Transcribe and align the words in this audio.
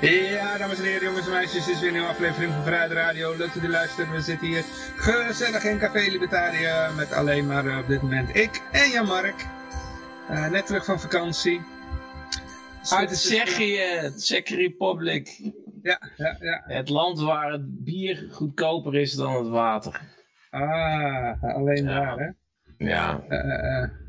Ja, 0.00 0.58
dames 0.58 0.78
en 0.78 0.84
heren, 0.84 1.02
jongens 1.02 1.26
en 1.26 1.32
meisjes, 1.32 1.64
dit 1.64 1.74
is 1.74 1.80
weer 1.80 1.88
een 1.88 1.94
nieuwe 1.94 2.08
aflevering 2.08 2.52
van 2.52 2.62
Vrijheid 2.62 2.90
Radio. 2.90 3.36
Leuk 3.36 3.54
dat 3.54 3.62
u 3.62 3.68
luistert. 3.68 4.10
We 4.10 4.20
zitten 4.20 4.46
hier 4.46 4.62
gezellig 4.96 5.64
in 5.64 5.78
Café 5.78 6.10
Libertaria 6.10 6.90
met 6.90 7.12
alleen 7.12 7.46
maar 7.46 7.64
uh, 7.64 7.78
op 7.78 7.86
dit 7.86 8.02
moment 8.02 8.36
ik 8.36 8.62
en 8.72 8.90
Jan-Mark. 8.90 9.46
Uh, 10.30 10.48
net 10.48 10.66
terug 10.66 10.84
van 10.84 11.00
vakantie. 11.00 11.60
Uit 12.90 13.08
de 13.08 13.14
Tsjechië, 13.14 14.12
Czech 14.18 14.48
Republic. 14.48 15.52
Ja, 15.82 16.00
ja, 16.16 16.36
ja. 16.40 16.62
Het 16.66 16.88
land 16.88 17.20
waar 17.20 17.52
het 17.52 17.84
bier 17.84 18.28
goedkoper 18.30 18.94
is 18.94 19.12
dan 19.12 19.34
het 19.34 19.48
water. 19.48 20.00
Ah, 20.50 21.42
alleen 21.42 21.84
ja. 21.84 22.00
daar, 22.00 22.18
hè? 22.18 22.30
Ja. 22.86 23.24
Uh, 23.28 24.05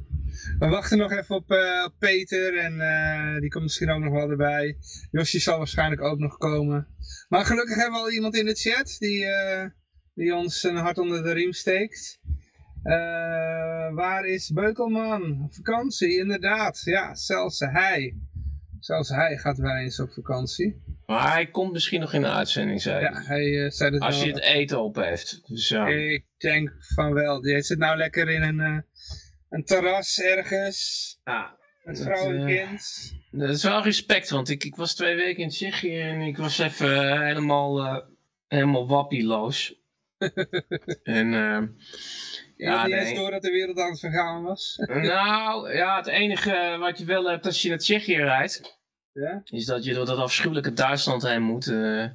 we 0.59 0.67
wachten 0.67 0.97
nog 0.97 1.11
even 1.11 1.35
op, 1.35 1.51
uh, 1.51 1.83
op 1.85 1.93
Peter 1.99 2.57
en 2.57 2.73
uh, 2.73 3.39
die 3.39 3.49
komt 3.49 3.63
misschien 3.63 3.89
ook 3.89 4.03
nog 4.03 4.13
wel 4.13 4.29
erbij. 4.29 4.77
Josje 5.11 5.39
zal 5.39 5.57
waarschijnlijk 5.57 6.01
ook 6.01 6.19
nog 6.19 6.37
komen. 6.37 6.87
Maar 7.29 7.45
gelukkig 7.45 7.75
hebben 7.75 7.93
we 7.93 7.99
al 7.99 8.11
iemand 8.11 8.35
in 8.35 8.45
de 8.45 8.55
chat 8.55 8.95
die, 8.99 9.25
uh, 9.25 9.65
die 10.13 10.35
ons 10.35 10.63
een 10.63 10.75
hart 10.75 10.97
onder 10.97 11.23
de 11.23 11.31
riem 11.31 11.53
steekt. 11.53 12.19
waar 13.93 14.25
is 14.25 14.51
Beukelman? 14.51 15.43
Op 15.43 15.53
vakantie, 15.53 16.17
inderdaad. 16.17 16.81
Ja, 16.83 17.15
zelfs 17.15 17.59
hij. 17.59 18.17
Zelfs 18.79 19.09
hij 19.09 19.37
gaat 19.37 19.57
wel 19.57 19.75
eens 19.75 19.99
op 19.99 20.11
vakantie. 20.11 20.81
Maar 21.05 21.31
hij 21.31 21.47
komt 21.47 21.71
misschien 21.71 21.99
nog 21.99 22.13
in 22.13 22.21
de 22.21 22.31
uitzending, 22.31 22.81
zei 22.81 23.01
Ja, 23.01 23.21
hij 23.21 23.69
zei 23.69 23.91
het 23.91 24.01
Als 24.01 24.23
je 24.23 24.29
het 24.29 24.41
eten 24.41 24.83
op 24.83 24.95
heeft. 24.95 25.41
Dus. 25.47 25.71
Ik 25.71 26.25
denk 26.37 26.75
van 26.79 27.13
wel. 27.13 27.41
Die 27.41 27.61
zit 27.61 27.77
nou 27.77 27.97
lekker 27.97 28.29
in 28.29 28.41
een 28.41 28.85
een 29.49 29.63
terras 29.63 30.19
ergens. 30.19 31.19
Ja. 31.23 31.57
Met 31.87 32.01
vrouw 32.01 32.33
en 32.33 32.45
kind. 32.45 33.13
Dat 33.31 33.49
is 33.49 33.63
wel 33.63 33.83
respect, 33.83 34.29
want 34.29 34.49
ik, 34.49 34.63
ik 34.63 34.75
was 34.75 34.95
twee 34.95 35.15
weken 35.15 35.43
in 35.43 35.49
Tsjechië 35.49 35.99
en 35.99 36.21
ik 36.21 36.37
was 36.37 36.59
even 36.59 36.89
uh, 36.89 37.21
helemaal, 37.21 37.85
uh, 37.85 37.97
helemaal 38.47 38.87
wappieloos. 38.87 39.75
en 41.03 41.33
uh, 41.33 41.61
ja, 42.57 42.85
niet 42.85 42.95
eens 42.95 43.13
door 43.13 43.31
dat 43.31 43.41
de 43.41 43.51
wereld 43.51 43.79
aan 43.79 43.89
het 43.89 43.99
vergaan 43.99 44.43
was. 44.43 44.75
nou, 44.85 45.73
ja, 45.73 45.97
het 45.97 46.07
enige 46.07 46.77
wat 46.79 46.97
je 46.97 47.05
wel 47.05 47.29
hebt 47.29 47.45
als 47.45 47.61
je 47.61 47.69
naar 47.69 47.77
Tsjechië 47.77 48.15
rijdt, 48.15 48.79
ja? 49.11 49.41
is 49.45 49.65
dat 49.65 49.83
je 49.83 49.93
door 49.93 50.05
dat 50.05 50.17
afschuwelijke 50.17 50.73
Duitsland 50.73 51.23
heen 51.23 51.41
moet. 51.41 51.65
Uh, 51.67 52.05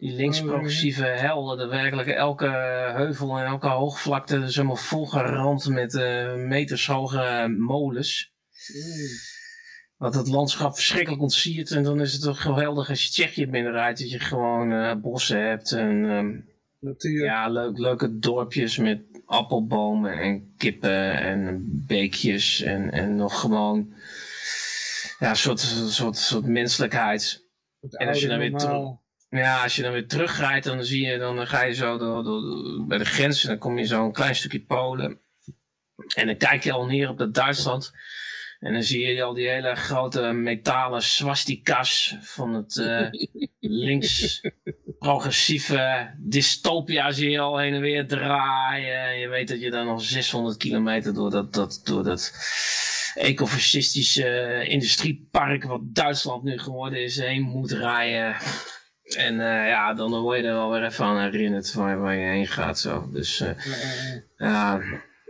die 0.00 0.12
links-progressieve 0.12 1.04
hel, 1.04 1.56
de 1.56 1.66
werkelijk 1.66 2.08
elke 2.08 2.48
heuvel 2.94 3.38
en 3.38 3.46
elke 3.46 3.68
hoogvlakte 3.68 4.36
is 4.36 4.54
helemaal 4.54 4.76
volgerand 4.76 5.68
met 5.68 5.94
uh, 5.94 6.34
metershoge 6.34 7.54
molens. 7.58 8.32
Mm. 8.74 9.06
Wat 9.96 10.14
het 10.14 10.28
landschap 10.28 10.74
verschrikkelijk 10.74 11.22
ontsiert. 11.22 11.70
En 11.70 11.82
dan 11.82 12.00
is 12.00 12.12
het 12.12 12.22
toch 12.22 12.42
geweldig 12.42 12.88
als 12.88 13.02
je 13.02 13.10
Tsjechië 13.10 13.46
binnenrijdt. 13.46 13.98
Dat 13.98 14.10
je 14.10 14.18
gewoon 14.18 14.72
uh, 14.72 14.94
bossen 14.94 15.46
hebt 15.46 15.72
en 15.72 16.04
um, 16.04 16.48
Natuur. 16.78 17.24
ja, 17.24 17.48
leuk, 17.48 17.78
leuke 17.78 18.18
dorpjes 18.18 18.76
met 18.78 19.02
appelbomen 19.24 20.12
en 20.12 20.54
kippen 20.56 21.20
en 21.20 21.64
beekjes. 21.86 22.60
En, 22.60 22.90
en 22.90 23.16
nog 23.16 23.40
gewoon 23.40 23.94
ja, 25.18 25.30
een 25.30 25.36
soort, 25.36 25.60
soort, 25.88 26.16
soort 26.16 26.46
menselijkheid. 26.46 27.48
En 27.90 28.08
als 28.08 28.20
je 28.20 28.28
dan 28.28 28.38
weer 28.38 28.56
terug... 28.56 28.98
Ja, 29.30 29.62
als 29.62 29.76
je 29.76 29.82
dan 29.82 29.92
weer 29.92 30.06
terugrijdt, 30.06 30.64
dan 30.64 30.84
zie 30.84 31.06
je, 31.06 31.18
dan 31.18 31.46
ga 31.46 31.62
je 31.62 31.74
zo 31.74 31.98
door, 31.98 32.86
bij 32.86 32.98
de 32.98 33.04
grens 33.04 33.42
en 33.42 33.48
dan 33.48 33.58
kom 33.58 33.78
je 33.78 33.84
zo 33.84 34.04
een 34.04 34.12
klein 34.12 34.34
stukje 34.34 34.60
Polen. 34.60 35.20
En 36.14 36.26
dan 36.26 36.36
kijk 36.36 36.64
je 36.64 36.72
al 36.72 36.86
neer 36.86 37.08
op 37.08 37.18
dat 37.18 37.34
Duitsland. 37.34 37.92
En 38.60 38.72
dan 38.72 38.82
zie 38.82 39.06
je 39.06 39.22
al 39.22 39.34
die 39.34 39.48
hele 39.48 39.74
grote 39.74 40.20
metalen 40.20 41.02
swastika's 41.02 42.16
van 42.20 42.54
het 42.54 42.76
uh, 42.76 43.08
links 43.86 44.40
progressieve 44.98 46.14
dystopia 46.18 47.10
zie 47.10 47.30
je 47.30 47.38
al 47.38 47.58
heen 47.58 47.74
en 47.74 47.80
weer 47.80 48.06
draaien. 48.06 49.00
En 49.00 49.18
je 49.18 49.28
weet 49.28 49.48
dat 49.48 49.60
je 49.60 49.70
dan 49.70 49.86
nog 49.86 50.02
600 50.02 50.56
kilometer 50.56 51.14
door 51.14 51.30
dat, 51.30 51.54
dat, 51.54 51.80
door 51.84 52.04
dat 52.04 52.32
ecofascistische 53.14 54.64
industriepark 54.68 55.64
wat 55.64 55.80
Duitsland 55.82 56.42
nu 56.42 56.58
geworden 56.58 57.02
is 57.02 57.18
heen 57.18 57.42
moet 57.42 57.72
rijden. 57.72 58.36
En 59.16 59.34
uh, 59.34 59.68
ja, 59.68 59.94
dan 59.94 60.20
word 60.20 60.38
je 60.38 60.46
er 60.46 60.54
wel 60.54 60.70
weer 60.70 60.84
even 60.84 61.04
aan 61.04 61.20
herinnerd 61.20 61.72
waar, 61.72 62.00
waar 62.00 62.16
je 62.16 62.26
heen 62.26 62.46
gaat. 62.46 62.78
Zo. 62.78 63.08
Dus 63.12 63.40
uh, 63.40 63.50
ja, 64.36 64.80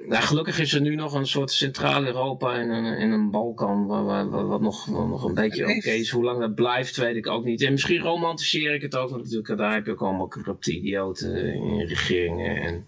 ja, 0.08 0.20
gelukkig 0.20 0.58
is 0.58 0.74
er 0.74 0.80
nu 0.80 0.94
nog 0.94 1.14
een 1.14 1.26
soort 1.26 1.50
Centraal-Europa 1.50 2.54
en 2.54 2.68
een, 2.68 2.96
en 2.96 3.10
een 3.10 3.30
Balkan 3.30 3.86
waar, 3.86 4.04
waar, 4.04 4.46
wat, 4.46 4.60
nog, 4.60 4.86
wat 4.86 5.08
nog 5.08 5.24
een 5.24 5.34
beetje 5.34 5.62
oké 5.62 5.76
okay 5.76 5.98
is. 5.98 6.10
Hoe 6.10 6.24
lang 6.24 6.40
dat 6.40 6.54
blijft, 6.54 6.96
weet 6.96 7.16
ik 7.16 7.26
ook 7.26 7.44
niet. 7.44 7.62
En 7.62 7.72
misschien 7.72 8.00
romantiseer 8.00 8.74
ik 8.74 8.82
het 8.82 8.96
ook 8.96 9.10
natuurlijk. 9.10 9.56
Daar 9.56 9.72
heb 9.72 9.86
je 9.86 9.92
ook 9.92 10.02
allemaal 10.02 10.28
corrupte 10.28 10.72
idioten 10.72 11.54
in 11.54 11.80
regeringen. 11.80 12.62
En, 12.62 12.86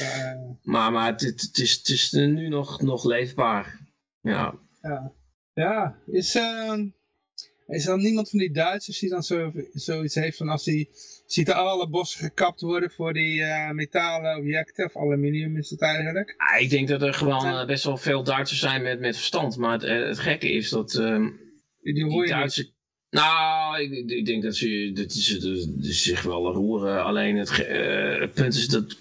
uh, 0.00 0.56
maar 0.62 0.92
maar 0.92 1.10
het, 1.10 1.20
het, 1.20 1.58
is, 1.58 1.76
het 1.76 1.88
is 1.88 2.10
nu 2.10 2.48
nog, 2.48 2.80
nog 2.80 3.04
leefbaar. 3.04 3.78
Ja. 4.20 4.54
Ja, 4.80 5.12
ja 5.52 5.96
is... 6.06 6.36
Uh... 6.36 6.74
Is 7.72 7.84
er 7.84 7.90
dan 7.90 8.02
niemand 8.02 8.30
van 8.30 8.38
die 8.38 8.52
Duitsers 8.52 8.98
die 8.98 9.08
dan 9.08 9.22
zo, 9.22 9.52
zoiets 9.72 10.14
heeft 10.14 10.36
van 10.36 10.48
als 10.48 10.64
die 10.64 10.88
ziet 11.26 11.48
er 11.48 11.54
alle 11.54 11.88
bossen 11.88 12.20
gekapt 12.20 12.60
worden 12.60 12.90
voor 12.90 13.12
die 13.12 13.40
uh, 13.40 13.70
metalen 13.70 14.36
objecten, 14.36 14.84
of 14.84 14.96
aluminium 14.96 15.56
is 15.56 15.70
het 15.70 15.82
eigenlijk? 15.82 16.34
Ja, 16.38 16.56
ik 16.56 16.70
denk 16.70 16.88
dat 16.88 17.02
er 17.02 17.14
gewoon 17.14 17.46
uh, 17.46 17.66
best 17.66 17.84
wel 17.84 17.96
veel 17.96 18.22
Duitsers 18.22 18.60
zijn 18.60 18.82
met, 18.82 19.00
met 19.00 19.16
verstand, 19.16 19.56
maar 19.56 19.72
het, 19.72 19.82
het 19.82 20.18
gekke 20.18 20.52
is 20.52 20.68
dat 20.68 20.94
um, 20.94 21.40
die, 21.80 21.94
die, 21.94 22.08
die 22.08 22.26
Duitsers... 22.26 22.72
Nou, 23.10 23.80
ik, 23.80 24.10
ik, 24.10 24.26
denk 24.26 24.42
dat 24.42 24.56
ze, 24.56 24.90
dat 24.94 25.12
ze, 25.12 25.76
zich 25.80 26.22
wel 26.22 26.52
roeren, 26.52 27.04
alleen 27.04 27.36
het, 27.36 27.50
uh, 27.50 28.20
het 28.20 28.32
punt 28.32 28.54
is 28.54 28.68
dat 28.68 28.96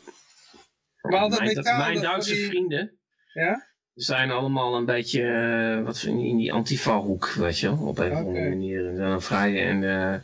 maar 1.01 1.29
mijn, 1.29 1.55
dat 1.55 1.63
mijn 1.63 2.01
Duitse 2.01 2.33
die... 2.33 2.45
vrienden... 2.45 2.99
Ja? 3.33 3.70
Zijn 3.93 4.31
allemaal 4.31 4.75
een 4.75 4.85
beetje 4.85 5.21
uh, 5.21 5.85
wat 5.85 6.03
in, 6.03 6.19
in 6.19 6.37
die 6.37 6.53
antifa-hoek, 6.53 7.31
weet 7.31 7.59
je, 7.59 7.71
op 7.71 7.97
een 7.97 8.11
of 8.11 8.17
andere 8.17 8.49
manier. 8.49 8.87
En 8.87 8.95
dan 8.95 9.21
vrij 9.21 9.67
en 9.67 9.81
uh, 9.81 10.15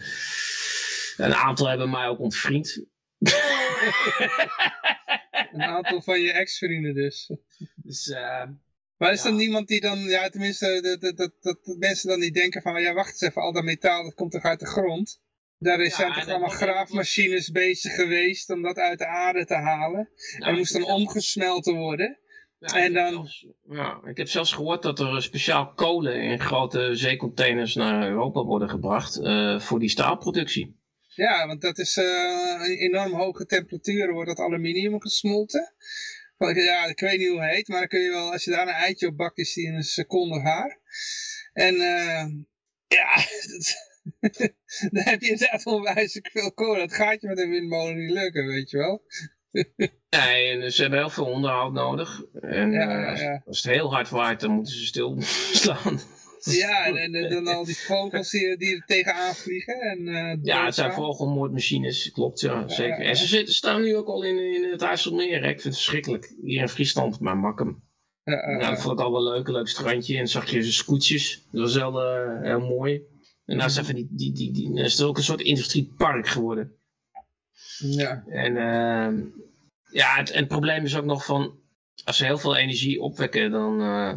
een 1.18 1.34
aantal 1.36 1.68
hebben 1.68 1.90
mij 1.90 2.08
ook 2.08 2.20
ontvriend. 2.20 2.86
een 5.54 5.62
aantal 5.62 6.02
van 6.02 6.22
je 6.22 6.32
ex-vrienden 6.32 6.94
dus. 6.94 7.32
Dus, 7.76 8.08
uh, 8.08 8.44
maar 8.98 9.12
is 9.12 9.24
ja. 9.24 9.30
er 9.30 9.36
niemand 9.36 9.68
die 9.68 9.82
dan, 9.82 10.00
ja 10.00 10.30
tenminste, 10.30 10.98
dat, 11.00 11.18
dat, 11.18 11.32
dat, 11.42 11.76
mensen 11.78 12.10
dan 12.10 12.20
die 12.20 12.32
denken 12.32 12.62
van, 12.62 12.82
ja 12.82 12.94
wacht 12.94 13.12
eens 13.12 13.22
even, 13.22 13.42
al 13.42 13.54
dat 13.54 13.64
metaal 13.64 14.04
dat 14.04 14.14
komt 14.14 14.32
toch 14.32 14.44
uit 14.44 14.60
de 14.60 14.66
grond? 14.66 15.22
Daar 15.60 15.84
Ja, 15.84 15.90
zijn 15.90 16.14
toch 16.14 16.24
dan 16.24 16.30
allemaal 16.30 16.50
graafmachines 16.50 17.52
bezig 17.52 17.96
geweest 17.96 18.50
om 18.50 18.62
dat 18.62 18.78
uit 18.78 19.00
de 19.00 19.08
aarde 19.08 19.46
te 19.46 19.56
halen. 19.56 20.10
nou, 20.38 20.52
en 20.52 20.58
moest 20.58 20.74
dan 20.74 20.84
omgesmelten 20.84 21.76
worden. 21.76 22.18
En 22.60 22.76
ik 22.78 22.84
heb 22.84 22.94
dan- 22.94 23.12
zelfs- 23.14 23.48
ja, 23.70 24.02
ik 24.04 24.18
heb 24.18 24.28
zelfs 24.28 24.54
gehoord 24.54 24.82
dat 24.84 25.00
er 25.00 25.22
speciaal 25.22 25.74
kolen 25.74 26.22
in 26.22 26.40
grote 26.40 26.96
zeecontainers 26.96 27.76
naar 27.76 28.08
Europa 28.08 28.44
worden 28.44 28.70
gebracht 28.70 29.18
uh, 29.20 29.60
voor 29.60 29.80
die 29.80 29.90
staalproductie. 29.90 30.76
Ja, 31.16 31.48
want 31.48 31.62
dat 31.62 31.78
is 31.78 31.98
uh, 31.98 32.82
enorm 32.82 33.14
hoge 33.14 33.46
temperaturen 33.46 34.14
wordt 34.14 34.30
dat 34.30 34.40
aluminium 34.40 35.02
gesmolten. 35.02 35.74
Ja, 36.38 36.86
ik 36.86 37.00
weet 37.00 37.18
niet 37.18 37.30
hoe 37.30 37.42
het 37.42 37.56
heet, 37.56 37.68
maar 37.68 37.80
dan 37.80 37.88
kun 37.88 38.00
je 38.00 38.10
wel, 38.10 38.32
als 38.32 38.44
je 38.44 38.52
daar 38.52 38.68
een 38.68 38.74
eitje 38.74 39.08
op 39.08 39.18
bakt, 39.18 39.38
is 39.38 39.54
die 39.54 39.68
in 39.68 39.76
een 39.76 39.84
seconde 39.84 40.40
gaar. 40.40 40.80
En 41.54 41.76
uh, 41.76 42.26
ja, 42.88 43.16
dan 44.92 45.04
heb 45.04 45.22
je 45.22 45.30
inderdaad 45.30 45.66
onwijs 45.66 46.20
veel 46.24 46.52
kolen. 46.54 46.80
Dat 46.80 46.94
gaat 46.94 47.22
je 47.22 47.28
met 47.28 47.40
een 47.40 47.50
windmolen 47.50 47.98
niet 47.98 48.12
lukken, 48.12 48.46
weet 48.48 48.70
je 48.70 48.78
wel. 48.78 49.04
Nee, 50.10 50.50
en 50.50 50.72
ze 50.72 50.82
hebben 50.82 51.00
heel 51.00 51.10
veel 51.10 51.26
onderhoud 51.26 51.74
nodig. 51.74 52.24
En 52.42 52.72
Ja, 52.72 52.98
uh, 52.98 53.04
ja, 53.04 53.10
als, 53.12 53.20
ja. 53.20 53.44
als 53.46 53.64
het 53.64 53.74
heel 53.74 53.94
hard 53.94 54.10
waait, 54.10 54.40
dan 54.40 54.52
moeten 54.52 54.74
ze 54.74 54.86
stilstaan. 54.86 56.00
Ja, 56.42 56.86
en, 56.86 57.16
en, 57.16 57.30
dan 57.30 57.48
al 57.48 57.66
die 57.66 57.78
vogels 57.78 58.30
die, 58.30 58.58
die 58.58 58.76
er 58.76 58.84
tegenaan 58.86 59.36
vliegen. 59.36 59.82
En, 59.82 60.00
uh, 60.00 60.44
Ja, 60.44 60.66
het 60.66 60.76
zijn 60.76 60.94
vogelmoordmachines, 60.94 62.12
klopt, 62.12 62.40
ja, 62.40 62.60
Ja, 62.60 62.68
zeker. 62.68 63.00
En 63.00 63.18
ze 63.18 63.28
zitten, 63.28 63.54
staan 63.54 63.82
nu 63.82 63.96
ook 63.96 64.08
al 64.08 64.24
in, 64.24 64.38
in 64.38 64.72
het 64.72 64.82
IJsselmeer, 64.82 65.42
hè. 65.42 65.50
ik 65.50 65.62
vind 65.62 65.64
het 65.64 65.74
verschrikkelijk. 65.74 66.34
Hier 66.42 66.62
in 66.62 66.70
Friesland, 66.70 67.20
maar 67.20 67.36
ja, 67.36 67.76
Nou, 68.24 68.60
dat 68.60 68.82
vond 68.82 69.00
ik 69.00 69.06
al 69.06 69.12
wel 69.12 69.24
leuk, 69.24 69.48
een 69.48 69.54
leuk 69.54 69.68
strandje. 69.68 70.18
En 70.18 70.28
zag 70.28 70.50
je 70.50 70.62
ze 70.62 70.74
scootjes, 70.74 71.48
dat 71.52 71.62
was 71.62 71.76
wel 71.76 72.02
eh, 72.02 72.42
heel 72.42 72.60
mooi. 72.60 73.02
En 73.46 73.58
nou 73.58 73.70
is, 73.70 73.78
even 73.78 73.96
die, 73.96 74.08
die, 74.12 74.34
die, 74.34 74.52
die, 74.52 74.84
is 74.84 74.98
het 74.98 75.08
ook 75.08 75.18
een 75.18 75.24
soort 75.24 75.42
industriepark 75.42 76.28
geworden. 76.28 76.76
ja. 77.78 78.24
En 78.28 78.58
ehm, 78.58 79.24
ja, 79.92 80.16
het, 80.16 80.30
en 80.30 80.40
het 80.40 80.48
probleem 80.48 80.84
is 80.84 80.98
ook 80.98 81.06
nog 81.06 81.26
van, 81.26 81.60
als 82.06 82.18
ze 82.18 82.26
heel 82.26 82.38
veel 82.38 82.56
energie 82.56 83.02
opwekken, 83.02 83.52
dan 83.52 83.82
eh, 83.82 84.14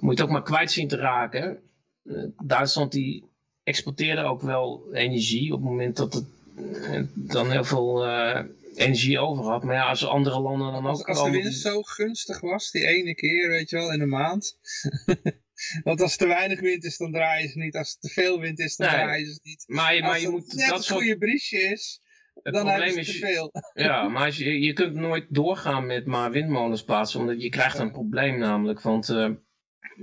moet 0.00 0.16
je 0.16 0.20
het 0.20 0.20
ook 0.20 0.30
maar 0.30 0.42
kwijt 0.42 0.70
zien 0.70 0.88
te 0.88 0.96
raken. 0.96 1.58
Eh, 2.04 2.14
Duitsland 2.42 2.92
die 2.92 3.24
exporteerde 3.62 4.22
ook 4.22 4.40
wel 4.42 4.88
energie 4.92 5.52
op 5.52 5.60
het 5.60 5.68
moment 5.70 5.96
dat 5.96 6.14
het 6.14 6.24
eh, 6.82 7.02
dan 7.14 7.50
heel 7.50 7.64
veel 7.64 8.06
energie 8.74 9.18
over 9.18 9.44
had. 9.44 9.62
Maar 9.64 9.74
ja, 9.74 9.88
als 9.88 10.06
andere 10.06 10.40
landen 10.40 10.72
dan 10.72 10.86
Als, 10.86 11.00
ook 11.00 11.08
als 11.08 11.16
de 11.16 11.22
allemaal- 11.22 11.42
winst 11.42 11.60
zo 11.60 11.82
gunstig 11.82 12.40
was, 12.40 12.70
die 12.70 12.86
ene 12.86 13.14
keer, 13.14 13.48
weet 13.48 13.70
je 13.70 13.76
wel, 13.76 13.92
in 13.92 13.98
de 13.98 14.06
maand. 14.06 14.58
Want 15.84 16.00
als 16.00 16.12
er 16.12 16.18
te 16.18 16.26
weinig 16.26 16.60
wind 16.60 16.84
is, 16.84 16.96
dan 16.96 17.12
draaien 17.12 17.48
ze 17.48 17.58
niet. 17.58 17.76
Als 17.76 17.92
er 17.94 18.00
te 18.00 18.08
veel 18.08 18.40
wind 18.40 18.58
is, 18.58 18.76
dan 18.76 18.86
Nee. 18.90 18.96
draaien 18.96 19.26
ze 19.26 19.40
niet. 19.42 19.64
Maar, 19.66 19.94
je- 19.94 20.00
maar 20.00 20.10
als 20.10 20.18
je 20.20 20.24
het 20.26 20.34
moet 20.34 20.54
net 20.54 20.68
dat 20.68 20.78
een 20.78 20.84
soort... 20.84 20.98
goede 21.00 21.18
briesje 21.18 21.56
is, 21.58 22.00
Het 22.46 22.54
dan 22.54 22.64
probleem 22.64 22.98
is, 22.98 23.06
te 23.06 23.26
veel. 23.26 23.52
Ja, 23.74 24.02
maar 24.08 24.24
als 24.24 24.36
je, 24.36 24.60
je 24.60 24.72
kunt 24.72 24.94
nooit 24.94 25.26
doorgaan 25.28 25.86
met 25.86 26.06
maar 26.06 26.30
windmolens 26.30 26.84
plaatsen, 26.84 27.20
omdat 27.20 27.42
je 27.42 27.48
krijgt 27.48 27.78
een 27.78 27.92
probleem 27.92 28.38
namelijk. 28.38 28.80
Want 28.80 29.08
eh, 29.08 29.30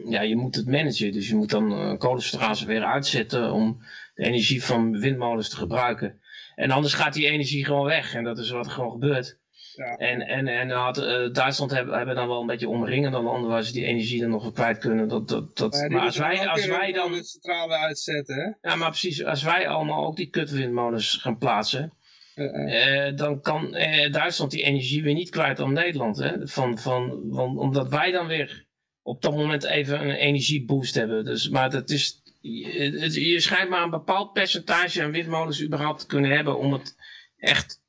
ja, 0.05 0.21
je 0.21 0.35
moet 0.35 0.55
het 0.55 0.67
managen, 0.67 1.11
dus 1.11 1.29
je 1.29 1.35
moet 1.35 1.49
dan 1.49 1.71
uh, 1.71 1.97
kolencentrales 1.97 2.63
weer 2.63 2.83
uitzetten 2.83 3.51
om 3.51 3.81
de 4.13 4.23
energie 4.23 4.63
van 4.63 4.99
windmolens 4.99 5.49
te 5.49 5.55
gebruiken. 5.55 6.21
En 6.55 6.71
anders 6.71 6.93
gaat 6.93 7.13
die 7.13 7.27
energie 7.27 7.65
gewoon 7.65 7.85
weg 7.85 8.13
en 8.13 8.23
dat 8.23 8.37
is 8.37 8.49
wat 8.49 8.65
er 8.65 8.71
gewoon 8.71 8.91
gebeurt. 8.91 9.39
Ja. 9.75 9.95
En, 9.97 10.21
en, 10.21 10.47
en 10.47 10.69
had, 10.69 10.97
eh, 10.97 11.31
Duitsland 11.31 11.71
hebben, 11.71 11.97
hebben 11.97 12.15
dan 12.15 12.27
wel 12.27 12.41
een 12.41 12.47
beetje 12.47 12.69
omringen 12.69 13.11
dan 13.11 13.27
anderen 13.27 13.49
waar 13.49 13.63
ze 13.63 13.73
die 13.73 13.85
energie 13.85 14.21
dan 14.21 14.29
nog 14.29 14.43
weer 14.43 14.51
kwijt 14.51 14.77
kunnen. 14.77 15.07
Dat, 15.07 15.27
dat, 15.27 15.57
dat, 15.57 15.85
Maar 15.89 16.01
als 16.01 16.17
wij, 16.17 16.47
als 16.47 16.65
wij 16.65 16.91
dan... 16.91 17.11
De 17.11 17.23
centrale 17.23 17.77
uitzetten, 17.77 18.35
hè? 18.35 18.69
Ja, 18.69 18.75
maar 18.75 18.89
precies, 18.89 19.23
als 19.23 19.43
wij 19.43 19.67
allemaal 19.67 20.05
ook 20.05 20.15
die 20.15 20.29
kutwindmolens 20.29 21.17
gaan 21.21 21.37
plaatsen, 21.37 21.93
Eh, 22.35 22.45
eh. 22.45 23.07
eh, 23.07 23.15
dan 23.18 23.41
kan 23.41 23.71
Duitsland 24.12 24.51
die 24.51 24.63
energie 24.63 25.03
weer 25.03 25.13
niet 25.13 25.30
kwijt 25.30 25.59
aan 25.59 25.74
Nederland. 25.74 26.18
Hè? 26.18 26.47
Van, 26.47 26.77
van, 26.80 27.30
want, 27.30 27.57
omdat 27.57 27.89
wij 27.89 28.12
dan 28.12 28.27
weer 28.27 28.65
op 29.01 29.21
dat 29.21 29.35
moment 29.35 29.63
even 29.63 30.01
een 30.01 30.15
energieboost 30.15 30.95
hebben. 30.95 31.25
Dus, 31.25 31.50
maar 31.50 31.69
dat 31.69 31.89
is, 31.89 32.21
je, 32.41 32.97
het- 33.00 33.41
schijnt 33.44 33.69
maar 33.69 33.83
een 33.83 33.89
bepaald 33.89 34.33
percentage 34.33 35.03
aan 35.03 35.12
windmolens 35.12 35.63
überhaupt 35.63 36.00
te 36.00 36.06
kunnen 36.07 36.31
hebben 36.31 36.57
om 36.57 36.74
het 36.74 36.95
echt... 37.38 37.81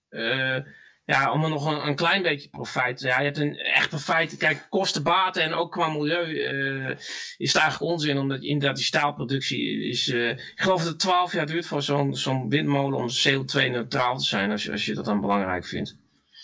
ja, 1.06 1.32
om 1.32 1.42
er 1.42 1.48
nog 1.48 1.66
een, 1.66 1.86
een 1.86 1.94
klein 1.94 2.22
beetje 2.22 2.48
profijt. 2.48 3.00
Ja, 3.00 3.18
je 3.18 3.24
hebt 3.24 3.38
een 3.38 3.56
echt 3.56 3.88
profijt. 3.88 4.36
Kijk, 4.36 4.66
kosten, 4.70 5.02
baten 5.02 5.42
en 5.42 5.52
ook 5.52 5.72
qua 5.72 5.88
milieu 5.88 6.40
eh, 6.40 6.96
is 7.36 7.52
het 7.52 7.62
eigenlijk 7.62 7.92
onzin. 7.92 8.18
Omdat 8.18 8.42
inderdaad 8.42 8.76
die 8.76 8.84
staalproductie 8.84 9.88
is. 9.88 10.08
eh, 10.08 10.30
ik 10.30 10.52
geloof 10.54 10.78
dat 10.78 10.88
het 10.88 10.98
12 10.98 11.32
jaar 11.32 11.46
duurt 11.46 11.66
voor 11.66 11.82
zo'n 11.82 12.14
zo'n 12.16 12.48
windmolen 12.48 12.98
om 12.98 13.08
CO2-neutraal 13.08 14.18
te 14.18 14.24
zijn. 14.24 14.50
Als 14.50 14.62
je, 14.62 14.72
als 14.72 14.84
je 14.84 14.94
dat 14.94 15.04
dan 15.04 15.20
belangrijk 15.20 15.66
vindt. 15.66 15.96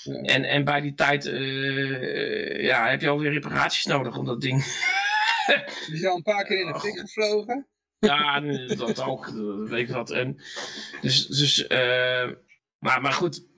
Ja. 0.02 0.14
En, 0.14 0.44
en 0.44 0.64
bij 0.64 0.80
die 0.80 0.94
tijd 0.94 1.26
eh, 1.26 2.62
ja, 2.62 2.88
heb 2.88 3.00
je 3.00 3.08
alweer 3.08 3.32
reparaties 3.32 3.86
nodig 3.86 4.16
om 4.16 4.24
dat 4.24 4.40
ding. 4.40 4.64
Die 5.86 5.94
is 5.94 6.04
al 6.04 6.16
een 6.16 6.22
paar 6.22 6.44
keer 6.44 6.60
in 6.60 6.72
de 6.72 6.80
fik 6.80 6.98
gevlogen. 6.98 7.66
ja, 7.98 8.40
dat 8.40 9.02
ook. 9.02 9.26
dat 9.34 9.68
Weet 9.68 9.88
ik 9.88 9.94
wat. 9.94 10.10
En, 10.10 10.40
dus, 11.00 11.26
dus, 11.26 11.66
maar, 12.78 13.00
maar 13.00 13.12
goed. 13.12 13.48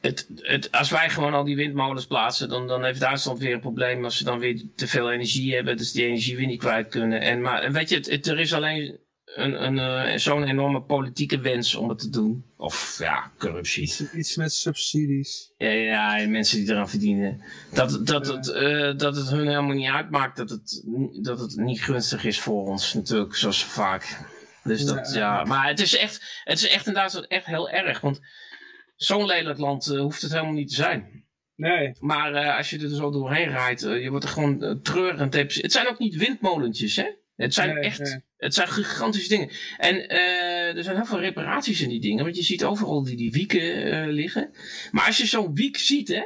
Het, 0.00 0.28
het, 0.36 0.72
als 0.72 0.90
wij 0.90 1.10
gewoon 1.10 1.34
al 1.34 1.44
die 1.44 1.56
windmolens 1.56 2.06
plaatsen, 2.06 2.48
dan, 2.48 2.66
dan 2.66 2.84
heeft 2.84 3.00
Duitsland 3.00 3.38
weer 3.38 3.52
een 3.52 3.60
probleem 3.60 4.04
als 4.04 4.16
ze 4.16 4.24
dan 4.24 4.38
weer 4.38 4.62
te 4.76 4.86
veel 4.86 5.12
energie 5.12 5.54
hebben, 5.54 5.76
dus 5.76 5.92
die 5.92 6.04
energie 6.04 6.36
weer 6.36 6.46
niet 6.46 6.58
kwijt 6.60 6.88
kunnen. 6.88 7.20
En, 7.20 7.40
maar 7.40 7.72
weet 7.72 7.88
je, 7.88 7.94
het, 7.96 8.10
het- 8.10 8.26
er 8.26 8.38
is 8.40 8.52
alleen 8.52 8.98
een, 9.24 9.64
een, 9.64 9.78
eh, 9.78 10.18
zo'n 10.18 10.44
enorme 10.44 10.82
politieke 10.82 11.40
wens 11.40 11.74
om 11.74 11.88
het 11.88 11.98
te 11.98 12.08
doen. 12.10 12.44
Of 12.56 12.96
ja, 12.98 13.30
corruptie. 13.38 14.08
Iets 14.16 14.36
met 14.36 14.52
subsidies. 14.52 15.52
Ja, 15.56 15.68
ja, 15.68 16.18
en 16.18 16.30
mensen 16.30 16.58
die 16.58 16.70
eraan 16.70 16.88
verdienen. 16.88 17.42
Dat, 17.72 18.06
dat, 18.06 18.26
Ja. 18.26 18.34
het, 18.34 18.48
eh, 18.48 18.96
dat 18.96 19.16
het 19.16 19.28
hun 19.30 19.46
helemaal 19.46 19.76
niet 19.76 19.90
uitmaakt 19.90 20.36
dat 20.36 20.50
het, 20.50 20.82
dat 21.22 21.38
het 21.40 21.56
niet 21.56 21.82
gunstig 21.82 22.24
is 22.24 22.40
voor 22.40 22.66
ons 22.66 22.94
natuurlijk, 22.94 23.34
zoals 23.36 23.64
vaak. 23.64 24.18
Dus 24.64 24.84
dat, 24.84 25.12
Ja. 25.14 25.38
ja. 25.38 25.44
Maar 25.44 25.68
het 25.68 25.80
is 25.80 25.96
echt, 25.96 26.40
het 26.44 26.58
is 26.62 26.68
echt 26.68 26.86
inderdaad 26.86 27.26
echt 27.26 27.46
heel 27.46 27.70
erg. 27.70 28.00
Want 28.00 28.20
zo'n 29.04 29.26
lelijk 29.26 29.58
land 29.58 29.86
eh, 29.86 30.00
hoeft 30.00 30.22
het 30.22 30.32
helemaal 30.32 30.52
niet 30.52 30.68
te 30.68 30.74
zijn. 30.74 31.24
Nee. 31.56 31.92
Maar 32.00 32.34
eh, 32.34 32.56
als 32.56 32.70
je 32.70 32.78
er 32.78 32.88
zo 32.88 33.10
doorheen 33.10 33.48
rijdt, 33.48 33.82
eh, 33.82 34.02
je 34.02 34.10
wordt 34.10 34.24
er 34.24 34.30
gewoon 34.30 34.80
treurend. 34.82 35.34
Het 35.34 35.72
zijn 35.72 35.88
ook 35.88 35.98
niet 35.98 36.16
windmolentjes, 36.16 36.96
hè? 36.96 37.10
Het 37.36 37.54
zijn 37.54 37.74
Nee, 37.74 37.84
echt, 37.84 37.98
nee. 37.98 38.20
het 38.36 38.54
zijn 38.54 38.68
gigantische 38.68 39.28
dingen. 39.28 39.50
En 39.78 40.08
er 40.08 40.82
zijn 40.82 40.96
heel 40.96 41.04
veel 41.04 41.20
reparaties 41.20 41.80
in 41.80 41.88
die 41.88 42.00
dingen, 42.00 42.24
want 42.24 42.36
je 42.36 42.42
ziet 42.42 42.64
overal 42.64 43.04
die, 43.04 43.16
die 43.16 43.32
wieken 43.32 44.08
liggen. 44.08 44.50
Maar 44.90 45.06
als 45.06 45.16
je 45.16 45.26
zo'n 45.26 45.54
wiek 45.54 45.76
ziet, 45.76 46.08
hè, 46.08 46.22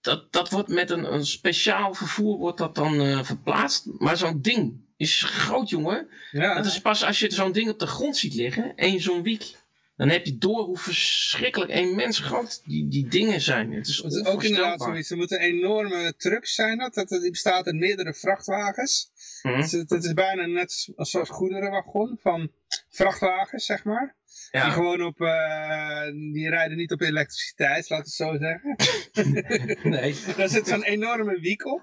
dat, 0.00 0.32
dat 0.32 0.50
wordt 0.50 0.68
met 0.68 0.90
een, 0.90 1.12
een 1.12 1.26
speciaal 1.26 1.94
vervoer 1.94 2.38
wordt 2.38 2.58
dat 2.58 2.74
dan 2.74 3.24
verplaatst. 3.24 3.86
Maar 3.98 4.16
zo'n 4.16 4.40
ding 4.40 4.84
is 4.96 5.22
groot, 5.22 5.68
jongen. 5.68 6.08
Ja. 6.30 6.54
Dat 6.54 6.66
is 6.66 6.80
pas 6.80 7.04
als 7.04 7.18
je 7.18 7.32
zo'n 7.32 7.52
ding 7.52 7.70
op 7.70 7.78
de 7.78 7.86
grond 7.86 8.16
ziet 8.16 8.34
liggen, 8.34 8.76
en 8.76 9.00
zo'n 9.00 9.22
wiek. 9.22 9.54
Dan 9.96 10.08
heb 10.08 10.26
je 10.26 10.38
door 10.38 10.64
hoe 10.64 10.78
verschrikkelijk 10.78 11.70
immens 11.70 12.18
groot 12.18 12.62
die, 12.64 12.88
die 12.88 13.08
dingen 13.08 13.40
zijn. 13.40 13.72
Het 13.72 13.86
is 13.86 13.96
Het 13.96 14.12
is 14.12 14.24
ook 14.24 14.42
inderdaad 14.42 14.82
zoiets. 14.82 15.10
Er 15.10 15.16
moeten 15.16 15.40
enorme 15.40 16.14
trucks 16.16 16.54
zijn 16.54 16.78
dat. 16.78 16.94
dat 16.94 17.08
die 17.08 17.30
bestaat 17.30 17.66
uit 17.66 17.74
meerdere 17.74 18.14
vrachtwagens. 18.14 19.10
Hm? 19.42 19.48
Het, 19.48 19.64
is, 19.64 19.72
het 19.72 20.04
is 20.04 20.12
bijna 20.12 20.46
net 20.46 20.88
als 20.96 21.10
zo'n 21.10 21.26
goederenwagon 21.26 22.18
van 22.20 22.52
vrachtwagens, 22.88 23.64
zeg 23.64 23.84
maar. 23.84 24.16
Die 24.50 24.60
gewoon 24.60 25.02
op, 25.02 25.20
eh, 25.20 26.04
die 26.12 26.48
rijden 26.48 26.76
niet 26.76 26.92
op 26.92 27.00
elektriciteit, 27.00 27.88
laat 27.90 28.04
het 28.04 28.14
zo 28.14 28.36
zeggen. 28.36 28.76
Nee. 29.90 30.14
Daar 30.36 30.48
zit 30.48 30.68
zo'n 30.68 30.82
enorme 30.82 31.40
wiek 31.40 31.66
op. 31.66 31.82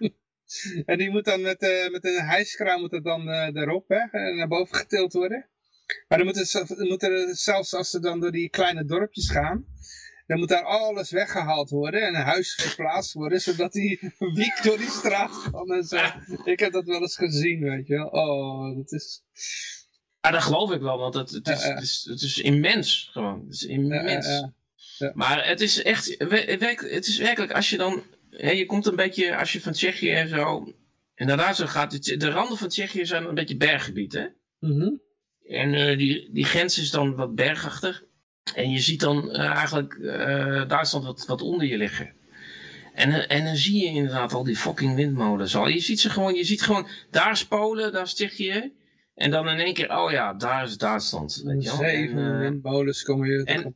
en 0.86 0.98
die 0.98 1.10
moet 1.10 1.24
dan 1.24 1.40
met, 1.40 1.62
eh, 1.62 1.90
met 1.90 2.04
een 2.04 2.24
hijskraan 2.24 2.80
moet 2.80 2.90
het 2.90 3.04
dan 3.04 3.28
eh, 3.28 3.62
erop, 3.62 3.88
hè, 3.88 4.34
naar 4.34 4.48
boven 4.48 4.76
getild 4.76 5.12
worden. 5.12 5.48
Maar 6.08 6.18
dan 6.18 6.26
moet 6.26 6.36
het, 6.36 6.48
zelf- 6.48 6.76
moet 6.78 7.02
er, 7.02 7.36
zelfs 7.36 7.74
als 7.74 7.90
ze 7.90 8.00
dan 8.00 8.20
door 8.20 8.32
die 8.32 8.48
kleine 8.48 8.84
dorpjes 8.84 9.30
gaan, 9.30 9.64
dan 10.26 10.38
moet 10.38 10.48
daar 10.48 10.64
alles 10.64 11.10
weggehaald 11.10 11.70
worden 11.70 12.02
en 12.06 12.14
een 12.14 12.22
huis 12.22 12.54
verplaatst 12.54 13.12
worden, 13.12 13.40
zodat 13.40 13.72
die 13.72 13.98
wiek 14.34 14.62
door 14.62 14.78
die 14.78 14.90
straat 14.90 15.48
kan 15.50 15.72
en 15.72 15.84
zo. 15.84 15.96
Ik 16.44 16.58
heb 16.60 16.72
dat 16.72 16.84
wel 16.84 17.00
eens 17.00 17.16
gezien, 17.16 17.60
weet 17.60 17.86
je 17.86 17.94
wel. 17.94 18.06
Oh, 18.06 18.76
dat 18.76 18.92
is... 18.92 19.22
Ja, 20.20 20.30
dat 20.30 20.42
geloof 20.42 20.72
ik 20.72 20.80
wel, 20.80 20.98
want 20.98 21.14
het, 21.14 21.30
het, 21.30 21.48
is, 21.48 21.62
Ja, 21.62 21.68
ja. 21.68 21.74
het, 21.74 21.82
is, 21.82 22.06
het 22.10 22.20
is 22.22 22.38
immens 22.38 23.08
gewoon. 23.12 23.40
Het 23.44 23.54
is 23.54 23.62
immens. 23.62 24.26
Ja. 24.98 25.12
Maar 25.14 25.46
het 25.48 25.60
is 25.60 25.82
echt, 25.82 26.14
het 26.18 27.06
is 27.06 27.18
werkelijk, 27.18 27.52
als 27.52 27.70
je 27.70 27.76
dan, 27.76 28.02
hè, 28.30 28.50
je 28.50 28.66
komt 28.66 28.86
een 28.86 28.96
beetje, 28.96 29.36
als 29.36 29.52
je 29.52 29.60
van 29.60 29.72
Tsjechië 29.72 30.10
en 30.10 30.28
zo, 30.28 30.74
inderdaad 31.14 31.56
zo 31.56 31.66
gaat, 31.66 32.04
de 32.20 32.30
randen 32.30 32.58
van 32.58 32.68
Tsjechië 32.68 33.06
zijn 33.06 33.24
een 33.24 33.34
beetje 33.34 33.56
berggebied, 33.56 34.12
hè. 34.12 34.26
Mhm. 34.58 34.90
En 35.50 35.74
eh, 35.74 35.98
die, 35.98 36.28
die 36.32 36.44
grens 36.44 36.78
is 36.78 36.90
dan 36.90 37.14
wat 37.14 37.34
bergachtig. 37.34 38.02
En 38.54 38.70
je 38.70 38.78
ziet 38.78 39.00
dan 39.00 39.32
eh, 39.32 39.44
eigenlijk 39.44 39.94
eh, 39.94 40.68
Duitsland 40.68 41.04
wat, 41.04 41.26
wat 41.26 41.42
onder 41.42 41.66
je 41.66 41.76
liggen. 41.76 42.12
En, 42.94 43.28
en 43.28 43.44
dan 43.44 43.56
zie 43.56 43.80
je 43.84 43.86
inderdaad 43.86 44.32
al 44.32 44.44
die 44.44 44.56
fucking 44.56 44.94
windmolens 44.94 45.56
al. 45.56 45.68
Je 45.68 45.80
ziet 45.80 46.00
ze 46.00 46.10
gewoon, 46.10 46.34
je 46.34 46.44
ziet 46.44 46.62
gewoon, 46.62 46.86
daar 47.10 47.30
is 47.30 47.46
Polen, 47.46 47.92
daar 47.92 48.02
is 48.02 48.14
Tsjechië. 48.14 48.72
En 49.14 49.30
dan 49.30 49.48
in 49.48 49.58
één 49.58 49.74
keer, 49.74 49.96
oh 49.98 50.10
ja, 50.10 50.34
daar 50.34 50.64
is 50.64 50.76
Duitsland. 50.76 51.42
Weet 51.44 51.62
je. 51.62 51.70
Zeven 51.70 52.18
En, 52.18 52.38
windmolens 52.38 53.02
komen 53.02 53.26
hier 53.28 53.44
en- 53.44 53.74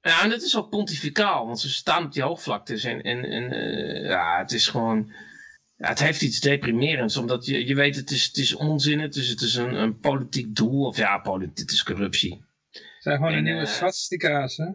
ja, 0.00 0.22
en 0.22 0.30
het 0.30 0.42
is 0.42 0.56
ook 0.56 0.70
pontificaal, 0.70 1.46
want 1.46 1.60
ze 1.60 1.68
staan 1.70 2.04
op 2.04 2.12
die 2.12 2.22
hoogvlaktes. 2.22 2.84
En, 2.84 3.02
en, 3.02 3.24
en 3.24 3.50
ja, 4.02 4.38
het 4.38 4.52
is 4.52 4.68
gewoon. 4.68 5.12
Ja, 5.82 5.88
het 5.88 5.98
heeft 5.98 6.22
iets 6.22 6.40
deprimerends, 6.40 7.16
omdat 7.16 7.46
je, 7.46 7.66
je 7.66 7.74
weet, 7.74 7.96
het 7.96 8.10
is, 8.10 8.26
het 8.26 8.36
is 8.36 8.54
onzin, 8.54 9.00
het 9.00 9.16
is, 9.16 9.28
het 9.28 9.40
is 9.40 9.54
een, 9.54 9.74
een 9.74 9.98
politiek 9.98 10.54
doel. 10.54 10.86
Of 10.86 10.96
ja, 10.96 11.18
politiek, 11.18 11.58
het 11.58 11.70
is 11.70 11.82
corruptie. 11.82 12.44
Het 12.70 12.82
zijn 12.98 13.16
gewoon 13.16 13.32
En, 13.32 13.36
de 13.36 13.50
nieuwe 13.50 13.66
eh, 13.66 13.72
swastika's, 13.72 14.56
hè? 14.56 14.70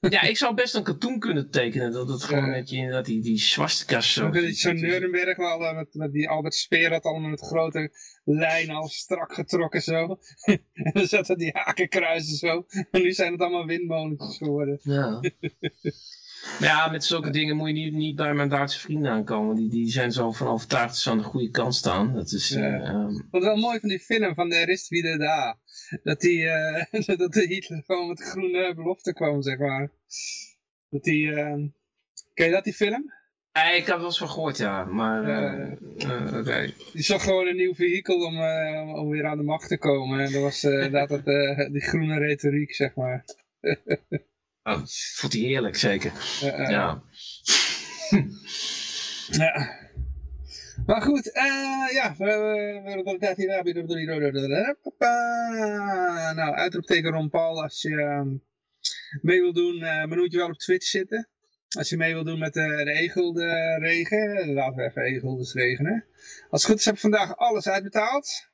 Ja, 0.00 0.22
ik 0.22 0.36
zou 0.36 0.54
best 0.54 0.74
een 0.74 0.82
cartoon 0.82 1.18
kunnen 1.18 1.50
tekenen, 1.50 1.92
dat 1.92 2.08
het 2.08 2.22
gewoon 2.22 2.50
met 2.50 2.70
je, 2.70 2.90
dat 2.90 3.04
die, 3.04 3.22
die 3.22 3.38
swastikas 3.38 4.12
zo. 4.12 4.30
Zo'n 4.50 4.80
Nuremberg 4.80 5.36
wel, 5.36 5.64
eh, 5.64 5.76
met, 5.76 5.94
met 5.94 6.12
die 6.12 6.28
Albert 6.28 6.54
Speer 6.54 6.92
had 6.92 7.04
allemaal 7.04 7.30
met 7.30 7.40
grote 7.40 7.90
lijnen 8.24 8.76
al 8.76 8.88
strak 8.88 9.34
getrokken 9.34 9.82
zo. 9.82 10.18
en 10.72 10.92
dan 10.92 11.06
zaten 11.06 11.38
die 11.38 11.50
hakenkruisen 11.54 12.36
zo. 12.36 12.66
En 12.90 13.02
nu 13.02 13.12
zijn 13.12 13.32
het 13.32 13.40
allemaal 13.40 13.66
windmolentjes 13.66 14.36
geworden. 14.36 14.78
Ja. 14.82 15.20
Maar 16.60 16.68
ja, 16.68 16.88
met 16.90 17.04
zulke 17.04 17.30
dingen 17.30 17.56
moet 17.56 17.68
je 17.68 17.74
niet, 17.74 17.92
niet 17.92 18.16
bij 18.16 18.34
mijn 18.34 18.48
Duitse 18.48 18.80
vrienden 18.80 19.10
aankomen. 19.12 19.56
Die, 19.56 19.68
die 19.70 19.90
zijn 19.90 20.12
zo 20.12 20.32
van 20.32 20.46
overtuigd 20.46 20.88
dat 20.88 20.96
ze 20.96 21.10
aan 21.10 21.18
de 21.18 21.24
goede 21.24 21.50
kant 21.50 21.74
staan. 21.74 22.14
Dat 22.14 22.32
is. 22.32 22.48
Ja. 22.48 22.60
eh, 22.60 22.88
ehm, 22.88 23.14
het 23.30 23.42
wel 23.42 23.56
mooi 23.56 23.80
van 23.80 23.88
die 23.88 23.98
film 24.00 24.34
van 24.34 24.48
de 24.48 24.64
Rist 24.64 24.88
wieder 24.88 25.18
da. 25.18 25.58
Dat 26.02 26.20
die, 26.20 26.48
eh, 26.48 27.16
dat 27.18 27.32
de 27.32 27.46
Hitler 27.48 27.82
gewoon 27.86 28.08
met 28.08 28.20
groene 28.22 28.74
belofte 28.74 29.12
kwam, 29.12 29.42
zeg 29.42 29.58
maar. 29.58 29.90
Dat 30.90 31.02
die, 31.02 31.32
eh, 31.34 31.54
ken 32.34 32.46
je 32.46 32.50
dat 32.52 32.64
die 32.64 32.72
film? 32.74 33.12
eh, 33.52 33.76
ik 33.76 33.86
heb 33.86 33.96
wel 33.96 34.04
eens 34.06 34.18
van 34.18 34.28
gehoord, 34.28 34.56
ja. 34.56 34.84
Maar. 34.84 35.20
oké. 36.38 36.72
Die 36.92 37.02
zag 37.02 37.22
gewoon 37.22 37.46
een 37.46 37.56
nieuw 37.56 37.74
vehikel 37.74 38.16
om, 38.26 38.38
om 38.94 39.08
weer 39.08 39.26
aan 39.26 39.36
de 39.38 39.42
macht 39.44 39.68
te 39.68 39.78
komen. 39.78 40.20
En 40.20 40.32
dat 40.32 40.42
was 40.42 40.64
inderdaad 40.64 41.08
dat, 41.08 41.24
die 41.72 41.82
groene 41.82 42.18
retoriek, 42.18 42.74
zeg 42.74 42.94
maar. 42.94 43.24
Oh, 44.68 44.82
vond 45.14 45.32
hij 45.32 45.42
heerlijk, 45.42 45.76
zeker. 45.76 46.12
Eh, 46.42 46.60
eh, 46.60 46.70
Ja. 46.70 47.02
Ja. 49.30 49.76
Maar 50.86 51.02
goed, 51.02 51.32
eh 51.32 51.92
ja. 51.92 52.14
Nou, 56.34 56.54
uitroepteken 56.54 57.10
Ron 57.12 57.30
Paul 57.30 57.62
als 57.62 57.82
je 57.82 58.00
ehm, 58.00 58.28
mee 59.22 59.40
wil 59.40 59.52
doen, 59.52 59.82
eh, 59.82 60.04
maar 60.04 60.18
moet 60.18 60.32
je 60.32 60.38
wel 60.38 60.48
op 60.48 60.58
Twitch 60.58 60.86
zitten. 60.86 61.28
als 61.68 61.88
je 61.88 61.96
mee 61.96 62.14
wil 62.14 62.24
doen 62.24 62.38
met 62.38 62.52
de, 62.52 62.80
de 62.84 62.92
Egelde-regen, 62.92 64.52
laten 64.52 64.76
we 64.76 64.82
even 64.82 65.02
Egeldes 65.02 65.52
regenen. 65.52 66.04
Als 66.50 66.62
het 66.62 66.70
goed 66.70 66.80
is 66.80 66.84
heb 66.84 66.94
ik 66.94 67.00
vandaag 67.00 67.36
alles 67.36 67.68
uitbetaald. 67.68 68.48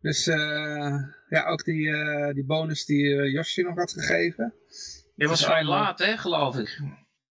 Dus 0.00 0.26
uh, 0.26 0.96
ja, 1.28 1.46
ook 1.46 1.64
die, 1.64 1.86
uh, 1.86 2.32
die 2.32 2.44
bonus 2.44 2.84
die 2.84 3.04
uh, 3.04 3.32
Josje 3.32 3.62
nog 3.62 3.74
had 3.76 3.92
gegeven. 3.92 4.54
Je 5.18 5.28
was 5.28 5.44
vrij 5.44 5.64
laat, 5.64 5.98
hè, 5.98 6.16
geloof 6.16 6.56
ik. 6.56 6.80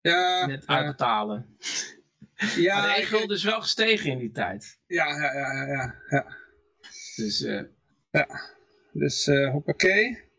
Ja. 0.01 0.47
Met 0.47 0.67
uitbetalen. 0.67 1.57
Ja, 2.57 2.81
maar 2.81 2.95
de 2.95 3.01
Egelde 3.01 3.35
is 3.35 3.45
wel 3.45 3.61
gestegen 3.61 4.11
in 4.11 4.19
die 4.19 4.31
tijd. 4.31 4.81
Ja, 4.87 5.07
ja, 5.07 5.33
ja, 5.33 5.67
ja. 5.67 5.95
ja. 6.09 6.37
Dus, 7.17 7.39
ja. 8.11 8.27
Dus 8.93 9.27
hoppakee. 9.27 10.31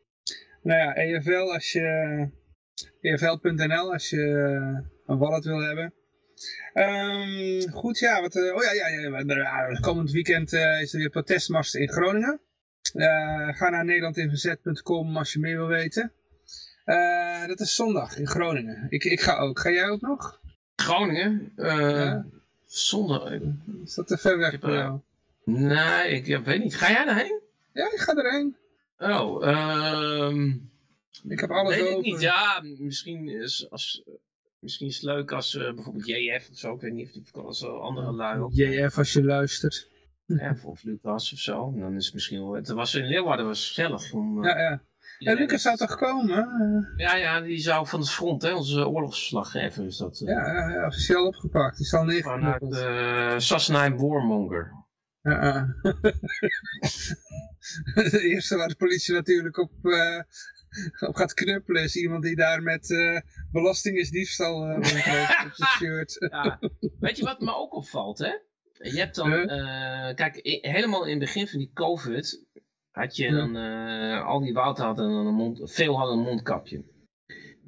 Nou 0.62 0.80
ja, 0.80 0.96
EFL 0.96 1.54
als 1.54 1.72
je... 1.72 2.30
EFL.nl 3.02 3.92
als 3.92 4.10
je 4.10 4.22
een 5.06 5.18
wallet 5.18 5.46
wil 5.46 5.60
hebben. 5.60 5.94
Um, 6.74 7.72
goed, 7.72 8.00
ja, 8.00 8.22
wat, 8.22 8.36
uh, 8.36 8.56
oh 8.56 8.64
ja, 8.64 8.72
ja, 8.72 8.88
ja, 8.88 9.80
komend 9.80 10.12
weekend 10.12 10.54
uh, 10.54 10.82
is 10.82 10.94
er 10.94 11.00
weer 11.00 11.10
protestmars 11.10 11.74
in 11.74 11.90
Groningen. 11.90 12.42
Uh, 12.94 13.50
ga 13.50 13.70
naar 13.70 13.86
nederlandinverzet.com 13.86 15.18
als 15.18 15.34
je 15.34 15.40
meer 15.40 15.58
wil 15.58 15.68
weten. 15.68 16.14
Dat 17.48 17.60
is 17.60 17.76
zondag 17.76 18.18
in 18.18 18.28
Groningen. 18.28 18.88
Ik, 18.90 19.04
ik 19.04 19.22
ga 19.22 19.38
ook. 19.38 19.60
Ga 19.60 19.70
jij 19.70 19.90
ook 19.90 20.02
nog? 20.02 20.40
Groningen? 20.76 21.54
Ja. 21.56 22.26
Zondag? 22.66 23.32
Is 23.86 23.94
dat 23.94 24.08
te 24.08 24.18
ver 24.18 24.38
weg 24.38 24.60
voor 24.60 24.74
jou? 24.74 25.00
Nee, 25.44 26.22
ik 26.22 26.38
weet 26.46 26.64
niet. 26.64 26.76
Ga 26.76 26.92
jij 26.92 27.06
daarheen? 27.06 27.42
Ja, 27.74 27.92
ik 27.92 28.00
ga 28.00 28.16
erheen. 28.16 28.56
Oh, 28.98 29.48
um, 30.28 30.72
ik 31.28 31.40
heb 31.40 31.52
alles 31.52 31.76
weet 31.76 31.84
over. 31.84 31.98
Ik 31.98 32.04
niet. 32.06 32.22
Ja, 32.22 32.62
misschien 32.78 33.30
is 33.30 33.68
als 33.70 34.04
Misschien 34.64 34.88
is 34.88 34.96
het 34.96 35.04
leuk 35.04 35.32
als 35.32 35.54
uh, 35.54 35.74
bijvoorbeeld 35.74 36.08
JF 36.08 36.50
of 36.52 36.58
zo. 36.58 36.74
Ik 36.74 36.82
weet 36.82 36.94
niet 36.94 37.08
of 37.08 37.14
die 37.14 37.44
als 37.44 37.66
andere 37.66 38.12
lui 38.12 38.40
ook. 38.40 38.54
JF 38.54 38.98
als 38.98 39.14
je 39.14 39.24
luistert. 39.24 39.90
Ja, 40.26 40.58
of 40.64 40.84
Lucas 40.84 41.34
of 41.34 41.40
zo. 41.40 41.74
Dan 41.78 41.96
is 41.96 42.06
het 42.06 42.14
misschien 42.14 42.40
wel... 42.40 42.54
Het 42.54 42.70
was 42.70 42.96
in 42.96 43.06
Leeuwarden 43.06 43.46
was 43.46 43.68
gezellig. 43.68 44.14
Om, 44.14 44.44
ja, 44.44 44.60
ja. 44.60 44.82
Ja, 45.18 45.34
Lucas 45.34 45.62
zou 45.62 45.78
toch 45.78 45.96
komen? 45.98 46.94
Ja, 46.96 47.16
ja, 47.16 47.42
die 47.42 47.58
zou 47.58 47.88
van 47.88 48.00
het 48.00 48.10
front, 48.10 48.42
hè, 48.42 48.54
onze 48.54 48.88
oorlogsverslaggever 48.88 49.86
is 49.86 49.98
dat. 49.98 50.22
Uh, 50.22 50.30
ja, 50.30 50.70
ja, 50.70 50.86
officieel 50.86 51.28
opgepakt. 51.28 51.78
Die 51.78 51.86
zal 51.86 52.04
negen 52.04 52.24
Vanuit 52.24 52.64
uh, 52.64 53.40
Sassenheim 53.40 53.98
Warmonger. 53.98 54.72
De 57.94 58.20
eerste 58.32 58.56
waar 58.56 58.68
de 58.68 58.76
politie 58.76 59.14
natuurlijk 59.14 59.58
op, 59.58 59.72
uh, 59.82 60.22
op 61.00 61.16
gaat 61.16 61.34
knuppelen 61.34 61.84
is 61.84 61.96
iemand 61.96 62.24
die 62.24 62.36
daar 62.36 62.62
met 62.62 62.96
belasting 63.52 63.98
is 63.98 64.10
diefstal 64.10 64.76
op 64.76 64.86
zijn 64.86 65.52
shirt. 65.78 66.28
ja. 66.30 66.60
Weet 67.00 67.18
je 67.18 67.24
wat 67.24 67.40
me 67.40 67.56
ook 67.56 67.76
opvalt, 67.76 68.18
hè? 68.18 68.34
Je 68.74 69.00
hebt 69.00 69.16
dan, 69.16 69.32
kijk, 70.16 70.40
helemaal 70.62 71.04
in 71.04 71.10
het 71.10 71.20
begin 71.20 71.48
van 71.48 71.60
die 71.60 71.72
COVID 71.74 72.46
had 72.94 73.16
je 73.16 73.32
dan, 73.32 73.56
al 74.26 74.40
die 74.40 74.54
wouden 74.54 74.84
hadden 74.84 75.06
een 75.06 75.34
mond, 75.34 75.72
veel 75.72 75.98
hadden 75.98 76.18
een 76.18 76.24
mondkapje. 76.24 76.84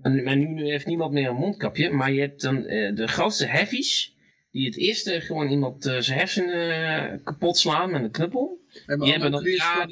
En, 0.01 0.23
maar 0.23 0.35
nu, 0.35 0.47
nu 0.47 0.69
heeft 0.69 0.85
niemand 0.85 1.11
meer 1.11 1.29
een 1.29 1.35
mondkapje, 1.35 1.91
maar 1.91 2.11
je 2.11 2.19
hebt 2.19 2.41
dan 2.41 2.61
de 2.95 3.07
grootste 3.07 3.45
heavies, 3.45 4.15
die 4.51 4.65
het 4.65 4.77
eerste 4.77 5.21
gewoon 5.21 5.49
iemand 5.49 5.83
zijn 5.83 6.17
hersenen 6.19 7.23
kapot 7.23 7.57
slaan 7.57 7.91
met 7.91 8.03
een 8.03 8.11
knuppel. 8.11 8.59
Die 8.85 9.11
hebben 9.11 9.31
dan, 9.31 9.43
ja, 9.43 9.85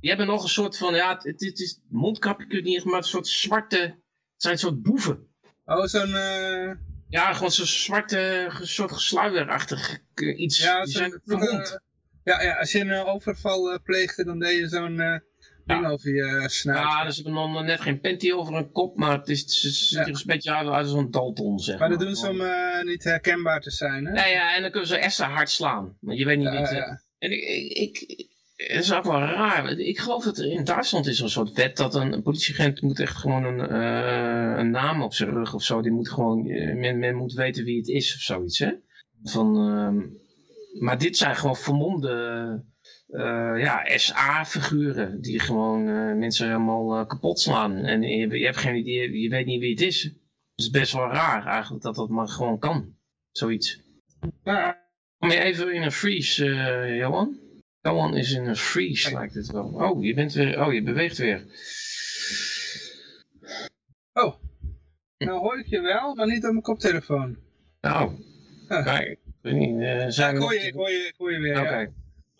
die 0.00 0.08
hebben 0.08 0.26
nog 0.26 0.42
een 0.42 0.48
soort 0.48 0.76
van, 0.76 0.94
ja, 0.94 1.18
het, 1.22 1.40
het 1.40 1.58
is 1.58 1.80
mondkapje 1.88 2.46
kun 2.46 2.56
je 2.56 2.62
niet 2.62 2.84
maar 2.84 2.96
een 2.96 3.02
soort 3.02 3.26
zwarte, 3.26 3.78
het 3.78 3.96
zijn 4.36 4.54
een 4.54 4.60
soort 4.60 4.82
boeven. 4.82 5.26
Oh, 5.64 5.84
zo'n... 5.84 6.14
Ja, 7.10 7.32
gewoon 7.32 7.50
zo'n 7.50 7.66
zwarte, 7.66 8.48
soort 8.62 8.92
gesluierachtig 8.92 9.98
iets. 10.36 10.62
Ja, 10.62 10.84
die 10.84 10.92
zijn 10.92 11.20
verwond. 11.24 11.70
Uh, 11.72 11.76
ja, 12.28 12.42
ja, 12.42 12.58
als 12.58 12.72
je 12.72 12.80
een 12.80 12.88
uh, 12.88 13.06
overval 13.06 13.72
uh, 13.72 13.78
pleegde, 13.84 14.24
dan 14.24 14.38
deed 14.38 14.58
je 14.58 14.68
zo'n 14.68 14.96
ding 15.66 15.82
ja. 15.82 15.88
over 15.88 16.14
je 16.14 16.44
snuit. 16.48 16.78
Ja, 16.78 17.04
dus 17.04 17.16
hebben 17.16 17.34
dan 17.34 17.64
net 17.64 17.80
geen 17.80 18.00
panty 18.00 18.32
over 18.32 18.54
een 18.54 18.72
kop, 18.72 18.96
maar 18.96 19.18
het 19.18 19.28
is, 19.28 19.40
het 19.40 19.50
ziet 19.50 19.98
er 19.98 20.08
een 20.08 20.22
beetje 20.26 20.54
uit 20.54 20.68
als 20.68 20.90
zo'n 20.90 21.10
Dalton, 21.10 21.58
zeg 21.58 21.78
maar. 21.78 21.88
Maar 21.88 21.98
dat 21.98 22.06
doen 22.06 22.16
ze 22.16 22.28
om 22.28 22.42
niet 22.86 23.04
herkenbaar 23.04 23.60
te 23.60 23.70
zijn, 23.70 24.06
hè? 24.06 24.12
Ja, 24.12 24.26
ja, 24.26 24.54
en 24.54 24.62
dan 24.62 24.70
kunnen 24.70 24.88
ze 24.88 24.98
extra 24.98 25.28
hard 25.28 25.50
slaan. 25.50 25.96
Maar 26.00 26.14
je 26.14 26.24
weet 26.24 26.38
niet 26.38 26.46
ja, 26.46 26.68
wie 26.68 26.76
ja. 26.76 27.00
En 27.18 27.32
ik, 27.32 27.42
ik, 27.68 27.98
ik 28.00 28.28
het 28.58 28.84
is 28.84 28.92
ook 28.92 29.04
wel 29.04 29.20
raar. 29.20 29.70
Ik 29.70 29.98
geloof 29.98 30.24
dat 30.24 30.38
er 30.38 30.50
in 30.50 30.64
Duitsland 30.64 31.06
is 31.06 31.18
er 31.18 31.24
een 31.24 31.30
soort 31.30 31.52
wet 31.52 31.76
dat 31.76 31.94
een 31.94 32.22
politieagent 32.22 32.82
moet 32.82 33.00
echt 33.00 33.16
gewoon 33.16 33.44
een, 33.44 33.72
uh, 33.72 34.58
een 34.58 34.70
naam 34.70 35.02
op 35.02 35.14
zijn 35.14 35.30
rug 35.30 35.54
of 35.54 35.62
zo. 35.62 35.82
Die 35.82 35.92
moet 35.92 36.08
gewoon, 36.08 36.42
men, 36.78 36.98
men 36.98 37.14
moet 37.14 37.32
weten 37.32 37.64
wie 37.64 37.78
het 37.78 37.88
is 37.88 38.14
of 38.14 38.20
zoiets. 38.20 38.58
Hè? 38.58 38.72
Van, 39.22 39.68
uh, 39.68 40.04
maar 40.72 40.98
dit 40.98 41.16
zijn 41.16 41.36
gewoon 41.36 41.56
vermomde 41.56 42.64
uh, 43.08 43.54
ja, 43.58 43.98
SA-figuren 43.98 45.20
die 45.20 45.40
gewoon 45.40 45.84
mensen 46.18 46.46
helemaal 46.46 47.06
kapot 47.06 47.40
slaan. 47.40 47.76
En 47.76 48.02
je, 48.02 48.38
je, 48.38 48.44
hebt 48.44 48.56
geen 48.56 48.76
idee, 48.76 49.20
je 49.20 49.28
weet 49.28 49.46
niet 49.46 49.60
wie 49.60 49.70
het 49.70 49.80
is. 49.80 50.02
Het 50.02 50.12
is 50.54 50.70
best 50.70 50.92
wel 50.92 51.08
raar 51.08 51.46
eigenlijk 51.46 51.82
dat 51.82 51.94
dat 51.94 52.08
maar 52.08 52.28
gewoon 52.28 52.58
kan. 52.58 52.96
Zoiets. 53.30 53.82
Kom 55.18 55.30
je 55.30 55.40
even 55.40 55.74
in 55.74 55.82
een 55.82 55.92
freeze, 55.92 56.44
Johan? 56.98 57.38
Johan 57.80 58.16
is 58.16 58.32
in 58.32 58.46
een 58.46 58.56
freeze, 58.56 59.12
lijkt 59.12 59.34
het 59.34 59.50
wel. 59.50 59.66
Oh, 59.66 60.04
je 60.04 60.14
bent 60.14 60.32
weer, 60.32 60.66
oh, 60.66 60.72
je 60.72 60.82
beweegt 60.82 61.18
weer. 61.18 61.44
Oh, 64.12 64.34
nou 65.18 65.38
hoor 65.38 65.58
ik 65.58 65.66
je 65.66 65.80
wel, 65.80 66.14
maar 66.14 66.26
niet 66.26 66.44
op 66.44 66.50
mijn 66.50 66.62
koptelefoon. 66.62 67.38
Nou, 67.80 68.12
ah. 68.68 68.84
kijk, 68.84 69.18
weet 69.42 69.54
niet, 69.54 69.80
uh, 69.80 70.04
zijn 70.08 70.34
ja, 70.34 70.36
ik, 70.36 70.38
hoor 70.38 70.54
je, 70.54 70.60
ik, 70.60 70.74
hoor 70.74 70.90
je, 70.90 71.06
ik 71.06 71.14
hoor 71.16 71.32
je 71.32 71.38
weer, 71.38 71.58
Oké. 71.58 71.66
Okay. 71.66 71.80
Ja. 71.82 71.90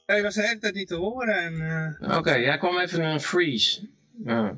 ja. 0.06 0.14
je 0.14 0.22
was 0.22 0.34
de 0.34 0.42
hele 0.42 0.58
tijd 0.58 0.74
niet 0.74 0.88
te 0.88 0.94
horen 0.94 1.36
en... 1.36 1.54
Uh... 2.00 2.08
Oké, 2.08 2.18
okay, 2.18 2.42
jij 2.42 2.58
kwam 2.58 2.78
even 2.78 3.04
een 3.04 3.20
freeze. 3.20 3.88
Ah, 4.26 4.50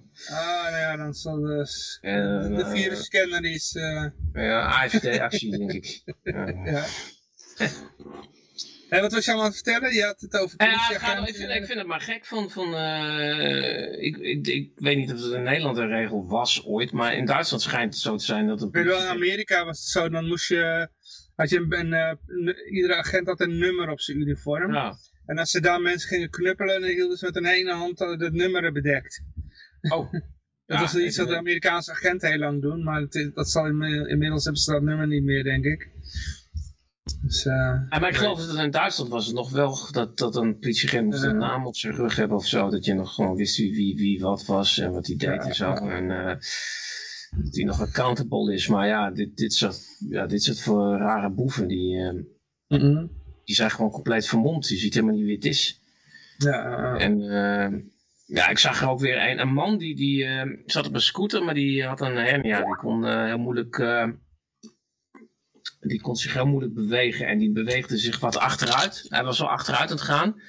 nou 0.71 0.77
ja, 0.77 0.97
dan 0.97 1.15
zal 1.15 1.41
de, 1.41 1.67
de 2.57 2.67
virusscanner 2.75 3.45
is... 3.45 3.75
Uh... 3.75 4.05
Ja, 4.33 4.61
AFD-actie, 4.61 5.51
denk 5.59 5.73
ik. 5.73 6.03
ja. 6.65 6.85
En 8.91 9.01
wat 9.01 9.13
was 9.13 9.25
je 9.25 9.31
allemaal 9.31 9.47
aan 9.47 9.55
het 9.55 9.63
vertellen? 9.63 9.95
Je 9.95 10.05
had 10.05 10.21
het 10.21 10.37
over 10.37 10.63
ja, 10.63 10.91
ik, 10.91 11.35
vind, 11.35 11.51
ik 11.51 11.65
vind 11.65 11.79
het 11.79 11.87
maar 11.87 12.01
gek 12.01 12.27
van... 12.27 12.51
van 12.51 12.75
uh, 12.75 14.03
ik, 14.03 14.17
ik, 14.17 14.47
ik 14.47 14.71
weet 14.75 14.97
niet 14.97 15.13
of 15.13 15.23
het 15.23 15.33
in 15.33 15.43
Nederland 15.43 15.77
een 15.77 15.89
regel 15.89 16.27
was 16.27 16.65
ooit, 16.67 16.93
maar 16.93 17.15
in 17.15 17.25
Duitsland 17.25 17.63
schijnt 17.63 17.95
het 17.95 18.03
zo 18.03 18.17
te 18.17 18.25
zijn 18.25 18.47
dat... 18.47 18.69
Wel, 18.71 19.01
in 19.01 19.07
Amerika 19.07 19.65
was 19.65 19.79
het 19.79 19.89
zo, 19.89 20.09
dan 20.09 20.29
moest 20.29 20.49
je... 20.49 20.89
Had 21.41 21.51
je 21.51 21.59
een, 21.59 21.93
een, 21.93 22.47
uh, 22.47 22.73
iedere 22.73 22.97
agent 22.97 23.27
had 23.27 23.41
een 23.41 23.59
nummer 23.59 23.89
op 23.89 24.01
zijn 24.01 24.21
uniform. 24.21 24.73
Ja. 24.73 24.97
En 25.27 25.39
als 25.39 25.51
ze 25.51 25.61
daar 25.61 25.81
mensen 25.81 26.09
gingen 26.09 26.31
knuppelen, 26.31 26.81
dan 26.81 26.91
hielden 26.91 27.17
ze 27.17 27.25
met 27.25 27.37
een 27.37 27.47
ene 27.47 27.73
hand 27.73 27.99
de 27.99 28.29
nummeren 28.33 28.73
bedekt. 28.73 29.23
Oh. 29.81 30.13
dat 30.13 30.23
ja, 30.67 30.81
was 30.81 30.97
iets 30.97 31.17
wat 31.17 31.29
de 31.29 31.37
Amerikaanse 31.37 31.91
agenten 31.91 32.31
heel 32.31 32.39
lang 32.39 32.63
doen, 32.63 32.83
maar 32.83 33.01
het, 33.01 33.31
dat 33.35 33.51
zal 33.51 33.67
inmiddels 33.67 34.45
hebben 34.45 34.63
ze 34.63 34.73
dat 34.73 34.83
nummer 34.83 35.07
niet 35.07 35.23
meer, 35.23 35.45
denk 35.45 35.65
ik. 35.65 35.91
Dus, 37.23 37.45
uh, 37.45 37.53
ja, 37.91 37.99
maar 37.99 38.09
ik 38.09 38.17
geloof 38.17 38.47
dat 38.47 38.65
in 38.65 38.71
Duitsland 38.71 39.11
was 39.11 39.27
het 39.27 39.35
nog 39.35 39.51
wel 39.51 39.79
dat, 39.91 40.19
dat 40.19 40.37
een 40.37 40.59
politieagent 40.59 41.05
moest 41.05 41.23
een 41.23 41.37
naam 41.37 41.67
op 41.67 41.77
zijn 41.77 41.95
rug 41.95 42.17
hebben 42.17 42.37
of 42.37 42.47
zo. 42.47 42.71
Dat 42.71 42.85
je 42.85 42.95
nog 42.95 43.15
gewoon 43.15 43.37
wist 43.37 43.57
wie, 43.57 43.75
wie, 43.75 43.97
wie 43.97 44.21
wat 44.21 44.47
was 44.47 44.79
en 44.79 44.93
wat 44.93 45.07
hij 45.07 45.17
deed 45.17 45.29
ja, 45.29 45.49
en 45.49 45.55
zo. 45.55 45.73
En 45.73 46.05
uh, 46.05 46.35
dat 47.37 47.55
hij 47.55 47.65
nog 47.65 47.81
accountable 47.81 48.55
is. 48.55 48.69
Maar 48.69 48.87
ja, 48.87 49.11
dit, 49.11 49.37
dit, 49.37 49.53
soort, 49.53 49.97
ja, 50.09 50.27
dit 50.27 50.43
soort 50.43 50.61
voor 50.61 50.97
rare 50.97 51.31
boeven, 51.31 51.69
die, 51.69 51.97
uh, 51.97 52.11
mm 52.69 52.79
-hmm. 52.79 53.11
die 53.45 53.55
zijn 53.55 53.71
gewoon 53.71 53.91
compleet 53.91 54.27
vermomd. 54.27 54.69
Je 54.69 54.77
ziet 54.77 54.95
helemaal 54.95 55.15
niet 55.15 55.25
wie 55.25 55.35
het 55.35 55.45
is. 55.45 55.81
Ja, 56.39 56.97
en 56.97 57.19
ja, 58.27 58.49
ik 58.49 58.59
zag 58.59 58.83
er 58.83 58.89
ook 58.89 59.01
weer 59.01 59.31
een, 59.31 59.41
een 59.41 59.53
man 59.53 59.79
die, 59.79 59.97
die 59.97 60.27
zat 60.67 60.87
op 60.87 60.95
een 60.95 61.01
scooter, 61.01 61.45
maar 61.45 61.55
die 61.55 61.85
had 61.85 62.01
een 62.01 62.17
hernia. 62.17 62.65
Die 62.65 62.77
kon 62.77 63.25
heel 63.27 63.39
moeilijk 63.39 63.79
die 65.81 66.01
kon 66.01 66.17
zich 66.17 66.35
heel 66.35 66.47
moeilijk 66.47 66.75
bewegen 66.75 67.27
en 67.27 67.39
die 67.39 67.53
beweegde 67.53 67.99
zich 67.99 68.21
wat 68.21 68.37
achteruit. 68.37 69.07
Hij 69.09 69.25
was 69.25 69.39
wel 69.39 69.49
achteruit 69.49 69.91
aan 69.91 69.97
het 69.97 70.01
gaan. 70.01 70.41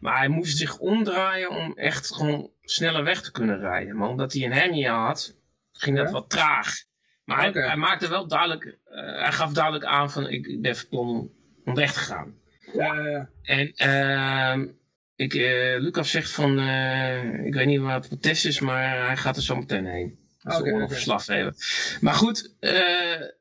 Maar 0.00 0.18
hij 0.18 0.28
moest 0.28 0.56
zich 0.56 0.78
omdraaien 0.78 1.50
om 1.50 1.72
echt 1.76 2.14
gewoon 2.14 2.50
sneller 2.62 3.04
weg 3.04 3.22
te 3.22 3.30
kunnen 3.30 3.58
rijden. 3.58 3.96
Maar 3.96 4.08
omdat 4.08 4.32
hij 4.32 4.44
een 4.44 4.52
hernia 4.52 5.06
had, 5.06 5.36
ging 5.78 5.96
dat 5.96 6.06
Ja? 6.06 6.12
wat 6.12 6.30
traag. 6.30 6.86
Maar 7.28 7.38
hij, 7.38 7.62
hij 7.62 7.76
maakte 7.76 8.08
wel 8.08 8.26
duidelijk, 8.26 8.78
eh, 8.84 9.22
hij 9.22 9.32
gaf 9.32 9.52
duidelijk 9.52 9.84
aan 9.84 10.10
van 10.10 10.28
ik, 10.28 10.60
ben 10.60 10.76
van 10.76 10.88
plan 10.88 11.30
om, 11.64 11.74
weg 11.74 11.92
te 11.92 11.98
gaan. 11.98 12.34
Ja, 12.72 13.00
ja. 13.00 13.30
En 13.42 13.72
ehm 13.74 14.66
ik, 15.16 15.34
eh, 15.34 15.80
Lucas 15.80 16.10
zegt 16.10 16.30
van, 16.30 16.58
eh, 16.58 17.44
ik 17.44 17.54
weet 17.54 17.66
niet 17.66 17.80
wat 17.80 18.08
het 18.08 18.22
test 18.22 18.44
is, 18.44 18.60
maar 18.60 19.06
hij 19.06 19.16
gaat 19.16 19.36
er 19.36 19.42
zo 19.42 19.56
meteen 19.56 19.86
heen. 19.86 20.18
Als 20.42 20.58
we 20.58 20.64
oorlog 20.64 20.82
oké. 20.82 20.94
verslag 20.94 21.26
hebben. 21.26 21.54
Maar 22.00 22.14
goed, 22.14 22.54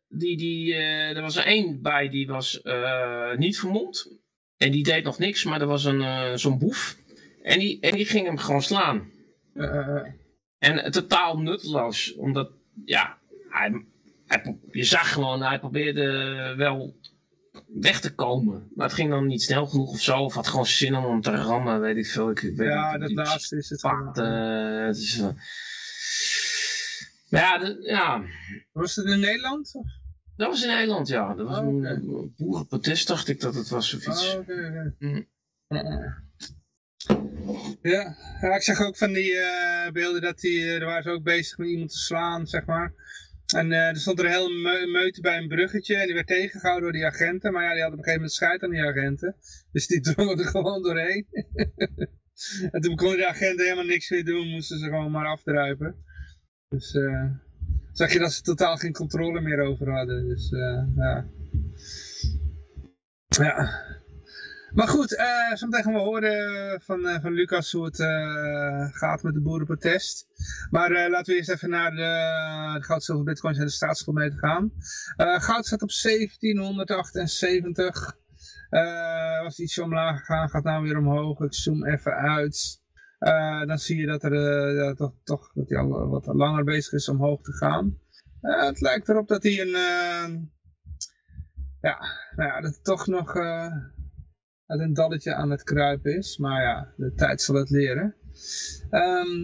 die, 0.10 0.38
die, 0.38 0.76
er 0.76 1.22
was 1.22 1.36
er 1.36 1.46
één 1.46 1.82
bij 1.82 2.10
die 2.10 2.28
was 2.28 2.62
niet 3.36 3.60
vermomd. 3.60 4.12
En 4.58 4.72
die 4.72 4.84
deed 4.84 5.04
nog 5.04 5.18
niks, 5.18 5.44
maar 5.44 5.62
er 5.62 5.68
was 5.68 5.86
een 5.86 6.40
zo'n 6.40 6.58
boef. 6.58 6.98
En 7.44 7.60
die, 7.60 7.80
en 7.80 7.96
die 7.96 8.06
ging 8.06 8.26
hem 8.26 8.38
gewoon 8.38 8.62
slaan. 8.62 9.12
En 10.58 10.92
totaal 10.92 11.40
nutteloos, 11.40 12.16
omdat, 12.16 12.52
ja, 12.86 13.18
hij, 13.50 13.86
je 14.72 14.84
zag 14.84 15.12
gewoon, 15.14 15.42
hij 15.42 15.60
probeerde 15.60 16.54
wel 16.58 16.96
weg 17.68 18.00
te 18.00 18.16
komen. 18.16 18.68
Maar 18.76 18.86
het 18.86 18.96
ging 18.96 19.10
dan 19.10 19.28
niet 19.28 19.42
snel 19.42 19.66
genoeg 19.68 19.90
of 19.92 20.02
zo. 20.02 20.18
Of 20.20 20.34
had 20.34 20.48
gewoon 20.48 20.66
zin 20.66 20.96
om 20.96 21.04
hem 21.04 21.22
te 21.22 21.36
rammen, 21.36 21.80
weet 21.82 21.98
ik 21.98 22.06
veel. 22.08 22.30
Ik, 22.30 22.40
weet 22.40 22.58
ja, 22.68 22.98
dat 22.98 23.12
laatste 23.12 23.58
is 23.58 23.70
het. 23.70 23.82
pakt, 23.82 24.18
het 24.18 24.98
is, 24.98 25.22
ja, 27.30 27.58
de- 27.58 27.78
ja, 27.82 28.24
Was 28.72 28.96
het 28.96 29.06
in 29.06 29.20
Nederland? 29.20 29.72
Of? 29.76 29.86
dat 30.36 30.48
was 30.48 30.62
in 30.64 30.70
Nederland, 30.70 31.08
ja. 31.08 31.34
Dat 31.36 31.48
was 31.48 31.58
Oh, 31.58 31.68
een 31.68 31.76
oké. 31.78 31.88
een 31.90 32.34
boerenprotest, 32.38 33.08
dacht 33.08 33.28
ik 33.28 33.40
dat 33.42 33.56
het 33.56 33.70
was 33.70 33.94
of 33.94 34.08
iets. 34.08 34.36
Oh. 34.36 34.46
Hm. 35.00 35.22
Ja. 37.82 38.16
ik 38.56 38.62
zag 38.62 38.82
ook 38.82 38.98
van 38.98 39.14
die 39.14 39.34
eh, 39.38 39.92
beelden 39.92 40.22
dat 40.22 40.40
die, 40.40 40.60
eh, 40.60 40.76
er 40.76 40.86
waren 40.86 41.04
ze 41.04 41.10
ook 41.10 41.24
bezig 41.24 41.58
met 41.58 41.68
iemand 41.68 41.92
te 41.92 41.98
slaan, 41.98 42.48
zeg 42.48 42.66
maar. 42.66 42.94
En 43.56 43.72
eh, 43.72 43.88
er 43.88 43.98
stond 43.98 44.20
er 44.20 44.26
een 44.26 44.32
heel 44.32 44.50
me 44.50 44.88
meute 44.92 45.22
bij 45.22 45.38
een 45.38 45.48
bruggetje 45.48 45.96
en 45.96 46.06
die 46.06 46.14
werd 46.14 46.28
tegengehouden 46.28 46.84
door 46.84 46.92
die 46.92 47.06
agenten. 47.06 47.54
Maar 47.54 47.64
ja, 47.64 47.72
die 47.74 47.82
hadden 47.82 48.00
op 48.00 48.06
een 48.06 48.12
gegeven 48.12 48.22
moment 48.22 48.34
scheid 48.34 48.64
aan 48.64 48.70
die 48.70 48.86
agenten. 48.86 49.36
Dus 49.72 49.88
die 49.88 50.02
drongen 50.14 50.40
er 50.40 50.46
gewoon 50.46 50.84
doorheen. 50.84 51.28
en 52.72 52.82
toen 52.82 52.96
konden 52.96 53.18
de 53.18 53.28
agenten 53.28 53.64
helemaal 53.64 53.86
niks 53.86 54.10
meer 54.10 54.26
doen, 54.26 54.48
moesten 54.48 54.80
ze 54.80 54.86
gewoon 54.86 55.12
maar 55.12 55.26
afdruipen. 55.26 56.04
Dus 56.70 56.96
eh 56.96 57.26
zag 57.98 58.14
je 58.14 58.20
dat 58.20 58.34
ze 58.34 58.42
totaal 58.42 58.78
geen 58.78 58.94
controle 58.94 59.42
meer 59.42 59.60
over 59.60 59.92
hadden. 59.92 60.28
Dus 60.28 60.52
eh, 60.52 60.84
ja. 60.96 61.28
Ja. 63.28 63.86
Maar 64.78 64.88
goed, 64.88 65.16
eh 65.16 65.54
zometeen 65.54 65.84
gaan 65.84 65.94
we 65.94 66.00
horen 66.00 66.82
van, 66.82 67.08
eh, 67.08 67.22
van 67.22 67.34
Lucas 67.34 67.72
hoe 67.72 67.86
het 67.86 68.00
eh, 68.00 68.88
gaat 68.92 69.24
met 69.24 69.34
de 69.34 69.42
boerenprotest. 69.42 70.28
Maar 70.70 71.10
laten 71.10 71.34
we 71.34 71.38
eerst 71.38 71.50
even 71.50 71.70
naar 71.70 71.92
de, 71.92 72.76
de 72.80 72.84
goud, 72.84 73.04
zilver, 73.04 73.26
bitcoins 73.26 73.58
en 73.58 73.66
de 73.66 73.72
staatsschuldmeter 73.72 74.40
gaan. 74.40 74.72
Goud 75.18 75.66
staat 75.66 75.82
op 75.82 75.92
1778. 76.02 78.18
Eh 78.70 79.42
was 79.42 79.60
ietsje 79.60 79.84
omlaag 79.84 80.20
gegaan, 80.20 80.50
gaat 80.50 80.64
nou 80.64 80.84
weer 80.84 80.98
omhoog. 80.98 81.40
Ik 81.40 81.54
zoom 81.54 81.86
even 81.86 82.14
uit. 82.14 82.82
Dan 83.68 83.78
zie 83.78 83.98
je 83.98 84.06
dat, 84.06 84.24
er, 84.24 84.96
toch, 84.96 85.14
toch, 85.24 85.52
dat 85.54 85.70
hij 85.70 85.78
al 85.78 86.10
wat 86.10 86.26
langer 86.26 86.64
bezig 86.64 86.94
is 86.94 87.10
om 87.10 87.16
omhoog 87.16 87.42
te 87.42 87.54
gaan. 87.54 87.98
Het 88.42 88.82
lijkt 88.82 89.10
erop 89.10 89.28
dat 89.28 89.44
hij 89.44 89.62
een... 89.62 89.72
ja, 91.82 91.98
nou 92.36 92.50
ja, 92.50 92.62
dat 92.62 92.84
toch 92.84 93.08
nog 93.08 93.36
uit 94.68 94.80
een 94.80 94.94
dalletje 94.94 95.34
aan 95.34 95.50
het 95.52 95.64
kruipen 95.64 96.18
is. 96.18 96.38
Maar 96.38 96.62
ja, 96.62 96.94
de 96.98 97.14
tijd 97.14 97.42
zal 97.42 97.56
het 97.56 97.70
leren. 97.70 98.16
Ehm, 98.90 99.44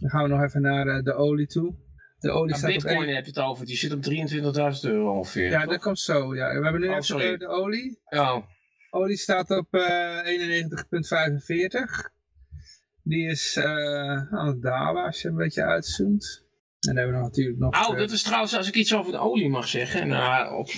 dan 0.00 0.10
gaan 0.10 0.22
we 0.22 0.28
nog 0.28 0.42
even 0.42 0.62
naar 0.62 0.86
eh, 0.86 1.02
de 1.02 1.12
olie 1.14 1.46
toe. 1.46 1.74
De 2.18 2.30
olie 2.30 2.50
Maar 2.50 2.58
staat 2.58 2.70
op 2.70 2.76
Bitcoin 2.82 3.06
één- 3.06 3.14
heb 3.14 3.24
je 3.24 3.30
het 3.30 3.40
over, 3.40 3.66
die 3.66 3.76
zit 3.76 3.92
op 3.92 4.02
23.000 4.02 4.84
euro 4.90 5.16
ongeveer. 5.16 5.50
Ja, 5.50 5.60
toch? 5.62 5.70
dat 5.70 5.80
komt 5.82 5.98
zo. 5.98 6.34
Ja. 6.34 6.48
We 6.58 6.62
hebben 6.62 6.80
nu 6.80 6.88
Oh, 6.88 6.96
even 6.96 7.38
de, 7.38 7.48
olie. 7.48 7.98
Ja, 8.08 8.44
Olie 8.90 9.16
staat 9.16 9.50
op 9.50 9.74
eh 9.74 10.18
91,45. 10.24 12.10
Die 13.02 13.26
is 13.28 13.56
eh, 13.56 14.32
aan 14.32 14.46
het 14.46 14.62
dalen 14.62 15.04
als 15.04 15.22
je 15.22 15.28
een 15.28 15.36
beetje 15.36 15.64
uitzoomt. 15.64 16.44
En 16.44 16.94
dan 16.94 16.96
hebben 16.96 17.14
we 17.14 17.20
nog 17.20 17.28
natuurlijk 17.28 17.58
nog... 17.58 17.86
Oh, 17.88 17.92
eh, 17.92 17.98
dat 17.98 18.10
is 18.10 18.22
trouwens, 18.22 18.56
als 18.56 18.68
ik 18.68 18.74
iets 18.74 18.94
over 18.94 19.12
de 19.12 19.18
olie 19.18 19.48
mag 19.48 19.68
zeggen, 19.68 20.08
nou, 20.08 20.54
op 20.58 20.70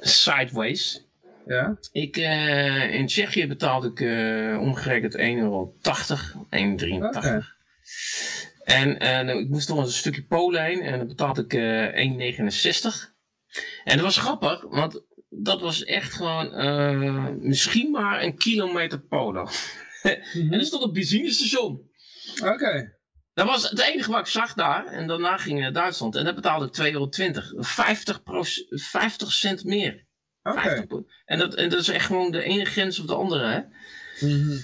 sideways. 0.00 1.06
Ja? 1.46 1.76
Ik, 1.92 2.16
eh, 2.16 2.94
in 2.94 3.06
Tsjechië 3.06 3.46
betaalde 3.46 3.88
ik 3.88 4.00
eh, 4.00 4.60
omgerekend 4.60 5.16
1,80 5.16 5.20
euro, 5.20 5.74
1,83. 6.50 7.60
En 8.64 8.98
eh, 8.98 9.24
nou, 9.24 9.38
ik 9.38 9.48
moest 9.48 9.68
nog 9.68 9.78
een 9.78 9.88
stukje 9.88 10.24
Polen 10.24 10.64
heen 10.64 10.82
en 10.82 10.98
dan 10.98 11.06
betaalde 11.06 11.42
ik 11.42 11.54
eh 11.54 12.34
1,69. 12.34 13.10
En 13.84 13.96
dat 13.96 14.04
was 14.04 14.18
grappig, 14.18 14.62
want 14.68 15.02
dat 15.28 15.60
was 15.60 15.84
echt 15.84 16.12
gewoon 16.12 17.46
misschien 17.46 17.90
maar 17.90 18.22
een 18.22 18.36
kilometer 18.36 19.00
Polen. 19.00 19.48
En 20.34 20.50
dat 20.50 20.66
stond 20.66 20.82
op 20.82 20.94
benzinestation. 20.94 21.90
Oké. 22.44 22.96
Dat 23.34 23.46
was 23.46 23.70
het 23.70 23.80
enige 23.80 24.10
wat 24.10 24.20
ik 24.20 24.26
zag 24.26 24.54
daar. 24.54 24.86
En 24.86 25.06
daarna 25.06 25.36
ging 25.36 25.56
ik 25.56 25.62
naar 25.62 25.72
Duitsland. 25.72 26.16
En 26.16 26.24
daar 26.24 26.34
betaalde 26.34 26.66
ik 26.66 26.92
2,20 26.92 26.92
euro. 26.92 27.08
50, 27.62 28.20
50 28.68 29.32
cent 29.32 29.64
meer. 29.64 30.06
Oké. 30.42 30.60
50 30.60 30.86
pro- 30.86 31.06
en, 31.24 31.38
dat, 31.38 31.54
en 31.54 31.68
dat 31.68 31.80
is 31.80 31.88
echt 31.88 32.06
gewoon 32.06 32.30
de 32.30 32.42
ene 32.42 32.64
grens 32.64 32.98
op 33.00 33.06
de 33.06 33.14
andere. 33.14 33.44
Hè? 33.46 33.60
Mhm. 34.26 34.56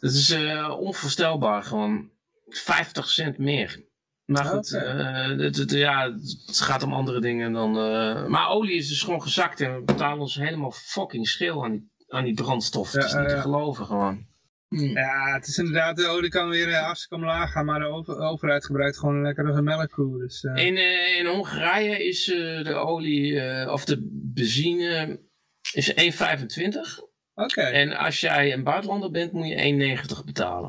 Dat 0.00 0.12
is 0.12 0.30
eh, 0.30 0.76
onvoorstelbaar 0.78 1.62
gewoon. 1.62 2.10
50 2.48 3.08
cent 3.10 3.38
meer. 3.38 3.84
Maar 4.24 4.44
goed, 4.44 4.72
eh, 4.72 5.26
het, 5.38 5.56
het- 5.56 5.70
ja, 5.70 6.12
het 6.46 6.60
gaat 6.60 6.82
om 6.82 6.92
andere 6.92 7.20
dingen 7.20 7.52
dan... 7.52 7.78
eh, 7.78 8.26
maar 8.26 8.48
olie 8.48 8.76
is 8.76 8.88
dus 8.88 9.02
gewoon 9.02 9.22
gezakt. 9.22 9.60
En 9.60 9.74
we 9.74 9.82
betalen 9.82 10.20
ons 10.20 10.34
helemaal 10.34 10.72
fucking 10.72 11.28
schil 11.28 11.64
aan 11.64 11.70
die, 11.70 11.90
aan 12.08 12.24
die 12.24 12.34
brandstof. 12.34 12.92
Ja, 12.92 12.98
het 12.98 13.08
is 13.08 13.14
niet 13.14 13.28
te 13.28 13.40
geloven 13.40 13.86
gewoon. 13.86 14.26
Ja, 14.80 15.34
het 15.34 15.46
is 15.46 15.58
inderdaad, 15.58 15.96
de 15.96 16.06
olie 16.06 16.30
kan 16.30 16.48
weer 16.48 16.68
eh, 16.68 16.84
hartstikke 16.84 17.14
omlaag 17.14 17.50
gaan, 17.52 17.64
maar 17.64 17.80
de 17.80 17.86
over- 17.86 18.18
overheid 18.18 18.64
gebruikt 18.64 18.98
gewoon 18.98 19.22
lekker 19.22 19.46
als 19.46 19.56
een 19.56 19.64
melkkoe. 19.64 20.18
Dus, 20.18 20.44
eh, 20.44 20.66
In, 20.66 20.76
eh, 20.76 21.18
in 21.18 21.26
Hongarije 21.26 22.04
is 22.06 22.30
eh, 22.30 22.64
de 22.64 22.74
olie, 22.74 23.40
eh, 23.40 23.72
of 23.72 23.84
de 23.84 24.08
benzine, 24.12 25.20
is 25.72 25.94
1,25. 25.94 27.00
Oké. 27.34 27.60
En 27.60 27.92
als 27.96 28.20
jij 28.20 28.52
een 28.52 28.64
buitenlander 28.64 29.10
bent, 29.10 29.32
moet 29.32 29.48
je 29.48 29.54
1,90 29.62 30.24
betalen. 30.24 30.68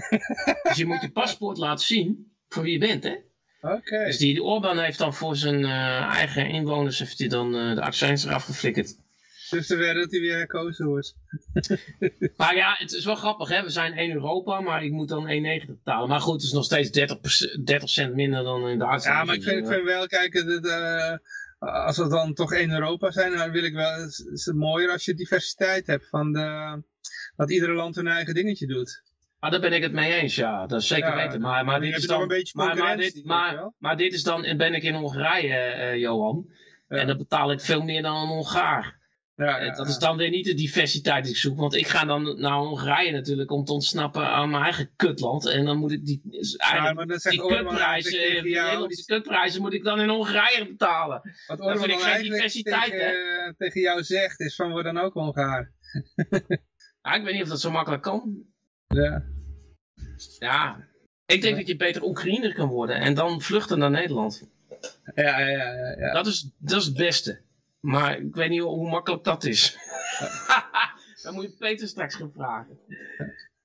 dus 0.62 0.76
je 0.76 0.86
moet 0.86 1.00
je 1.00 1.10
paspoort 1.12 1.56
laten 1.58 1.86
zien 1.86 2.32
voor 2.48 2.62
wie 2.62 2.72
je 2.72 2.78
bent, 2.78 3.04
hè? 3.04 3.14
Oké. 3.60 4.04
Dus 4.04 4.18
die, 4.18 4.32
die 4.32 4.42
Orbán 4.42 4.78
heeft 4.78 4.98
dan 4.98 5.14
voor 5.14 5.36
zijn 5.36 5.64
eh, 5.64 6.02
eigen 6.16 6.48
inwoners 6.48 6.98
heeft 6.98 7.18
hij 7.18 7.28
dan 7.28 7.54
eh, 7.56 7.74
de 7.74 7.82
accijns 7.82 8.24
eraf 8.24 8.44
geflikkerd. 8.44 8.96
Dus 9.52 9.70
er 9.70 9.78
werd 9.78 9.96
dat 9.96 10.10
hij 10.10 10.20
weer 10.20 10.36
herkozen 10.36 10.86
wordt. 10.86 11.14
Maar 12.36 12.56
ja, 12.56 12.74
het 12.78 12.92
is 12.92 13.04
wel 13.04 13.14
grappig, 13.14 13.48
hè? 13.48 13.62
We 13.62 13.70
zijn 13.70 13.92
één 13.92 14.12
Europa, 14.12 14.60
maar 14.60 14.84
ik 14.84 14.92
moet 14.92 15.08
dan 15.08 15.26
1,90 15.62 15.66
betalen. 15.66 16.08
Maar 16.08 16.20
goed, 16.20 16.34
het 16.34 16.42
is 16.42 16.52
nog 16.52 16.64
steeds 16.64 16.90
30, 16.90 17.18
30 17.64 17.88
cent 17.88 18.14
minder 18.14 18.44
dan 18.44 18.68
in 18.68 18.78
Duitsland. 18.78 19.18
Ja, 19.18 19.24
maar 19.24 19.34
ik 19.34 19.42
vind, 19.42 19.58
ik 19.58 19.66
vind 19.66 19.84
wel, 19.84 20.06
kijk, 20.06 20.32
het, 20.32 20.66
eh, 20.66 21.16
als 21.58 21.96
we 21.96 22.08
dan 22.08 22.34
toch 22.34 22.52
één 22.52 22.70
Europa 22.70 23.10
zijn, 23.10 23.36
dan 23.36 23.50
wil 23.50 23.64
ik 23.64 23.74
wel, 23.74 24.04
is, 24.04 24.18
is 24.18 24.44
het 24.44 24.56
mooier 24.56 24.90
als 24.90 25.04
je 25.04 25.14
diversiteit 25.14 25.86
hebt 25.86 26.08
van 26.08 26.32
de, 26.32 26.82
dat 27.36 27.50
iedere 27.50 27.72
land 27.72 27.94
hun 27.94 28.06
eigen 28.08 28.34
dingetje 28.34 28.66
doet. 28.66 29.02
Maar 29.40 29.50
daar 29.50 29.60
ben 29.60 29.72
ik 29.72 29.82
het 29.82 29.92
mee 29.92 30.12
eens, 30.12 30.34
ja. 30.34 30.66
Dat 30.66 30.80
is 30.80 30.86
zeker 30.86 31.08
Ja, 31.08 31.16
weten. 31.16 31.40
Maar, 31.40 31.64
maar, 31.64 31.80
dit 31.80 31.96
is 31.96 32.06
dan, 32.06 32.20
een 32.20 32.46
maar, 32.52 32.96
dit, 32.96 33.24
maar, 33.24 33.72
maar 33.78 33.96
dit 33.96 34.12
is 34.12 34.22
dan, 34.22 34.56
ben 34.56 34.74
ik 34.74 34.82
in 34.82 34.94
Hongarije, 34.94 35.54
eh, 35.54 35.96
Johan. 35.96 36.46
Ja. 36.88 36.96
En 36.96 37.06
dan 37.06 37.16
betaal 37.16 37.52
ik 37.52 37.60
veel 37.60 37.82
meer 37.82 38.02
dan 38.02 38.16
een 38.16 38.28
Hongaar. 38.28 39.00
Ja, 39.42 39.58
Eh, 39.58 39.66
ja, 39.66 39.72
dat 39.74 39.88
is 39.88 39.98
dan 39.98 40.16
weer 40.16 40.30
niet 40.30 40.44
de 40.44 40.54
diversiteit 40.54 41.24
die 41.24 41.32
ik 41.32 41.38
zoek. 41.38 41.58
Want 41.58 41.74
ik 41.74 41.86
ga 41.86 42.04
dan 42.04 42.40
naar 42.40 42.56
Hongarije 42.58 43.12
natuurlijk 43.12 43.50
om 43.50 43.64
te 43.64 43.72
ontsnappen 43.72 44.26
aan 44.26 44.50
mijn 44.50 44.62
eigen 44.62 44.90
kutland. 44.96 45.46
En 45.46 45.64
dan 45.64 45.76
moet 45.76 45.92
ik 45.92 46.04
die, 46.06 46.20
Ja, 46.24 46.42
zegt 47.18 47.30
die 47.30 47.40
kutprijzen, 47.46 48.20
eh, 48.20 48.42
Nederlandse 48.42 49.04
kutprijzen 49.04 49.60
moet 49.62 49.72
ik 49.74 49.84
dan 49.84 50.00
in 50.00 50.08
Hongarije 50.08 50.66
betalen. 50.66 51.20
Wat 51.46 51.60
Orbán 51.60 51.78
vind 51.78 51.90
ik 51.92 51.98
dan 51.98 52.08
geen 52.08 52.22
diversiteit, 52.22 52.90
tegen, 52.90 53.44
eh, 53.46 53.52
tegen 53.58 53.80
jou 53.80 54.02
zegt, 54.02 54.40
is 54.40 54.54
van 54.54 54.70
word 54.70 54.84
dan 54.84 54.98
ook 54.98 55.12
Hongaar. 55.12 55.72
Ja, 57.02 57.14
ik 57.14 57.22
weet 57.24 57.32
niet 57.32 57.42
of 57.42 57.48
dat 57.48 57.60
zo 57.60 57.70
makkelijk 57.70 58.02
kan. 58.02 58.44
Ja. 58.88 59.24
Ja, 60.38 60.76
ik 61.26 61.40
denk 61.40 61.52
Ja. 61.54 61.58
dat 61.58 61.66
je 61.68 61.76
beter 61.76 62.02
Oekraïner 62.04 62.54
kan 62.54 62.68
worden 62.68 62.96
en 62.96 63.14
dan 63.14 63.40
vluchten 63.40 63.78
naar 63.78 63.90
Nederland. 63.90 64.48
Ja, 65.14 65.38
ja, 65.40 65.48
ja, 65.48 65.72
ja, 65.72 65.96
ja. 65.98 66.12
Dat 66.12 66.26
is, 66.26 66.50
dat 66.58 66.80
is 66.80 66.86
het 66.86 66.96
beste. 66.96 67.40
Maar 67.82 68.18
ik 68.18 68.34
weet 68.34 68.48
niet 68.50 68.60
hoe 68.60 68.90
makkelijk 68.90 69.24
dat 69.24 69.44
is. 69.44 69.76
Dan 71.22 71.34
moet 71.34 71.42
je 71.44 71.56
Peter 71.58 71.88
straks 71.88 72.14
gaan 72.14 72.32
vragen. 72.34 72.78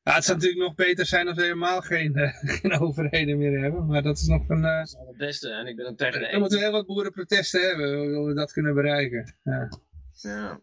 Ja, 0.04 0.14
het 0.14 0.24
zou 0.24 0.38
natuurlijk 0.38 0.64
nog 0.68 0.76
beter 0.76 1.06
zijn 1.06 1.28
als 1.28 1.36
we 1.38 1.42
helemaal 1.44 1.82
geen, 1.82 2.16
eh, 2.16 2.34
geen 2.60 2.80
overheden 2.80 3.38
meer 3.38 3.60
hebben. 3.62 3.86
Maar 3.86 4.02
dat 4.02 4.18
is 4.18 4.28
nog 4.28 4.50
een... 4.50 4.64
eh, 4.66 4.78
Dat 4.78 4.88
is 4.88 4.96
al 4.96 5.08
het 5.08 5.18
beste. 5.18 5.50
En 5.50 5.68
ik 5.68 5.76
ben 5.76 5.96
tegen 5.96 6.20
de 6.20 6.28
dan 6.32 6.40
moeten 6.40 6.58
we 6.58 6.64
heel 6.64 6.74
wat 6.74 6.86
boerenprotesten 6.86 7.62
hebben. 7.62 7.90
Willen 8.00 8.26
we 8.26 8.34
dat 8.34 8.52
kunnen 8.52 8.74
bereiken. 8.74 9.38
Ja. 9.44 9.70
Ja. 10.22 10.60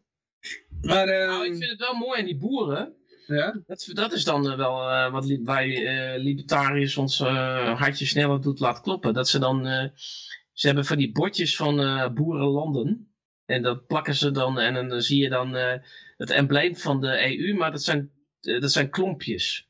Maar, 0.80 1.08
eh, 1.08 1.26
Nou, 1.26 1.44
ik 1.46 1.56
vind 1.56 1.70
het 1.70 1.78
wel 1.80 1.94
mooi 1.94 2.18
aan 2.20 2.26
die 2.26 2.38
boeren. 2.38 2.94
ja? 3.26 3.62
Dat, 3.66 3.90
dat 3.92 4.12
is 4.12 4.24
dan 4.24 4.50
eh, 4.50 4.56
wel 4.56 4.90
eh, 4.90 5.12
wat 5.12 5.24
li- 5.24 5.42
wij 5.44 5.86
eh, 5.86 6.22
libertariërs 6.22 6.96
ons 6.96 7.20
eh, 7.20 7.78
hartje 7.80 8.06
sneller 8.06 8.40
doet 8.40 8.60
laten 8.60 8.82
kloppen. 8.82 9.14
Dat 9.14 9.28
ze 9.28 9.38
dan, 9.38 9.66
eh, 9.66 9.88
ze 10.52 10.66
hebben 10.66 10.84
van 10.84 10.96
die 10.96 11.12
bordjes 11.12 11.56
van 11.56 11.80
eh, 11.80 12.08
boerenlanden. 12.12 13.13
En 13.46 13.62
dat 13.62 13.86
plakken 13.86 14.14
ze 14.14 14.30
dan 14.30 14.58
en 14.58 14.88
dan 14.88 15.02
zie 15.02 15.22
je 15.22 15.28
dan 15.28 15.56
eh, 15.56 15.78
het 16.16 16.30
embleem 16.30 16.76
van 16.76 17.00
de 17.00 17.36
EU, 17.38 17.54
maar 17.54 17.70
dat 17.70 17.82
zijn, 17.82 18.10
eh, 18.40 18.60
dat 18.60 18.72
zijn 18.72 18.90
klompjes. 18.90 19.68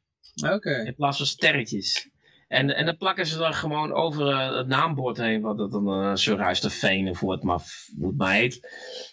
Oké. 0.53 0.83
In 0.85 0.95
plaats 0.95 1.17
van 1.17 1.27
sterretjes. 1.27 2.09
En, 2.49 2.71
en 2.77 2.87
dan 2.87 2.97
plakken 2.97 3.27
ze 3.27 3.39
dan 3.39 3.55
gewoon 3.55 3.93
over 3.93 4.29
eh, 4.29 4.57
het 4.57 4.67
naambord 4.67 5.17
heen, 5.17 5.41
wat 5.41 5.59
het 5.59 5.71
dan 5.71 6.05
uh, 6.05 6.15
Surhuisterveen 6.15 7.09
of 7.09 7.21
hoe 7.21 7.33
het 7.33 7.43
maar, 7.43 7.63
hoe 7.99 8.09
het 8.09 8.17
maar 8.17 8.33
heet. 8.33 8.61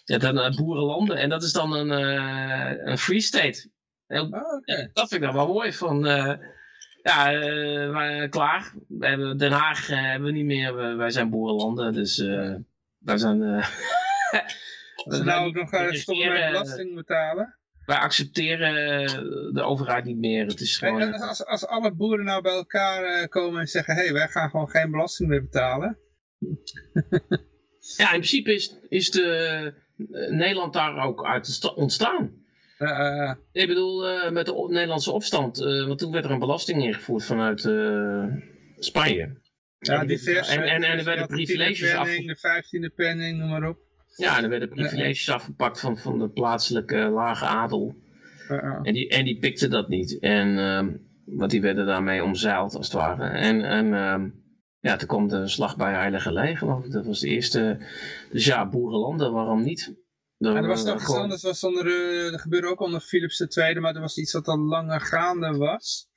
Ja, 0.04 0.18
dan 0.18 0.54
boerenlanden. 0.56 1.16
En 1.16 1.28
dat 1.28 1.42
is 1.42 1.52
dan 1.52 1.72
een, 1.72 1.90
een 2.90 2.98
free 2.98 3.20
state. 3.20 3.70
Oké. 4.06 4.90
dat 4.92 5.08
vind 5.08 5.12
ik 5.12 5.20
dan 5.22 5.34
wel 5.34 5.46
mooi. 5.46 5.72
Van, 5.72 6.04
ja, 7.02 7.30
wij- 7.90 8.28
klaar. 8.28 8.74
We 8.88 9.06
hebben 9.06 9.36
Den 9.36 9.52
Haag 9.52 9.86
hebben 9.86 10.28
we 10.28 10.32
niet 10.32 10.44
meer. 10.44 10.96
Wij 10.96 11.10
zijn 11.10 11.30
boerenlanden. 11.30 11.92
Dus 11.92 12.18
wij 12.98 13.18
zijn... 13.18 13.40
Uh, 14.32 14.40
Als 15.04 15.18
we 15.18 15.24
nou 15.24 15.46
ook 15.46 15.54
nog 15.54 15.72
uh, 15.72 15.92
stoppen 15.92 16.32
met 16.32 16.50
belasting 16.50 16.94
betalen. 16.94 17.56
Wij 17.86 17.96
accepteren 17.96 18.74
de 19.54 19.62
overheid 19.62 20.04
niet 20.04 20.18
meer. 20.18 20.46
Het 20.46 20.60
is 20.60 20.78
gewoon... 20.78 21.12
als, 21.12 21.44
als 21.44 21.66
alle 21.66 21.92
boeren 21.94 22.24
nou 22.24 22.42
bij 22.42 22.52
elkaar 22.52 23.28
komen 23.28 23.60
en 23.60 23.66
zeggen, 23.66 23.94
hé, 23.94 24.02
hey, 24.02 24.12
wij 24.12 24.28
gaan 24.28 24.50
gewoon 24.50 24.68
geen 24.68 24.90
belasting 24.90 25.28
meer 25.28 25.42
betalen. 25.42 25.98
ja, 27.96 28.12
in 28.12 28.20
principe 28.20 28.54
is, 28.54 28.76
is 28.88 29.10
de, 29.10 29.74
Nederland 30.30 30.72
daar 30.72 31.06
ook 31.06 31.24
uit 31.24 31.72
ontstaan. 31.74 32.40
Uh, 32.78 33.34
ik 33.52 33.66
bedoel, 33.66 34.10
uh, 34.10 34.30
met 34.30 34.46
de 34.46 34.66
Nederlandse 34.68 35.12
opstand. 35.12 35.60
Uh, 35.60 35.86
want 35.86 35.98
toen 35.98 36.12
werd 36.12 36.24
er 36.24 36.30
een 36.30 36.38
belasting 36.38 36.82
ingevoerd 36.82 37.24
vanuit 37.24 37.60
Spanje. 38.78 39.40
Ja, 39.78 40.04
diverse. 40.04 40.52
En, 40.52 40.62
en, 40.62 40.82
en 40.82 40.98
er 40.98 41.04
werden 41.04 41.26
privileges 41.26 41.94
afgepakt. 41.94 42.26
De 42.26 42.36
vijftiende 42.36 42.90
penning, 42.90 43.38
noem 43.38 43.48
maar 43.48 43.68
op. 43.68 43.78
Ja, 44.16 44.42
er 44.42 44.48
werden 44.48 44.68
privileges 44.68 45.30
afgepakt 45.30 45.80
van, 45.80 45.98
van 45.98 46.18
de 46.18 46.28
plaatselijke 46.28 46.96
lage 46.96 47.44
adel. 47.44 47.94
En, 48.82 48.92
die, 48.92 49.08
en 49.08 49.24
die 49.24 49.38
pikten 49.38 49.70
dat 49.70 49.88
niet. 49.88 50.18
En, 50.18 50.58
ehm, 50.58 50.96
want 51.24 51.50
die 51.50 51.60
werden 51.60 51.86
daarmee 51.86 52.24
omzeild, 52.24 52.74
als 52.74 52.86
het 52.86 52.96
ware. 52.96 53.24
En, 53.24 53.64
en 53.64 53.94
ehm, 53.94 54.28
ja, 54.80 54.96
toen 54.96 55.08
kwam 55.08 55.28
de 55.28 55.48
slag 55.48 55.76
bij 55.76 55.92
Heilige 55.92 56.56
geloof 56.56 56.84
ik. 56.84 56.92
Dat 56.92 57.06
was 57.06 57.20
de 57.20 57.28
eerste. 57.28 57.86
Dus 58.30 58.44
ja, 58.44 58.68
boerenlanden, 58.68 59.32
waarom 59.32 59.62
niet? 59.62 59.94
Dan, 60.38 60.56
er 60.56 60.66
was 60.66 60.84
nog 60.84 61.00
iets 61.00 61.14
anders, 61.14 61.42
was 61.42 61.64
onder, 61.64 61.86
uh, 61.86 62.30
dat 62.30 62.40
gebeurde 62.40 62.66
ook 62.66 62.80
onder 62.80 63.00
Philips 63.00 63.40
II, 63.56 63.80
maar 63.80 63.94
er 63.94 64.00
was 64.00 64.18
iets 64.18 64.32
wat 64.32 64.46
al 64.46 64.58
langer 64.58 65.00
gaande 65.00 65.56
was. 65.56 66.08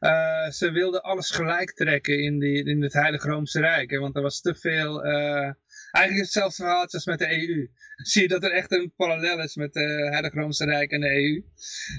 Uh, 0.00 0.48
ze 0.50 0.70
wilden 0.70 1.02
alles 1.02 1.30
gelijk 1.30 1.72
trekken 1.72 2.22
in, 2.22 2.38
die, 2.38 2.64
in 2.64 2.82
het 2.82 2.92
Heilige 2.92 3.28
Roomse 3.28 3.60
Rijk, 3.60 3.90
hè, 3.90 3.98
want 3.98 4.16
er 4.16 4.22
was 4.22 4.40
te 4.40 4.54
veel... 4.54 5.06
Uh, 5.06 5.50
eigenlijk 5.92 6.24
hetzelfde 6.24 6.62
verhaal 6.62 6.86
als 6.86 7.04
met 7.04 7.18
de 7.18 7.30
EU. 7.30 7.70
Zie 7.96 8.22
je 8.22 8.28
dat 8.28 8.44
er 8.44 8.52
echt 8.52 8.72
een 8.72 8.92
parallel 8.96 9.40
is 9.40 9.54
met 9.54 9.74
het 9.74 9.84
Heilige 9.84 10.40
Roomse 10.40 10.64
Rijk 10.64 10.90
en 10.90 11.00
de 11.00 11.14
EU. 11.14 11.42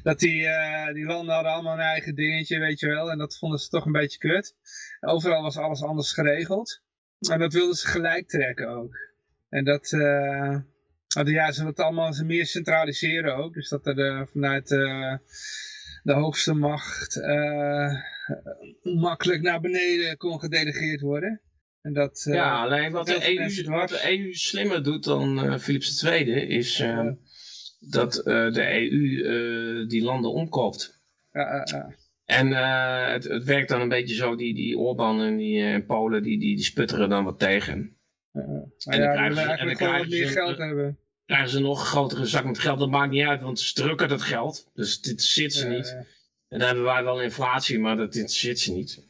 Dat 0.03 0.19
die, 0.19 0.47
die 0.93 1.05
landen 1.05 1.33
hadden 1.33 1.51
allemaal 1.51 1.73
een 1.73 1.79
eigen 1.79 2.15
dingetje, 2.15 2.59
weet 2.59 2.79
je 2.79 2.87
wel. 2.87 3.11
En 3.11 3.17
dat 3.17 3.37
vonden 3.37 3.59
ze 3.59 3.69
toch 3.69 3.85
een 3.85 3.91
beetje 3.91 4.17
kut. 4.17 4.55
Overal 4.99 5.41
was 5.41 5.57
alles 5.57 5.83
anders 5.83 6.13
geregeld. 6.13 6.81
En 7.29 7.39
dat 7.39 7.53
wilden 7.53 7.75
ze 7.75 7.87
gelijk 7.87 8.27
trekken 8.27 8.67
ook. 8.67 8.95
En 9.49 9.63
dat... 9.63 9.91
Nou, 11.13 11.31
ja, 11.31 11.51
ze 11.51 11.65
het 11.65 11.79
allemaal 11.79 12.13
meer 12.23 12.45
centraliseren 12.45 13.35
ook. 13.35 13.53
Dus 13.53 13.69
dat 13.69 13.87
er 13.87 14.27
vanuit 14.27 14.71
uh, 14.71 15.17
de 16.03 16.13
hoogste 16.13 16.53
macht 16.53 17.15
uh, 17.15 17.93
makkelijk 18.81 19.41
naar 19.41 19.61
beneden 19.61 20.17
kon 20.17 20.39
gedelegeerd 20.39 21.01
worden. 21.01 21.41
En 21.83 21.93
dat, 21.93 22.25
uh, 22.27 22.33
ja, 22.33 22.63
alleen 22.63 22.91
wat 22.91 23.05
de, 23.05 23.37
EU, 23.37 23.69
wat 23.69 23.89
de 23.89 24.17
EU 24.17 24.33
slimmer 24.33 24.83
doet 24.83 25.03
dan 25.03 25.59
Philips 25.59 26.03
II 26.03 26.29
is 26.31 26.83
dat 27.79 28.13
de 28.53 28.89
EU 28.91 29.87
die 29.87 30.03
landen 30.03 30.31
omkoopt. 30.31 31.01
En 32.25 32.47
het, 33.11 33.23
het, 33.23 33.43
werkt 33.43 33.69
dan 33.69 33.81
een 33.81 33.89
beetje 33.89 34.15
zo, 34.15 34.35
die, 34.35 34.53
die 34.53 34.77
Orbán 34.77 35.21
en 35.21 35.37
die 35.37 35.83
Polen, 35.83 36.23
die, 36.23 36.39
die, 36.39 36.55
die 36.55 36.65
sputteren 36.65 37.09
dan 37.09 37.23
wat 37.23 37.39
tegen. 37.39 37.97
en 38.31 38.71
dan 38.83 38.99
ja, 38.99 39.11
krijgen 39.11 39.35
ze, 39.35 39.41
en 39.41 39.65
dan 39.65 39.75
krijgen 39.75 40.09
meer 40.09 40.29
geld 40.29 40.57
hebben 40.57 40.97
krijgen 41.25 41.49
ze 41.49 41.59
nog 41.59 41.79
een 41.79 41.85
grotere 41.85 42.25
zak 42.25 42.45
met 42.45 42.59
geld. 42.59 42.79
Dat 42.79 42.89
maakt 42.89 43.11
niet 43.11 43.25
uit, 43.25 43.41
want 43.41 43.59
ze 43.59 43.73
drukken 43.73 44.09
dat 44.09 44.21
geld. 44.21 44.69
Dus 44.73 45.01
dit 45.01 45.23
zit 45.23 45.53
ze 45.53 45.67
niet. 45.67 45.95
En 46.49 46.59
dan 46.59 46.67
hebben 46.67 46.83
wij 46.83 47.03
wel 47.03 47.21
inflatie, 47.21 47.79
maar 47.79 47.97
dat 47.97 48.15
zit 48.25 48.59
ze 48.59 48.71
niet. 48.71 49.05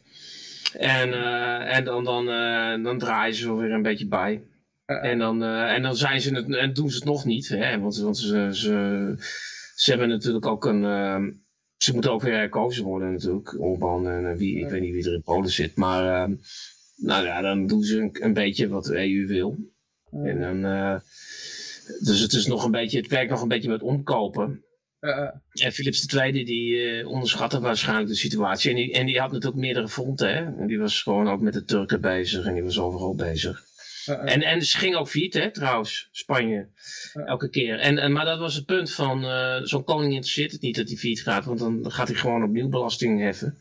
En, 0.78 1.10
uh, 1.10 1.76
en 1.76 1.84
dan, 1.84 2.04
dan, 2.04 2.28
uh, 2.28 2.84
dan 2.84 2.97
draaien 2.97 3.36
ze 3.36 3.56
weer 3.56 3.71
een 3.71 3.82
beetje 3.82 4.08
bij. 4.08 4.43
En, 4.86 5.19
dan, 5.19 5.43
uh, 5.43 5.73
en 5.73 5.82
dan 5.82 5.95
zijn 5.95 6.21
ze 6.21 6.36
het, 6.36 6.56
en 6.56 6.73
doen 6.73 6.89
ze 6.89 6.95
het 6.95 7.06
nog 7.06 7.26
niet. 7.26 7.47
Hè? 7.47 7.80
Want, 7.80 7.97
want 7.97 8.17
ze, 8.17 8.49
ze, 8.52 9.15
ze 9.76 9.89
hebben 9.89 10.10
natuurlijk 10.10 10.45
ook 10.45 10.65
een. 10.65 11.41
ze 11.78 11.93
moeten 11.93 12.12
ook 12.12 12.21
weer 12.21 12.34
herkozen 12.34 12.84
worden, 12.84 13.12
natuurlijk. 13.12 13.60
Orban 13.60 14.08
en 14.08 14.38
wie, 14.38 14.60
ik 14.60 14.69
weet 14.69 14.82
niet 14.82 14.93
wie 14.93 15.06
er 15.06 15.13
in 15.13 15.23
Polen 15.23 15.49
zit. 15.49 15.76
Maar 15.76 16.30
nou 16.95 17.26
ja, 17.26 17.41
dan 17.41 17.67
doen 17.67 17.84
ze 17.84 17.99
een, 17.99 18.17
een 18.19 18.34
beetje 18.34 18.67
wat 18.67 18.86
de 18.86 18.97
EU 18.97 19.28
wil. 19.28 19.58
En 20.12 20.39
dan 20.39 21.02
dus 21.99 22.19
het, 22.19 22.34
is 22.34 22.45
nog 22.45 22.63
een 22.63 22.71
beetje, 22.71 22.97
het 22.97 23.08
werkt 23.08 23.30
nog 23.30 23.41
een 23.41 23.47
beetje 23.47 23.69
met 23.69 23.82
omkopen. 23.82 24.63
En 25.54 25.72
Philips 25.72 26.06
II 26.08 26.44
die 26.44 27.00
uh, 27.00 27.08
onderschatte 27.08 27.60
waarschijnlijk 27.60 28.08
de 28.08 28.16
situatie. 28.16 28.70
En 28.70 28.76
die, 28.76 28.94
en 28.94 29.06
die 29.06 29.20
had 29.20 29.32
natuurlijk 29.32 29.62
meerdere 29.62 29.89
fronten. 29.89 30.28
Hè? 30.28 30.62
En 30.62 30.68
die 30.68 30.80
was 30.80 31.02
gewoon 31.02 31.30
ook 31.30 31.42
met 31.42 31.54
de 31.54 31.63
Turken 31.63 32.02
bezig. 32.02 32.46
En 32.46 32.54
die 32.54 32.63
was 32.63 32.80
overal 32.80 33.16
bezig. 33.16 33.62
Uh, 34.10 34.34
en, 34.34 34.42
en 34.42 34.62
ze 34.62 34.78
ging 34.78 34.96
ook 34.96 35.08
failliet, 35.08 35.34
hè, 35.34 35.52
trouwens, 35.52 36.10
Spanje. 36.12 36.68
Elke 37.13 37.50
keer. 37.50 37.80
En, 37.80 37.98
en, 37.98 38.12
maar 38.12 38.26
dat 38.26 38.39
was 38.39 38.56
het 38.56 38.66
punt 38.66 38.92
van, 38.92 39.26
zo'n 39.68 39.84
koning 39.84 40.13
interesseert 40.13 40.52
het 40.52 40.62
niet 40.62 40.76
dat 40.76 40.88
hij 40.88 40.98
failliet 40.98 41.24
gaat. 41.24 41.46
Want 41.46 41.60
dan 41.60 41.92
gaat 41.92 42.08
hij 42.08 42.18
gewoon 42.18 42.44
opnieuw 42.44 42.70
belasting 42.70 43.22
heffen. 43.22 43.58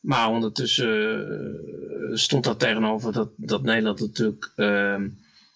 Maar 0.00 0.28
ondertussen 0.28 1.26
stond 2.12 2.44
dat 2.44 2.58
tegenover 2.58 3.12
dat, 3.12 3.30
dat 3.36 3.62
Nederland 3.62 4.00
natuurlijk 4.00 4.52
ehm, 4.56 5.08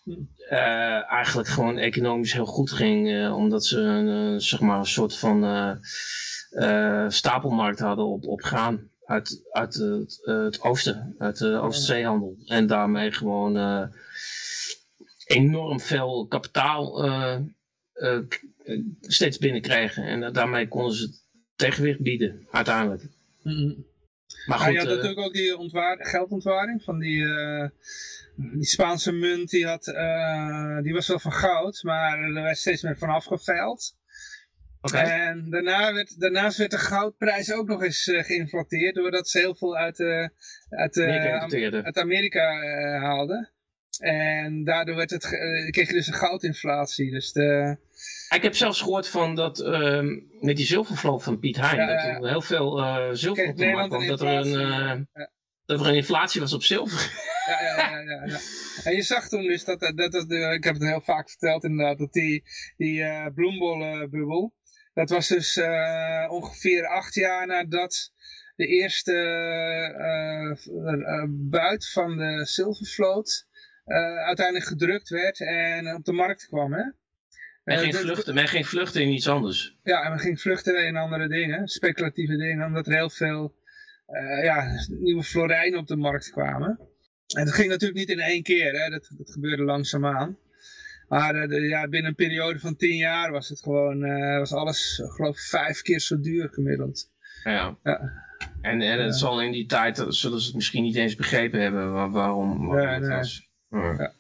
uh, 0.07 1.13
eigenlijk 1.13 1.49
gewoon 1.49 1.79
economisch 1.79 2.33
heel 2.33 2.47
goed 2.47 2.71
ging. 2.71 3.09
Uh, 3.09 3.37
omdat 3.37 3.65
ze 3.65 3.79
een, 3.79 4.33
uh, 4.33 4.39
zeg 4.41 4.61
maar 4.61 4.79
een 4.79 4.87
soort 4.87 5.17
van 5.17 5.81
stapelmarkt 7.09 7.79
hadden 7.79 8.07
op, 8.07 8.27
op 8.27 8.43
graan 8.43 8.91
uit, 9.05 9.43
uit 9.51 9.75
het, 9.75 10.21
het 10.25 10.63
oosten, 10.63 11.15
uit 11.19 11.39
de 11.39 11.59
Oostzeehandel. 11.59 12.37
En 12.45 12.67
daarmee 12.67 13.13
gewoon 13.13 13.91
enorm 15.27 15.81
veel 15.81 16.27
kapitaal 16.27 17.09
steeds 19.01 19.39
binnenkrijgen. 19.39 20.05
En 20.05 20.33
daarmee 20.33 20.69
konden 20.69 20.95
ze 20.95 21.05
het 21.05 21.23
tegenwicht 21.57 22.01
bieden, 22.01 22.47
uiteindelijk. 22.51 23.03
Mm 23.43 23.87
Maar 24.47 24.59
goed, 24.59 24.73
je 24.73 24.79
had 24.79 24.89
natuurlijk 24.89 25.19
ook 25.19 25.33
die 25.33 25.71
geldontwaring 25.99 26.83
van 26.83 26.99
die 26.99 27.27
die 28.37 28.65
Spaanse 28.65 29.13
munt 29.13 29.51
die, 29.51 29.67
had, 29.67 29.87
uh, 29.87 30.83
die 30.83 30.93
was 30.93 31.09
wel 31.09 31.19
van 31.19 31.33
goud, 31.33 31.83
maar 31.83 32.19
er 32.19 32.43
werd 32.43 32.59
steeds 32.59 32.83
meer 32.83 32.99
van 32.99 33.09
afgeveild. 33.09 33.95
Okay. 34.81 35.05
En 35.05 35.51
daarna 35.51 35.95
werd, 35.95 36.21
daarnaast 36.21 36.59
werd 36.59 36.71
de 36.71 36.79
goudprijs 36.79 37.53
ook 37.53 37.67
nog 37.67 37.83
eens 37.83 38.07
uh, 38.07 38.25
geïnflateerd, 38.25 38.95
doordat 38.95 39.29
ze 39.29 39.39
heel 39.39 39.55
veel 39.55 39.77
uit, 39.77 39.99
uh, 39.99 40.29
uit, 40.69 40.97
Amerika, 40.97 41.83
uit 41.83 41.99
Amerika 41.99 42.63
haalden. 42.99 43.51
En 43.99 44.65
daardoor 44.65 44.97
werd 44.97 45.11
het, 45.11 45.27
kreeg 45.71 45.89
je 45.89 45.93
dus 45.93 46.07
een 46.07 46.15
goudinflatie. 46.15 47.11
Dus 47.11 47.33
de... 47.33 47.77
Ik 48.35 48.43
heb 48.43 48.55
zelfs 48.55 48.81
gehoord 48.81 49.09
van 49.09 49.35
dat 49.35 49.61
ehm, 49.61 50.07
met 50.41 50.57
die 50.57 50.67
zilvervloot 50.67 51.23
van 51.23 51.39
Piet 51.39 51.57
Hein, 51.57 51.77
ja, 51.77 51.87
dat 51.87 52.25
er 52.25 52.29
heel 52.29 52.41
veel 52.41 52.81
zilver 53.13 53.49
op 53.49 53.57
de 53.57 53.67
markt 53.67 53.89
kwam, 53.89 54.07
dat 54.07 54.21
er 54.21 54.29
een, 54.29 55.09
dat 55.65 55.81
er 55.81 55.87
een 55.87 55.95
inflatie 55.95 56.41
was 56.41 56.53
op 56.53 56.63
zilver. 56.63 57.35
Ja, 57.47 57.63
ja, 57.63 57.99
ja, 57.99 58.25
ja, 58.25 58.39
En 58.85 58.95
je 58.95 59.03
zag 59.03 59.29
toen 59.29 59.43
dus 59.43 59.65
dat, 59.65 59.81
dat, 59.81 60.13
dat 60.13 60.31
ik 60.31 60.65
heb 60.65 60.75
het 60.75 60.83
heel 60.83 61.01
vaak 61.01 61.31
verteld 61.31 61.65
inderdaad, 61.65 61.99
dat 61.99 62.13
die, 62.13 62.45
die 62.77 63.01
uh, 63.01 63.27
bloembollenbubbel, 63.35 64.55
dat 64.95 65.11
was 65.11 65.29
dus 65.29 65.57
uh, 65.57 66.27
ongeveer 66.29 66.87
acht 66.87 67.15
jaar 67.15 67.47
nadat 67.47 68.13
de 68.57 68.67
eerste 68.67 69.13
uh, 70.69 71.25
buit 71.29 71.89
van 71.89 72.17
de 72.17 72.45
zilvervloot 72.45 73.47
uiteindelijk 74.25 74.67
gedrukt 74.67 75.09
werd 75.09 75.41
en 75.41 75.95
op 75.95 76.05
de 76.05 76.13
markt 76.13 76.47
kwam. 76.47 76.73
Hè? 76.73 76.83
Men 77.65 77.79
ging, 77.79 77.97
vluchten, 77.97 78.35
men 78.35 78.49
ging 78.49 78.67
vluchten 78.67 79.03
in 79.03 79.09
iets 79.09 79.29
anders. 79.29 79.77
Ja, 79.83 80.03
en 80.03 80.11
men 80.11 80.19
ging 80.19 80.41
vluchten 80.41 80.87
in 80.87 80.97
andere 80.97 81.29
dingen, 81.29 81.69
speculatieve 81.69 82.37
dingen, 82.37 82.67
omdat 82.67 82.87
er 82.87 82.93
heel 82.93 83.11
veel 83.11 83.55
uh, 84.09 84.45
ja, 84.45 84.85
nieuwe 84.89 85.23
florijnen 85.23 85.79
op 85.79 85.87
de 85.87 85.97
markt 85.97 86.31
kwamen. 86.31 86.96
En 87.35 87.45
dat 87.45 87.55
ging 87.55 87.69
natuurlijk 87.69 87.99
niet 87.99 88.09
in 88.09 88.21
één 88.21 88.43
keer, 88.43 88.73
hè? 88.83 88.91
Dat, 88.91 89.11
dat 89.19 89.31
gebeurde 89.31 89.63
langzaamaan. 89.63 90.39
Maar 91.09 91.35
uh, 91.35 91.49
de, 91.49 91.61
ja, 91.61 91.89
binnen 91.89 92.11
een 92.11 92.17
periode 92.17 92.59
van 92.59 92.77
tien 92.77 92.97
jaar 92.97 93.31
was 93.31 93.49
het 93.49 93.61
gewoon, 93.61 94.05
uh, 94.05 94.39
was 94.39 94.53
alles, 94.53 95.03
geloof 95.05 95.35
ik, 95.35 95.43
vijf 95.43 95.83
keer 95.83 96.01
zo 96.01 96.21
duur 96.21 96.49
gemiddeld. 96.49 97.11
Ja. 97.45 97.77
ja. 97.83 98.13
En, 98.61 98.81
en 98.81 99.05
het 99.05 99.17
zal 99.17 99.43
in 99.43 99.53
die 99.53 99.67
tijd, 99.67 100.05
zullen 100.09 100.41
ze 100.41 100.47
het 100.47 100.55
misschien 100.55 100.83
niet 100.83 100.97
eens 100.97 101.15
begrepen 101.15 101.61
hebben 101.61 101.93
waar, 101.93 102.11
waarom, 102.11 102.67
waarom 102.67 102.91
ja, 102.91 102.99
nee. 102.99 103.17
was. 103.17 103.49
Ja. 103.71 104.13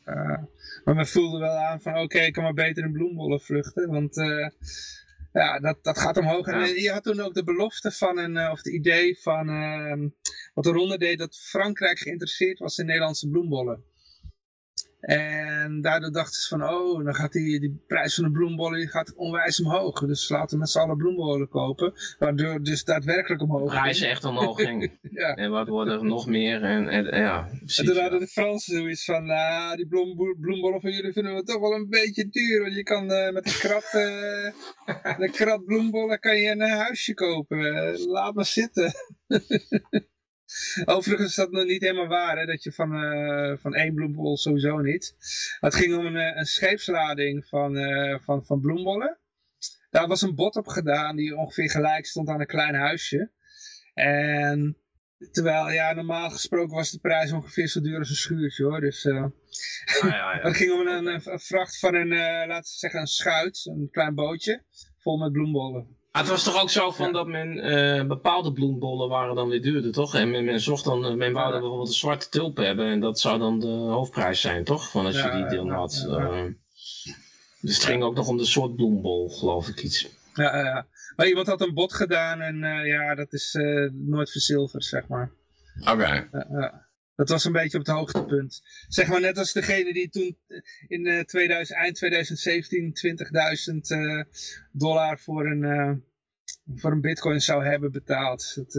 maar 0.84 0.94
men 0.94 1.06
voelde 1.06 1.38
wel 1.38 1.56
aan 1.56 1.80
van, 1.80 1.98
oké, 1.98 2.18
ik 2.18 2.32
kan 2.32 2.42
maar 2.42 2.54
beter 2.54 2.84
in 2.84 2.92
bloembollen 2.92 3.40
vluchten, 3.40 3.88
want... 3.88 4.16
Uh, 4.16 4.48
ja, 5.32 5.58
dat, 5.58 5.78
dat 5.82 5.98
gaat 5.98 6.16
omhoog. 6.16 6.46
En 6.46 6.82
je 6.82 6.90
had 6.90 7.02
toen 7.02 7.20
ook 7.20 7.34
de 7.34 7.44
belofte 7.44 7.90
van 7.90 8.18
een, 8.18 8.50
of 8.50 8.56
het 8.56 8.66
idee 8.66 9.18
van, 9.20 9.48
uh, 9.48 10.08
wat 10.56 10.64
de 10.64 10.70
ronde 10.70 10.98
deed, 10.98 11.18
dat 11.18 11.38
Frankrijk 11.38 11.98
geïnteresseerd 11.98 12.58
was 12.58 12.78
in 12.78 12.86
Nederlandse 12.86 13.28
bloembollen. 13.28 13.84
En 15.00 15.80
daardoor 15.80 16.12
dachten 16.12 16.40
ze 16.40 16.48
van, 16.48 16.62
oh, 16.62 17.04
dan 17.04 17.14
gaat 17.14 17.32
die, 17.32 17.60
die 17.60 17.84
prijs 17.86 18.14
van 18.14 18.24
de 18.24 18.30
bloembollen 18.30 18.78
die 18.78 18.88
gaat 18.88 19.14
onwijs 19.14 19.60
omhoog. 19.60 20.06
Dus 20.06 20.28
laten 20.28 20.50
we 20.50 20.58
met 20.58 20.70
z'n 20.70 20.78
allen 20.78 20.96
bloembollen 20.96 21.48
kopen. 21.48 21.92
Waardoor 22.18 22.62
dus 22.62 22.84
daadwerkelijk 22.84 23.42
omhoog 23.42 23.72
De 23.72 23.78
prijs 23.78 24.00
echt 24.00 24.24
omhoog 24.24 24.60
ging. 24.60 24.98
ja. 25.20 25.34
En 25.34 25.50
wat 25.50 25.68
worden 25.68 25.98
er 25.98 26.04
nog 26.04 26.26
meer. 26.26 26.62
En, 26.62 26.88
en 26.88 27.04
ja, 27.04 27.48
precies, 27.58 27.78
en 27.78 27.84
toen 27.84 28.02
hadden 28.02 28.20
de 28.20 28.26
Fransen 28.26 28.76
zoiets 28.76 29.04
van, 29.04 29.26
nou, 29.26 29.76
die 29.76 29.86
bloem, 29.86 30.36
bloembollen 30.40 30.80
van 30.80 30.90
jullie 30.90 31.12
vinden 31.12 31.34
we 31.34 31.42
toch 31.42 31.60
wel 31.60 31.74
een 31.74 31.88
beetje 31.88 32.28
duur. 32.28 32.60
Want 32.62 32.74
je 32.74 32.82
kan 32.82 33.10
uh, 33.10 33.32
met 33.32 33.46
een 33.46 33.58
krat, 33.58 33.92
uh, 33.94 34.52
een 35.24 35.32
krat 35.32 35.64
bloembollen 35.64 36.20
kan 36.20 36.36
je 36.36 36.50
een 36.50 36.60
huisje 36.60 37.14
kopen. 37.14 37.98
laat 37.98 38.34
maar 38.34 38.44
zitten. 38.44 38.92
Overigens 40.85 41.28
is 41.28 41.35
dat 41.35 41.50
nog 41.50 41.64
niet 41.64 41.80
helemaal 41.80 42.06
waar, 42.06 42.38
hè, 42.38 42.46
dat 42.46 42.62
je 42.62 42.72
van, 42.72 43.04
uh, 43.04 43.56
van 43.56 43.74
één 43.74 43.94
bloembol 43.94 44.37
sowieso 44.37 44.78
niet. 44.78 45.14
Het 45.61 45.74
ging 45.74 45.96
om 45.96 46.06
een, 46.06 46.16
eh, 46.16 46.37
een 46.37 46.44
scheepslading 46.44 47.46
van, 47.46 47.76
uh, 47.76 48.18
van, 48.20 48.44
van 48.44 48.61
bloembollen. 48.61 49.18
Daar 49.90 50.06
was 50.06 50.22
een 50.22 50.35
bot 50.35 50.56
op 50.56 50.66
gedaan 50.66 51.16
die 51.16 51.37
ongeveer 51.37 51.70
gelijk 51.70 52.06
stond 52.06 52.28
aan 52.28 52.40
een 52.40 52.46
klein 52.46 52.74
huisje. 52.74 53.30
En 53.94 54.76
terwijl, 55.30 55.70
ja, 55.70 55.92
normaal 55.92 56.30
gesproken 56.30 56.76
was 56.76 56.90
de 56.90 56.98
prijs 56.98 57.32
ongeveer 57.32 57.68
zo 57.68 57.80
duur 57.80 57.98
als 57.98 58.11
een 58.11 58.16
schuurtje 58.16 58.64
hoor. 58.64 58.80
Dus 58.80 59.04
uh, 59.04 59.22
ah, 59.22 59.30
ja, 60.00 60.09
ja. 60.09 60.38
het 60.46 60.56
ging 60.56 60.72
om 60.72 60.87
een, 60.87 61.06
een, 61.06 61.40
vracht 61.40 61.78
van 61.78 61.94
een, 61.94 62.09
laten 62.46 62.72
we 62.72 62.78
zeggen, 62.78 63.00
een 63.00 63.06
schuit, 63.06 63.62
een 63.64 63.88
klein 63.90 64.14
bootje, 64.14 64.62
vol 64.98 65.18
met 65.18 65.32
bloembollen. 65.32 65.95
Maar 66.16 66.24
het 66.24 66.35
was 66.35 66.44
toch 66.44 66.62
ook 66.62 66.70
zo 66.70 66.90
van 66.90 67.12
dat 67.12 67.26
men 67.26 67.70
uh, 67.70 68.07
bepaalde 68.07 68.52
bloembollen 68.52 69.09
waren 69.09 69.35
dan 69.35 69.48
weer 69.48 69.62
duurder, 69.62 69.92
toch? 69.92 70.14
En 70.14 70.31
men, 70.31 70.44
men 70.44 70.61
zocht 70.61 70.85
dan, 70.85 71.16
men 71.16 71.33
wou 71.33 71.50
dan 71.50 71.61
bijvoorbeeld 71.61 71.88
een 71.88 71.94
zwarte 71.94 72.29
tulp 72.29 72.57
hebben 72.57 72.87
en 72.87 73.00
dat 73.00 73.20
zou 73.20 73.38
dan 73.38 73.61
de 73.61 73.66
hoofdprijs 73.66 74.40
zijn, 74.40 74.64
toch? 74.64 74.90
Van 74.90 75.07
als 75.07 75.22
je 75.22 75.31
die 75.31 75.46
deel 75.46 75.70
had. 75.70 76.07
Uh, 76.09 76.44
dus 77.61 77.74
het 77.74 77.85
ging 77.85 78.02
ook 78.02 78.14
nog 78.14 78.29
om 78.29 78.37
de 78.37 78.44
soort 78.44 78.76
bloembol, 78.76 79.29
geloof 79.29 79.68
ik 79.68 79.83
iets. 79.83 80.09
Ja, 80.35 80.59
ja. 80.59 80.87
Maar 81.16 81.26
iemand 81.26 81.46
had 81.46 81.61
een 81.61 81.74
bod 81.74 81.94
gedaan 81.94 82.40
en 82.40 82.62
uh, 82.62 82.87
ja, 82.87 83.14
dat 83.14 83.33
is 83.33 83.59
nooit 83.92 84.31
verzilverd, 84.31 84.85
zeg 84.85 85.09
maar. 85.09 85.31
Oké. 85.81 85.90
Okay. 85.90 86.29
Dat 87.16 87.29
was 87.29 87.44
een 87.44 87.52
beetje 87.52 87.79
op 87.79 87.87
het 87.87 87.94
hoogtepunt. 87.94 88.62
Zeg 88.88 89.09
maar 89.09 89.20
net 89.20 89.38
als 89.38 89.52
degene 89.52 89.92
die 89.92 90.09
toen 90.09 90.38
in 90.88 91.07
uh, 91.07 91.20
2000, 91.20 91.79
eind 91.79 91.96
2017 91.96 92.92
20.000 94.24 94.31
dollar 94.72 95.18
voor 95.18 95.46
een, 95.46 96.02
voor 96.74 96.92
een 96.92 97.00
bitcoin 97.00 97.40
zou 97.40 97.64
hebben 97.64 97.92
betaald. 97.92 98.55
Dat, 98.55 98.74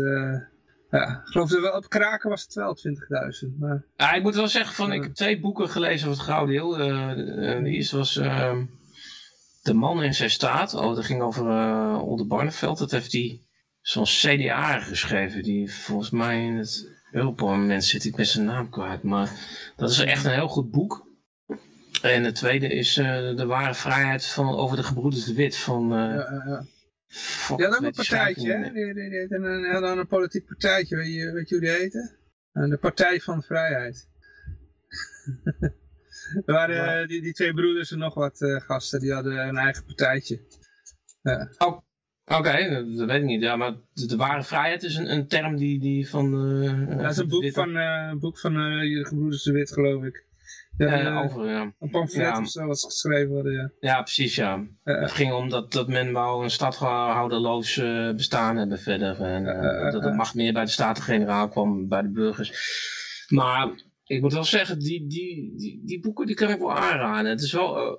ja, 0.92 1.22
ik 1.26 1.32
geloof 1.32 1.50
wel, 1.50 1.72
op 1.72 1.90
kraken 1.90 2.30
was 2.30 2.44
het 2.44 2.54
wel 2.54 2.78
20.000. 3.50 3.58
Maar... 3.60 3.86
Ja, 3.96 4.14
ik 4.14 4.24
moet 4.24 4.36
wel 4.36 4.48
zeggen, 4.48 4.76
van, 4.76 4.92
ik 4.92 5.04
heb 5.04 5.14
twee 5.14 5.40
boeken 5.40 5.70
gelezen 5.70 6.08
over 6.08 6.20
het 6.20 6.30
gouden 6.30 6.56
deel. 6.56 6.80
Uh, 6.80 7.16
de 7.64 7.70
eerste 7.70 7.98
was 7.98 8.16
uh, 8.16 8.58
De 9.64 9.74
man 9.74 10.04
in 10.04 10.14
zijn 10.14 10.30
staat. 10.30 10.74
Oh, 10.74 10.96
dat 10.96 11.06
ging 11.06 11.22
over 11.22 11.46
uh, 11.46 12.02
Olde 12.04 12.26
Barneveld. 12.26 12.78
Dat 12.78 12.92
heeft 12.92 13.12
hij 13.12 13.42
zo'n 13.82 14.04
CDA 14.04 14.80
geschreven. 14.80 15.44
Die 15.44 15.72
volgens 15.72 16.10
mij 16.10 16.46
in 16.46 16.56
het 16.56 16.97
moment 17.12 17.84
zit 17.84 18.04
ik 18.04 18.18
met 18.18 18.28
zijn 18.28 18.46
naam 18.46 18.70
kwijt. 18.70 19.04
Maar 19.04 19.32
dat 19.76 19.90
is 19.90 20.00
echt 20.00 20.26
een 20.26 20.34
heel 20.34 20.48
goed 20.48 20.72
boek. 20.72 21.06
En 22.02 22.24
het 22.24 22.36
tweede 22.36 22.68
is 22.68 22.94
De 22.94 23.46
Ware 23.46 23.74
Vrijheid 23.74 24.26
van, 24.26 24.56
over 24.56 24.78
de 24.78 24.84
Gebroeders 24.84 25.26
de 25.26 25.34
Wit 25.34 25.58
van... 25.58 25.90
ja, 25.90 26.14
ja, 26.14 26.44
ja. 26.46 26.66
Ja, 27.58 27.70
dat 27.70 27.84
een 27.84 27.92
partijtje, 27.92 28.54
hè? 28.54 28.72
Die, 28.72 28.94
die, 28.94 29.10
die, 29.10 29.34
een, 29.34 29.44
een, 29.44 29.84
een, 29.84 29.98
een 29.98 30.08
politiek 30.08 30.46
partijtje, 30.46 30.96
weet 30.96 31.14
je, 31.14 31.32
weet 31.32 31.50
je 31.50 31.56
hoe 31.56 31.64
die 31.66 31.74
heette? 31.74 32.16
De 32.52 32.78
Partij 32.78 33.20
van 33.20 33.44
Vrijheid. 33.44 34.08
er 36.46 36.54
waren 36.54 37.02
uh, 37.02 37.08
die, 37.08 37.22
die 37.22 37.34
twee 37.34 37.54
broeders 37.54 37.92
en 37.92 37.98
nog 37.98 38.14
wat 38.14 38.42
uh, 38.42 38.62
gasten, 38.62 39.00
die 39.00 39.14
hadden 39.14 39.48
een 39.48 39.58
eigen 39.58 39.86
partijtje. 39.86 40.40
Ja. 41.22 41.50
Oh, 41.58 41.82
Oké, 42.30 42.38
okay, 42.38 42.70
dat 42.70 43.08
weet 43.08 43.22
ik 43.22 43.24
niet. 43.24 43.42
Ja, 43.42 43.56
maar 43.56 43.76
de, 43.94 44.16
ware 44.16 44.44
vrijheid 44.44 44.84
is 44.84 44.96
een, 44.96 45.12
een 45.12 45.28
term 45.28 45.56
die, 45.56 45.80
die 45.80 46.10
van... 46.10 46.54
Uh, 46.64 46.98
dat 46.98 47.12
is 47.12 47.18
een 47.18 47.28
boek 47.28 47.52
van, 47.52 47.76
een 47.76 48.20
boek 48.20 48.40
van 48.40 48.54
de 48.54 49.06
gebroeders 49.08 49.44
de 49.44 49.52
Wit, 49.52 49.74
geloof 49.74 50.04
ik. 50.04 50.26
Ja, 50.78 51.24
over, 51.24 51.46
ja. 51.46 51.74
Een 51.80 51.90
pamflet 51.90 52.26
ja. 52.26 52.40
of 52.40 52.50
zo 52.50 52.66
was 52.66 52.84
geschreven 52.84 53.30
worden, 53.30 53.54
ja. 53.54 53.72
Ja, 53.80 54.02
precies, 54.02 54.36
ja. 54.36 54.68
het 54.84 55.12
ging 55.12 55.34
om 55.34 55.50
dat, 55.50 55.72
dat 55.72 55.88
men 55.88 56.12
wou 56.12 56.44
een 56.44 56.50
stadhouderloos 56.50 57.78
uh, 57.78 58.14
bestaan 58.14 58.58
hebben 58.58 58.80
verder. 58.80 59.22
En 59.22 59.44
uh, 59.44 59.92
dat 59.92 60.04
de 60.04 60.12
macht 60.12 60.36
meer 60.36 60.54
bij 60.54 60.66
de 60.66 60.72
Staten-Generaal 60.72 61.50
kwam, 61.50 61.88
bij 61.88 62.02
de 62.02 62.12
burgers. 62.12 62.52
Maar 63.28 63.70
ik 64.04 64.22
moet 64.22 64.34
wel 64.34 64.44
zeggen, 64.44 64.80
die, 64.80 65.08
die, 65.08 65.54
die, 65.58 65.82
die 65.86 66.00
boeken 66.00 66.26
die 66.26 66.36
kan 66.36 66.50
ik 66.50 66.60
wel 66.60 66.74
aanraden. 66.74 67.32
Het 67.32 67.42
is 67.42 67.54
wel... 67.54 67.98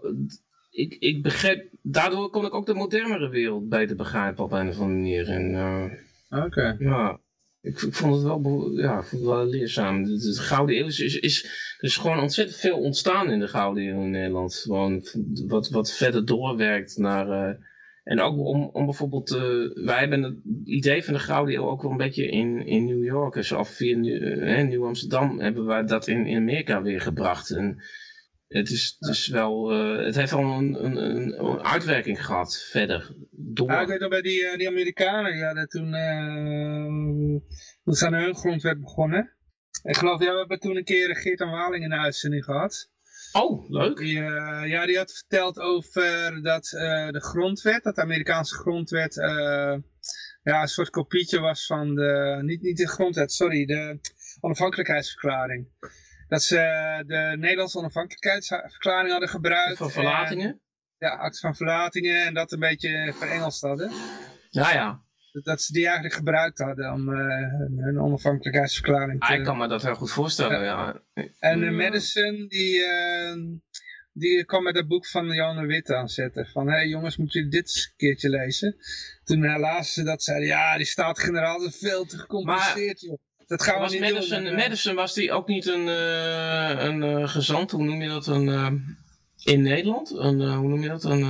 Ik, 0.79 0.97
ik 0.99 1.23
begrijp... 1.23 1.69
Daardoor 1.83 2.31
kon 2.31 2.45
ik 2.45 2.55
ook 2.55 2.67
de 2.67 2.75
modernere 2.75 3.29
wereld 3.29 3.69
beter 3.69 3.97
begrijpen 3.97 4.45
op 4.45 4.53
een 4.53 4.69
of 4.69 4.79
andere 4.79 4.95
manier. 4.95 5.29
En, 5.29 6.01
Oké. 6.31 6.77
Ja. 6.79 7.21
Ik, 7.61 7.81
ik, 7.83 7.95
vond 7.95 8.15
het 8.15 8.23
wel, 8.25 8.71
ja, 8.71 8.99
ik 8.99 9.05
vond 9.05 9.23
het 9.23 9.31
wel 9.31 9.47
leerzaam. 9.47 10.05
De, 10.05 10.19
de 10.19 10.41
Gouden 10.41 10.77
Eeuw 10.77 10.87
is, 10.87 11.01
is, 11.01 11.19
is, 11.19 11.45
er 11.79 11.85
is 11.85 11.97
gewoon 11.97 12.21
ontzettend 12.21 12.59
veel 12.59 12.79
ontstaan 12.79 13.31
in 13.31 13.41
de 13.41 13.49
Gouden 13.49 13.85
Eeuw 13.85 14.03
in 14.03 14.11
Nederland. 14.11 14.55
Gewoon 14.55 15.07
wat, 15.47 15.69
wat 15.69 15.93
verder 15.93 16.25
doorwerkt 16.25 16.99
naar... 16.99 17.29
Uh, 17.29 17.57
en 18.05 18.21
ook 18.21 18.39
om, 18.39 18.71
om 18.73 18.85
bijvoorbeeld... 18.85 19.31
Uh, 19.31 19.85
wij 19.85 19.99
hebben 19.99 20.23
het 20.23 20.37
idee 20.65 21.05
van 21.05 21.15
de 21.15 21.21
Gouden 21.21 21.55
Eeuw 21.55 21.69
ook 21.69 21.83
wel 21.83 21.91
een 21.91 21.97
beetje 21.97 22.27
in, 22.27 22.67
in 22.67 22.85
New 22.85 23.05
York. 23.05 23.35
Dus 23.35 23.53
of 23.53 23.69
via 23.69 23.97
uh, 23.97 24.69
Nieuw 24.69 24.87
Amsterdam 24.87 25.41
hebben 25.41 25.65
wij 25.65 25.85
dat 25.85 26.07
in, 26.07 26.27
in 26.27 26.37
Amerika 26.37 26.83
weer 26.83 27.01
gebracht. 27.01 27.51
En 27.51 27.83
het, 28.49 28.71
is, 28.71 28.97
het, 28.99 29.09
is 29.09 29.27
wel, 29.27 29.73
uh, 29.73 30.05
het 30.05 30.15
heeft 30.15 30.31
wel 30.31 30.41
een, 30.41 30.85
een, 30.85 30.97
een, 31.45 31.63
uitwerking 31.63 32.25
gehad 32.25 32.63
verder. 32.71 33.15
Door. 33.31 33.71
Ja, 33.71 33.81
ik 33.81 33.89
weet 33.89 34.01
nog 34.01 34.09
bij 34.09 34.23
die, 34.23 34.57
die 34.57 34.69
Amerikanen, 34.69 35.33
die 35.33 35.45
hadden 35.45 35.69
toen... 35.69 35.95
Uh, 35.95 37.41
toen 37.85 37.95
ze 37.95 38.07
aan 38.07 38.15
hun 38.15 38.37
grondwet 38.37 38.81
begonnen. 38.81 39.33
Ik 39.83 39.97
geloof, 39.97 40.23
ja, 40.23 40.33
we 40.33 40.39
hebben 40.39 40.61
toen 40.61 40.77
een 40.77 40.85
keer 40.85 41.17
Geert 41.17 41.41
aan 41.41 41.51
Waling 41.51 41.85
in 41.85 41.91
de 41.91 41.99
uitzending 41.99 42.45
gehad. 42.45 42.91
Oh, 43.33 43.71
leuk. 43.71 43.97
Die, 43.97 44.19
uh, 44.19 44.63
ja, 44.67 44.87
die 44.87 44.97
had 44.97 45.13
verteld 45.13 45.59
over 45.59 46.43
dat 46.43 46.65
de 47.11 47.21
grondwet, 47.21 47.83
dat 47.83 47.95
de 47.95 48.01
Amerikaanse 48.01 48.55
grondwet, 48.55 49.15
ja, 50.43 50.63
een 50.63 50.69
soort 50.69 50.91
kopietje 50.91 51.41
was 51.41 51.67
van 51.67 51.95
de, 51.95 52.39
niet, 52.41 52.63
niet 52.63 52.77
de 52.77 52.89
grondwet, 52.89 53.33
sorry, 53.33 53.65
de 53.65 54.01
onafhankelijkheidsverklaring. 54.41 55.69
Dat 56.29 56.43
ze 56.43 56.57
de 57.07 57.37
Nederlandse 57.39 57.79
onafhankelijkheidsverklaring 57.79 59.11
hadden 59.11 59.29
gebruikt. 59.29 59.77
Van 59.77 59.91
verlatingen? 59.91 60.49
En, 60.49 60.61
ja, 60.99 61.09
acte 61.09 61.39
van 61.39 61.57
verlatingen 61.57 62.25
en 62.25 62.35
dat 62.35 62.53
een 62.53 62.59
beetje 62.59 63.13
verengeld 63.17 63.61
hadden. 63.61 63.91
Ja, 64.51 64.73
ja 64.73 65.07
dat 65.43 65.63
ze 65.63 65.73
die 65.73 65.85
eigenlijk 65.85 66.15
gebruikt 66.15 66.59
hadden 66.59 66.93
om 66.93 67.09
uh, 67.09 67.85
hun 67.85 68.01
onafhankelijkheidsverklaring 68.01 69.21
te... 69.21 69.27
Ah, 69.27 69.39
ik 69.39 69.45
kan 69.45 69.59
me 69.59 69.69
dat 69.69 69.83
heel 69.83 69.95
goed 69.95 70.11
voorstellen, 70.11 70.63
ja. 70.63 71.03
En 71.39 71.63
uh, 71.63 71.77
Madison, 71.77 72.47
die, 72.49 72.79
uh, 72.79 73.35
die 74.13 74.45
kwam 74.45 74.63
met 74.63 74.75
dat 74.75 74.89
boek 74.89 75.07
van 75.07 75.27
Jan 75.27 75.57
de 75.57 75.67
Witte 75.67 75.97
aanzetten. 75.97 76.47
Van, 76.47 76.67
hé 76.67 76.75
hey, 76.75 76.89
jongens, 76.89 77.17
moeten 77.17 77.41
jullie 77.41 77.55
dit 77.55 77.87
een 77.89 77.97
keertje 77.97 78.29
lezen? 78.29 78.77
Toen 79.25 79.59
lazen 79.59 79.93
ze 79.93 80.03
dat, 80.03 80.23
zeiden 80.23 80.49
ja, 80.49 80.77
die 80.77 80.87
staat-generaal 80.87 81.65
is 81.65 81.79
veel 81.79 82.05
te 82.05 82.19
gecompliceerd, 82.19 83.01
joh. 83.01 83.19
Dat 83.49 83.63
gaan 83.63 83.79
was 83.79 83.93
we 83.93 83.99
niet 83.99 84.13
Madison, 84.13 84.45
doen. 84.45 84.55
Madison, 84.55 84.95
was 84.95 85.15
die 85.15 85.33
ook 85.33 85.49
niet 85.49 85.67
een, 85.67 85.87
een 85.87 87.29
gezant, 87.29 87.71
hoe 87.71 87.85
noem 87.85 88.03
je 88.03 88.09
dat, 88.09 88.27
een, 88.27 88.97
in 89.45 89.63
Nederland? 89.63 90.11
Een, 90.11 90.41
hoe 90.55 90.69
noem 90.69 90.83
je 90.83 90.89
dat, 90.89 91.05
een, 91.05 91.23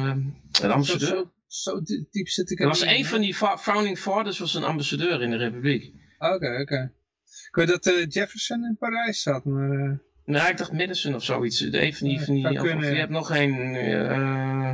een 0.61 0.71
ambassadeur? 0.71 1.25
zo 1.49 1.83
diep 2.11 2.29
zit 2.29 2.51
ik 2.51 2.61
Er 2.61 2.67
was 2.67 2.81
een 2.81 3.05
van 3.05 3.21
die 3.21 3.35
founding 3.35 3.99
fathers 3.99 4.39
was 4.39 4.55
een 4.55 4.65
ambassadeur 4.65 5.23
in 5.23 5.31
de 5.31 5.37
republiek. 5.37 5.93
Oké, 6.19 6.35
oké. 6.35 6.61
Okay. 6.61 6.93
Ik 7.49 7.55
weet 7.55 7.69
dat 7.69 7.87
uh, 7.87 8.07
Jefferson 8.09 8.65
in 8.65 8.77
Parijs 8.79 9.23
zat, 9.23 9.45
maar... 9.45 9.71
Uh... 9.71 9.93
Nee, 10.25 10.51
ik 10.51 10.57
dacht 10.57 10.73
Madison 10.73 11.15
of 11.15 11.25
zoiets. 11.25 11.61
Een 11.61 11.95
van 11.95 12.09
die... 12.09 12.21
van 12.21 12.35
die 12.35 12.61
of, 12.61 12.67
je 12.67 12.85
hebt 12.85 13.11
nog 13.11 13.27
geen... 13.27 13.75
Uh, 13.75 14.73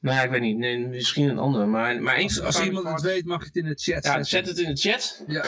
nou 0.00 0.16
ja, 0.16 0.22
ik 0.22 0.30
weet 0.30 0.40
niet. 0.40 0.56
Nee, 0.56 0.78
misschien 0.78 1.28
een 1.28 1.38
andere. 1.38 1.66
Maar, 1.66 2.02
maar 2.02 2.14
eens, 2.14 2.40
als, 2.40 2.56
als 2.56 2.66
iemand 2.66 2.88
het 2.88 3.00
weet, 3.00 3.24
mag 3.24 3.40
je 3.40 3.46
het 3.46 3.56
in 3.56 3.64
de 3.64 3.74
chat 3.74 4.04
Ja, 4.04 4.22
zet 4.22 4.46
het 4.46 4.58
in 4.58 4.74
de 4.74 4.80
chat. 4.80 5.24
Ja. 5.26 5.44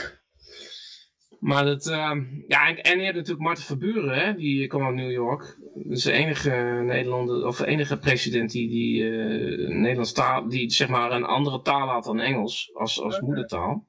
Maar 1.46 1.64
dat, 1.64 1.86
uh, 1.86 2.12
ja, 2.48 2.68
en, 2.68 2.82
en 2.82 2.98
je 2.98 3.04
hebt 3.04 3.16
natuurlijk 3.16 3.44
Marten 3.44 3.64
Verburen, 3.64 4.18
hè, 4.18 4.34
die 4.34 4.66
kwam 4.66 4.84
uit 4.84 4.94
New 4.94 5.10
York. 5.10 5.58
Dat 5.74 5.96
is 5.96 6.02
de 6.02 6.12
enige 6.12 6.50
Nederlander, 6.84 7.46
of 7.46 7.56
de 7.56 7.66
enige 7.66 7.96
president 7.98 8.50
die, 8.50 8.68
die 8.68 9.02
uh, 9.02 9.68
Nederlands 9.68 10.12
taal, 10.12 10.48
die 10.48 10.70
zeg 10.70 10.88
maar 10.88 11.12
een 11.12 11.24
andere 11.24 11.62
taal 11.62 11.88
had 11.88 12.04
dan 12.04 12.20
Engels, 12.20 12.70
als, 12.74 13.00
als 13.00 13.20
moedertaal. 13.20 13.86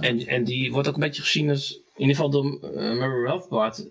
En, 0.00 0.26
en 0.26 0.44
die 0.44 0.72
wordt 0.72 0.88
ook 0.88 0.94
een 0.94 1.00
beetje 1.00 1.22
gezien 1.22 1.50
als, 1.50 1.72
in 1.72 2.00
ieder 2.00 2.14
geval 2.14 2.30
door 2.30 2.44
uh, 2.44 2.72
Murray 2.72 3.30
Rothbard, 3.30 3.88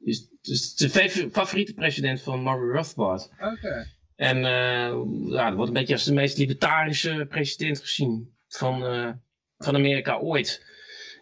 is, 0.00 0.28
is 0.42 0.74
de 0.74 0.88
favoriete 1.32 1.74
president 1.74 2.22
van 2.22 2.42
Murray 2.42 2.76
Rothbard. 2.76 3.30
Oké. 3.40 3.86
En 4.16 4.36
uh, 4.36 5.32
ja, 5.32 5.46
dat 5.46 5.54
wordt 5.54 5.68
een 5.68 5.78
beetje 5.78 5.94
als 5.94 6.04
de 6.04 6.14
meest 6.14 6.38
libertarische 6.38 7.26
president 7.28 7.80
gezien 7.80 8.34
van, 8.46 8.80
van 9.58 9.74
Amerika 9.74 10.18
ooit. 10.18 10.67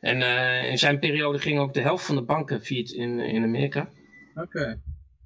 En 0.06 0.20
uh, 0.20 0.70
in 0.70 0.78
zijn 0.78 0.98
periode 0.98 1.38
ging 1.38 1.58
ook 1.58 1.74
de 1.74 1.80
helft 1.80 2.04
van 2.04 2.14
de 2.14 2.22
banken 2.22 2.62
failliet 2.62 2.90
in, 2.90 3.20
in 3.20 3.42
Amerika. 3.42 3.88
Oké. 4.34 4.80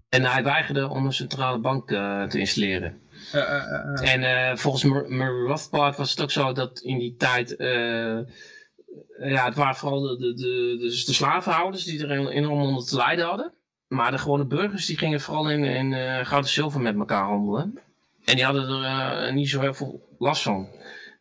En 0.08 0.24
hij 0.24 0.42
weigerde 0.42 0.88
om 0.88 1.06
een 1.06 1.12
centrale 1.12 1.58
bank 1.58 1.88
te 2.30 2.38
installeren. 2.38 3.00
En 4.02 4.58
volgens 4.58 4.84
Murray 4.84 5.46
Rothbard 5.46 5.96
was 5.96 6.10
het 6.10 6.22
ook 6.22 6.30
zo 6.30 6.52
dat 6.52 6.80
in 6.80 6.98
die 6.98 7.16
tijd 7.16 7.54
ja, 9.18 9.44
het 9.44 9.54
waren 9.54 9.74
vooral 9.74 10.00
de, 10.00 10.16
de, 10.16 10.34
de, 10.34 10.76
de, 10.80 11.02
de 11.06 11.12
slavenhouders 11.12 11.84
die 11.84 12.06
er 12.06 12.28
enorm 12.28 12.60
onder 12.60 12.84
te 12.84 12.96
lijden 12.96 13.24
hadden. 13.26 13.52
Maar 13.88 14.10
de 14.10 14.18
gewone 14.18 14.46
burgers 14.46 14.86
die 14.86 14.98
gingen 14.98 15.20
vooral 15.20 15.50
in, 15.50 15.64
in 15.64 16.26
goud 16.26 16.44
en 16.44 16.50
zilver 16.50 16.80
met 16.80 16.96
elkaar 16.96 17.24
handelen. 17.24 17.78
En 18.24 18.34
die 18.36 18.44
hadden 18.44 18.82
er 18.82 19.32
niet 19.32 19.48
zo 19.48 19.60
heel 19.60 19.74
veel 19.74 20.08
last 20.18 20.42
van. 20.42 20.68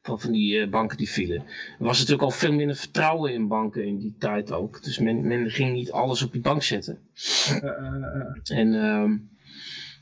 Van, 0.09 0.19
van 0.19 0.31
die 0.31 0.55
uh, 0.55 0.69
banken 0.69 0.97
die 0.97 1.09
vielen. 1.09 1.37
Er 1.79 1.85
was 1.85 1.97
natuurlijk 1.97 2.23
al 2.23 2.31
veel 2.31 2.53
minder 2.53 2.75
vertrouwen 2.75 3.33
in 3.33 3.47
banken 3.47 3.85
in 3.85 3.97
die 3.97 4.15
tijd 4.19 4.51
ook. 4.51 4.83
Dus 4.83 4.99
men, 4.99 5.27
men 5.27 5.49
ging 5.49 5.73
niet 5.73 5.91
alles 5.91 6.21
op 6.21 6.31
die 6.31 6.41
bank 6.41 6.63
zetten. 6.63 6.99
en, 8.43 8.73
uh, 8.73 9.11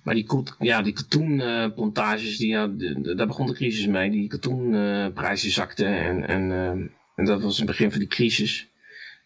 maar 0.03 0.13
die, 0.15 0.43
ja, 0.59 0.81
die 0.81 0.93
katoenplantages, 0.93 2.37
die, 2.37 2.47
ja, 2.47 2.67
daar 3.15 3.27
begon 3.27 3.47
de 3.47 3.53
crisis 3.53 3.87
mee. 3.87 4.09
Die 4.09 4.27
katoenprijzen 4.27 5.51
zakten 5.51 5.87
en, 5.87 6.27
en 6.27 6.51
ehm, 6.51 6.85
en 7.17 7.25
dat 7.25 7.41
was 7.41 7.57
het 7.57 7.65
begin 7.65 7.91
van 7.91 7.99
die 7.99 8.07
crisis. 8.07 8.69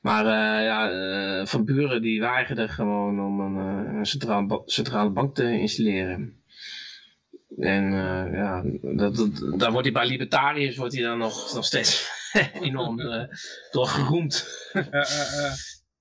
Maar 0.02 0.26
uh, 0.26 0.66
ja, 0.66 0.92
uh, 0.92 1.46
Van 1.46 1.66
Buren 1.66 2.02
die 2.02 2.20
weigerden 2.20 2.70
gewoon 2.70 3.22
om 3.22 3.40
een, 3.40 3.56
uh, 3.56 3.98
een 3.98 4.06
centrale, 4.06 4.62
centrale 4.66 5.10
bank 5.10 5.36
te 5.36 5.60
installeren. 5.60 6.41
En 7.58 7.92
ja, 8.32 8.64
dat, 8.82 9.16
dat, 9.16 9.60
daar 9.60 9.72
wordt 9.72 9.86
hij 9.86 9.96
bij 9.96 10.08
libertariërs 10.08 10.78
wordt 10.78 10.94
hij 10.94 11.04
dan 11.04 11.18
nog, 11.18 11.54
nog 11.54 11.66
steeds 11.66 12.10
enorm 12.62 12.98
door 13.72 13.88
geroemd. 13.88 14.48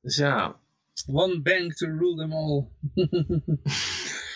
dus 0.00 0.16
ja. 0.16 0.60
One 1.06 1.40
bank 1.40 1.74
to 1.74 1.86
rule 1.86 2.16
them 2.16 2.32
all. 2.32 2.68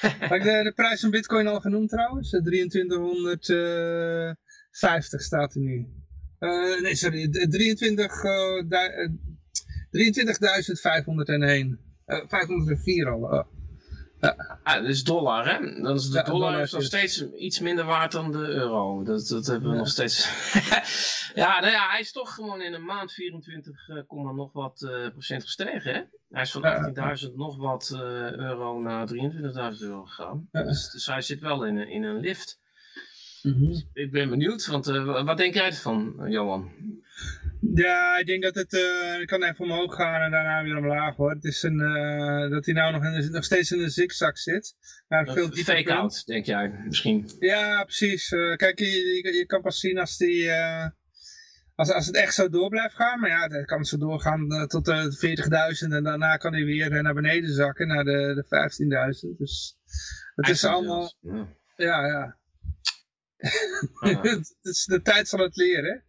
Heb 0.00 0.32
ik 0.32 0.42
de, 0.42 0.60
de 0.62 0.72
prijs 0.74 1.00
van 1.00 1.10
bitcoin 1.10 1.46
al 1.46 1.60
genoemd 1.60 1.88
trouwens? 1.88 2.30
2350 2.30 5.22
staat 5.22 5.54
er 5.54 5.60
nu. 5.60 5.86
Uh, 6.40 6.80
nee, 6.80 6.94
sorry, 6.94 7.28
23, 7.28 8.24
uh, 8.24 8.62
23.501. 8.62 8.68
Uh, 12.06 12.20
504 12.26 13.10
al. 13.10 13.46
Ah, 14.62 14.74
dat 14.74 14.84
is 14.84 15.04
dollar, 15.04 15.48
hè? 15.48 15.80
Dan 15.82 15.94
is 15.94 16.08
de 16.08 16.16
ja, 16.16 16.22
dollar, 16.22 16.50
dollar 16.50 16.62
is 16.62 16.72
nog 16.72 16.82
steeds 16.82 17.32
iets 17.32 17.60
minder 17.60 17.84
waard 17.84 18.12
dan 18.12 18.32
de 18.32 18.38
euro. 18.38 19.02
Dat, 19.02 19.26
dat 19.28 19.46
hebben 19.46 19.68
we 19.68 19.74
ja. 19.74 19.80
nog 19.80 19.88
steeds. 19.88 20.28
ja, 21.34 21.60
nou 21.60 21.72
ja, 21.72 21.88
hij 21.90 22.00
is 22.00 22.12
toch 22.12 22.34
gewoon 22.34 22.62
in 22.62 22.74
een 22.74 22.84
maand 22.84 23.12
24, 23.12 23.88
uh, 23.88 24.32
nog 24.34 24.52
wat 24.52 24.82
uh, 24.82 25.08
procent 25.10 25.42
gestegen, 25.42 25.94
hè? 25.94 26.02
Hij 26.30 26.42
is 26.42 26.50
van 26.50 26.62
18.000 27.28 27.34
nog 27.34 27.56
wat 27.56 27.90
uh, 27.94 28.00
euro 28.32 28.80
naar 28.80 29.08
23.000 29.08 29.18
euro 29.80 30.04
gegaan. 30.04 30.48
Dus, 30.50 30.90
dus, 30.90 31.06
hij 31.06 31.20
zit 31.20 31.40
wel 31.40 31.64
in, 31.64 31.88
in 31.88 32.02
een 32.02 32.20
lift. 32.20 32.62
Mhm. 33.44 33.80
Ik 33.92 34.10
ben 34.10 34.28
benieuwd, 34.28 34.66
want 34.66 34.88
uh, 34.88 35.24
wat 35.24 35.36
denk 35.36 35.54
jij 35.54 35.66
ervan, 35.66 36.26
Johan? 36.28 36.70
Ja, 37.74 38.18
ik 38.18 38.26
denk 38.26 38.42
dat 38.42 38.54
het 38.54 38.72
uh, 38.72 39.26
kan 39.26 39.42
even 39.42 39.64
omhoog 39.64 39.94
gaan 39.94 40.22
en 40.22 40.30
daarna 40.30 40.62
weer 40.62 40.76
omlaag 40.76 41.16
hoor. 41.16 41.30
Het 41.30 41.44
is 41.44 41.62
een, 41.62 41.78
uh, 41.80 42.50
dat 42.50 42.64
hij 42.64 42.74
nou 42.74 42.92
nog, 42.92 43.04
in, 43.04 43.30
nog 43.30 43.44
steeds 43.44 43.70
in 43.72 43.80
een 43.80 43.90
zigzag 43.90 44.38
zit. 44.38 44.74
Maar 45.08 45.32
veel 45.32 45.50
fake 45.50 45.94
out, 45.94 46.26
denk 46.26 46.46
jij 46.46 46.68
misschien? 46.84 47.30
Ja, 47.38 47.82
precies. 47.82 48.28
kijk, 48.56 48.78
je, 48.78 48.86
je, 48.86 49.32
je, 49.32 49.46
kan 49.46 49.62
pas 49.62 49.80
zien 49.80 49.98
als 49.98 50.16
die... 50.16 50.50
als, 51.74 51.92
als 51.92 52.06
het 52.06 52.16
echt 52.16 52.34
zo 52.34 52.48
door 52.48 52.68
blijft 52.68 52.94
gaan, 52.94 53.20
maar 53.20 53.30
ja, 53.30 53.48
dan 53.48 53.64
kan 53.64 53.78
het 53.78 53.88
zo 53.88 53.98
doorgaan 53.98 54.66
tot 54.66 54.84
de 54.84 55.76
40.000 55.86 55.92
en 55.92 56.02
daarna 56.02 56.36
kan 56.36 56.52
hij 56.52 56.64
weer 56.64 57.02
naar 57.02 57.14
beneden 57.14 57.54
zakken, 57.54 57.86
naar 57.86 58.04
de, 58.04 58.44
de 58.48 59.24
15.000. 59.30 59.36
Dus 59.38 59.76
het 60.34 60.48
is 60.48 60.64
allemaal... 60.64 61.12
Ja, 61.20 61.46
ja. 61.76 62.06
ja. 62.06 62.36
Ah. 64.00 64.22
dus 64.62 64.84
de 64.84 65.00
tijd 65.02 65.28
zal 65.28 65.38
het 65.38 65.56
leren. 65.56 66.02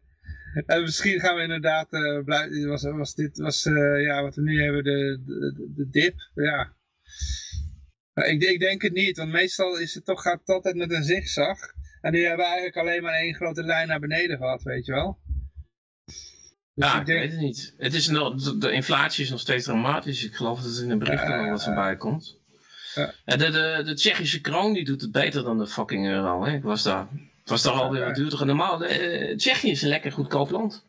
En 0.66 0.82
misschien 0.82 1.20
gaan 1.20 1.36
we 1.36 1.42
inderdaad, 1.42 1.94
uh, 1.94 2.24
blij, 2.24 2.66
was, 2.66 2.84
was 2.84 3.16
dit 3.16 3.38
was 3.38 3.66
uh, 3.66 4.06
ja, 4.06 4.22
wat 4.22 4.36
we 4.36 4.42
nu 4.42 4.64
hebben, 4.64 4.84
de, 4.84 5.22
de, 5.26 5.74
de 5.76 5.90
dip. 5.90 6.16
Ja. 6.34 6.76
ik, 8.14 8.44
ik, 8.44 8.60
denk 8.60 8.82
het 8.82 8.94
niet, 8.94 9.18
want 9.18 9.32
meestal 9.32 9.80
is 9.80 9.94
het 9.94 10.06
toch, 10.06 10.22
gaat 10.22 10.40
het 10.40 10.50
altijd 10.50 10.76
met 10.76 10.92
een 10.92 11.04
zigzag. 11.04 11.58
En 12.02 12.12
nu 12.12 12.20
hebben 12.20 12.38
we 12.38 12.52
eigenlijk 12.52 12.78
alleen 12.78 13.04
maar 13.04 13.14
één 13.14 13.36
grote 13.36 13.64
lijn 13.64 13.88
naar 13.88 14.00
beneden 14.00 14.38
gehad, 14.38 14.64
weet 14.64 14.86
je 14.86 14.92
wel. 14.92 15.20
Dus 16.74 16.86
ja, 16.86 17.00
ik, 17.00 17.06
denk... 17.06 17.20
weet 17.20 17.32
het 17.32 17.42
niet. 17.42 17.74
Het 17.78 17.94
is 17.94 18.08
nog, 18.08 18.58
de 18.60 18.72
inflatie 18.72 19.24
is 19.24 19.30
nog 19.30 19.40
steeds 19.40 19.64
dramatisch. 19.64 20.26
Ik 20.26 20.36
geloof 20.36 20.62
dat 20.62 20.72
het 20.72 20.82
in 20.82 20.90
de 20.90 20.98
berichten 20.98 21.30
uh, 21.30 21.44
al 21.44 21.50
wat 21.50 21.66
erbij 21.66 21.96
komt. 21.96 22.40
Ja. 22.96 23.14
De, 23.26 23.38
de, 23.38 23.82
de 23.86 23.94
Tsjechische 23.94 24.42
kroon 24.42 24.74
die 24.74 24.86
doet 24.86 25.02
het 25.02 25.12
beter 25.12 25.44
dan 25.44 25.58
de 25.58 25.68
fucking 25.68 26.08
euro. 26.08 26.46
Hè? 26.46 26.56
Ik 26.56 26.64
was 26.64 26.84
daar. 26.84 27.08
Het 27.46 27.54
was 27.54 27.62
toch 27.62 27.82
alweer 27.82 28.06
wat 28.06 28.16
duurder. 28.16 28.46
Normaal, 28.46 28.84
uh, 28.84 29.36
Tsjechië 29.36 29.70
is 29.70 29.82
een 29.82 29.90
lekker 29.90 30.12
goedkoop 30.12 30.50
land. 30.50 30.86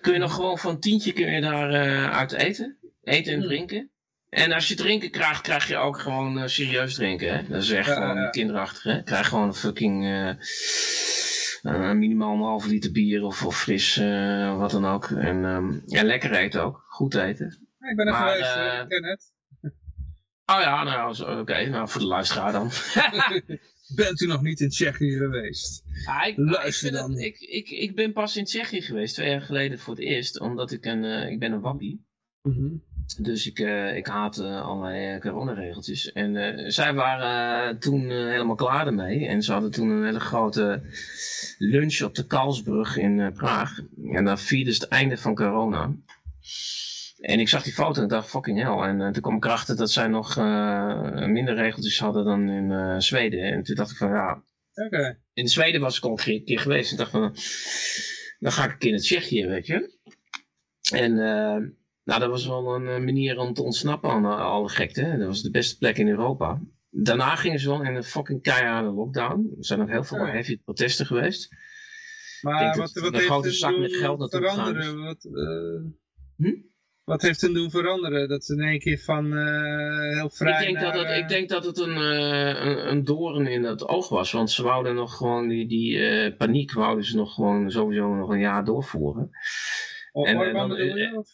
Kun 0.00 0.12
je 0.12 0.18
nog 0.18 0.34
gewoon 0.34 0.58
van 0.58 0.78
tientje 0.78 1.12
kun 1.12 1.30
je 1.30 1.40
daar 1.40 1.70
uh, 1.70 2.10
uit 2.10 2.32
eten. 2.32 2.76
Eten 3.04 3.32
en 3.32 3.38
hmm. 3.38 3.48
drinken. 3.48 3.90
En 4.28 4.52
als 4.52 4.68
je 4.68 4.74
drinken 4.74 5.10
krijgt, 5.10 5.40
krijg 5.40 5.68
je 5.68 5.76
ook 5.76 5.98
gewoon 5.98 6.38
uh, 6.38 6.46
serieus 6.46 6.94
drinken. 6.94 7.36
Hè? 7.36 7.48
Dat 7.48 7.62
is 7.62 7.70
echt 7.70 7.90
gewoon 7.90 8.16
ja. 8.16 8.30
kinderachtig. 8.30 8.82
Hè? 8.82 9.02
Krijg 9.02 9.28
gewoon 9.28 9.46
een 9.46 9.54
fucking 9.54 10.02
minimaal 11.94 12.34
een 12.34 12.40
halve 12.40 12.68
liter 12.68 12.92
bier 12.92 13.22
of, 13.22 13.44
of 13.44 13.60
fris, 13.60 13.96
wat 14.56 14.70
dan 14.70 14.86
ook. 14.86 15.10
En 15.10 15.44
um, 15.44 15.82
ja, 15.86 16.02
lekker 16.02 16.32
eten 16.32 16.62
ook. 16.62 16.84
Goed 16.88 17.14
eten. 17.14 17.46
ik 17.80 17.96
ben 17.96 18.06
er 18.06 18.12
maar, 18.12 18.28
geweest, 18.28 18.82
ik 18.82 18.88
ken 18.88 19.04
het. 19.04 19.32
Oh 20.50 20.60
ja, 20.60 20.84
nou 20.84 21.38
oké. 21.40 21.68
Nou, 21.68 21.88
voor 21.88 22.00
de 22.00 22.06
luisteraar 22.06 22.52
dan. 22.52 22.70
Bent 23.94 24.20
u 24.20 24.26
nog 24.26 24.42
niet 24.42 24.60
in 24.60 24.68
Tsjechië 24.68 25.16
geweest? 25.16 25.82
Ja, 26.04 26.24
ik, 26.24 26.36
Luister 26.36 26.92
dan. 26.92 27.18
ik, 27.18 27.40
ik, 27.40 27.70
ik 27.70 27.94
ben 27.94 28.12
pas 28.12 28.36
in 28.36 28.44
Tsjechië 28.44 28.82
geweest, 28.82 29.14
twee 29.14 29.30
jaar 29.30 29.40
geleden 29.40 29.78
voor 29.78 29.94
het 29.94 30.02
eerst. 30.02 30.40
Omdat 30.40 30.72
ik 30.72 30.84
een, 30.84 31.04
uh, 31.04 31.30
ik 31.30 31.38
ben 31.38 31.52
een 31.52 31.60
wappie. 31.60 32.04
Mm 32.42 32.82
Dus 33.18 33.46
ik, 33.46 33.58
uh, 33.58 33.96
ik 33.96 34.06
haat 34.06 34.38
uh, 34.38 34.62
allerlei 34.62 35.18
coronaregeltjes. 35.18 36.12
En 36.12 36.72
zij 36.72 36.94
waren 36.94 37.78
toen 37.78 38.10
helemaal 38.10 38.54
klaar 38.54 38.86
ermee. 38.86 39.26
En 39.26 39.42
ze 39.42 39.52
hadden 39.52 39.70
toen 39.70 39.88
een 39.88 40.04
hele 40.04 40.20
grote 40.20 40.82
lunch 41.58 42.02
op 42.02 42.14
de 42.14 42.26
Karlsbrug 42.26 42.96
in 42.96 43.32
Praag. 43.32 43.78
En 44.12 44.24
dan 44.24 44.38
vierden 44.38 44.74
ze 44.74 44.80
het 44.80 44.90
einde 44.90 45.16
van 45.16 45.34
corona. 45.34 45.94
En 47.20 47.40
ik 47.40 47.48
zag 47.48 47.62
die 47.62 47.72
foto 47.72 48.02
en 48.02 48.08
dacht, 48.08 48.28
fucking 48.28 48.62
hell. 48.62 48.88
En 48.88 49.00
uh, 49.00 49.10
toen 49.10 49.22
kwam 49.22 49.36
ik 49.36 49.44
erachter 49.44 49.76
dat 49.76 49.90
zij 49.90 50.06
nog 50.06 50.36
uh, 50.36 51.26
minder 51.26 51.54
regeltjes 51.54 51.98
hadden 51.98 52.24
dan 52.24 52.48
in 52.48 52.70
uh, 52.70 52.98
Zweden. 52.98 53.42
En 53.42 53.62
toen 53.62 53.74
dacht 53.74 53.90
ik 53.90 53.96
van, 53.96 54.08
ja... 54.08 54.42
Okay. 54.74 55.18
In 55.32 55.48
Zweden 55.48 55.80
was 55.80 55.96
ik 55.96 56.04
al 56.04 56.18
een 56.24 56.44
keer 56.44 56.58
geweest. 56.58 56.90
En 56.90 56.96
dacht 56.96 57.10
van, 57.10 57.34
dan 58.38 58.52
ga 58.52 58.64
ik 58.64 58.72
een 58.72 58.78
keer 58.78 58.90
naar 58.90 59.00
Tsjechië, 59.00 59.46
weet 59.46 59.66
je. 59.66 59.98
En 60.92 61.14
nou, 62.04 62.20
dat 62.20 62.30
was 62.30 62.46
wel 62.46 62.74
een 62.74 63.04
manier 63.04 63.38
om 63.38 63.54
te 63.54 63.62
ontsnappen 63.62 64.10
aan 64.10 64.24
alle 64.24 64.68
gekte. 64.68 65.16
Dat 65.18 65.26
was 65.26 65.42
de 65.42 65.50
beste 65.50 65.78
plek 65.78 65.98
in 65.98 66.08
Europa. 66.08 66.60
Daarna 66.90 67.36
gingen 67.36 67.58
ze 67.58 67.68
wel 67.68 67.82
in 67.82 67.94
een 67.94 68.04
fucking 68.04 68.42
keiharde 68.42 68.90
lockdown. 68.90 69.54
Er 69.58 69.64
zijn 69.64 69.80
ook 69.80 69.90
heel 69.90 70.04
veel 70.04 70.18
okay. 70.18 70.30
heavy 70.30 70.58
protesten 70.58 71.06
geweest. 71.06 71.48
Maar 72.40 72.76
wat, 72.76 72.92
wat 72.92 73.12
heeft 73.12 73.26
grote 73.26 73.50
zak 73.50 73.78
met 73.78 73.96
geld 73.96 74.30
veranderen? 74.30 75.02
Wat, 75.04 75.28
hm? 76.36 76.68
Wat 77.10 77.22
heeft 77.22 77.40
hem 77.40 77.52
doen 77.52 77.70
veranderen? 77.70 78.28
Dat 78.28 78.44
ze 78.44 78.54
in 78.54 78.60
één 78.60 78.78
keer 78.78 78.98
van 78.98 79.32
uh, 79.32 80.14
heel 80.16 80.30
vrij 80.30 80.52
ik 80.52 80.64
denk, 80.64 80.78
naar, 80.78 80.92
dat 80.92 81.06
het, 81.06 81.16
ik 81.16 81.28
denk 81.28 81.48
dat 81.48 81.64
het 81.64 81.78
een, 81.78 81.96
uh, 81.96 82.64
een, 82.64 82.90
een 82.90 83.04
doorn 83.04 83.46
in 83.46 83.64
het 83.64 83.88
oog 83.88 84.08
was. 84.08 84.32
Want 84.32 84.50
ze 84.50 84.62
wouden 84.62 84.94
nog 84.94 85.16
gewoon 85.16 85.48
die, 85.48 85.68
die 85.68 85.96
uh, 85.96 86.36
paniek 86.36 86.72
wouden 86.72 87.04
ze 87.04 87.16
nog 87.16 87.34
gewoon 87.34 87.70
sowieso 87.70 88.14
nog 88.14 88.30
een 88.30 88.40
jaar 88.40 88.64
doorvoeren. 88.64 89.30
Of 90.12 90.26
en, 90.26 90.52
dan, 90.52 90.70
je? 90.70 91.16
Of, 91.16 91.32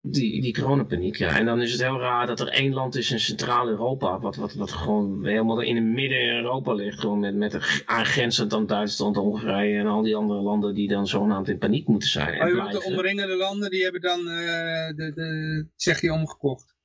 die, 0.00 0.42
die 0.42 0.54
coronapaniek, 0.54 1.16
ja. 1.16 1.38
En 1.38 1.46
dan 1.46 1.60
is 1.60 1.72
het 1.72 1.80
heel 1.80 2.00
raar 2.00 2.26
dat 2.26 2.40
er 2.40 2.48
één 2.48 2.72
land 2.72 2.96
is 2.96 3.10
in 3.10 3.20
Centraal-Europa, 3.20 4.18
wat, 4.20 4.36
wat, 4.36 4.54
wat 4.54 4.72
gewoon 4.72 5.24
helemaal 5.26 5.60
in 5.60 5.76
het 5.76 5.84
midden 5.84 6.20
in 6.20 6.36
Europa 6.36 6.72
ligt. 6.72 7.00
Gewoon 7.00 7.18
met, 7.18 7.34
met 7.34 7.82
aangrenzend 7.86 8.54
aan 8.54 8.66
Duitsland, 8.66 9.16
Hongarije 9.16 9.78
en 9.78 9.86
al 9.86 10.02
die 10.02 10.16
andere 10.16 10.40
landen 10.40 10.74
die 10.74 10.88
dan 10.88 11.06
zogenaamd 11.06 11.48
in 11.48 11.58
paniek 11.58 11.86
moeten 11.86 12.08
zijn. 12.08 12.34
En 12.34 12.60
oh, 12.60 12.70
de 12.70 12.84
omringende 12.84 13.36
landen, 13.36 13.70
die 13.70 13.82
hebben 13.82 14.00
dan 14.00 14.20
uh, 14.20 14.26
de, 14.26 15.12
de 15.14 15.66
Tsjechië 15.76 16.10
omgekocht? 16.10 16.76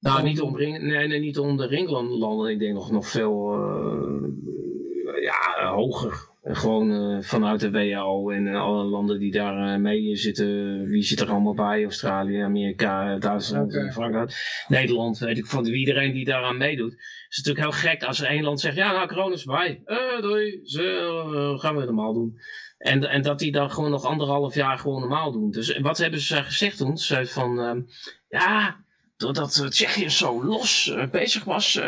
Nou, 0.00 0.22
niet 0.22 0.40
omringend, 0.40 0.82
nee, 0.82 1.06
nee, 1.06 1.20
niet 1.20 1.34
de 1.34 1.40
landen. 1.40 2.50
Ik 2.50 2.58
denk 2.58 2.74
nog, 2.74 2.90
nog 2.90 3.08
veel 3.08 3.54
uh, 3.54 5.22
ja, 5.22 5.72
hoger. 5.74 6.34
Gewoon 6.48 6.90
uh, 6.92 7.22
vanuit 7.22 7.60
de 7.60 7.70
WHO 7.70 8.30
en 8.30 8.46
uh, 8.46 8.60
alle 8.60 8.84
landen 8.84 9.18
die 9.18 9.32
daar 9.32 9.74
uh, 9.74 9.80
mee 9.80 10.16
zitten. 10.16 10.82
Wie 10.88 11.02
zit 11.02 11.20
er 11.20 11.30
allemaal 11.30 11.54
bij? 11.54 11.82
Australië, 11.82 12.40
Amerika, 12.40 13.18
Duitsland, 13.18 13.74
okay. 13.74 13.92
Frankrijk, 13.92 14.64
Nederland. 14.68 15.18
Weet 15.18 15.38
ik 15.38 15.46
van 15.46 15.66
iedereen 15.66 16.12
die 16.12 16.24
daaraan 16.24 16.56
meedoet. 16.56 16.90
Het 16.90 17.26
is 17.28 17.36
natuurlijk 17.36 17.66
heel 17.66 17.90
gek 17.90 18.02
als 18.02 18.20
er 18.20 18.26
één 18.26 18.42
land 18.42 18.60
zegt: 18.60 18.76
Ja, 18.76 18.92
nou, 18.92 19.08
corona 19.08 19.34
is 19.34 19.44
bij. 19.44 19.82
doei, 20.20 20.60
ze, 20.64 21.54
gaan 21.58 21.74
we 21.74 21.80
het 21.80 21.88
normaal 21.88 22.14
doen. 22.14 22.38
En, 22.78 23.04
en 23.04 23.22
dat 23.22 23.38
die 23.38 23.52
dan 23.52 23.70
gewoon 23.70 23.90
nog 23.90 24.04
anderhalf 24.04 24.54
jaar 24.54 24.78
gewoon 24.78 25.00
normaal 25.00 25.32
doen. 25.32 25.50
Dus 25.50 25.78
wat 25.78 25.98
hebben 25.98 26.20
ze 26.20 26.42
gezegd 26.42 26.76
toen? 26.76 26.96
Ze 26.98 27.26
van: 27.26 27.60
ehm, 27.60 27.80
Ja 28.28 28.84
doordat 29.16 29.66
Tsjechië 29.70 30.10
zo 30.10 30.44
los 30.44 30.94
bezig 31.10 31.44
was, 31.44 31.80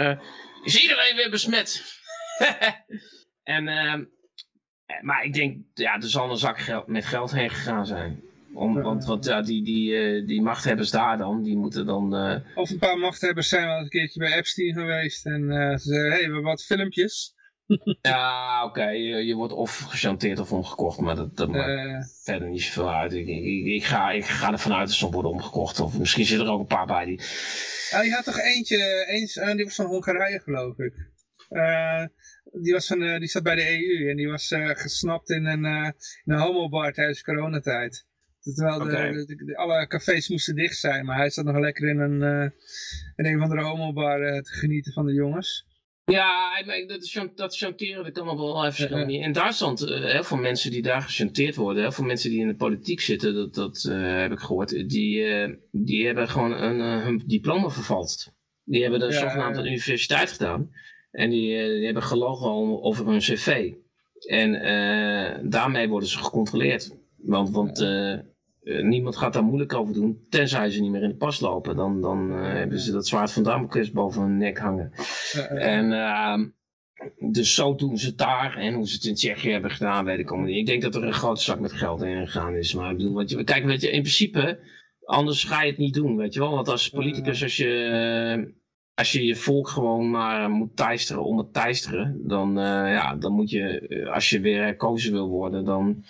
is 0.65 0.83
iedereen 0.83 1.17
weer 1.17 1.31
besmet. 1.31 1.83
en, 3.43 3.69
ehm, 3.69 4.05
maar 5.01 5.25
ik 5.25 5.33
denk, 5.33 5.57
ja, 5.75 5.95
er 5.95 6.09
zal 6.09 6.31
een 6.31 6.37
zak 6.37 6.59
geld, 6.59 6.87
met 6.87 7.05
geld 7.05 7.33
heen 7.33 7.51
gegaan 7.51 7.87
zijn. 7.87 8.21
Om, 8.53 8.83
want 8.83 9.05
want 9.05 9.25
ja, 9.25 9.43
die, 9.43 9.65
die, 9.65 10.25
die 10.25 10.43
machthebbers 10.43 10.91
daar 10.91 11.19
dan, 11.19 11.43
die 11.43 11.57
moeten 11.57 11.87
dan... 11.87 12.15
Of 12.55 12.71
een 12.71 12.79
paar 12.79 12.99
machthebbers 12.99 13.49
zijn 13.49 13.67
wel 13.67 13.79
een 13.79 13.89
keertje 13.89 14.21
bij 14.21 14.37
Epstein 14.37 14.73
geweest 14.73 15.27
en 15.27 15.41
ze 15.79 15.89
zeiden, 15.89 16.11
hé, 16.11 16.17
hey, 16.17 16.27
we 16.27 16.33
hebben 16.33 16.43
wat 16.43 16.65
filmpjes 16.65 17.37
ja, 18.03 18.65
oké. 18.65 18.89
Je, 18.89 19.27
je, 19.27 19.35
wordt 19.35 19.53
of 19.53 19.79
gechanteerd 19.79 20.39
of 20.39 20.53
omgekocht, 20.53 20.99
maar 20.99 21.15
dat, 21.15 21.37
dat 21.37 21.49
maakt 21.49 22.21
verder 22.23 22.49
niet 22.49 22.63
zoveel 22.63 22.95
uit. 22.95 23.13
Ik, 23.13 23.27
ik, 23.27 23.67
ik, 23.67 23.85
ga, 23.85 24.11
ik 24.11 24.25
ga 24.25 24.53
ervan 24.53 24.73
uit 24.73 24.87
dat 24.87 24.97
ze 24.97 25.11
worden 25.11 25.31
omgekocht. 25.31 25.81
Of 25.81 25.99
misschien 25.99 26.25
zitten 26.25 26.47
er 26.47 26.53
ook 26.53 26.61
een 26.61 26.67
paar 26.67 26.87
bij 26.87 27.05
die... 27.05 27.21
Ja, 27.91 28.03
je 28.03 28.13
had 28.13 28.25
toch 28.25 28.39
eentje, 28.39 29.07
eens, 29.07 29.35
die 29.35 29.65
was 29.65 29.75
van 29.75 29.87
Hongarije 29.87 30.41
geloof 30.41 30.79
ik. 30.79 30.95
Uh, 32.53 32.63
die, 32.63 32.73
was 32.73 32.87
van, 32.87 33.19
die 33.19 33.29
zat 33.29 33.43
bij 33.43 33.55
de 33.55 33.79
EU 33.79 34.11
en 34.11 34.17
die 34.17 34.29
was 34.29 34.55
gesnapt 34.57 35.31
in 35.31 35.45
een, 35.45 35.65
in 36.25 36.33
een 36.33 36.39
homobar 36.39 36.93
tijdens 36.93 37.23
coronatijd. 37.23 38.07
Terwijl 38.41 38.79
de, 38.79 39.25
de, 39.27 39.45
de, 39.45 39.57
alle 39.57 39.87
cafés 39.87 40.29
moesten 40.29 40.55
dicht 40.55 40.77
zijn, 40.77 41.05
maar 41.05 41.17
hij 41.17 41.31
zat 41.31 41.45
nog 41.45 41.59
lekker 41.59 41.89
in 41.89 41.99
een, 41.99 42.53
in 43.17 43.27
een 43.27 43.37
of 43.37 43.43
andere 43.43 43.63
homobar 43.63 44.43
te 44.43 44.53
genieten 44.53 44.93
van 44.93 45.07
de 45.07 45.13
jongens. 45.13 45.67
Ja, 46.13 46.63
dat, 46.87 47.31
dat 47.35 47.57
chanteren 47.57 48.05
dat 48.05 48.13
kan 48.13 48.27
nog 48.27 48.37
wel 48.37 48.67
even 48.67 49.09
In 49.09 49.33
Duitsland, 49.33 49.83
uh, 49.83 50.05
heel 50.05 50.25
veel 50.25 50.37
mensen 50.37 50.71
die 50.71 50.83
daar 50.83 51.03
gechanteerd 51.03 51.57
worden, 51.57 51.83
heel 51.83 51.93
veel 51.93 52.05
mensen 52.05 52.31
die 52.31 52.41
in 52.41 52.47
de 52.47 52.57
politiek 52.57 53.01
zitten, 53.01 53.35
dat, 53.35 53.55
dat 53.55 53.87
uh, 53.89 54.21
heb 54.21 54.33
ik 54.33 54.39
gehoord, 54.39 54.89
die, 54.89 55.19
uh, 55.19 55.55
die 55.71 56.07
hebben 56.07 56.29
gewoon 56.29 56.53
een, 56.53 56.81
hun 56.81 57.23
diploma 57.27 57.69
vervalst. 57.69 58.33
Die 58.65 58.83
hebben 58.83 59.01
de 59.01 59.13
zogenaamd 59.13 59.57
een 59.57 59.67
universiteit 59.67 60.31
gedaan. 60.31 60.71
En 61.11 61.31
die, 61.31 61.69
die 61.69 61.85
hebben 61.85 62.03
gelogen 62.03 62.83
over 62.83 63.07
hun 63.07 63.19
cv. 63.19 63.73
En 64.29 64.53
daarmee 65.51 65.89
worden 65.89 66.09
ze 66.09 66.19
gecontroleerd. 66.19 66.97
Want, 67.17 67.51
want 67.51 67.81
uh, 67.81 68.19
niemand 68.83 69.17
gaat 69.17 69.33
daar 69.33 69.45
moeilijk 69.45 69.75
over 69.75 69.95
doen, 69.95 70.27
tenzij 70.29 70.71
ze 70.71 70.81
niet 70.81 70.91
meer 70.91 71.03
in 71.03 71.09
de 71.09 71.17
pas 71.17 71.41
lopen. 71.41 71.77
Dan, 71.77 72.01
dan 72.01 72.31
hebben 72.31 72.81
ze 72.81 72.93
dat 72.93 73.07
zwaard 73.07 73.33
van 73.33 73.43
Damocles 73.43 73.91
boven 73.91 74.23
hun 74.23 74.37
nek 74.37 74.59
hangen. 74.59 74.93
En 75.49 75.91
uh, 75.93 76.39
dus 77.31 77.55
zo 77.55 77.75
doen 77.75 77.99
ze 77.99 78.07
het 78.07 78.19
daar. 78.19 78.57
En 78.57 78.75
hoe 78.75 78.89
ze 78.89 78.95
het 78.95 79.05
in 79.05 79.15
Tsjechië 79.15 79.51
hebben 79.51 79.71
gedaan, 79.71 80.05
weet 80.05 80.19
ik 80.19 80.33
ook 80.33 80.45
niet. 80.45 80.57
Ik 80.57 80.67
denk 80.67 80.83
dat 80.83 80.95
er 80.95 81.05
een 81.05 81.13
grote 81.13 81.43
zak 81.43 81.61
met 81.61 81.73
geld 81.73 82.03
in 82.03 82.27
gegaan 82.27 82.55
is. 82.55 82.75
Maar 82.75 82.91
ik 82.91 82.97
bedoel, 82.97 83.15
wat 83.15 83.31
je, 83.31 83.45
kijk, 83.45 83.65
weet 83.65 83.81
je, 83.81 83.91
in 83.91 84.01
principe, 84.01 84.59
anders 85.05 85.45
ga 85.45 85.63
je 85.63 85.71
het 85.71 85.79
niet 85.79 85.95
doen, 85.95 86.17
weet 86.17 86.35
je 86.35 86.41
wel. 86.41 86.55
Want 86.55 86.69
als 86.69 86.91
politicus, 86.91 87.43
als 87.43 87.57
je... 87.57 88.57
Als 88.99 89.13
je 89.13 89.25
je 89.25 89.37
volk 89.37 89.69
gewoon 89.69 90.11
maar 90.11 90.51
moet 90.51 90.77
teisteren 90.77 91.25
om 91.25 91.39
het 91.39 91.53
teisteren, 91.53 92.21
dan, 92.25 92.55
ja, 92.57 93.17
dan 93.17 93.33
moet 93.33 93.51
je, 93.51 94.09
als 94.13 94.31
je 94.31 94.41
weer 94.41 94.63
herkozen 94.63 95.13
wil 95.13 95.29
worden, 95.29 95.65
dan, 95.65 96.05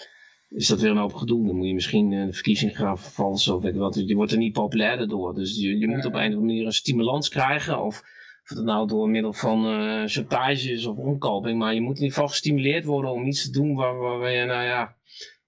is 0.49 0.67
dat 0.67 0.81
weer 0.81 0.91
een 0.91 0.97
hoop 0.97 1.15
gedoe. 1.15 1.47
Dan 1.47 1.57
moet 1.57 1.67
je 1.67 1.75
misschien 1.75 2.11
de 2.11 2.33
verkiezing 2.33 2.77
gaan 2.77 2.99
vervalsen 2.99 3.55
of 3.57 3.63
weet 3.63 3.73
ik 3.73 3.79
wat. 3.79 4.03
Je 4.07 4.15
wordt 4.15 4.33
er 4.33 4.39
niet 4.39 4.53
populairder 4.53 5.09
door. 5.09 5.35
Dus 5.35 5.61
je, 5.61 5.79
je 5.79 5.89
moet 5.89 6.05
op 6.05 6.15
een 6.15 6.19
of 6.19 6.25
andere 6.25 6.41
manier 6.41 6.67
een 6.67 6.73
stimulans 6.73 7.29
krijgen. 7.29 7.83
Of, 7.83 8.03
of 8.43 8.57
het 8.57 8.65
nou 8.65 8.87
door 8.87 9.09
middel 9.09 9.33
van 9.33 9.67
uh, 9.67 10.03
chantages 10.07 10.87
of 10.87 10.97
omkoping. 10.97 11.59
Maar 11.59 11.75
je 11.75 11.81
moet 11.81 11.97
in 11.97 12.03
ieder 12.03 12.15
geval 12.15 12.29
gestimuleerd 12.29 12.85
worden 12.85 13.11
om 13.11 13.27
iets 13.27 13.45
te 13.45 13.51
doen 13.51 13.75
waar, 13.75 13.97
waar 13.99 14.31
je, 14.31 14.45
nou 14.45 14.65
ja, 14.65 14.97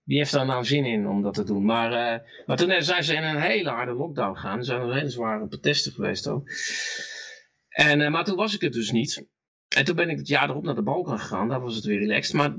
wie 0.05 0.19
heeft 0.19 0.33
daar 0.33 0.47
nou 0.47 0.65
zin 0.65 0.85
in 0.85 1.09
om 1.09 1.23
dat 1.23 1.35
te 1.35 1.45
doen? 1.45 1.65
Maar, 1.65 1.93
uh, 1.93 2.27
maar 2.47 2.57
toen 2.57 2.83
zijn 2.83 3.05
ze 3.05 3.15
in 3.15 3.23
een 3.23 3.41
hele 3.41 3.71
harde 3.71 3.93
lockdown 3.93 4.35
gegaan. 4.35 4.59
Er 4.59 4.65
zijn 4.65 4.81
er 4.81 4.95
hele 4.95 5.11
zware 5.11 5.47
protesten 5.47 5.93
geweest 5.93 6.29
ook. 6.29 6.51
En, 7.71 8.01
uh, 8.01 8.11
maar 8.11 8.25
toen 8.25 8.37
was 8.37 8.55
ik 8.55 8.61
het 8.61 8.73
dus 8.73 8.91
niet. 8.91 9.27
En 9.69 9.85
toen 9.85 9.97
ben 9.97 10.09
ik 10.09 10.19
het 10.19 10.29
jaar 10.29 10.51
erop 10.51 10.65
naar 10.65 10.75
de 10.75 10.83
Balkan 10.83 11.19
gegaan. 11.19 11.49
Daar 11.49 11.61
was 11.61 11.75
het 11.75 11.85
weer 11.85 11.99
relaxed. 11.99 12.35
Maar 12.35 12.55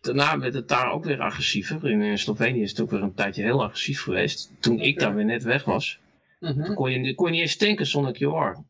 daarna 0.00 0.38
werd 0.38 0.54
het 0.54 0.68
daar 0.68 0.92
ook 0.92 1.04
weer 1.04 1.20
agressiever. 1.20 1.90
In, 1.90 2.18
Slovenië 2.18 2.62
is 2.62 2.70
het 2.70 2.80
ook 2.80 2.90
weer 2.90 3.02
een 3.02 3.14
tijdje 3.14 3.42
heel 3.42 3.62
agressief 3.62 4.02
geweest. 4.02 4.52
Toen 4.60 4.80
ik 4.80 4.98
daar 4.98 5.14
weer 5.14 5.24
net 5.24 5.42
weg 5.42 5.64
was. 5.64 6.00
Mm 6.38 6.74
kon 6.74 6.90
je, 6.90 7.14
kon 7.14 7.26
je 7.26 7.32
niet 7.32 7.40
eens 7.40 7.56
tanken 7.56 7.86
zonder 7.86 8.14
QR. 8.14 8.60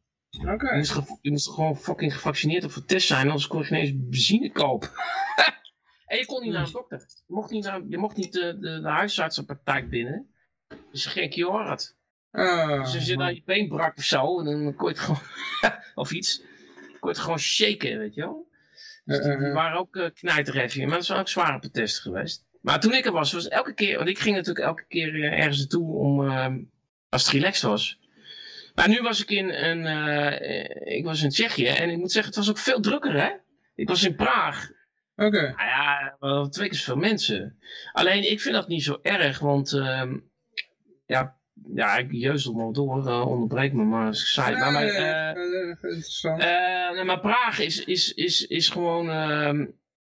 Okay. 0.40 0.70
Je, 0.70 0.76
moest 0.76 1.18
je 1.20 1.30
moest 1.30 1.48
gewoon 1.48 1.76
fucking 1.76 2.14
gevaccineerd 2.14 2.64
of 2.64 2.72
getest 2.72 3.06
zijn, 3.06 3.26
anders 3.26 3.46
kon 3.46 3.58
je 3.58 3.66
geen 3.66 3.80
eens 3.80 3.94
benzine 3.94 4.52
kopen. 4.52 4.88
en 6.06 6.18
je 6.18 6.26
kon 6.26 6.42
niet 6.42 6.52
naar 6.52 6.64
de 6.64 6.72
dokter. 6.72 6.98
Je 7.26 7.34
mocht 7.34 7.50
niet, 7.50 7.64
naar, 7.64 7.82
je 7.88 7.98
mocht 7.98 8.16
niet 8.16 8.32
de, 8.32 8.58
de, 8.60 8.80
de 8.80 8.88
huisartsenpraktijk 8.88 9.90
binnen. 9.90 10.34
Als 10.92 11.04
je 11.04 11.10
geen 11.10 11.30
QR 11.30 11.66
had. 11.66 11.96
Uh, 12.32 12.82
dus 12.82 12.94
als 12.94 13.06
je 13.06 13.16
dan 13.16 13.34
je 13.34 13.42
been 13.44 13.68
brak 13.68 13.96
of 13.96 14.04
zo, 14.04 14.42
dan 14.44 14.74
kon 14.74 14.88
je 14.88 14.94
het 14.94 15.04
gewoon, 15.04 15.20
of 15.94 16.12
iets, 16.12 16.42
kon 16.86 16.98
je 17.00 17.08
het 17.08 17.18
gewoon 17.18 17.38
shaken, 17.38 17.98
weet 17.98 18.14
je 18.14 18.20
wel. 18.20 18.50
Dus 19.04 19.18
die, 19.18 19.38
die 19.38 19.52
waren 19.52 19.78
ook 19.78 19.96
uh, 19.96 20.06
knijterheffingen, 20.14 20.88
maar 20.88 20.96
dat 20.96 21.06
zijn 21.06 21.18
ook 21.18 21.28
zware 21.28 21.58
protesten 21.58 22.02
geweest. 22.02 22.44
Maar 22.60 22.80
toen 22.80 22.94
ik 22.94 23.06
er 23.06 23.12
was, 23.12 23.32
was 23.32 23.48
elke 23.48 23.74
keer, 23.74 23.96
want 23.96 24.08
ik 24.08 24.18
ging 24.18 24.36
natuurlijk 24.36 24.66
elke 24.66 24.84
keer 24.88 25.24
ergens 25.24 25.58
naartoe 25.58 25.96
om, 25.96 26.20
uh, 26.20 26.46
als 27.08 27.22
het 27.22 27.32
relaxed 27.32 27.70
was. 27.70 27.98
Maar 28.74 28.88
nu 28.88 29.00
was 29.00 29.22
ik 29.22 29.30
in, 29.30 29.48
een, 29.50 29.86
ik 30.96 31.04
was 31.04 31.22
in 31.22 31.28
Tsjechië 31.28 31.66
en 31.66 31.90
ik 31.90 31.98
moet 31.98 32.12
zeggen, 32.12 32.30
het 32.34 32.40
was 32.40 32.50
ook 32.50 32.58
veel 32.58 32.80
drukker 32.80 33.22
hè. 33.22 33.30
Ik 33.74 33.88
was 33.88 34.02
in 34.02 34.14
Praag. 34.14 34.70
Oké. 35.16 35.26
Okay. 35.26 35.50
Nou 35.50 35.68
ja, 35.68 36.16
wel 36.18 36.48
twee 36.48 36.68
keer 36.68 36.78
zoveel 36.78 37.00
mensen. 37.00 37.58
Alleen 37.92 38.30
ik 38.30 38.40
vind 38.40 38.54
dat 38.54 38.68
niet 38.68 38.82
zo 38.82 38.98
erg, 39.02 39.38
want 39.38 39.72
ehm, 39.72 40.18
ja, 41.06 41.40
ja, 41.74 41.96
ik 41.96 42.12
jeuzel 42.12 42.52
maar 42.52 42.72
door, 42.72 43.06
uh, 43.06 43.26
onderbreek 43.26 43.72
me 43.72 43.84
maar 43.84 44.06
als 44.06 44.20
ik 44.20 44.26
zei. 44.26 44.56
maar, 44.56 44.72
maar, 44.72 44.86
uh, 44.86 45.68
interessant. 45.68 46.42
Uh, 46.42 47.04
maar 47.04 47.20
Praag 47.20 47.58
is, 47.58 47.84
is, 47.84 48.14
is, 48.14 48.46
is 48.46 48.68
gewoon... 48.68 49.06
Uh, 49.08 49.66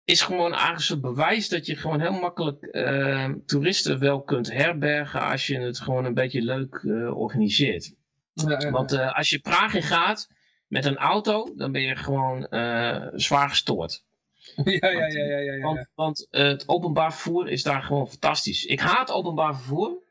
is 0.06 0.22
gewoon 0.22 0.54
eigenlijk 0.54 0.90
een 0.90 1.14
bewijs 1.14 1.50
dat 1.50 1.66
je 1.66 1.76
gewoon 1.76 2.02
heel 2.02 2.20
makkelijk 2.20 2.68
uh, 2.72 3.30
toeristen 3.46 4.00
wel 4.00 4.22
kunt 4.22 4.52
herbergen 4.54 5.22
als 5.22 5.48
je 5.48 5.60
het 5.60 5.80
gewoon 5.80 6.06
een 6.06 6.14
beetje 6.14 6.42
leuk 6.42 6.82
uh, 6.84 7.18
organiseert. 7.18 7.94
Ja, 8.34 8.72
Want 8.72 8.94
uh, 8.94 9.18
als 9.18 9.30
je 9.30 9.40
Praag 9.40 9.74
in 9.74 9.82
gaat 9.82 10.30
met 10.68 10.86
een 10.86 10.98
auto, 10.98 11.54
dan 11.56 11.72
ben 11.72 11.82
je 11.82 11.96
gewoon 11.96 12.48
zwaar 13.14 13.50
gestoord. 13.50 14.04
Ja, 14.64 14.90
ja, 14.90 15.08
ja, 15.08 15.38
ja, 15.38 15.54
ja, 15.54 15.88
want 15.96 16.28
het 16.30 16.68
openbaar 16.68 17.14
vervoer 17.14 17.50
is 17.50 17.64
daar 17.64 17.82
gewoon 17.82 18.08
fantastisch. 18.08 18.66
Ik 18.66 18.80
haat 18.80 19.12
openbaar 19.12 19.56
vervoer. 19.56 20.04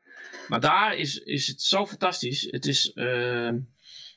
Maar 0.50 0.60
daar 0.60 0.96
is, 0.96 1.18
is 1.18 1.46
het 1.46 1.62
zo 1.62 1.86
fantastisch. 1.86 2.48
Het 2.50 2.66
is, 2.66 2.92
uh, 2.94 3.50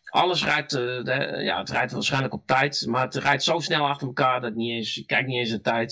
alles 0.03 0.43
rijdt, 0.43 0.73
uh, 0.73 1.03
de, 1.03 1.39
ja, 1.43 1.59
het 1.59 1.69
rijdt 1.69 1.91
waarschijnlijk 1.91 2.33
op 2.33 2.47
tijd, 2.47 2.85
maar 2.87 3.05
het 3.05 3.15
rijdt 3.15 3.43
zo 3.43 3.59
snel 3.59 3.87
achter 3.87 4.07
elkaar 4.07 4.41
dat 4.41 4.55
niet 4.55 4.71
eens, 4.71 4.95
je 4.95 5.05
kijkt 5.05 5.27
niet 5.27 5.37
eens 5.37 5.49
de 5.49 5.61
tijd. 5.61 5.91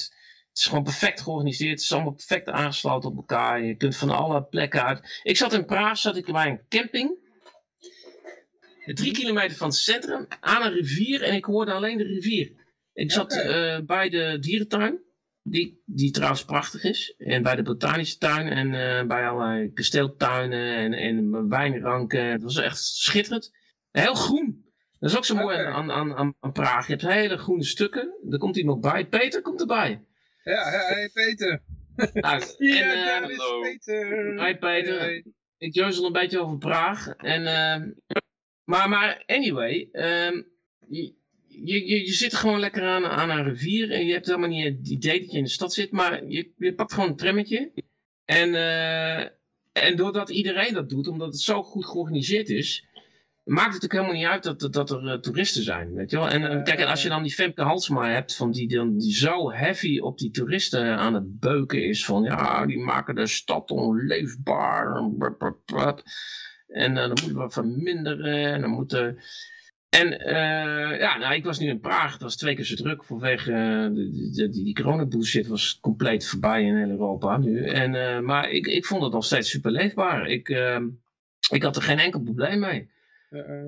Het 0.49 0.59
is 0.59 0.65
gewoon 0.65 0.83
perfect 0.83 1.21
georganiseerd. 1.21 1.71
Het 1.71 1.81
is 1.81 1.91
allemaal 1.91 2.13
perfect 2.13 2.49
aangesloten 2.49 3.09
op 3.09 3.15
elkaar. 3.15 3.63
Je 3.63 3.75
kunt 3.75 3.97
van 3.97 4.09
alle 4.09 4.43
plekken 4.43 4.85
uit. 4.85 5.21
Ik 5.23 5.37
zat 5.37 5.53
in 5.53 5.65
Praag, 5.65 5.97
zat 5.97 6.17
ik 6.17 6.31
bij 6.31 6.49
een 6.49 6.61
camping. 6.69 7.19
Drie 8.85 9.13
kilometer 9.13 9.57
van 9.57 9.67
het 9.67 9.77
centrum, 9.77 10.27
aan 10.39 10.63
een 10.63 10.73
rivier 10.73 11.21
en 11.21 11.33
ik 11.33 11.45
hoorde 11.45 11.71
alleen 11.71 11.97
de 11.97 12.03
rivier. 12.03 12.51
Ik 12.93 13.11
zat 13.11 13.33
uh, 13.33 13.79
bij 13.79 14.09
de 14.09 14.37
dierentuin 14.39 14.99
die, 15.43 15.81
die 15.85 16.11
trouwens 16.11 16.45
prachtig 16.45 16.83
is. 16.83 17.15
En 17.17 17.43
bij 17.43 17.55
de 17.55 17.63
botanische 17.63 18.17
tuin 18.17 18.47
en 18.47 18.67
uh, 18.67 19.07
bij 19.07 19.27
allerlei 19.27 19.73
kasteeltuinen 19.73 20.75
en, 20.75 20.93
en 20.93 21.49
wijnranken. 21.49 22.25
Het 22.25 22.43
was 22.43 22.57
echt 22.57 22.77
schitterend. 22.77 23.51
Heel 23.91 24.13
groen. 24.13 24.69
Dat 24.99 25.09
is 25.09 25.17
ook 25.17 25.25
zo 25.25 25.35
mooi 25.35 25.59
okay. 25.59 25.71
aan, 25.71 25.91
aan, 25.91 26.15
aan, 26.15 26.35
aan 26.39 26.51
Praag. 26.51 26.87
Je 26.87 26.91
hebt 26.91 27.13
hele 27.13 27.37
groene 27.37 27.63
stukken. 27.63 28.17
Er 28.29 28.37
komt 28.37 28.57
iemand 28.57 28.81
bij. 28.81 29.07
Peter 29.07 29.41
komt 29.41 29.61
erbij. 29.61 30.05
Ja, 30.43 30.71
ja 30.71 30.93
hey 30.93 31.09
Peter. 31.13 31.63
Nou, 32.13 32.43
ja, 32.57 32.93
en, 32.93 33.05
daar 33.05 33.23
uh, 33.23 33.29
is 33.29 33.59
Peter. 33.61 34.45
Hi 34.45 34.55
Peter. 34.55 34.99
Hey. 34.99 35.25
Ik 35.57 35.73
jeuzel 35.73 36.05
een 36.05 36.11
beetje 36.11 36.39
over 36.39 36.57
Praag. 36.57 37.07
En, 37.07 37.41
uh, 37.41 37.91
maar, 38.63 38.89
maar 38.89 39.23
anyway, 39.25 39.89
um, 39.91 40.47
je, 41.51 41.87
je, 42.05 42.13
zit 42.13 42.33
gewoon 42.33 42.59
lekker 42.59 42.83
aan, 42.83 43.05
aan 43.05 43.29
een 43.29 43.43
rivier 43.43 43.91
en 43.91 44.05
je 44.05 44.13
hebt 44.13 44.25
helemaal 44.25 44.49
niet 44.49 44.63
het 44.63 44.89
idee 44.89 45.19
dat 45.19 45.31
je 45.31 45.37
in 45.37 45.43
de 45.43 45.49
stad 45.49 45.73
zit, 45.73 45.91
maar 45.91 46.25
je, 46.27 46.51
je 46.57 46.73
pakt 46.73 46.93
gewoon 46.93 47.09
een 47.09 47.15
trammetje. 47.15 47.71
En, 48.25 48.49
uh, 48.49 49.19
en 49.71 49.95
doordat 49.95 50.29
iedereen 50.29 50.73
dat 50.73 50.89
doet, 50.89 51.07
omdat 51.07 51.27
het 51.27 51.41
zo 51.41 51.63
goed 51.63 51.85
georganiseerd 51.85 52.49
is, 52.49 52.85
maakt 53.43 53.73
het 53.73 53.83
ook 53.83 53.91
helemaal 53.91 54.13
niet 54.13 54.25
uit 54.25 54.43
dat, 54.43 54.73
dat 54.73 54.89
er 54.89 55.03
uh, 55.03 55.13
toeristen 55.13 55.63
zijn, 55.63 55.93
weet 55.93 56.11
je 56.11 56.17
wel. 56.17 56.29
En 56.29 56.41
uh, 56.41 56.63
kijk, 56.63 56.79
en 56.79 56.87
als 56.87 57.03
je 57.03 57.09
dan 57.09 57.23
die 57.23 57.33
Femke 57.33 57.61
Halsma 57.61 58.11
hebt, 58.11 58.35
van 58.35 58.51
die, 58.51 58.67
dan, 58.67 58.97
die 58.97 59.13
zo 59.13 59.51
heavy 59.51 59.99
op 59.99 60.17
die 60.17 60.31
toeristen 60.31 60.97
aan 60.97 61.13
het 61.13 61.39
beuken 61.39 61.83
is, 61.83 62.05
van 62.05 62.23
ja, 62.23 62.65
die 62.65 62.79
maken 62.79 63.15
de 63.15 63.27
stad 63.27 63.71
onleefbaar, 63.71 64.95
en 66.67 66.93
dan 66.93 67.09
moeten 67.09 67.37
we 67.37 67.49
verminderen, 67.49 68.53
en 68.53 68.61
dan 68.61 68.69
moeten 68.69 69.19
en 69.91 70.13
uh, 70.13 70.99
ja, 70.99 71.17
nou, 71.17 71.33
ik 71.33 71.43
was 71.43 71.59
nu 71.59 71.67
in 71.67 71.79
Praag. 71.79 72.11
Het 72.13 72.21
was 72.21 72.35
twee 72.35 72.55
keer 72.55 72.65
zo 72.65 72.75
druk 72.75 73.03
vanwege 73.03 73.51
uh, 73.51 73.95
de, 73.95 74.31
de, 74.33 74.49
die, 74.49 74.63
die 74.63 74.75
coronabullshit 74.75 75.47
was 75.47 75.79
compleet 75.79 76.27
voorbij 76.27 76.63
in 76.63 76.77
heel 76.77 76.89
Europa 76.89 77.37
nu. 77.37 77.65
En, 77.65 77.93
uh, 77.93 78.19
maar 78.19 78.49
ik, 78.49 78.67
ik 78.67 78.85
vond 78.85 79.03
het 79.03 79.11
nog 79.11 79.25
steeds 79.25 79.49
super 79.49 79.71
leefbaar. 79.71 80.27
Ik, 80.27 80.49
ik 81.51 81.63
had 81.63 81.75
er 81.75 81.81
geen 81.81 81.99
enkel 81.99 82.21
probleem 82.21 82.59
mee. 82.59 82.89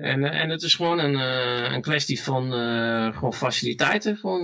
En, 0.00 0.24
en 0.24 0.50
het 0.50 0.62
is 0.62 0.74
gewoon 0.74 0.98
een, 0.98 1.14
een 1.74 1.80
kwestie 1.80 2.22
van 2.22 2.52
gewoon 3.12 3.34
faciliteiten. 3.34 4.16
Gewoon, 4.16 4.42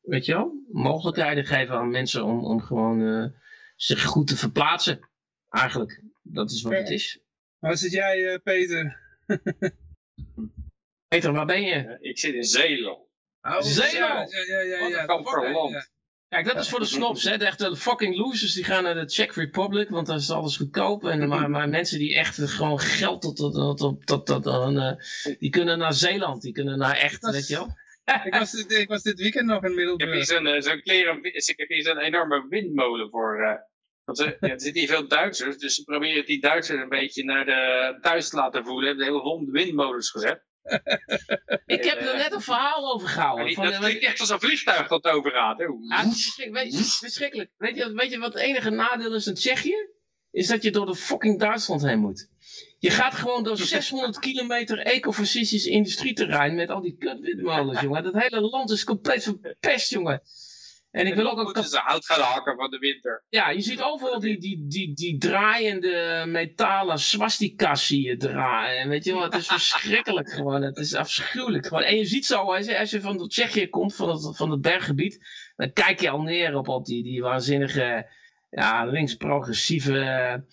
weet 0.00 0.24
je 0.24 0.32
wel, 0.32 0.64
mogelijkheden 0.72 1.44
geven 1.44 1.74
aan 1.74 1.90
mensen 1.90 2.24
om, 2.24 2.44
om 2.44 2.60
gewoon 2.60 3.32
zich 3.76 4.04
goed 4.04 4.26
te 4.26 4.36
verplaatsen. 4.36 5.08
Eigenlijk, 5.50 6.02
dat 6.22 6.50
is 6.50 6.62
wat 6.62 6.72
het 6.72 6.90
is. 6.90 7.20
Waar 7.58 7.76
zit 7.76 7.92
jij, 7.92 8.40
Peter? 8.42 8.98
Peter, 11.14 11.32
waar 11.32 11.46
ben 11.46 11.62
je? 11.62 11.96
Ik 12.00 12.18
zit 12.18 12.34
in 12.34 12.44
Zeeland. 12.44 12.98
Oh, 13.42 13.60
Zeeland! 13.60 14.32
Ja, 14.32 14.40
ja, 14.40 14.60
ja. 14.60 14.86
ja, 14.86 15.06
Wat 15.06 15.44
een 15.44 15.52
land. 15.52 15.92
Kijk, 16.28 16.46
dat 16.46 16.56
is 16.56 16.68
voor 16.68 16.78
de 16.78 16.84
snobs, 16.84 17.24
hè. 17.24 17.38
De 17.38 17.44
echte 17.44 17.76
fucking 17.76 18.16
losers, 18.16 18.54
die 18.54 18.64
gaan 18.64 18.82
naar 18.82 18.94
de 18.94 19.06
Czech 19.06 19.34
Republic, 19.34 19.88
want 19.88 20.06
daar 20.06 20.16
is 20.16 20.30
alles 20.30 20.56
goedkoop. 20.56 21.04
En, 21.04 21.28
maar, 21.28 21.50
maar 21.50 21.68
mensen 21.68 21.98
die 21.98 22.14
echt 22.14 22.50
gewoon 22.50 22.80
geld 22.80 23.22
tot, 23.22 23.36
tot, 23.36 23.78
tot, 23.78 24.06
tot, 24.06 24.26
tot, 24.26 24.46
uh, 24.46 24.92
die 25.38 25.50
kunnen 25.50 25.78
naar 25.78 25.92
Zeeland, 25.92 26.42
die 26.42 26.52
kunnen 26.52 26.78
naar 26.78 26.96
echt, 26.96 27.22
was, 27.22 27.32
weet 27.32 27.48
je 27.48 27.54
wel. 27.54 27.68
ik, 28.24 28.34
was 28.34 28.52
dit, 28.52 28.72
ik 28.72 28.88
was 28.88 29.02
dit 29.02 29.20
weekend 29.20 29.46
nog 29.46 29.64
in 29.64 29.74
Middelburg. 29.74 30.10
Ik 30.10 30.28
heb 30.28 30.42
hier 30.42 30.62
zo'n 31.42 31.66
hier 31.68 31.82
zo'n 31.82 31.98
enorme 31.98 32.46
windmolen 32.48 33.10
voor... 33.10 33.40
Uh, 33.40 33.54
want 34.04 34.18
ze, 34.18 34.24
ja, 34.24 34.48
er 34.48 34.60
zitten 34.60 34.80
hier 34.80 34.90
veel 34.90 35.08
Duitsers, 35.08 35.58
dus 35.58 35.74
ze 35.74 35.84
proberen 35.84 36.26
die 36.26 36.40
Duitsers 36.40 36.80
een 36.80 36.88
beetje 36.88 37.24
naar 37.24 37.44
de 37.44 37.98
thuis 38.00 38.28
te 38.28 38.36
laten 38.36 38.64
voelen. 38.64 38.86
Hebben 38.86 39.04
hele 39.04 39.20
hond 39.20 39.50
windmolens 39.50 40.10
gezet. 40.10 40.42
Ik 41.66 41.84
heb 41.84 42.00
er 42.00 42.16
net 42.16 42.32
een 42.32 42.40
verhaal 42.40 42.92
over 42.92 43.08
gehouden. 43.08 43.50
Ja, 43.50 43.70
dat 43.70 43.78
klinkt 43.78 44.04
echt 44.04 44.20
als 44.20 44.30
een 44.30 44.40
vliegtuig 44.40 44.88
dat 44.88 45.04
overgaat. 45.04 45.58
Hè? 45.58 45.64
Ja, 45.64 46.10
verschrikkelijk. 46.98 47.50
Weet 47.56 47.76
je, 47.76 47.92
weet 47.92 48.10
je 48.10 48.18
wat 48.18 48.32
het 48.32 48.42
enige 48.42 48.70
nadeel 48.70 49.14
is 49.14 49.26
in 49.26 49.34
Tsjechië? 49.34 49.88
Is 50.30 50.46
dat 50.46 50.62
je 50.62 50.70
door 50.70 50.86
de 50.86 50.94
fucking 50.94 51.38
Duitsland 51.38 51.82
heen 51.82 51.98
moet. 51.98 52.28
Je 52.78 52.90
gaat 52.90 53.14
gewoon 53.14 53.44
door 53.44 53.56
600 53.76 54.18
kilometer 54.18 54.78
ecofascistisch 54.78 55.66
industrieterrein 55.66 56.54
met 56.54 56.70
al 56.70 56.80
die 56.80 56.96
kutwindmolens, 56.98 57.80
jongen. 57.80 58.02
Dat 58.02 58.14
hele 58.14 58.40
land 58.40 58.70
is 58.70 58.84
compleet 58.84 59.22
verpest, 59.22 59.90
jongen. 59.90 60.22
En 60.94 61.06
ik 61.06 61.14
wil 61.14 61.30
ook... 61.30 61.42
Moeten 61.42 61.64
ze 61.64 61.78
hout 61.78 62.06
gaan 62.06 62.20
hakken 62.20 62.56
van 62.56 62.70
de 62.70 62.78
winter. 62.78 63.24
Ja, 63.28 63.50
je 63.50 63.60
ziet 63.60 63.82
overal 63.82 64.20
die, 64.20 64.38
die, 64.38 64.66
die, 64.68 64.94
die 64.94 65.18
draaiende 65.18 66.24
metalen 66.26 66.98
swastika's 66.98 67.86
zie 67.86 68.06
je 68.06 68.16
draaien. 68.16 68.78
En 68.78 68.88
weet 68.88 69.04
je 69.04 69.12
wel, 69.12 69.22
het 69.22 69.34
is 69.34 69.46
verschrikkelijk 69.46 70.30
gewoon. 70.30 70.62
Het 70.62 70.76
is 70.76 70.94
afschuwelijk 70.94 71.66
gewoon. 71.66 71.82
En 71.82 71.96
je 71.96 72.04
ziet 72.04 72.26
zo, 72.26 72.54
als 72.54 72.66
je, 72.66 72.78
als 72.78 72.90
je 72.90 73.00
van 73.00 73.28
Tsjechië 73.28 73.68
komt, 73.68 73.94
van 73.94 74.08
het, 74.08 74.36
van 74.36 74.50
het 74.50 74.60
berggebied, 74.60 75.26
dan 75.56 75.72
kijk 75.72 76.00
je 76.00 76.10
al 76.10 76.22
neer 76.22 76.56
op, 76.56 76.68
op 76.68 76.84
die, 76.84 77.02
die 77.02 77.22
waanzinnige, 77.22 78.10
ja, 78.50 78.84
links-progressieve 78.84 80.44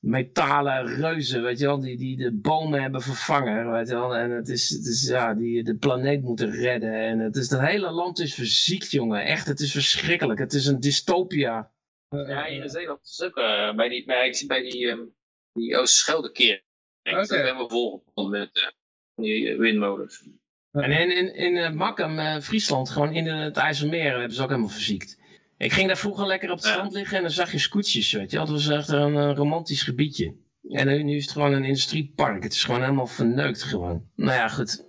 metalen 0.00 0.86
reuzen, 0.86 1.42
weet 1.42 1.58
je 1.58 1.66
wel, 1.66 1.80
die, 1.80 1.96
die 1.96 2.16
de 2.16 2.32
bomen 2.32 2.82
hebben 2.82 3.00
vervangen, 3.00 3.70
weet 3.70 3.88
je 3.88 3.94
wel. 3.94 4.16
En 4.16 4.30
het 4.30 4.48
is, 4.48 4.68
het 4.68 4.86
is 4.86 5.08
ja, 5.08 5.34
die 5.34 5.64
de 5.64 5.76
planeet 5.76 6.22
moeten 6.22 6.50
redden. 6.50 6.94
En 6.94 7.18
het 7.18 7.36
is, 7.36 7.50
het 7.50 7.60
hele 7.60 7.90
land 7.90 8.18
is 8.18 8.34
verziekt, 8.34 8.90
jongen. 8.90 9.24
Echt, 9.24 9.46
het 9.46 9.60
is 9.60 9.72
verschrikkelijk. 9.72 10.38
Het 10.38 10.52
is 10.52 10.66
een 10.66 10.80
dystopia. 10.80 11.72
Ja, 12.08 12.46
in 12.46 12.68
Zeeland 12.68 13.00
is 13.02 13.22
ook 13.22 13.36
uh, 13.36 13.74
bij 13.74 13.88
die, 13.88 14.04
bij, 14.04 14.26
ik 14.26 14.34
zie 14.34 14.46
bij 14.46 14.62
die, 14.62 14.86
um, 14.86 15.14
die 15.52 15.76
Oosterschelde-keer. 15.76 16.64
Ik 17.02 17.12
okay. 17.12 17.42
ben 17.42 17.56
wel 17.56 17.68
vol 17.68 18.04
met 18.28 18.56
uh, 18.56 18.68
die 19.14 19.56
windmolens. 19.56 20.28
En 20.70 20.90
in, 20.90 21.16
in, 21.16 21.34
in 21.34 21.56
uh, 21.56 21.70
Makkum, 21.70 22.40
Friesland, 22.40 22.90
gewoon 22.90 23.12
in 23.12 23.26
het 23.26 23.56
IJsselmeer, 23.56 24.10
hebben 24.10 24.32
ze 24.32 24.42
ook 24.42 24.48
helemaal 24.48 24.70
verziekt. 24.70 25.19
Ik 25.60 25.72
ging 25.72 25.86
daar 25.86 25.96
vroeger 25.96 26.26
lekker 26.26 26.50
op 26.50 26.56
het 26.56 26.66
strand 26.66 26.92
liggen 26.92 27.16
en 27.16 27.22
dan 27.22 27.32
zag 27.32 27.52
je 27.52 27.58
scootjes, 27.58 28.12
weet 28.12 28.30
je. 28.30 28.36
Dat 28.36 28.48
was 28.48 28.68
echt 28.68 28.88
een, 28.88 29.14
een 29.14 29.34
romantisch 29.34 29.82
gebiedje. 29.82 30.36
En 30.68 30.86
nu, 30.86 31.02
nu, 31.02 31.16
is 31.16 31.22
het 31.22 31.32
gewoon 31.32 31.52
een 31.52 31.64
industriepark. 31.64 32.42
Het 32.42 32.52
is 32.52 32.64
gewoon 32.64 32.80
helemaal 32.80 33.06
verneukt 33.06 33.62
gewoon. 33.62 34.10
Nou 34.14 34.32
ja, 34.32 34.48
goed. 34.48 34.84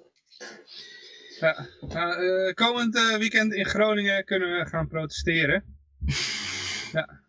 Ja, 1.40 1.68
nou, 1.82 2.24
uh, 2.24 2.54
komend 2.54 2.96
uh, 2.96 3.18
weekend 3.18 3.54
in 3.54 3.66
Groningen 3.66 4.26
kunnen 4.26 4.58
we 4.58 4.66
gaan 4.66 4.88
protesteren. 4.88 5.64
ja, 6.98 7.22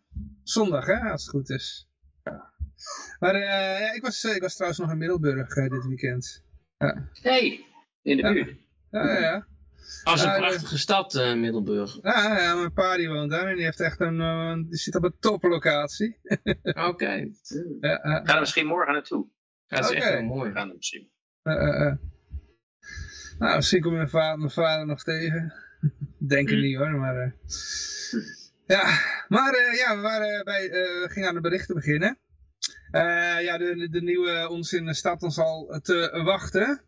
zondag 0.42 0.86
hè, 0.86 1.10
als 1.10 1.22
het 1.22 1.30
goed 1.30 1.50
is. 1.50 1.88
Ja. 2.24 2.52
Maar 3.18 3.34
uh, 3.34 3.80
ja, 3.80 3.92
ik, 3.92 4.02
was, 4.02 4.24
ik 4.24 4.42
was 4.42 4.54
trouwens 4.54 4.80
nog 4.80 4.90
in 4.90 4.98
Middelburg 4.98 5.54
dit 5.54 5.86
weekend. 5.86 6.42
Ja. 6.78 7.08
Hey, 7.12 7.64
in 8.02 8.16
de 8.16 8.22
buurt. 8.22 8.56
Ja, 8.90 9.12
ja, 9.12 9.20
ja. 9.20 9.46
Als 10.04 10.22
een 10.22 10.36
prachtige 10.36 10.78
stad, 10.78 11.14
uh, 11.14 11.34
Middelburg. 11.34 11.98
Ja, 12.02 12.38
ja, 12.38 12.54
mijn 12.54 12.72
pa 12.72 12.96
die 12.96 13.08
woont 13.08 13.30
daar 13.30 13.48
en 13.48 13.56
die 13.56 13.64
heeft 13.64 13.80
echt 13.80 14.00
een, 14.00 14.20
uh, 14.20 14.54
die 14.54 14.76
zit 14.76 14.94
op 14.94 15.04
een 15.04 15.16
toplocatie. 15.20 16.18
Oké. 16.90 17.30
Uh, 17.80 18.00
Gaan 18.02 18.24
er 18.24 18.40
misschien 18.40 18.66
morgen 18.66 18.92
naartoe. 18.92 19.26
Ja, 19.66 19.76
dat 19.76 19.90
is 19.90 19.96
okay. 19.96 20.08
echt 20.08 20.18
wel 20.18 20.28
mooi. 20.28 20.52
Gaan 20.52 20.72
misschien. 20.76 21.10
nou, 23.38 23.56
misschien 23.56 23.80
komt 23.80 23.94
mijn 23.94 24.08
vader, 24.08 24.38
mijn 24.38 24.50
vader 24.50 24.86
nog 24.86 25.02
tegen. 25.02 25.52
Denk 26.18 26.48
het 26.48 26.58
hm. 26.58 26.64
niet 26.64 26.76
hoor, 26.76 26.90
maar... 26.90 27.34
ja, 28.66 28.82
maar 29.28 29.74
ja, 29.76 29.96
we, 29.96 30.00
waren 30.02 30.44
bij, 30.44 30.68
we 30.70 31.08
gingen 31.10 31.28
aan 31.28 31.34
de 31.34 31.40
berichten 31.40 31.74
beginnen. 31.74 32.18
ja, 33.40 33.58
de, 33.58 33.88
de 33.90 34.02
nieuwe 34.02 34.48
onzin 34.48 34.94
staat 34.94 35.22
ons 35.22 35.38
al 35.38 35.78
te 35.82 36.20
wachten. 36.24 36.82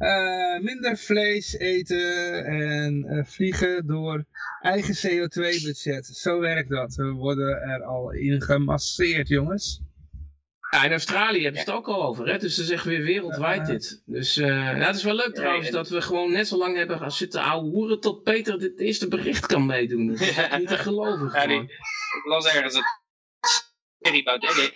Uh, 0.00 0.58
minder 0.60 0.96
vlees 0.96 1.58
eten 1.58 2.44
en 2.44 3.06
uh, 3.08 3.24
vliegen 3.24 3.86
door 3.86 4.24
eigen 4.60 4.94
CO2-budget. 4.94 6.06
Zo 6.06 6.38
werkt 6.38 6.70
dat. 6.70 6.94
We 6.94 7.10
worden 7.10 7.62
er 7.62 7.82
al 7.82 8.12
in 8.12 8.42
gemasseerd, 8.42 9.28
jongens. 9.28 9.80
Ja, 10.70 10.84
in 10.84 10.90
Australië 10.90 11.42
hebben 11.42 11.60
ze 11.60 11.66
het 11.66 11.76
ook 11.76 11.88
al 11.88 12.02
over, 12.04 12.28
hè? 12.28 12.38
dus 12.38 12.54
ze 12.54 12.64
zeggen 12.64 12.90
weer 12.90 13.02
wereldwijd 13.02 13.66
dit. 13.66 14.02
Dus 14.06 14.36
uh, 14.36 14.46
ja, 14.46 14.74
het 14.74 14.96
is 14.96 15.02
wel 15.02 15.14
leuk 15.14 15.34
trouwens 15.34 15.70
dat 15.70 15.88
we 15.88 16.00
gewoon 16.00 16.32
net 16.32 16.48
zo 16.48 16.56
lang 16.56 16.76
hebben 16.76 16.98
gaan 16.98 17.12
zitten 17.12 17.50
hoeren 17.50 18.00
tot 18.00 18.22
Peter 18.22 18.58
dit 18.58 18.78
eerste 18.78 19.08
bericht 19.08 19.46
kan 19.46 19.66
meedoen. 19.66 20.06
Dat 20.06 20.20
is 20.20 20.36
niet 20.58 20.68
te 20.68 20.78
geloven. 20.78 21.30
Ja, 21.32 21.46
die, 21.46 21.62
ik 21.62 22.22
las 22.24 22.46
ergens 22.46 22.74
het 22.74 22.84
Harry 23.98 24.22
Baudet 24.22 24.72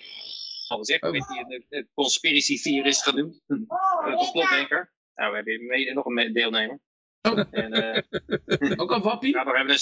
al 0.69 0.79
gezegd, 0.79 1.03
oh. 1.03 1.13
je, 1.13 1.65
de, 1.69 1.89
conspiracy 1.95 2.63
theorist 2.63 3.03
genoemd, 3.03 3.43
de 3.47 3.67
complotdenker. 4.17 4.93
Nou, 5.15 5.31
we 5.31 5.37
hebben 5.37 5.67
mede 5.67 5.93
nog 5.93 6.05
een 6.05 6.33
deelnemer. 6.33 6.79
Oh. 7.23 7.45
En, 7.51 7.77
uh, 7.77 8.79
Ook 8.81 8.91
een 8.91 9.03
wappie? 9.03 9.35
Ga 9.35 9.43
nog 9.43 9.55
even 9.55 9.71
een, 9.71 9.79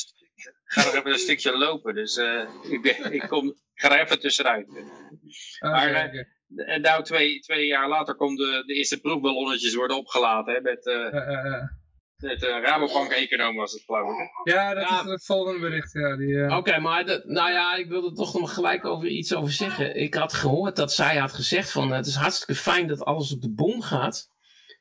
ga 0.65 0.85
nog 0.85 0.95
even 0.95 1.13
een 1.13 1.19
stukje 1.19 1.57
lopen, 1.57 1.95
dus 1.95 2.17
uh, 2.17 2.49
ik, 2.71 2.87
ik, 2.87 3.23
kom, 3.29 3.55
ga 3.75 3.91
er 3.91 4.05
even 4.05 4.21
tussenuit. 4.21 4.69
Oh, 4.69 5.71
maar 5.71 6.15
uh, 6.15 6.77
nou, 6.77 7.03
twee, 7.05 7.41
twee 7.41 7.67
jaar 7.67 7.89
later 7.89 8.15
komen 8.15 8.37
de, 8.37 8.63
de 8.67 8.75
eerste 8.75 9.01
proefballonnetjes 9.01 9.75
worden 9.75 9.97
opgelaten 9.97 10.55
hè, 10.55 10.61
met, 10.61 10.85
met 12.23 12.43
uh, 12.43 12.63
Rabobank-econoom 12.63 13.57
was 13.57 13.73
het 13.73 13.83
geloof 13.83 14.21
ik. 14.21 14.53
Ja, 14.53 14.75
dat 14.75 15.05
is 15.05 15.11
het 15.11 15.25
volgende 15.25 15.61
bericht. 15.61 15.93
Ja, 15.93 16.17
uh... 16.17 16.57
Oké, 16.57 16.79
maar 16.79 17.07
de, 17.07 17.23
nou 17.25 17.51
ja, 17.51 17.75
ik 17.75 17.89
wilde 17.89 18.13
toch 18.13 18.41
nog 18.41 18.55
gelijk 18.55 18.85
over 18.85 19.09
iets 19.09 19.35
over 19.35 19.53
zeggen. 19.53 19.97
Ik 19.97 20.15
had 20.15 20.33
gehoord 20.33 20.77
dat 20.77 20.93
zij 20.93 21.17
had 21.17 21.33
gezegd 21.33 21.71
van 21.71 21.93
het 21.93 22.07
is 22.07 22.15
hartstikke 22.15 22.55
fijn 22.55 22.87
dat 22.87 23.05
alles 23.05 23.33
op 23.33 23.43
de 23.43 23.53
bom 23.53 23.83
gaat. 23.83 24.32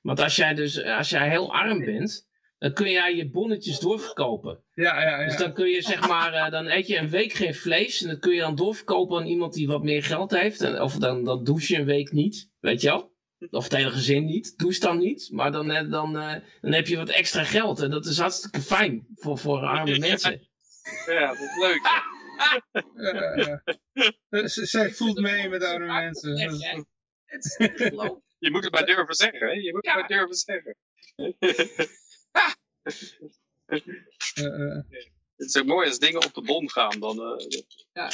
Want 0.01 0.19
als 0.19 0.35
jij 0.35 0.53
dus, 0.53 0.83
als 0.83 1.09
jij 1.09 1.29
heel 1.29 1.53
arm 1.53 1.79
bent, 1.85 2.29
dan 2.61 2.73
kun 2.73 2.89
jij 2.89 3.15
je 3.15 3.29
bonnetjes 3.29 3.79
doorverkopen. 3.79 4.63
Ja, 4.73 5.01
ja, 5.01 5.19
ja. 5.19 5.25
Dus 5.25 5.37
dan 5.37 5.53
kun 5.53 5.69
je 5.69 5.81
zeg 5.81 6.07
maar, 6.07 6.33
uh, 6.33 6.49
dan 6.49 6.67
eet 6.67 6.87
je 6.87 6.97
een 6.97 7.09
week 7.09 7.33
geen 7.33 7.55
vlees 7.55 8.01
en 8.01 8.09
dat 8.09 8.19
kun 8.19 8.33
je 8.33 8.39
dan 8.39 8.55
doorverkopen 8.55 9.19
aan 9.19 9.25
iemand 9.25 9.53
die 9.53 9.67
wat 9.67 9.83
meer 9.83 10.03
geld 10.03 10.31
heeft. 10.31 10.61
En, 10.61 10.81
of 10.81 10.95
dan, 10.95 11.23
dan 11.23 11.43
douche 11.43 11.73
je 11.73 11.79
een 11.79 11.85
week 11.85 12.11
niet, 12.11 12.49
weet 12.59 12.81
je 12.81 12.87
wel. 12.87 13.09
Of 13.49 13.63
het 13.63 13.75
hele 13.75 13.89
gezin 13.89 14.25
niet, 14.25 14.57
douche 14.57 14.79
dan 14.79 14.97
niet. 14.97 15.29
Maar 15.31 15.51
dan, 15.51 15.71
uh, 15.71 15.91
dan, 15.91 16.15
uh, 16.17 16.33
dan 16.61 16.71
heb 16.71 16.87
je 16.87 16.97
wat 16.97 17.09
extra 17.09 17.43
geld 17.43 17.79
en 17.79 17.89
dat 17.89 18.05
is 18.05 18.19
hartstikke 18.19 18.61
fijn 18.61 19.07
voor, 19.15 19.37
voor 19.37 19.59
arme 19.59 19.97
mensen. 19.97 20.47
Ja, 21.05 21.27
dat 21.27 21.37
is 21.37 21.57
leuk. 21.59 21.81
ja, 24.29 24.47
Zij 24.47 24.91
voelt 24.91 25.19
mee 25.19 25.49
met 25.49 25.63
arme 25.63 25.85
mensen. 25.85 26.39
Het 27.25 27.45
is 27.45 27.91
je 28.41 28.51
moet 28.51 28.63
het 28.63 28.73
maar 28.73 28.85
durven 28.85 29.15
zeggen, 29.15 29.47
hè? 29.47 29.53
Je 29.53 29.71
moet 29.73 29.85
het 29.85 29.95
maar 29.95 30.07
durven 30.07 30.35
zeggen. 30.35 30.75
uh, 34.35 34.81
het 35.35 35.47
is 35.47 35.57
ook 35.57 35.65
mooi 35.65 35.87
als 35.87 35.99
dingen 35.99 36.25
op 36.25 36.33
de 36.33 36.41
bom 36.41 36.69
gaan. 36.69 36.99
Dan, 36.99 37.17
uh, 37.17 37.47
ja, 37.91 38.09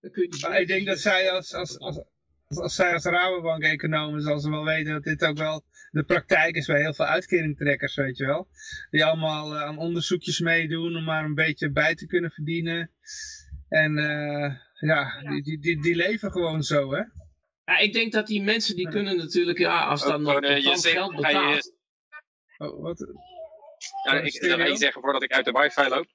dan 0.00 0.10
kun 0.10 0.22
je 0.22 0.38
maar 0.40 0.60
ik 0.60 0.66
denk 0.66 0.86
dat 0.86 0.98
zij 0.98 1.30
als, 1.30 1.54
als, 1.54 1.78
als, 1.78 2.02
als, 2.46 2.74
zij 2.74 2.92
als 2.92 3.04
Rabobank-economen 3.04 4.20
zal 4.20 4.38
ze 4.38 4.50
wel 4.50 4.64
weten 4.64 4.92
dat 4.92 5.02
dit 5.02 5.24
ook 5.24 5.38
wel 5.38 5.64
de 5.90 6.04
praktijk 6.04 6.54
is 6.54 6.66
bij 6.66 6.80
heel 6.80 6.94
veel 6.94 7.06
uitkeringtrekkers, 7.06 7.94
weet 7.94 8.16
je 8.16 8.26
wel. 8.26 8.48
Die 8.90 9.04
allemaal 9.04 9.54
uh, 9.54 9.62
aan 9.62 9.78
onderzoekjes 9.78 10.40
meedoen 10.40 10.96
om 10.96 11.04
maar 11.04 11.24
een 11.24 11.34
beetje 11.34 11.70
bij 11.70 11.94
te 11.94 12.06
kunnen 12.06 12.30
verdienen. 12.30 12.90
En 13.68 13.98
uh, 13.98 14.54
ja, 14.88 15.20
die, 15.20 15.42
die, 15.42 15.58
die, 15.58 15.82
die 15.82 15.94
leven 15.94 16.30
gewoon 16.30 16.62
zo, 16.62 16.92
hè. 16.92 17.02
Ja, 17.70 17.78
ik 17.78 17.92
denk 17.92 18.12
dat 18.12 18.26
die 18.26 18.42
mensen 18.42 18.76
die 18.76 18.88
kunnen 18.88 19.16
natuurlijk, 19.16 19.58
ja, 19.58 19.84
als 19.84 20.02
dan 20.02 20.22
nog 20.22 20.42
uh, 20.42 20.58
je 20.58 20.78
geld 20.78 21.16
betaalt. 21.16 21.72
Oh, 22.58 22.82
wat? 22.82 23.06
Ja, 24.04 24.12
ik, 24.12 24.40
wil 24.40 24.58
je 24.58 24.76
zeggen 24.76 25.02
voordat 25.02 25.22
ik 25.22 25.32
uit 25.32 25.44
de 25.44 25.52
wifi 25.52 25.88
loop. 25.88 26.06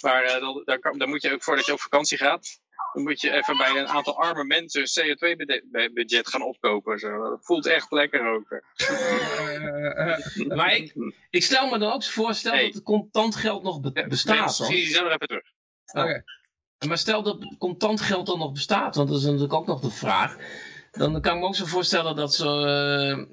Maar 0.00 0.24
uh, 0.24 0.40
dan, 0.40 0.62
dan, 0.64 0.98
dan, 0.98 1.08
moet 1.08 1.22
je 1.22 1.32
ook 1.32 1.42
voordat 1.42 1.66
je 1.66 1.72
op 1.72 1.80
vakantie 1.80 2.18
gaat, 2.18 2.60
Dan 2.92 3.02
moet 3.02 3.20
je 3.20 3.30
even 3.30 3.56
bij 3.56 3.76
een 3.76 3.88
aantal 3.88 4.18
arme 4.18 4.44
mensen 4.44 4.82
CO2-budget 4.82 6.28
gaan 6.28 6.42
opkopen. 6.42 6.98
Zo. 6.98 7.30
Dat 7.30 7.44
voelt 7.44 7.66
echt 7.66 7.92
lekker 7.92 8.32
ook. 8.32 8.50
Uh, 8.50 8.56
maar 10.58 10.76
ik, 10.76 10.94
ik, 11.30 11.42
stel 11.42 11.70
me 11.70 11.78
dan 11.78 11.92
ook 11.92 12.04
voor, 12.04 12.34
stel 12.34 12.52
dat 12.52 12.74
het 12.74 12.82
contant 12.82 13.36
geld 13.36 13.62
nog 13.62 13.80
be 13.80 14.06
bestaat. 14.08 14.58
Ja, 14.58 14.64
zie 14.64 14.80
je 14.80 14.86
zo 14.86 15.06
even 15.06 15.26
terug. 15.26 15.52
Oh. 15.92 16.18
Maar 16.88 16.98
stel 16.98 17.22
dat 17.22 17.56
contant 17.58 18.00
geld 18.00 18.26
dan 18.26 18.38
nog 18.38 18.52
bestaat, 18.52 18.96
want 18.96 19.08
dat 19.08 19.18
is 19.18 19.24
natuurlijk 19.24 19.52
ook 19.52 19.66
nog 19.66 19.80
de 19.80 19.90
vraag. 19.90 20.36
Dan 20.90 21.20
kan 21.20 21.34
ik 21.34 21.40
me 21.40 21.46
ook 21.46 21.54
zo 21.54 21.64
voorstellen 21.64 22.16
dat 22.16 22.34
zo, 22.34 22.64
uh, 22.64 23.24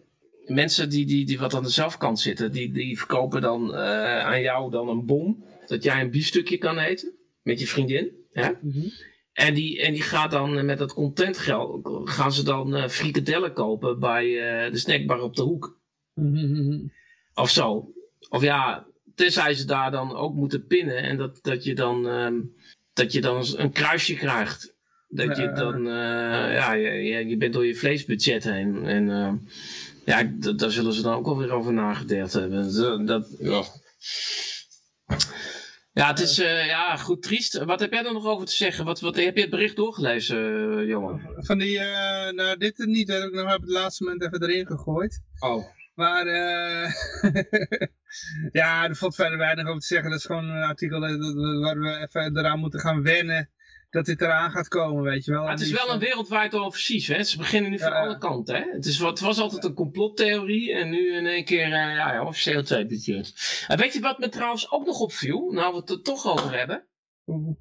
mensen 0.45 0.89
die, 0.89 1.05
die, 1.05 1.25
die 1.25 1.39
wat 1.39 1.53
aan 1.53 1.63
de 1.63 1.69
zelfkant 1.69 2.19
zitten, 2.19 2.51
die, 2.51 2.71
die 2.71 2.97
verkopen 2.97 3.41
dan 3.41 3.69
uh, 3.69 4.19
aan 4.19 4.41
jou 4.41 4.71
dan 4.71 4.89
een 4.89 5.05
bom. 5.05 5.45
Dat 5.65 5.83
jij 5.83 6.01
een 6.01 6.11
biefstukje 6.11 6.57
kan 6.57 6.77
eten 6.77 7.13
met 7.41 7.59
je 7.59 7.67
vriendin. 7.67 8.11
Hè? 8.31 8.49
Mm 8.49 8.71
-hmm. 8.71 8.91
En 9.33 9.53
die, 9.53 9.81
en 9.81 9.93
die 9.93 10.01
gaat 10.01 10.31
dan 10.31 10.65
met 10.65 10.77
dat 10.77 10.93
contentgeld, 10.93 11.89
gaan 12.09 12.33
ze 12.33 12.43
dan 12.43 12.75
uh, 12.75 12.87
frikadellen 12.87 13.53
kopen 13.53 13.99
bij 13.99 14.23
de 14.71 14.77
snackbar 14.77 15.21
op 15.21 15.35
de 15.35 15.41
hoek. 15.41 15.79
Mm 16.13 16.35
-hmm. 16.35 16.91
Of 17.33 17.49
zo. 17.49 17.93
Of 18.29 18.41
ja, 18.41 18.87
tenzij 19.15 19.53
ze 19.53 19.65
daar 19.65 19.91
dan 19.91 20.15
ook 20.15 20.33
moeten 20.33 20.65
pinnen 20.65 20.97
en 20.97 21.17
dat, 21.17 21.39
dat, 21.41 21.63
je, 21.63 21.75
dan, 21.75 22.05
um, 22.05 22.55
dat 22.93 23.13
je 23.13 23.21
dan 23.21 23.45
een 23.55 23.71
kruisje 23.71 24.15
krijgt. 24.15 24.76
Dat 25.09 25.37
je 25.37 25.51
dan, 25.51 25.87
uh, 25.87 26.53
ja, 26.53 26.73
je, 26.73 27.27
je 27.27 27.37
bent 27.37 27.53
door 27.53 27.65
je 27.65 27.75
vleesbudget 27.75 28.43
heen. 28.43 28.85
En 28.85 29.07
uh, 29.07 29.33
ja, 30.05 30.23
daar 30.55 30.71
zullen 30.71 30.93
ze 30.93 31.01
dan 31.01 31.13
ook 31.13 31.27
alweer 31.27 31.51
over 31.51 31.73
nagedacht 31.73 32.33
hebben. 32.33 32.73
Dat, 32.73 33.07
dat 33.07 33.35
ja. 33.39 33.63
ja, 35.93 36.07
het 36.07 36.19
is 36.19 36.39
uh, 36.39 36.65
ja, 36.65 36.97
goed 36.97 37.21
triest. 37.21 37.63
Wat 37.63 37.79
heb 37.79 37.91
jij 37.91 38.05
er 38.05 38.13
nog 38.13 38.25
over 38.25 38.45
te 38.45 38.55
zeggen? 38.55 38.85
Wat, 38.85 38.99
wat, 38.99 39.15
heb 39.15 39.35
je 39.35 39.41
het 39.41 39.49
bericht 39.49 39.75
doorgelezen, 39.75 40.85
Johan? 40.85 41.21
Van 41.37 41.57
die, 41.57 41.79
nou 42.31 42.57
dit 42.57 42.77
niet, 42.77 43.07
dat 43.07 43.21
heb 43.21 43.29
ik 43.29 43.35
nog 43.35 43.55
op 43.55 43.61
het 43.61 43.69
laatste 43.69 44.03
moment 44.03 44.23
even 44.23 44.43
erin 44.43 44.67
gegooid. 44.67 45.21
Oh. 45.39 45.65
Maar 45.93 46.27
uh, 46.27 46.91
ja, 48.61 48.87
er 48.87 48.95
valt 48.95 49.15
verder 49.15 49.37
weinig 49.37 49.67
over 49.67 49.79
te 49.79 49.87
zeggen. 49.87 50.09
Dat 50.09 50.19
is 50.19 50.25
gewoon 50.25 50.49
een 50.49 50.63
artikel 50.63 50.99
waar 50.99 51.79
we 51.79 52.07
even 52.07 52.37
eraan 52.37 52.59
moeten 52.59 52.79
gaan 52.79 53.03
wennen 53.03 53.49
dat 53.97 54.05
dit 54.05 54.21
eraan 54.21 54.51
gaat 54.51 54.67
komen, 54.67 55.03
weet 55.03 55.25
je 55.25 55.31
wel. 55.31 55.41
Maar 55.41 55.51
het 55.51 55.61
is 55.61 55.71
wel 55.71 55.89
een 55.89 55.99
wereldwijd 55.99 56.53
offensief, 56.53 57.07
hè. 57.07 57.23
Ze 57.23 57.37
beginnen 57.37 57.71
nu 57.71 57.79
van 57.79 57.93
alle 57.93 58.17
kanten, 58.17 58.55
hè. 58.55 58.71
Het, 58.71 58.85
is, 58.85 58.99
het 58.99 59.19
was 59.19 59.39
altijd 59.39 59.63
een 59.63 59.73
complottheorie 59.73 60.73
en 60.73 60.89
nu 60.89 61.13
in 61.13 61.25
één 61.25 61.45
keer, 61.45 61.65
uh, 61.65 61.71
ja, 61.71 62.13
ja 62.13 62.25
officieel 62.25 62.85
budget. 62.87 63.33
Uh, 63.71 63.77
weet 63.77 63.93
je 63.93 63.99
wat 63.99 64.19
me 64.19 64.29
trouwens 64.29 64.71
ook 64.71 64.85
nog 64.85 64.99
opviel, 64.99 65.51
nou 65.51 65.73
we 65.73 65.79
het 65.79 65.89
er 65.89 66.01
toch 66.01 66.27
over 66.27 66.57
hebben? 66.57 66.87
Mm. 67.25 67.57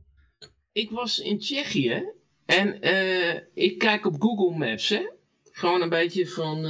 Ik 0.72 0.90
was 0.90 1.18
in 1.18 1.38
Tsjechië 1.38 2.12
en 2.46 2.86
uh, 2.86 3.40
ik 3.54 3.78
kijk 3.78 4.06
op 4.06 4.22
Google 4.22 4.58
Maps, 4.58 4.88
hè. 4.88 5.10
Gewoon 5.52 5.82
een 5.82 5.88
beetje 5.88 6.26
van, 6.26 6.62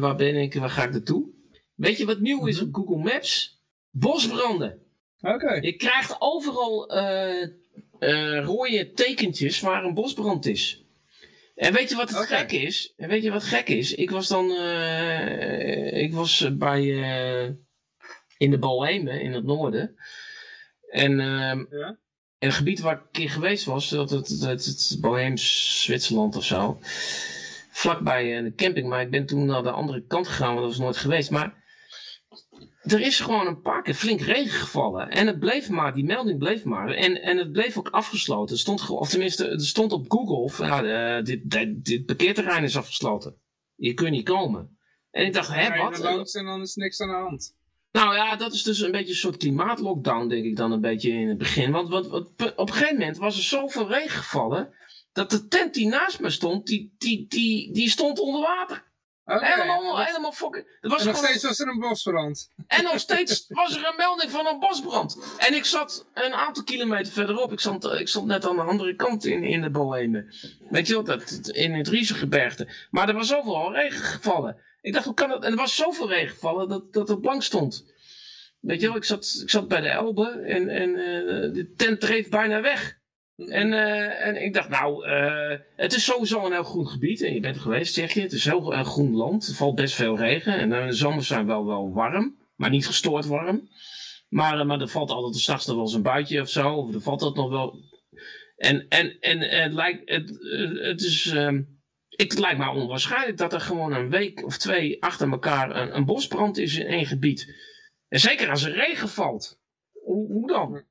waar 0.00 0.16
ben 0.16 0.36
ik, 0.36 0.54
waar 0.54 0.70
ga 0.70 0.84
ik 0.84 0.90
naartoe? 0.90 1.30
Weet 1.74 1.98
je 1.98 2.06
wat 2.06 2.20
nieuw 2.20 2.46
is 2.46 2.62
op 2.62 2.74
Google 2.74 3.02
Maps? 3.12 3.60
Bosbranden. 3.90 4.82
Oké. 5.20 5.34
Okay. 5.34 5.60
Je 5.60 5.72
krijgt 5.72 6.16
overal 6.18 6.96
uh, 6.96 7.48
rode 8.44 8.92
tekentjes 8.92 9.60
waar 9.60 9.84
een 9.84 9.94
bosbrand 9.94 10.46
is. 10.46 10.84
En 11.54 11.72
weet 11.72 11.90
je 11.90 11.96
wat 11.96 12.08
het 12.08 12.18
okay. 12.18 12.38
gek 12.38 12.52
is? 12.52 12.92
En 12.96 13.08
weet 13.08 13.22
je 13.22 13.30
wat 13.30 13.42
gek 13.42 13.68
is? 13.68 13.94
Ik 13.94 14.10
was 14.10 14.28
dan, 14.28 14.50
uh, 14.50 16.02
ik 16.02 16.12
was 16.12 16.56
bij, 16.56 16.82
uh, 16.82 17.50
in 18.36 18.50
de 18.50 18.58
Bohemen 18.58 19.20
in 19.20 19.32
het 19.32 19.44
noorden. 19.44 19.96
En, 20.90 21.16
ja? 21.70 21.96
en 22.38 22.48
het 22.48 22.54
gebied 22.54 22.80
waar 22.80 22.94
ik 22.94 23.00
een 23.00 23.10
keer 23.10 23.30
geweest 23.30 23.64
was, 23.64 23.88
dat 23.88 24.10
het, 24.10 24.28
het, 24.28 24.64
het, 24.64 24.96
Boheems 25.00 25.82
Zwitserland 25.82 26.36
of 26.36 26.44
zo. 26.44 26.78
Vlakbij 27.70 28.42
de 28.42 28.54
camping, 28.54 28.88
maar 28.88 29.00
ik 29.00 29.10
ben 29.10 29.26
toen 29.26 29.44
naar 29.44 29.62
de 29.62 29.70
andere 29.70 30.04
kant 30.06 30.28
gegaan, 30.28 30.54
want 30.54 30.60
dat 30.60 30.68
was 30.68 30.78
nooit 30.78 30.96
geweest. 30.96 31.30
Maar 31.30 31.59
er 32.82 33.00
is 33.00 33.20
gewoon 33.20 33.46
een 33.46 33.60
paar 33.60 33.82
keer 33.82 33.94
flink 33.94 34.20
regen 34.20 34.60
gevallen. 34.60 35.10
En 35.10 35.26
het 35.26 35.38
bleef 35.38 35.68
maar, 35.68 35.94
die 35.94 36.04
melding 36.04 36.38
bleef 36.38 36.64
maar. 36.64 36.90
En, 36.90 37.22
en 37.22 37.36
het 37.36 37.52
bleef 37.52 37.78
ook 37.78 37.88
afgesloten. 37.88 38.58
Stond, 38.58 38.90
of 38.90 39.08
tenminste, 39.08 39.44
het 39.44 39.64
stond 39.64 39.92
op 39.92 40.10
Google 40.10 40.48
van, 40.48 40.66
ja, 40.66 41.18
uh, 41.18 41.24
dit, 41.24 41.50
dit, 41.50 41.84
dit, 41.84 42.06
parkeerterrein 42.06 42.64
is 42.64 42.76
afgesloten. 42.76 43.36
Je 43.74 43.94
kunt 43.94 44.10
niet 44.10 44.28
komen. 44.28 44.78
En 45.10 45.26
ik 45.26 45.32
dacht, 45.32 45.54
hè, 45.54 45.78
wat? 45.78 45.96
Ja, 45.96 46.02
langs 46.02 46.34
en 46.34 46.44
dan 46.44 46.60
is 46.60 46.74
niks 46.74 47.00
aan 47.00 47.08
de 47.08 47.14
hand. 47.14 47.54
Nou 47.92 48.14
ja, 48.14 48.36
dat 48.36 48.52
is 48.52 48.62
dus 48.62 48.80
een 48.80 48.90
beetje 48.90 49.08
een 49.08 49.18
soort 49.18 49.36
klimaatlockdown, 49.36 50.28
denk 50.28 50.44
ik 50.44 50.56
dan 50.56 50.72
een 50.72 50.80
beetje 50.80 51.10
in 51.10 51.28
het 51.28 51.38
begin. 51.38 51.70
Want, 51.70 51.88
want, 51.88 52.06
want 52.06 52.28
op 52.56 52.68
een 52.68 52.74
gegeven 52.74 52.98
moment 52.98 53.16
was 53.16 53.36
er 53.36 53.42
zoveel 53.42 53.88
regen 53.88 54.18
gevallen, 54.18 54.74
dat 55.12 55.30
de 55.30 55.46
tent 55.46 55.74
die 55.74 55.86
naast 55.86 56.20
me 56.20 56.30
stond, 56.30 56.66
die, 56.66 56.94
die, 56.98 57.26
die, 57.28 57.72
die 57.72 57.88
stond 57.88 58.18
onder 58.18 58.40
water. 58.40 58.89
Okay. 59.36 59.50
Helemaal, 59.50 60.04
helemaal 60.04 60.32
fucking... 60.32 60.66
Er 60.80 60.88
was 60.88 61.00
en 61.00 61.06
nog 61.06 61.16
gewoon... 61.16 61.30
steeds 61.30 61.44
was 61.44 61.58
er 61.58 61.68
een 61.68 61.78
bosbrand. 61.78 62.50
En 62.66 62.82
nog 62.82 62.98
steeds 62.98 63.44
was 63.48 63.76
er 63.76 63.86
een 63.86 63.96
melding 63.96 64.30
van 64.30 64.46
een 64.46 64.58
bosbrand. 64.58 65.18
En 65.38 65.54
ik 65.54 65.64
zat 65.64 66.06
een 66.14 66.32
aantal 66.32 66.64
kilometer 66.64 67.12
verderop. 67.12 67.52
Ik 67.52 67.60
stond, 67.60 67.84
ik 67.84 68.08
stond 68.08 68.26
net 68.26 68.46
aan 68.46 68.56
de 68.56 68.62
andere 68.62 68.96
kant 68.96 69.24
in, 69.24 69.42
in 69.42 69.62
de 69.62 69.70
Bohemen. 69.70 70.34
Weet 70.70 70.86
je 70.86 70.92
wel, 70.92 71.04
dat, 71.04 71.48
in 71.52 71.74
het 71.74 71.88
Riesengebergte. 71.88 72.68
Maar 72.90 73.08
er 73.08 73.14
was 73.14 73.34
overal 73.34 73.72
regen 73.72 74.04
gevallen. 74.04 74.56
Ik 74.80 74.92
dacht, 74.92 75.04
hoe 75.04 75.14
kan 75.14 75.28
dat? 75.28 75.44
En 75.44 75.50
er 75.50 75.56
was 75.56 75.76
zoveel 75.76 76.08
regen 76.08 76.28
gevallen 76.28 76.68
dat, 76.68 76.92
dat 76.92 77.08
het 77.08 77.20
blank 77.20 77.42
stond. 77.42 77.84
Weet 78.60 78.80
je 78.80 78.86
wel, 78.86 78.96
ik 78.96 79.04
zat, 79.04 79.38
ik 79.42 79.50
zat 79.50 79.68
bij 79.68 79.80
de 79.80 79.88
Elbe 79.88 80.28
en, 80.28 80.68
en 80.68 80.88
uh, 80.88 81.54
de 81.54 81.72
tent 81.76 82.00
dreef 82.00 82.28
bijna 82.28 82.60
weg. 82.60 82.98
En, 83.48 83.72
uh, 83.72 84.26
en 84.26 84.42
ik 84.42 84.54
dacht, 84.54 84.68
nou, 84.68 85.08
uh, 85.08 85.58
het 85.76 85.92
is 85.92 86.04
sowieso 86.04 86.44
een 86.44 86.52
heel 86.52 86.62
groen 86.62 86.88
gebied. 86.88 87.22
En 87.22 87.34
je 87.34 87.40
bent 87.40 87.56
er 87.56 87.62
geweest, 87.62 87.94
zeg 87.94 88.12
je. 88.12 88.20
Het 88.20 88.32
is 88.32 88.44
heel 88.44 88.74
een 88.74 88.84
groen 88.84 89.14
land. 89.14 89.48
Er 89.48 89.54
valt 89.54 89.74
best 89.74 89.94
veel 89.94 90.18
regen. 90.18 90.58
En 90.58 90.70
de 90.70 90.92
zomers 90.92 91.26
zijn 91.26 91.46
wel, 91.46 91.66
wel 91.66 91.92
warm. 91.92 92.36
Maar 92.56 92.70
niet 92.70 92.86
gestoord 92.86 93.26
warm. 93.26 93.68
Maar, 94.28 94.66
maar 94.66 94.80
er 94.80 94.88
valt 94.88 95.10
altijd 95.10 95.34
de 95.34 95.40
s'nachts 95.40 95.66
wel 95.66 95.80
eens 95.80 95.94
een 95.94 96.02
buitje 96.02 96.40
of 96.40 96.48
zo. 96.48 96.74
Of 96.74 96.94
er 96.94 97.00
valt 97.00 97.20
dat 97.20 97.36
nog 97.36 97.50
wel. 97.50 97.78
En, 98.56 98.88
en, 98.88 99.18
en 99.20 99.40
het 99.40 99.72
lijkt, 99.72 100.10
het, 100.10 100.28
het 100.80 101.00
is, 101.00 101.26
ik, 102.08 102.30
het 102.30 102.38
lijkt 102.38 102.58
me 102.58 102.70
onwaarschijnlijk 102.70 103.36
dat 103.36 103.52
er 103.52 103.60
gewoon 103.60 103.92
een 103.92 104.10
week 104.10 104.44
of 104.44 104.58
twee 104.58 105.02
achter 105.02 105.30
elkaar 105.30 105.76
een, 105.76 105.96
een 105.96 106.04
bosbrand 106.04 106.58
is 106.58 106.78
in 106.78 106.86
één 106.86 107.06
gebied. 107.06 107.54
En 108.08 108.20
zeker 108.20 108.50
als 108.50 108.64
er 108.64 108.72
regen 108.72 109.08
valt. 109.08 109.60
Hoe 110.04 110.46
dan? 110.46 110.84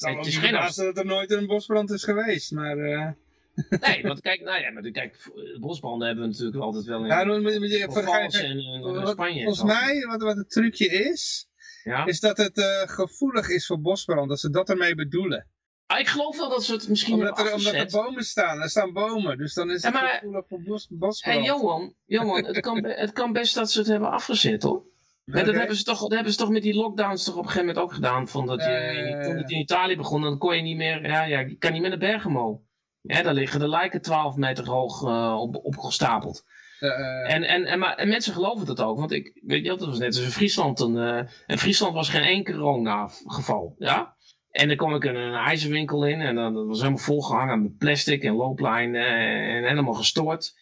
Het, 0.00 0.16
het 0.16 0.26
is 0.26 0.36
geen 0.36 0.54
afstand 0.54 0.94
dat 0.94 1.04
er 1.04 1.10
nooit 1.10 1.30
een 1.30 1.46
bosbrand 1.46 1.90
is 1.90 2.04
geweest, 2.04 2.52
maar... 2.52 2.76
Uh... 2.76 3.08
Nee, 3.80 4.02
want 4.02 4.20
kijk, 4.20 4.40
nou 4.40 4.60
ja, 4.60 4.70
maar 4.70 4.90
kijk, 4.90 5.30
bosbranden 5.60 6.06
hebben 6.06 6.24
we 6.24 6.30
natuurlijk 6.30 6.62
altijd 6.62 6.84
wel 6.84 7.00
in 7.00 7.06
ja, 7.06 7.24
dan, 7.24 7.42
moet 7.42 7.52
je, 7.52 7.78
in 7.78 9.06
Spanje. 9.06 9.44
Volgens 9.44 9.62
mij, 9.62 10.06
wat, 10.06 10.22
wat 10.22 10.36
het 10.36 10.50
trucje 10.50 10.86
is, 10.86 11.48
ja? 11.84 12.06
is 12.06 12.20
dat 12.20 12.36
het 12.36 12.58
uh, 12.58 12.82
gevoelig 12.84 13.48
is 13.48 13.66
voor 13.66 13.80
bosbrand, 13.80 14.28
dat 14.28 14.40
ze 14.40 14.50
dat 14.50 14.70
ermee 14.70 14.94
bedoelen. 14.94 15.46
Ah, 15.86 15.98
ik 15.98 16.08
geloof 16.08 16.36
wel 16.36 16.48
dat 16.48 16.64
ze 16.64 16.72
het 16.72 16.88
misschien 16.88 17.14
omdat 17.14 17.38
er, 17.38 17.54
omdat 17.54 17.74
er 17.74 17.90
bomen 17.90 18.24
staan, 18.24 18.60
er 18.60 18.70
staan 18.70 18.92
bomen, 18.92 19.38
dus 19.38 19.54
dan 19.54 19.70
is 19.70 19.82
het 19.82 19.94
ja, 19.94 20.00
maar, 20.00 20.10
gevoelig 20.10 20.46
voor 20.48 20.62
bos, 20.62 20.88
bosbrand. 20.90 21.38
Hey, 21.38 21.46
Johan, 21.46 21.94
Johan 22.04 22.44
het, 22.44 22.60
kan, 22.60 22.84
het 22.84 23.12
kan 23.12 23.32
best 23.32 23.54
dat 23.54 23.70
ze 23.70 23.78
het 23.78 23.88
hebben 23.88 24.10
afgezet 24.10 24.62
hoor. 24.62 24.84
Maar 25.26 25.44
dat, 25.44 25.54
hebben 25.54 25.76
ze 25.76 25.84
toch, 25.84 26.00
dat 26.00 26.12
hebben 26.12 26.32
ze 26.32 26.38
toch 26.38 26.50
met 26.50 26.62
die 26.62 26.74
lockdowns 26.74 27.24
toch 27.24 27.34
op 27.34 27.42
een 27.42 27.50
gegeven 27.50 27.66
moment 27.66 27.84
ook 27.84 27.92
gedaan. 27.92 28.28
Van 28.28 28.46
dat 28.46 28.62
je, 28.62 29.12
uh, 29.14 29.20
toen 29.20 29.36
het 29.36 29.50
in 29.50 29.58
Italië 29.58 29.96
begon, 29.96 30.22
dan 30.22 30.38
kon 30.38 30.56
je 30.56 30.62
niet 30.62 30.76
meer, 30.76 31.06
ja, 31.06 31.22
ja, 31.22 31.38
je 31.38 31.56
kan 31.56 31.72
niet 31.72 31.80
meer 31.80 31.90
naar 31.90 31.98
Bergamo. 31.98 32.62
Ja, 33.00 33.22
daar 33.22 33.34
liggen 33.34 33.60
de 33.60 33.68
lijken 33.68 34.02
12 34.02 34.36
meter 34.36 34.66
hoog 34.66 35.02
uh, 35.02 35.36
op, 35.40 35.56
opgestapeld. 35.62 36.44
Uh, 36.80 37.34
en, 37.34 37.42
en, 37.42 37.64
en, 37.64 37.78
maar, 37.78 37.94
en 37.94 38.08
mensen 38.08 38.32
geloven 38.32 38.66
dat 38.66 38.80
ook, 38.80 38.98
want 38.98 39.12
ik 39.12 39.40
weet 39.42 39.62
je, 39.62 39.68
dat 39.68 39.84
was 39.86 39.98
net 39.98 40.14
als 40.14 40.24
in 40.24 40.30
Friesland. 40.30 40.80
Een, 40.80 41.28
in 41.46 41.58
Friesland 41.58 41.94
was 41.94 42.08
geen 42.08 42.22
één 42.22 42.44
corona-geval, 42.44 43.74
ja. 43.78 44.14
En 44.50 44.68
dan 44.68 44.76
kom 44.76 44.94
ik 44.94 45.04
in 45.04 45.14
een 45.14 45.34
ijzerwinkel 45.34 46.06
in 46.06 46.20
en 46.20 46.34
dan 46.34 46.54
dat 46.54 46.66
was 46.66 46.78
helemaal 46.78 46.98
volgehangen 46.98 47.62
met 47.62 47.78
plastic 47.78 48.22
en 48.22 48.34
looplijnen 48.34 49.06
en 49.06 49.64
helemaal 49.64 49.94
gestoord. 49.94 50.54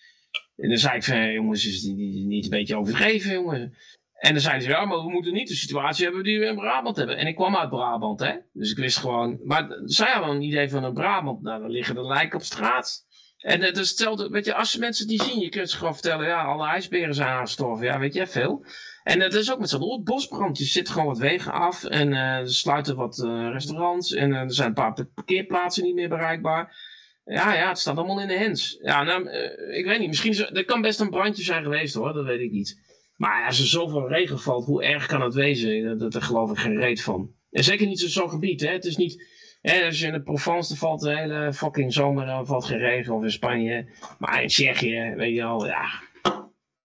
En 0.57 0.69
dan 0.69 0.79
zei 0.79 0.97
ik 0.97 1.05
van, 1.05 1.33
jongens, 1.33 1.67
is 1.67 1.83
het 1.83 1.97
niet, 1.97 2.27
niet 2.27 2.45
een 2.45 2.51
beetje 2.51 2.77
overdreven, 2.77 3.33
jongens? 3.33 3.99
En 4.25 4.33
dan 4.33 4.41
zeiden 4.41 4.63
ze, 4.63 4.71
ja, 4.71 4.85
maar 4.85 4.99
we 4.99 5.11
moeten 5.11 5.33
niet 5.33 5.49
de 5.49 5.55
situatie 5.55 6.05
hebben 6.05 6.23
die 6.23 6.39
we 6.39 6.47
in 6.47 6.55
Brabant 6.55 6.97
hebben. 6.97 7.17
En 7.17 7.27
ik 7.27 7.35
kwam 7.35 7.57
uit 7.57 7.69
Brabant, 7.69 8.21
hè. 8.21 8.33
Dus 8.53 8.71
ik 8.71 8.77
wist 8.77 8.99
gewoon... 8.99 9.39
Maar 9.43 9.81
zij 9.85 10.13
hadden 10.13 10.35
een 10.35 10.43
idee 10.43 10.69
van 10.69 10.85
een 10.85 10.95
Brabant. 10.95 11.43
Nou, 11.43 11.61
dan 11.61 11.71
liggen 11.71 11.97
er 11.97 12.07
lijken 12.07 12.39
op 12.39 12.45
straat. 12.45 13.07
En 13.39 13.61
het 13.61 13.77
is 13.77 13.89
hetzelfde, 13.89 14.29
weet 14.29 14.45
je, 14.45 14.55
als 14.55 14.73
je 14.73 14.79
mensen 14.79 15.07
die 15.07 15.23
zien, 15.23 15.41
je 15.41 15.49
kunt 15.49 15.71
ze 15.71 15.77
gewoon 15.77 15.93
vertellen, 15.93 16.27
ja, 16.27 16.45
alle 16.45 16.67
ijsberen 16.67 17.15
zijn 17.15 17.29
aangestorven. 17.29 17.87
Ja, 17.87 17.99
weet 17.99 18.15
je, 18.15 18.27
veel. 18.27 18.65
En 19.03 19.19
dat 19.19 19.35
is 19.35 19.53
ook 19.53 19.59
met 19.59 19.69
zo'n 19.69 20.05
bosbrand. 20.05 20.59
Je 20.59 20.65
zit 20.65 20.89
gewoon 20.89 21.07
wat 21.07 21.19
wegen 21.19 21.53
af 21.53 21.85
en 21.85 22.13
er 22.13 22.53
sluiten 22.53 22.97
wat 22.97 23.19
restaurants. 23.53 24.13
En 24.13 24.33
er 24.33 24.55
zijn 24.55 24.69
een 24.69 24.75
paar 24.75 25.07
parkeerplaatsen 25.15 25.85
niet 25.85 25.95
meer 25.95 26.09
bereikbaar. 26.09 26.77
Ja, 27.25 27.55
ja, 27.55 27.69
het 27.69 27.79
staat 27.79 27.97
allemaal 27.97 28.21
in 28.21 28.29
de 28.29 28.39
hens. 28.39 28.79
Ja, 28.83 29.03
nou, 29.03 29.31
ik 29.73 29.85
weet 29.85 29.99
niet, 29.99 30.09
misschien, 30.09 30.57
er 30.57 30.65
kan 30.65 30.81
best 30.81 31.01
een 31.01 31.11
brandje 31.11 31.43
zijn 31.43 31.63
geweest 31.63 31.95
hoor, 31.95 32.13
dat 32.13 32.25
weet 32.25 32.41
ik 32.41 32.51
niet. 32.51 32.84
Maar 33.17 33.47
als 33.47 33.61
er 33.61 33.67
zoveel 33.67 34.09
regen 34.09 34.41
valt, 34.41 34.65
hoe 34.65 34.85
erg 34.85 35.07
kan 35.07 35.23
het 35.23 35.35
wezen? 35.35 35.99
Dat, 35.99 36.13
daar 36.13 36.23
geloof 36.23 36.51
ik 36.51 36.59
geen 36.59 36.77
reet 36.77 37.03
van. 37.03 37.35
En 37.51 37.65
zeker 37.65 37.87
niet 37.87 38.01
zo'n 38.01 38.31
gebied. 38.31 38.61
Hè? 38.61 38.69
Het 38.69 38.85
is 38.85 38.97
niet, 38.97 39.29
Ja, 39.63 39.79
dus 39.79 40.03
in 40.03 40.13
de 40.13 40.23
Provence 40.23 40.77
valt 40.77 41.01
de 41.01 41.17
hele 41.17 41.53
fucking 41.53 41.93
zomer, 41.93 42.27
dan 42.27 42.47
valt 42.47 42.65
geen 42.65 42.79
regen, 42.79 43.15
of 43.15 43.23
in 43.23 43.31
Spanje. 43.31 43.89
Maar 44.19 44.43
in 44.43 44.49
Tsjechië, 44.49 45.13
weet 45.17 45.35
je 45.35 45.41
wel, 45.41 45.67
ja. 45.67 45.87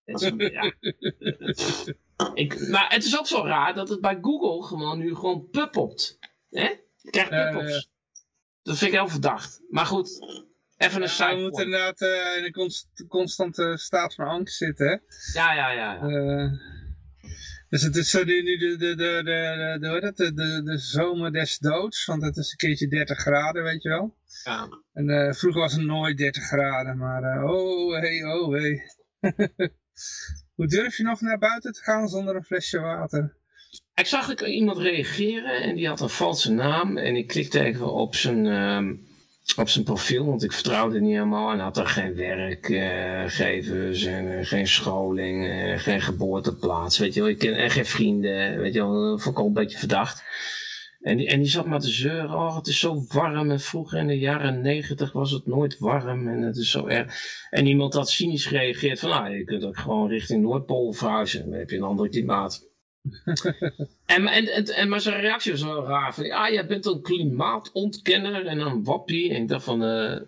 Het 0.05 0.21
is, 0.21 0.31
ja. 0.37 0.73
Ik, 2.33 2.69
maar 2.69 2.93
het 2.93 3.03
is 3.03 3.19
ook 3.19 3.27
zo 3.27 3.43
raar 3.43 3.73
dat 3.73 3.89
het 3.89 4.01
bij 4.01 4.17
Google 4.21 4.63
gewoon 4.67 4.97
nu 4.97 5.15
gewoon 5.15 5.49
pupopt. 5.49 6.19
Hè? 6.49 6.69
Je 6.95 7.09
krijgt 7.09 7.29
pupops. 7.29 7.89
Dat 8.63 8.77
vind 8.77 8.91
ik 8.91 8.97
heel 8.97 9.07
verdacht. 9.07 9.61
Maar 9.69 9.85
goed, 9.85 10.19
even 10.79 11.01
een 11.01 11.35
We 11.35 11.41
moeten 11.41 11.63
inderdaad 11.63 12.01
uh, 12.01 12.37
in 12.37 12.43
een 12.43 12.51
const 12.51 12.87
constante 13.07 13.77
staat 13.77 14.13
van 14.15 14.27
angst 14.27 14.57
zitten. 14.57 14.87
Hè? 14.87 14.93
Ja, 15.39 15.53
ja, 15.53 15.71
ja. 15.71 15.93
ja. 15.93 16.03
Uh, 16.03 16.51
dus 17.69 17.81
het 17.81 17.95
is 17.95 18.09
zo 18.09 18.23
nu 18.23 18.57
de, 18.57 18.75
de, 18.77 18.95
de, 18.95 18.95
de, 18.95 19.77
de, 19.79 20.13
de, 20.15 20.33
de, 20.33 20.63
de 20.63 20.77
zomer 20.77 21.31
des 21.31 21.57
doods, 21.57 22.05
want 22.05 22.21
het 22.21 22.37
is 22.37 22.51
een 22.51 22.57
keertje 22.57 22.87
30 22.87 23.17
graden, 23.17 23.63
weet 23.63 23.83
je 23.83 23.89
wel. 23.89 24.15
Ja. 24.43 24.67
En 24.93 25.07
uh, 25.07 25.33
vroeger 25.33 25.61
was 25.61 25.73
het 25.73 25.85
nooit 25.85 26.17
30 26.17 26.43
graden, 26.43 26.97
maar 26.97 27.23
uh, 27.23 27.43
oh 27.43 27.99
hey, 27.99 28.23
oh 28.23 28.51
hey. 28.51 28.81
Hoe 30.55 30.67
durf 30.67 30.97
je 30.97 31.03
nog 31.03 31.21
naar 31.21 31.37
buiten 31.37 31.73
te 31.73 31.81
gaan 31.83 32.07
zonder 32.07 32.35
een 32.35 32.43
flesje 32.43 32.79
water? 32.79 33.37
Ik 33.95 34.05
zag 34.05 34.29
ik 34.29 34.41
iemand 34.41 34.77
reageren 34.77 35.61
en 35.61 35.75
die 35.75 35.87
had 35.87 36.01
een 36.01 36.09
valse 36.09 36.51
naam 36.51 36.97
en 36.97 37.15
ik 37.15 37.27
klikte 37.27 37.63
even 37.63 37.93
op 37.93 38.15
zijn... 38.15 38.45
Uh, 38.45 39.08
op 39.57 39.69
zijn 39.69 39.85
profiel, 39.85 40.25
want 40.25 40.43
ik 40.43 40.51
vertrouwde 40.51 40.99
niet 40.99 41.13
helemaal 41.13 41.51
en 41.51 41.59
had 41.59 41.77
er 41.77 41.87
geen 41.87 42.15
werkgevers 42.15 44.03
uh, 44.03 44.17
en 44.17 44.25
uh, 44.25 44.45
geen 44.45 44.67
scholing, 44.67 45.45
uh, 45.45 45.77
geen 45.79 46.01
geboorteplaats, 46.01 46.97
weet 46.97 47.13
je 47.13 47.19
wel. 47.19 47.29
Ik 47.29 47.37
ken 47.37 47.55
en 47.55 47.69
geen 47.69 47.85
vrienden, 47.85 48.59
weet 48.59 48.73
je 48.73 48.79
wel. 48.79 49.19
Vond 49.19 49.35
al 49.35 49.45
een 49.45 49.53
beetje 49.53 49.77
verdacht. 49.77 50.23
En 50.99 51.17
die, 51.17 51.27
en 51.27 51.39
die 51.39 51.49
zat 51.49 51.65
maar 51.65 51.79
te 51.79 51.91
zeuren, 51.91 52.31
oh 52.31 52.55
het 52.55 52.67
is 52.67 52.79
zo 52.79 53.05
warm 53.07 53.51
en 53.51 53.59
vroeger 53.59 53.99
in 53.99 54.07
de 54.07 54.19
jaren 54.19 54.61
negentig 54.61 55.11
was 55.11 55.31
het 55.31 55.45
nooit 55.45 55.77
warm 55.77 56.27
en 56.27 56.41
het 56.41 56.57
is 56.57 56.71
zo 56.71 56.87
erg. 56.87 57.15
En 57.49 57.65
iemand 57.65 57.93
had 57.93 58.09
cynisch 58.09 58.45
gereageerd 58.45 58.99
van, 58.99 59.09
nou 59.09 59.29
je 59.29 59.43
kunt 59.43 59.63
ook 59.63 59.77
gewoon 59.77 60.09
richting 60.09 60.41
Noordpool 60.41 60.93
verhuizen, 60.93 61.49
dan 61.49 61.59
heb 61.59 61.69
je 61.69 61.77
een 61.77 61.83
ander 61.83 62.09
klimaat. 62.09 62.68
en, 64.05 64.27
en, 64.27 64.65
en, 64.65 64.89
maar 64.89 65.01
zijn 65.01 65.21
reactie 65.21 65.51
was 65.51 65.63
wel 65.63 65.85
raar. 65.85 66.13
Van, 66.13 66.25
ja, 66.25 66.51
jij 66.51 66.67
bent 66.67 66.85
een 66.85 67.01
klimaatontkenner 67.01 68.45
en 68.45 68.59
een 68.59 68.83
wappie. 68.83 69.33
En 69.33 69.41
ik 69.41 69.47
dacht 69.47 69.63
van... 69.63 69.83
Uh, 69.83 70.21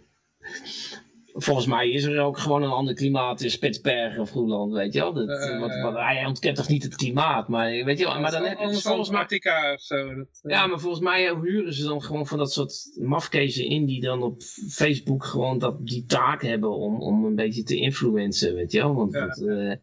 volgens 1.34 1.66
mij 1.66 1.90
is 1.90 2.04
er 2.04 2.20
ook 2.20 2.38
gewoon 2.38 2.64
een 2.64 2.70
ander 2.70 2.94
klimaat 2.94 3.42
in 3.42 3.52
Spitsbergen 3.52 4.22
of 4.22 4.30
Groenland, 4.30 4.74
weet 4.74 4.94
je 4.94 5.00
wel. 5.00 5.14
Dat, 5.14 5.28
uh, 5.28 5.60
wat, 5.60 5.80
wat, 5.82 5.94
hij 5.94 6.26
ontkent 6.26 6.56
toch 6.56 6.68
niet 6.68 6.84
het 6.84 6.96
klimaat, 6.96 7.48
maar 7.48 7.84
weet 7.84 7.98
je 7.98 8.06
wel. 8.06 8.20
Maar 8.20 8.32
dan 8.32 8.44
heb 8.44 8.60
je 8.60 8.82
volgens 8.82 9.10
mij... 9.10 9.74
of 9.74 9.82
zo. 9.82 10.16
Dat, 10.16 10.42
uh... 10.44 10.52
Ja, 10.52 10.68
maar 10.68 10.80
volgens 10.80 11.04
mij 11.04 11.36
huren 11.42 11.74
ze 11.74 11.84
dan 11.84 12.02
gewoon 12.02 12.28
van 12.28 12.38
dat 12.38 12.52
soort 12.52 12.98
mafkezen 13.00 13.66
in 13.66 13.86
die 13.86 14.02
dan 14.02 14.24
op 14.24 14.42
Facebook 14.70 15.26
gewoon 15.26 15.60
dat, 15.60 15.88
die 15.88 16.06
taak 16.06 16.42
hebben 16.42 16.76
om, 16.76 17.02
om 17.02 17.26
een 17.26 17.36
beetje 17.36 17.64
te 17.64 17.76
influencen, 17.76 18.54
weet 18.54 18.72
je 18.72 18.80
wel. 18.80 18.96
Want 18.96 19.14
ja. 19.14 19.28
dat, 19.28 19.80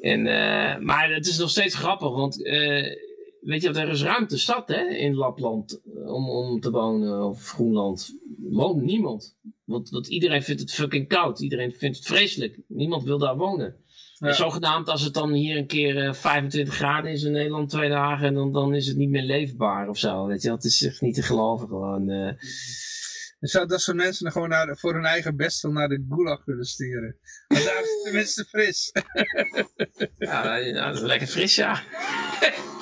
en, 0.00 0.20
uh, 0.20 0.78
maar 0.78 1.14
het 1.14 1.26
is 1.26 1.38
nog 1.38 1.50
steeds 1.50 1.74
grappig, 1.74 2.10
want 2.10 2.40
uh, 2.40 2.86
weet 3.40 3.62
je, 3.62 3.68
er 3.68 3.88
is 3.88 4.02
ruimte 4.02 4.36
zat 4.36 4.68
hè, 4.68 4.88
in 4.88 5.14
Lapland 5.14 5.80
eh, 5.94 6.12
om, 6.12 6.30
om 6.30 6.60
te 6.60 6.70
wonen, 6.70 7.24
of 7.24 7.48
Groenland. 7.48 8.14
Woont 8.38 8.82
niemand. 8.82 9.36
Want, 9.64 9.90
want 9.90 10.08
iedereen 10.08 10.42
vindt 10.42 10.60
het 10.60 10.72
fucking 10.72 11.08
koud, 11.08 11.40
iedereen 11.40 11.72
vindt 11.72 11.96
het 11.96 12.06
vreselijk. 12.06 12.60
Niemand 12.68 13.02
wil 13.02 13.18
daar 13.18 13.36
wonen. 13.36 13.76
Ja. 14.18 14.26
En 14.26 14.34
zogenaamd 14.34 14.88
als 14.88 15.02
het 15.02 15.14
dan 15.14 15.32
hier 15.32 15.56
een 15.56 15.66
keer 15.66 15.96
uh, 15.96 16.12
25 16.12 16.74
graden 16.74 17.10
is 17.10 17.22
in 17.22 17.32
Nederland 17.32 17.68
twee 17.68 17.88
dagen, 17.88 18.34
dan, 18.34 18.52
dan 18.52 18.74
is 18.74 18.86
het 18.86 18.96
niet 18.96 19.10
meer 19.10 19.22
leefbaar 19.22 19.88
of 19.88 19.98
zo. 19.98 20.26
Weet 20.26 20.42
je, 20.42 20.48
dat 20.48 20.64
is 20.64 20.82
echt 20.82 21.00
niet 21.00 21.14
te 21.14 21.22
geloven 21.22 21.68
gewoon. 21.68 22.36
Dan 23.40 23.48
zou 23.48 23.66
dat 23.66 23.80
soort 23.80 23.96
mensen 23.96 24.24
dan 24.24 24.32
gewoon 24.32 24.48
naar, 24.48 24.76
voor 24.76 24.94
hun 24.94 25.04
eigen 25.04 25.36
bestel 25.36 25.70
naar 25.70 25.88
de 25.88 26.06
gulag 26.08 26.44
willen 26.44 26.64
sturen. 26.64 27.16
Want 27.48 27.64
daar 27.64 27.82
is 27.82 27.90
het 27.90 28.02
tenminste 28.04 28.44
fris. 28.44 28.92
ja, 30.18 30.72
dat 30.72 30.94
is 30.94 31.00
lekker 31.00 31.26
fris, 31.26 31.54
ja. 31.54 31.82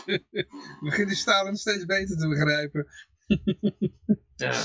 Begin 0.84 1.06
die 1.06 1.16
stalen 1.16 1.56
steeds 1.56 1.84
beter 1.84 2.16
te 2.16 2.28
begrijpen. 2.28 2.86
ja. 4.36 4.62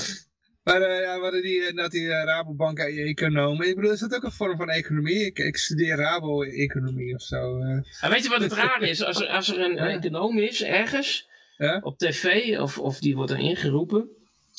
Maar 0.62 0.80
uh, 0.80 1.00
ja, 1.00 1.16
we 1.16 1.22
hadden 1.22 1.42
die, 1.42 1.74
dat 1.74 1.90
die 1.90 2.02
uh, 2.02 2.24
Rabobank 2.24 2.78
economen. 2.78 3.68
Ik 3.68 3.74
bedoel, 3.74 3.92
is 3.92 4.00
dat 4.00 4.14
ook 4.14 4.22
een 4.22 4.32
vorm 4.32 4.56
van 4.56 4.70
economie? 4.70 5.24
Ik, 5.24 5.38
ik 5.38 5.56
studeer 5.56 5.96
Rabo-economie 5.96 7.14
of 7.14 7.22
zo. 7.22 7.58
Uh. 7.58 7.82
En 8.00 8.10
weet 8.10 8.22
je 8.22 8.28
wat 8.28 8.40
het 8.40 8.52
raar 8.52 8.82
is? 8.82 9.02
Als 9.02 9.20
er, 9.20 9.26
als 9.26 9.48
er 9.48 9.60
een 9.60 9.74
ja. 9.74 9.88
econoom 9.88 10.38
is, 10.38 10.62
ergens, 10.62 11.28
ja? 11.56 11.80
op 11.82 11.98
tv, 11.98 12.58
of, 12.58 12.78
of 12.78 12.98
die 12.98 13.16
wordt 13.16 13.30
er 13.30 13.38
ingeroepen. 13.38 14.08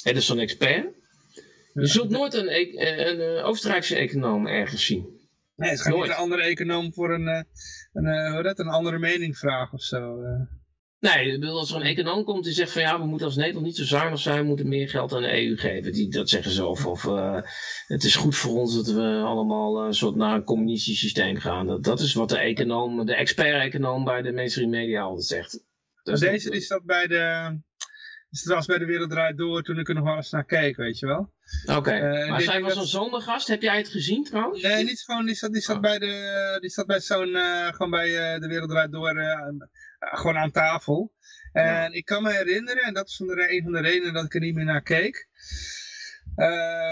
Het 0.01 0.17
is 0.17 0.25
zo'n 0.25 0.39
expert. 0.39 0.99
Je 1.73 1.87
zult 1.87 2.09
nooit 2.09 2.33
een, 2.33 2.49
e- 2.49 2.73
een, 2.75 3.19
een 3.19 3.43
Oostenrijkse 3.43 3.95
econoom 3.95 4.47
ergens 4.47 4.85
zien. 4.85 5.19
Nee, 5.55 5.69
het 5.69 5.81
gaat 5.81 5.95
niet 5.95 6.03
een 6.03 6.13
andere 6.13 6.41
econoom 6.41 6.93
voor 6.93 7.13
een, 7.13 7.27
een, 7.27 7.45
een, 7.93 8.45
een, 8.45 8.59
een 8.59 8.67
andere 8.67 8.99
mening 8.99 9.37
vragen 9.37 9.73
of 9.73 9.83
zo. 9.83 10.17
Nee, 11.01 11.45
als 11.45 11.69
er 11.71 11.75
een 11.75 11.81
econoom 11.81 12.23
komt 12.23 12.43
die 12.43 12.53
zegt 12.53 12.71
van 12.71 12.81
ja, 12.81 12.99
we 12.99 13.05
moeten 13.05 13.27
als 13.27 13.35
Nederland 13.35 13.65
niet 13.65 13.75
zo 13.75 13.83
zuinig 13.83 14.19
zijn, 14.19 14.41
we 14.41 14.47
moeten 14.47 14.67
meer 14.67 14.89
geld 14.89 15.13
aan 15.13 15.21
de 15.21 15.45
EU 15.45 15.57
geven. 15.57 15.91
Die, 15.91 16.09
dat 16.09 16.29
zeggen 16.29 16.51
ze 16.51 16.65
of, 16.65 16.85
of 16.85 17.03
uh, 17.03 17.41
het 17.87 18.03
is 18.03 18.15
goed 18.15 18.35
voor 18.35 18.59
ons 18.59 18.75
dat 18.75 18.87
we 18.87 19.21
allemaal 19.25 19.85
uh, 19.85 19.91
soort 19.91 20.15
naar 20.15 20.35
een 20.35 20.43
communistisch 20.43 20.99
systeem 20.99 21.37
gaan. 21.37 21.67
Dat, 21.67 21.83
dat 21.83 21.99
is 21.99 22.13
wat 22.13 22.29
de 22.29 22.37
econoom, 22.37 23.05
de 23.05 23.15
expert-econoom 23.15 24.03
bij 24.03 24.21
de 24.21 24.31
mainstream 24.31 24.69
media 24.69 25.01
altijd 25.01 25.25
zegt. 25.25 25.63
Dus 26.03 26.19
deze 26.19 26.49
die 26.49 26.61
zat 26.61 26.83
bij 26.83 27.07
de, 27.07 27.57
is 28.29 28.41
trouwens 28.41 28.67
bij 28.67 28.77
de 28.77 28.85
Wereld 28.85 29.09
Draait 29.09 29.37
Door 29.37 29.63
toen 29.63 29.79
ik 29.79 29.87
er 29.89 29.95
nog 29.95 30.03
wel 30.03 30.15
eens 30.15 30.31
naar 30.31 30.45
keek, 30.45 30.75
weet 30.75 30.99
je 30.99 31.05
wel. 31.05 31.33
Oké, 31.65 31.77
okay. 31.77 32.23
uh, 32.23 32.29
maar 32.29 32.41
zij 32.41 32.61
was 32.61 32.75
een 32.75 32.85
zondergast. 32.85 33.47
Heb 33.47 33.61
jij 33.61 33.77
het 33.77 33.87
gezien 33.87 34.23
trouwens? 34.23 34.61
Nee, 34.61 34.83
niet 34.83 35.01
gewoon. 35.01 35.25
Die 35.25 35.35
zat, 35.35 35.51
die 35.51 35.61
zat 35.61 35.75
oh. 35.75 35.81
bij, 35.81 35.99
de, 35.99 36.57
die 36.61 36.69
zat 36.69 36.85
bij 36.85 36.99
zo'n, 36.99 37.27
uh, 37.27 37.67
gewoon 37.67 37.91
bij 37.91 38.33
uh, 38.35 38.41
de 38.41 38.47
Wereld 38.47 38.91
Door, 38.91 39.15
gewoon 39.99 40.37
aan 40.37 40.51
tafel. 40.51 41.13
En 41.51 41.63
ja. 41.63 41.91
ik 41.91 42.05
kan 42.05 42.23
me 42.23 42.31
herinneren, 42.31 42.83
en 42.83 42.93
dat 42.93 43.07
is 43.07 43.15
van 43.15 43.27
de, 43.27 43.53
een 43.55 43.63
van 43.63 43.71
de 43.71 43.81
redenen 43.81 44.13
dat 44.13 44.25
ik 44.25 44.33
er 44.33 44.39
niet 44.39 44.55
meer 44.55 44.65
naar 44.65 44.81
keek. 44.81 45.27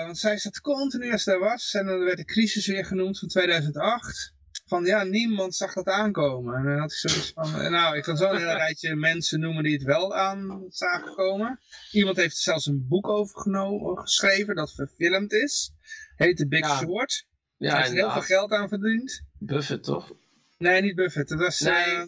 want 0.06 0.18
zij 0.18 0.38
zat 0.38 0.62
continu 0.62 1.12
als 1.12 1.24
daar 1.24 1.40
was. 1.40 1.74
En 1.74 1.86
dan 1.86 2.00
werd 2.00 2.18
de 2.18 2.26
crisis 2.26 2.68
weer 2.68 2.86
genoemd 2.86 3.20
van 3.20 3.28
2008 3.28 4.34
van 4.70 4.86
ja, 4.86 5.04
niemand 5.04 5.56
zag 5.56 5.74
dat 5.74 5.88
aankomen. 5.88 6.56
En 6.56 6.64
dan 6.64 6.80
had 6.80 6.92
ik 6.92 6.98
zoiets 6.98 7.32
van, 7.36 7.72
nou, 7.72 7.98
ik 7.98 8.04
kan 8.04 8.18
zo 8.18 8.30
een 8.30 8.38
hele 8.38 8.56
rijtje 8.66 8.96
mensen 8.96 9.40
noemen 9.40 9.64
die 9.64 9.74
het 9.74 9.84
wel 9.84 10.16
aan 10.16 10.66
zagen 10.70 11.14
komen. 11.14 11.60
Iemand 11.92 12.18
heeft 12.18 12.36
er 12.36 12.42
zelfs 12.42 12.66
een 12.66 12.86
boek 12.88 13.08
over 13.08 14.00
geschreven 14.02 14.56
dat 14.56 14.74
verfilmd 14.74 15.34
is. 15.34 15.74
Heet 16.16 16.38
The 16.38 16.48
Big 16.48 16.60
ja. 16.60 16.78
Short. 16.78 17.28
Ja, 17.58 17.72
Daar 17.72 17.86
is 17.86 17.92
heel 17.92 18.12
veel 18.12 18.22
geld 18.22 18.52
aan 18.52 18.70
verdiend. 18.70 19.24
Buffett 19.40 19.84
toch? 19.84 20.12
Nee, 20.58 20.82
niet 20.82 20.96
Buffett. 20.96 21.30
Dat 21.30 21.40
was... 21.40 21.60
Nee. 21.60 21.96
Uh, 21.96 22.04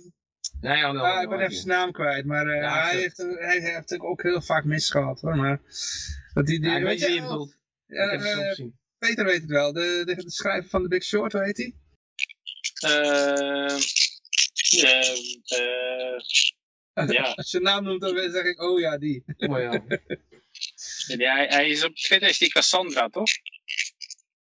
nee, 0.62 0.84
ah, 0.84 1.22
ik 1.22 1.30
ben 1.30 1.39
even 1.39 1.55
zijn 1.55 1.68
naam 1.68 1.91
kwijt, 1.91 2.26
maar 2.26 2.47
uh, 2.47 2.55
ja, 2.55 2.82
hij, 2.84 2.97
heeft, 2.97 3.18
hij 3.18 3.59
heeft 3.59 3.99
ook 3.99 4.22
heel 4.22 4.41
vaak 4.41 4.64
misgehad 4.64 5.22
hoor. 5.22 5.36
Maar, 5.36 5.62
dat 6.34 6.45
die, 6.45 6.62
die, 6.62 6.70
ja, 6.70 6.82
weet 6.82 6.99
je, 6.99 7.12
je 7.12 7.53
ja, 7.86 8.14
uh, 8.14 8.70
Peter 8.97 9.26
weet 9.26 9.41
het 9.41 9.49
wel, 9.49 9.74
de, 9.74 10.01
de, 10.05 10.16
de 10.16 10.32
schrijver 10.32 10.70
van 10.70 10.82
The 10.82 10.88
Big 10.88 11.03
Short, 11.03 11.32
hoe 11.32 11.43
heet 11.43 11.57
hij? 11.57 11.76
Uh, 12.86 13.80
ja. 17.07 17.32
Als 17.36 17.51
je 17.51 17.59
naam 17.59 17.84
noemt, 17.84 18.01
dan 18.01 18.32
zeg 18.32 18.43
ik, 18.43 18.62
oh 18.62 18.80
ja, 18.80 18.97
die. 18.97 19.24
Oh 19.38 19.59
ja. 19.59 19.84
ja 21.07 21.36
hij, 21.36 21.47
hij, 21.47 21.70
is 21.70 21.84
op 21.84 21.95
Twitter 21.95 22.30
is 22.30 22.38
die 22.38 22.49
Cassandra, 22.49 23.09
toch? 23.09 23.30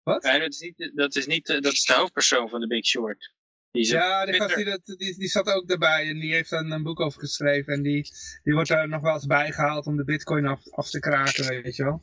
Wat? 0.03 0.25
Ja, 0.25 0.39
dat, 0.39 0.53
is 0.53 0.59
niet, 0.59 0.91
dat, 0.95 1.17
is 1.17 1.27
niet, 1.27 1.47
dat 1.47 1.73
is 1.73 1.85
de 1.85 1.95
hoofdpersoon 1.95 2.49
van 2.49 2.61
The 2.61 2.67
Big 2.67 2.87
Short. 2.87 3.33
Die 3.73 3.87
ja, 3.87 4.25
die, 4.25 4.35
gast, 4.35 4.57
die, 4.57 4.65
dat, 4.65 4.81
die, 4.85 5.19
die 5.19 5.29
zat 5.29 5.47
ook 5.47 5.69
daarbij 5.69 6.09
en 6.09 6.19
die 6.19 6.33
heeft 6.33 6.51
dan 6.51 6.71
een 6.71 6.83
boek 6.83 7.01
over 7.01 7.21
geschreven. 7.21 7.73
En 7.73 7.83
die, 7.83 8.11
die 8.43 8.55
wordt 8.55 8.69
daar 8.69 8.89
nog 8.89 9.01
wel 9.01 9.15
eens 9.15 9.27
bijgehaald 9.27 9.87
om 9.87 9.97
de 9.97 10.05
bitcoin 10.05 10.47
af, 10.47 10.61
af 10.71 10.91
te 10.91 11.01
kraken, 11.01 11.63
weet 11.63 11.77
je 11.77 11.85
wel. 11.85 12.01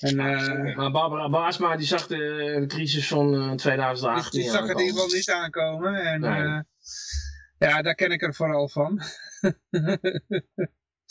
En, 0.00 0.18
uh, 0.18 0.76
maar 0.76 0.90
Barbara 0.90 1.28
Baasma 1.28 1.76
die 1.76 1.86
zag 1.86 2.06
de, 2.06 2.56
de 2.60 2.66
crisis 2.66 3.08
van 3.08 3.34
uh, 3.34 3.52
2008 3.52 4.32
Die, 4.32 4.42
die 4.42 4.50
zag 4.50 4.68
het 4.68 4.78
in 4.78 4.86
ieder 4.86 5.00
geval 5.00 5.16
niet 5.16 5.30
aankomen. 5.30 5.94
En 5.94 6.20
nee. 6.20 6.42
uh, 6.42 6.60
ja, 7.58 7.82
daar 7.82 7.94
ken 7.94 8.10
ik 8.10 8.22
er 8.22 8.34
vooral 8.34 8.68
van. 8.68 9.00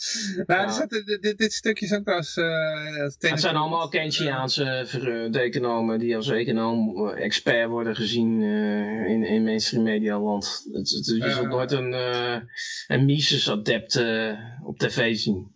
Nou, 0.46 0.60
ja. 0.60 0.70
zat, 0.70 0.90
dit, 0.90 1.38
dit, 1.38 1.52
stukje 1.52 1.84
is 1.84 1.92
ook 1.92 2.02
trouwens... 2.02 2.36
Uh, 2.36 3.04
het 3.18 3.40
zijn 3.40 3.56
allemaal 3.56 3.88
Keynesiaanse 3.88 4.86
uh, 4.96 5.42
economen 5.42 5.98
die 5.98 6.16
als 6.16 6.30
econoom 6.30 7.08
expert 7.08 7.68
worden 7.68 7.96
gezien 7.96 8.40
uh, 8.40 9.10
in, 9.10 9.24
in 9.24 9.44
mainstream 9.44 9.84
medialand. 9.84 10.64
Het, 10.72 10.90
het, 10.90 11.06
je 11.06 11.30
zult 11.30 11.48
nooit 11.48 11.72
een, 11.72 11.92
uh, 11.92 12.36
een 12.86 13.04
Mises-adept 13.04 14.04
op 14.64 14.78
tv 14.78 15.16
zien. 15.16 15.52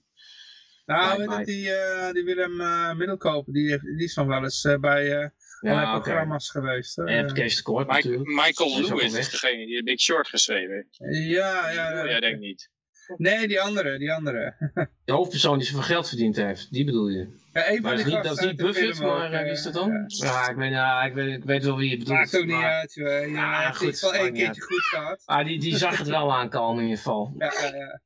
Nou, 0.86 1.18
weet 1.18 1.28
dat 1.28 1.44
die, 1.44 1.70
die 2.12 2.24
Willem 2.24 2.57
Middelkoop, 2.96 3.46
die, 3.46 3.80
die 3.96 4.05
is 4.05 4.14
nog 4.14 4.26
wel 4.26 4.42
eens 4.42 4.68
bij 4.80 5.30
ja, 5.61 5.82
okay. 5.82 6.01
programma's 6.01 6.51
geweest. 6.51 6.99
En 6.99 7.32
Kees 7.32 7.57
de 7.57 7.62
Kort 7.62 7.86
natuurlijk. 7.88 8.26
Michael 8.26 8.80
Lewis 8.80 9.14
is 9.14 9.30
degene 9.30 9.66
die 9.66 9.76
de 9.76 9.82
Big 9.82 10.01
Short 10.01 10.28
geschreven 10.28 10.74
heeft. 10.74 10.96
Ja, 11.28 11.70
ja. 11.70 11.92
ja. 11.92 12.07
Jij 12.07 12.20
denkt 12.20 12.40
niet. 12.40 12.70
Nee, 13.16 13.48
die 13.48 13.61
andere, 13.61 13.98
die 13.98 14.12
andere. 14.12 14.54
De 15.04 15.12
hoofdpersoon 15.12 15.59
die 15.59 15.66
zoveel 15.66 15.82
geld 15.82 16.09
verdiend 16.09 16.36
heeft, 16.36 16.72
die 16.72 16.84
bedoel 16.84 17.09
je? 17.09 17.28
Ja, 17.52 17.70
een 17.70 17.82
Maar 17.82 17.96
van 17.96 17.96
dat 17.96 17.96
die 17.96 18.06
is 18.06 18.12
niet, 18.12 18.22
dat 18.22 18.38
is 18.38 18.44
niet 18.44 18.56
Buffett, 18.56 19.00
maar 19.00 19.32
eh, 19.32 19.42
wie 19.42 19.50
is 19.50 19.62
dat 19.62 19.72
dan? 19.72 20.04
ja. 20.06 20.48
Ik 20.48 20.56
weet, 20.56 20.70
ja, 20.70 21.02
ik 21.02 21.14
weet, 21.14 21.36
ik 21.36 21.44
weet 21.44 21.64
wel 21.64 21.76
wie 21.76 21.90
je 21.90 21.96
bedoelt. 21.96 22.18
Maakt 22.18 22.36
ook 22.36 22.44
niet 22.44 22.54
uit, 22.54 22.94
joh. 22.94 23.30
Ja, 23.30 23.80
iets 23.80 24.00
wel 24.00 24.14
één 24.14 24.32
keertje 24.32 24.62
goed 24.62 24.84
gehad. 24.84 25.22
maar 25.26 25.44
die, 25.44 25.61
die 25.61 25.76
zag 25.76 25.98
het 25.98 26.09
wel 26.09 26.32
aankomen 26.34 26.76
in 26.76 26.82
ieder 26.82 26.96
geval. 26.96 27.34
Ja, 27.38 27.52
ja, 27.61 27.74
ja. 27.76 28.00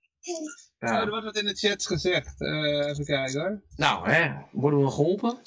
Oh, 0.80 0.90
er 0.90 1.08
wordt 1.08 1.24
wat 1.24 1.36
in 1.36 1.46
de 1.46 1.54
chat 1.54 1.86
gezegd. 1.86 2.40
Eh, 2.40 2.88
even 2.88 3.04
kijken 3.04 3.40
hoor. 3.40 3.60
Nou, 3.76 4.10
hè, 4.10 4.32
worden 4.52 4.84
we 4.84 4.90
geholpen? 4.90 5.38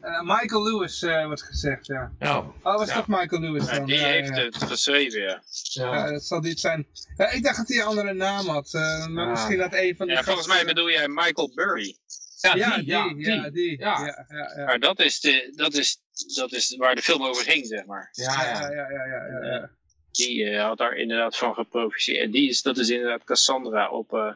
Eh, 0.00 0.20
Michael 0.22 0.62
Lewis 0.62 1.02
eh, 1.02 1.26
wordt 1.26 1.42
gezegd, 1.42 1.86
ja. 1.86 2.12
Oh, 2.18 2.46
was 2.62 2.88
Ja. 2.88 2.94
toch 2.94 3.06
Michael 3.08 3.40
Lewis 3.42 3.66
Ja, 3.70 3.74
dan? 3.76 3.84
die 3.86 3.98
Ja, 3.98 4.04
heeft 4.06 4.28
ja. 4.36 4.42
het 4.42 4.56
geschreven, 4.56 5.20
ja. 5.20 5.42
Ja, 5.72 6.10
dat 6.10 6.24
zal 6.24 6.40
dit 6.40 6.60
zijn. 6.60 6.86
Ik 7.32 7.42
dacht 7.42 7.56
dat 7.56 7.68
hij 7.68 7.76
een 7.78 7.84
andere 7.84 8.12
naam 8.12 8.46
had. 8.46 8.74
eh, 8.74 9.06
maar 9.06 9.24
Ah. 9.24 9.30
misschien 9.30 9.58
dat 9.58 9.74
een 9.74 9.96
van 9.96 10.06
de 10.06 10.12
Ja, 10.12 10.22
volgens 10.22 10.46
mij 10.46 10.64
bedoel 10.64 10.90
jij 10.90 11.08
Michael 11.08 11.52
Burry. 11.54 11.96
Ja, 12.40 12.54
Ja, 12.54 12.76
die, 12.76 12.84
die, 12.84 13.26
ja, 13.26 13.50
die. 13.50 13.78
Ja. 13.78 13.98
Ja, 14.06 14.26
ja, 14.28 14.52
ja. 14.56 14.64
Maar 14.64 14.78
dat 14.80 15.00
is, 15.00 15.20
de, 15.20 15.52
dat, 15.56 15.74
is, 15.74 15.98
dat 16.34 16.52
is 16.52 16.76
waar 16.76 16.94
de 16.94 17.02
film 17.02 17.22
over 17.24 17.44
ging, 17.44 17.66
zeg 17.66 17.84
maar. 17.84 18.08
Ja, 18.12 18.32
Ja, 18.32 18.60
ja. 18.60 18.70
ja, 18.70 18.90
ja, 18.90 19.04
ja, 19.04 19.26
ja, 19.40 19.52
ja. 19.52 19.70
Die 20.10 20.44
eh, 20.50 20.62
had 20.64 20.78
daar 20.78 20.94
inderdaad 20.96 21.36
van 21.36 21.54
geprofiteerd. 21.54 22.24
En 22.24 22.30
die 22.30 22.48
is, 22.48 22.62
dat 22.62 22.78
is 22.78 22.88
inderdaad 22.90 23.24
Cassandra 23.24 23.88
op, 23.90 24.12
eh, 24.14 24.32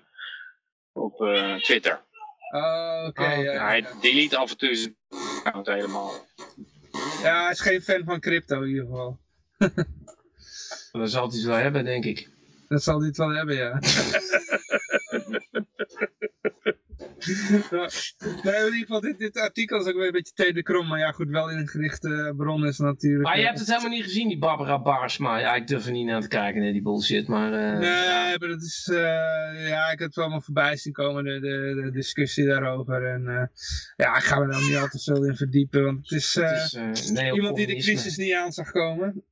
op 0.92 1.20
eh, 1.22 1.54
Twitter. 1.54 2.00
Oh, 2.54 3.04
oké. 3.06 3.22
Oh, 3.22 3.42
ja, 3.42 3.66
Hij 3.66 3.86
delete 4.00 4.36
af 4.36 4.50
en 4.50 4.56
toe 4.56 4.74
zijn 4.74 4.96
account 5.44 5.66
helemaal. 5.66 6.26
Ja, 7.22 7.42
hij 7.42 7.50
is 7.50 7.60
geen 7.60 7.82
fan 7.82 8.04
van 8.04 8.20
crypto 8.20 8.62
in 8.62 8.68
ieder 8.68 8.84
geval. 8.84 9.18
Dat 10.92 11.10
zal 11.10 11.30
hij 11.30 11.44
wel 11.44 11.56
hebben, 11.56 11.84
denk 11.84 12.04
ik. 12.04 12.28
Dat 12.68 12.82
zal 12.82 12.98
hij 12.98 13.06
het 13.06 13.16
wel 13.16 13.28
hebben, 13.28 13.56
ja. 13.56 13.78
Nee, 18.42 18.54
in 18.56 18.64
ieder 18.64 18.78
geval, 18.78 19.00
dit, 19.00 19.18
dit 19.18 19.38
artikel 19.38 19.80
is 19.80 19.86
ook 19.86 19.94
weer 19.94 20.06
een 20.06 20.12
beetje 20.12 20.32
tegen 20.34 20.54
de 20.54 20.62
krom. 20.62 20.86
Maar 20.88 20.98
ja, 20.98 21.10
goed, 21.10 21.28
wel 21.28 21.50
in 21.50 21.58
een 21.58 21.68
gerichte 21.68 22.34
bron 22.36 22.66
is 22.66 22.78
natuurlijk. 22.78 23.22
Maar 23.22 23.34
je 23.34 23.40
eh, 23.40 23.46
hebt 23.46 23.58
het 23.58 23.68
helemaal 23.68 23.90
niet 23.90 24.02
gezien, 24.02 24.28
die 24.28 24.38
Barbara 24.38 24.82
Barsma. 24.82 25.38
Ja, 25.38 25.54
ik 25.54 25.66
durf 25.66 25.86
er 25.86 25.92
niet 25.92 26.06
naar 26.06 26.20
te 26.20 26.28
kijken, 26.28 26.62
naar 26.62 26.72
die 26.72 26.82
bullshit. 26.82 27.28
Maar, 27.28 27.52
eh, 27.52 27.78
Nee, 27.78 28.38
maar 28.38 28.48
dat 28.48 28.62
is, 28.62 28.88
eh, 28.92 29.68
ja, 29.68 29.84
ik 29.90 29.98
heb 29.98 30.06
het 30.06 30.14
wel 30.14 30.24
allemaal 30.24 30.42
voorbij 30.42 30.76
zien 30.76 30.92
komen, 30.92 31.24
de, 31.24 31.40
de, 31.40 31.80
de 31.82 31.90
discussie 31.90 32.46
daarover. 32.46 33.06
En 33.06 33.28
eh, 33.28 33.46
ja, 33.96 34.16
ik 34.16 34.22
ga 34.22 34.38
me 34.38 34.52
daar 34.52 34.62
niet 34.62 34.76
al 34.76 34.88
te 34.88 34.98
veel 34.98 35.24
in 35.24 35.36
verdiepen, 35.36 35.84
want 35.84 35.98
het 36.08 36.18
is, 36.18 36.36
eh, 36.36 36.50
het 36.50 36.98
is 36.98 37.12
eh, 37.12 37.34
iemand 37.34 37.56
die 37.56 37.66
de 37.66 37.76
crisis 37.76 38.16
niet 38.16 38.32
aan 38.32 38.52
zag 38.52 38.70
komen. 38.70 39.24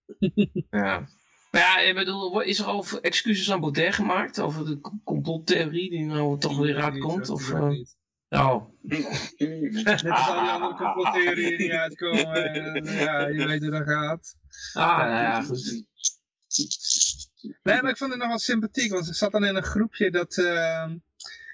Ja. 0.71 1.09
Maar 1.53 1.61
ja, 1.61 1.79
ik 1.79 1.95
bedoel, 1.95 2.41
is 2.41 2.59
er 2.59 2.65
al 2.65 2.85
excuses 3.01 3.51
aan 3.53 3.61
Baudet 3.61 3.95
gemaakt 3.95 4.41
over 4.41 4.65
de 4.65 4.81
complottheorie 5.05 5.91
die 5.91 6.05
nou 6.05 6.39
toch 6.39 6.59
weer 6.59 6.77
uitkomt? 6.83 7.29
Of, 7.29 7.53
eh, 7.53 7.69
niet. 7.69 7.97
oh, 8.29 8.65
Net 8.83 10.11
als 10.11 10.29
al 10.29 10.41
die 10.41 10.51
andere 10.51 10.75
complottheorieën 10.75 11.57
die 11.59 11.75
uitkomen. 11.75 12.53
En, 12.55 12.85
ja, 13.05 13.27
je 13.27 13.47
weet 13.47 13.63
hoe 13.63 13.71
dat 13.71 13.89
gaat. 13.89 14.35
ah, 14.73 14.99
nou 14.99 15.11
ja, 15.11 15.43
goed. 15.43 15.85
Nee, 17.63 17.83
maar 17.83 17.91
ik 17.91 17.97
vond 17.97 18.11
het 18.11 18.21
nog 18.21 18.29
wel 18.29 18.39
sympathiek, 18.39 18.93
want 18.93 19.07
ze 19.07 19.15
zat 19.15 19.33
dan 19.33 19.45
in 19.45 19.57
een 19.57 19.63
groepje 19.63 20.11
dat... 20.11 20.37
eh, 20.37 20.91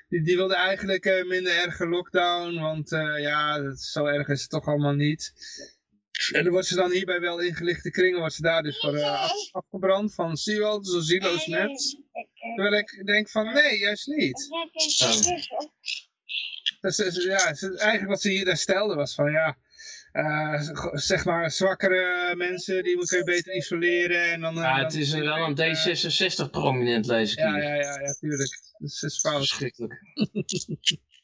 die, 0.09 0.23
die 0.23 0.37
wilde 0.37 0.55
eigenlijk 0.55 1.05
eh, 1.05 1.27
minder 1.27 1.57
erge 1.57 1.89
lockdown, 1.89 2.61
want 2.61 2.93
eh, 2.93 3.21
ja, 3.21 3.75
zo 3.75 4.05
erg 4.05 4.29
is 4.29 4.41
het 4.41 4.51
toch 4.51 4.67
allemaal 4.67 4.95
niet. 4.95 5.33
En 6.33 6.43
dan 6.43 6.53
wordt 6.53 6.67
ze 6.67 6.75
dan 6.75 6.91
hierbij 6.91 7.21
wel 7.21 7.39
in 7.41 7.55
gelichte 7.55 7.91
kringen, 7.91 8.19
wordt 8.19 8.35
ze 8.35 8.43
daar 8.43 8.63
dus 8.63 8.79
voor 8.79 8.95
eh, 8.97 9.23
af- 9.23 9.49
afgebrand 9.53 10.15
van, 10.15 10.37
zie 10.37 10.55
je 10.55 10.61
wel, 10.61 10.85
zo 10.85 11.01
zieloos 11.01 11.47
net. 11.47 11.97
Terwijl 12.55 12.75
ik 12.79 13.03
denk 13.07 13.31
van, 13.31 13.53
nee, 13.53 13.79
juist 13.79 14.07
niet. 14.07 14.49
Dus, 16.81 16.97
dus, 16.97 17.25
ja, 17.25 17.45
eigenlijk 17.47 18.07
wat 18.09 18.21
ze 18.21 18.31
hier 18.31 18.45
daar 18.45 18.57
stelde 18.57 18.95
was 18.95 19.15
van, 19.15 19.31
ja, 19.33 19.57
eh, 20.13 20.63
zeg 20.93 21.25
maar 21.25 21.51
zwakkere 21.51 22.35
mensen, 22.37 22.83
die 22.85 23.07
kun 23.07 23.19
je 23.19 23.25
beter 23.25 23.55
isoleren. 23.57 24.31
En 24.33 24.41
dan, 24.41 24.57
eh, 24.57 24.63
Ja, 24.63 24.77
dan- 24.77 24.85
het 24.85 24.95
is 24.95 25.13
wel 25.15 25.37
een 25.37 25.55
D66 25.55 26.51
prominent, 26.51 27.07
lees 27.07 27.33
ik 27.33 27.39
Ja, 27.39 27.53
hier. 27.55 27.63
ja, 27.63 27.75
ja, 27.75 28.01
ja, 28.01 28.13
tuurlijk. 28.13 28.61
Dus 28.79 29.01
het 29.01 29.11
is 29.11 29.21
fout. 29.21 29.37
Verschrikkelijk. 29.39 30.01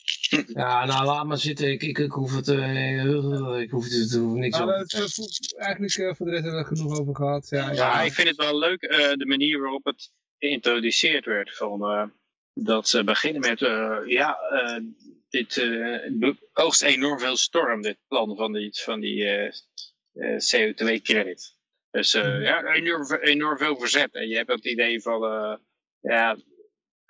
ja, 0.55 0.85
nou 0.85 1.05
laat 1.05 1.25
maar 1.27 1.39
zitten. 1.39 1.71
Ik, 1.71 1.83
ik, 1.83 1.99
ik 1.99 2.11
hoef 2.11 2.35
het, 2.37 2.49
eh, 2.49 3.61
ik 3.61 3.71
hoef 3.71 3.85
het, 3.85 4.13
hoef 4.15 4.35
niks 4.35 4.59
Maar 4.59 4.75
over 4.75 4.87
te 4.87 4.97
we- 4.99 5.57
eigenlijk 5.65 5.95
eh, 5.97 6.15
voor 6.15 6.27
de 6.27 6.33
rest 6.33 6.45
hebben 6.45 6.63
we 6.63 6.69
er 6.71 6.77
genoeg 6.77 6.99
over 7.01 7.15
gehad. 7.17 7.47
Ja, 7.51 7.71
Ja, 7.73 8.01
ik 8.03 8.13
vind 8.13 8.29
het 8.29 8.37
wel 8.37 8.59
leuk 8.59 8.83
eh, 8.83 9.13
de 9.13 9.27
manier 9.27 9.61
waarop 9.61 9.85
het 9.85 10.13
geïntroduceerd 10.39 11.25
werd. 11.25 11.57
Van, 11.57 11.83
eh, 11.83 12.05
dat 12.55 12.89
ze 12.89 13.05
beginnen 13.05 13.41
met, 13.41 13.63
eh, 13.63 13.99
ja, 14.07 14.37
eh, 14.39 14.83
dit 15.29 15.57
eh, 15.57 16.31
oogst 16.53 16.83
enorm 16.83 17.19
veel 17.19 17.37
storm, 17.37 17.83
dit 17.83 17.99
plan 18.09 18.37
van 18.37 18.53
die, 18.53 18.71
van 18.73 19.01
die 19.01 19.25
eh, 19.25 19.47
eh, 20.13 20.41
CO2-credit. 20.41 21.57
Dus 21.91 22.15
eh, 22.15 22.43
ja, 22.43 22.65
enorm, 22.65 23.15
enorm 23.21 23.59
veel 23.59 23.77
verzet. 23.79 24.15
En 24.15 24.29
je 24.29 24.37
hebt 24.37 24.51
het 24.51 24.65
idee 24.65 25.01
van, 25.01 25.25
eh, 25.25 25.55
ja, 26.01 26.37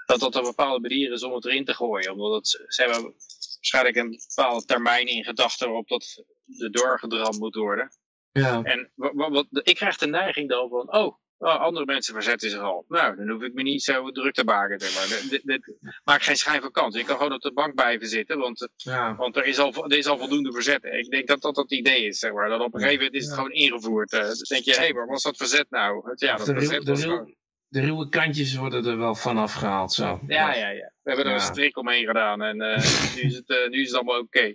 dat 0.07 0.21
dat 0.21 0.35
een 0.35 0.43
bepaalde 0.43 0.81
manier 0.89 1.13
is 1.13 1.23
om 1.23 1.35
het 1.35 1.45
erin 1.47 1.65
te 1.65 1.75
gooien. 1.75 2.13
Omdat 2.13 2.35
het, 2.35 2.49
ze 2.69 2.83
hebben 2.83 3.15
waarschijnlijk 3.55 3.97
een 3.97 4.21
bepaalde 4.35 4.65
termijn 4.65 5.07
in 5.07 5.25
gedachten 5.25 5.67
waarop 5.67 5.89
dat 5.89 6.25
er 6.59 6.71
doorgedramd 6.73 7.39
moet 7.39 7.55
worden. 7.55 7.91
Ja. 8.33 8.63
En 8.63 8.91
wa- 8.95 9.15
wa- 9.15 9.31
wat, 9.31 9.47
ik 9.51 9.75
krijg 9.75 9.97
de 9.99 10.07
neiging 10.07 10.49
dan 10.49 10.69
van, 10.69 10.93
oh, 10.95 11.17
oh, 11.39 11.61
andere 11.61 11.85
mensen 11.87 12.15
verzetten 12.15 12.51
zich 12.51 12.61
al. 12.61 12.85
Nou, 12.89 13.17
dan 13.17 13.29
hoef 13.29 13.43
ik 13.43 13.55
me 13.55 13.63
niet 13.63 13.83
zo 13.83 14.11
druk 14.11 14.35
te 14.35 14.45
maken. 14.45 14.81
Zeg 14.81 14.95
maar. 14.95 15.09
Dit, 15.09 15.31
dit, 15.31 15.43
dit 15.47 15.77
maakt 16.05 16.25
geen 16.25 16.37
schijn 16.37 16.61
van 16.61 16.71
kans. 16.71 16.97
Je 16.97 17.05
kan 17.05 17.17
gewoon 17.17 17.33
op 17.33 17.41
de 17.41 17.53
bank 17.53 17.75
blijven 17.75 18.07
zitten, 18.09 18.39
want, 18.39 18.69
Ja. 18.77 19.17
want 19.17 19.37
er, 19.37 19.45
is 19.45 19.59
al, 19.59 19.85
er 19.91 19.97
is 19.99 20.07
al 20.07 20.19
voldoende 20.19 20.53
verzet. 20.53 20.85
Ik 20.85 21.11
denk 21.11 21.27
dat 21.29 21.43
dat 21.43 21.57
het 21.57 21.73
idee 21.73 22.07
is, 22.07 22.19
zeg 22.19 22.33
maar. 22.33 22.49
Dat 22.49 22.61
op 22.61 22.75
een 22.75 22.81
gegeven 22.81 23.05
moment 23.05 23.15
is 23.15 23.21
het 23.27 23.31
Ja. 23.31 23.37
gewoon 23.43 23.53
ingevoerd. 23.57 24.13
Eh, 24.13 24.21
dan 24.21 24.35
denk 24.49 24.65
je, 24.65 24.71
hé, 24.73 24.77
hey, 24.79 24.93
maar 24.93 25.07
was 25.07 25.23
dat 25.23 25.37
verzet 25.37 25.67
nou? 25.71 26.13
Ja, 26.15 26.37
dat 26.37 26.47
de, 26.47 26.53
verzet 26.53 26.85
was 26.85 27.03
gewoon... 27.03 27.35
de 27.75 27.81
ruwe 27.81 28.09
kantjes 28.09 28.55
worden 28.55 28.87
er 28.87 28.99
wel 28.99 29.15
vanaf 29.15 29.53
gehaald. 29.53 29.93
Zo. 29.93 30.21
Ja, 30.27 30.55
ja, 30.55 30.69
ja. 30.69 30.93
We 31.03 31.11
hebben 31.11 31.25
er 31.25 31.31
Ja. 31.31 31.37
een 31.37 31.45
strik 31.53 31.77
omheen 31.77 32.07
gedaan 32.07 32.43
en 32.43 32.61
eh, 32.61 32.77
nu, 33.17 33.21
is 33.23 33.37
het, 33.37 33.49
eh, 33.51 33.69
nu 33.71 33.81
is 33.81 33.87
het 33.87 33.95
allemaal 33.97 34.19
oké. 34.21 34.55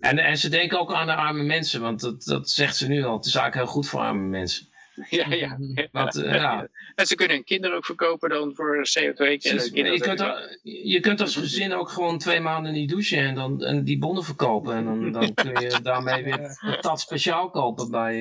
En, 0.00 0.18
en 0.18 0.36
ze 0.38 0.48
denken 0.48 0.80
ook 0.80 0.92
aan 0.92 1.06
de 1.06 1.14
arme 1.14 1.42
mensen, 1.42 1.80
want 1.80 2.00
dat, 2.00 2.22
dat 2.24 2.50
zegt 2.50 2.76
ze 2.76 2.88
nu 2.88 3.04
al. 3.04 3.16
Het 3.16 3.26
is 3.26 3.34
eigenlijk 3.34 3.64
heel 3.64 3.74
goed 3.74 3.88
voor 3.88 4.00
arme 4.00 4.28
mensen. 4.28 4.66
ja, 5.10 5.32
ja. 5.34 5.58
Want, 5.92 6.16
eh, 6.22 6.34
ja. 6.34 6.68
En 6.94 7.06
ze 7.06 7.14
kunnen 7.14 7.36
hun 7.36 7.44
kinderen 7.44 7.76
ook 7.76 7.84
verkopen 7.84 8.28
dan 8.28 8.52
voor 8.54 8.76
CO2. 8.76 9.14
Precies, 9.14 9.70
je, 9.72 9.98
kunt, 10.00 10.20
er- 10.20 10.58
je 10.62 11.00
kunt 11.00 11.20
als 11.20 11.36
gezin 11.36 11.72
ook 11.74 11.88
gewoon 11.88 12.18
twee 12.18 12.40
maanden 12.40 12.72
niet 12.72 12.88
douchen 12.88 13.18
en, 13.18 13.34
dan, 13.34 13.64
en 13.64 13.84
die 13.84 13.98
bonnen 13.98 14.24
verkopen. 14.24 14.74
En 14.76 14.84
dan, 14.84 15.12
dan 15.12 15.34
kun 15.34 15.60
je 15.60 15.80
daarmee 15.82 16.24
weer 16.24 16.56
een 16.60 16.80
tat 16.80 17.00
speciaal 17.00 17.50
kopen 17.50 17.90
bij, 17.90 18.12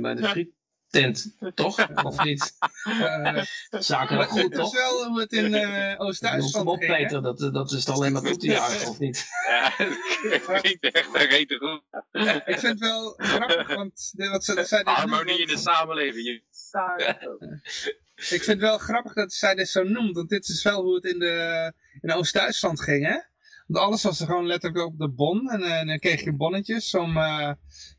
bij 0.00 0.14
de 0.14 0.50
friettent. 0.92 1.36
Toch? 1.54 2.04
Of 2.04 2.24
niet? 2.24 2.52
Eh, 2.82 3.42
Zaken 3.70 4.24
goed, 4.24 4.40
dat 4.42 4.50
is 4.52 4.56
toch? 4.58 4.74
wel 4.74 5.04
hoe 5.08 5.20
het 5.20 5.32
in 5.32 5.54
eh 5.54 5.90
Ik 5.90 6.00
Oost-Duitsland 6.00 6.66
op, 6.68 6.78
ging. 6.78 6.90
hè? 6.90 6.96
Peter, 7.02 7.22
dat, 7.22 7.38
dat 7.54 7.72
is 7.72 7.84
toch 7.84 7.94
alleen 7.96 8.12
maar 8.12 8.22
toe 8.22 8.36
te 8.36 8.86
of 8.88 8.98
niet? 8.98 9.26
Ja, 9.48 9.72
dat 10.46 10.60
klinkt 10.60 10.90
echt 10.90 11.16
rete 11.16 11.58
goed. 11.58 11.82
Ik 12.46 12.58
vind 12.58 12.62
het 12.62 12.78
wel 12.78 13.14
grappig, 13.16 13.74
want 13.74 14.12
wat 14.16 14.44
ze, 14.44 14.64
zij 14.66 14.80
Harmonie 14.84 15.40
in 15.40 15.46
de 15.46 15.56
samenleving. 15.58 16.24
Je- 16.26 16.42
Ik 18.16 18.42
vind 18.42 18.46
het 18.46 18.60
wel 18.60 18.78
grappig 18.78 19.12
dat 19.12 19.32
zij 19.32 19.54
dit 19.54 19.68
zo 19.68 19.82
noemt, 19.82 20.16
want 20.16 20.28
dit 20.28 20.48
is 20.48 20.62
wel 20.62 20.82
hoe 20.82 20.94
het 20.94 21.04
in, 21.04 21.18
de, 21.18 21.72
in 22.00 22.12
Oost-Duitsland 22.12 22.82
ging, 22.82 23.06
hè? 23.06 23.18
Want 23.66 23.84
alles 23.84 24.02
was 24.02 24.20
er 24.20 24.26
gewoon 24.26 24.46
letterlijk 24.46 24.84
op 24.86 24.98
de 24.98 25.08
bon 25.08 25.50
en, 25.50 25.62
eh, 25.62 25.86
dan 25.86 25.98
kreeg 25.98 26.24
je 26.24 26.32
bonnetjes 26.36 26.94
om 26.94 27.16
eh, 27.16 27.50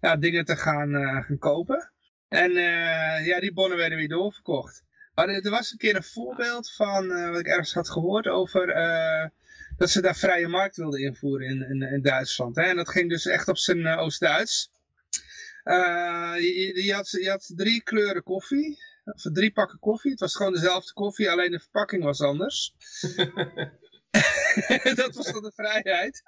ja, 0.02 0.16
dingen 0.16 0.46
te 0.46 0.56
gaan, 0.56 0.96
eh, 0.96 1.24
gaan 1.24 1.38
kopen. 1.40 1.93
En 2.34 2.52
eh, 2.58 3.26
ja, 3.26 3.40
die 3.40 3.54
bonnen 3.54 3.78
werden 3.78 3.98
weer 3.98 4.08
doorverkocht. 4.08 4.84
Maar 5.16 5.28
er, 5.30 5.50
was 5.50 5.72
een 5.72 5.78
keer 5.78 5.96
een 5.96 6.04
voorbeeld 6.04 6.72
van, 6.72 7.12
eh, 7.12 7.30
wat 7.30 7.40
ik 7.40 7.46
ergens 7.48 7.74
had 7.74 7.90
gehoord, 7.90 8.28
over 8.28 8.70
eh, 8.70 9.30
dat 9.78 9.90
ze 9.90 10.02
daar 10.02 10.16
vrije 10.16 10.48
markt 10.48 10.76
wilden 10.76 11.02
invoeren 11.02 11.48
in, 11.48 11.82
in, 11.82 12.02
Duitsland. 12.02 12.58
En 12.58 12.76
dat 12.76 12.90
ging 12.90 13.10
dus 13.10 13.26
echt 13.26 13.48
op 13.48 13.58
zijn 13.58 13.88
Oost-Duits. 13.88 14.72
Je- 15.64 16.82
je 16.84 16.94
had, 16.94 17.10
je 17.10 17.30
had 17.30 17.52
drie 17.56 17.84
kleuren 17.84 18.24
koffie, 18.24 18.78
of 19.06 19.22
drie 19.22 19.52
pakken 19.52 19.80
koffie. 19.80 20.12
Het 20.12 20.20
was 20.20 20.36
gewoon 20.36 20.54
dezelfde 20.54 20.94
koffie, 20.94 21.32
alleen 21.32 21.52
de 21.52 21.60
verpakking 21.60 22.04
was 22.04 22.22
anders. 22.22 22.74
dat 24.96 25.16
was 25.16 25.32
dan 25.32 25.42
de 25.42 25.52
vrijheid. 25.56 26.22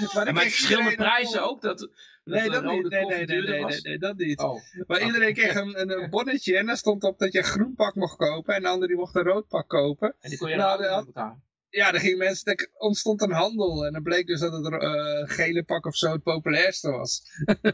Maar, 0.00 0.08
dan 0.14 0.26
En 0.26 0.34
met 0.34 0.42
kreeg 0.42 0.54
verschillende 0.54 0.94
prijzen 0.94 1.42
ook? 1.42 1.60
Dat, 1.62 1.78
dat 1.78 1.90
Nee, 2.24 2.50
dat 2.50 2.64
niet. 2.64 2.88
Nee, 2.88 3.04
nee, 3.06 3.26
nee, 3.26 3.40
nee, 3.42 3.62
was? 3.62 3.70
nee, 3.72 3.80
nee, 3.82 3.98
dat 3.98 4.16
niet. 4.16 4.38
Oh, 4.40 4.60
Maar 4.86 5.02
iedereen 5.02 5.34
kreeg 5.34 5.54
een, 5.54 5.80
een, 5.80 5.90
een 6.02 6.10
bonnetje 6.10 6.56
en 6.56 6.66
daar 6.66 6.76
stond 6.76 7.02
op 7.04 7.18
dat 7.18 7.32
je 7.32 7.38
een 7.38 7.44
groen 7.44 7.74
pak 7.74 7.94
mocht 7.94 8.16
kopen 8.16 8.54
en 8.54 8.62
de 8.62 8.68
ander 8.68 8.88
die 8.88 8.96
mocht 8.96 9.14
een 9.14 9.22
rood 9.22 9.48
pak 9.48 9.68
kopen. 9.68 10.14
en 10.20 10.30
die 10.30 10.38
kon 10.38 10.50
je 10.50 10.56
Nou, 10.56 10.84
elkaar. 10.84 11.40
Ja, 11.70 11.90
dan 11.90 12.00
gingen 12.00 12.18
mensen, 12.18 12.52
er 12.56 12.70
ontstond 12.78 13.22
een 13.22 13.32
handel 13.32 13.86
en 13.86 13.92
dan 13.92 14.02
bleek 14.02 14.26
dus 14.26 14.40
dat 14.40 14.52
het 14.52 14.82
eh, 14.82 15.36
gele 15.36 15.64
pak 15.64 15.86
of 15.86 15.96
zo 15.96 16.12
het 16.12 16.22
populairste 16.22 16.90
was. 16.90 17.22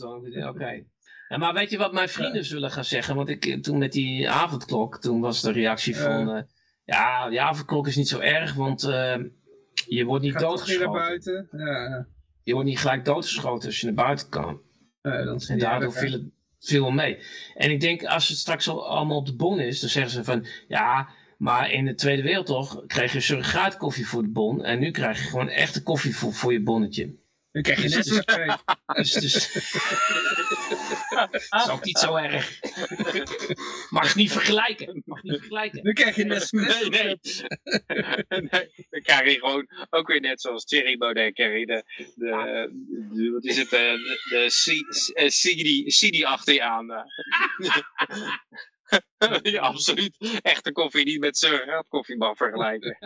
Oh, 0.00 0.48
Oké. 0.48 0.84
Ja, 1.28 1.36
maar 1.36 1.54
weet 1.54 1.70
je 1.70 1.78
wat 1.78 1.92
mijn 1.92 2.08
vrienden 2.08 2.44
zullen 2.44 2.70
gaan 2.70 2.84
zeggen? 2.84 3.16
Want 3.16 3.28
ik, 3.28 3.46
eh, 3.46 3.60
toen 3.60 3.78
met 3.78 3.92
die 3.92 4.30
avondklok, 4.30 5.00
toen 5.00 5.20
was 5.20 5.42
de 5.42 5.52
reactie 5.52 5.96
van... 5.96 6.30
eh, 6.30 6.42
Ja, 6.88 7.28
de 7.28 7.40
avondklok 7.40 7.86
is 7.86 7.96
niet 7.96 8.08
zo 8.08 8.18
erg, 8.18 8.54
want 8.54 8.82
uh, 8.84 9.16
je 9.86 10.04
wordt 10.04 10.24
niet 10.24 10.38
doodgeschoten. 10.38 10.90
naar 10.90 11.00
buiten. 11.00 11.48
Ja. 11.52 12.06
Je 12.42 12.52
wordt 12.52 12.68
niet 12.68 12.78
gelijk 12.78 13.04
doodgeschoten 13.04 13.68
als 13.68 13.80
je 13.80 13.86
naar 13.86 13.94
buiten 13.94 14.28
kan. 14.28 14.60
Dan 15.02 15.40
en 15.48 15.58
daardoor 15.58 15.92
viel 15.92 16.12
het 16.12 16.22
veel 16.58 16.90
mee. 16.90 17.18
En 17.54 17.70
ik 17.70 17.80
denk, 17.80 18.04
als 18.04 18.28
het 18.28 18.38
straks 18.38 18.68
al 18.68 18.88
allemaal 18.88 19.16
op 19.16 19.26
de 19.26 19.36
bon 19.36 19.60
is, 19.60 19.80
dan 19.80 19.88
zeggen 19.88 20.12
ze 20.12 20.24
van, 20.24 20.46
ja, 20.68 21.08
maar 21.38 21.70
in 21.70 21.84
de 21.84 21.94
Tweede 21.94 22.22
Wereldoorlog 22.22 22.86
kreeg 22.86 23.12
je 23.12 23.20
surrogaatkoffie 23.20 24.06
voor 24.06 24.22
de 24.22 24.30
bon. 24.30 24.64
En 24.64 24.78
nu 24.78 24.90
krijg 24.90 25.18
je 25.18 25.28
gewoon 25.28 25.48
echte 25.48 25.82
koffie 25.82 26.16
voor, 26.16 26.32
voor 26.32 26.52
je 26.52 26.62
bonnetje. 26.62 27.16
Dan 27.50 27.62
krijg 27.62 27.82
je 27.82 27.88
net 27.88 28.04
dus, 28.96 29.12
dus, 29.12 29.12
dus, 29.12 29.72
dat 31.50 31.64
is 31.64 31.68
ook 31.70 31.84
niet 31.84 31.98
zo 31.98 32.16
erg. 32.16 32.60
Mag 33.90 34.14
niet 34.14 34.32
vergelijken. 34.32 35.02
Mag 35.04 35.22
niet 35.22 35.38
vergelijken. 35.38 35.84
Dan 35.84 35.92
krijg 35.92 36.16
je 36.16 36.24
net 36.24 36.52
nee, 36.52 36.88
nee. 36.88 37.18
nee. 38.28 38.86
Dan 38.90 39.02
krijg 39.02 39.32
je 39.32 39.38
gewoon 39.38 39.68
ook 39.90 40.08
weer 40.08 40.20
net 40.20 40.40
zoals 40.40 40.64
Thierry 40.64 40.96
Baudet 40.96 41.34
krijg 41.34 41.58
je 41.58 41.66
de, 41.66 41.84
de, 41.96 42.70
de, 43.12 43.30
wat 43.30 43.44
is 43.44 43.56
het, 43.56 43.70
de, 43.70 44.16
de 44.24 45.86
CD 45.86 46.24
achter 46.24 46.54
je 46.54 46.62
aan. 46.62 46.86
ja, 49.42 49.60
absoluut. 49.60 50.40
Echte 50.42 50.72
koffie 50.72 51.04
niet 51.04 51.20
met 51.20 51.36
surrogaatkoffie 51.36 52.16
mag 52.16 52.36
vergelijken. 52.36 52.98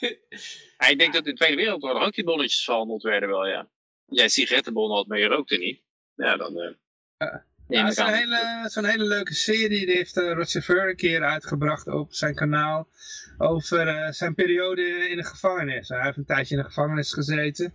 ja, 0.78 0.88
ik 0.88 0.98
denk 0.98 1.12
dat 1.12 1.26
in 1.26 1.30
de 1.30 1.36
Tweede 1.36 1.56
Wereldoorlog 1.56 2.02
ook 2.02 2.14
die 2.14 2.24
bonnetjes 2.24 2.64
verhandeld 2.64 3.02
werden 3.02 3.28
wel, 3.28 3.46
ja. 3.46 3.70
Jij 4.06 4.28
sigarettenbonnen 4.28 4.96
had, 4.96 5.06
maar 5.06 5.18
je 5.18 5.26
rookte 5.26 5.56
niet. 5.56 5.82
Ja, 6.14 6.36
dan... 6.36 6.56
Uh, 6.56 7.34
ja, 7.70 7.84
het 7.84 7.98
is 7.98 7.98
een 7.98 8.14
hele, 8.14 8.64
zo'n 8.68 8.84
hele 8.84 9.04
leuke 9.04 9.34
serie. 9.34 9.86
Die 9.86 9.96
heeft 9.96 10.16
uh, 10.16 10.32
Roger 10.32 10.62
Ver 10.62 10.88
een 10.88 10.96
keer 10.96 11.22
uitgebracht 11.24 11.86
op 11.86 12.14
zijn 12.14 12.34
kanaal. 12.34 12.88
Over 13.38 13.86
uh, 13.86 14.10
zijn 14.10 14.34
periode 14.34 14.82
in 14.82 15.16
de 15.16 15.24
gevangenis. 15.24 15.88
Hij 15.88 16.02
heeft 16.02 16.16
een 16.16 16.24
tijdje 16.24 16.56
in 16.56 16.62
de 16.62 16.66
gevangenis 16.68 17.12
gezeten. 17.12 17.74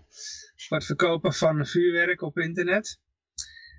Voor 0.56 0.78
het 0.78 0.86
verkopen 0.86 1.34
van 1.34 1.66
vuurwerk 1.66 2.22
op 2.22 2.38
internet. 2.38 3.00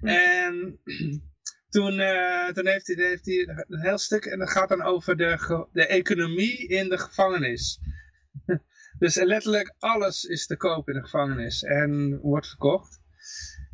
Hm. 0.01 0.07
En 0.07 0.81
toen, 1.75 1.99
uh, 1.99 2.49
toen 2.49 2.67
heeft, 2.67 2.87
hij, 2.87 3.07
heeft 3.07 3.27
hij 3.27 3.65
een 3.69 3.81
heel 3.81 3.99
stuk. 3.99 4.25
En 4.25 4.39
dat 4.39 4.51
gaat 4.51 4.69
dan 4.69 4.83
over 4.83 5.17
de, 5.17 5.67
de 5.73 5.87
economie 5.87 6.69
in 6.69 6.89
de 6.89 6.99
gevangenis. 6.99 7.81
dus 8.99 9.15
letterlijk 9.15 9.75
alles 9.79 10.25
is 10.25 10.47
te 10.47 10.57
koop 10.57 10.89
in 10.89 10.95
de 10.95 11.03
gevangenis. 11.03 11.63
En 11.63 12.19
wordt 12.21 12.49
verkocht. 12.49 13.01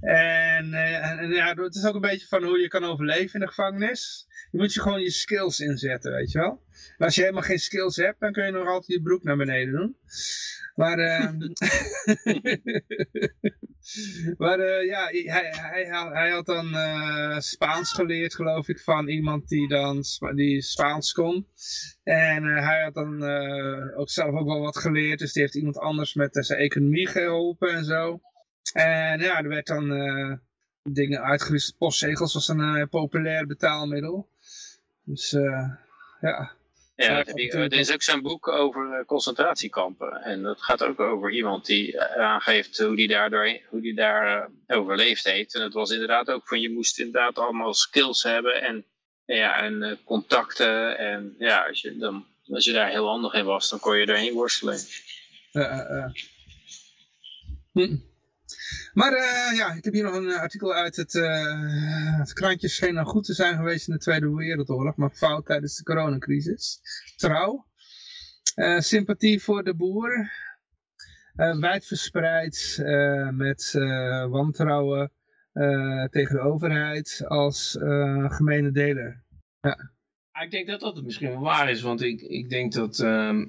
En, 0.00 0.66
uh, 0.66 1.10
en, 1.10 1.30
ja, 1.30 1.54
het 1.54 1.74
is 1.74 1.84
ook 1.84 1.94
een 1.94 2.00
beetje 2.00 2.26
van 2.26 2.44
hoe 2.44 2.58
je 2.58 2.68
kan 2.68 2.84
overleven 2.84 3.34
in 3.34 3.40
de 3.40 3.52
gevangenis. 3.52 4.26
Je 4.53 4.59
moet 4.59 4.72
je 4.72 4.80
gewoon 4.80 5.00
je 5.00 5.11
skills 5.11 5.61
inzetten, 5.61 6.12
weet 6.12 6.32
je 6.32 6.38
wel. 6.38 6.62
Als 6.98 7.14
je 7.14 7.20
helemaal 7.20 7.42
geen 7.42 7.59
skills 7.59 7.96
hebt, 7.96 8.20
dan 8.20 8.32
kun 8.32 8.44
je 8.44 8.50
nog 8.50 8.66
altijd 8.66 8.86
je 8.86 9.03
broek 9.03 9.22
naar 9.22 9.36
beneden 9.36 9.72
doen. 9.72 9.96
Maar, 10.74 10.98
uh, 10.98 11.32
maar 14.42 14.59
uh, 14.59 14.86
ja, 14.86 15.05
hij, 15.05 15.48
hij, 15.50 15.84
hij 16.12 16.30
had 16.30 16.46
dan 16.46 16.66
uh, 16.66 17.38
Spaans 17.38 17.92
geleerd, 17.92 18.34
geloof 18.34 18.68
ik, 18.68 18.80
van 18.80 19.09
iemand 19.09 19.48
die 19.48 19.68
dan 19.68 20.05
die 20.34 20.62
Spaans 20.62 21.12
kon. 21.12 21.46
En 22.03 22.44
hij 22.44 22.82
had 22.82 22.94
dan 22.94 23.24
ook 23.94 24.11
zelf 24.11 24.34
ook 24.34 24.46
wel 24.46 24.61
wat 24.61 24.78
geleerd, 24.78 25.18
dus 25.18 25.32
die 25.32 25.42
heeft 25.42 25.57
iemand 25.57 25.78
anders 25.78 26.14
met 26.14 26.38
zijn 26.40 26.59
economie 26.61 27.07
geholpen 27.07 27.74
en 27.74 27.84
zo. 27.84 28.20
En 28.72 29.20
ja, 29.20 29.42
er 29.42 29.48
werd 29.48 29.66
dan 29.66 29.88
dingen 30.82 31.22
uitgerust. 31.22 31.76
Postzegels 31.78 32.34
was 32.34 32.48
een 32.48 32.88
populair 32.88 33.46
betaalmiddel. 33.46 34.30
Dus 35.05 35.30
ja, 36.20 36.53
ja, 36.96 37.24
er 37.24 37.72
is 37.72 37.92
ook 37.92 38.03
zo'n 38.03 38.22
boek 38.22 38.48
over 38.48 38.92
eh, 38.92 39.05
concentratiekampen. 39.05 40.22
En 40.22 40.42
dat 40.42 40.62
gaat 40.62 40.82
ook 40.82 41.00
over 41.00 41.30
iemand 41.30 41.66
die 41.66 41.98
eh, 41.98 42.22
aangeeft 42.22 42.78
hoe 42.78 42.96
die, 42.96 43.09
daardoor, 43.09 43.61
hoe 43.68 43.80
die 43.80 43.94
daar 43.94 44.50
uh, 44.66 44.78
overleefd 44.78 45.24
heeft. 45.24 45.55
En 45.55 45.62
het 45.62 45.72
was 45.72 45.90
inderdaad 45.90 46.30
ook 46.30 46.48
van 46.48 46.61
je 46.61 46.70
moest 46.70 46.98
inderdaad 46.98 47.38
allemaal 47.38 47.74
skills 47.74 48.22
hebben 48.22 48.62
en, 48.62 48.84
ja, 49.24 49.62
en 49.62 49.98
contacten. 50.05 50.98
En 50.98 51.34
ja, 51.38 51.66
als 51.66 51.80
je, 51.80 51.96
dan, 51.96 52.26
als 52.48 52.64
je 52.64 52.72
daar 52.72 52.90
heel 52.90 53.07
handig 53.07 53.34
in 53.34 53.44
was, 53.44 53.70
dan 53.70 53.78
kon 53.78 53.98
je 53.98 54.07
erheen 54.07 54.32
worstelen. 54.32 54.78
Hm. 57.72 57.96
Maar 58.93 59.12
uh, 59.12 59.57
ja, 59.57 59.72
ik 59.72 59.84
heb 59.84 59.93
hier 59.93 60.03
nog 60.03 60.14
een 60.14 60.32
artikel 60.32 60.74
uit 60.74 60.97
het, 60.97 61.14
uh, 61.14 62.18
het 62.18 62.32
krantje 62.32 62.68
scheen 62.68 62.95
nou 62.95 63.07
goed 63.07 63.24
te 63.24 63.34
zijn 63.34 63.57
geweest 63.57 63.88
in 63.88 63.95
de 63.95 64.01
Tweede 64.01 64.34
Wereldoorlog, 64.34 64.97
maar 64.97 65.11
fout 65.11 65.47
tijdens 65.47 65.76
de 65.76 65.82
coronacrisis. 65.82 66.80
Trouw. 67.16 67.66
Sympathie 68.78 69.43
voor 69.43 69.64
de 69.64 69.74
boer. 69.74 70.30
wijd 71.34 71.86
verspreid 71.86 72.82
met 73.32 73.72
wantrouwen 74.30 75.12
tegen 76.11 76.34
de 76.34 76.40
overheid 76.40 77.24
als 77.26 77.76
gemene 78.28 78.70
deler. 78.70 79.22
Ja. 79.61 79.90
Ik 80.43 80.51
denk 80.51 80.66
dat 80.66 80.80
dat 80.80 81.03
misschien 81.03 81.28
wel 81.28 81.40
waar 81.40 81.70
is, 81.70 81.82
want 81.82 82.03
ik, 82.03 82.20
ik 82.20 82.49
denk 82.49 82.72
dat 82.72 82.99
ehm, 83.01 83.45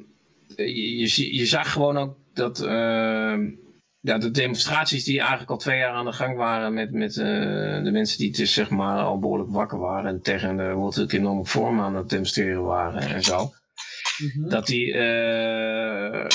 je, 0.56 0.98
je, 1.00 1.36
je, 1.36 1.46
zag 1.46 1.72
gewoon 1.72 1.98
ook 1.98 2.18
dat 2.34 2.62
ehm, 2.62 3.52
ja, 4.04 4.18
de 4.18 4.32
demonstraties 4.32 5.04
die 5.04 5.20
eigenlijk 5.20 5.50
al 5.50 5.58
twee 5.58 5.78
jaar 5.78 5.94
aan 5.94 6.06
de 6.06 6.12
gang 6.12 6.38
waren 6.38 6.74
met, 6.74 6.92
met 6.92 7.16
uh, 7.16 7.84
de 7.84 7.90
mensen 7.92 8.18
die 8.18 8.32
dus, 8.32 8.54
zeg 8.54 8.70
maar, 8.70 9.00
al 9.00 9.20
behoorlijk 9.20 9.52
wakker 9.52 9.80
waren 9.80 10.10
en 10.10 10.22
tegen 10.22 10.58
de 10.58 10.72
World 10.72 10.98
Economic 10.98 11.46
Forum 11.46 11.80
aan 11.80 11.96
het 11.96 12.10
demonstreren 12.10 12.64
waren 12.64 13.02
en 13.02 13.24
zo. 13.24 13.40
Mm 14.18 14.30
-hmm. 14.30 14.50
Dat 14.50 14.66
die, 14.66 14.94
uh, 14.94 16.26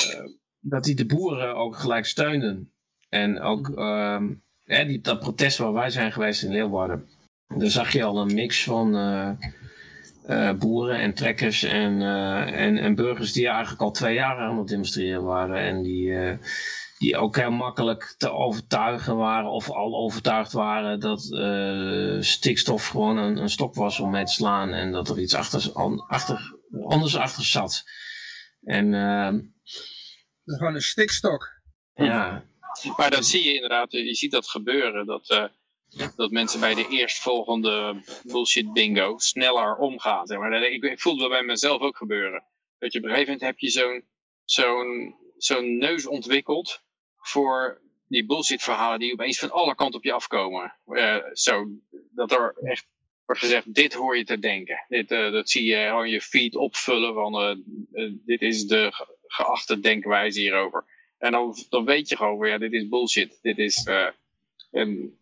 dat 0.59 0.83
die 0.83 0.95
de 0.95 1.05
boeren 1.05 1.55
ook 1.55 1.75
gelijk 1.75 2.05
steunden. 2.05 2.71
En 3.09 3.41
ook 3.41 3.67
uh, 3.67 4.21
ja, 4.63 4.83
die, 4.83 5.01
dat 5.01 5.19
protest 5.19 5.57
waar 5.57 5.73
wij 5.73 5.89
zijn 5.89 6.11
geweest 6.11 6.43
in 6.43 6.51
Leeuwarden. 6.51 7.09
Daar 7.47 7.69
zag 7.69 7.91
je 7.91 8.03
al 8.03 8.17
een 8.17 8.33
mix 8.33 8.63
van 8.63 8.95
uh, 8.95 10.53
boeren 10.53 10.99
en 10.99 11.13
trekkers 11.13 11.63
en, 11.63 12.01
en, 12.01 12.77
en 12.77 12.95
burgers 12.95 13.33
die 13.33 13.47
eigenlijk 13.47 13.81
al 13.81 13.91
twee 13.91 14.13
jaar 14.13 14.37
aan 14.37 14.57
het 14.57 14.67
demonstreren 14.67 15.23
waren. 15.23 15.57
En 15.57 15.81
die 15.81 16.37
die 16.99 17.17
ook 17.17 17.35
heel 17.35 17.51
makkelijk 17.51 18.15
te 18.17 18.31
overtuigen 18.31 19.15
waren 19.15 19.49
of 19.49 19.69
al 19.69 19.95
overtuigd 19.95 20.51
waren 20.51 20.99
dat 20.99 21.27
uh, 21.31 22.21
stikstof 22.21 22.87
gewoon 22.87 23.17
een, 23.17 23.37
een, 23.37 23.49
stok 23.49 23.75
was 23.75 23.99
om 23.99 24.09
mee 24.09 24.23
te 24.23 24.31
slaan 24.31 24.73
en 24.73 24.91
dat 24.91 25.09
er 25.09 25.19
iets 25.19 25.33
achter, 25.33 25.71
achter, 26.07 26.59
anders 26.83 27.15
achter 27.15 27.45
zat. 27.45 27.83
En, 28.61 28.93
uh, 28.93 29.31
dat 30.43 30.53
is 30.53 30.57
gewoon 30.57 30.75
een 30.75 30.81
stikstok. 30.81 31.47
Ja. 31.93 32.45
Maar 32.97 33.09
dan 33.11 33.23
zie 33.23 33.43
je 33.43 33.53
inderdaad, 33.53 33.91
je 33.91 34.15
ziet 34.15 34.31
dat 34.31 34.49
gebeuren, 34.49 35.05
dat, 35.05 35.29
uh, 35.29 35.45
dat 36.15 36.31
mensen 36.31 36.59
bij 36.59 36.73
de 36.73 36.87
eerstvolgende 36.87 38.03
bullshit 38.23 38.73
bingo 38.73 39.17
sneller 39.17 39.75
omgaan. 39.75 40.39
Maar 40.39 40.63
ik, 40.63 40.83
ik 40.83 40.99
voel 40.99 41.19
het 41.19 41.29
bij 41.29 41.43
mezelf 41.43 41.81
ook 41.81 41.97
gebeuren. 41.97 42.43
Dat 42.77 42.93
je 42.93 42.99
op 42.99 43.03
een 43.03 43.11
gegeven 43.11 43.33
moment 43.33 43.49
heb 43.49 43.59
je 43.59 43.69
zo'n 43.69 44.03
zo'n 44.43 45.15
zo'n 45.37 45.77
neus 45.77 46.07
ontwikkeld 46.07 46.87
voor 47.19 47.81
die 48.07 48.25
bullshit 48.25 48.61
verhalen 48.61 48.99
die 48.99 49.13
opeens 49.13 49.39
van 49.39 49.51
alle 49.51 49.75
kanten 49.75 49.97
op 49.97 50.03
je 50.03 50.11
afkomen. 50.11 50.73
Uh, 50.87 51.17
zo, 51.33 51.67
dat 52.11 52.31
er 52.31 52.55
echt 52.63 52.87
wordt 53.25 53.41
gezegd, 53.41 53.73
dit 53.73 53.93
hoor 53.93 54.17
je 54.17 54.23
te 54.23 54.39
denken. 54.39 54.85
Dit, 54.87 55.11
uh, 55.11 55.31
dat 55.31 55.49
zie 55.49 55.63
je 55.63 55.87
gewoon 55.87 56.09
je 56.09 56.21
feed 56.21 56.55
opvullen 56.55 57.13
van, 57.13 57.59
uh, 57.91 58.11
dit 58.25 58.41
is 58.41 58.65
de 58.65 58.91
geachte 59.27 59.79
denkwijze 59.79 60.39
hierover. 60.39 60.85
En 61.17 61.31
dan, 61.31 61.55
dan 61.69 61.85
weet 61.85 62.09
je 62.09 62.15
gewoon, 62.15 62.47
ja, 62.47 62.57
dit 62.57 62.73
is 62.73 62.87
bullshit. 62.87 63.39
Dit 63.41 63.57
is, 63.57 63.89
en, 64.71 65.19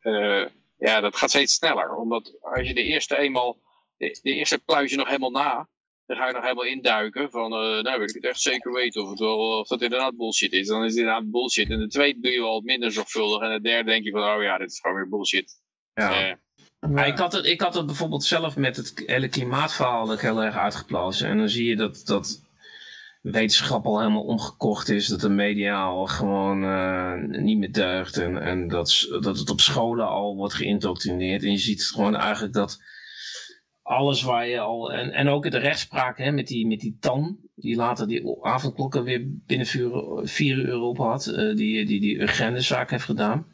ja, 0.77 0.99
dat 0.99 1.15
gaat 1.15 1.29
steeds 1.29 1.53
sneller. 1.53 1.95
Omdat 1.95 2.37
als 2.41 2.67
je 2.67 2.73
de 2.73 2.83
eerste 2.83 3.17
eenmaal, 3.17 3.57
de, 3.97 4.19
de 4.21 4.33
eerste 4.33 4.59
pluis 4.59 4.91
je 4.91 4.97
nog 4.97 5.07
helemaal 5.07 5.31
na, 5.31 5.69
dan 6.07 6.17
ga 6.17 6.27
je 6.27 6.33
nog 6.33 6.41
helemaal 6.41 6.65
induiken 6.65 7.29
van, 7.29 7.53
uh, 7.53 7.59
nou 7.59 7.97
wil 7.97 8.07
ik 8.07 8.13
het 8.13 8.23
echt 8.23 8.41
zeker 8.41 8.71
weten 8.71 9.03
of, 9.03 9.09
het 9.09 9.19
wel, 9.19 9.59
of 9.59 9.67
dat 9.67 9.81
inderdaad 9.81 10.17
bullshit 10.17 10.51
is. 10.51 10.67
Dan 10.67 10.83
is 10.83 10.91
het 10.91 10.99
inderdaad 10.99 11.31
bullshit. 11.31 11.69
En 11.69 11.79
de 11.79 11.87
tweede 11.87 12.19
doe 12.19 12.31
je 12.31 12.41
wel 12.41 12.53
wat 12.53 12.63
minder 12.63 12.91
zorgvuldig. 12.91 13.41
En 13.41 13.49
de 13.49 13.61
derde 13.61 13.89
denk 13.89 14.03
je 14.03 14.11
van, 14.11 14.35
oh 14.35 14.43
ja, 14.43 14.57
dit 14.57 14.71
is 14.71 14.79
gewoon 14.79 14.95
weer 14.95 15.09
bullshit. 15.09 15.51
Ja. 15.93 16.37
Uh, 16.79 17.07
ik, 17.07 17.17
had 17.17 17.33
het, 17.33 17.45
ik 17.45 17.61
had 17.61 17.73
het 17.73 17.85
bijvoorbeeld 17.85 18.23
zelf 18.23 18.57
met 18.57 18.75
het 18.75 19.03
hele 19.05 19.27
klimaatverhaal 19.27 20.13
ik 20.13 20.19
heel 20.19 20.43
erg 20.43 20.55
uitgeplozen. 20.55 21.27
En 21.27 21.37
dan 21.37 21.49
zie 21.49 21.69
je 21.69 21.75
dat, 21.75 22.01
dat 22.05 22.41
wetenschap 23.21 23.85
al 23.85 23.99
helemaal 23.99 24.23
omgekocht 24.23 24.89
is. 24.89 25.07
Dat 25.07 25.19
de 25.19 25.29
media 25.29 25.83
al 25.83 26.05
gewoon 26.05 26.63
uh, 26.63 27.13
niet 27.39 27.57
meer 27.57 27.71
deugt. 27.71 28.17
En, 28.17 28.41
en 28.41 28.67
dat, 28.67 29.07
dat 29.21 29.37
het 29.37 29.49
op 29.49 29.59
scholen 29.59 30.07
al 30.07 30.35
wordt 30.35 30.53
geïndoctrineerd. 30.53 31.43
En 31.43 31.51
je 31.51 31.57
ziet 31.57 31.79
het 31.79 31.89
gewoon 31.89 32.15
eigenlijk 32.15 32.53
dat 32.53 32.79
alles 33.87 34.21
waar 34.21 34.47
je 34.47 34.59
al. 34.59 34.93
En, 34.93 35.11
en 35.11 35.27
ook 35.27 35.45
in 35.45 35.51
de 35.51 35.57
rechtspraak 35.57 36.17
hè, 36.17 36.31
met, 36.31 36.47
die, 36.47 36.67
met 36.67 36.79
die 36.79 36.97
TAN, 36.99 37.37
die 37.55 37.75
later 37.75 38.07
die 38.07 38.37
avondklokken 38.41 39.03
weer 39.03 39.21
binnen 39.25 39.67
vier, 39.67 39.91
vier 40.23 40.57
uur 40.57 40.79
op 40.79 40.97
had, 40.97 41.27
uh, 41.27 41.55
die, 41.55 41.85
die 41.85 41.99
die 41.99 42.61
zaak 42.61 42.89
heeft 42.91 43.03
gedaan. 43.03 43.45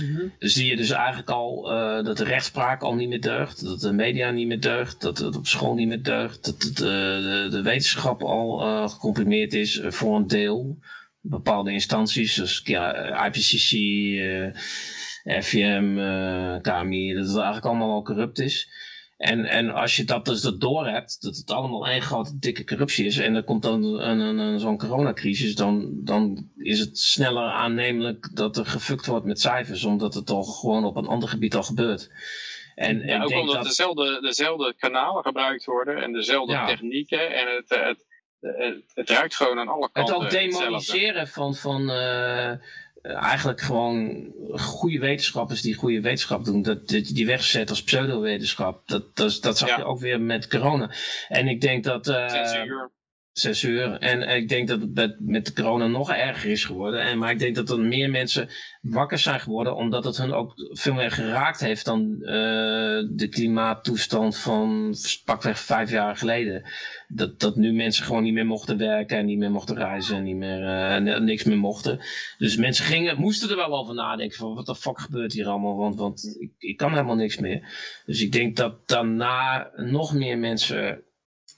Mm 0.00 0.32
Dus 0.38 0.52
zie 0.52 0.66
je 0.66 0.76
dus 0.76 0.90
eigenlijk 0.90 1.30
al 1.30 1.72
uh, 1.72 2.04
dat 2.04 2.16
de 2.16 2.24
rechtspraak 2.24 2.82
al 2.82 2.94
niet 2.94 3.08
meer 3.08 3.20
deugt, 3.20 3.64
dat 3.64 3.80
de 3.80 3.92
media 3.92 4.30
niet 4.30 4.46
meer 4.46 4.60
deugt, 4.60 5.00
dat 5.00 5.18
het 5.18 5.36
op 5.36 5.46
school 5.46 5.74
niet 5.74 5.88
meer 5.88 6.02
deugt, 6.02 6.44
dat 6.44 6.60
de, 6.60 6.72
de, 6.82 7.46
de 7.50 7.62
wetenschap 7.62 8.22
al 8.22 8.62
uh, 8.62 8.88
gecomprimeerd 8.88 9.54
is 9.54 9.80
voor 9.84 10.16
een 10.16 10.26
deel. 10.26 10.78
Bepaalde 11.20 11.72
instanties, 11.72 12.34
dus 12.34 12.60
ja, 12.64 12.94
IPCC, 13.26 13.70
FVM, 15.42 15.94
KMI, 16.60 17.12
dat 17.14 17.26
het 17.26 17.34
eigenlijk 17.36 17.66
allemaal 17.66 17.90
al 17.90 18.02
corrupt 18.02 18.38
is. 18.38 18.68
En, 19.16 19.44
en 19.44 19.70
als 19.70 19.96
je 19.96 20.04
dat 20.04 20.24
dus 20.24 20.40
dat 20.40 20.60
door 20.60 20.86
hebt, 20.86 21.22
dat 21.22 21.36
het 21.36 21.50
allemaal 21.50 21.86
één 21.86 22.02
grote 22.02 22.38
dikke 22.38 22.64
corruptie 22.64 23.06
is, 23.06 23.18
en 23.18 23.34
er 23.34 23.44
komt 23.44 23.62
dan 23.62 23.84
een, 23.84 24.18
een, 24.18 24.38
een, 24.38 24.60
zo'n 24.60 24.78
coronacrisis, 24.78 25.54
dan, 25.54 25.90
dan 26.04 26.50
is 26.56 26.78
het 26.78 26.98
sneller 26.98 27.50
aannemelijk 27.50 28.36
dat 28.36 28.56
er 28.56 28.66
gefukt 28.66 29.06
wordt 29.06 29.26
met 29.26 29.40
cijfers, 29.40 29.84
omdat 29.84 30.14
het 30.14 30.26
toch 30.26 30.60
gewoon 30.60 30.84
op 30.84 30.96
een 30.96 31.06
ander 31.06 31.28
gebied 31.28 31.54
al 31.54 31.62
gebeurt. 31.62 32.10
En, 32.74 33.06
ja, 33.06 33.22
ook 33.22 33.30
omdat 33.30 33.54
dat... 33.54 33.64
dezelfde, 33.64 34.20
dezelfde 34.20 34.74
kanalen 34.78 35.22
gebruikt 35.22 35.64
worden 35.64 36.02
en 36.02 36.12
dezelfde 36.12 36.62
technieken 36.66 37.34
en 37.34 37.54
het, 37.54 37.68
het, 37.68 38.06
het, 38.40 38.82
het, 38.94 39.10
ruikt 39.10 39.36
gewoon 39.36 39.58
aan 39.58 39.68
alle 39.68 39.90
kanten. 39.92 40.14
Het 40.14 40.24
ook 40.24 40.30
demoniseren 40.30 41.28
van, 41.28 41.54
van 41.54 41.90
uh, 41.90 42.50
eh, 42.50 42.58
eigenlijk 43.06 43.60
gewoon 43.60 44.26
goede 44.52 44.98
wetenschappers 44.98 45.62
die 45.62 45.74
goede 45.74 46.00
wetenschap 46.00 46.44
doen, 46.44 46.62
dat, 46.62 46.88
die 46.88 47.26
wegzet 47.26 47.70
als 47.70 47.82
pseudowetenschap. 47.82 48.88
Dat, 48.88 49.16
dat, 49.16 49.38
dat 49.40 49.58
zag 49.58 49.76
je 49.76 49.84
ook 49.84 50.00
weer 50.00 50.20
met 50.20 50.48
corona. 50.48 50.90
En 51.28 51.48
ik 51.48 51.60
denk 51.60 51.84
dat... 51.84 52.08
Uh, 52.08 52.28
censuur. 52.28 52.94
Censuur. 53.32 53.98
En 53.98 54.22
ik 54.22 54.48
denk 54.48 54.68
dat 54.68 54.80
het 54.94 55.16
met, 55.20 55.52
corona 55.52 55.86
nog 55.86 56.10
erger 56.10 56.50
is 56.50 56.64
geworden. 56.64 57.00
En, 57.00 57.18
maar 57.18 57.30
ik 57.30 57.38
denk 57.38 57.54
dat 57.54 57.70
er 57.70 57.80
meer 57.80 58.10
mensen 58.10 58.48
wakker 58.80 59.18
zijn 59.18 59.40
geworden, 59.40 59.76
omdat 59.76 60.04
het 60.04 60.16
hun 60.16 60.32
ook 60.32 60.52
veel 60.56 60.94
meer 60.94 61.10
geraakt 61.10 61.60
heeft 61.60 61.84
dan 61.84 62.16
uh, 62.20 62.28
de 63.10 63.28
klimaattoestand 63.30 64.36
van 64.36 64.94
pakweg 65.24 65.58
vijf 65.58 65.90
jaar 65.90 66.16
geleden. 66.16 66.70
Dat, 67.08 67.40
dat 67.40 67.56
nu 67.56 67.72
mensen 67.72 68.04
gewoon 68.04 68.22
niet 68.22 68.32
meer 68.32 68.46
mochten 68.46 68.78
werken 68.78 69.18
en 69.18 69.26
niet 69.26 69.38
meer 69.38 69.50
mochten 69.50 69.76
reizen 69.76 70.16
en 70.16 70.22
niet 70.22 70.36
meer, 70.36 70.60
uh, 70.60 71.18
niks 71.18 71.44
meer 71.44 71.58
mochten. 71.58 72.00
Dus 72.38 72.56
mensen 72.56 72.84
gingen, 72.84 73.20
moesten 73.20 73.50
er 73.50 73.56
wel 73.56 73.78
over 73.78 73.94
nadenken 73.94 74.38
van 74.38 74.54
wat 74.54 74.66
de 74.66 74.74
fuck 74.74 75.00
gebeurt 75.00 75.32
hier 75.32 75.46
allemaal, 75.46 75.76
want, 75.76 75.96
want 75.96 76.36
ik, 76.38 76.50
ik 76.58 76.76
kan 76.76 76.90
helemaal 76.90 77.16
niks 77.16 77.38
meer. 77.38 77.68
Dus 78.06 78.20
ik 78.20 78.32
denk 78.32 78.56
dat 78.56 78.88
daarna 78.88 79.70
nog 79.76 80.14
meer 80.14 80.38
mensen, 80.38 81.02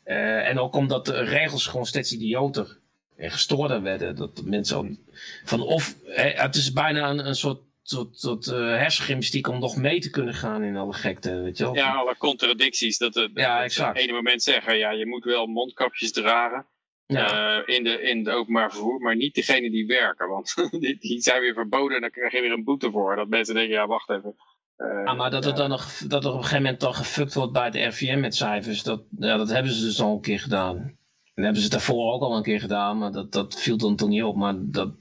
uh, 0.05 0.49
en 0.49 0.59
ook 0.59 0.74
omdat 0.74 1.07
de 1.07 1.24
regels 1.24 1.66
gewoon 1.66 1.86
steeds 1.86 2.12
idioter 2.12 2.78
en 3.16 3.30
gestoorder 3.30 3.82
werden. 3.82 4.16
Dat 4.16 4.42
mensen 4.44 4.99
van 5.44 5.62
of, 5.62 5.96
het 6.14 6.55
is 6.55 6.72
bijna 6.72 7.11
een, 7.11 7.26
een 7.26 7.34
soort 7.34 7.67
tot, 7.89 8.20
tot 8.20 8.47
uh, 8.47 8.59
hersengymnastiek 8.59 9.49
om 9.49 9.59
nog 9.59 9.76
mee 9.76 10.01
te 10.01 10.11
kunnen 10.11 10.34
gaan 10.34 10.62
in 10.62 10.76
alle 10.76 10.93
gekte, 10.93 11.41
weet 11.41 11.59
je 11.59 11.64
wel? 11.64 11.74
Ja, 11.74 11.95
alle 11.95 12.16
contradicties. 12.16 12.99
Dat, 12.99 13.14
het 13.14 13.30
ja, 13.34 13.62
exact. 13.62 14.03
Op 14.03 14.09
een 14.09 14.14
moment 14.14 14.43
zeggen, 14.43 14.78
ja, 14.78 14.91
je 14.91 15.07
moet 15.07 15.24
wel 15.24 15.47
mondkapjes 15.47 16.12
dragen 16.12 16.66
ja. 17.09 17.59
uh, 17.59 17.76
in, 17.76 17.84
de, 17.84 18.03
in 18.03 18.18
het 18.18 18.28
openbaar 18.28 18.70
vervoer, 18.70 19.01
maar 19.01 19.16
niet 19.16 19.34
degene 19.34 19.70
die 19.70 19.86
werken, 19.86 20.28
want 20.28 20.55
die, 20.80 20.99
die, 20.99 21.20
zijn 21.20 21.41
weer 21.41 21.55
verboden 21.55 21.95
en 21.95 22.01
dan 22.01 22.11
krijg 22.11 22.32
je 22.32 22.41
weer 22.41 22.53
een 22.53 22.64
boete 22.64 22.91
voor. 22.91 23.16
Dat 23.16 23.28
mensen 23.28 23.55
denken, 23.55 23.74
ja, 23.74 23.86
wacht 23.86 24.11
even. 24.11 24.34
Uh, 24.76 25.03
ja, 25.05 25.12
maar 25.14 25.30
dat, 25.30 25.45
het 25.45 25.57
dan 25.57 25.68
nog, 25.68 25.93
dat 25.93 26.24
er 26.24 26.30
op 26.30 26.36
een 26.36 26.43
gegeven 26.43 26.62
moment 26.62 26.80
dan 26.80 26.95
gefukt 26.95 27.34
wordt 27.34 27.53
bij 27.53 27.70
de 27.70 27.84
RVM 27.84 28.20
met 28.20 28.34
cijfers, 28.34 28.82
dat, 28.82 29.03
ja, 29.18 29.36
dat 29.36 29.49
hebben 29.49 29.72
ze 29.72 29.84
dus 29.84 30.01
al 30.01 30.14
een 30.14 30.20
keer 30.20 30.41
gedaan. 30.41 30.97
En 31.34 31.45
hebben 31.45 31.62
ze 31.62 31.68
daarvoor 31.68 32.12
ook 32.12 32.22
al 32.22 32.36
een 32.36 32.43
keer 32.43 32.61
gedaan, 32.61 32.99
maar 32.99 33.12
dat, 33.12 33.32
dat 33.32 33.61
viel 33.61 33.76
dan 33.76 33.97
toch 33.97 34.09
niet 34.09 34.22
op. 34.22 34.36
Maar 34.36 34.55
dat, 34.59 34.95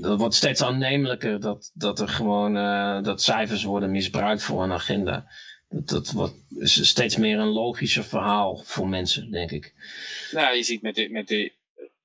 dat 0.00 0.18
wordt 0.18 0.34
steeds 0.34 0.62
aannemelijker 0.62 1.40
dat, 1.40 1.70
dat 1.74 2.00
er 2.00 2.08
gewoon 2.08 2.56
uh, 2.56 3.02
dat 3.02 3.22
cijfers 3.22 3.64
worden 3.64 3.90
misbruikt 3.90 4.42
voor 4.42 4.62
een 4.62 4.72
agenda. 4.72 5.30
Dat, 5.68 5.88
dat 5.88 6.10
wordt 6.10 6.34
is 6.58 6.88
steeds 6.88 7.16
meer 7.16 7.38
een 7.38 7.52
logischer 7.52 8.04
verhaal 8.04 8.62
voor 8.64 8.88
mensen, 8.88 9.30
denk 9.30 9.50
ik. 9.50 9.74
Nou, 10.30 10.56
je 10.56 10.62
ziet 10.62 10.82
met 10.82 10.94
de, 10.94 11.08
met 11.08 11.28
de, 11.28 11.52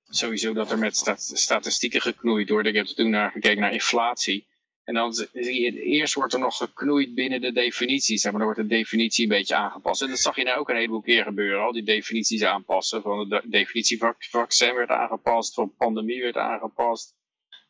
sowieso 0.10 0.54
dat 0.54 0.72
er 0.72 0.80
met 0.80 1.16
statistieken 1.34 2.02
geknoeid 2.02 2.50
wordt. 2.50 2.68
Ik 2.68 2.76
heb 2.76 2.86
toen 2.86 3.10
naar 3.10 3.32
gekeken 3.32 3.62
naar 3.62 3.74
inflatie. 3.74 4.50
En 4.84 4.94
dan 4.94 5.14
zie 5.14 5.62
je, 5.62 5.84
eerst 5.84 6.14
wordt 6.14 6.34
er 6.34 6.40
nog 6.40 6.58
geknoeid 6.58 7.16
binnen 7.16 7.42
de 7.42 7.52
definities. 7.52 8.24
maar 8.24 8.32
dan 8.32 8.44
wordt 8.44 8.60
de 8.60 8.68
definitie 8.68 9.24
een 9.24 9.30
beetje 9.30 9.56
aangepast. 9.56 10.02
En 10.02 10.10
dat 10.10 10.20
zag 10.20 10.36
je 10.36 10.44
nou 10.44 10.60
ook 10.60 10.70
een 10.70 10.76
heleboel 10.76 11.02
keer 11.02 11.24
gebeuren. 11.24 11.64
Al 11.64 11.72
die 11.72 11.84
definities 11.84 12.44
aanpassen. 12.44 13.02
Van 13.02 13.30
de 13.30 13.42
definitie 13.46 14.00
vaccin 14.18 14.76
werd 14.76 14.90
aangepast. 14.90 15.54
Van 15.54 15.74
pandemie 15.78 16.22
werd 16.22 16.38
aangepast. 16.38 17.16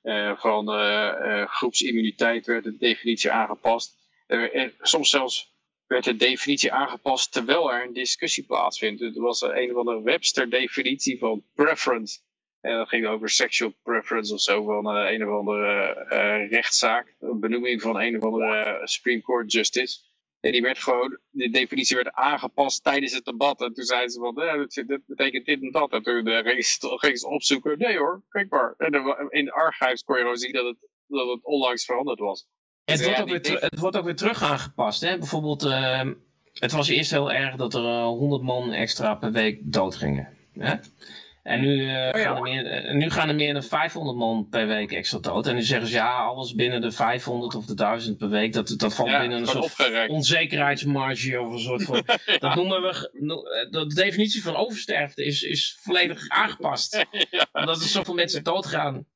Uh, 0.04 0.38
van 0.38 0.80
uh, 0.80 1.48
groepsimmuniteit 1.48 2.46
werd 2.46 2.64
de 2.64 2.78
definitie 2.78 3.32
aangepast. 3.32 3.98
en 4.28 4.74
soms 4.80 5.10
zelfs 5.10 5.54
werd 5.88 6.04
de 6.04 6.16
definitie 6.16 6.72
aangepast 6.72 7.32
terwijl 7.32 7.74
er 7.74 7.86
een 7.86 7.94
discussie 7.94 8.46
plaatsvindt. 8.46 9.02
Er 9.02 9.22
was 9.22 9.42
een 9.42 9.72
of 9.72 9.78
andere 9.78 10.02
Webster 10.02 10.50
definitie 10.50 11.18
van 11.18 11.44
preference 11.56 12.20
en 12.62 12.78
dat 12.78 12.90
ging 12.90 13.08
over 13.08 13.30
sexual 13.30 13.74
preference 13.84 14.34
of 14.34 14.42
zo 14.42 14.64
van 14.64 14.98
uh, 14.98 15.12
een 15.12 15.28
of 15.28 15.40
andere 15.40 16.48
rechtszaak. 16.50 17.16
Een 17.20 17.40
benoeming 17.40 17.82
van 17.82 18.00
een 18.00 18.18
of 18.18 18.24
andere 18.24 18.82
Supreme 18.84 19.22
Court 19.22 19.52
Justice. 19.52 20.00
En 20.42 20.52
die 20.52 20.62
werd 20.62 20.78
gewoon, 20.78 21.18
de 21.30 21.50
definitie 21.50 21.96
werd 21.96 22.12
aangepast 22.14 22.84
tijdens 22.84 23.14
het 23.14 23.26
debat. 23.26 23.62
En 23.62 23.74
toen 23.74 23.84
zeiden 23.84 24.10
ze 24.10 24.20
van, 24.20 24.42
eh, 24.42 24.88
dat, 24.88 25.02
betekent 25.06 25.46
dit 25.46 25.62
en 25.62 25.72
dat. 25.72 25.92
En 25.92 26.04
toen 26.04 27.00
ging 27.00 27.20
ze 27.20 27.28
opzoeken. 27.28 27.78
Nee 27.78 27.98
hoor, 27.98 28.22
kijk 28.30 28.50
maar. 28.50 28.74
En 28.78 28.94
in 29.30 29.46
de 29.46 29.52
archives 29.52 30.04
kon 30.04 30.16
je 30.16 30.22
gewoon 30.22 30.38
zien 30.38 30.54
dat 30.54 30.66
het, 30.66 30.78
dat 31.08 31.28
het 31.28 31.44
onlangs 31.44 31.86
veranderd 31.86 32.20
was. 32.20 32.48
Het, 32.84 32.98
dus 32.98 33.06
wordt, 33.06 33.22
ook 33.22 33.30
weer 33.30 33.62
het 33.62 33.80
wordt 33.80 33.98
ook 33.98 34.06
weer 34.06 34.16
terug 34.16 34.44
aangepast. 34.44 35.02
Hè? 35.02 35.18
Bijvoorbeeld, 35.18 35.64
ehm, 35.64 36.14
het 36.54 36.72
was 36.72 36.88
eerst 36.88 37.12
heel 37.12 37.32
erg 37.32 37.56
dat 37.56 37.74
er 37.74 38.04
100 38.04 38.42
man 38.42 38.72
extra 38.72 39.16
per 39.16 39.32
week 39.32 39.60
doodgingen. 39.64 40.38
Hè? 40.54 40.76
En 41.44 41.62
nu, 41.62 41.82
uh, 41.82 42.10
gaan 42.12 42.36
er 42.36 42.42
meer, 42.42 42.66
eh, 42.66 42.94
nu 42.94 43.10
gaan 43.10 43.30
er 43.30 43.36
meer 43.36 43.54
dan 43.54 43.64
500 43.64 44.18
man 44.18 44.48
per 44.50 44.68
week 44.68 44.92
extra 44.92 45.20
dood. 45.20 45.48
En 45.48 45.56
nu 45.56 45.62
zeggen 45.62 45.88
ze 45.88 45.94
ja, 45.94 46.18
alles 46.18 46.54
binnen 46.54 46.82
de 46.82 46.92
500 46.92 47.56
of 47.56 47.66
de 47.66 47.74
1000 47.74 48.18
per 48.18 48.30
week, 48.30 48.54
dat, 48.54 48.74
dat 48.78 48.96
valt 48.96 49.10
binnen 49.10 49.40
een 49.40 49.48
soort 49.48 50.10
onzekerheidsmarge 50.10 51.40
of 51.40 51.52
een 51.52 51.60
soort 51.60 51.84
van. 51.84 52.04
Dat 52.40 52.56
noemen 52.56 52.82
we. 52.82 53.10
Eh, 53.72 53.72
de 53.72 53.94
definitie 53.94 54.44
van 54.44 54.56
oversterfte 54.56 55.26
is, 55.26 55.42
is 55.42 55.78
volledig 55.82 56.30
aangepast. 56.30 57.06
Omdat 57.54 57.82
er 57.82 57.88
zoveel 57.88 58.14
mensen 58.14 58.44
doodgaan. 58.44 59.06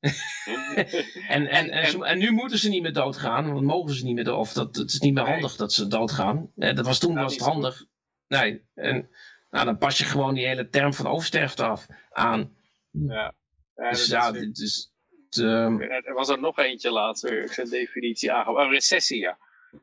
en, 1.28 1.46
en, 1.48 1.70
en, 1.70 2.02
en, 2.02 2.18
nu 2.18 2.30
moeten 2.30 2.58
ze 2.58 2.68
niet 2.68 2.82
meer 2.82 2.92
doodgaan, 2.92 3.52
want 3.52 3.66
mogen 3.66 3.94
ze 3.94 4.04
niet 4.04 4.14
meer. 4.14 4.34
Of 4.34 4.52
dat, 4.52 4.76
het 4.76 4.90
is 4.90 5.00
niet 5.00 5.14
meer 5.14 5.26
handig 5.26 5.56
dat 5.56 5.72
ze 5.72 5.86
doodgaan. 5.86 6.50
dat 6.54 6.86
was 6.86 6.98
toen 6.98 7.14
was 7.14 7.32
het 7.32 7.42
handig. 7.42 7.84
Nee. 8.28 8.62
En, 8.74 9.08
nou, 9.56 9.68
dan 9.68 9.78
pas 9.78 9.98
je 9.98 10.04
gewoon 10.04 10.34
die 10.34 10.46
hele 10.46 10.68
term 10.68 10.94
van 10.94 11.06
oversterfte 11.06 11.64
af 11.64 11.86
aan. 12.10 12.56
Ja. 12.90 13.34
ja 13.74 13.90
dus 13.90 14.06
ja, 14.06 14.32
dit 14.32 14.58
is... 14.58 14.92
Um... 15.38 15.80
Er 15.80 16.14
was 16.14 16.28
er 16.28 16.40
nog 16.40 16.58
eentje 16.58 16.90
laatst, 16.90 17.24
ik 17.24 17.52
zijn 17.52 17.68
definitie 17.68 18.32
aangegeven. 18.32 18.64
Oh, 18.64 18.70
recessie, 18.70 19.18
ja. 19.18 19.38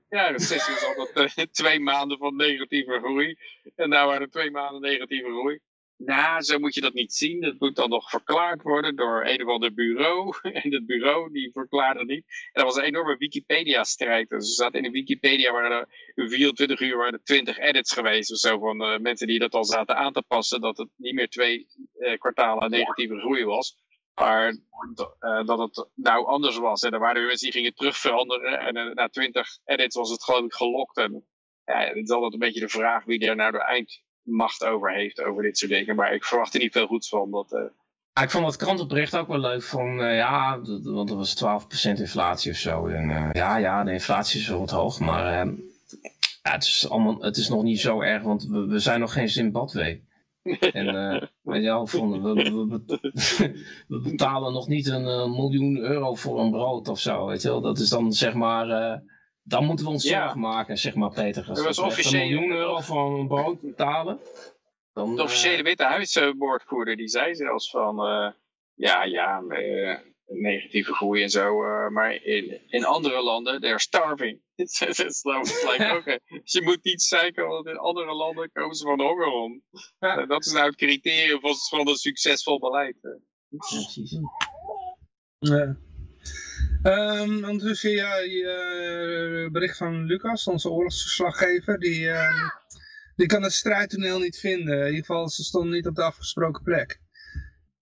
Ja, 0.09 0.27
recessie 0.27 0.73
is 0.73 0.85
altijd 0.85 1.37
uh, 1.37 1.45
twee 1.51 1.79
maanden 1.79 2.17
van 2.17 2.35
negatieve 2.35 2.99
groei. 2.99 3.37
En 3.75 3.89
nou 3.89 4.07
waren 4.07 4.21
er 4.21 4.29
twee 4.29 4.51
maanden 4.51 4.81
negatieve 4.81 5.29
groei. 5.29 5.59
Nou, 5.97 6.41
zo 6.41 6.59
moet 6.59 6.73
je 6.73 6.81
dat 6.81 6.93
niet 6.93 7.13
zien. 7.13 7.41
Dat 7.41 7.59
moet 7.59 7.75
dan 7.75 7.89
nog 7.89 8.09
verklaard 8.09 8.61
worden 8.61 8.95
door 8.95 9.25
een 9.25 9.43
of 9.43 9.49
ander 9.49 9.73
bureau. 9.73 10.37
En 10.61 10.73
het 10.73 10.85
bureau 10.85 11.31
die 11.31 11.51
verklaarde 11.51 12.05
niet. 12.05 12.25
En 12.25 12.63
dat 12.63 12.63
was 12.63 12.75
een 12.75 12.83
enorme 12.83 13.17
Wikipedia-strijd. 13.17 14.29
Dus 14.29 14.49
er 14.49 14.55
zat 14.65 14.73
in 14.73 14.83
de 14.83 14.89
Wikipedia 14.89 15.51
waren 15.51 15.71
er 15.71 15.87
24 16.15 16.79
uur 16.79 16.97
waren 16.97 17.13
er 17.13 17.23
20 17.23 17.57
edits 17.57 17.93
geweest 17.93 18.31
of 18.31 18.37
zo. 18.37 18.59
Van 18.59 18.81
uh, 18.81 18.97
mensen 18.97 19.27
die 19.27 19.39
dat 19.39 19.53
al 19.53 19.65
zaten 19.65 19.95
aan 19.95 20.13
te 20.13 20.23
passen. 20.27 20.61
Dat 20.61 20.77
het 20.77 20.89
niet 20.95 21.13
meer 21.13 21.29
twee 21.29 21.67
uh, 21.97 22.17
kwartalen 22.17 22.69
negatieve 22.69 23.19
groei 23.19 23.45
was. 23.45 23.77
Maar 24.13 24.51
uh, 24.51 25.45
dat 25.45 25.59
het 25.59 25.89
nou 25.95 26.25
anders 26.25 26.57
was. 26.57 26.81
En 26.81 26.93
er 26.93 26.99
waren 26.99 27.25
mensen 27.25 27.51
die 27.51 27.59
gingen 27.59 27.73
terug 27.73 27.97
veranderen. 27.97 28.59
En 28.59 28.93
na 28.93 29.07
20 29.07 29.57
edits 29.65 29.95
was 29.95 30.09
het 30.09 30.23
geloof 30.23 30.43
ik 30.45 30.53
gelokt. 30.53 30.97
En 30.97 31.27
ja, 31.65 31.79
het 31.79 31.95
is 31.95 32.09
altijd 32.09 32.33
een 32.33 32.39
beetje 32.39 32.59
de 32.59 32.69
vraag 32.69 33.05
wie 33.05 33.27
er 33.27 33.35
nou 33.35 33.51
de 33.51 33.63
eind 33.63 34.03
macht 34.23 34.65
over 34.65 34.93
heeft 34.93 35.23
over 35.23 35.43
dit 35.43 35.57
soort 35.57 35.71
dingen. 35.71 35.95
Maar 35.95 36.13
ik 36.13 36.23
verwacht 36.23 36.53
er 36.53 36.59
niet 36.59 36.71
veel 36.71 36.87
goeds 36.87 37.09
van. 37.09 37.31
Dat, 37.31 37.53
uh... 37.53 38.23
ik 38.23 38.31
vond 38.31 38.45
het 38.45 38.55
krantenbericht 38.55 39.15
ook 39.15 39.27
wel 39.27 39.39
leuk 39.39 39.63
van, 39.63 39.99
uh, 39.99 40.15
ja, 40.15 40.59
want 40.83 41.09
er 41.09 41.15
was 41.15 41.43
12% 41.43 41.99
inflatie 41.99 42.51
of 42.51 42.57
zo. 42.57 42.87
En 42.87 43.09
uh, 43.09 43.29
ja, 43.31 43.57
ja, 43.57 43.83
de 43.83 43.91
inflatie 43.91 44.39
is 44.39 44.47
wel 44.47 44.69
hoog, 44.69 44.99
maar 44.99 45.33
ja, 45.33 45.53
het, 46.41 46.63
is 46.63 46.89
allemaal, 46.89 47.21
het 47.21 47.37
is 47.37 47.49
nog 47.49 47.63
niet 47.63 47.79
zo 47.79 48.01
erg, 48.01 48.23
want 48.23 48.43
we, 48.43 48.65
we 48.67 48.79
zijn 48.79 48.99
nog 48.99 49.13
geen 49.13 49.29
Zimbabwe. 49.29 50.01
en 50.59 51.29
weet 51.41 51.63
je 51.63 51.87
we, 51.91 52.33
we, 52.33 52.81
we, 53.87 53.99
betalen 53.99 54.53
nog 54.53 54.67
niet 54.67 54.87
een 54.87 55.31
miljoen 55.31 55.77
euro 55.77 56.15
voor 56.15 56.39
een 56.39 56.51
brood 56.51 56.87
of 56.87 56.99
zo, 56.99 57.25
weet 57.25 57.41
je 57.41 57.47
wel. 57.47 57.61
Dat 57.61 57.79
is 57.79 57.89
dan 57.89 58.13
zeg 58.13 58.33
maar 58.33 59.01
dan 59.43 59.65
moeten 59.65 59.85
we 59.85 59.91
ons 59.91 60.03
zorgen 60.03 60.39
maken, 60.39 60.77
zeg 60.77 60.95
maar 60.95 61.13
Peter. 61.13 61.45
Als 61.49 61.63
was 61.63 61.79
officieel 61.79 62.21
een 62.21 62.29
miljoen 62.29 62.51
euro 62.51 62.79
voor 62.79 63.19
een 63.19 63.27
brood 63.27 63.61
betalen. 63.61 64.19
Dan, 64.93 65.15
de 65.15 65.23
officiële 65.23 65.57
uh, 65.57 65.63
Witte 65.63 65.83
Huiswoordvoerder 65.83 66.95
die 66.95 67.07
zei 67.07 67.35
zelfs 67.35 67.69
van... 67.69 67.99
Uh, 67.99 68.31
ja, 68.73 69.03
ja, 69.03 69.41
uh, 69.41 69.97
negatieve 70.27 70.93
groei 70.93 71.23
en 71.23 71.29
zo. 71.29 71.59
maar 71.89 72.13
in, 72.13 72.61
in 72.67 72.85
andere 72.85 73.23
landen, 73.23 73.61
they're 73.61 73.79
starving. 73.79 74.41
is 74.55 75.23
like, 75.23 75.95
okay. 75.97 76.19
Dus 76.27 76.51
je 76.51 76.61
moet 76.61 76.83
niet 76.83 77.01
zeiken, 77.01 77.47
want 77.47 77.67
in 77.67 77.77
andere 77.77 78.13
landen 78.13 78.51
komen 78.51 78.75
ze 78.75 78.85
van 78.85 78.97
de 78.97 79.03
honger 79.03 79.27
om. 79.27 79.63
Ja. 79.99 80.25
dat 80.25 80.45
is 80.45 80.51
nou 80.51 80.65
het 80.65 80.75
criterium 80.75 81.39
van, 81.39 81.55
van 81.69 81.87
een 81.87 81.95
succesvol 81.95 82.59
beleid. 82.59 82.97
Ja, 83.01 83.17
precies. 83.57 84.19
Ja. 85.39 85.77
Um, 86.83 87.45
ondertussen 87.45 87.91
ja, 87.91 88.17
je, 88.17 89.49
bericht 89.51 89.77
van 89.77 90.05
Lucas, 90.05 90.47
onze 90.47 90.69
oorlogsverslaggever, 90.69 91.79
die, 91.79 91.99
uh, 91.99 92.49
die 93.15 93.27
kan 93.27 93.43
het 93.43 93.53
strijdtoneel 93.53 94.19
niet 94.19 94.39
vinden. 94.39 94.79
In 94.79 94.85
ieder 94.85 95.05
geval, 95.05 95.29
ze 95.29 95.43
stonden 95.43 95.71
niet 95.71 95.87
op 95.87 95.95
de 95.95 96.03
afgesproken 96.03 96.63
plek. 96.63 96.99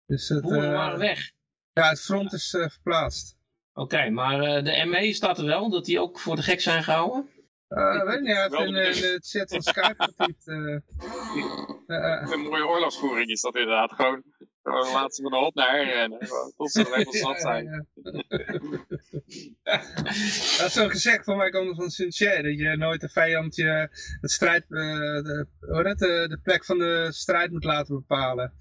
Dus 0.06 0.30
het, 0.30 0.42
Boeren 0.42 0.64
uh, 0.64 0.76
waren 0.76 1.00
weg? 1.00 1.32
Ja, 1.74 1.90
het 1.90 2.02
front 2.02 2.34
is 2.34 2.54
uh, 2.54 2.70
verplaatst. 2.70 3.38
Oké, 3.74 4.10
maar 4.10 4.36
uh, 4.36 4.64
de 4.64 4.86
ME 4.86 5.14
staat 5.14 5.38
er 5.38 5.46
wel, 5.46 5.70
dat 5.70 5.86
die 5.86 6.00
ook 6.00 6.20
voor 6.20 6.36
de 6.36 6.44
gek 6.44 6.62
zijn 6.62 6.84
gehouden? 6.84 7.30
Uh, 7.70 8.04
weet 8.04 8.22
niet, 8.22 8.32
hij 8.32 8.42
heeft 8.42 8.54
in, 8.54 8.68
in 8.68 8.74
de 8.74 9.20
chat 9.24 9.50
van 9.50 9.62
Skype 9.62 9.96
getypt. 10.16 10.48
een 10.48 12.42
mooie 12.42 12.68
oorlogsvoering 12.68 13.30
is 13.30 13.42
dat 13.42 13.56
inderdaad. 13.56 13.92
Gewoon 13.92 14.24
dan 14.64 14.92
laten 14.92 15.12
ze 15.12 15.22
me 15.22 15.30
de 15.30 15.36
hot 15.36 15.56
naar 15.56 15.84
rennen. 15.84 16.20
Tot 16.58 16.72
ze 16.72 16.80
er 16.80 16.96
helemaal 16.96 17.14
zat 17.14 17.42
zijn. 17.42 17.88
dat 20.58 20.68
is 20.68 20.74
zo 20.74 20.88
gezegd 20.88 21.24
van 21.24 21.38
mij 21.38 21.50
komt 21.50 21.76
van 21.76 21.90
Sinclair. 21.90 22.44
Dat 22.44 22.58
je 22.58 22.78
nooit 22.78 23.02
de 23.02 23.10
vijand 23.10 23.56
je 23.56 23.90
het 24.22 24.32
strijd, 24.32 24.66
uh, 24.70 24.80
de, 25.24 25.48
het, 25.60 26.00
de, 26.00 26.26
de, 26.30 26.40
plek 26.44 26.66
van 26.66 26.78
de 26.78 27.08
strijd 27.12 27.52
moet 27.52 27.64
laten 27.64 27.96
bepalen. 27.96 28.54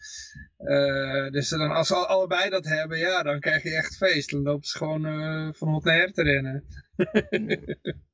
Uh, 0.59 1.31
dus 1.31 1.49
dan, 1.49 1.71
als 1.71 1.93
al, 1.93 2.07
allebei 2.07 2.51
dat 2.51 2.65
hebben, 2.65 2.99
ja, 2.99 3.23
dan 3.23 3.41
krijg 3.41 3.63
je 3.63 3.77
echt 3.77 3.97
feest. 3.97 4.31
Dan 4.31 4.43
lopen 4.43 4.67
ze 4.67 4.79
gewoon 4.79 5.07
uh, 5.07 5.49
van 5.53 5.69
hot 5.69 5.85
naar 5.85 5.97
her 5.97 6.13
te 6.13 6.23
rennen. 6.23 6.65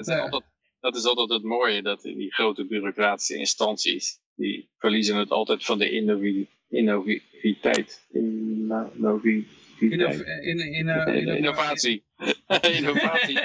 is 0.00 0.08
altijd, 0.08 0.44
dat 0.80 0.96
is 0.96 1.04
altijd 1.04 1.30
het 1.30 1.42
mooie, 1.42 1.82
dat 1.82 2.02
die 2.02 2.32
grote 2.32 2.66
bureaucratische 2.66 3.36
instanties, 3.36 4.20
die 4.34 4.70
verliezen 4.78 5.16
het 5.16 5.30
altijd 5.30 5.64
van 5.64 5.78
de 5.78 5.90
innovatie 5.90 6.48
innoviteit. 6.72 8.06
Innoviteit. 8.10 9.60
Innov 9.90 10.20
in, 10.40 10.58
in, 10.58 10.86
uh, 10.86 11.36
innovatie. 11.36 12.04
innovatie. 12.78 13.40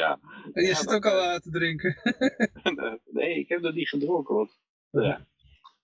ja. 0.00 0.18
En 0.52 0.64
je 0.64 0.74
zit 0.74 0.92
ook 0.92 1.06
al 1.06 1.24
uh, 1.24 1.34
te 1.34 1.50
drinken. 1.50 1.96
nee, 3.10 3.38
ik 3.38 3.48
heb 3.48 3.62
dat 3.62 3.74
niet 3.74 3.88
gedronken. 3.88 4.34
Want, 4.34 4.58
ja. 4.90 5.26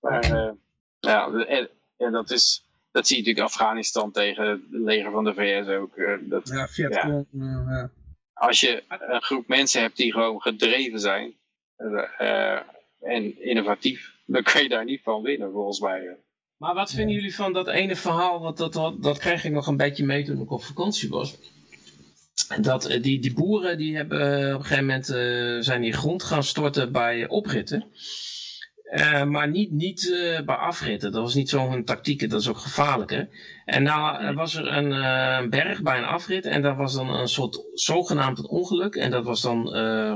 Maar 0.01 0.25
uh, 0.25 0.53
ja, 0.99 1.33
en, 1.33 1.69
en, 1.97 2.13
dat 2.13 2.31
is... 2.31 2.67
Dat 2.91 3.07
zie 3.07 3.17
je 3.17 3.23
natuurlijk 3.23 3.55
Afghanistan 3.55 4.13
tegen 4.13 4.47
het 4.47 4.61
leger 4.71 5.11
van 5.11 5.25
de 5.25 5.35
VS 5.35 5.69
ook. 5.69 5.95
dat, 6.21 6.49
ja, 6.49 6.69
Vietcong. 6.69 7.27
Ja. 7.31 7.65
ja. 7.69 7.91
Als 8.33 8.61
je 8.61 8.83
een 8.89 9.23
groep 9.23 9.49
mensen 9.49 9.81
hebt 9.81 9.97
die 9.97 10.13
gewoon 10.13 10.41
gedreven 10.41 11.01
zijn 11.01 11.35
en 13.01 13.43
innovatief, 13.43 14.18
dan 14.29 14.43
kan 14.43 14.63
je 14.63 14.69
daar 14.69 14.85
niet 14.85 15.03
van 15.03 15.23
winnen 15.23 15.53
volgens 15.53 15.81
mij. 15.81 16.17
Maar 16.57 16.75
wat 16.75 16.91
vinden 16.91 17.15
jullie 17.15 17.35
van 17.35 17.53
dat 17.53 17.69
ene 17.69 17.97
verhaal, 17.97 18.41
wat, 18.41 18.57
dat, 18.57 18.73
dat, 18.73 19.03
dat 19.03 19.19
kreeg 19.19 19.45
ik 19.45 19.53
nog 19.53 19.67
een 19.67 19.77
beetje 19.77 20.05
mee 20.05 20.25
toen 20.25 20.41
ik 20.41 20.51
op 20.51 20.63
vakantie 20.63 21.09
was. 21.09 21.37
Dat 22.61 22.87
eh, 22.87 23.03
die, 23.03 23.21
die 23.21 23.33
boeren 23.33 23.79
die 23.79 23.97
hebben 23.97 24.21
eh, 24.21 24.55
op 24.55 24.61
een 24.61 24.67
gegeven 24.67 24.87
moment 24.87 25.09
uh, 25.09 25.61
zijn 25.61 25.81
die 25.81 25.93
grond 25.93 26.23
gaan 26.23 26.43
storten 26.43 26.93
bij 26.93 27.29
opritten. 27.29 27.87
Uh, 28.93 29.25
maar 29.25 29.49
niet, 29.49 29.71
niet 29.71 30.03
uh, 30.03 30.41
bij 30.41 30.57
afritten. 30.57 31.13
Dat 31.13 31.23
was 31.23 31.35
niet 31.35 31.49
zo'n 31.49 31.85
tactiek. 31.85 32.31
Dat 32.31 32.41
is 32.41 32.49
ook 32.49 32.59
gevaarlijker. 32.59 33.29
En 33.65 33.83
nou 33.83 34.35
was 34.35 34.55
er 34.55 34.67
een 34.67 34.91
uh, 34.91 35.49
berg 35.49 35.83
bij 35.83 35.99
een 35.99 36.05
afrit. 36.05 36.45
En 36.45 36.63
daar 36.63 36.77
was 36.77 36.95
dan 36.95 37.11
een 37.11 37.29
soort 37.29 37.65
zogenaamd 37.73 38.39
een 38.39 38.49
ongeluk. 38.49 38.95
En 38.95 39.11
dat 39.11 39.25
was 39.25 39.41
dan 39.41 39.69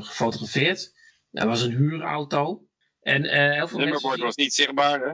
gefotografeerd. 0.02 0.92
Dat 1.30 1.46
was 1.46 1.62
een 1.62 1.76
huurauto. 1.76 2.66
En 3.02 3.24
uh, 3.24 3.30
heel 3.30 3.68
veel 3.68 3.78
nummerbord 3.78 4.20
was 4.20 4.36
niet 4.36 4.54
zichtbaar, 4.54 5.00
hè? 5.00 5.12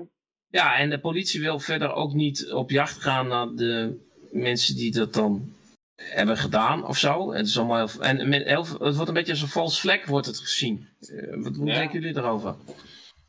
Ja, 0.51 0.77
en 0.77 0.91
de 0.91 1.01
politie 1.01 1.41
wil 1.41 1.59
verder 1.59 1.93
ook 1.93 2.13
niet 2.13 2.53
op 2.53 2.71
jacht 2.71 3.03
gaan 3.03 3.29
naar 3.29 3.49
de 3.55 4.07
mensen 4.31 4.77
die 4.77 4.93
dat 4.93 5.15
dan 5.15 5.57
hebben 5.95 6.37
gedaan 6.37 6.87
of 6.87 6.99
zo. 6.99 7.33
Het, 7.33 7.47
is 7.47 7.59
allemaal 7.59 7.87
heel, 7.87 8.03
en 8.03 8.29
met 8.29 8.45
heel, 8.45 8.67
het 8.67 8.95
wordt 8.95 9.09
een 9.09 9.15
beetje 9.15 9.33
als 9.33 9.43
een 9.43 9.49
vals 9.49 9.81
vlek 9.81 10.07
wordt 10.07 10.27
het 10.27 10.39
gezien. 10.39 10.89
Uh, 11.01 11.43
wat, 11.43 11.57
hoe 11.57 11.67
ja. 11.67 11.75
denken 11.75 12.01
jullie 12.01 12.17
erover? 12.17 12.57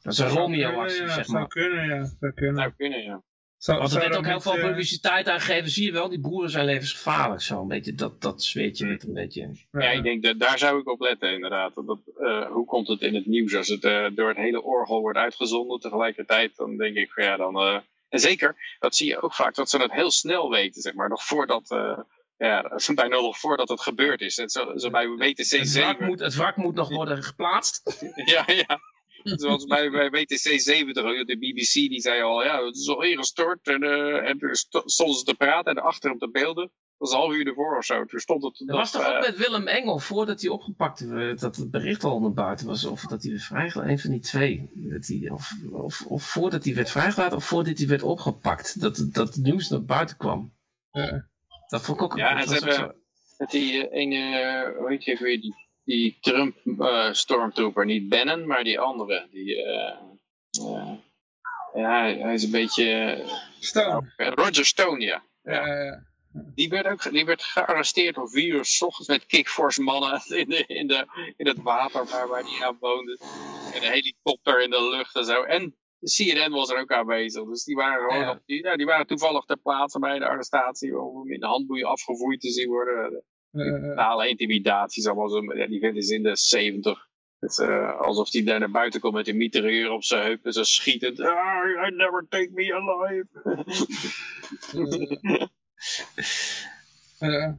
Dat 0.02 0.14
is 0.14 0.20
een 0.20 0.28
Romeo-actie, 0.28 1.02
ja, 1.02 1.14
zeg 1.14 1.28
maar. 1.28 1.40
Zou 1.40 1.48
kunnen, 1.48 1.88
ja. 1.88 2.06
Zou 2.20 2.72
kunnen, 2.78 3.04
ja. 3.04 3.24
Zou, 3.60 3.80
Want 3.80 3.94
er 3.94 4.00
werd 4.00 4.16
ook 4.18 4.26
heel 4.26 4.42
veel 4.42 4.68
publiciteit 4.68 5.28
aan 5.28 5.40
gegeven. 5.40 5.70
Zie 5.70 5.86
je 5.86 5.92
wel, 5.92 6.10
die 6.10 6.20
boeren 6.20 6.50
zijn 6.50 6.66
levensgevaarlijk. 6.66 7.42
Zo 7.42 7.62
een 7.62 7.68
beetje 7.68 7.94
dat, 7.94 8.22
dat 8.22 8.44
zweetje 8.44 8.86
met 8.86 9.04
een 9.04 9.14
beetje. 9.14 9.52
Ja, 9.72 9.90
ik 9.90 10.04
denk 10.04 10.24
dat 10.24 10.40
daar 10.40 10.58
zou 10.58 10.80
ik 10.80 10.90
op 10.90 11.00
letten 11.00 11.34
inderdaad. 11.34 11.76
Dat, 11.76 12.00
uh, 12.18 12.46
hoe 12.46 12.66
komt 12.66 12.88
het 12.88 13.02
in 13.02 13.16
het 13.16 13.26
nieuws 13.26 13.56
als 13.56 13.68
het 13.68 13.84
uh, 13.84 14.06
door 14.16 14.28
het 14.28 14.38
hele 14.38 14.64
orgel 14.64 15.00
wordt 15.00 15.18
uitgezonden 15.18 15.80
tegelijkertijd? 15.80 16.56
Dan 16.56 16.78
denk 16.78 16.96
ik 16.96 17.12
van 17.12 17.24
ja, 17.24 17.38
dan... 17.38 17.56
Uh, 17.56 17.80
en 18.10 18.20
zeker, 18.20 18.56
dat 18.80 18.96
zie 18.96 19.08
je 19.08 19.22
ook 19.22 19.34
vaak, 19.34 19.56
dat 19.56 19.70
ze 19.70 19.78
het 19.78 19.92
heel 19.92 20.12
snel 20.12 20.50
weten, 20.50 20.82
zeg 20.82 20.94
maar. 20.94 21.10
Nog 21.10 21.24
voordat... 21.24 21.68
ja, 22.38 22.80
bijna 22.96 23.16
nog 23.16 23.40
voordat 23.40 23.70
het 23.70 23.82
gebeurd 23.82 24.22
is. 24.22 24.38
En 24.38 24.50
zo, 24.50 24.78
zo 24.78 24.90
bij 24.90 25.08
WTC 25.08 25.50
het 25.50 25.74
wrak, 25.74 26.00
moet, 26.00 26.20
het 26.20 26.36
wrak 26.36 26.56
moet 26.56 26.76
nog 26.76 26.90
worden 26.90 27.24
geplaatst. 27.24 28.00
ja, 28.34 28.44
ja. 28.46 28.80
Zoals 29.42 29.66
bij, 29.66 29.90
bij 29.90 30.10
WTC 30.10 30.62
70, 30.62 31.26
de 31.26 31.38
BBC 31.38 31.74
die 31.74 32.02
zei 32.02 32.22
al, 32.22 32.44
ja, 32.44 32.66
het 32.66 32.76
is 32.76 32.90
al 32.90 33.04
ingestort. 33.04 33.68
En, 33.68 33.84
uh, 33.84 34.30
en 34.30 34.38
toen 34.38 34.56
stonden 34.86 35.16
ze 35.18 35.24
te 35.24 35.36
praten 35.36 35.76
en 35.76 35.84
achter 35.84 36.12
op 36.12 36.20
de 36.20 36.30
beelden. 36.30 36.72
Dat 36.98 37.10
was 37.10 37.12
een 37.12 37.18
half 37.18 37.34
uur 37.34 37.48
ervoor 37.48 37.78
of 37.78 37.86
zo. 37.86 38.06
Toen 38.06 38.20
stond 38.20 38.44
het. 38.44 38.64
Dat 38.66 38.78
was 38.78 38.92
toch 38.92 39.02
uh, 39.02 39.16
ook 39.16 39.26
met 39.26 39.38
Willem 39.38 39.68
Engel, 39.68 40.00
voordat 40.00 40.42
hij 40.42 40.50
opgepakt 40.50 41.00
werd, 41.00 41.40
dat 41.40 41.56
het 41.56 41.72
bericht 41.72 42.04
al 42.04 42.20
naar 42.20 42.34
buiten 42.34 42.68
was. 42.68 42.86
Of 42.86 43.02
dat 43.02 43.22
hij 43.22 43.32
werd 43.32 43.44
vrijgelaten, 43.44 43.92
een 43.92 44.00
van 44.00 44.12
die 44.12 44.20
twee. 44.20 44.70
Dat 44.74 45.06
hij, 45.06 45.30
of, 45.30 45.52
of, 45.72 46.06
of 46.06 46.24
voordat 46.24 46.64
hij 46.64 46.76
werd 46.76 46.90
vrijgelaten, 46.90 47.38
of 47.38 47.46
voordat 47.46 47.78
hij 47.78 47.88
werd 47.88 48.04
opgepakt. 48.04 48.82
Dat, 48.82 49.08
dat 49.12 49.28
het 49.28 49.44
nieuws 49.44 49.70
naar 49.70 49.84
buiten 49.84 50.18
kwam. 50.18 50.54
Uh, 50.92 51.14
dat 51.68 51.82
vond 51.82 51.98
ik 51.98 52.04
ook 52.04 52.18
Ja, 52.18 52.38
en 52.38 52.48
ze 52.48 52.54
hebben, 52.54 52.74
zo... 52.74 52.92
met 53.38 53.50
die 53.50 53.90
ene, 53.90 54.74
hoe 54.78 54.90
heet 54.90 55.04
je 55.04 55.18
weer, 55.20 55.42
die 55.42 55.69
die 55.90 56.18
Trump-stormtrooper, 56.22 57.86
niet 57.86 58.10
Bannon, 58.10 58.48
maar 58.48 58.64
die 58.64 58.80
andere. 58.80 59.28
Die, 59.32 59.56
uh, 59.56 59.96
uh, 60.62 60.94
ja, 61.74 62.02
hij 62.02 62.34
is 62.34 62.44
een 62.44 62.52
beetje... 62.52 63.24
Stone. 63.60 64.14
Roger 64.16 64.66
Stone, 64.66 65.00
ja. 65.00 65.24
ja. 65.44 66.08
Die 66.32 66.70
werd 66.70 66.88
ook 66.88 67.12
die 67.12 67.26
werd 67.26 67.44
gearresteerd 67.44 68.18
om 68.18 68.30
vier 68.30 68.56
uur 68.56 68.66
s 68.66 68.82
ochtends 68.82 69.10
met 69.10 69.26
kickforce 69.26 69.82
mannen 69.82 70.22
in, 70.42 70.50
de, 70.50 70.64
in, 70.68 70.88
de, 70.88 71.06
in 71.38 71.48
het 71.48 71.62
water 71.62 72.06
waar, 72.06 72.28
waar 72.28 72.44
hij 72.44 72.68
aan 72.68 72.78
woonde. 72.80 73.20
En 73.74 73.84
een 73.84 73.92
helikopter 73.92 74.62
in 74.62 74.70
de 74.70 74.90
lucht 74.90 75.16
en 75.16 75.26
zo. 75.26 75.44
En 75.44 75.76
CNN 76.00 76.52
was 76.52 76.70
er 76.70 76.80
ook 76.80 76.92
aanwezig. 76.92 77.44
Dus 77.44 77.64
die 77.64 77.76
waren 77.76 78.10
gewoon 78.10 78.26
ja. 78.26 78.42
die, 78.46 78.78
die 78.78 78.86
waren 78.86 79.08
toevallig 79.08 79.46
ter 79.46 79.58
plaatse 79.58 80.00
bij 80.00 80.20
de 80.20 80.28
arrestatie 80.28 81.00
om 81.00 81.32
in 81.32 81.40
de 81.40 81.46
handboeien 81.46 81.88
afgevoerd 81.88 82.42
te 82.42 82.52
zien 82.52 82.68
worden. 82.68 83.24
Totale 83.52 84.30
intimidaties, 84.30 85.06
allemaal 85.06 85.30
zo, 85.30 85.44
ja, 85.56 85.68
die 85.68 85.80
vent 85.80 85.96
is 85.96 86.10
in 86.10 86.24
de 86.24 86.36
70. 86.36 87.08
Het, 87.40 87.58
uh, 87.58 88.00
alsof 88.00 88.32
hij 88.32 88.44
daar 88.44 88.60
naar 88.60 88.72
buiten 88.72 89.00
komt 89.00 89.14
met 89.14 89.28
een 89.28 89.38
mitrailleur 89.38 89.92
op 89.92 90.04
zijn 90.04 90.24
heup 90.24 90.46
en 90.46 90.54
zo 90.54 90.64
schietend. 90.64 91.20
Ah, 91.20 91.88
I 91.88 91.96
never 91.96 92.26
take 92.30 92.50
me 92.54 92.74
alive. 92.74 93.28
uh, 97.20 97.52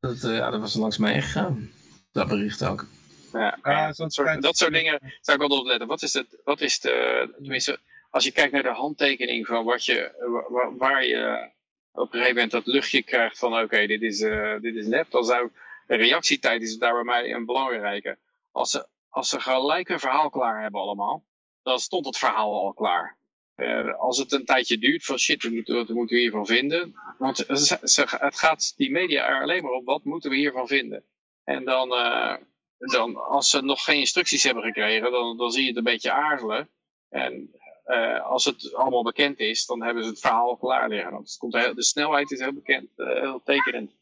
dat, 0.00 0.22
uh, 0.24 0.36
ja, 0.36 0.50
dat 0.50 0.60
was 0.60 0.74
langs 0.74 0.98
mij 0.98 1.22
gegaan. 1.22 1.70
Dat 2.12 2.28
bericht 2.28 2.64
ook. 2.64 2.86
Ja, 3.32 3.58
ah, 3.62 3.92
dat, 3.92 4.12
soort, 4.12 4.42
dat 4.42 4.56
soort 4.56 4.72
dingen 4.72 5.00
zou 5.20 5.42
ik 5.42 5.48
wel 5.48 5.58
opletten. 5.58 5.88
Wat 5.88 6.02
is, 6.02 6.12
het, 6.12 6.40
wat 6.44 6.60
is 6.60 6.80
de, 6.80 7.28
tenminste, 7.36 7.78
als 8.10 8.24
je 8.24 8.32
kijkt 8.32 8.52
naar 8.52 8.62
de 8.62 8.68
handtekening 8.68 9.46
van 9.46 9.64
wat 9.64 9.84
je, 9.84 10.12
waar, 10.48 10.76
waar 10.76 11.04
je 11.04 11.50
op 11.92 12.02
een 12.02 12.08
gegeven 12.10 12.34
moment 12.34 12.50
dat 12.50 12.66
luchtje 12.66 13.02
krijgt 13.02 13.38
van 13.38 13.58
oké, 13.58 13.86
dit, 13.86 14.02
is, 14.02 14.20
uh, 14.20 14.60
dit 14.60 14.74
is 14.74 14.86
nep, 14.86 15.10
dan 15.10 15.24
zou 15.24 15.50
reactietijd 15.86 16.62
is 16.62 16.78
daar 16.78 16.92
bij 16.92 17.02
mij 17.02 17.32
een 17.32 17.44
belangrijke. 17.44 18.18
Als 18.52 18.70
ze, 18.70 18.88
als 19.08 19.28
ze 19.28 19.40
gelijk 19.40 19.88
een 19.88 20.00
verhaal 20.00 20.30
klaar 20.30 20.62
hebben 20.62 20.80
allemaal, 20.80 21.24
dan 21.62 21.78
stond 21.78 22.06
het 22.06 22.18
verhaal 22.18 22.64
al 22.64 22.72
klaar. 22.72 23.18
Uh, 23.56 23.94
als 23.98 24.18
het 24.18 24.32
een 24.32 24.44
tijdje 24.44 24.78
duurt 24.78 25.04
van 25.04 25.18
shit, 25.18 25.42
wat 25.42 25.52
moeten, 25.52 25.74
wat 25.74 25.88
moeten 25.88 26.16
we 26.16 26.22
hiervan 26.22 26.46
vinden? 26.46 26.94
Want 27.18 27.38
het 27.38 28.38
gaat 28.38 28.76
die 28.76 28.90
media 28.90 29.26
er 29.26 29.42
alleen 29.42 29.62
maar 29.62 29.72
op, 29.72 29.84
wat 29.84 30.04
moeten 30.04 30.30
we 30.30 30.36
hiervan 30.36 30.66
vinden? 30.66 31.04
En 31.44 31.64
dan, 31.64 31.92
uh, 31.92 32.36
dan 32.78 33.16
als 33.16 33.50
ze 33.50 33.62
nog 33.62 33.84
geen 33.84 33.98
instructies 33.98 34.42
hebben 34.42 34.62
gekregen, 34.62 35.10
dan, 35.10 35.36
dan 35.36 35.50
zie 35.50 35.62
je 35.62 35.68
het 35.68 35.76
een 35.76 35.84
beetje 35.84 36.12
aarzelen. 36.12 36.68
En 37.08 37.50
uh, 37.88 38.26
als 38.26 38.44
het 38.44 38.74
allemaal 38.74 39.02
bekend 39.02 39.38
is, 39.38 39.66
dan 39.66 39.82
hebben 39.82 40.02
ze 40.02 40.08
het 40.08 40.20
verhaal 40.20 40.56
klaar 40.56 40.88
liggen. 40.88 41.12
Want 41.12 41.28
het 41.28 41.38
komt 41.38 41.54
heel, 41.54 41.74
de 41.74 41.84
snelheid 41.84 42.30
is 42.30 42.40
heel 42.40 42.52
bekend, 42.52 42.90
uh, 42.96 43.20
heel 43.20 43.40
tekenend. 43.44 43.96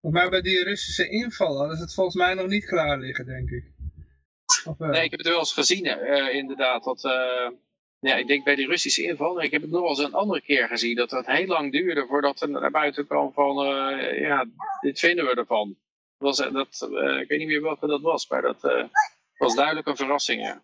Maar 0.00 0.30
bij 0.30 0.40
die 0.40 0.64
Russische 0.64 1.08
invallen 1.08 1.72
is 1.72 1.80
het 1.80 1.94
volgens 1.94 2.16
mij 2.16 2.34
nog 2.34 2.46
niet 2.46 2.66
klaar 2.66 2.98
liggen, 2.98 3.26
denk 3.26 3.50
ik. 3.50 3.64
Of, 4.64 4.80
uh... 4.80 4.88
Nee, 4.88 5.04
ik 5.04 5.10
heb 5.10 5.20
het 5.20 5.28
wel 5.28 5.38
eens 5.38 5.52
gezien, 5.52 5.84
inderdaad. 6.32 6.84
Dat, 6.84 7.00
Ja, 8.00 8.16
ik 8.16 8.26
denk 8.26 8.44
bij 8.44 8.54
die 8.54 8.66
Russische 8.66 9.02
inval, 9.02 9.42
ik 9.42 9.50
heb 9.50 9.62
het 9.62 9.70
nog 9.70 9.80
wel 9.80 9.88
eens 9.88 9.98
een 9.98 10.14
andere 10.14 10.40
keer 10.40 10.68
gezien, 10.68 10.96
dat 10.96 11.10
het 11.10 11.26
heel 11.26 11.46
lang 11.46 11.72
duurde 11.72 12.06
voordat 12.06 12.40
er 12.40 12.50
naar 12.50 12.70
buiten 12.70 13.06
kwam 13.06 13.32
van, 13.32 13.66
ja, 14.14 14.46
dit 14.80 14.98
vinden 14.98 15.24
we 15.24 15.34
ervan. 15.34 15.76
Dat 16.18 16.36
was, 16.36 16.52
dat, 16.52 16.90
ik 17.20 17.28
weet 17.28 17.38
niet 17.38 17.48
meer 17.48 17.62
welke 17.62 17.86
dat 17.86 18.00
was, 18.00 18.28
maar 18.28 18.42
dat 18.42 18.88
was 19.36 19.54
duidelijk 19.54 19.86
een 19.86 19.96
verrassing, 19.96 20.42
ja. 20.42 20.62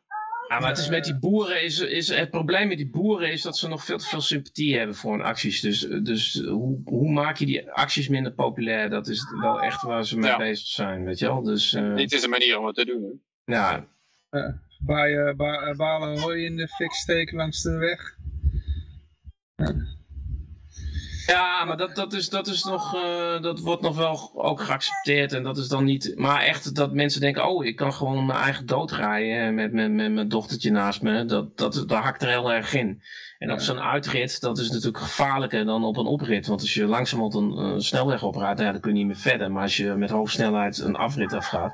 Ja, 0.49 0.59
maar 0.59 0.69
het 0.69 0.79
is 0.79 0.89
met 0.89 1.05
die 1.05 1.19
boeren, 1.19 1.63
is, 1.63 1.81
is, 1.81 2.09
het 2.09 2.31
probleem 2.31 2.69
met 2.69 2.77
die 2.77 2.91
boeren 2.91 3.33
is 3.33 3.43
dat 3.43 3.59
ze 3.59 3.69
nog 3.69 3.85
veel 3.85 3.99
te 3.99 4.07
veel 4.07 4.21
sympathie 4.21 4.77
hebben 4.77 4.97
voor 4.97 5.13
hun 5.13 5.23
acties. 5.23 5.61
Dus, 5.61 5.81
dus 5.81 6.43
hoe, 6.45 6.81
hoe 6.85 7.11
maak 7.13 7.37
je 7.37 7.47
die 7.47 7.71
acties 7.71 8.09
minder 8.09 8.33
populair? 8.33 8.91
Dat 8.91 9.09
is 9.09 9.35
wel 9.41 9.63
echt 9.63 9.83
waar 9.83 10.07
ze 10.07 10.19
mee 10.19 10.37
bezig 10.37 10.67
zijn, 10.67 11.05
weet 11.05 11.19
je 11.19 11.27
wel. 11.27 11.43
Dus, 11.43 11.73
uh, 11.73 11.97
Dit 11.97 12.13
is 12.13 12.23
een 12.23 12.31
manier 12.31 12.59
om 12.59 12.67
het 12.67 12.75
te 12.75 12.85
doen, 12.85 13.03
hè? 13.03 13.55
Ja. 13.55 13.87
Uh, 14.31 14.53
baaien, 14.79 15.37
ba 15.37 15.75
balen 15.75 16.19
hooi 16.19 16.45
in 16.45 16.57
de 16.57 16.69
fik 16.69 16.93
steken 16.93 17.37
langs 17.37 17.63
de 17.63 17.77
weg. 17.77 18.17
Ja, 19.55 19.75
maar 21.37 21.77
dat, 21.77 21.95
dat, 21.95 22.13
is, 22.13 22.29
dat, 22.29 22.47
is 22.47 22.65
nog, 22.65 22.95
uh, 22.95 23.43
dat 23.43 23.61
wordt 23.61 23.83
nog 23.83 23.97
wel 23.97 24.31
ook 24.35 24.61
geaccepteerd. 24.61 25.33
En 25.33 25.43
dat 25.43 25.59
is 25.59 25.69
dan 25.69 25.85
niet. 25.85 26.13
Maar 26.17 26.41
echt 26.43 26.75
dat 26.75 26.93
mensen 26.93 27.21
denken: 27.21 27.49
oh, 27.49 27.65
ik 27.65 27.77
kan 27.77 27.93
gewoon 27.93 28.27
mijn 28.27 28.39
eigen 28.39 28.67
dood 28.67 28.93
rijden 28.93 29.55
met, 29.55 29.73
met, 29.73 29.93
met 29.93 30.13
mijn 30.13 30.29
dochtertje 30.29 30.71
naast 30.71 31.03
me. 31.03 31.25
Dat, 31.25 31.57
dat, 31.57 31.75
dat 31.75 31.91
hakt 31.99 32.23
er 32.23 32.29
heel 32.29 32.53
erg 32.53 32.75
in. 32.75 33.03
En 33.39 33.53
op 33.53 33.61
zo'n 33.61 33.81
uitrit, 33.81 34.41
dat 34.41 34.59
is 34.59 34.69
natuurlijk 34.69 34.99
gevaarlijker 34.99 35.65
dan 35.65 35.85
op 35.85 35.97
een 35.97 36.07
oprit. 36.07 36.47
Want 36.47 36.61
als 36.61 36.75
je 36.75 36.87
langzaam 36.87 37.23
op 37.23 37.35
een 37.35 37.53
uh, 37.59 37.79
snelweg 37.79 38.23
oprijdt, 38.23 38.61
ja, 38.61 38.73
dan 38.73 38.81
kun 38.81 38.91
je 38.91 38.97
niet 38.97 39.07
meer 39.07 39.17
verder. 39.17 39.53
Maar 39.53 39.63
als 39.63 39.77
je 39.77 39.95
met 39.95 40.11
hoge 40.11 40.31
snelheid 40.31 40.79
een 40.79 40.97
afrit 40.97 41.33
afgaat. 41.33 41.73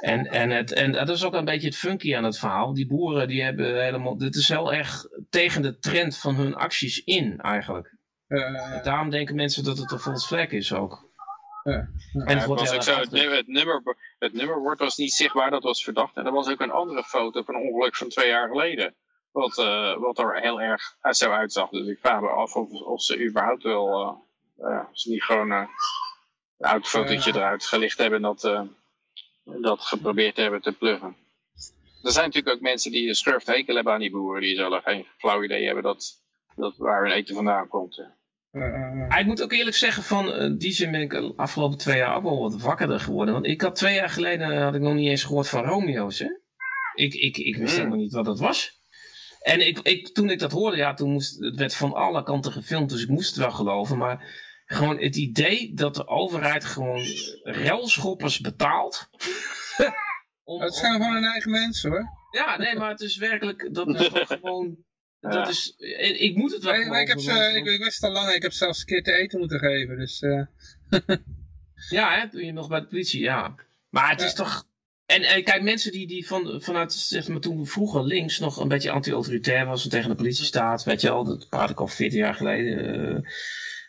En, 0.00 0.26
en, 0.26 0.50
het, 0.50 0.72
en 0.72 0.92
dat 0.92 1.08
is 1.08 1.24
ook 1.24 1.34
een 1.34 1.44
beetje 1.44 1.66
het 1.66 1.76
funky 1.76 2.16
aan 2.16 2.24
het 2.24 2.38
verhaal. 2.38 2.74
Die 2.74 2.86
boeren, 2.86 3.28
die 3.28 3.42
hebben 3.42 3.82
helemaal. 3.82 4.16
Dit 4.16 4.36
is 4.36 4.48
heel 4.48 4.72
erg 4.72 5.06
tegen 5.30 5.62
de 5.62 5.78
trend 5.78 6.16
van 6.16 6.34
hun 6.34 6.54
acties 6.54 7.04
in, 7.04 7.40
eigenlijk. 7.40 7.95
Uh, 8.28 8.82
Daarom 8.82 9.10
denken 9.10 9.34
mensen 9.34 9.64
dat 9.64 9.78
het 9.78 9.90
een 9.92 9.98
false 9.98 10.26
flag 10.26 10.50
is 10.50 10.72
ook. 10.72 11.04
En 11.62 11.98
het, 12.12 12.46
was 12.46 12.72
ook 12.72 12.82
zo, 12.82 12.98
het, 12.98 13.10
nummer, 13.10 13.36
het, 13.36 13.46
nummer, 13.46 13.82
het 14.18 14.32
nummerbord 14.32 14.78
was 14.78 14.96
niet 14.96 15.12
zichtbaar, 15.12 15.50
dat 15.50 15.62
was 15.62 15.84
verdacht. 15.84 16.16
En 16.16 16.26
er 16.26 16.32
was 16.32 16.48
ook 16.48 16.60
een 16.60 16.70
andere 16.70 17.04
foto 17.04 17.42
van 17.42 17.54
een 17.54 17.60
ongeluk 17.60 17.96
van 17.96 18.08
twee 18.08 18.28
jaar 18.28 18.48
geleden. 18.48 18.94
Wat, 19.30 19.54
wat 19.98 20.18
er 20.18 20.40
heel 20.40 20.60
erg 20.60 20.96
zo 21.10 21.30
uitzag. 21.30 21.68
Dus 21.68 21.86
ik 21.86 21.98
vraag 21.98 22.20
me 22.20 22.28
af 22.28 22.54
of, 22.54 22.70
of 22.70 23.02
ze 23.02 23.26
überhaupt 23.26 23.62
wel... 23.62 24.24
ze 24.92 25.10
niet 25.10 25.22
gewoon 25.22 25.50
een 25.50 25.68
oud 26.58 26.88
fotootje 26.88 27.34
eruit 27.34 27.66
gelicht 27.66 27.98
hebben... 27.98 28.24
en 28.24 28.34
dat, 28.34 28.68
dat 29.44 29.80
geprobeerd 29.80 30.36
hebben 30.36 30.60
te 30.60 30.72
pluggen. 30.72 31.16
Er 32.02 32.12
zijn 32.12 32.24
natuurlijk 32.24 32.56
ook 32.56 32.62
mensen 32.62 32.90
die 32.90 33.08
een 33.08 33.14
schurft 33.14 33.46
hekel 33.46 33.74
hebben 33.74 33.92
aan 33.92 34.00
die 34.00 34.10
boeren. 34.10 34.42
Die 34.42 34.56
zullen 34.56 34.82
geen 34.82 35.06
flauw 35.18 35.42
idee 35.42 35.64
hebben 35.64 35.82
dat, 35.82 36.25
dat 36.56 36.76
waar 36.76 37.02
hun 37.02 37.12
eten 37.12 37.34
vandaan 37.34 37.68
komt. 37.68 37.98
Uh, 38.52 39.18
ik 39.18 39.26
moet 39.26 39.42
ook 39.42 39.52
eerlijk 39.52 39.76
zeggen, 39.76 40.02
van 40.02 40.42
uh, 40.42 40.58
die 40.58 40.72
zin 40.72 40.90
ben 40.90 41.00
ik 41.00 41.10
de 41.10 41.32
afgelopen 41.36 41.78
twee 41.78 41.96
jaar 41.96 42.16
ook 42.16 42.22
wel 42.22 42.40
wat 42.40 42.60
wakkerder 42.60 43.00
geworden. 43.00 43.34
Want 43.34 43.46
ik 43.46 43.60
had 43.60 43.74
twee 43.74 43.94
jaar 43.94 44.08
geleden 44.08 44.62
had 44.62 44.74
ik 44.74 44.80
nog 44.80 44.94
niet 44.94 45.08
eens 45.08 45.24
gehoord 45.24 45.48
van 45.48 45.64
Romeo's. 45.64 46.18
Hè? 46.18 46.28
Ik, 46.94 47.14
ik, 47.14 47.36
ik 47.36 47.56
wist 47.56 47.76
helemaal 47.76 47.98
niet 47.98 48.12
wat 48.12 48.24
dat 48.24 48.38
was. 48.38 48.80
En 49.40 49.66
ik, 49.66 49.78
ik, 49.78 50.08
toen 50.08 50.30
ik 50.30 50.38
dat 50.38 50.52
hoorde, 50.52 50.76
ja, 50.76 50.94
toen 50.94 51.12
moest, 51.12 51.38
het 51.38 51.56
werd 51.56 51.74
van 51.74 51.92
alle 51.92 52.22
kanten 52.22 52.52
gefilmd, 52.52 52.90
dus 52.90 53.02
ik 53.02 53.08
moest 53.08 53.28
het 53.28 53.38
wel 53.38 53.50
geloven. 53.50 53.98
Maar 53.98 54.44
gewoon 54.66 54.98
het 54.98 55.16
idee 55.16 55.74
dat 55.74 55.94
de 55.94 56.06
overheid 56.06 56.64
gewoon 56.64 57.02
relschoppers 57.42 58.40
betaalt. 58.40 59.08
om, 60.44 60.60
het 60.60 60.74
zijn 60.74 60.92
gewoon 60.92 61.14
hun 61.14 61.24
eigen 61.24 61.50
mensen 61.50 61.90
hoor. 61.90 62.08
Ja, 62.30 62.56
nee, 62.56 62.76
maar 62.76 62.90
het 62.90 63.00
is 63.00 63.16
werkelijk 63.16 63.74
dat 63.74 63.86
men 63.86 64.26
gewoon 64.26 64.76
dat 65.20 65.48
is, 65.48 65.74
ik 66.18 66.36
moet 66.36 66.52
het 66.52 66.62
wel 66.62 66.72
nee, 66.72 67.00
ik, 67.00 67.08
heb 67.08 67.20
ze, 67.20 67.52
ik, 67.56 67.66
ik 67.66 67.82
wist 67.82 68.02
al 68.02 68.10
lang, 68.10 68.30
ik 68.30 68.42
heb 68.42 68.52
zelfs 68.52 68.80
een 68.80 68.86
keer 68.86 69.02
te 69.02 69.12
eten 69.12 69.38
moeten 69.38 69.58
geven. 69.58 69.98
Dus, 69.98 70.22
uh... 70.22 70.42
ja, 71.98 72.20
hè, 72.20 72.30
toen 72.30 72.44
je 72.44 72.52
nog 72.52 72.68
bij 72.68 72.80
de 72.80 72.86
politie, 72.86 73.20
ja. 73.20 73.54
Maar 73.90 74.10
het 74.10 74.20
ja. 74.20 74.26
is 74.26 74.34
toch... 74.34 74.66
En, 75.06 75.22
en, 75.22 75.44
kijk, 75.44 75.62
mensen 75.62 75.92
die, 75.92 76.06
die 76.06 76.26
van, 76.26 76.60
vanuit, 76.62 76.92
zeg 76.92 77.28
maar, 77.28 77.40
toen 77.40 77.66
vroeger 77.66 78.04
links 78.04 78.38
nog 78.38 78.56
een 78.56 78.68
beetje 78.68 78.90
anti-autoritair 78.90 79.66
was 79.66 79.84
en 79.84 79.90
tegen 79.90 80.08
de 80.08 80.16
politie 80.16 80.44
staat, 80.44 80.84
weet 80.84 81.00
je 81.00 81.10
al, 81.10 81.24
dat 81.24 81.48
praat 81.48 81.70
ik 81.70 81.80
al 81.80 81.88
14 81.88 82.18
jaar 82.18 82.34
geleden. 82.34 83.00
Uh, 83.00 83.30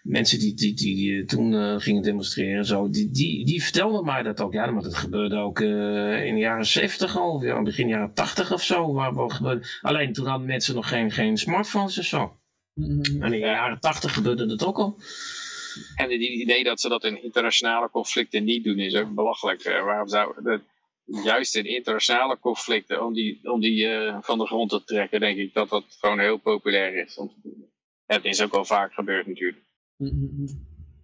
mensen 0.07 0.39
die, 0.39 0.53
die, 0.53 0.73
die 0.73 1.25
toen 1.25 1.53
uh, 1.53 1.79
gingen 1.79 2.01
demonstreren, 2.01 2.65
zo, 2.65 2.89
die, 2.89 3.11
die, 3.11 3.45
die 3.45 3.63
vertelden 3.63 4.05
mij 4.05 4.23
dat 4.23 4.41
ook. 4.41 4.53
Ja, 4.53 4.71
maar 4.71 4.83
dat 4.83 4.95
gebeurde 4.95 5.35
ook 5.35 5.59
uh, 5.59 6.25
in 6.25 6.33
de 6.33 6.39
jaren 6.39 6.65
70 6.65 7.17
al, 7.17 7.43
ja, 7.43 7.61
begin 7.61 7.87
jaren 7.87 8.13
80 8.13 8.51
of 8.51 8.63
zo. 8.63 8.93
Waar, 8.93 9.31
gebeurde. 9.31 9.67
Alleen 9.81 10.13
toen 10.13 10.27
hadden 10.27 10.47
mensen 10.47 10.75
nog 10.75 10.87
geen, 10.87 11.11
geen 11.11 11.37
smartphones 11.37 11.97
of 11.97 12.05
zo. 12.05 12.37
Mm 12.73 12.85
-hmm. 12.85 13.23
En 13.23 13.33
in 13.33 13.39
de 13.39 13.45
jaren 13.45 13.79
80 13.79 14.13
gebeurde 14.13 14.45
dat 14.45 14.65
ook 14.65 14.77
al. 14.77 14.97
En 15.95 16.11
het 16.11 16.21
idee 16.21 16.63
dat 16.63 16.79
ze 16.79 16.89
dat 16.89 17.03
in 17.03 17.23
internationale 17.23 17.89
conflicten 17.89 18.43
niet 18.43 18.63
doen 18.63 18.79
is 18.79 18.95
ook 18.95 19.13
belachelijk. 19.13 19.65
Uh, 19.65 19.83
waarom 19.83 20.07
zou 20.07 20.43
dat, 20.43 20.61
juist 21.23 21.55
in 21.55 21.65
internationale 21.65 22.39
conflicten, 22.39 23.05
om 23.05 23.13
die, 23.13 23.39
om 23.43 23.59
die 23.59 23.87
van 24.21 24.37
de 24.37 24.45
grond 24.45 24.69
te 24.69 24.83
trekken, 24.83 25.19
denk 25.19 25.37
ik 25.37 25.53
dat 25.53 25.69
dat 25.69 25.83
gewoon 25.99 26.19
heel 26.19 26.37
populair 26.37 27.05
is 27.05 27.17
om 27.17 27.27
te 27.27 27.39
doen. 27.43 27.69
Het 28.05 28.25
is 28.25 28.41
ook 28.41 28.53
al 28.53 28.65
vaak 28.65 28.93
gebeurd 28.93 29.27
natuurlijk. 29.27 29.66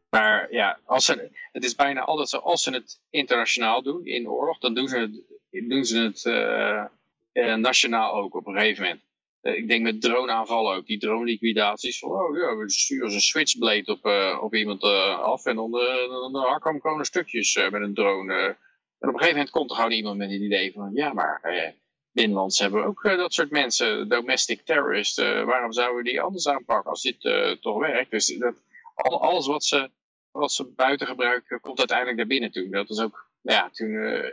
Maar 0.10 0.48
ja, 0.52 0.80
als 0.86 1.06
ze, 1.06 1.30
het 1.52 1.64
is 1.64 1.76
bijna 1.76 2.02
altijd 2.02 2.30
zo, 2.30 2.38
als 2.38 2.64
ze 2.64 2.72
het 2.72 3.02
internationaal 3.10 3.82
doen, 3.82 4.06
in 4.06 4.30
oorlog, 4.30 4.60
dan 4.60 4.74
doen 4.74 4.88
ze 4.88 4.98
het, 4.98 5.70
doen 5.70 5.86
ze 5.86 6.00
het 6.00 6.24
uh, 6.26 6.86
uh, 7.34 7.56
nationaal 7.56 8.14
ook 8.14 8.36
op 8.36 8.48
een 8.48 8.54
gegeven 8.54 8.84
moment. 8.84 9.02
Uh, 9.42 9.58
ik 9.58 9.68
denk 9.68 9.84
met 9.84 10.02
droneaanvallen 10.02 10.76
ook, 10.76 10.86
die 10.86 11.00
drone 11.00 11.26
liquidaties. 11.26 12.00
Van, 12.00 12.12
oh 12.12 12.38
ja, 12.38 12.56
we 12.56 12.70
sturen 12.70 13.14
een 13.14 13.22
switchblade 13.22 13.92
op, 13.92 14.06
op 14.44 14.56
iemand 14.56 14.84
af 14.84 15.46
en 15.46 15.56
dan, 15.56 15.72
dan 15.72 16.36
hakken 16.36 16.64
we 16.64 16.70
hem 16.70 16.82
gewoon 16.82 17.06
stukjes 17.06 17.56
met 17.56 17.82
een 17.82 17.94
drone. 17.94 18.34
en 18.34 19.10
op 19.10 19.14
een 19.14 19.14
gegeven 19.14 19.36
moment 19.36 19.50
komt 19.50 19.70
er 19.70 19.76
gewoon 19.76 19.92
iemand 19.92 20.18
met 20.18 20.30
een 20.30 20.44
idee 20.44 20.72
van, 20.72 20.92
ja 20.94 21.14
maar 21.14 21.74
binnenlands 22.12 22.60
hebben 22.60 22.82
we 22.82 22.88
ook 22.88 23.04
dat 23.04 23.34
soort 23.34 23.52
mensen, 23.52 24.10
domestic 24.10 24.62
terrorists. 24.66 25.18
waarom 25.18 25.72
zouden 25.72 25.98
we 25.98 26.10
die 26.10 26.22
anders 26.22 26.48
aanpakken 26.48 26.90
als 26.90 27.02
dit 27.02 27.22
toch 27.62 27.80
werkt? 27.80 28.12
Dus 28.12 28.38
dat 28.38 28.56
alles 28.94 29.48
wat 29.48 29.64
ze, 29.64 29.92
wat 30.32 30.52
ze 30.52 30.74
buiten 30.76 31.08
gebruiken, 31.08 31.60
komt 31.60 31.78
uiteindelijk 31.78 32.18
naar 32.18 32.28
binnen 32.28 32.52
toe. 32.52 32.70
Dat 32.70 32.90
is 32.90 33.00
ook, 33.00 33.32
ja, 33.42 33.70
toen 33.70 33.90
uh, 33.90 34.30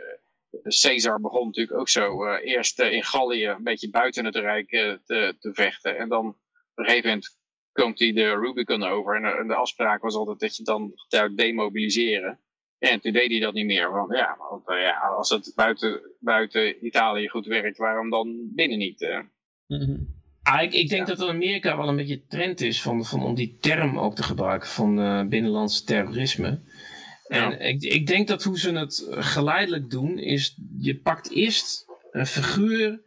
Caesar 0.81 1.21
begon 1.21 1.45
natuurlijk 1.45 1.79
ook 1.79 1.89
zo. 1.89 2.25
Uh, 2.25 2.37
eerst 2.41 2.79
uh, 2.79 2.91
in 2.91 3.03
Gallië, 3.03 3.47
een 3.47 3.63
beetje 3.63 3.89
buiten 3.89 4.25
het 4.25 4.35
Rijk 4.35 4.69
te, 4.69 5.35
te, 5.39 5.49
vechten. 5.53 5.97
En 5.97 6.09
dan 6.09 6.27
op 6.27 6.35
een 6.75 6.85
gegeven 6.85 7.09
moment 7.09 7.39
komt 7.71 7.99
hij 7.99 8.11
de 8.11 8.29
Rubicon 8.29 8.83
over. 8.83 9.15
En, 9.39 9.47
de 9.47 9.55
afspraak 9.55 10.01
was 10.01 10.15
altijd 10.15 10.39
dat 10.39 10.55
je 10.55 10.63
dan 10.63 10.91
zou 11.07 11.35
demobiliseren. 11.35 12.39
En 12.77 12.99
toen 12.99 13.13
deed 13.13 13.31
hij 13.31 13.39
dat 13.39 13.53
niet 13.53 13.65
meer. 13.65 13.91
Want 13.91 14.17
ja, 14.17 14.37
want, 14.37 14.63
ja 14.65 14.97
als 14.97 15.29
het 15.29 15.51
buiten, 15.55 16.01
buiten 16.19 16.85
Italië 16.85 17.27
goed 17.27 17.45
werkt, 17.45 17.77
waarom 17.77 18.09
dan 18.09 18.49
binnen 18.55 18.77
niet? 18.77 19.23
Mm. 19.67 20.20
Ah, 20.51 20.61
ik, 20.61 20.73
ik, 20.73 20.89
denk 20.89 21.07
dat 21.07 21.21
in 21.21 21.27
Amerika 21.27 21.77
wel 21.77 21.87
een 21.87 21.95
beetje 21.95 22.25
trend 22.27 22.61
is 22.61 22.81
van, 22.81 23.05
van, 23.05 23.23
om 23.23 23.35
die 23.35 23.57
term 23.59 23.99
ook 23.99 24.15
te 24.15 24.23
gebruiken 24.23 24.69
van 24.69 24.99
uh, 24.99 25.23
binnenlands 25.23 25.83
terrorisme. 25.83 26.59
En 27.27 27.59
ik, 27.59 27.81
ik 27.81 28.07
denk 28.07 28.27
dat 28.27 28.43
hoe 28.43 28.59
ze 28.59 28.71
het 28.71 29.07
geleidelijk 29.09 29.89
doen 29.89 30.19
is, 30.19 30.57
je 30.77 30.95
pakt 30.95 31.31
eerst 31.31 31.85
een 32.11 32.25
figuur 32.25 33.01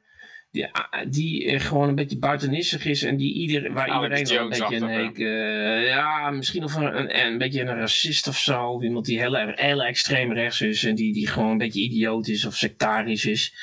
die, 0.51 0.71
die 1.09 1.59
gewoon 1.61 1.89
een 1.89 1.95
beetje 1.95 2.19
buitenissig 2.19 2.85
is 2.85 3.03
en 3.03 3.17
die 3.17 3.35
ieder, 3.35 3.73
waar 3.73 4.03
iedereen 4.03 4.27
wel 4.27 4.43
een 4.43 4.49
beetje 4.49 4.77
een, 4.77 5.21
uh, 5.21 5.87
ja, 5.87 6.31
misschien 6.31 6.65
of 6.65 6.75
een, 6.75 6.99
een, 6.99 7.27
een, 7.27 7.39
beetje 7.39 7.61
een 7.61 7.79
racist 7.79 8.29
of 8.29 8.39
zo, 8.39 8.83
iemand 8.83 9.05
die 9.05 9.21
heel, 9.21 9.35
heel 9.55 9.83
extreem 9.83 10.33
rechts 10.33 10.61
is 10.61 10.85
en 10.85 10.95
die, 10.95 11.13
die 11.13 11.27
gewoon 11.27 11.51
een 11.51 11.59
beetje 11.59 11.81
idioot 11.81 12.29
is 12.29 12.45
of 12.45 12.55
sectarisch 12.55 13.25
is. 13.25 13.55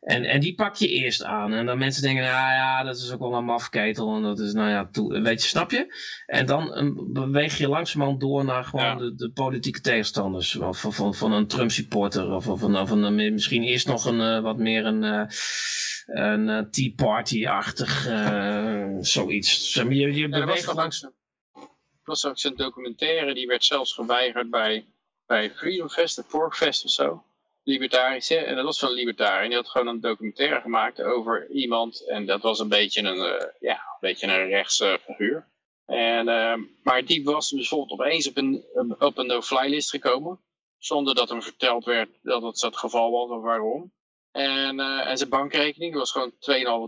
En, 0.00 0.24
en 0.24 0.40
die 0.40 0.54
pak 0.54 0.76
je 0.76 0.88
eerst 0.88 1.24
aan. 1.24 1.52
En 1.52 1.66
dan 1.66 1.78
mensen 1.78 2.02
denken, 2.02 2.22
nou 2.22 2.52
ja, 2.52 2.82
dat 2.82 2.96
is 2.96 3.12
ook 3.12 3.18
wel 3.18 3.34
een 3.34 3.44
mafketel. 3.44 4.16
En 4.16 4.22
dat 4.22 4.38
is, 4.38 4.52
nou 4.52 4.70
ja, 4.70 4.88
weet 5.22 5.42
je, 5.42 5.48
snap 5.48 5.70
je? 5.70 5.94
En 6.26 6.46
dan 6.46 6.78
um, 6.78 7.12
beweeg 7.12 7.58
je 7.58 7.68
langzamerhand 7.68 8.20
door 8.20 8.44
naar 8.44 8.64
gewoon 8.64 8.84
ja. 8.84 8.94
de, 8.94 9.14
de, 9.14 9.30
politieke 9.30 9.80
tegenstanders. 9.80 10.52
Van, 10.52 10.74
van, 10.74 11.14
van 11.14 11.32
een 11.32 11.46
Trump 11.46 11.70
supporter. 11.70 12.32
Of, 12.32 12.48
of, 12.48 12.62
of 12.62 12.90
een, 12.90 13.14
misschien 13.14 13.62
eerst 13.62 13.86
nog 13.86 14.04
een 14.04 14.20
uh, 14.20 14.40
wat 14.40 14.58
meer 14.58 14.86
een, 14.86 15.02
uh, 15.02 15.26
een 16.06 16.48
uh, 16.48 16.62
Tea 16.70 16.92
Party-achtig 16.96 18.02
zoiets. 19.00 19.74
Je, 19.74 20.14
je 20.14 20.28
beweegt. 20.28 20.68
Er 20.68 22.14
was 22.14 22.26
ook 22.26 22.42
een 22.42 22.56
documentaire, 22.56 23.34
die 23.34 23.46
werd 23.46 23.64
zelfs 23.64 23.92
geweigerd 23.92 24.50
bij, 24.50 24.86
bij 25.26 25.50
Freedom 25.50 25.88
Fest, 25.88 26.16
de 26.16 26.22
Pork 26.22 26.54
Fest 26.54 26.84
of 26.84 26.90
zo 26.90 27.22
libertarische. 27.68 28.36
En 28.36 28.56
dat 28.56 28.64
was 28.64 28.78
van 28.78 28.88
een 28.88 28.94
libertariër. 28.94 29.48
Die 29.48 29.56
had 29.56 29.68
gewoon 29.68 29.86
een 29.86 30.00
documentaire 30.00 30.60
gemaakt 30.60 31.02
over 31.02 31.50
iemand. 31.50 32.06
En 32.08 32.26
dat 32.26 32.42
was 32.42 32.58
een 32.58 32.68
beetje 32.68 33.02
een, 33.02 33.16
uh, 33.16 33.44
ja, 33.60 33.74
een, 33.74 33.98
beetje 34.00 34.26
een 34.26 34.48
rechtse 34.48 34.98
figuur. 35.04 35.48
En, 35.86 36.28
uh, 36.28 36.54
maar 36.82 37.04
die 37.04 37.24
was 37.24 37.52
bijvoorbeeld 37.52 38.00
opeens 38.00 38.28
op 38.28 38.36
een, 38.36 38.64
op 38.98 39.18
een 39.18 39.26
no-fly 39.26 39.68
list 39.68 39.90
gekomen. 39.90 40.40
Zonder 40.78 41.14
dat 41.14 41.28
hem 41.28 41.42
verteld 41.42 41.84
werd 41.84 42.08
dat 42.22 42.42
het 42.42 42.60
het 42.60 42.76
geval 42.76 43.10
was 43.10 43.30
of 43.30 43.42
waarom. 43.42 43.92
En, 44.32 44.80
en 44.80 45.16
zijn 45.16 45.30
bankrekening 45.30 45.94
was 45.94 46.12
gewoon 46.12 46.32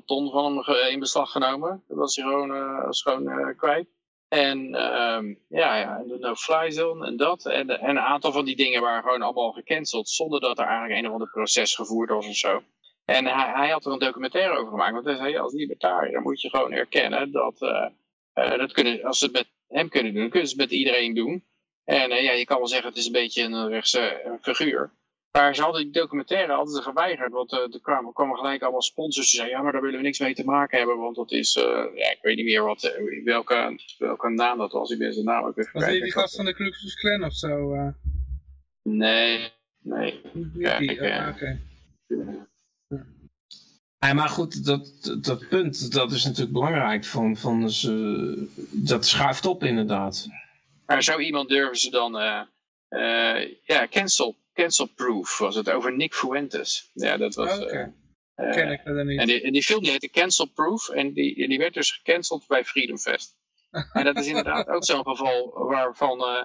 2,5 0.01 0.05
ton 0.07 0.31
van 0.31 0.65
hem 0.65 0.77
in 0.91 1.01
beslag 1.01 1.31
genomen. 1.33 1.85
Dat 1.89 1.97
was 1.97 2.17
hij 2.17 2.25
gewoon, 2.25 2.83
was 2.85 3.03
gewoon 3.03 3.55
kwijt. 3.57 3.89
En 4.31 4.59
um, 4.59 5.39
ja, 5.49 5.77
ja, 5.77 6.03
de 6.07 6.17
no-fly 6.19 6.71
zone 6.71 7.07
en 7.07 7.17
dat. 7.17 7.47
En, 7.47 7.69
en, 7.69 7.89
een 7.89 7.99
aantal 7.99 8.33
van 8.33 8.45
die 8.45 8.57
dingen 8.57 8.81
waren 8.81 9.03
gewoon 9.03 9.23
allemaal 9.23 9.53
gecanceld. 9.53 10.09
Zonder 10.09 10.41
dat 10.41 10.59
er 10.59 10.65
eigenlijk 10.65 10.99
een 10.99 11.07
of 11.07 11.13
ander 11.13 11.31
proces 11.31 11.75
gevoerd 11.75 12.11
was 12.11 12.27
of 12.27 12.37
zo. 12.37 12.63
En 13.05 13.27
hij, 13.27 13.53
hij, 13.55 13.69
had 13.69 13.87
er 13.87 13.93
een 13.93 13.99
documentaire 13.99 14.57
over 14.57 14.71
gemaakt. 14.71 14.93
Want 14.93 15.05
hij 15.05 15.17
zei, 15.17 15.37
als 15.37 15.53
libertariër 15.53 16.21
moet 16.21 16.41
je 16.41 16.49
gewoon 16.49 16.73
erkennen 16.73 17.33
dat... 17.33 17.63
Uh, 17.63 17.87
uh, 18.35 18.59
dat 18.59 18.73
kunnen, 18.73 19.05
als 19.05 19.19
ze 19.19 19.25
het 19.25 19.35
met 19.35 19.47
hem 19.69 19.89
kunnen 19.89 20.15
doen, 20.15 20.31
kunnen 20.31 20.49
ze 20.49 20.55
het 20.55 20.71
met 20.71 20.79
iedereen 20.79 21.15
doen. 21.15 21.45
En 21.85 22.11
uh, 22.11 22.23
ja, 22.23 22.33
je 22.33 22.45
kan 22.45 22.59
wel 22.59 22.67
zeggen, 22.67 22.89
het 22.89 22.99
is 22.99 23.07
een 23.07 23.13
beetje 23.13 23.43
een 23.43 23.69
rechtse 23.69 24.39
figuur. 24.43 24.91
Maar 25.33 25.55
ze 25.55 25.63
hadden 25.63 25.83
die 25.83 25.93
documentaire 25.93 26.53
altijd 26.53 26.85
geweigerd, 26.85 27.33
want 27.33 27.53
uh, 27.53 27.59
er 27.59 27.81
kwamen, 27.83 28.13
kwamen, 28.13 28.37
gelijk 28.37 28.63
allemaal 28.63 28.83
sponsors 28.83 29.31
die 29.31 29.39
zeiden, 29.39 29.57
ja, 29.57 29.63
maar 29.63 29.73
daar 29.73 29.83
willen 29.83 29.99
we 29.99 30.05
niks 30.05 30.19
mee 30.19 30.35
te 30.35 30.45
maken 30.45 30.79
hebben, 30.79 30.99
want 30.99 31.17
dat 31.17 31.33
is, 31.33 31.57
uh, 31.57 31.65
ja, 31.95 32.11
ik 32.11 32.19
weet 32.23 32.37
niet 32.37 32.45
meer 32.45 32.63
wat, 32.63 32.85
uh, 32.85 33.25
welke, 33.25 33.81
welke 33.99 34.29
naam 34.29 34.59
dat 34.59 34.73
was, 34.73 34.91
ik 34.91 34.99
ben 34.99 35.13
zijn 35.13 35.25
naam 35.25 35.45
ook 35.45 35.59
even 35.59 35.73
Was 35.73 35.89
die, 35.89 36.03
die 36.03 36.13
gast 36.13 36.37
van 36.37 36.45
de 36.45 36.55
Ku 36.55 36.71
Klux 36.71 36.95
Klan 36.95 37.25
of 37.25 37.35
zo? 37.35 37.75
Nee, 38.83 39.53
nee. 39.83 40.21
Ja, 40.55 40.79
oh, 40.79 41.29
Oké. 41.29 41.61
Ja, 43.99 44.13
maar 44.13 44.29
goed, 44.29 44.65
dat, 44.65 45.17
dat 45.21 45.49
punt, 45.49 45.93
dat 45.93 46.13
is 46.13 46.25
natuurlijk 46.25 46.53
belangrijk, 46.53 47.05
van, 47.05 47.37
van 47.37 47.71
ze, 47.71 48.49
dat 48.71 49.07
schuift 49.07 49.47
op 49.47 49.65
inderdaad. 49.65 50.27
Maar 50.87 51.03
zo 51.03 51.19
iemand 51.19 51.49
durven 51.49 51.77
ze 51.77 51.91
dan, 51.91 52.13
ja, 53.63 53.87
cancel 53.91 54.37
Cancel-proof 54.53 55.39
was 55.39 55.55
het, 55.55 55.71
over 55.71 55.97
Nick 55.97 56.15
Fuentes. 56.15 56.91
Ja, 56.95 57.17
dat 57.17 57.35
was... 57.35 57.59
Okay. 57.59 57.93
uh, 58.37 58.53
ken 58.53 58.71
ik 58.71 58.85
dat 58.85 59.05
niet. 59.05 59.21
En 59.21 59.27
die, 59.27 59.43
en 59.43 59.53
die 59.53 59.63
film 59.63 59.83
die 59.83 59.91
heette 59.91 60.11
Cancel-proof 60.11 60.89
en 60.89 61.13
die, 61.13 61.49
die 61.49 61.59
werd 61.59 61.75
dus 61.75 61.93
gecanceld 61.93 62.47
bij 62.47 62.65
Freedom 62.65 62.99
Fest. 62.99 63.37
en 63.93 64.05
dat 64.05 64.19
is 64.19 64.27
inderdaad 64.27 64.69
ook 64.69 64.85
zo'n 64.85 65.07
geval 65.07 65.53
waarvan, 65.69 66.19
uh, 66.19 66.43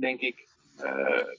denk 0.00 0.20
ik, 0.20 0.48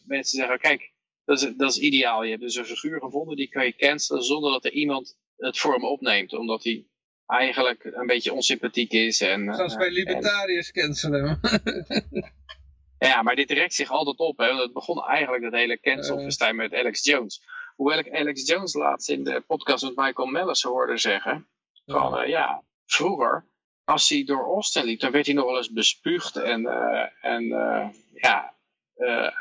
mensen 0.06 0.38
zeggen, 0.38 0.60
kijk, 0.60 0.92
dat 1.26 1.42
is, 1.42 1.54
dat 1.58 1.70
is 1.70 1.78
ideaal. 1.78 2.24
Je 2.24 2.30
hebt 2.30 2.42
dus 2.42 2.56
een 2.56 2.66
figuur 2.66 3.00
gevonden, 3.00 3.36
die 3.36 3.50
kan 3.50 3.66
je 3.66 3.76
cancelen 3.76 4.24
zonder 4.24 4.52
dat 4.52 4.66
er 4.66 4.72
iemand 4.72 5.18
het 5.38 5.58
voor 5.58 5.74
hem 5.74 5.86
opneemt. 5.86 6.34
Omdat 6.34 6.64
hij 6.64 6.86
eigenlijk 7.26 7.84
een 7.84 8.08
beetje 8.08 8.34
onsympathiek 8.34 8.92
is. 8.92 9.22
En, 9.22 9.54
Zoals 9.56 9.76
bij 9.76 9.92
libertariërs 9.92 10.72
cancelen. 10.72 11.40
Ja, 13.00 13.22
maar 13.22 13.36
dit 13.36 13.52
rekt 13.52 13.74
zich 13.74 13.90
altijd 13.90 14.18
op. 14.18 14.38
Hè? 14.38 14.56
Het 14.56 14.74
begon 14.74 15.04
eigenlijk 15.04 15.44
dat 15.44 15.54
hele 15.54 15.80
cancelfestijn 15.80 16.56
met 16.56 16.74
Alex 16.74 17.04
Jones. 17.04 17.44
Hoewel 17.76 17.98
ik 17.98 18.12
Alex 18.12 18.48
Jones 18.48 18.74
laatst 18.74 19.10
in 19.10 19.24
de 19.24 19.44
podcast 19.48 19.84
met 19.84 19.96
Michael 19.96 20.28
Mellis 20.28 20.64
hoorde 20.64 20.98
zeggen. 20.98 21.48
Van 21.86 22.22
uh, 22.22 22.28
ja, 22.28 22.64
vroeger, 22.86 23.46
als 23.84 24.10
hij 24.10 24.24
door 24.24 24.44
Austin 24.44 24.84
liep, 24.84 25.00
dan 25.00 25.12
werd 25.12 25.26
hij 25.26 25.36
nog 25.36 25.46
wel 25.46 25.58
eens 25.58 25.72
bespuugd 25.72 26.36
en, 26.36 26.62
uh, 26.62 27.06
en 27.22 27.44
uh, 27.44 27.88
ja, 28.14 28.54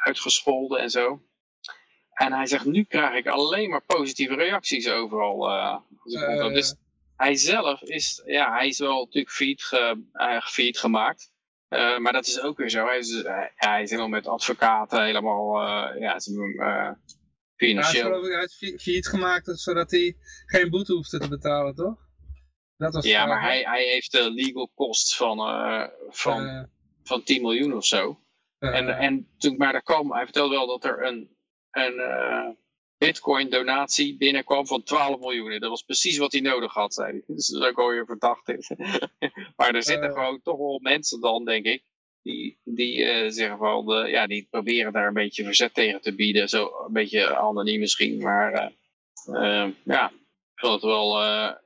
uitgescholden 0.05 0.81
en 0.81 0.91
zo. 0.91 1.23
En 2.13 2.33
hij 2.33 2.47
zegt, 2.47 2.65
nu 2.65 2.85
krijg 2.85 3.15
ik 3.15 3.27
alleen 3.27 3.71
maar 3.71 3.85
positieve 3.85 4.35
reacties 4.35 4.89
overal. 4.89 5.39
dus 6.53 6.75
hij 7.17 7.35
zelf 7.37 7.83
is, 7.83 8.23
ja, 8.27 8.53
hij 8.53 8.69
is 8.69 8.79
wel 8.79 9.05
natuurlijk 9.05 9.35
failliet, 9.35 9.63
ge, 9.63 10.79
gemaakt. 10.79 11.31
Uh, 11.69 11.99
maar 11.99 12.13
dat 12.13 12.27
is 12.27 12.41
ook 12.41 12.59
weer 12.59 12.71
zo. 12.71 12.87
Hij 12.87 12.99
is, 12.99 13.11
uh, 13.11 13.45
hij 13.55 13.83
is 13.83 13.91
helemaal 13.91 14.11
met 14.11 14.27
advocaten 14.27 15.05
helemaal 15.05 15.63
uh, 15.63 16.01
ja, 16.01 16.19
financieel. 17.57 18.27
Ja, 18.27 18.35
hij 18.35 18.45
is 18.45 18.83
failliet 18.83 19.09
gemaakt 19.09 19.61
zodat 19.61 19.91
hij 19.91 20.17
geen 20.47 20.71
boete 20.71 20.93
hoefde 20.93 21.19
te 21.19 21.29
betalen, 21.29 21.75
toch? 21.75 21.97
Dat 22.77 22.95
was 22.95 23.05
ja, 23.05 23.27
maar 23.27 23.43
hij, 23.43 23.63
hij 23.63 23.85
heeft 23.85 24.13
de 24.13 24.31
legal 24.31 24.71
costs 24.75 25.17
van, 25.17 25.39
van, 26.09 26.69
van 27.03 27.23
10 27.23 27.43
miljoen 27.43 27.75
of 27.75 27.85
zo. 27.85 28.21
en, 28.59 28.99
en 28.99 29.29
toen 29.39 29.57
maar 29.57 29.73
daar 29.73 29.83
kwam, 29.83 30.13
hij 30.13 30.25
vertelde 30.25 30.55
wel 30.55 30.67
dat 30.67 30.85
er 30.85 31.07
een, 31.07 31.37
een 31.71 31.95
bitcoin 32.99 33.51
donatie 33.51 34.17
binnenkwam 34.17 34.67
van 34.67 34.83
12 34.83 35.19
miljoen. 35.19 35.61
Dat 35.61 35.71
was 35.71 35.83
precies 35.83 36.19
wat 36.19 36.33
hij 36.33 36.41
nodig 36.41 36.75
had, 36.75 36.95
zei 36.95 37.11
hij. 37.11 37.23
Dus 37.27 37.47
dat 37.53 37.63
is 37.63 37.69
ook 37.69 37.79
alweer 37.79 38.07
verdacht 38.07 38.49
is. 38.49 38.71
maar 39.57 39.75
er 39.75 39.83
zitten 39.83 40.09
uh, 40.09 40.15
gewoon 40.15 40.43
toch 40.43 40.59
wel 40.59 40.79
mensen 40.83 41.21
dan, 41.21 41.45
denk 41.45 41.65
ik, 41.65 41.83
die, 42.23 42.59
die 42.65 42.99
uh, 42.99 43.31
zeggen 43.31 43.59
van, 43.59 44.05
uh, 44.05 44.11
ja, 44.11 44.27
die 44.27 44.47
proberen 44.51 44.93
daar 44.93 45.07
een 45.07 45.15
beetje 45.15 45.45
verzet 45.45 45.75
tegen 45.75 46.01
te 46.01 46.15
bieden. 46.15 46.49
Zo 46.49 46.85
een 46.87 46.93
beetje 46.93 47.37
anoniem 47.37 47.81
misschien, 47.81 48.23
maar 48.23 48.73
ja, 49.85 50.07
ik 50.55 50.65
vind 50.65 50.73
het 50.73 50.83
wel, 50.83 51.13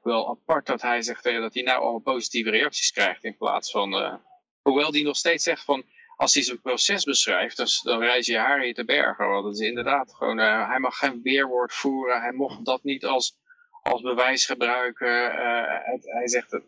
wel 0.02 0.28
apart 0.28 0.66
dat 0.66 0.82
hij 0.82 1.02
zegt 1.02 1.24
dat 1.24 1.54
hij 1.54 1.62
nou 1.62 1.82
al 1.82 1.98
positieve 1.98 2.50
reacties 2.50 2.90
krijgt 2.90 3.24
in 3.24 3.36
plaats 3.36 3.70
van, 3.70 4.20
hoewel 4.62 4.90
die 4.90 5.04
nog 5.04 5.16
steeds 5.16 5.44
zegt 5.44 5.64
van, 5.64 5.84
als 6.22 6.34
hij 6.34 6.42
zijn 6.42 6.60
proces 6.60 7.04
beschrijft, 7.04 7.56
dus, 7.56 7.80
dan 7.80 8.00
reis 8.00 8.26
je 8.26 8.38
haar 8.38 8.60
hier 8.60 8.74
te 8.74 8.84
bergen. 8.84 9.28
Want 9.28 9.44
het 9.44 9.54
is 9.54 9.66
inderdaad 9.66 10.14
gewoon, 10.14 10.38
uh, 10.38 10.68
hij 10.68 10.78
mag 10.78 10.96
geen 10.98 11.22
weerwoord 11.22 11.72
voeren. 11.72 12.20
Hij 12.20 12.32
mocht 12.32 12.64
dat 12.64 12.82
niet 12.82 13.04
als, 13.04 13.36
als 13.82 14.00
bewijs 14.00 14.46
gebruiken. 14.46 15.34
Uh, 15.34 15.64
het, 15.66 16.04
hij 16.04 16.28
zegt, 16.28 16.50
het, 16.50 16.64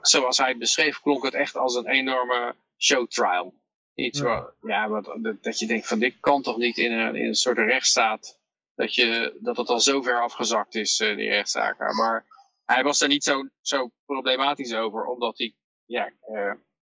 zoals 0.00 0.38
hij 0.38 0.48
het 0.48 0.58
beschreef, 0.58 1.00
klonk 1.00 1.24
het 1.24 1.34
echt 1.34 1.56
als 1.56 1.74
een 1.74 1.88
enorme 1.88 2.54
showtrial. 2.78 3.54
Iets 3.94 4.20
ja. 4.20 4.52
ja, 4.62 4.88
wat, 4.88 5.16
dat 5.40 5.58
je 5.58 5.66
denkt 5.66 5.86
van 5.86 5.98
dit 5.98 6.14
kan 6.20 6.42
toch 6.42 6.56
niet 6.56 6.78
in 6.78 6.92
een, 6.92 7.16
in 7.16 7.26
een 7.26 7.34
soort 7.34 7.58
rechtsstaat. 7.58 8.38
Dat, 8.74 8.94
je, 8.94 9.36
dat 9.40 9.56
het 9.56 9.68
al 9.68 9.80
zo 9.80 10.02
ver 10.02 10.22
afgezakt 10.22 10.74
is, 10.74 11.00
uh, 11.00 11.16
die 11.16 11.28
rechtszaak. 11.28 11.78
Maar 11.94 12.26
hij 12.64 12.82
was 12.82 13.00
er 13.00 13.08
niet 13.08 13.24
zo, 13.24 13.48
zo 13.60 13.90
problematisch 14.06 14.74
over, 14.74 15.04
omdat 15.04 15.38
hij, 15.38 15.54
ja, 15.84 16.12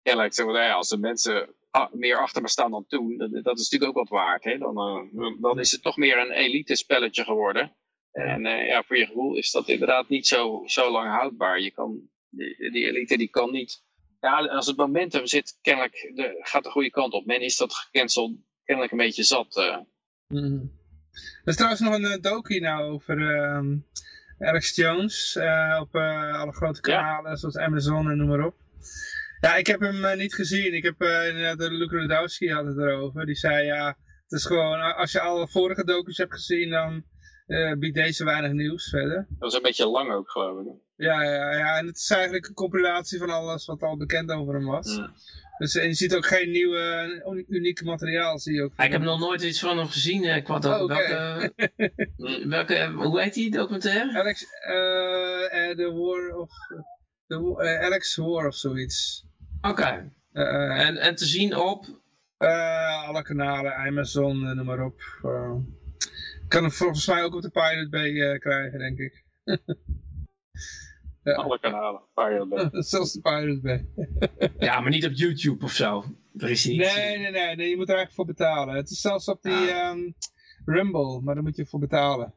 kennelijk, 0.02 0.34
zeg 0.34 0.46
maar, 0.46 0.72
als 0.72 0.88
de 0.88 0.98
mensen 0.98 1.54
meer 1.92 2.16
achter 2.16 2.42
me 2.42 2.48
staan 2.48 2.70
dan 2.70 2.86
toen, 2.86 3.16
dat, 3.16 3.30
dat 3.32 3.58
is 3.58 3.70
natuurlijk 3.70 3.98
ook 3.98 4.08
wat 4.08 4.18
waard. 4.18 4.44
Hè? 4.44 4.58
Dan, 4.58 4.78
uh, 5.14 5.40
dan 5.40 5.58
is 5.58 5.70
het 5.70 5.82
toch 5.82 5.96
meer 5.96 6.18
een 6.18 6.30
elite 6.30 6.74
spelletje 6.74 7.24
geworden. 7.24 7.72
En 8.12 8.46
uh, 8.46 8.66
ja, 8.66 8.82
voor 8.82 8.96
je 8.96 9.06
gevoel 9.06 9.36
is 9.36 9.50
dat 9.50 9.68
inderdaad 9.68 10.08
niet 10.08 10.26
zo, 10.26 10.62
zo 10.66 10.90
lang 10.90 11.10
houdbaar. 11.10 11.60
Je 11.60 11.70
kan, 11.70 12.00
die, 12.28 12.70
die 12.70 12.86
elite 12.86 13.16
die 13.16 13.28
kan 13.28 13.52
niet... 13.52 13.88
Ja, 14.20 14.46
als 14.46 14.66
het 14.66 14.76
momentum 14.76 15.26
zit, 15.26 15.58
kennelijk 15.60 16.12
de, 16.14 16.38
gaat 16.40 16.64
de 16.64 16.70
goede 16.70 16.90
kant 16.90 17.12
op. 17.12 17.26
Men 17.26 17.40
is 17.40 17.56
dat 17.56 17.74
gecanceld 17.74 18.36
kennelijk 18.64 18.92
een 18.92 18.98
beetje 18.98 19.22
zat. 19.22 19.56
Uh. 19.56 19.78
Mm. 20.26 20.78
Er 21.12 21.48
is 21.48 21.54
trouwens 21.54 21.80
nog 21.80 21.94
een 21.94 22.20
docu 22.20 22.58
nou 22.58 22.90
over 22.90 23.18
uh, 23.18 24.48
Alex 24.48 24.74
Jones 24.74 25.36
op 25.80 25.94
alle 25.94 26.52
grote 26.52 26.80
kanalen, 26.80 27.36
zoals 27.36 27.56
Amazon 27.56 28.10
en 28.10 28.16
noem 28.16 28.28
maar 28.28 28.46
op. 28.46 28.54
Ja, 29.40 29.56
ik 29.56 29.66
heb 29.66 29.80
hem 29.80 30.04
uh, 30.04 30.14
niet 30.14 30.34
gezien. 30.34 30.74
Ik 30.74 30.82
heb 30.82 31.02
uh, 31.02 31.56
de 31.56 31.70
Luke 31.70 31.96
Rudowski 31.96 32.52
had 32.52 32.66
het 32.66 32.76
erover. 32.76 33.26
Die 33.26 33.34
zei 33.34 33.64
ja, 33.66 33.86
het 34.22 34.38
is 34.38 34.46
gewoon, 34.46 34.80
als 34.94 35.12
je 35.12 35.20
alle 35.20 35.48
vorige 35.48 35.84
docus 35.84 36.16
hebt 36.16 36.32
gezien, 36.32 36.70
dan 36.70 37.04
uh, 37.46 37.72
biedt 37.78 37.94
deze 37.94 38.24
weinig 38.24 38.52
nieuws 38.52 38.88
verder. 38.88 39.26
Dat 39.38 39.50
is 39.50 39.56
een 39.56 39.62
beetje 39.62 39.88
lang 39.88 40.12
ook, 40.12 40.30
geloof 40.30 40.66
ik. 40.66 40.72
Ja, 40.96 41.22
ja, 41.22 41.56
ja, 41.56 41.78
en 41.78 41.86
het 41.86 41.96
is 41.96 42.10
eigenlijk 42.10 42.46
een 42.46 42.54
compilatie 42.54 43.18
van 43.18 43.30
alles 43.30 43.66
wat 43.66 43.82
al 43.82 43.96
bekend 43.96 44.30
over 44.30 44.54
hem 44.54 44.66
was. 44.66 44.96
Mm. 44.96 45.12
Dus 45.58 45.74
en 45.74 45.86
je 45.86 45.94
ziet 45.94 46.14
ook 46.14 46.26
geen 46.26 46.50
nieuwe, 46.50 47.44
unieke 47.48 47.84
materiaal. 47.84 48.38
Zie 48.38 48.54
je 48.54 48.62
ook 48.62 48.72
ik 48.76 48.92
heb 48.92 49.02
nog 49.02 49.20
nooit 49.20 49.42
iets 49.42 49.60
van 49.60 49.78
hem 49.78 49.86
gezien. 49.86 50.24
Ik 50.24 50.46
wat 50.46 50.66
ook, 50.66 50.90
oh, 50.90 50.96
welke, 50.96 51.52
welke, 52.56 52.92
hoe 52.94 53.20
heet 53.20 53.34
die 53.34 53.50
documentaire? 53.50 54.18
Alex, 54.18 54.42
uh, 54.42 55.70
The 55.70 55.92
War 55.94 56.36
of... 56.36 56.50
The, 57.26 57.78
Alex 57.80 58.16
War 58.16 58.46
of 58.46 58.54
zoiets. 58.54 59.28
Oké. 59.60 60.12
Eh, 60.32 60.86
en, 60.86 60.96
en 60.96 61.14
te 61.14 61.24
zien 61.24 61.56
op? 61.56 61.86
Uh, 62.38 63.08
alle 63.08 63.22
kanalen, 63.22 63.74
Amazon, 63.74 64.54
noem 64.54 64.64
maar 64.64 64.84
op. 64.84 65.00
Uh, 65.24 65.54
kan 66.48 66.62
hem 66.62 66.72
volgens 66.72 67.06
mij 67.06 67.24
ook 67.24 67.34
op 67.34 67.42
de 67.42 67.50
Pirate 67.50 67.88
Bay 67.90 68.38
krijgen, 68.38 68.78
denk 68.78 68.98
ik. 68.98 69.24
Alle 71.22 71.58
kanalen, 71.60 72.00
Pirate 72.14 72.46
Bay. 72.46 72.68
Zelfs 72.82 73.12
de 73.12 73.20
Pirate 73.20 73.60
Bay. 73.60 73.88
ja, 74.68 74.80
maar 74.80 74.90
niet 74.90 75.06
op 75.06 75.12
YouTube 75.12 75.64
of 75.64 75.72
zo. 75.72 76.04
Precies. 76.32 76.76
Nee, 76.76 77.18
nee, 77.18 77.30
nee, 77.30 77.56
nee, 77.56 77.68
je 77.68 77.76
moet 77.76 77.88
er 77.88 77.94
eigenlijk 77.96 78.12
voor 78.12 78.26
betalen. 78.26 78.74
Het 78.74 78.90
is 78.90 79.00
zelfs 79.00 79.28
op 79.28 79.42
die 79.42 79.74
ah. 79.74 79.90
um, 79.90 80.14
Rumble, 80.64 81.20
maar 81.20 81.34
daar 81.34 81.42
moet 81.42 81.56
je 81.56 81.66
voor 81.66 81.80
betalen. 81.80 82.34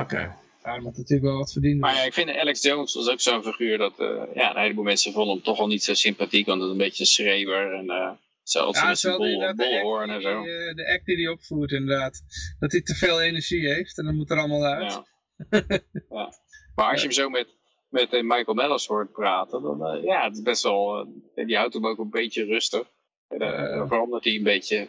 Oké 0.00 0.36
ja, 0.62 0.80
moet 0.80 0.96
natuurlijk 0.96 1.28
wel 1.28 1.36
wat 1.36 1.52
verdienen. 1.52 1.80
Maar 1.80 1.94
ja, 1.94 2.02
ik 2.02 2.12
vind 2.12 2.30
Alex 2.30 2.62
Jones 2.62 2.94
was 2.94 3.08
ook 3.08 3.20
zo'n 3.20 3.42
figuur 3.42 3.78
dat 3.78 4.00
uh, 4.00 4.22
ja, 4.34 4.54
een 4.54 4.62
heleboel 4.62 4.84
mensen 4.84 5.12
vonden 5.12 5.34
hem 5.34 5.44
toch 5.44 5.58
al 5.58 5.66
niet 5.66 5.82
zo 5.82 5.94
sympathiek, 5.94 6.46
want 6.46 6.60
het 6.60 6.66
is 6.66 6.72
een 6.72 6.82
beetje 6.84 7.02
een 7.02 7.08
schreeuwer 7.08 7.72
en 7.72 7.84
uh, 7.84 8.10
zelfs 8.42 8.80
ja, 8.80 8.94
zijn 8.94 9.16
bol, 9.16 9.54
bolhoorn 9.54 10.10
en 10.10 10.22
zo. 10.22 10.42
De, 10.42 10.72
de 10.74 10.92
act 10.92 11.04
die 11.04 11.16
hij 11.16 11.28
opvoert 11.28 11.70
inderdaad, 11.70 12.22
dat 12.58 12.72
hij 12.72 12.82
te 12.82 12.94
veel 12.94 13.20
energie 13.20 13.68
heeft 13.68 13.98
en 13.98 14.04
dan 14.04 14.16
moet 14.16 14.30
er 14.30 14.38
allemaal 14.38 14.64
uit. 14.64 14.92
Ja. 14.92 15.06
Maar 16.78 16.90
als 16.90 17.00
je 17.00 17.06
hem 17.06 17.16
zo 17.16 17.28
met, 17.28 17.46
met 17.88 18.12
eh, 18.12 18.22
Michael 18.22 18.54
Mellis 18.54 18.86
hoort 18.86 19.12
praten, 19.12 19.62
dan 19.62 19.96
uh, 19.96 20.04
ja, 20.04 20.24
het 20.24 20.36
is 20.36 20.42
best 20.42 20.62
wel, 20.62 21.06
uh, 21.34 21.46
die 21.46 21.56
houdt 21.56 21.74
hem 21.74 21.86
ook 21.86 21.98
een 21.98 22.10
beetje 22.10 22.44
rustig. 22.44 22.86
vooral 23.28 24.02
omdat 24.02 24.24
hij 24.24 24.34
een 24.34 24.42
beetje, 24.42 24.88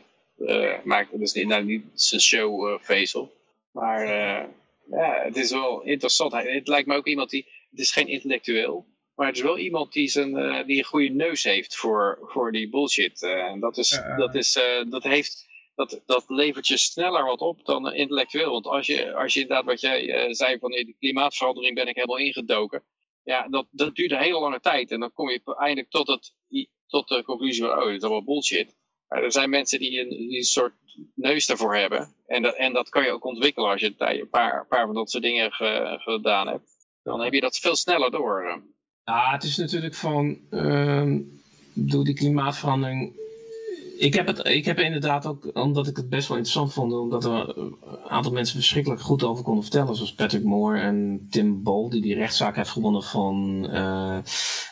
maakt, 0.83 1.19
dus 1.19 1.33
nou, 1.33 1.63
niet 1.63 1.85
zijn 1.93 2.21
show 2.21 2.79
vezel, 2.81 3.31
maar 3.71 4.49
ja, 4.89 5.21
het 5.23 5.37
is 5.37 5.51
wel 5.51 5.81
interessant. 5.81 6.33
Het 6.33 6.67
lijkt 6.67 6.87
me 6.87 6.95
ook 6.95 7.07
iemand 7.07 7.29
die, 7.29 7.47
het 7.69 7.79
is 7.79 7.91
geen 7.91 8.07
intellectueel, 8.07 8.85
maar 9.15 9.27
het 9.27 9.35
is 9.35 9.43
wel 9.43 9.57
iemand 9.57 9.93
die, 9.93 10.07
zijn, 10.07 10.37
uh, 10.37 10.65
die 10.65 10.77
een 10.77 10.83
goede 10.83 11.09
neus 11.09 11.43
heeft 11.43 11.75
voor, 11.75 12.19
voor 12.21 12.51
die 12.51 12.69
bullshit. 12.69 13.21
Uh, 13.21 13.59
dat, 13.59 13.77
is, 13.77 14.01
dat, 14.17 14.35
is, 14.35 14.55
uh, 14.55 14.91
dat, 14.91 15.03
heeft, 15.03 15.47
dat, 15.75 16.01
dat 16.05 16.25
levert 16.27 16.67
je 16.67 16.77
sneller 16.77 17.25
wat 17.25 17.39
op 17.39 17.65
dan 17.65 17.93
intellectueel. 17.93 18.51
Want 18.51 18.65
als 18.65 18.87
je, 18.87 19.13
als 19.13 19.33
je 19.33 19.39
inderdaad 19.41 19.65
wat 19.65 19.81
jij 19.81 20.33
zei 20.33 20.59
van 20.59 20.71
de 20.71 20.95
klimaatverandering 20.99 21.75
ben 21.75 21.87
ik 21.87 21.95
helemaal 21.95 22.17
ingedoken. 22.17 22.83
Ja, 23.23 23.47
dat, 23.47 23.67
dat 23.71 23.95
duurt 23.95 24.11
een 24.11 24.17
hele 24.17 24.39
lange 24.39 24.59
tijd. 24.59 24.91
En 24.91 24.99
dan 24.99 25.13
kom 25.13 25.29
je 25.29 25.55
eindelijk 25.57 25.89
tot, 25.89 26.07
het, 26.07 26.33
tot 26.87 27.07
de 27.07 27.23
conclusie 27.23 27.63
van, 27.63 27.77
oh, 27.77 27.85
dit 27.85 27.95
is 27.95 28.01
allemaal 28.01 28.23
bullshit. 28.23 28.77
Maar 29.09 29.23
er 29.23 29.31
zijn 29.31 29.49
mensen 29.49 29.79
die 29.79 29.99
een, 30.01 30.09
die 30.09 30.37
een 30.37 30.43
soort 30.43 30.73
neus 31.15 31.45
daarvoor 31.45 31.75
hebben. 31.75 32.13
En 32.27 32.41
dat, 32.41 32.55
en 32.55 32.73
dat 32.73 32.89
kan 32.89 33.03
je 33.03 33.11
ook 33.11 33.25
ontwikkelen 33.25 33.69
als 33.69 33.81
je 33.81 33.93
een 33.97 34.29
paar, 34.29 34.65
paar 34.67 34.85
van 34.85 34.95
dat 34.95 35.09
soort 35.09 35.23
dingen 35.23 35.51
ge, 35.51 35.97
gedaan 35.99 36.47
hebt. 36.47 36.69
Dan 37.03 37.21
heb 37.21 37.33
je 37.33 37.41
dat 37.41 37.57
veel 37.57 37.75
sneller 37.75 38.11
door. 38.11 38.61
Ja, 39.03 39.31
het 39.31 39.43
is 39.43 39.57
natuurlijk 39.57 39.95
van, 39.95 40.39
uh, 40.49 41.19
door 41.73 42.03
die 42.03 42.13
klimaatverandering. 42.13 43.17
Ik 43.97 44.13
heb, 44.13 44.27
het, 44.27 44.47
ik 44.47 44.65
heb 44.65 44.79
inderdaad 44.79 45.25
ook, 45.25 45.49
omdat 45.53 45.87
ik 45.87 45.97
het 45.97 46.09
best 46.09 46.27
wel 46.27 46.37
interessant 46.37 46.73
vond, 46.73 46.93
omdat 46.93 47.25
er 47.25 47.57
een 47.57 47.77
aantal 48.07 48.31
mensen 48.31 48.55
verschrikkelijk 48.55 49.01
goed 49.01 49.23
over 49.23 49.43
konden 49.43 49.63
vertellen, 49.63 49.95
zoals 49.95 50.13
Patrick 50.13 50.43
Moore 50.43 50.79
en 50.79 51.27
Tim 51.29 51.63
Bol, 51.63 51.89
die 51.89 52.01
die 52.01 52.15
rechtszaak 52.15 52.55
heeft 52.55 52.69
gewonnen 52.69 53.03
van 53.03 53.67
uh, 53.69 54.17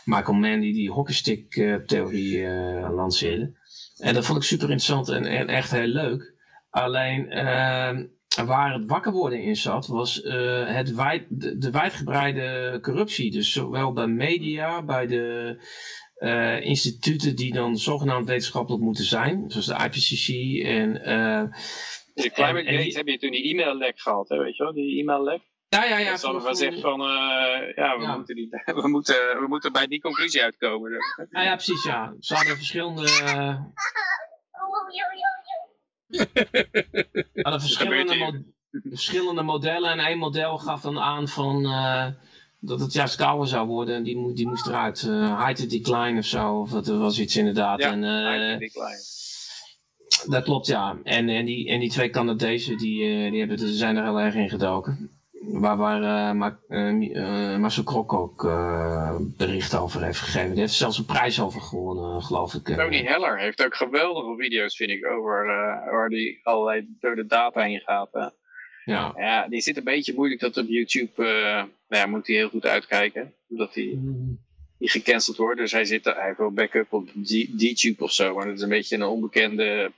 Michael 0.06 0.38
Mann, 0.38 0.60
die 0.60 0.74
die 0.74 0.92
hockeystick-theorie 0.92 2.38
uh, 2.38 2.90
lanceerde. 2.96 3.54
En 3.98 4.14
dat 4.14 4.26
vond 4.26 4.38
ik 4.38 4.44
super 4.44 4.70
interessant 4.70 5.10
en, 5.10 5.26
en 5.26 5.48
echt 5.48 5.72
heel 5.72 5.88
leuk. 5.88 6.34
Alleen 6.70 7.26
uh, 7.26 8.46
waar 8.46 8.74
het 8.74 8.86
wakker 8.86 9.12
worden 9.12 9.42
in 9.42 9.56
zat, 9.56 9.88
was 9.88 10.24
uh, 10.24 10.76
het 10.76 10.96
wijd, 10.96 11.26
de, 11.30 11.58
de 11.58 11.72
wijdgebreide 11.72 12.80
corruptie. 12.82 13.32
Dus 13.32 13.52
zowel 13.52 13.94
bij 13.94 14.08
media, 14.08 14.84
bij 14.84 15.08
de 15.08 15.56
uh, 16.20 16.62
instituten 16.62 17.36
die 17.36 17.54
dan 17.54 17.78
zogenaamd 17.78 18.28
wetenschappelijk 18.28 18.84
moeten 18.84 19.06
zijn, 19.06 19.44
zoals 19.48 19.66
de 19.66 19.74
IPCC 19.74 20.28
en... 20.66 20.94
de 22.14 22.32
Climate 22.32 22.72
Gate 22.72 22.98
heb 22.98 23.08
je 23.08 23.18
toen 23.18 23.32
die 23.32 23.50
e-maillek 23.50 24.00
gehad, 24.00 24.30
hè, 24.30 24.38
weet 24.38 24.58
je 24.58 24.64
wel, 24.64 24.74
die 24.74 25.00
e-maillek. 25.00 25.42
Ja, 25.70 25.84
ja, 25.86 25.98
ja. 25.98 26.18
Dat 26.18 26.58
zeggen 26.58 26.82
van, 26.82 27.02
uh, 27.02 27.08
ja, 27.76 27.98
we, 27.98 28.02
ja. 28.02 28.16
Moeten 28.16 28.36
niet, 28.36 28.62
we, 28.82 28.88
moeten, 28.88 29.16
we 29.40 29.46
moeten 29.48 29.72
bij 29.72 29.88
die 29.88 30.02
conclusie 30.02 30.44
uitkomen. 30.44 30.92
Ja, 31.30 31.42
ja 31.42 31.56
precies, 31.56 31.84
ja. 31.84 32.14
Ze 32.20 32.36
hadden 32.36 32.56
verschillende... 32.56 33.02
Uh... 33.02 33.60
hadden 37.44 37.62
verschillende, 37.62 38.16
mo 38.16 38.32
verschillende 38.90 39.42
modellen 39.42 39.92
en 39.92 40.00
één 40.00 40.18
model 40.18 40.58
gaf 40.58 40.82
dan 40.82 41.00
aan 41.00 41.28
van... 41.28 41.66
Uh, 41.66 42.08
dat 42.60 42.80
het 42.80 42.94
juist 42.94 43.16
kouder 43.16 43.48
zou 43.48 43.68
worden 43.68 43.96
en 43.96 44.04
die, 44.04 44.34
die 44.34 44.48
moest 44.48 44.68
eruit. 44.68 45.02
Uh, 45.02 45.44
height 45.44 45.70
decline 45.70 46.20
of 46.20 46.26
zo, 46.26 46.60
of 46.60 46.70
dat 46.70 46.88
was 46.88 47.20
iets 47.20 47.36
inderdaad. 47.36 47.80
Ja, 47.80 47.92
en, 47.92 48.04
uh, 48.04 48.60
decline. 48.60 49.16
Dat 50.28 50.44
klopt, 50.44 50.68
ja. 50.68 50.98
En, 51.04 51.30
en, 51.30 51.46
die, 51.46 51.70
en 51.70 51.80
die 51.80 51.90
twee 51.90 52.10
Canadezen, 52.10 52.78
die, 52.78 53.32
die 53.32 53.40
hebben, 53.40 53.60
zijn 53.60 53.98
er 53.98 54.04
heel 54.04 54.20
erg 54.20 54.36
in 54.36 54.50
gedoken. 54.50 55.17
Waar, 55.42 55.78
waar 55.78 56.02
uh, 56.70 57.58
Marcel 57.58 57.84
Krok 57.84 58.14
ook 58.14 58.44
uh, 58.44 59.16
bericht 59.20 59.76
over 59.76 60.04
heeft 60.04 60.20
gegeven. 60.20 60.52
Die 60.52 60.60
heeft 60.60 60.74
zelfs 60.74 60.98
een 60.98 61.06
prijs 61.06 61.42
over 61.42 61.62
gewonnen, 61.62 62.22
geloof 62.22 62.54
ik. 62.54 62.66
Tony 62.66 63.04
Heller 63.04 63.40
heeft 63.40 63.66
ook 63.66 63.76
geweldige 63.76 64.36
video's, 64.38 64.76
vind 64.76 64.90
ik, 64.90 65.06
over 65.06 65.46
waar 65.92 66.10
die 66.10 66.40
allerlei 66.44 66.88
door 67.00 67.16
de 67.16 67.26
data 67.26 67.62
heen 67.62 67.80
gaat. 67.80 68.34
Ja. 68.86 69.14
ja, 69.16 69.48
die 69.48 69.62
zit 69.62 69.78
een 69.78 69.84
beetje 69.84 70.14
moeilijk 70.16 70.40
dat 70.40 70.58
op 70.58 70.68
YouTube, 70.68 71.12
nou 71.88 72.02
ja, 72.02 72.06
moet 72.06 72.28
hij 72.28 72.36
heel 72.36 72.50
goed 72.50 72.66
uitkijken. 72.66 73.34
Omdat 73.50 73.74
hij 73.74 74.00
die 74.78 74.90
gecanceld 74.90 75.38
wordt. 75.38 75.60
Dus 75.60 75.72
hij, 75.72 75.86
zit, 75.86 76.06
hij 76.06 76.26
heeft 76.26 76.38
wel 76.38 76.52
backup 76.52 76.94
op 76.94 77.10
DTube 77.58 78.04
of 78.04 78.12
zo. 78.12 78.36
Maar 78.36 78.46
dat 78.46 78.56
is 78.56 78.62
een 78.62 78.70
beetje 78.70 78.96
een 78.96 79.04
onbekende 79.04 79.92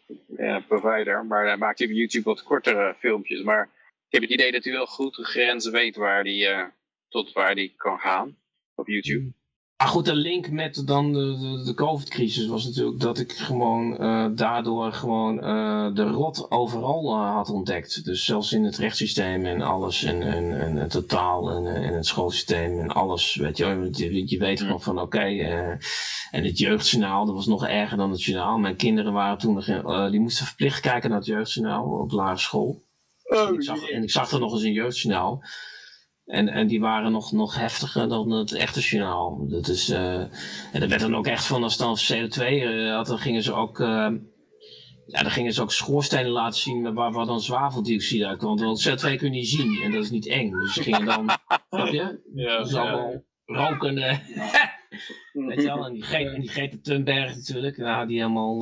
provider. 0.68 1.26
Maar 1.26 1.46
hij 1.46 1.58
maakt 1.58 1.82
op 1.82 1.90
YouTube 1.90 2.30
wat 2.30 2.44
kortere 2.44 2.96
filmpjes. 3.00 3.42
Maar 3.42 3.70
heb 4.10 4.22
het 4.22 4.32
idee 4.32 4.52
dat 4.52 4.64
hij 4.64 4.74
wel 4.74 4.86
goed 4.86 5.16
de 5.16 5.26
grens 5.26 5.70
weet 5.70 5.96
waar 5.96 6.24
die, 6.24 6.48
uh, 6.48 6.64
tot 7.08 7.34
waar 7.34 7.56
die 7.56 7.74
kan 7.76 8.00
gaan 8.00 8.38
op 8.76 8.88
YouTube. 8.88 9.38
Maar 9.80 9.88
ah, 9.88 9.94
goed, 9.94 10.06
de 10.06 10.16
link 10.16 10.50
met 10.50 10.88
dan 10.88 11.14
de, 11.14 11.38
de, 11.40 11.64
de 11.66 11.74
COVID-crisis 11.74 12.48
was 12.48 12.66
natuurlijk 12.66 13.00
dat 13.00 13.20
ik 13.20 13.32
gewoon 13.32 14.04
uh, 14.04 14.28
daardoor 14.36 14.94
gewoon 14.94 15.36
uh, 15.44 15.96
de 15.96 16.04
rot 16.04 16.52
overal 16.52 17.18
had 17.18 17.50
ontdekt. 17.50 18.06
Dus 18.06 18.26
zelfs 18.26 18.54
in 18.54 18.64
het 18.64 18.78
rechtssysteem 18.78 19.46
en 19.46 19.62
alles 19.62 20.04
en, 20.04 20.22
en, 20.22 20.60
en 20.60 20.76
het 20.76 20.92
totaal 20.92 21.50
en, 21.50 21.84
en 21.84 21.94
het 21.94 22.06
schoolsysteem 22.06 22.80
en 22.80 22.90
alles. 22.90 23.36
Weet 23.36 23.58
je, 23.58 23.90
je, 23.92 24.30
je 24.30 24.38
weet 24.38 24.60
gewoon 24.62 24.82
van 24.82 25.00
oké. 25.00 25.18
Okay, 25.18 25.40
en 26.32 26.44
het 26.44 26.58
jeugdjournaal, 26.58 27.26
dat 27.26 27.36
was 27.36 27.48
nog 27.48 27.68
erger 27.68 27.98
dan 27.98 28.12
het 28.12 28.24
journaal. 28.24 28.58
Mijn 28.58 28.76
kinderen 28.76 29.14
waren 29.14 29.38
toen 29.38 29.54
nog, 29.54 29.66
die 30.12 30.20
moesten 30.20 30.46
verplicht 30.46 30.80
kijken 30.80 31.10
naar 31.10 31.20
het 31.20 31.28
jeugdjournaal 31.28 31.86
op 31.86 32.12
lagere 32.12 32.40
school. 32.40 32.88
Oh, 33.30 33.48
en, 33.48 33.54
ik 33.54 33.64
zag, 33.64 33.90
en 33.90 34.04
ik 34.04 34.12
zag 34.12 34.32
er 34.32 34.40
nog 34.40 34.54
eens 34.54 34.64
een 34.64 34.74
jeugdjournaal. 34.74 35.44
En, 36.26 36.48
en 36.48 36.68
die 36.68 36.80
waren 36.80 37.12
nog, 37.12 37.32
nog 37.32 37.56
heftiger 37.56 38.10
dan 38.10 38.32
het 38.32 38.54
echte 38.54 38.80
journaal. 38.80 39.48
Dat 39.48 39.68
is, 39.68 39.90
uh, 39.90 40.20
en 40.74 40.82
er 40.82 40.88
werd 40.88 41.02
dan 41.02 41.16
ook 41.16 41.28
echt 41.28 41.46
van, 41.46 41.64
als 41.64 41.78
dan 41.78 41.98
CO2 41.98 42.44
uh, 42.44 42.96
had, 42.96 43.08
dan 43.08 43.20
gingen 43.20 43.44
ze 43.44 43.54
ook... 43.54 43.80
Uh, 43.80 44.10
ja, 45.06 45.22
dan 45.22 45.32
gingen 45.32 45.54
ze 45.54 45.62
ook 45.62 45.72
schoorstenen 45.72 46.32
laten 46.32 46.60
zien 46.60 46.94
waar, 46.94 47.12
waar 47.12 47.26
dan 47.26 47.42
zwaveldioxide 47.42 48.28
uitkwam. 48.28 48.58
Want 48.58 48.90
CO2 48.90 49.00
kun 49.00 49.18
je 49.20 49.30
niet 49.30 49.48
zien 49.48 49.82
en 49.84 49.92
dat 49.92 50.04
is 50.04 50.10
niet 50.10 50.28
eng. 50.28 50.52
Dus 50.52 50.74
ze 50.74 50.84
gingen 50.84 51.06
dan, 51.06 51.30
snap 51.70 51.88
je? 51.88 52.20
Ja, 52.34 52.56
allemaal 52.56 53.24
roken. 53.46 53.96
weet 55.34 55.62
je 55.62 55.64
wel, 55.64 55.86
en 55.86 55.94
die, 55.94 56.06
en 56.06 56.42
die 56.42 56.50
Greta 56.50 56.78
Thunberg 56.82 57.36
natuurlijk. 57.36 57.78
Nou, 57.78 58.08
die 58.08 58.18
helemaal... 58.18 58.62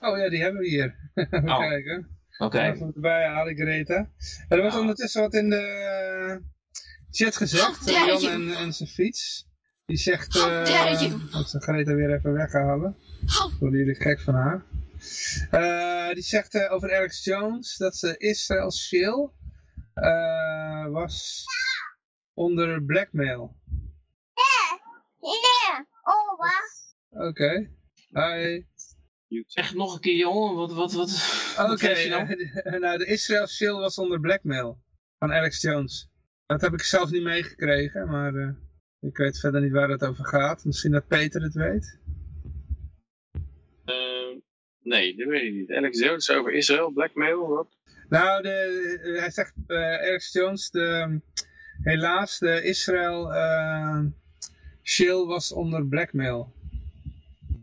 Oh 0.00 0.18
ja, 0.18 0.28
die 0.28 0.42
hebben 0.42 0.60
we 0.60 0.68
hier. 0.68 1.10
oh. 1.44 1.58
kijken. 1.58 2.15
Oké. 2.38 2.56
Okay. 2.56 2.72
Even 2.72 2.92
erbij 2.94 3.26
halen, 3.26 3.56
Greta. 3.56 4.10
Er 4.48 4.62
was 4.62 4.76
ondertussen 4.76 5.20
wat 5.20 5.34
in 5.34 5.50
de 5.50 6.42
chat 7.10 7.36
gezegd. 7.36 7.88
Oh, 7.88 8.20
Jan 8.20 8.32
en, 8.32 8.56
en 8.56 8.72
zijn 8.72 8.88
fiets. 8.88 9.48
Die 9.84 9.96
zegt... 9.96 10.36
Uh, 10.36 10.60
ik 10.60 11.46
zal 11.46 11.60
Greta 11.60 11.94
weer 11.94 12.14
even 12.14 12.32
weghalen. 12.32 12.96
Worden 13.60 13.78
jullie 13.78 13.94
gek 13.94 14.20
van 14.20 14.34
haar. 14.34 14.64
Uh, 15.50 16.14
die 16.14 16.22
zegt 16.22 16.54
uh, 16.54 16.72
over 16.72 16.96
Alex 16.96 17.24
Jones 17.24 17.76
dat 17.76 17.96
ze 17.96 18.16
Israel 18.16 18.72
Shill 18.72 19.30
uh, 19.94 20.86
was 20.86 21.44
onder 22.34 22.82
blackmail. 22.82 23.56
Ja, 24.34 24.80
ja. 25.20 25.86
Oh, 26.02 26.38
wat? 26.38 26.96
Oké. 27.10 27.70
Okay. 28.12 28.66
Zeg 29.28 29.74
nog 29.74 29.94
een 29.94 30.00
keer, 30.00 30.16
jongen. 30.16 30.54
Wat, 30.54 30.72
wat, 30.72 30.92
wat, 30.92 31.10
Oké, 31.60 31.72
okay, 31.72 32.08
nou? 32.08 32.48
nou, 32.80 32.98
de 32.98 33.06
Israel 33.06 33.46
Shill 33.46 33.72
was 33.72 33.98
onder 33.98 34.20
blackmail 34.20 34.78
van 35.18 35.32
Alex 35.32 35.60
Jones. 35.60 36.10
Dat 36.46 36.60
heb 36.60 36.72
ik 36.72 36.82
zelf 36.82 37.10
niet 37.10 37.22
meegekregen, 37.22 38.08
maar 38.08 38.34
uh, 38.34 38.50
ik 39.00 39.16
weet 39.16 39.40
verder 39.40 39.60
niet 39.60 39.72
waar 39.72 39.88
het 39.88 40.04
over 40.04 40.26
gaat. 40.26 40.64
Misschien 40.64 40.92
dat 40.92 41.06
Peter 41.06 41.42
het 41.42 41.54
weet. 41.54 41.98
Uh, 43.86 44.36
nee, 44.82 45.16
dat 45.16 45.28
weet 45.28 45.42
ik 45.42 45.52
niet. 45.52 45.72
Alex 45.72 45.98
Jones 45.98 46.30
over 46.30 46.52
Israël, 46.52 46.90
blackmail, 46.90 47.48
wat? 47.48 47.68
Nou, 48.08 48.42
de, 48.42 49.16
hij 49.20 49.30
zegt, 49.30 49.52
uh, 49.66 49.78
Alex 49.78 50.32
Jones, 50.32 50.70
de, 50.70 51.20
helaas, 51.82 52.38
de 52.38 52.62
Israël 52.62 53.32
Shill 54.82 55.24
was 55.24 55.52
onder 55.52 55.86
blackmail. 55.86 56.54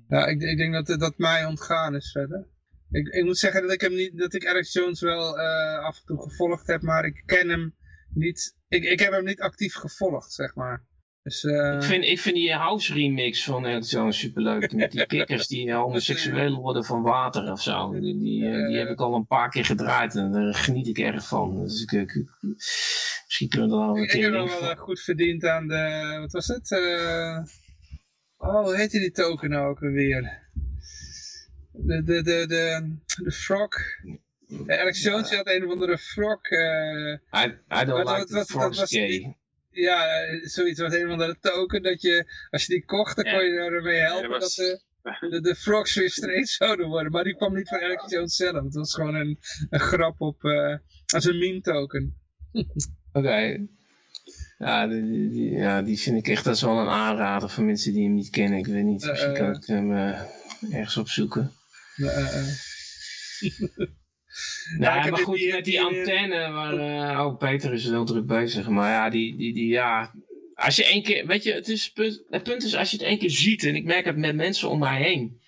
Ja, 0.08 0.26
ik, 0.26 0.42
ik 0.42 0.58
denk 0.58 0.74
dat 0.74 1.00
dat 1.00 1.18
mij 1.18 1.46
ontgaan 1.46 1.96
is 1.96 2.12
verder. 2.12 2.48
Ik, 2.92 3.08
ik 3.08 3.24
moet 3.24 3.38
zeggen 3.38 3.62
dat 3.62 3.72
ik 3.72 3.82
hem 3.82 3.96
niet, 3.96 4.18
dat 4.18 4.34
ik 4.34 4.48
Alex 4.48 4.74
Jones 4.74 5.02
wel 5.02 5.40
uh, 5.40 5.80
af 5.80 5.98
en 5.98 6.06
toe 6.06 6.22
gevolgd 6.22 6.68
heb, 6.68 6.82
maar 6.82 7.06
ik 7.06 7.24
ken 7.26 7.50
hem 7.50 7.76
niet. 8.10 8.58
Ik, 8.68 8.84
ik 8.84 9.00
heb 9.00 9.12
hem 9.12 9.26
niet 9.26 9.42
actief 9.42 9.74
gevolgd, 9.74 10.32
zeg 10.32 10.56
maar. 10.56 10.86
Dus, 11.24 11.44
uh... 11.44 11.76
ik, 11.76 11.84
vind, 11.84 12.04
ik 12.04 12.20
vind 12.20 12.36
die 12.36 12.54
house 12.54 12.94
remix 12.94 13.44
van 13.44 13.66
Alex 13.66 13.92
Jones 13.92 14.20
superleuk. 14.20 14.74
Met 14.74 14.92
die 14.92 15.06
kikkers 15.06 15.48
die 15.48 15.74
homoseksueel 15.74 16.62
worden 16.62 16.84
van 16.84 17.02
water 17.02 17.52
of 17.52 17.62
zo. 17.62 18.00
Die, 18.00 18.18
die, 18.20 18.44
uh, 18.44 18.68
die 18.68 18.78
heb 18.78 18.90
ik 18.90 19.00
al 19.00 19.16
een 19.16 19.28
paar 19.28 19.50
keer 19.50 19.66
gedraaid 19.66 20.16
en 20.16 20.32
daar 20.32 20.54
geniet 20.54 20.88
ik 20.88 20.98
erg 20.98 21.28
van. 21.28 21.62
Dus 21.64 21.82
ik, 21.82 21.92
ik, 21.92 22.12
ik 22.12 22.30
misschien 23.26 23.50
kunnen 23.50 23.70
we 23.70 23.76
er 23.76 23.80
wel 23.80 23.98
een 23.98 24.08
keer 24.08 24.28
Ik 24.28 24.50
heb 24.50 24.60
wel 24.60 24.76
goed 24.76 25.00
verdiend 25.00 25.46
aan 25.46 25.68
de, 25.68 26.16
wat 26.20 26.32
was 26.32 26.48
het? 26.48 26.70
Oh, 28.44 28.64
hoe 28.64 28.76
heette 28.76 29.00
die 29.00 29.12
token 29.12 29.50
nou 29.50 29.70
ook 29.70 29.82
alweer? 29.82 30.42
De, 31.72 32.04
de, 32.04 32.22
de, 32.22 32.48
de, 32.48 32.96
de 33.24 33.32
frog. 33.32 33.70
Alex 34.68 35.04
Jones 35.04 35.36
had 35.36 35.48
een 35.48 35.66
of 35.66 35.72
andere 35.72 35.98
frog. 35.98 36.52
Uh, 36.52 37.12
I, 37.12 37.58
I 37.82 37.86
don't 37.86 38.10
like 38.10 38.26
the 38.26 38.46
frogs 38.46 38.92
gay. 38.92 39.38
ja, 39.70 40.26
zoiets 40.42 40.80
was 40.80 40.94
een 40.94 41.06
of 41.06 41.12
andere 41.12 41.38
token 41.40 41.84
dat 41.84 42.02
je, 42.02 42.26
als 42.50 42.66
je 42.66 42.74
die 42.74 42.86
kocht, 42.86 43.16
dan 43.16 43.26
kon 43.26 43.44
je 43.44 43.60
ermee 43.60 44.00
helpen 44.00 44.30
ja, 44.30 44.40
dat, 44.40 44.54
de, 44.54 45.30
de, 45.30 45.42
de 45.42 45.56
frogs 45.56 45.96
weer 45.96 46.10
straight 46.10 46.50
zouden 46.50 46.88
worden. 46.88 47.12
Maar 47.12 47.24
die 47.24 47.36
kwam 47.36 47.54
niet 47.54 47.70
van 47.70 47.82
Alex 47.82 48.12
Jones 48.12 48.36
zelf. 48.36 48.64
Het 48.64 48.76
was 48.76 48.94
gewoon 48.94 49.16
een, 49.16 49.40
een 49.70 49.80
grap 49.80 50.22
op, 50.22 50.44
uh, 50.44 50.78
als 51.14 51.26
een 51.26 51.38
meme 51.38 51.62
token. 51.62 52.18
Oké. 53.14 53.68
Ja 54.58 54.88
die, 54.88 55.50
ja, 55.50 55.82
die 55.82 56.00
vind 56.00 56.18
ik 56.18 56.28
echt, 56.28 56.44
dat 56.44 56.56
is 56.56 56.62
wel 56.62 56.80
een 56.80 56.88
aanrader 56.88 57.50
voor 57.50 57.64
mensen 57.64 57.94
die 57.94 58.04
hem 58.04 58.14
niet 58.14 58.30
kennen. 58.30 58.60
Ik 58.60 58.66
weet 58.66 58.84
niet, 58.84 59.06
misschien 59.06 59.34
kan 59.34 59.56
ik 59.56 59.66
hem 59.66 59.92
ergens 60.72 60.98
opzoeken. 60.98 61.52
Nou, 64.78 65.10
maar 65.10 65.20
goed, 65.20 65.52
met 65.52 65.66
die 65.66 65.82
antenne, 65.82 66.52
waar, 66.52 66.74
uh, 66.74 67.26
oh 67.26 67.38
Peter 67.38 67.74
is 67.74 67.84
heel 67.84 68.06
druk 68.06 68.26
bezig, 68.26 68.68
maar 68.68 68.90
ja, 68.90 69.10
die, 69.10 69.38
die, 69.38 69.54
die, 69.54 69.68
ja, 69.68 70.14
als 70.56 70.76
je 70.76 70.86
één 70.86 71.04
keer, 71.04 71.28
weet 71.28 71.44
je, 71.44 71.54
het, 71.54 71.68
is, 71.68 71.94
het 72.30 72.44
punt 72.44 72.64
is 72.64 72.76
als 72.76 72.92
je 72.92 72.98
het 72.98 73.06
één 73.06 73.18
keer 73.18 73.30
ziet, 73.30 73.64
en 73.64 73.76
ik 73.76 73.84
merk 73.84 74.06
het 74.06 74.18
met 74.18 74.36
mensen 74.36 74.70
om 74.70 74.80
mij 74.80 75.02
heen, 75.02 75.42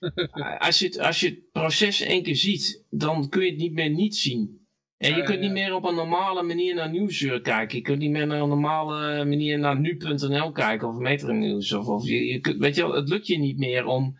als, 0.58 0.78
je 0.78 0.86
het, 0.86 0.98
als 0.98 1.20
je 1.20 1.28
het 1.28 1.50
proces 1.52 2.00
één 2.00 2.22
keer 2.22 2.36
ziet, 2.36 2.84
dan 2.90 3.28
kun 3.28 3.44
je 3.44 3.50
het 3.50 3.58
niet 3.58 3.72
meer 3.72 3.90
niet 3.90 4.16
zien. 4.16 4.61
En 5.02 5.16
je 5.16 5.22
kunt 5.22 5.40
niet 5.40 5.50
meer 5.50 5.74
op 5.74 5.84
een 5.84 5.94
normale 5.94 6.42
manier 6.42 6.74
naar 6.74 6.90
Nieuwsuur 6.90 7.40
kijken. 7.40 7.76
Je 7.76 7.82
kunt 7.82 7.98
niet 7.98 8.10
meer 8.10 8.26
naar 8.26 8.40
een 8.40 8.48
normale 8.48 9.24
manier 9.24 9.58
naar 9.58 9.78
nu.nl 9.78 10.52
kijken 10.52 10.88
of 10.88 10.96
Metro 10.96 11.32
Nieuws. 11.32 11.72
Of, 11.72 11.86
of 11.86 12.06
je, 12.06 12.26
je 12.26 12.40
kunt, 12.40 12.58
weet 12.58 12.74
je 12.74 12.82
wel, 12.82 12.94
het 12.94 13.08
lukt 13.08 13.26
je 13.26 13.38
niet 13.38 13.58
meer 13.58 13.84
om 13.84 14.16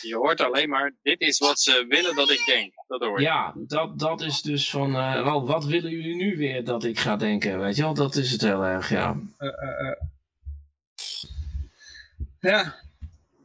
je 0.00 0.16
hoort 0.16 0.40
alleen 0.40 0.68
maar, 0.68 0.94
dit 1.02 1.20
is 1.20 1.38
wat 1.38 1.60
ze 1.60 1.84
willen 1.88 2.14
dat 2.14 2.30
ik 2.30 2.42
denk. 2.46 2.72
Dat 2.86 3.00
hoor 3.00 3.20
je. 3.20 3.26
Ja, 3.26 3.54
dat, 3.66 3.98
dat 3.98 4.20
is 4.20 4.42
dus 4.42 4.70
van, 4.70 4.90
uh, 4.90 5.22
wel, 5.22 5.46
wat 5.46 5.64
willen 5.64 5.90
jullie 5.90 6.14
nu 6.14 6.36
weer 6.36 6.64
dat 6.64 6.84
ik 6.84 6.98
ga 6.98 7.16
denken? 7.16 7.60
Weet 7.60 7.76
je 7.76 7.82
wel, 7.82 7.94
dat 7.94 8.16
is 8.16 8.32
het 8.32 8.40
heel 8.40 8.64
erg, 8.64 8.88
ja. 8.90 9.20
Uh, 9.38 9.48
uh, 9.48 9.96
ja, 12.40 12.81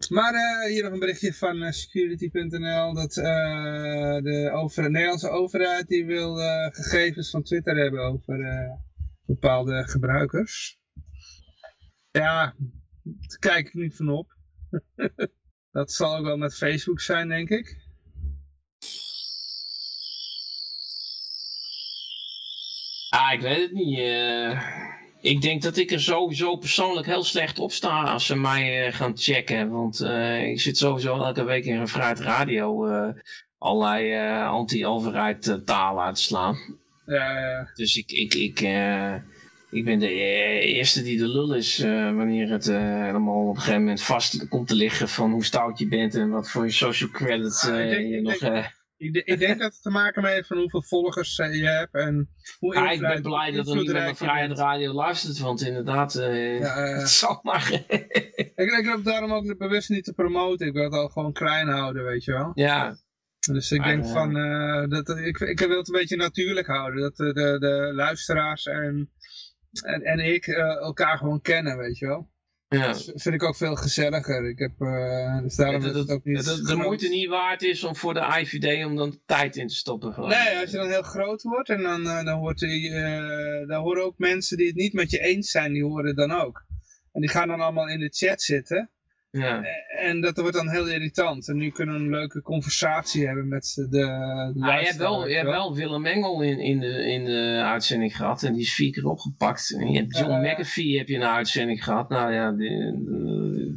maar 0.10 0.64
hier 0.68 0.84
nog 0.84 0.92
een 0.92 1.00
berichtje 1.00 1.34
van 1.34 1.74
security.nl 1.74 2.94
dat 2.94 3.14
de 3.14 4.50
over, 4.54 4.92
Nederlandse 4.92 5.30
overheid 5.30 5.88
die 5.88 6.06
wil 6.06 6.36
gegevens 6.72 7.30
van 7.30 7.44
Twitter 7.44 7.78
hebben 7.78 8.02
over 8.02 8.40
bepaalde 9.26 9.88
gebruikers. 9.88 10.80
Ja, 12.12 12.56
daar 13.04 13.40
kijk 13.40 13.68
ik 13.68 13.74
niet 13.74 13.96
van 13.96 14.10
op. 14.10 14.36
Dat 15.72 15.92
zal 15.92 16.18
ook 16.18 16.26
wel 16.26 16.38
met 16.38 16.56
Facebook 16.56 17.02
zijn, 17.02 17.28
denk 17.28 17.50
ik. 17.50 17.78
Ah, 23.10 23.34
ik 23.34 23.42
weet 23.42 23.62
het 23.62 23.72
niet. 23.72 23.98
Ik 25.28 25.42
denk 25.42 25.62
dat 25.62 25.78
ik 25.78 25.92
er 25.92 26.02
sowieso 26.02 26.56
persoonlijk 26.56 27.06
heel 27.06 27.24
slecht 27.24 27.60
op 27.60 27.72
sta 27.72 28.04
als 28.04 28.26
ze 28.26 28.36
mij 28.36 28.88
uh, 28.88 28.94
gaan 28.94 29.18
checken. 29.18 29.70
Want 29.70 30.02
uh, 30.02 30.48
ik 30.48 30.62
zit 30.62 30.78
sowieso 30.78 31.24
elke 31.24 31.44
week 31.44 31.66
in 31.66 31.76
een 31.76 31.88
vrijheid 31.88 32.20
radio 32.20 32.90
allerlei 33.58 34.44
anti-overheid 34.46 35.62
taal 35.66 36.02
uit 36.02 36.16
te 36.16 36.22
slaan. 36.22 36.58
Ja, 37.06 37.40
ja. 37.40 37.72
Dus 37.74 37.96
ik, 37.96 38.12
ik, 38.12 38.34
ik, 38.34 38.60
ik 39.72 39.86
ben 39.86 40.00
de 40.00 40.08
eh, 40.08 40.76
eerste 40.76 41.04
die 41.04 41.18
de 41.18 41.28
lul 41.28 41.54
is 41.54 41.80
wanneer 41.80 42.50
het 42.50 42.66
helemaal 42.66 43.48
op 43.48 43.56
een 43.56 43.62
gegeven 43.62 43.80
moment 43.80 44.02
vast 44.02 44.48
komt 44.48 44.68
te 44.68 44.76
liggen 44.76 45.10
van 45.10 45.32
hoe 45.32 45.46
stout 45.46 45.80
je 45.80 45.88
bent 45.88 46.16
en 46.16 46.30
wat 46.30 46.50
voor 46.50 46.66
je 46.66 46.72
social 46.72 47.10
ik 47.10 47.90
denk, 47.90 48.10
je 48.10 48.22
nog... 48.22 48.76
Ik, 48.98 49.16
ik, 49.16 49.40
denk 49.40 49.60
dat 49.60 49.74
het 49.74 49.82
te 49.82 49.90
maken 49.90 50.26
heeft 50.26 50.48
van 50.48 50.58
hoeveel 50.58 50.84
volgers 50.84 51.36
je 51.36 51.66
hebt 51.66 51.94
en 51.94 52.30
hoe 52.60 52.76
ja, 52.76 52.92
ik 52.92 53.00
ben 53.00 53.22
blij 53.22 53.52
dat 53.52 53.68
er 53.68 53.76
niemand 53.76 53.98
naar 53.98 54.16
Vrijheid 54.16 54.58
Radio 54.58 54.94
luistert, 54.94 55.40
want 55.40 55.62
inderdaad, 55.62 56.14
ja, 56.14 56.84
het 56.84 57.10
zal 57.10 57.40
maar... 57.44 57.72
ik, 58.56 58.72
ik 58.80 58.86
heb 58.86 59.04
daarom 59.04 59.34
ook 59.34 59.58
bewust 59.58 59.90
niet 59.90 60.04
te 60.04 60.14
promoten, 60.14 60.68
ik 60.68 60.74
wil 60.74 60.84
het 60.84 60.94
al 60.94 61.10
gewoon 61.10 61.34
klein 61.34 61.68
houden, 61.68 62.04
weet 62.04 62.24
je 62.24 62.32
wel. 62.32 62.52
Ja, 62.54 62.98
dus 63.52 63.72
ik 63.72 63.84
denk 63.84 64.06
van, 64.06 64.34
dat, 64.90 65.10
ik, 65.10 65.40
ik 65.40 65.60
wil 65.60 65.78
het 65.78 65.88
een 65.88 66.00
beetje 66.00 66.16
natuurlijk 66.16 66.68
houden. 66.68 67.02
Dat 67.02 67.16
de, 67.16 67.34
de, 67.34 67.58
de 67.60 67.92
luisteraars 67.94 68.66
en 68.66 69.12
en, 69.82 70.02
en 70.02 70.20
ik 70.20 70.48
uh, 70.48 70.58
elkaar 70.58 71.18
gewoon 71.18 71.42
kennen, 71.42 71.78
weet 71.78 71.98
je 71.98 72.08
wel. 72.08 72.30
Ja. 72.70 72.88
Dat 72.88 73.12
vind 73.16 73.36
ik 73.36 73.44
ook 73.44 73.56
veel 73.56 73.76
gezelliger. 73.76 74.50
Ik 74.50 74.60
heb, 74.60 74.72
uh, 74.80 75.42
dus 75.42 75.56
daarom 75.56 75.82
dat, 75.82 75.96
het 75.96 76.10
ook 76.10 76.24
niet 76.24 76.46
dat 76.46 76.66
de 76.66 76.76
moeite 76.76 77.08
niet 77.08 77.28
waard 77.28 77.62
is 77.62 77.84
om 77.84 77.96
voor 77.96 78.14
de 78.14 78.40
IVD 78.40 78.86
om 78.86 78.96
dan 78.96 79.20
tijd 79.26 79.56
in 79.56 79.68
te 79.68 79.76
stoppen. 79.76 80.14
Gewoon. 80.14 80.30
Nee, 80.30 80.58
als 80.58 80.72
je 80.72 80.78
dan 80.78 80.90
heel 80.90 81.02
groot 81.02 81.42
wordt 81.42 81.70
en 81.70 81.84
dan, 81.84 82.02
uh, 82.02 82.24
dan, 82.24 82.40
hoort 82.40 82.58
die, 82.58 82.90
uh, 82.90 83.68
dan 83.68 83.82
horen 83.82 84.04
ook 84.04 84.18
mensen 84.18 84.58
die 84.58 84.68
het 84.68 84.76
niet 84.76 84.94
met 84.94 85.12
je 85.12 85.20
eens 85.20 85.52
zijn, 85.52 85.74
die 85.74 85.84
horen 85.84 86.16
dan 86.16 86.32
ook. 86.32 86.66
En 87.12 87.22
die 87.22 87.30
gaan 87.30 87.48
dan 87.48 87.62
allemaal 87.62 87.90
in 87.90 88.00
de 88.00 88.10
chat 88.10 88.42
zitten. 88.42 88.92
Ja. 89.38 89.64
En 89.88 90.22
dat 90.22 90.38
wordt 90.38 90.56
dan 90.56 90.70
heel 90.70 90.88
irritant. 90.88 91.48
En 91.48 91.58
nu 91.58 91.70
kunnen 91.70 91.96
we 91.96 92.02
een 92.02 92.10
leuke 92.10 92.42
conversatie 92.42 93.26
hebben 93.26 93.48
met 93.48 93.74
de, 93.76 93.88
de 93.90 93.98
ja, 94.56 94.80
je, 94.80 94.86
hebt 94.86 94.98
wel, 94.98 95.28
je 95.28 95.36
hebt 95.36 95.50
wel 95.50 95.76
Willem 95.76 96.06
Engel 96.06 96.42
in, 96.42 96.60
in, 96.60 96.80
de, 96.80 97.12
in 97.12 97.26
de 97.26 97.62
uitzending 97.64 98.16
gehad. 98.16 98.44
En 98.44 98.54
die 98.54 98.62
is 98.62 98.74
vier 98.74 98.92
keer 98.92 99.06
opgepakt. 99.06 99.74
En 99.74 99.92
je 99.92 100.00
hebt 100.00 100.18
John 100.18 100.32
uh, 100.32 100.52
McAfee 100.52 100.98
heb 100.98 101.08
je 101.08 101.14
in 101.14 101.20
de 101.20 101.28
uitzending 101.28 101.84
gehad. 101.84 102.10
Nou 102.10 102.34
ja, 102.34 102.52
die, 102.52 103.04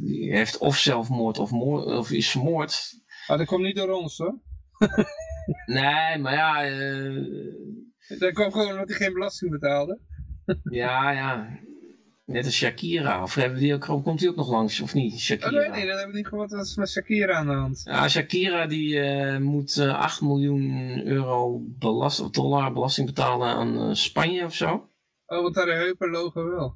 die 0.01 0.31
heeft 0.31 0.57
of 0.57 0.77
zelfmoord 0.77 1.39
of, 1.39 1.51
moord, 1.51 1.85
of 1.85 2.11
is 2.11 2.29
vermoord. 2.29 2.99
Ah, 3.27 3.37
dat 3.37 3.47
komt 3.47 3.63
niet 3.63 3.75
door 3.75 3.89
ons 3.89 4.17
hoor. 4.17 4.39
nee, 5.65 6.17
maar 6.17 6.33
ja... 6.33 6.69
Uh... 6.69 7.79
Dat 8.19 8.33
kwam 8.33 8.51
gewoon 8.51 8.71
omdat 8.71 8.87
hij 8.89 8.97
geen 8.97 9.13
belasting 9.13 9.51
betaalde. 9.51 9.99
ja, 10.63 11.11
ja. 11.11 11.59
Net 12.25 12.45
als 12.45 12.55
Shakira. 12.55 13.23
Of 13.23 13.35
hebben 13.35 13.59
die 13.59 13.73
ook, 13.73 13.81
komt 13.81 14.19
die 14.19 14.29
ook 14.29 14.35
nog 14.35 14.49
langs, 14.49 14.81
of 14.81 14.93
niet? 14.93 15.19
Shakira. 15.19 15.65
Oh, 15.65 15.71
nee, 15.71 15.85
dat 15.85 15.95
hebben 15.95 16.11
we 16.11 16.17
niet 16.17 16.27
gehoord. 16.27 16.51
Wat 16.51 16.65
is 16.65 16.75
met 16.75 16.89
Shakira 16.89 17.33
aan 17.33 17.47
de 17.47 17.53
hand? 17.53 17.81
Ja, 17.83 18.09
Shakira 18.09 18.67
die 18.67 18.93
uh, 18.93 19.37
moet 19.37 19.75
uh, 19.75 19.89
eh, 19.89 19.99
8 19.99 20.21
miljoen 20.21 21.01
euro 21.05 21.57
belast, 21.61 22.19
of 22.19 22.29
dollar 22.29 22.73
belasting 22.73 23.07
betalen 23.07 23.47
aan 23.47 23.89
uh, 23.89 23.93
Spanje 23.93 24.43
of 24.43 24.55
zo. 24.55 24.89
Oh, 25.25 25.41
want 25.41 25.55
daar 25.55 25.65
de 25.65 25.71
heupen 25.71 26.09
logen 26.09 26.49
wel. 26.49 26.75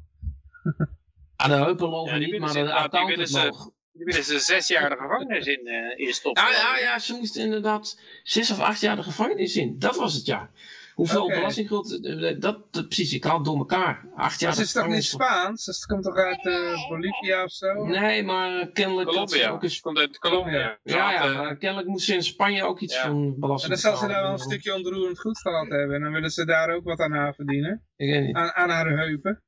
aan 1.35 1.49
de 1.53 1.55
heupen 1.55 1.89
logen 1.89 2.19
ja, 2.19 2.27
niet, 2.27 2.39
maar 2.39 2.53
de 2.53 2.73
accountant. 2.73 3.73
Die 3.95 4.05
willen 4.05 4.23
ze 4.23 4.39
zes 4.39 4.67
jaar 4.67 4.89
de 4.89 4.95
gevangenis 4.95 5.45
in, 5.45 5.67
uh, 5.67 6.07
in 6.07 6.13
stoppen. 6.13 6.43
Ja, 6.43 6.51
ja, 6.51 6.77
ja, 6.77 6.99
ze 6.99 7.13
moest 7.13 7.35
inderdaad 7.35 7.99
zes 8.23 8.51
of 8.51 8.59
acht 8.59 8.81
jaar 8.81 8.95
de 8.95 9.03
gevangenis 9.03 9.55
in. 9.55 9.79
Dat 9.79 9.95
was 9.95 10.13
het, 10.13 10.25
ja. 10.25 10.49
Hoeveel 10.95 11.23
okay. 11.23 11.37
belastinggeld, 11.37 12.05
eh, 12.05 12.39
dat, 12.39 12.73
dat, 12.73 12.87
precies, 12.87 13.13
ik 13.13 13.23
haal 13.23 13.35
het 13.35 13.45
door 13.45 13.57
elkaar. 13.57 14.09
Acht 14.15 14.39
jaar. 14.39 14.51
Maar 14.51 14.61
is 14.61 14.71
toch 14.71 14.87
niet 14.87 15.03
Spaans? 15.03 15.65
Dus 15.65 15.75
het 15.75 15.85
komt 15.85 16.03
toch 16.03 16.15
uit 16.15 16.45
uh, 16.45 16.89
Bolivia 16.89 17.43
of 17.43 17.51
zo? 17.51 17.85
Nee, 17.85 18.23
maar 18.23 18.71
kennelijk... 18.71 19.09
Colombia, 19.09 19.49
ook 19.49 19.63
eens... 19.63 19.79
komt 19.79 19.97
uit 19.97 20.19
Colombia. 20.19 20.79
Ja, 20.83 21.11
ja, 21.11 21.33
maar 21.33 21.57
kennelijk 21.57 21.87
moest 21.87 22.05
ze 22.05 22.13
in 22.13 22.23
Spanje 22.23 22.63
ook 22.63 22.79
iets 22.79 22.95
ja. 22.95 23.01
van 23.01 23.39
belasting 23.39 23.73
En 23.73 23.81
dan 23.81 23.91
zal 23.91 24.01
ze 24.01 24.13
daar 24.13 24.21
wel 24.21 24.31
een 24.31 24.37
stukje 24.37 24.73
ontroerend 24.73 25.19
goed 25.19 25.39
gehad 25.39 25.67
hebben. 25.67 25.95
En 25.95 26.01
dan 26.01 26.11
willen 26.11 26.31
ze 26.31 26.45
daar 26.45 26.69
ook 26.69 26.83
wat 26.83 26.99
aan 26.99 27.11
haar 27.11 27.33
verdienen. 27.33 27.85
Ik 27.95 28.09
weet 28.09 28.25
niet. 28.25 28.35
Aan, 28.35 28.51
aan 28.51 28.69
haar 28.69 28.97
heupen. 28.97 29.43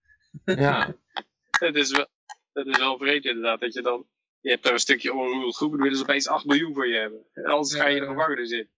Ja. 0.45 0.95
het, 1.59 1.75
is 1.75 1.91
wel, 1.91 2.07
het 2.53 2.67
is 2.67 2.77
wel 2.77 2.97
vreemd 2.97 3.25
inderdaad, 3.25 3.59
dat 3.59 3.73
je 3.73 3.81
dan... 3.81 4.05
Je 4.41 4.49
hebt 4.49 4.63
daar 4.63 4.73
een 4.73 4.79
stukje 4.79 5.13
onroerend 5.13 5.55
goed, 5.55 5.71
en 5.71 5.77
dan 5.77 5.81
willen 5.81 5.97
ze 5.97 6.03
opeens 6.03 6.27
8 6.27 6.45
miljoen 6.45 6.73
voor 6.73 6.87
je 6.87 6.99
hebben. 6.99 7.19
En 7.33 7.45
anders 7.45 7.75
ga 7.75 7.87
je 7.87 7.99
de 7.99 8.05
gevangenis 8.05 8.51
in. 8.51 8.69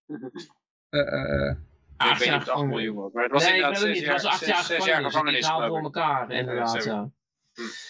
Uh, 0.89 1.01
uh, 1.01 1.55
ik 2.07 2.17
weet 2.17 2.19
niet 2.19 2.33
of 2.33 2.39
het 2.39 2.49
8 2.49 2.65
miljoen 2.65 2.95
was. 2.95 3.11
Maar 3.11 3.23
het 3.23 3.31
was 3.31 3.43
nee, 3.43 3.53
inderdaad 3.53 3.77
ik 3.77 3.85
weet 3.85 3.95
het 3.95 4.05
niet. 4.05 4.13
Het 4.13 4.21
was 4.21 4.31
8 4.33 4.45
jaar, 4.45 4.63
zes, 4.63 4.85
jaar 4.85 5.03
gevangenis. 5.03 5.47
Haal 5.47 5.67
door 5.67 5.81
elkaar, 5.81 6.31
inderdaad. 6.31 6.83
Ja. 6.83 7.09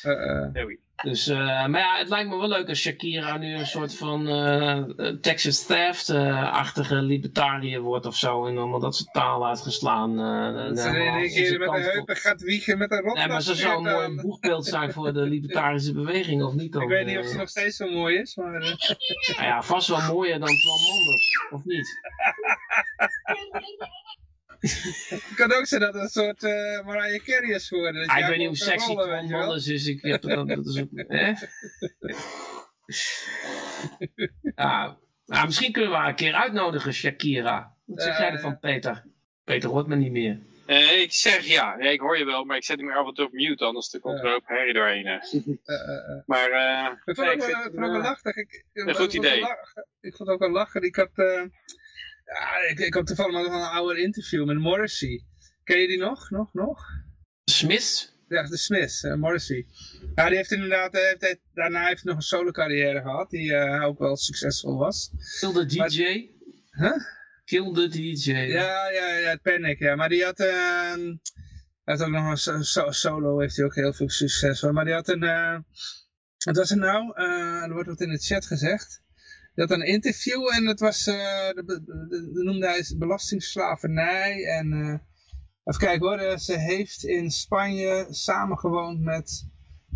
Uh, 0.03 0.53
uh. 0.53 0.77
Dus, 1.01 1.27
uh, 1.27 1.67
maar 1.67 1.79
ja, 1.79 1.97
het 1.97 2.09
lijkt 2.09 2.29
me 2.29 2.37
wel 2.37 2.47
leuk 2.47 2.69
als 2.69 2.79
Shakira 2.79 3.37
nu 3.37 3.53
een 3.53 3.65
soort 3.65 3.95
van 3.95 4.29
uh, 4.29 4.83
Texas 5.21 5.65
Theft-achtige 5.65 6.95
libertariër 6.95 7.81
wordt 7.81 8.05
of 8.05 8.15
zo. 8.15 8.45
En 8.45 8.57
allemaal 8.57 8.79
dat 8.79 8.95
soort 8.95 9.13
taal 9.13 9.47
uitgeslaan. 9.47 10.11
Uh, 10.11 10.75
ze 10.75 10.89
een 10.89 11.29
keer 11.29 11.59
met 11.59 11.71
de 11.71 11.79
heupen 11.79 12.15
gaat 12.15 12.41
wiegen 12.41 12.77
met 12.77 12.91
een 12.91 13.01
rot. 13.01 13.15
Nee, 13.15 13.27
maar 13.27 13.41
ze 13.41 13.55
zou 13.55 13.87
een 13.87 13.93
mooi 13.93 14.21
boegbeeld 14.21 14.65
zijn 14.65 14.91
voor 14.91 15.13
de 15.13 15.21
libertarische 15.35 15.93
beweging, 15.93 16.43
of 16.43 16.53
niet 16.53 16.71
dan? 16.71 16.81
Ik 16.81 16.87
weet 16.87 17.05
niet 17.05 17.17
of 17.17 17.25
ze 17.25 17.37
nog 17.37 17.49
steeds 17.49 17.75
zo 17.75 17.89
mooi 17.89 18.17
is, 18.17 18.35
maar... 18.35 18.59
nou 18.59 19.43
ja, 19.43 19.63
vast 19.63 19.87
wel 19.87 20.01
mooier 20.01 20.39
dan 20.39 20.47
Twan 20.47 20.79
Manders, 20.87 21.47
of 21.49 21.65
niet? 21.65 21.87
Het 24.59 25.33
kan 25.35 25.53
ook 25.53 25.65
zijn 25.65 25.81
dat 25.81 25.93
het 25.93 26.03
een 26.03 26.09
soort 26.09 26.43
uh, 26.43 26.85
Mariah 26.85 27.23
Carey 27.23 27.49
is 27.49 27.67
geworden. 27.67 28.07
Ah, 28.07 28.17
ik 28.17 28.25
weet 28.25 28.37
niet 28.37 28.47
hoe 28.47 28.55
sexy 28.55 28.93
Twan 28.93 29.29
Manders 29.29 29.67
is. 29.67 29.87
Ik 29.87 30.01
heb 30.01 30.21
dat, 30.21 30.47
dat 30.47 30.65
is 30.65 30.81
ook, 30.81 30.89
hè? 31.07 31.33
ah, 34.55 34.93
nou, 35.25 35.45
misschien 35.45 35.71
kunnen 35.71 35.91
we 35.91 35.97
haar 35.97 36.07
een 36.07 36.15
keer 36.15 36.33
uitnodigen, 36.33 36.93
Shakira. 36.93 37.75
Wat 37.85 38.01
zeg 38.01 38.17
jij 38.17 38.31
ervan, 38.31 38.59
Peter? 38.59 39.03
Peter 39.43 39.69
hoort 39.69 39.87
me 39.87 39.95
niet 39.95 40.11
meer. 40.11 40.39
Uh, 40.67 41.01
ik 41.01 41.13
zeg 41.13 41.45
ja. 41.45 41.75
ja, 41.79 41.89
ik 41.89 41.99
hoor 41.99 42.17
je 42.17 42.25
wel, 42.25 42.43
maar 42.45 42.57
ik 42.57 42.63
zet 42.63 42.79
hem 42.79 42.91
af 42.91 43.07
en 43.07 43.13
toe 43.13 43.25
op 43.25 43.31
mute, 43.31 43.65
anders 43.65 43.93
er 43.93 43.99
komt 43.99 44.19
er 44.19 44.35
ook 44.35 44.41
herrie 44.45 44.73
doorheen. 44.73 45.05
Uh, 45.05 45.19
maar 46.25 46.49
uh, 46.49 46.91
ik 47.05 47.15
vond 47.15 47.27
het 47.27 47.65
ook 47.65 47.79
wel 47.79 48.01
lachig. 48.01 48.35
Ik, 48.35 48.65
een 48.73 48.95
goed 48.95 49.13
idee. 49.13 49.39
Ik 50.01 50.15
vond 50.15 50.19
het 50.19 50.27
ook 50.29 50.39
wel 50.39 50.49
lachen. 50.49 50.81
Ik 50.81 50.95
had, 50.95 51.11
ja, 52.33 52.69
ik, 52.69 52.79
ik 52.79 52.93
had 52.93 53.07
toevallig 53.07 53.33
nog 53.33 53.53
een 53.53 53.69
oude 53.69 54.01
interview 54.01 54.45
met 54.45 54.57
Morrissey. 54.57 55.23
Ken 55.63 55.79
je 55.79 55.87
die 55.87 55.97
nog? 55.97 56.29
Nog? 56.29 56.53
Nog? 56.53 56.85
Smith? 57.45 58.17
Ja, 58.27 58.43
de 58.43 58.57
Smith, 58.57 59.01
uh, 59.03 59.13
Morrissey. 59.13 59.65
Ja, 60.15 60.27
die 60.27 60.37
heeft 60.37 60.51
inderdaad, 60.51 60.93
heeft, 60.93 61.39
daarna 61.53 61.87
heeft 61.87 62.03
hij 62.03 62.11
nog 62.11 62.15
een 62.15 62.27
solo 62.27 62.51
carrière 62.51 63.01
gehad, 63.01 63.29
die 63.29 63.51
uh, 63.51 63.83
ook 63.83 63.99
wel 63.99 64.17
succesvol 64.17 64.77
was. 64.77 65.11
Kill 65.39 65.53
the 65.53 65.65
DJ? 65.65 65.77
Maar, 65.77 66.89
huh? 66.89 67.01
Kill 67.45 67.73
the 67.73 67.87
DJ. 67.87 68.31
Ja, 68.31 68.89
ja, 68.89 69.17
ja, 69.17 69.37
Panic, 69.41 69.79
ja. 69.79 69.95
Maar 69.95 70.09
die 70.09 70.23
had, 70.23 70.39
uh, 70.39 70.93
heeft 71.83 72.01
ook 72.01 72.09
nog 72.09 72.45
een 72.45 72.93
solo, 72.93 73.39
heeft 73.39 73.55
hij 73.55 73.65
ook 73.65 73.75
heel 73.75 73.93
veel 73.93 74.09
succes. 74.09 74.61
Maar 74.61 74.85
die 74.85 74.93
had 74.93 75.07
een, 75.07 75.23
uh, 75.23 75.57
wat 76.45 76.57
was 76.57 76.69
het 76.69 76.79
nou? 76.79 77.13
Er 77.63 77.73
wordt 77.73 77.87
wat 77.87 78.01
in 78.01 78.09
de 78.09 78.17
chat 78.17 78.45
gezegd. 78.45 79.01
Had 79.59 79.71
een 79.71 79.85
interview 79.85 80.53
en 80.53 80.65
dat 80.65 80.79
was, 80.79 81.07
uh, 81.07 81.15
de, 81.49 81.63
de, 81.65 81.83
de, 82.33 82.43
noemde 82.43 82.67
hij 82.67 82.93
belastingslavernij. 82.97 84.45
En 84.45 84.73
even 85.63 85.79
kijken 85.79 86.07
hoor, 86.07 86.39
ze 86.39 86.57
heeft 86.57 87.03
in 87.03 87.31
Spanje 87.31 88.07
samengewoond 88.09 89.01
met 89.01 89.47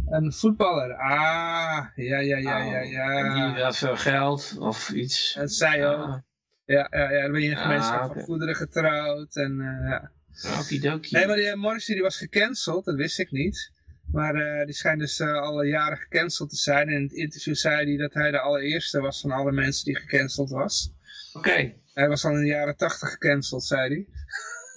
een 0.05 0.33
voetballer. 0.33 0.95
Ah, 0.95 1.85
ja, 1.95 2.17
ja, 2.17 2.17
ja, 2.19 2.37
ja, 2.37 2.81
oh, 2.81 2.91
ja. 2.91 3.11
En 3.11 3.53
die 3.53 3.63
had 3.63 3.77
veel 3.77 3.97
geld 3.97 4.55
of 4.59 4.89
iets. 4.89 5.33
Dat 5.33 5.51
zei 5.51 5.85
ook. 5.85 6.21
Ja, 6.65 6.87
ja, 6.91 7.11
ja, 7.11 7.21
dan 7.21 7.31
ben 7.31 7.41
je 7.41 7.49
in 7.49 7.57
gemeenschap 7.57 8.01
ah, 8.01 8.13
van 8.13 8.21
goederen 8.21 8.55
getrouwd 8.55 9.35
en 9.35 9.55
ja. 9.87 10.11
Okidoki. 10.59 11.15
Nee, 11.15 11.27
maar 11.27 11.35
die 11.35 11.55
Morrissey 11.55 11.95
die 11.95 12.03
was 12.03 12.17
gecanceld, 12.17 12.85
dat 12.85 12.95
wist 12.95 13.19
ik 13.19 13.31
niet. 13.31 13.71
Maar 14.13 14.35
uh, 14.35 14.65
die 14.65 14.75
schijnt 14.75 14.99
dus 14.99 15.19
uh, 15.19 15.41
al 15.41 15.63
jaren 15.63 15.97
gecanceld 15.97 16.49
te 16.49 16.55
zijn. 16.55 16.87
En 16.87 16.93
in 16.93 17.03
het 17.03 17.11
interview 17.11 17.55
zei 17.55 17.85
hij 17.85 17.97
dat 17.97 18.13
hij 18.13 18.31
de 18.31 18.39
allereerste 18.39 18.99
was 18.99 19.21
van 19.21 19.31
alle 19.31 19.51
mensen 19.51 19.85
die 19.85 19.95
gecanceld 19.95 20.49
was. 20.49 20.91
Oké. 21.33 21.73
Hij 21.93 22.07
was 22.07 22.25
al 22.25 22.31
in 22.31 22.41
de 22.41 22.47
jaren 22.47 22.77
tachtig 22.77 23.09
gecanceld, 23.09 23.63
zei 23.63 23.89
hij. 23.89 24.07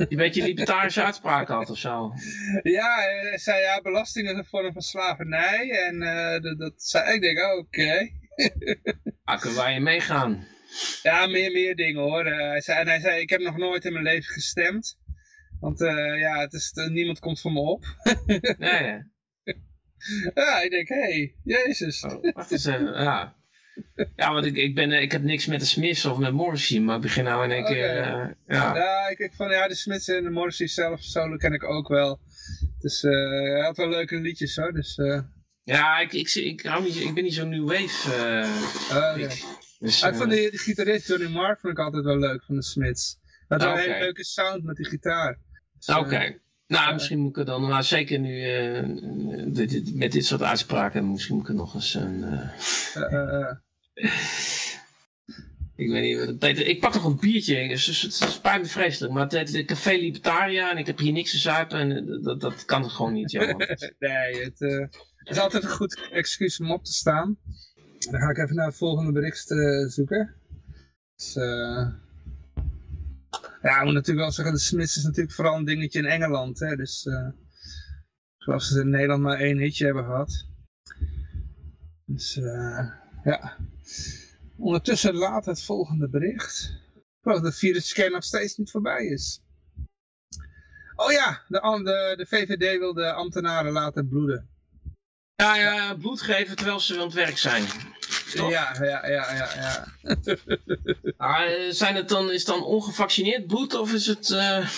Die 0.09 0.19
beetje 0.19 0.43
libertarische 0.43 1.03
uitspraak 1.03 1.49
had 1.49 1.71
of 1.71 1.79
zo. 1.79 2.13
Ja, 2.63 2.95
hij 2.95 3.39
zei 3.39 3.61
ja, 3.61 3.81
belasting 3.81 4.31
is 4.31 4.37
een 4.37 4.45
vorm 4.45 4.73
van 4.73 4.83
slavernij. 4.83 5.71
En 5.71 6.03
uh, 6.03 6.41
dat, 6.41 6.59
dat 6.59 6.83
zei 6.83 7.15
ik, 7.15 7.21
denk, 7.21 7.39
oh, 7.39 7.59
oké. 7.59 7.81
Okay. 7.81 8.13
Ah, 9.25 9.41
kunnen 9.41 9.59
wij 9.59 9.81
meegaan? 9.81 10.47
Ja, 11.03 11.27
meer, 11.27 11.53
meer 11.53 11.77
dingen 11.77 12.03
hoor. 12.03 12.25
hij, 12.25 12.61
zei, 12.61 12.79
en 12.81 12.89
hij 12.89 13.01
zei, 13.01 13.21
ik 13.21 13.31
heb 13.31 13.41
nog 13.41 13.57
nooit 13.57 13.85
in 13.85 13.93
mijn 13.93 14.05
leven 14.05 14.33
gestemd. 14.33 14.99
Want 15.61 15.79
ja, 16.19 16.41
het 16.41 16.53
is, 16.53 16.73
niemand 16.73 17.19
komt 17.19 17.41
voor 17.41 17.53
me 17.53 17.61
op. 17.61 17.85
ja, 18.59 19.05
ja. 20.35 20.61
ik 20.61 20.71
denk, 20.71 20.89
hé, 20.89 21.01
hey, 21.01 21.35
jezus. 21.45 22.05
Oh, 22.05 22.33
wacht 22.33 22.51
eens 22.51 22.65
even, 22.65 23.03
ja. 23.03 23.37
Ja, 24.17 24.33
want 24.33 24.45
ik, 24.45 24.57
ik, 24.57 24.75
ben, 24.75 24.93
ik 24.93 25.13
heb 25.13 25.23
niks 25.23 25.47
met 25.47 25.61
de 25.61 25.67
Smiths 25.67 26.05
of 26.05 26.19
met 26.19 26.33
Morrissey, 26.33 26.81
maar 26.81 26.97
ik 26.97 27.03
begin 27.03 27.25
nou 27.25 27.45
in 27.45 27.51
één 27.51 27.65
keer... 27.65 27.97
Uh, 27.97 28.31
ja, 28.47 28.77
ja 28.77 29.09
ik, 29.09 29.19
ik 29.19 29.33
van, 29.35 29.51
ja, 29.51 29.69
de 29.69 29.75
Smiths 29.75 30.09
en 30.09 30.23
de 30.23 30.31
Morrissey 30.31 30.67
zelf 30.67 31.03
solo 31.03 31.37
ken 31.37 31.53
ik 31.53 31.65
ook 31.65 31.89
wel. 31.89 32.21
Dus 32.79 33.03
uh, 33.03 33.13
hij 33.53 33.61
had 33.61 33.77
wel 33.77 33.89
leuke 33.89 34.17
liedjes 34.17 34.57
hoor, 34.57 34.73
dus... 34.73 34.97
Uh... 34.97 35.21
Ja, 35.63 35.99
ik, 35.99 36.13
ik, 36.13 36.35
ik, 36.35 36.61
hou 36.61 36.83
niet, 36.83 37.01
ik 37.01 37.15
ben 37.15 37.23
niet 37.23 37.35
zo'n 37.35 37.49
new 37.49 37.69
wave. 37.69 38.11
Ik, 39.21 39.45
dus, 39.79 40.03
ik 40.03 40.15
vond 40.15 40.31
die, 40.31 40.51
die 40.51 40.59
gitarist 40.59 41.09
Johnny 41.09 41.29
Marr 41.29 41.59
vond 41.61 41.73
ik 41.73 41.85
altijd 41.85 42.05
wel 42.05 42.19
leuk 42.19 42.45
van 42.45 42.55
de 42.55 42.63
Smiths. 42.63 43.19
Dat 43.49 43.63
had 43.63 43.71
okay. 43.71 43.85
een 43.85 43.91
hele 43.91 44.05
leuke 44.05 44.25
sound 44.25 44.63
met 44.65 44.77
die 44.77 44.87
gitaar. 44.87 45.39
Dus, 45.79 45.97
Oké. 45.97 46.39
Nou, 46.67 46.93
misschien 46.93 47.19
moet 47.19 47.31
ik 47.31 47.37
er 47.37 47.45
dan, 47.45 47.63
maar 47.63 47.85
zeker 47.85 48.19
nu 48.19 48.41
uh, 48.71 48.83
met 49.95 50.13
dit 50.13 50.25
soort 50.25 50.43
uitspraken, 50.43 51.11
misschien 51.11 51.35
moet 51.35 51.45
ik 51.45 51.51
er 51.51 51.55
nog 51.55 51.75
eens 51.75 51.95
een... 51.95 52.25
Uh... 52.97 53.51
ik 55.77 55.91
weet 55.91 56.29
niet, 56.29 56.39
Peter, 56.39 56.67
ik 56.67 56.81
pak 56.81 56.93
toch 56.93 57.05
een 57.05 57.19
biertje, 57.19 57.69
dus 57.69 58.03
het 58.03 58.13
spijt 58.13 58.63
me 58.63 58.69
vreselijk, 58.69 59.13
maar 59.13 59.29
het 59.29 59.65
Café 59.65 59.91
Libertaria 59.91 60.71
en 60.71 60.79
ik 60.79 60.87
heb 60.87 60.99
hier 60.99 61.13
niks 61.13 61.31
te 61.31 61.39
zuipen 61.39 61.79
en 61.79 62.23
dat, 62.23 62.41
dat 62.41 62.65
kan 62.65 62.83
het 62.83 62.93
gewoon 62.93 63.13
niet, 63.13 63.31
jammer. 63.31 63.57
nee, 63.99 64.43
het, 64.43 64.59
het, 64.59 65.29
is 65.31 65.39
altijd 65.39 65.63
een 65.63 65.71
goed 65.71 66.09
excuus 66.13 66.61
om 66.61 66.71
op 66.71 66.85
te 66.85 66.93
staan. 66.93 67.39
Dan 67.99 68.21
ga 68.21 68.31
ik 68.31 68.39
even 68.39 68.57
naar 68.57 68.67
het 68.67 68.77
volgende 68.77 69.13
bericht 69.13 69.47
zoeken. 69.93 70.35
Dus, 71.17 71.37
ja, 73.63 73.79
ik 73.79 73.85
moet 73.85 73.95
natuurlijk 73.95 74.27
wel 74.27 74.33
zeggen, 74.33 74.55
de 74.55 74.61
Smiths 74.61 74.97
is 74.97 75.03
natuurlijk 75.03 75.35
vooral 75.35 75.57
een 75.57 75.65
dingetje 75.65 75.99
in 75.99 76.07
Engeland. 76.07 76.59
Hè? 76.59 76.77
Dus 76.77 77.05
uh, 77.05 77.29
ik 78.39 78.61
ze 78.61 78.81
in 78.81 78.91
Nederland 78.91 79.23
maar 79.23 79.39
één 79.39 79.59
hitje 79.59 79.85
hebben 79.85 80.05
gehad. 80.05 80.47
Dus 82.05 82.37
uh, 82.37 82.91
ja. 83.25 83.57
Ondertussen 84.57 85.15
laat 85.15 85.47
het 85.47 85.63
volgende 85.63 86.09
bericht. 86.09 86.85
Dat 87.21 87.43
de 87.43 87.53
virusscan 87.53 88.11
nog 88.11 88.25
steeds 88.25 88.57
niet 88.57 88.71
voorbij 88.71 89.07
is. 89.07 89.41
Oh 90.95 91.13
ja, 91.13 91.43
de, 91.49 91.81
de, 91.85 92.15
de 92.17 92.27
VVD 92.27 92.79
wil 92.79 92.95
de 92.95 93.13
ambtenaren 93.13 93.73
laten 93.73 94.09
bloeden. 94.09 94.49
Ja, 95.35 95.57
ja, 95.57 95.95
bloed 95.95 96.23
geven 96.23 96.57
terwijl 96.57 96.81
ze 96.81 96.95
aan 96.95 97.01
het 97.01 97.13
werk 97.13 97.39
zijn. 97.39 97.65
Ja, 98.33 98.77
ja, 98.81 99.07
ja, 99.07 99.33
ja, 99.33 99.55
ja. 99.55 99.87
ah, 101.17 101.71
zijn 101.71 101.95
het 101.95 102.09
dan, 102.09 102.31
is 102.31 102.47
het 102.47 102.55
dan 102.55 102.65
ongevaccineerd 102.65 103.47
bloed 103.47 103.75
of 103.75 103.93
is 103.93 104.07
het... 104.07 104.29
Uh... 104.29 104.71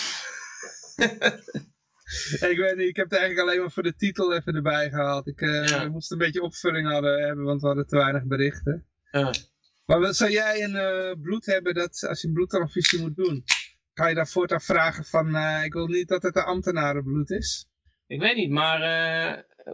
ik 2.51 2.57
weet 2.57 2.75
niet, 2.75 2.87
ik 2.87 2.95
heb 2.95 3.09
het 3.09 3.19
eigenlijk 3.19 3.39
alleen 3.39 3.59
maar 3.59 3.71
voor 3.71 3.83
de 3.83 3.95
titel 3.95 4.33
even 4.33 4.55
erbij 4.55 4.89
gehaald. 4.89 5.27
Ik 5.27 5.41
uh, 5.41 5.85
moest 5.85 6.11
een 6.11 6.17
beetje 6.17 6.41
opvulling 6.41 6.91
hadden, 6.91 7.25
hebben, 7.25 7.45
want 7.45 7.61
we 7.61 7.67
hadden 7.67 7.87
te 7.87 7.97
weinig 7.97 8.23
berichten. 8.25 8.85
Ja. 9.11 9.33
Maar 9.85 9.99
wat 9.99 10.15
zou 10.15 10.31
jij 10.31 10.63
een 10.63 10.75
uh, 10.75 11.21
bloed 11.21 11.45
hebben 11.45 11.73
dat 11.73 12.05
als 12.07 12.21
je 12.21 12.27
een 12.27 12.33
bloedtransfusie 12.33 12.99
moet 12.99 13.15
doen? 13.15 13.43
Ga 13.93 14.07
je 14.07 14.15
daar 14.15 14.27
voortaan 14.27 14.61
vragen 14.61 15.05
van, 15.05 15.35
ik 15.63 15.73
wil 15.73 15.87
niet 15.87 16.07
dat 16.07 16.23
het 16.23 16.35
een 16.35 16.43
ambtenarenbloed 16.43 17.29
is? 17.29 17.67
Ik 18.07 18.19
weet 18.19 18.35
niet, 18.35 18.51
maar 18.51 18.81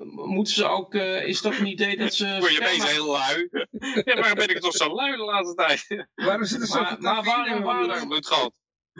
moeten 0.03 0.53
ze 0.53 0.67
ook, 0.67 0.93
uh, 0.93 1.27
is 1.27 1.41
toch 1.41 1.57
een 1.57 1.67
idee 1.67 1.97
dat 1.97 2.13
ze... 2.13 2.35
Word 2.39 2.53
je 2.53 2.59
bezig 2.59 2.91
heel 2.91 3.11
lui? 3.11 3.49
ja, 4.05 4.15
waarom 4.15 4.37
ben 4.37 4.49
ik 4.49 4.59
toch 4.59 4.75
zo 4.75 4.95
lui 4.95 5.17
de 5.17 5.23
laatste 5.23 5.55
tijd? 5.55 6.07
waarom 6.15 6.45
zit 6.45 6.61
er 6.61 6.67
zo 6.67 6.81
maar, 6.81 6.97
maar 6.99 7.23
waarom, 7.23 7.63
waarom, 7.63 8.07
bloed 8.07 8.51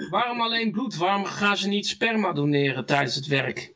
waarom 0.09 0.41
alleen 0.41 0.71
bloed? 0.71 0.95
Waarom 0.95 1.25
gaan 1.25 1.57
ze 1.57 1.67
niet 1.67 1.87
sperma 1.87 2.33
doneren 2.33 2.85
tijdens 2.85 3.15
het 3.15 3.27
werk? 3.27 3.73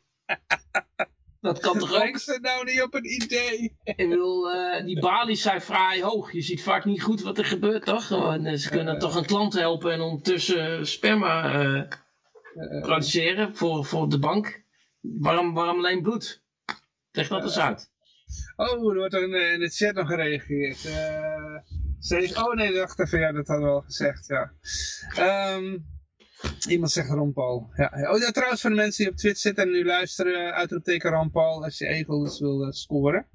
Dat 1.42 1.60
kan 1.60 1.78
toch 1.78 2.04
ook? 2.04 2.18
ze 2.18 2.40
nou 2.42 2.66
niet 2.66 2.82
op 2.82 2.94
een 2.94 3.12
idee? 3.22 3.78
Ik 3.84 4.08
wil, 4.08 4.56
uh, 4.56 4.86
die 4.86 5.00
balies 5.00 5.42
zijn 5.42 5.62
fraai 5.62 6.04
hoog. 6.04 6.32
Je 6.32 6.42
ziet 6.42 6.64
vaak 6.64 6.86
niet 6.86 7.04
goed 7.04 7.22
wat 7.22 7.38
er 7.38 7.46
gebeurt, 7.46 7.86
toch? 7.86 8.12
En 8.12 8.60
ze 8.60 8.70
kunnen 8.70 8.94
uh, 8.94 9.00
toch 9.00 9.16
een 9.16 9.26
klant 9.26 9.54
helpen 9.54 9.92
en 9.92 10.02
ondertussen 10.02 10.88
sperma 10.88 11.64
uh, 11.66 11.84
produceren 12.82 13.56
voor, 13.56 13.86
voor 13.86 14.10
de 14.10 14.20
bank. 14.20 14.64
Waarom, 15.02 15.54
waarom 15.54 15.78
alleen 15.78 16.02
bloed? 16.02 16.44
Leg 17.12 17.28
dat 17.28 17.44
eens 17.44 17.60
uit. 17.60 17.92
Oh, 18.56 18.90
er 18.90 18.96
wordt 18.96 19.14
in, 19.14 19.34
eh, 19.34 19.54
in 19.54 19.60
de 19.60 19.70
chat 19.70 19.94
nog 19.94 20.08
gereageerd. 20.08 20.86
Uh, 20.86 22.44
oh 22.44 22.54
nee, 22.54 22.78
wacht 22.78 23.00
even, 23.00 23.20
ja, 23.20 23.32
dat 23.32 23.48
hadden 23.48 23.66
we 23.66 23.72
al 23.74 23.82
gezegd, 23.82 24.28
ja. 24.28 24.52
Um, 25.56 25.86
iemand 26.68 26.92
zegt 26.92 27.10
Ron 27.10 27.34
Paul. 27.34 27.70
Ja. 27.76 28.12
Oh 28.12 28.20
ja, 28.20 28.32
trouwens, 28.32 28.62
voor 28.62 28.70
de 28.70 28.76
mensen 28.76 29.04
die 29.04 29.14
op 29.14 29.20
Twitch 29.20 29.40
zitten 29.40 29.64
en 29.64 29.72
nu 29.72 29.86
luisteren, 29.86 30.54
uitroepteken 30.54 31.12
Ron 31.12 31.32
Paul 31.32 31.64
als 31.64 31.78
je 31.78 31.88
egels 31.88 32.40
wil 32.40 32.66
uh, 32.66 32.72
scoren. 32.72 33.28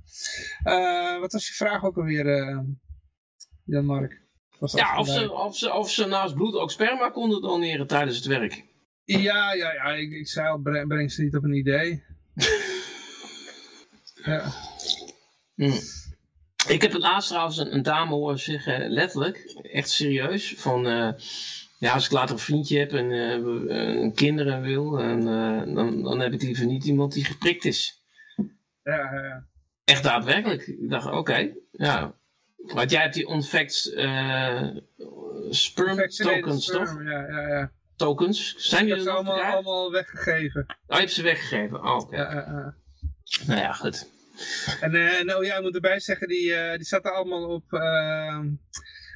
Uh, 0.65 1.21
wat 1.21 1.33
was 1.33 1.49
je 1.49 1.55
vraag 1.55 1.85
ook 1.85 1.97
alweer, 1.97 2.27
Jan 3.65 3.85
Mark? 3.85 4.23
Ja, 4.59 4.99
of 4.99 5.09
ze, 5.09 5.33
of, 5.33 5.57
ze, 5.57 5.73
of 5.73 5.91
ze 5.91 6.07
naast 6.07 6.35
bloed 6.35 6.55
ook 6.55 6.71
sperma 6.71 7.11
konden 7.11 7.43
doneren 7.43 7.87
tijdens 7.87 8.17
het 8.17 8.27
werk. 8.27 8.65
Ja, 9.05 9.53
ja, 9.53 9.73
ja, 9.73 9.93
ik, 9.93 10.13
ik 10.13 10.29
zei 10.29 10.49
al, 10.49 10.59
breng, 10.59 10.89
breng 10.89 11.13
ze 11.13 11.23
niet 11.23 11.37
op 11.37 11.45
een 11.45 11.57
idee. 11.57 12.05
Ja. 14.25 14.53
Hmm. 15.55 15.79
Ik 16.69 16.83
heb 16.83 16.93
het 16.93 17.03
laatst 17.03 17.29
trouwens 17.29 17.59
een, 17.59 17.75
een, 17.75 17.83
dame 17.83 18.15
horen 18.15 18.39
zeggen, 18.39 18.91
letterlijk, 18.91 19.39
echt 19.63 19.91
serieus, 19.91 20.55
van 20.57 20.87
uh, 20.87 21.13
ja, 21.79 21.93
als 21.93 22.05
ik 22.05 22.11
later 22.11 22.35
een 22.35 22.41
vriendje 22.41 22.79
heb 22.79 22.93
en 22.93 23.11
uh, 23.11 24.13
kinderen 24.15 24.63
wil, 24.63 24.99
en, 24.99 25.21
uh, 25.21 25.75
dan, 25.75 26.03
dan 26.03 26.21
heb 26.21 26.33
ik 26.33 26.43
liever 26.43 26.67
niet 26.67 26.85
iemand 26.85 27.13
die 27.13 27.25
geprikt 27.25 27.65
is. 27.65 28.03
Ja, 28.83 29.15
ja. 29.15 29.47
Echt 29.85 30.03
daadwerkelijk. 30.03 30.67
Ik 30.67 30.91
dacht, 30.91 31.11
oké, 31.11 31.53
ja. 31.71 32.15
Want 32.57 32.91
jij 32.91 33.03
hebt 33.03 33.15
die 33.15 33.31
unfact 33.31 33.73
sperm 35.51 36.09
tokens, 36.09 36.67
toch? 36.67 37.03
Ja, 37.03 37.27
ja, 37.27 37.49
ja. 37.49 37.73
Tokens. 37.97 38.55
Zijn 38.57 38.85
die 38.85 38.95
er 38.95 39.11
allemaal, 39.11 39.43
allemaal 39.43 39.93
weggegeven. 39.93 40.67
Oh, 40.69 40.77
je 40.87 40.95
hebt 40.97 41.13
ze 41.13 41.23
weggegeven. 41.23 41.85
Oh, 41.85 41.97
oké. 41.97 42.17
Nou 43.47 43.61
ja, 43.61 43.73
goed. 43.73 44.13
En 44.81 44.95
uh, 44.95 45.23
nou 45.23 45.45
ja, 45.45 45.57
ik 45.57 45.63
moet 45.63 45.75
erbij 45.75 46.01
zeggen, 46.01 46.29
die, 46.29 46.49
uh, 46.49 46.75
die 46.75 46.85
zaten 46.85 47.15
allemaal 47.15 47.49
op... 47.49 47.73
Uh, 47.73 48.41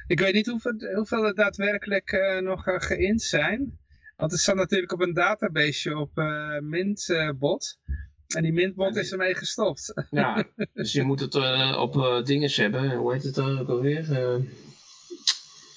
ik 0.07 0.19
weet 0.19 0.33
niet 0.33 0.47
hoeveel, 0.47 0.73
hoeveel 0.93 1.25
er 1.25 1.35
daadwerkelijk 1.35 2.11
uh, 2.11 2.39
nog 2.39 2.63
geïnt 2.65 3.21
zijn. 3.21 3.77
Want 4.15 4.31
het 4.31 4.39
staat 4.39 4.55
natuurlijk 4.55 4.91
op 4.91 5.01
een 5.01 5.13
database 5.13 5.97
op 5.97 6.11
Mintbot. 6.59 7.79
en 8.27 8.43
die 8.43 8.53
Mintbot 8.53 8.95
is 8.95 9.11
ermee 9.11 9.35
gestopt. 9.35 9.93
Ja, 10.09 10.43
dus 10.73 10.91
je 10.91 11.03
moet 11.03 11.19
het 11.19 11.35
op 11.75 12.21
dingen 12.25 12.51
hebben. 12.51 12.91
Hoe 12.95 13.13
heet 13.13 13.23
het 13.23 13.35
dan 13.35 13.59
ook 13.59 13.69
alweer? 13.69 14.05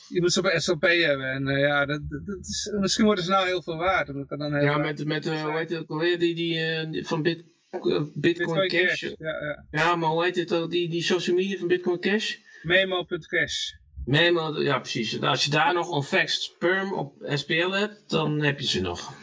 je 0.09 0.21
moet 0.21 0.33
ze 0.33 0.39
op 0.39 0.53
SLP 0.57 0.83
hebben. 0.83 1.31
En 1.31 1.59
ja, 1.59 1.87
dat, 1.87 2.01
dat 2.09 2.39
is, 2.41 2.73
misschien 2.81 3.05
worden 3.05 3.25
ze 3.25 3.31
nou 3.31 3.47
heel 3.47 3.63
veel 3.63 3.77
waard. 3.77 4.09
Omdat 4.09 4.31
er 4.31 4.39
dan 4.39 4.55
heel 4.55 4.65
ja, 4.65 4.77
met, 4.77 5.05
met 5.05 5.29
hoe 5.29 5.59
heet 5.59 5.71
het 5.71 5.79
ook 5.79 5.91
alweer? 5.91 6.19
Die, 6.19 6.35
die, 6.35 6.89
die 6.91 7.07
van 7.07 7.23
Bit, 7.23 7.45
Bitcoin, 7.73 8.13
Bitcoin 8.15 8.69
Cash. 8.69 9.03
Ja, 9.03 9.17
ja. 9.19 9.65
ja, 9.71 9.97
maar 9.97 10.09
hoe 10.09 10.25
heet 10.25 10.37
het 10.37 10.55
ook, 10.55 10.71
die, 10.71 10.89
die 10.89 11.03
social 11.03 11.37
media 11.37 11.59
van 11.59 11.69
Bitcoin 11.69 12.01
Cash? 12.01 12.37
Memo.cash. 12.63 13.73
Memo, 14.05 14.63
ja 14.63 14.79
precies. 14.79 15.21
Als 15.21 15.45
je 15.45 15.51
daar 15.51 15.75
nog 15.75 15.97
een 15.97 16.03
fax 16.03 16.43
sperm 16.43 16.93
op 16.93 17.15
SPL 17.25 17.71
hebt, 17.71 18.11
dan 18.11 18.43
heb 18.43 18.61
je 18.61 18.67
ze 18.67 18.81
nog. 18.81 19.15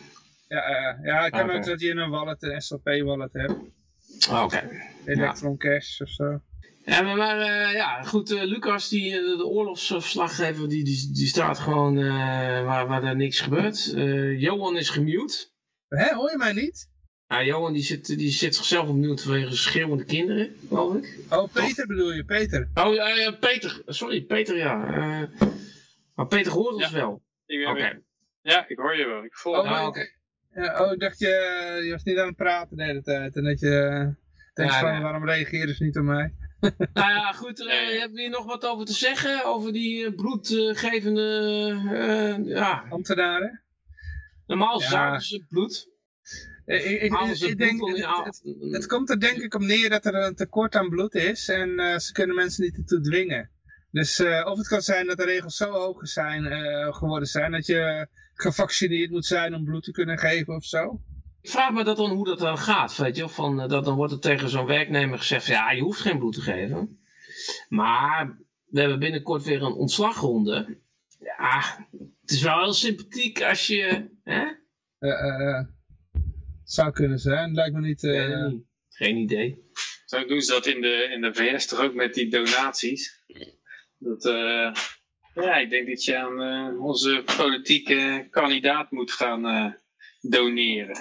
Ja, 0.48 1.00
ja 1.04 1.26
ik 1.26 1.32
kan 1.32 1.52
ook 1.52 1.66
dat 1.66 1.82
je 1.82 1.92
een 1.92 2.10
wallet, 2.10 2.44
een 2.44 2.62
SLP-wallet 2.62 3.34
hebt. 3.34 3.54
Oké. 4.44 4.70
Electron 5.06 5.58
Cash 5.58 6.02
of 6.02 6.10
zo. 6.10 6.42
Ja, 6.86 7.02
maar, 7.02 7.16
maar 7.16 7.40
eh, 7.40 7.74
ja, 7.74 8.04
goed, 8.04 8.32
eh, 8.32 8.44
Lucas, 8.44 8.90
die, 8.90 9.14
eh, 9.14 9.38
de 9.38 9.46
oorlogsverslaggever, 9.46 10.70
die, 10.70 10.84
die, 10.84 11.12
die 11.14 11.28
staat 11.28 11.60
gewoon 11.60 11.98
eh, 11.98 12.66
waar, 12.66 12.88
waar 12.88 13.04
er 13.04 13.16
niks 13.16 13.40
gebeurt. 13.40 13.94
Eh, 13.94 14.40
Johan 14.40 14.78
is 14.78 14.90
gemute. 14.90 15.48
Hé, 15.88 16.14
hoor 16.14 16.32
je 16.32 16.38
mij 16.38 16.54
niet? 16.54 16.89
Ja, 17.30 17.44
Johan 17.44 17.74
die 17.74 17.84
zit, 17.84 18.06
die 18.18 18.30
zit 18.30 18.56
zichzelf 18.56 18.88
op 18.90 18.96
mute 18.96 19.24
vanwege 19.24 19.56
schreeuwende 19.56 20.04
kinderen, 20.04 20.56
geloof 20.68 20.96
ik. 20.96 21.18
Oh, 21.30 21.54
Peter 21.54 21.88
bedoel 21.88 22.12
je, 22.12 22.24
Peter. 22.26 22.70
Oh, 22.74 22.94
ja, 22.94 23.08
ja, 23.08 23.32
Peter. 23.32 23.82
Sorry, 23.86 24.22
Peter, 24.22 24.58
ja. 24.58 24.86
Eh, 24.88 25.48
maar 26.16 26.28
Peter 26.28 26.52
hoort 26.52 26.74
ons 26.74 26.84
Ja. 26.90 26.92
wel. 26.92 27.22
Ik, 27.46 27.68
Oké. 27.68 28.00
Ja, 28.42 28.68
ik 28.68 28.78
hoor 28.78 28.96
je 28.98 29.06
wel. 29.06 29.24
Ik 29.24 29.36
voel 29.36 29.54
Oh, 29.54 29.72
Ah. 29.72 29.96
Ja, 30.56 30.86
oh, 30.86 30.92
ik 30.94 31.00
dacht 31.00 31.20
je, 31.20 31.28
je 31.86 31.92
was 31.92 32.04
niet 32.04 32.18
aan 32.18 32.28
het 32.28 32.36
praten 32.36 32.78
de 32.78 32.84
hele 32.84 33.02
tijd. 33.02 33.36
En 33.36 33.44
dat 33.44 33.60
je 33.60 33.70
denkt 34.54 34.74
Ja, 34.74 34.80
van, 34.80 34.92
nee. 34.92 35.02
waarom 35.02 35.26
reageren 35.26 35.76
ze 35.76 35.84
niet 35.84 35.98
op 35.98 36.04
mij? 36.04 36.34
Nou 36.94 37.10
ja, 37.12 37.32
goed. 37.32 37.60
eh 37.60 37.66
Nee. 37.66 38.00
Heb 38.00 38.10
je 38.14 38.20
hier 38.20 38.30
nog 38.30 38.46
wat 38.46 38.66
over 38.66 38.86
te 38.86 38.94
zeggen? 38.94 39.46
Over 39.46 39.74
die 39.74 40.06
eh, 40.06 40.16
bloedgevende... 40.16 41.22
eh, 41.92 42.46
ja, 42.48 42.84
Ambtenaren? 42.90 43.62
normaal 44.48 44.82
Ja. 44.82 44.88
zuigen 44.90 45.22
ze 45.22 45.46
bloed. 45.50 45.90
Eh, 46.70 46.92
Ik, 46.92 47.02
ik, 47.02 47.58
denk, 47.58 47.88
het, 47.88 48.26
het, 48.26 48.44
het 48.72 48.86
komt 48.86 49.10
er 49.10 49.20
denk 49.20 49.38
ik 49.38 49.54
op 49.54 49.62
neer 49.62 49.90
dat 49.90 50.06
er 50.06 50.14
een 50.14 50.36
tekort 50.36 50.76
aan 50.76 50.90
bloed 50.90 51.16
is. 51.16 51.50
En 51.50 51.80
eh, 51.80 51.98
ze 51.98 52.12
kunnen 52.12 52.36
mensen 52.36 52.64
niet 52.64 52.78
ertoe 52.78 53.02
dwingen. 53.02 53.50
Dus 53.92 54.20
eh, 54.20 54.46
of 54.46 54.58
het 54.58 54.68
kan 54.68 54.82
zijn 54.82 55.08
dat 55.08 55.18
de 55.18 55.26
regels 55.26 55.56
zo 55.56 55.72
hoog 55.72 56.08
zijn, 56.08 56.44
geworden 56.94 57.28
zijn 57.28 57.52
dat 57.52 57.66
je 57.66 58.08
gevaccineerd 58.34 59.12
moet 59.12 59.26
zijn 59.26 59.56
om 59.56 59.64
bloed 59.64 59.84
te 59.84 59.92
kunnen 59.92 60.18
geven 60.18 60.56
of 60.56 60.64
zo. 60.64 61.02
Ik 61.42 61.50
vraag 61.50 61.72
me 61.72 61.84
dat 61.84 61.98
dan 61.98 62.10
hoe 62.12 62.26
dat 62.26 62.40
dan 62.40 62.58
gaat, 62.58 62.98
weet 62.98 63.16
je. 63.16 63.30
Van, 63.30 63.68
dat 63.68 63.86
dan 63.86 63.96
wordt 63.96 64.14
er 64.14 64.20
tegen 64.20 64.50
zo'n 64.50 64.66
werknemer 64.66 65.18
gezegd, 65.18 65.46
ja, 65.46 65.72
je 65.72 65.82
hoeft 65.82 66.02
geen 66.02 66.18
bloed 66.18 66.34
te 66.34 66.42
geven. 66.42 67.00
Maar 67.70 68.38
we 68.66 68.80
hebben 68.80 69.00
binnenkort 69.00 69.44
weer 69.44 69.62
een 69.62 69.74
ontslagronde. 69.74 70.78
Ja, 71.20 71.88
het 72.22 72.32
is 72.32 72.42
wel 72.42 72.60
heel 72.60 72.74
sympathiek 72.74 73.44
als 73.44 73.68
je... 73.68 74.10
Hè? 74.24 74.46
Zou 76.70 76.92
kunnen 76.92 77.20
zijn, 77.20 77.54
lijkt 77.54 77.76
me 77.76 77.82
niet... 77.82 78.04
Eh. 78.04 78.52
Geen 78.90 79.18
idee. 79.18 79.64
Zo 80.06 80.26
doen 80.26 80.42
ze 80.42 80.52
dat 80.52 80.66
in 80.66 80.82
de, 80.82 81.10
in 81.14 81.22
de 81.22 81.34
VS 81.34 81.66
toch 81.66 81.80
ook 81.80 81.94
met 81.94 82.14
die 82.14 82.30
donaties. 82.30 83.24
Dat, 83.98 84.26
eh, 84.26 84.74
ja, 85.34 85.56
ik 85.58 85.70
denk 85.70 85.88
dat 85.88 86.04
je 86.04 86.18
aan 86.18 86.42
eh, 86.42 86.84
onze 86.84 87.24
politieke 87.38 88.28
kandidaat 88.30 88.92
moet 88.92 89.12
gaan 89.12 89.46
eh, 89.46 89.74
doneren. 90.22 90.96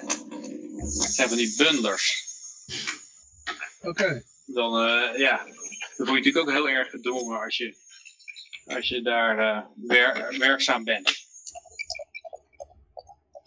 Zijn 0.89 1.29
van 1.29 1.37
die 1.37 1.55
bundlers. 1.57 2.27
Oké. 3.81 4.23
Dan, 4.47 4.73
eh, 4.89 5.19
ja, 5.19 5.37
dan 5.97 6.07
word 6.07 6.09
je 6.09 6.15
natuurlijk 6.15 6.39
ook 6.49 6.51
heel 6.53 6.69
erg 6.69 6.91
gedwongen 6.91 7.41
als 7.41 7.57
je, 7.57 7.77
als 8.65 8.89
je 8.89 9.03
daar 9.03 9.39
eh, 9.39 9.65
wer- 9.77 10.39
werkzaam 10.39 10.85
bent. 10.85 11.13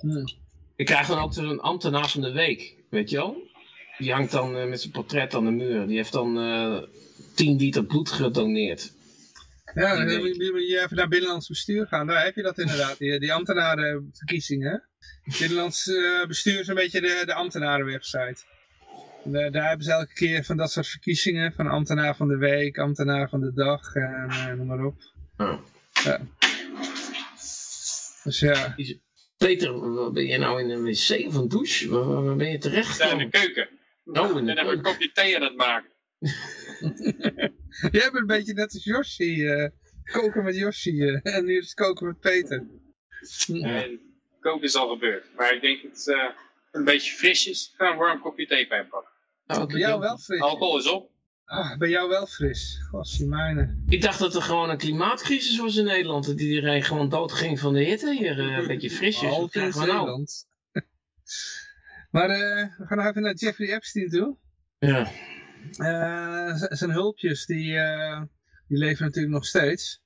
Hm. 0.02 0.41
Ik 0.82 0.88
krijg 0.88 1.08
dan 1.08 1.20
ook 1.20 1.36
een 1.36 1.60
ambtenaar 1.60 2.10
van 2.10 2.22
de 2.22 2.32
week, 2.32 2.76
weet 2.90 3.10
je 3.10 3.16
wel? 3.16 3.50
Die 3.98 4.12
hangt 4.12 4.32
dan 4.32 4.58
eh, 4.58 4.68
met 4.68 4.82
zijn 4.82 4.94
portret 4.94 5.34
aan 5.34 5.46
de 5.46 5.52
muur. 5.52 5.88
Die 5.88 5.96
heeft 5.96 6.12
dan 6.12 6.38
eh 6.38 6.78
10 7.36 7.58
liter 7.58 7.86
bloed 7.86 8.12
gedoneerd. 8.12 8.94
Ja, 9.74 9.96
dan 9.96 10.06
week. 10.06 10.22
moet 10.24 10.68
je 10.68 10.82
even 10.84 10.96
naar 10.96 11.08
binnenlands 11.08 11.48
bestuur 11.48 11.88
gaan. 11.88 12.08
Daar 12.08 12.24
heb 12.24 12.36
je 12.36 12.42
dat 12.42 12.58
inderdaad, 12.60 12.98
die, 12.98 13.20
die 13.20 13.34
ambtenarenverkiezingen. 13.34 14.84
Binnenlands 15.40 15.88
eh, 15.88 16.28
bestuur 16.28 16.60
is 16.60 16.68
een 16.68 16.76
beetje 16.76 17.02
de, 17.02 17.24
de 17.26 17.34
ambtenarenwebsite. 17.34 18.42
En, 19.24 19.36
eh, 19.36 19.52
daar 19.52 19.68
hebben 19.68 19.86
ze 19.86 19.92
elke 19.92 20.14
keer 20.14 20.44
van 20.44 20.58
dat 20.58 20.72
soort 20.72 20.88
verkiezingen. 20.88 21.54
Van 21.54 21.68
ambtenaar 21.68 22.16
van 22.16 22.28
de 22.28 22.38
week, 22.38 22.78
ambtenaar 22.78 23.30
van 23.30 23.40
de 23.40 23.54
dag 23.54 23.96
en 23.96 24.28
eh, 24.30 24.54
noem 24.54 24.68
maar 24.68 24.86
op. 24.86 25.02
Oh. 25.38 25.62
Ja. 26.04 26.20
Dus 28.24 28.40
ja, 28.40 28.76
Peter, 29.48 29.94
waar 29.94 30.12
ben 30.12 30.26
je 30.28 30.38
nou 30.38 30.62
in 30.62 30.70
een 30.70 30.84
wc 30.84 31.26
of 31.28 31.36
een 31.36 31.48
douche? 31.48 31.90
Waar, 31.90 32.36
ben 32.36 32.50
je 32.52 32.58
terecht 32.58 32.94
Sta 32.96 33.12
in 33.12 33.18
de 33.18 33.30
keuken. 33.30 33.70
Oh, 34.06 34.38
in 34.38 34.46
de 34.46 34.52
en 34.52 34.56
dan 34.56 34.58
een 34.58 34.66
keuken. 34.66 34.82
kopje 34.84 35.12
thee 35.12 35.36
aan 35.36 35.42
het 35.44 35.56
maken. 35.56 35.90
jij 37.92 38.10
bent 38.12 38.16
een 38.16 38.26
beetje 38.28 38.54
net 38.54 38.74
als 38.74 38.84
Yoshi. 38.84 39.48
eh, 39.48 39.70
koken 40.12 40.44
met 40.44 40.56
Yoshi 40.56 41.02
eh, 41.02 41.36
en 41.36 41.46
nu 41.46 41.58
is 41.58 41.64
het 41.66 41.74
koken 41.74 42.08
met 42.08 42.20
Peter. 42.20 42.68
En 43.62 44.00
koken 44.40 44.64
is 44.64 44.76
al 44.76 44.90
gebeurd. 44.90 45.26
Maar 45.36 45.56
ik 45.56 45.62
denk 45.62 45.82
dat 45.82 45.92
het 45.92 46.08
eh, 46.08 46.30
een 46.72 46.84
beetje 46.84 47.12
fris 47.12 47.48
is. 47.48 47.74
Ga 47.78 47.92
een 47.92 47.98
warm 47.98 48.20
kopje 48.22 48.48
thee 48.48 48.68
bij 48.68 48.86
pakken. 48.86 49.12
Oh, 49.48 49.66
Bij 49.66 49.80
jou 49.80 50.00
wel 50.00 50.18
fris. 50.18 50.40
Alcohol 50.42 50.78
is 50.78 50.88
op. 50.90 51.12
Ah, 51.52 51.78
bij 51.78 51.90
jou 51.90 52.10
wel 52.10 52.28
fris. 52.28 52.80
Gossie 52.90 53.28
mijne. 53.28 53.76
Ik 53.88 54.02
dacht 54.02 54.20
dat 54.20 54.36
er 54.36 54.42
gewoon 54.42 54.70
een 54.70 54.78
klimaatcrisis 54.78 55.58
was 55.60 55.76
in 55.76 55.86
Nederland. 55.86 56.26
Dat 56.26 56.40
iedereen 56.40 56.84
gewoon 56.84 57.10
dood 57.10 57.32
ging 57.32 57.60
van 57.60 57.74
de 57.74 57.84
hitte 57.84 58.16
hier. 58.16 58.40
eh, 58.40 58.58
een 58.58 58.68
beetje 58.68 58.90
frisjes. 58.92 59.32
Altijd 59.32 59.76
in 59.76 59.82
nou? 59.82 59.92
Zeeland. 59.92 60.48
maar 62.12 62.30
eh, 62.30 62.78
we 62.78 62.86
gaan 62.86 62.98
nog 62.98 63.08
even 63.08 63.22
naar 63.22 63.34
Jeffrey 63.34 63.74
Epstein 63.74 64.10
toe. 64.10 64.38
Ja. 64.80 65.12
Eh, 65.78 66.56
zijn 66.56 66.92
hulpjes, 66.92 67.46
die, 67.46 67.78
eh, 67.78 68.22
die 68.68 68.78
leven 68.78 69.06
natuurlijk 69.06 69.34
nog 69.34 69.46
steeds. 69.46 70.02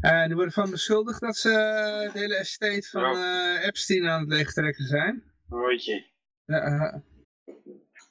En 0.00 0.26
die 0.26 0.34
worden 0.34 0.52
van 0.54 0.70
beschuldigd 0.70 1.20
dat 1.20 1.36
ze 1.36 1.48
de 2.12 2.18
hele 2.18 2.36
estate 2.36 2.88
van 2.90 3.16
eh, 3.16 3.66
Epstein 3.66 4.08
aan 4.08 4.20
het 4.20 4.28
leegtrekken 4.28 4.86
zijn. 4.86 5.22
Rooitje. 5.48 6.06
Ja, 6.46 7.02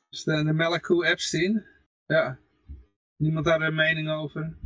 dus 0.09 0.23
de, 0.23 0.43
de 0.43 1.05
Epstein. 1.05 1.65
Ja. 2.05 2.41
Niemand 3.23 3.45
daar 3.45 3.61
een 3.61 3.75
mening 3.75 4.11
over. 4.11 4.57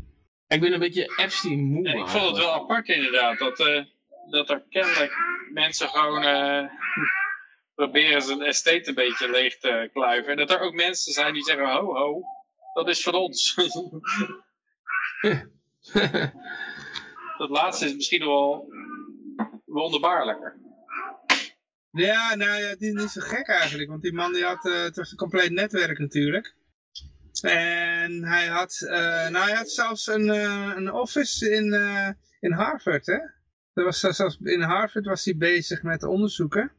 Ik 0.48 0.60
ben 0.60 0.74
een 0.74 0.80
beetje 0.80 1.14
Epstein 1.16 1.64
moe. 1.64 1.88
Ja, 1.88 1.94
ik 1.94 2.08
vond 2.08 2.26
het 2.26 2.38
wel 2.38 2.54
apart 2.54 2.88
inderdaad. 2.88 3.40
Dat, 3.40 3.60
eh, 3.60 3.84
dat 4.30 4.50
er 4.50 4.64
kennelijk 4.70 5.14
mensen 5.54 5.88
gewoon 5.88 6.24
eh, 6.24 6.70
proberen 7.76 8.22
zijn 8.22 8.42
estate 8.42 8.90
een 8.90 8.96
beetje 8.96 9.30
leeg 9.30 9.58
te 9.58 9.90
kluiven. 9.94 10.32
En 10.32 10.38
dat 10.38 10.52
er 10.52 10.60
ook 10.60 10.74
mensen 10.74 11.14
zijn 11.14 11.34
die 11.34 11.44
zeggen, 11.44 11.70
ho 11.70 11.94
ho, 11.94 12.22
dat 12.74 12.88
is 12.88 13.04
van 13.04 13.14
ons. 13.14 13.56
dat 17.38 17.50
laatste 17.50 17.86
is 17.86 17.96
misschien 17.96 18.26
wel 18.26 18.70
wonderbaarlijker. 19.66 20.60
Ja, 21.92 22.36
nou 22.36 22.62
ja, 22.62 22.76
die 22.76 22.94
is 22.96 23.02
niet 23.02 23.10
zo 23.10 23.22
gek 23.22 23.48
eigenlijk. 23.48 23.90
Want 23.90 24.02
die 24.02 24.14
man 24.14 24.34
die 24.34 24.44
had, 24.44 24.66
eh, 24.66 24.84
het 24.84 24.96
was 24.96 25.12
een 25.12 25.18
compleet 25.18 25.52
netwerk 25.52 26.00
natuurlijk. 26.00 26.56
En 27.41 28.23
hij 28.23 28.47
had, 28.47 28.81
eh, 28.81 29.27
nou 29.30 29.45
hij 29.45 29.53
had 29.55 29.69
zelfs 29.69 30.07
een, 30.07 30.30
eh, 30.30 30.72
een 30.76 30.91
office 30.93 31.49
in, 31.49 31.73
eh, 31.73 32.09
in 32.39 32.51
Harvard, 32.51 33.05
hè. 33.05 33.18
Dat 33.73 33.85
was 33.85 33.99
zelfs 33.99 34.38
in 34.43 34.61
Harvard 34.61 35.05
was 35.05 35.26
hij 35.26 35.38
bezig 35.38 35.84
met 35.84 36.03
onderzoeken. 36.03 36.72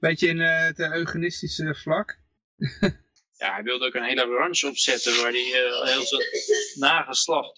Beetje 0.00 0.28
in 0.28 0.38
het 0.40 0.78
eugenistische 0.80 1.74
vlak. 1.74 2.18
Ja, 3.36 3.54
hij 3.54 3.62
wilde 3.62 3.86
ook 3.86 3.94
een 3.94 4.02
hele 4.04 4.24
ranch 4.24 4.64
opzetten 4.64 5.22
waar 5.22 5.30
hij 5.30 5.40
heel 5.84 6.04
zijn 6.06 6.22
nageslacht 6.74 7.56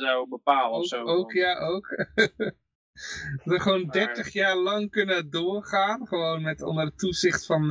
zou 0.00 0.28
bepalen 0.28 0.70
of 0.70 0.76
Ook, 0.78 0.86
zo. 0.86 1.02
ook 1.04 1.32
ja, 1.32 1.58
ook. 1.58 1.86
We 3.44 3.60
gewoon 3.60 3.82
Maar- 3.86 3.92
30 3.92 4.32
jaar 4.32 4.56
lang 4.56 4.90
kunnen 4.90 5.30
doorgaan. 5.30 6.06
Gewoon 6.06 6.42
met 6.42 6.62
onder 6.62 6.84
het 6.84 6.98
toezicht 6.98 7.46
van, 7.46 7.68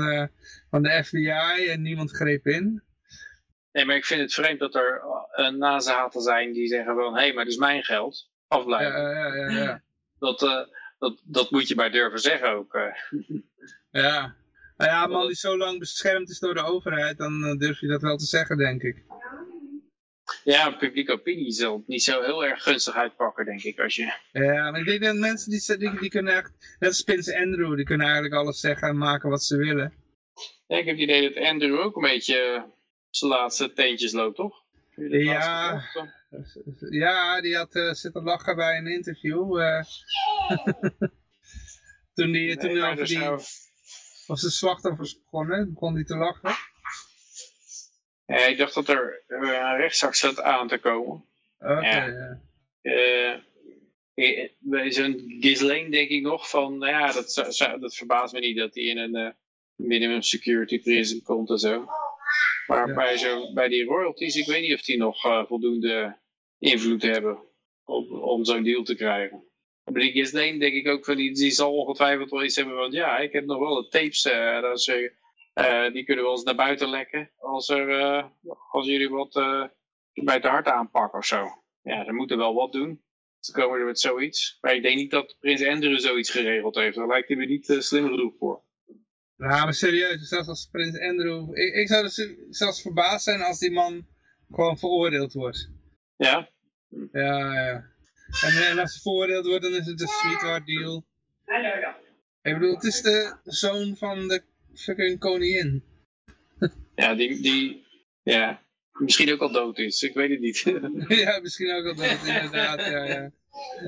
van 0.70 0.84
de 0.84 1.04
FBI 1.04 1.70
en 1.70 1.82
niemand 1.82 2.12
greep 2.12 2.46
in. 2.48 2.84
Nee, 3.76 3.86
maar 3.86 3.96
ik 3.96 4.06
vind 4.06 4.22
het 4.22 4.34
vreemd 4.34 4.60
dat 4.60 4.76
er 4.76 5.02
uh, 5.38 5.50
nazaten 5.50 6.22
zijn 6.22 6.54
die 6.54 6.68
zeggen 6.68 6.96
van, 6.96 7.14
hé, 7.14 7.20
hey, 7.20 7.34
maar 7.34 7.44
dat 7.44 7.54
is 7.54 7.60
mijn 7.60 7.84
geld. 7.84 8.30
Ja, 8.50 8.58
Afblijven. 8.58 9.02
ja, 9.02 9.36
ja, 9.36 9.50
ja. 9.50 9.82
Dat, 10.20 10.42
eh, 10.44 10.62
dat, 11.00 11.22
dat 11.24 11.52
moet 11.52 11.68
je 11.68 11.76
maar 11.76 11.92
durven 11.92 12.20
zeggen 12.20 12.50
ook. 12.50 12.74
eh. 12.74 12.94
Ja. 14.04 14.36
Nou 14.78 14.92
ja, 14.92 15.08
man 15.08 15.28
die 15.28 15.36
zo 15.36 15.58
lang 15.58 15.80
beschermd 15.80 16.30
is 16.30 16.40
door 16.40 16.54
de 16.54 16.64
overheid, 16.64 17.18
dan 17.18 17.58
durf 17.58 17.80
je 17.80 17.88
dat 17.88 18.02
wel 18.02 18.18
te 18.18 18.26
zeggen, 18.26 18.58
denk 18.58 18.82
ik. 18.82 19.04
Ja, 20.44 20.70
publieke 20.72 21.12
opinie 21.12 21.52
zal 21.52 21.78
het 21.78 21.88
niet 21.88 22.04
zo 22.04 22.22
heel 22.22 22.46
erg 22.46 22.64
gunstig 22.64 22.96
uitpakken, 22.96 23.46
denk 23.46 23.64
ik. 23.64 23.80
Als 23.80 23.96
je... 23.96 24.14
Ja, 24.32 24.72
maar 24.72 24.80
ik 24.80 24.86
denk 24.86 25.04
dat 25.04 25.16
mensen 25.16 25.52
die, 25.52 25.78
die, 25.78 26.00
die 26.00 26.10
kunnen 26.10 26.36
echt, 26.36 26.52
net 26.80 26.90
als 26.90 27.02
Prins 27.02 27.34
Andrew, 27.34 27.76
die 27.76 27.86
kunnen 27.86 28.06
eigenlijk 28.06 28.36
alles 28.36 28.60
zeggen 28.60 28.88
en 28.88 28.98
maken 28.98 29.30
wat 29.30 29.44
ze 29.44 29.58
willen. 29.58 29.94
ja, 30.68 30.78
ik 30.78 30.86
heb 30.86 30.96
het 30.96 31.04
idee 31.04 31.34
dat 31.34 31.44
Andrew 31.44 31.80
ook 31.80 31.96
een 31.96 32.02
beetje 32.02 32.66
zijn 33.16 33.32
laatste 33.32 33.74
teentjes 33.74 34.12
loopt, 34.12 34.36
toch? 34.36 34.64
Ja. 34.96 35.82
Ja, 36.90 37.42
die 37.42 37.56
had 37.56 37.76
eh, 37.76 37.92
zitten 37.92 38.24
lachen 38.24 38.56
bij 38.56 38.78
een 38.78 38.88
interview. 38.88 39.60
eh. 39.60 39.84
toen 42.14 42.32
die, 42.32 42.58
toen 42.58 42.74
Nee, 42.74 42.92
over 42.92 43.06
die, 43.06 43.18
nou- 43.18 43.42
was 44.28 44.42
de 44.42 44.50
slachtoffers 44.50 45.20
begonnen, 45.22 45.74
begon 45.74 45.94
hij 45.94 46.04
te 46.04 46.16
lachen. 46.18 46.56
Ja, 48.26 48.46
ik 48.46 48.58
dacht 48.58 48.74
dat 48.74 48.90
er 48.90 49.24
eh, 49.28 49.38
een 49.40 49.78
rechtszaak 49.78 50.16
zat 50.16 50.42
aan 50.42 50.68
te 50.68 50.78
komen. 50.78 51.26
Oké, 51.60 51.80
Ja. 51.88 52.06
ja. 52.82 53.44
Eh, 54.14 54.50
bij 54.60 54.92
zo'n 54.92 55.36
Ghislaine 55.40 55.90
denk 55.90 56.10
ik 56.10 56.22
nog 56.22 56.50
van, 56.50 56.78
nou 56.78 56.92
ja, 56.92 57.12
dat, 57.12 57.54
dat 57.80 57.96
verbaast 57.96 58.34
me 58.34 58.40
niet 58.40 58.58
dat 58.58 58.76
hij 58.76 58.84
in 58.84 58.98
een 58.98 59.36
minimum 59.76 60.22
security 60.22 60.82
prison 60.82 61.22
komt 61.22 61.50
en 61.50 61.58
zo. 61.58 61.86
Maar 62.68 62.94
bij, 62.94 63.18
zo, 63.18 63.54
bij 63.54 63.68
die 63.68 63.86
royalties, 63.86 64.36
ik 64.36 64.46
weet 64.46 64.62
niet 64.62 64.74
of 64.74 64.82
die 64.82 64.98
nog 64.98 65.46
voldoende 65.48 66.18
invloed 66.60 67.02
hebben 67.02 67.40
om, 67.84 68.12
om 68.12 68.46
zo'n 68.46 68.64
deal 68.64 68.84
te 68.84 68.96
krijgen. 68.96 69.44
Maar 69.84 70.02
die 70.02 70.12
Ghislaine 70.12 70.60
denk 70.60 70.74
ik 70.74 70.88
ook 70.88 71.06
van, 71.06 71.16
die, 71.16 71.34
die 71.34 71.52
zal 71.52 71.78
ongetwijfeld 71.78 72.30
wel 72.30 72.44
iets 72.44 72.56
hebben 72.56 72.76
van, 72.76 72.92
ja, 72.92 73.18
ik 73.18 73.32
heb 73.32 73.46
nog 73.46 73.60
wel 73.60 73.76
de 73.76 73.88
tapes, 73.88 74.26
uh, 74.26 74.62
dat 74.62 74.82
ze, 74.82 75.14
uh, 75.56 75.92
die 75.92 76.04
kunnen 76.04 76.24
we 76.24 76.30
ons 76.30 76.44
naar 76.44 76.56
buiten 76.56 76.90
lekken 76.90 77.32
als, 77.38 77.70
er, 77.70 78.24
als 78.72 78.86
jullie 78.86 79.10
wat 79.10 79.34
bij 80.14 80.36
het 80.36 80.44
hart 80.44 80.68
aanpakken 80.68 81.20
of 81.20 81.26
zo. 81.26 81.48
Ja, 81.82 82.06
ze 82.06 82.12
moeten 82.12 82.38
wel 82.38 82.54
wat 82.54 82.72
doen. 82.72 83.04
Ze 83.40 83.52
komen 83.52 83.80
er 83.80 83.86
met 83.86 84.00
zoiets. 84.00 84.58
Maar 84.62 84.76
ik 84.76 84.82
denk 84.82 84.96
niet 84.96 85.12
dat 85.12 85.38
Prins 85.40 85.66
Andrew 85.66 86.00
zoiets 86.00 86.30
geregeld 86.30 86.76
heeft. 86.76 86.96
Daar 86.96 87.08
lijkt 87.08 87.28
hij 87.28 87.38
me 87.38 87.46
niet 87.46 87.76
slim 87.80 88.08
genoeg 88.08 88.34
voor. 88.38 88.64
Nou, 89.38 89.64
maar 89.64 89.74
serieus, 89.74 90.28
zelfs 90.28 90.48
als 90.48 90.70
Prins 90.72 91.00
Andrew... 91.00 91.58
Ik, 91.58 91.74
ik 91.74 91.88
zou 91.88 92.04
dus 92.04 92.30
zelfs 92.50 92.82
verbaasd 92.82 93.24
zijn 93.24 93.42
als 93.42 93.60
die 93.60 93.72
man 93.72 94.08
gewoon 94.52 94.78
veroordeeld 94.78 95.34
wordt. 95.34 95.70
Ja? 96.18 96.50
Ja, 97.12 97.54
ja. 97.54 97.94
En, 98.42 98.68
en 98.70 98.80
als 98.80 98.94
ze 98.94 99.02
veroordeeld 99.02 99.46
wordt, 99.46 99.64
dan 99.64 99.74
is 99.74 99.86
het 99.86 100.02
een 100.02 100.08
sweetheart 100.08 100.66
deal. 100.66 101.06
Ik 102.42 102.54
bedoel, 102.54 102.74
het 102.74 102.84
is 102.84 103.02
de 103.02 103.36
zoon 103.44 103.96
van 103.98 104.28
de 104.28 104.44
fucking 104.74 105.20
koningin. 105.20 105.84
Ja, 106.96 107.16
die, 107.16 107.42
die, 107.42 107.86
ja, 108.24 108.62
misschien 108.92 109.32
ook 109.32 109.40
al 109.40 109.52
dood 109.52 109.78
is. 109.78 110.02
Ik 110.02 110.14
weet 110.14 110.30
het 110.30 110.40
niet. 110.40 110.58
ja, 111.26 111.40
misschien 111.40 111.74
ook 111.74 111.86
al 111.86 111.96
dood, 111.96 112.26
inderdaad. 112.26 112.80
Ja, 112.80 113.04
ja. 113.04 113.32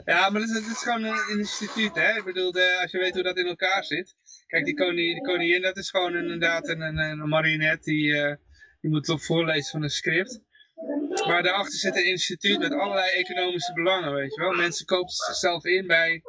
ja 0.06 0.30
maar 0.30 0.42
het 0.42 0.50
is, 0.50 0.56
het 0.56 0.66
is 0.66 0.82
gewoon 0.84 1.04
een 1.04 1.38
instituut, 1.38 1.96
hè. 1.96 2.18
Ik 2.18 2.24
bedoel, 2.24 2.52
de, 2.52 2.78
als 2.82 2.92
je 2.92 2.98
weet 2.98 3.14
hoe 3.14 3.24
dat 3.24 3.38
in 3.38 3.46
elkaar 3.46 3.84
zit. 3.84 4.16
Kijk, 4.48 4.66
die, 4.66 4.74
koning, 4.74 5.14
die 5.14 5.22
koningin, 5.22 5.62
dat 5.62 5.78
is 5.78 5.90
gewoon 5.90 6.16
inderdaad 6.16 6.68
een, 6.68 6.82
een, 6.82 6.98
een 6.98 7.30
marionet 7.30 7.84
die, 7.84 8.08
uh, 8.08 8.36
die 8.82 8.92
moet 8.92 9.10
op 9.10 9.22
voorlezen 9.22 9.72
van 9.72 9.84
een 9.84 9.90
script. 9.90 10.42
Maar 11.28 11.44
daarachter 11.44 11.80
zit 11.80 11.96
een 11.96 12.06
instituut 12.06 12.60
met 12.60 12.72
allerlei 12.72 13.10
economische 13.10 13.74
belangen, 13.74 14.14
weet 14.14 14.36
je 14.36 14.42
wel. 14.42 14.52
Mensen 14.52 14.86
kopen 14.86 15.14
zichzelf 15.14 15.66
in 15.66 15.88
bij 15.88 16.22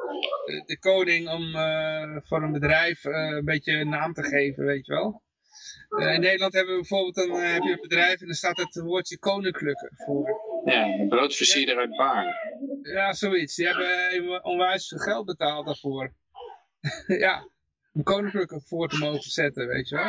de 0.66 0.77
koning 0.81 1.28
om 1.28 1.55
uh, 1.55 2.16
voor 2.23 2.43
een 2.43 2.53
bedrijf 2.53 3.05
uh, 3.05 3.36
een 3.36 3.45
beetje 3.45 3.73
een 3.73 3.89
naam 3.89 4.12
te 4.12 4.23
geven, 4.23 4.65
weet 4.65 4.86
je 4.86 4.93
wel. 4.93 5.23
Uh, 5.89 6.15
in 6.15 6.20
Nederland 6.20 6.53
hebben 6.53 6.74
we 6.74 6.81
bijvoorbeeld 6.81 7.16
een, 7.16 7.35
heb 7.35 7.62
je 7.62 7.70
een 7.70 7.81
bedrijf 7.81 8.20
en 8.20 8.27
dan 8.27 8.35
staat 8.35 8.57
het 8.57 8.74
woordje 8.74 9.19
koninklijke 9.19 9.90
voor. 9.95 10.40
Ja, 10.65 10.85
een 10.85 11.09
broodversierder 11.09 11.77
uit 11.77 11.97
Baarn. 11.97 12.35
Ja, 12.82 13.12
zoiets. 13.12 13.55
Die 13.55 13.66
hebben 13.66 14.45
onwijs 14.45 14.89
veel 14.89 14.99
geld 14.99 15.27
betaald 15.27 15.66
daarvoor. 15.66 16.12
ja, 17.27 17.49
om 17.99 18.05
koninklijke 18.05 18.61
voor 18.61 18.89
te 18.89 18.99
mogen 18.99 19.31
zetten, 19.31 19.66
weet 19.66 19.89
je 19.89 19.97
wel. 19.97 20.05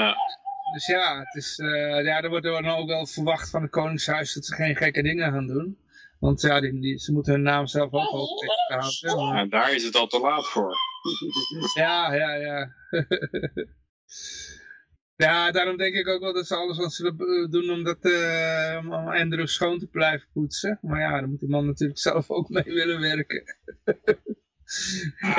Ja. 0.00 0.16
Dus 0.72 0.86
ja, 0.86 1.18
het 1.18 1.34
is, 1.34 1.58
uh, 1.58 2.04
ja, 2.04 2.22
er 2.22 2.28
wordt 2.28 2.44
dan 2.44 2.66
ook 2.66 2.88
wel 2.88 3.06
verwacht 3.06 3.50
van 3.50 3.62
het 3.62 3.70
Koningshuis 3.70 4.34
dat 4.34 4.44
ze 4.44 4.54
geen 4.54 4.76
gekke 4.76 5.02
dingen 5.02 5.32
gaan 5.32 5.46
doen. 5.46 5.78
Want 6.18 6.40
ja, 6.40 6.60
die, 6.60 6.80
die, 6.80 6.98
ze 6.98 7.12
moeten 7.12 7.32
hun 7.32 7.42
naam 7.42 7.66
zelf 7.66 7.92
ook 7.92 8.10
hoog 8.10 8.30
houden. 8.66 9.16
Maar... 9.16 9.36
Ja, 9.36 9.46
daar 9.46 9.74
is 9.74 9.84
het 9.84 9.94
al 9.94 10.06
te 10.06 10.20
laat 10.20 10.46
voor. 10.46 10.76
ja, 11.74 12.14
ja, 12.14 12.34
ja. 12.34 12.72
ja, 15.26 15.50
daarom 15.50 15.76
denk 15.76 15.94
ik 15.94 16.08
ook 16.08 16.20
wel 16.20 16.32
dat 16.32 16.46
ze 16.46 16.56
alles 16.56 16.78
wat 16.78 16.92
zullen 16.92 17.50
doen 17.50 17.70
om, 17.70 17.84
dat, 17.84 18.04
uh, 18.04 18.78
om 18.80 18.92
Andrew 18.92 19.46
schoon 19.46 19.78
te 19.78 19.86
blijven 19.86 20.28
poetsen. 20.32 20.78
Maar 20.82 21.00
ja, 21.00 21.20
dan 21.20 21.30
moet 21.30 21.40
die 21.40 21.48
man 21.48 21.66
natuurlijk 21.66 21.98
zelf 22.08 22.30
ook 22.30 22.48
mee 22.48 22.64
willen 22.64 23.00
werken. 23.00 23.42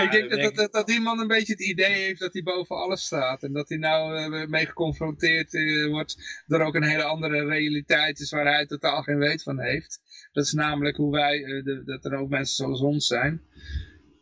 Ik 0.03 0.09
denk 0.11 0.29
dat, 0.29 0.55
dat, 0.55 0.71
dat, 0.71 0.87
die 0.87 1.01
man 1.01 1.19
een 1.19 1.27
beetje 1.27 1.53
het 1.53 1.61
idee 1.61 1.93
heeft 1.93 2.19
dat 2.19 2.33
hij 2.33 2.43
boven 2.43 2.75
alles 2.75 3.05
staat. 3.05 3.43
En 3.43 3.53
dat 3.53 3.69
hij 3.69 3.77
nou 3.77 4.19
uh, 4.19 4.47
mee 4.47 4.65
geconfronteerd 4.65 5.53
uh, 5.53 5.87
wordt 5.87 6.43
door 6.47 6.61
ook 6.61 6.75
een 6.75 6.83
hele 6.83 7.03
andere 7.03 7.45
realiteit 7.45 8.19
is 8.19 8.31
waar 8.31 8.45
hij 8.45 8.65
totaal 8.65 9.01
geen 9.01 9.17
weet 9.17 9.43
van 9.43 9.59
heeft. 9.59 10.01
Dat 10.31 10.45
is 10.45 10.51
namelijk 10.51 10.97
hoe 10.97 11.11
wij, 11.11 11.39
uh, 11.39 11.63
de, 11.63 11.83
dat 11.83 12.05
er 12.05 12.17
ook 12.17 12.29
mensen 12.29 12.55
zoals 12.55 12.81
ons 12.81 13.07
zijn. 13.07 13.41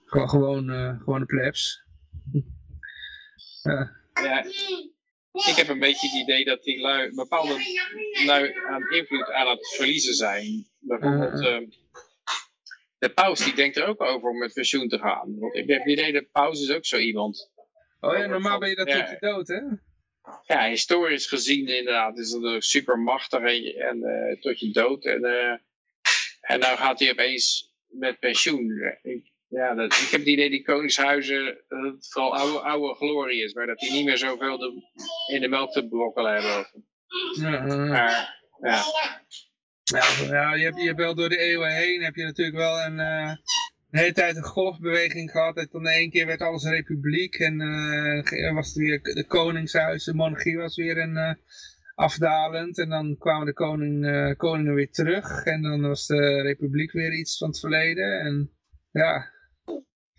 Gewoon, 0.06 0.30
gewoon, 0.30 0.98
gewoon 1.04 1.20
de 1.20 1.26
plebs. 1.26 1.84
ja. 3.64 3.92
ja. 4.14 4.46
Ik 5.32 5.56
heb 5.56 5.68
een 5.68 5.80
beetje 5.80 6.08
het 6.08 6.22
idee 6.22 6.46
dat 6.46 6.64
die 6.64 6.80
lui, 6.80 7.16
bepaalde 7.16 7.56
lui 8.26 8.54
aan 8.70 8.90
invloed 8.90 9.32
aan 9.32 9.48
het 9.48 9.76
verliezen 9.76 10.14
zijn. 10.14 10.68
Bijvoorbeeld 10.80 11.40
de 13.02 13.10
paus 13.10 13.44
die 13.44 13.56
denkt 13.56 13.78
er 13.78 13.88
ook 13.88 14.02
over 14.02 14.30
om 14.30 14.38
met 14.38 14.54
pensioen 14.54 14.88
te 14.88 15.00
gaan. 15.00 15.40
Want 15.40 15.56
ik 15.56 15.70
heb 15.70 15.80
het 15.80 15.88
idee 15.88 16.12
dat 16.12 16.32
paus 16.32 16.62
is 16.62 16.72
ook 16.72 16.86
zo 16.86 16.98
iemand. 16.98 17.52
Oh 18.00 18.18
ja, 18.18 18.26
normaal 18.26 18.60
ben 18.60 18.70
je 18.70 18.76
dat 18.76 18.88
tot 18.88 19.10
je 19.10 19.18
dood, 19.20 19.48
hè? 19.48 19.60
Ja, 20.46 20.68
historisch 20.68 21.28
gezien 21.28 21.68
inderdaad 21.68 22.18
is 22.18 22.32
het 22.32 22.64
super 22.64 23.00
machtig 23.00 23.40
en, 23.40 23.76
en 23.76 23.98
uh, 23.98 24.42
tot 24.42 24.60
je 24.60 24.72
dood. 24.72 25.06
En, 25.06 25.24
uh, 25.24 25.58
en 26.42 26.60
nou 26.60 26.78
gaat 26.78 27.00
hij 27.00 27.12
opeens 27.12 27.74
met 27.88 28.20
pensioen. 28.20 28.96
Ik, 29.02 29.32
ja, 29.48 29.74
dat, 29.74 29.94
ik 29.94 30.08
heb 30.12 30.20
het 30.20 30.30
idee 30.30 30.50
die 30.50 30.64
koningshuizen 30.64 31.64
dat 31.68 31.84
het 31.84 32.08
vooral 32.12 32.36
oude, 32.36 32.60
oude 32.60 32.96
glorie 32.96 33.44
is. 33.44 33.54
Maar 33.54 33.68
dat 33.68 33.80
die 33.80 33.92
niet 33.92 34.06
meer 34.06 34.18
zoveel 34.18 34.58
de, 34.58 34.82
in 35.28 35.42
de 35.42 35.48
melk 35.48 35.72
te 35.72 35.88
brokkelen 35.88 36.34
hebben. 36.34 36.68
Maar, 37.90 38.40
ja. 38.62 38.84
Ja, 39.92 40.26
ja 40.28 40.56
je, 40.56 40.64
hebt, 40.64 40.78
je 40.78 40.86
hebt 40.86 41.00
wel 41.00 41.16
door 41.16 41.30
de 41.30 41.40
eeuwen 41.40 41.76
heen 41.76 42.04
heb 42.04 42.16
je 42.16 42.24
natuurlijk 42.24 42.58
wel 42.58 42.82
een, 42.82 43.00
uh, 43.00 43.36
een 43.92 44.00
hele 44.00 44.14
tijd 44.14 44.36
een 44.36 44.44
golfbeweging 44.44 45.32
gehad. 45.32 45.58
En 45.58 45.68
dan 45.72 45.88
één 45.88 46.10
keer 46.10 46.26
werd 46.26 46.42
alles 46.42 46.64
republiek 46.64 47.36
en 47.36 47.62
uh, 47.62 48.54
was 48.54 48.68
het 48.68 48.76
weer 48.76 49.02
de 49.02 49.26
koningshuis, 49.28 50.04
de 50.04 50.14
monarchie 50.14 50.58
was 50.58 50.76
weer 50.76 50.98
een 50.98 51.16
uh, 51.16 51.34
afdalend. 51.96 52.78
En 52.78 52.90
dan 52.90 53.16
kwamen 53.20 53.46
de 53.46 53.54
koning, 53.54 54.38
koningen 54.38 54.74
weer 54.74 54.92
terug 54.92 55.44
en 55.44 55.62
dan 55.62 55.82
was 55.82 56.08
de 56.08 56.42
republiek 56.42 56.92
weer 56.92 57.14
iets 57.14 57.38
van 57.38 57.48
het 57.48 57.60
verleden. 57.60 58.20
En 58.20 58.52
ja, 58.92 59.30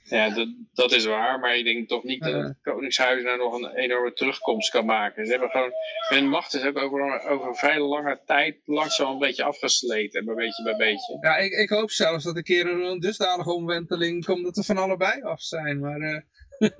ja, 0.04 0.30
dat, 0.30 0.48
dat 0.72 0.92
is 0.92 1.04
waar, 1.04 1.38
maar 1.38 1.56
ik 1.56 1.64
denk 1.64 1.88
toch 1.88 2.04
niet 2.04 2.22
dat 2.22 2.32
het 2.32 2.56
Koningshuis 2.62 3.22
nou 3.22 3.38
nog 3.38 3.54
een 3.54 3.76
enorme 3.76 4.12
terugkomst 4.12 4.70
kan 4.70 4.84
maken. 4.84 5.24
Ze 5.24 5.30
hebben 5.30 5.50
gewoon, 5.50 5.72
hun 6.08 6.28
macht 6.28 6.54
is 6.54 6.64
ook 6.64 6.78
over, 6.78 7.28
over 7.28 7.48
een 7.48 7.54
vrij 7.54 7.80
lange 7.80 8.20
tijd 8.26 8.56
langzaam 8.64 9.12
een 9.12 9.18
beetje 9.18 9.44
afgesleten, 9.44 10.24
maar 10.24 10.34
beetje 10.34 10.62
bij 10.62 10.76
beetje. 10.76 11.18
Ja, 11.20 11.36
ik, 11.36 11.52
ik 11.52 11.68
hoop 11.68 11.90
zelfs 11.90 12.24
dat 12.24 12.36
een 12.36 12.42
keer 12.42 12.66
een 12.66 13.00
dusdanige 13.00 13.52
omwenteling 13.52 14.24
komt 14.24 14.44
dat 14.44 14.56
er 14.56 14.64
van 14.64 14.76
allebei 14.76 15.22
af 15.22 15.42
zijn, 15.42 15.80
maar 15.80 16.00
uh, 16.00 16.20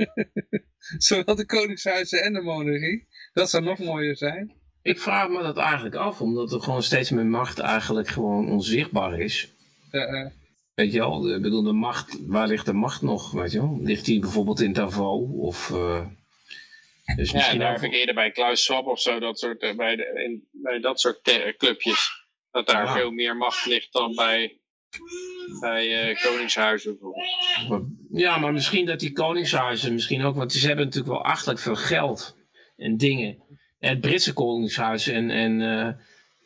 zowel 1.08 1.34
de 1.34 1.46
Koningshuizen 1.46 2.22
en 2.22 2.32
de 2.32 2.40
monarchie, 2.40 3.06
dat 3.32 3.50
zou 3.50 3.62
nog 3.62 3.78
mooier 3.78 4.16
zijn. 4.16 4.52
Ik 4.82 5.00
vraag 5.00 5.28
me 5.28 5.42
dat 5.42 5.56
eigenlijk 5.56 5.94
af, 5.94 6.20
omdat 6.20 6.52
er 6.52 6.60
gewoon 6.60 6.82
steeds 6.82 7.10
meer 7.10 7.26
macht 7.26 7.58
eigenlijk 7.58 8.08
gewoon 8.08 8.50
onzichtbaar 8.50 9.20
is. 9.20 9.52
Uh, 9.92 10.26
Weet 10.74 10.92
je 10.92 10.98
wel, 10.98 11.34
ik 11.34 11.42
bedoel, 11.42 11.62
de 11.62 11.72
macht, 11.72 12.26
waar 12.26 12.48
ligt 12.48 12.66
de 12.66 12.72
macht 12.72 13.02
nog, 13.02 13.30
weet 13.30 13.52
je 13.52 13.60
wel? 13.60 13.78
Ligt 13.82 14.04
die 14.04 14.20
bijvoorbeeld 14.20 14.60
in 14.60 14.72
Davos 14.72 15.28
of... 15.36 15.70
Uh, 15.70 16.06
dus 17.16 17.30
ja, 17.30 17.54
daar 17.54 17.72
heb 17.72 17.82
ik 17.82 17.92
eerder 17.92 18.14
bij 18.14 18.30
Klaus 18.30 18.64
Schwab 18.64 18.86
of 18.86 19.00
zo, 19.00 19.18
dat 19.18 19.38
soort, 19.38 19.62
uh, 19.62 19.74
bij, 19.74 19.96
de, 19.96 20.22
in, 20.24 20.48
bij 20.50 20.80
dat 20.80 21.00
soort 21.00 21.20
clubjes, 21.56 22.26
dat 22.50 22.66
daar 22.66 22.92
veel 22.92 23.10
meer 23.10 23.36
macht 23.36 23.66
ligt 23.66 23.92
dan 23.92 24.14
bij, 24.14 24.60
bij 25.60 26.10
uh, 26.10 26.22
koningshuizen 26.22 26.98
bijvoorbeeld. 26.98 27.90
Ja, 28.10 28.38
maar 28.38 28.52
misschien 28.52 28.86
dat 28.86 29.00
die 29.00 29.12
koningshuizen 29.12 29.92
misschien 29.92 30.24
ook, 30.24 30.36
want 30.36 30.52
ze 30.52 30.66
hebben 30.66 30.84
natuurlijk 30.84 31.12
wel 31.12 31.24
achtelijk 31.24 31.60
veel 31.60 31.76
geld 31.76 32.36
en 32.76 32.96
dingen. 32.96 33.42
het 33.78 34.00
Britse 34.00 34.32
koningshuis 34.32 35.06
en, 35.06 35.30
en 35.30 35.60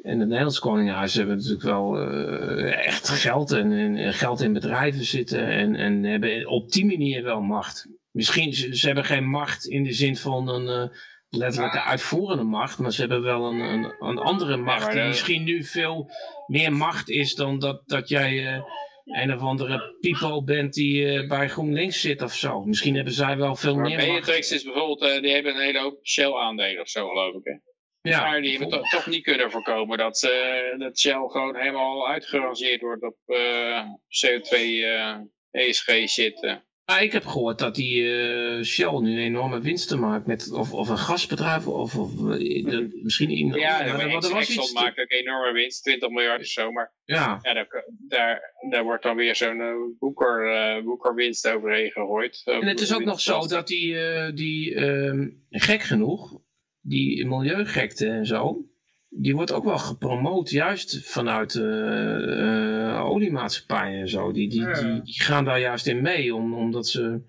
en 0.06 0.18
het 0.18 0.28
Nederlands 0.28 0.58
Koninghuis 0.58 1.14
hebben 1.14 1.36
natuurlijk 1.36 1.62
wel 1.62 2.12
uh, 2.12 2.86
echt 2.86 3.08
geld 3.08 3.52
en, 3.52 3.72
en, 3.72 4.12
geld 4.12 4.40
in 4.40 4.52
bedrijven 4.52 5.04
zitten 5.04 5.46
en, 5.46 5.74
en 5.74 6.02
hebben 6.02 6.48
op 6.48 6.72
die 6.72 6.86
manier 6.86 7.22
wel 7.22 7.40
macht. 7.40 7.86
Misschien, 8.10 8.52
ze, 8.52 8.76
ze 8.76 8.86
hebben 8.86 9.04
geen 9.04 9.28
macht 9.28 9.66
in 9.66 9.84
de 9.84 9.92
zin 9.92 10.16
van 10.16 10.48
een 10.48 10.82
uh, 10.82 10.96
letterlijke 11.28 11.82
uitvoerende 11.82 12.42
macht, 12.42 12.78
maar 12.78 12.92
ze 12.92 13.00
hebben 13.00 13.22
wel 13.22 13.44
een, 13.44 13.60
een, 13.60 13.94
een 13.98 14.18
andere 14.18 14.56
macht 14.56 14.92
die 14.92 15.02
misschien 15.02 15.44
nu 15.44 15.64
veel 15.64 16.10
meer 16.46 16.72
macht 16.72 17.08
is 17.08 17.34
dan 17.34 17.58
dat, 17.58 17.82
dat 17.86 18.08
jij 18.08 18.56
uh, 18.56 18.62
een 19.04 19.34
of 19.34 19.40
andere 19.40 19.96
people 20.00 20.44
bent 20.44 20.74
die 20.74 21.26
bij 21.26 21.48
GroenLinks 21.48 22.00
zit 22.00 22.22
of 22.22 22.34
zo. 22.34 22.64
Misschien 22.64 22.94
hebben 22.94 23.12
zij 23.12 23.36
wel 23.36 23.56
veel 23.56 23.74
maar 23.74 23.84
meer 23.84 23.96
Beatrix 23.96 24.52
is 24.52 24.62
bijvoorbeeld, 24.62 25.22
die 25.22 25.32
hebben 25.32 25.54
een 25.54 25.62
hele 25.62 25.80
hoop 25.80 25.98
Shell 26.06 26.32
aandelen 26.32 26.80
of 26.80 26.88
zo 26.88 27.08
geloof 27.08 27.34
ik 27.34 27.44
hè? 27.44 27.74
Ja. 28.08 28.20
Maar 28.20 28.40
die 28.40 28.50
hebben 28.50 28.68
to 28.68 28.80
toch 28.80 29.06
niet 29.06 29.22
kunnen 29.22 29.50
voorkomen 29.50 29.98
dat, 29.98 30.22
uh, 30.22 30.78
dat 30.78 30.98
Shell 30.98 31.28
gewoon 31.28 31.56
helemaal 31.56 32.08
uitgerangeerd 32.08 32.80
wordt 32.80 33.02
op 33.02 33.16
uh, 33.26 33.82
CO2 33.84 34.58
uh, 34.58 35.16
ESG 35.50 36.08
shit. 36.08 36.60
Ah, 36.84 37.02
ik 37.02 37.12
heb 37.12 37.24
gehoord 37.24 37.58
dat 37.58 37.74
die 37.74 38.02
uh, 38.02 38.62
Shell 38.62 38.98
nu 39.00 39.20
enorme 39.20 39.60
winsten 39.60 40.00
maakt 40.00 40.26
met 40.26 40.52
of, 40.52 40.72
of 40.72 40.88
een 40.88 40.98
gasbedrijf 40.98 41.66
of, 41.66 41.96
of 41.96 42.14
de, 42.14 43.00
misschien 43.02 43.30
in. 43.30 43.46
Ja, 43.46 43.84
ja 43.84 43.96
maar 43.96 44.40
iets 44.40 44.72
maakt 44.72 44.98
ook 44.98 45.10
enorme 45.10 45.52
winst, 45.52 45.82
20 45.82 46.08
miljard 46.08 46.40
of 46.40 46.46
zo, 46.46 46.72
maar 46.72 46.92
ja. 47.04 47.38
ja 47.42 47.54
daar, 47.54 47.84
daar, 48.08 48.40
daar 48.70 48.84
wordt 48.84 49.02
dan 49.02 49.16
weer 49.16 49.36
zo'n 49.36 49.60
uh, 49.60 49.74
boeker, 49.98 50.52
uh, 50.76 50.84
boekerwinst 50.84 51.48
overheen 51.48 51.90
gegooid. 51.90 52.42
En 52.44 52.66
het 52.66 52.80
is 52.80 52.94
ook 52.94 53.04
nog 53.04 53.20
zo 53.20 53.46
dat 53.46 53.66
die, 53.66 53.96
die 54.32 54.74
ehm, 54.74 55.28
gek 55.50 55.82
genoeg, 55.82 56.40
die 56.88 57.26
milieugekte 57.26 58.08
en 58.08 58.26
zo, 58.26 58.66
die 59.08 59.34
wordt 59.34 59.52
ook 59.52 59.64
wel 59.64 59.78
gepromoot, 59.78 60.50
juist 60.50 61.06
vanuit 61.06 61.54
uh, 61.54 63.04
oliemaatschappijen 63.04 64.00
en 64.00 64.08
zo. 64.08 64.32
Die, 64.32 64.48
die, 64.48 64.72
die, 64.72 65.02
die, 65.02 65.22
gaan 65.22 65.44
daar 65.44 65.60
juist 65.60 65.86
in 65.86 66.02
mee, 66.02 66.34
om, 66.34 66.54
omdat 66.54 66.88
ze 66.88 67.20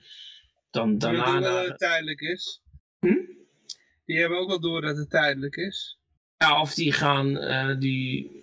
dan 0.72 0.98
daarna... 0.98 1.40
Dat 1.40 1.68
het 1.68 1.78
tijdelijk 1.78 2.22
is. 2.22 2.62
Hm? 3.00 3.16
Die 4.06 4.20
hebben 4.20 4.38
ook 4.38 4.48
wel 4.48 4.60
door 4.60 4.82
dat 4.82 4.98
het 4.98 5.10
tijdelijk 5.10 5.56
is. 5.56 6.00
Ja, 6.38 6.62
of 6.62 6.74
die 6.74 6.92
gaan, 6.92 7.28
uh, 7.28 7.80
die, 7.80 8.37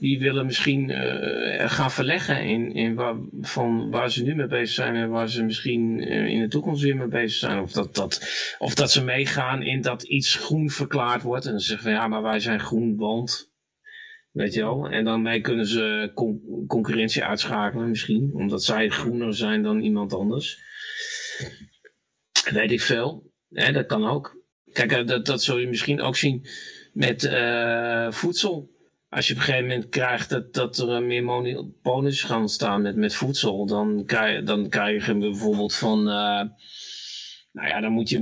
die 0.00 0.18
willen 0.18 0.46
misschien 0.46 0.88
uh, 0.88 1.70
gaan 1.70 1.90
verleggen 1.90 2.44
in, 2.44 2.72
in 2.72 2.94
waar, 2.94 3.14
van 3.40 3.90
waar 3.90 4.10
ze 4.10 4.22
nu 4.22 4.34
mee 4.34 4.46
bezig 4.46 4.74
zijn 4.74 4.94
en 4.94 5.10
waar 5.10 5.28
ze 5.28 5.44
misschien 5.44 5.98
uh, 5.98 6.26
in 6.26 6.40
de 6.40 6.48
toekomst 6.48 6.82
weer 6.82 6.96
mee 6.96 7.08
bezig 7.08 7.38
zijn. 7.38 7.60
Of 7.60 7.72
dat, 7.72 7.94
dat, 7.94 8.28
of 8.58 8.74
dat 8.74 8.90
ze 8.90 9.04
meegaan 9.04 9.62
in 9.62 9.80
dat 9.80 10.02
iets 10.02 10.34
groen 10.34 10.70
verklaard 10.70 11.22
wordt 11.22 11.44
en 11.44 11.50
dan 11.50 11.60
zeggen 11.60 11.84
van 11.84 11.92
ja, 11.92 12.08
maar 12.08 12.22
wij 12.22 12.40
zijn 12.40 12.60
groen, 12.60 12.96
want... 12.96 13.48
Weet 14.30 14.54
je 14.54 14.60
wel? 14.60 14.88
En 14.88 15.04
daarmee 15.04 15.40
kunnen 15.40 15.66
ze 15.66 16.10
con 16.14 16.40
concurrentie 16.66 17.24
uitschakelen 17.24 17.88
misschien, 17.88 18.30
omdat 18.34 18.62
zij 18.62 18.88
groener 18.88 19.34
zijn 19.34 19.62
dan 19.62 19.80
iemand 19.80 20.14
anders. 20.14 20.58
Weet 22.50 22.70
ik 22.70 22.80
veel. 22.80 23.32
Ja, 23.48 23.72
dat 23.72 23.86
kan 23.86 24.06
ook. 24.06 24.42
Kijk, 24.72 25.06
dat, 25.06 25.26
dat 25.26 25.42
zul 25.42 25.58
je 25.58 25.68
misschien 25.68 26.00
ook 26.00 26.16
zien 26.16 26.46
met 26.92 27.30
voedsel 28.10 28.70
als 29.10 29.26
je 29.26 29.32
op 29.32 29.38
een 29.38 29.44
gegeven 29.44 29.68
moment 29.68 29.88
krijgt 29.88 30.30
dat, 30.30 30.54
dat 30.54 30.78
er 30.78 31.02
meer 31.02 31.24
monopolies 31.24 32.22
gaan 32.22 32.48
staan 32.48 32.82
met, 32.82 32.96
met 32.96 33.14
voedsel, 33.14 33.66
dan 33.66 34.02
krijg, 34.06 34.44
dan 34.44 34.68
krijg 34.68 35.06
je 35.06 35.16
bijvoorbeeld 35.16 35.74
van, 35.74 35.98
uh, 35.98 36.42
nou 37.52 37.68
ja, 37.68 37.80
dan 37.80 37.92
moet 37.92 38.08
je, 38.08 38.20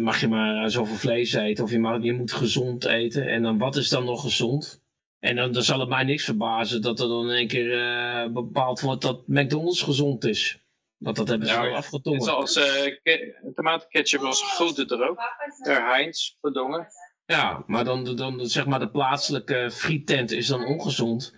mag 0.00 0.20
je 0.20 0.28
maar 0.28 0.70
zoveel 0.70 0.96
vlees 0.96 1.32
eten 1.32 1.64
of 1.64 1.70
je, 1.70 1.78
mag, 1.78 2.02
je 2.02 2.12
moet 2.12 2.32
gezond 2.32 2.84
eten. 2.84 3.28
En 3.28 3.42
dan 3.42 3.58
wat 3.58 3.76
is 3.76 3.88
dan 3.88 4.04
nog 4.04 4.20
gezond? 4.22 4.82
En 5.18 5.36
dan, 5.36 5.52
dan 5.52 5.62
zal 5.62 5.80
het 5.80 5.88
mij 5.88 6.04
niks 6.04 6.24
verbazen 6.24 6.82
dat 6.82 7.00
er 7.00 7.08
dan 7.08 7.30
in 7.30 7.36
één 7.36 7.48
keer 7.48 7.72
uh, 7.72 8.32
bepaald 8.32 8.80
wordt 8.80 9.02
dat 9.02 9.28
McDonald's 9.28 9.82
gezond 9.82 10.24
is. 10.24 10.58
Want 10.96 11.16
dat 11.16 11.28
hebben 11.28 11.48
ze 11.48 11.54
nou, 11.54 11.66
wel 11.66 11.76
afgetongen. 11.76 12.20
Zoals 12.20 12.56
uh, 12.56 13.54
tomatenketchup 13.54 14.20
was 14.20 14.42
groente 14.42 14.86
er 14.86 15.08
ook. 15.08 15.20
Der 15.64 15.86
Heinz, 15.86 16.34
verdongen. 16.40 16.86
Ja, 17.30 17.64
maar 17.66 17.84
dan, 17.84 18.16
dan 18.16 18.46
zeg 18.46 18.66
maar 18.66 18.78
de 18.78 18.90
plaatselijke 18.90 19.70
frietent 19.72 20.30
is 20.30 20.46
dan 20.46 20.64
ongezond. 20.66 21.34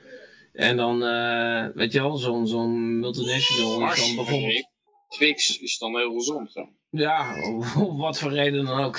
En 0.53 0.77
dan, 0.77 1.03
uh, 1.03 1.67
weet 1.75 1.93
je 1.93 2.01
wel, 2.01 2.17
zo'n 2.17 2.47
zo'n 2.47 2.99
multinational 2.99 3.93
is 3.93 4.07
dan 4.07 4.17
bijvoorbeeld... 4.17 4.71
Twix 5.09 5.59
is 5.61 5.79
dan 5.79 5.97
heel 5.97 6.13
gezond. 6.15 6.53
Zo. 6.53 6.69
Ja, 6.91 7.35
om 7.79 7.97
wat 7.97 8.19
voor 8.19 8.33
reden 8.33 8.65
dan 8.65 8.81
ook. 8.81 8.99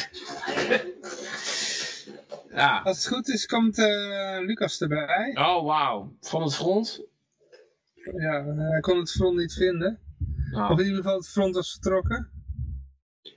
ja. 2.52 2.82
Als 2.84 2.98
het 3.04 3.14
goed 3.14 3.28
is, 3.28 3.46
komt 3.46 3.78
uh, 3.78 4.38
Lucas 4.40 4.82
erbij. 4.82 5.32
Oh, 5.36 5.66
wauw. 5.66 6.16
Van 6.22 6.42
het 6.42 6.56
front? 6.56 7.02
Ja, 8.18 8.46
hij 8.46 8.80
kon 8.80 8.98
het 8.98 9.12
front 9.12 9.38
niet 9.38 9.54
vinden. 9.54 10.00
Oh. 10.54 10.70
Of 10.70 10.80
in 10.80 10.86
ieder 10.86 11.02
geval 11.02 11.18
het 11.18 11.30
front 11.30 11.56
was 11.56 11.72
vertrokken. 11.72 12.43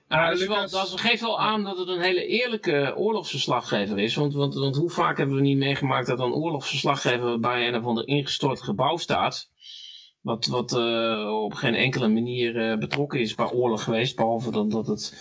Nou, 0.09 0.39
dat, 0.39 0.49
wel, 0.49 0.69
dat, 0.69 1.01
geeft 1.01 1.21
wel 1.21 1.41
aan 1.41 1.65
dat 1.65 1.79
het 1.79 1.89
een 1.89 2.01
hele 2.01 2.27
eerlijke 2.27 2.95
oorlogsverslaggever 2.97 3.99
is. 3.99 4.15
Want, 4.15 4.35
want, 4.35 4.55
want 4.55 4.77
hoe 4.77 4.91
vaak 4.91 5.17
hebben 5.17 5.37
we 5.37 5.43
niet 5.43 5.57
meegemaakt 5.57 6.07
dat 6.07 6.19
een 6.19 6.33
oorlogsverslaggever 6.33 7.41
bij 7.41 7.69
een 7.69 7.77
of 7.77 7.85
ander 7.85 8.09
ingestort 8.09 8.63
gebouw 8.63 8.97
staat. 8.97 9.51
Wat, 10.21 10.47
wat 10.47 10.73
uh, 10.73 11.43
op 11.43 11.55
geen 11.55 11.75
enkele 11.75 12.09
manier 12.09 12.57
uh, 12.57 12.79
betrokken 12.79 13.21
is 13.21 13.35
bij 13.35 13.51
oorlog 13.51 13.83
geweest. 13.83 14.17
Behalve 14.17 14.51
dan 14.51 14.69
dat 14.69 14.87
het, 14.87 15.15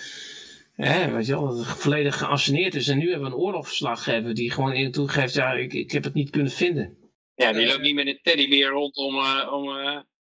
hè, 0.74 1.12
weet 1.12 1.26
je 1.26 1.32
wel, 1.32 1.48
dat 1.48 1.58
het 1.58 1.68
volledig 1.68 2.18
geanceneerd 2.18 2.76
is. 2.76 2.88
En 2.88 2.98
nu 2.98 3.10
hebben 3.10 3.30
we 3.30 3.36
een 3.36 3.42
oorlogsverslaggever 3.42 4.34
die 4.34 4.52
gewoon 4.52 4.74
in 4.74 4.92
toegeeft, 4.92 5.34
ja, 5.34 5.52
ik, 5.52 5.74
ik 5.74 5.92
heb 5.92 6.04
het 6.04 6.14
niet 6.14 6.30
kunnen 6.30 6.52
vinden. 6.52 6.98
Ja, 7.36 7.54
die 7.54 7.68
loopt 7.68 7.82
niet 7.82 7.96
met 7.96 8.08
een 8.08 8.20
teddybeer 8.22 8.70
rond 8.70 8.98
om, 8.98 9.16
uh, 9.16 9.50
om 9.52 9.70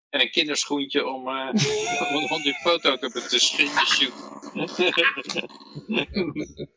en 0.09 0.21
een 0.21 0.31
kinderschoentje 0.31 1.05
om, 1.05 1.27
uh, 1.27 2.31
om, 2.31 2.41
die 2.41 2.53
foto 2.53 2.97
te, 2.97 3.25
te 3.29 3.39
shooten. 3.39 4.36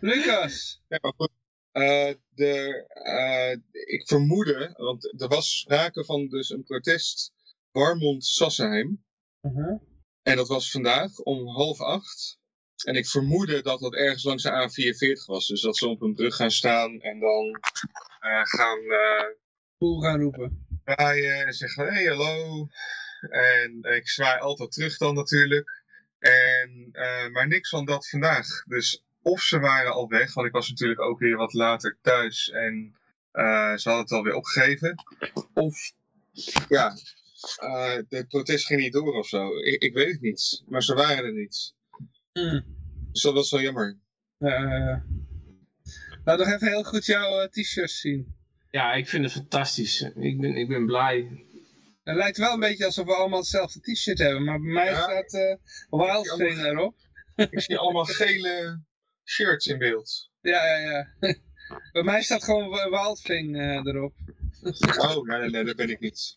Lucas! 0.00 0.82
Ja, 0.88 1.12
goed. 1.16 1.30
Uh, 1.72 2.12
de, 2.34 2.84
uh, 3.04 3.50
ik 3.94 4.06
vermoedde, 4.06 4.74
want 4.76 5.22
er 5.22 5.28
was 5.28 5.58
sprake 5.58 6.04
van 6.04 6.28
dus 6.28 6.50
een 6.50 6.64
protest 6.64 7.32
Warmond-Sassenheim. 7.70 9.04
Uh 9.42 9.54
-huh. 9.54 9.80
En 10.22 10.36
dat 10.36 10.48
was 10.48 10.70
vandaag 10.70 11.18
om 11.18 11.48
half 11.48 11.80
acht. 11.80 12.38
En 12.84 12.94
ik 12.94 13.06
vermoedde 13.06 13.62
dat 13.62 13.80
dat 13.80 13.94
ergens 13.94 14.24
langs 14.24 14.42
de 14.42 14.50
A44 14.50 15.24
was. 15.26 15.46
Dus 15.46 15.60
dat 15.60 15.76
ze 15.76 15.88
op 15.88 16.02
een 16.02 16.14
brug 16.14 16.36
gaan 16.36 16.50
staan 16.50 17.00
en 17.00 17.20
dan 17.20 17.60
uh, 18.20 18.44
gaan... 18.44 18.78
Poel 19.78 20.00
gaan 20.00 20.20
roepen 20.20 20.66
zwaaien 20.94 21.46
en 21.46 21.52
zeggen 21.52 21.86
hey 21.86 22.04
hallo. 22.04 22.66
En 23.30 23.78
ik 23.82 24.08
zwaai 24.08 24.40
altijd 24.40 24.72
terug 24.72 24.96
dan 24.96 25.14
natuurlijk. 25.14 25.84
En, 26.18 26.88
uh, 26.92 27.28
maar 27.28 27.48
niks 27.48 27.68
van 27.68 27.84
dat 27.84 28.08
vandaag. 28.08 28.46
Dus 28.66 29.04
of 29.22 29.40
ze 29.40 29.58
waren 29.58 29.92
al 29.92 30.08
weg, 30.08 30.34
want 30.34 30.46
ik 30.46 30.52
was 30.52 30.68
natuurlijk 30.68 31.00
ook 31.00 31.18
weer 31.18 31.36
wat 31.36 31.52
later 31.52 31.98
thuis 32.02 32.50
en 32.50 32.96
uh, 33.32 33.76
ze 33.76 33.88
hadden 33.88 34.04
het 34.04 34.12
alweer 34.12 34.34
opgegeven. 34.34 35.04
Of 35.54 35.92
ja, 36.68 36.96
uh, 37.62 37.96
de 38.08 38.26
protest 38.28 38.66
ging 38.66 38.80
niet 38.80 38.92
door 38.92 39.14
of 39.14 39.26
zo. 39.26 39.58
Ik, 39.58 39.82
ik, 39.82 39.94
weet 39.94 40.12
het 40.12 40.20
niet, 40.20 40.62
maar 40.68 40.82
ze 40.82 40.94
waren 40.94 41.24
er 41.24 41.32
niet. 41.32 41.74
Mm. 42.32 42.64
Dus 43.12 43.22
dat 43.22 43.34
was 43.34 43.50
wel 43.50 43.60
jammer. 43.60 43.98
Laat 46.24 46.38
nog 46.38 46.46
even 46.46 46.66
heel 46.66 46.84
goed 46.84 47.06
jouw 47.06 47.48
t-shirts 47.48 48.00
zien. 48.00 48.36
Ja, 48.70 48.92
ik 48.92 49.08
vind 49.08 49.24
het 49.24 49.32
fantastisch. 49.32 50.00
Ik 50.00 50.40
ben, 50.40 50.56
ik 50.56 50.68
ben 50.68 50.86
blij. 50.86 51.44
Het 52.08 52.16
lijkt 52.16 52.38
wel 52.38 52.52
een 52.52 52.60
beetje 52.60 52.84
alsof 52.84 53.06
we 53.06 53.14
allemaal 53.14 53.38
hetzelfde 53.38 53.80
t-shirt 53.80 54.18
hebben, 54.18 54.44
maar 54.44 54.60
bij 54.60 54.72
mij 54.72 54.94
staat 54.94 55.32
uh, 55.32 55.54
Wildstring 55.90 56.58
erop. 56.58 56.94
Ik 57.34 57.60
zie 57.60 57.78
allemaal 57.78 58.04
gele 58.04 58.82
shirts 59.24 59.66
in 59.66 59.78
beeld. 59.78 60.30
Ja, 60.40 60.64
ja, 60.64 60.78
ja. 60.78 61.14
bij 61.92 62.02
mij 62.02 62.22
staat 62.22 62.44
gewoon 62.44 62.70
Wildstring 62.70 63.56
uh, 63.56 63.86
erop. 63.86 64.14
Oh, 64.98 65.26
nee, 65.26 65.50
nee, 65.50 65.64
dat 65.64 65.76
ben 65.76 65.90
ik 65.90 66.00
niet. 66.00 66.36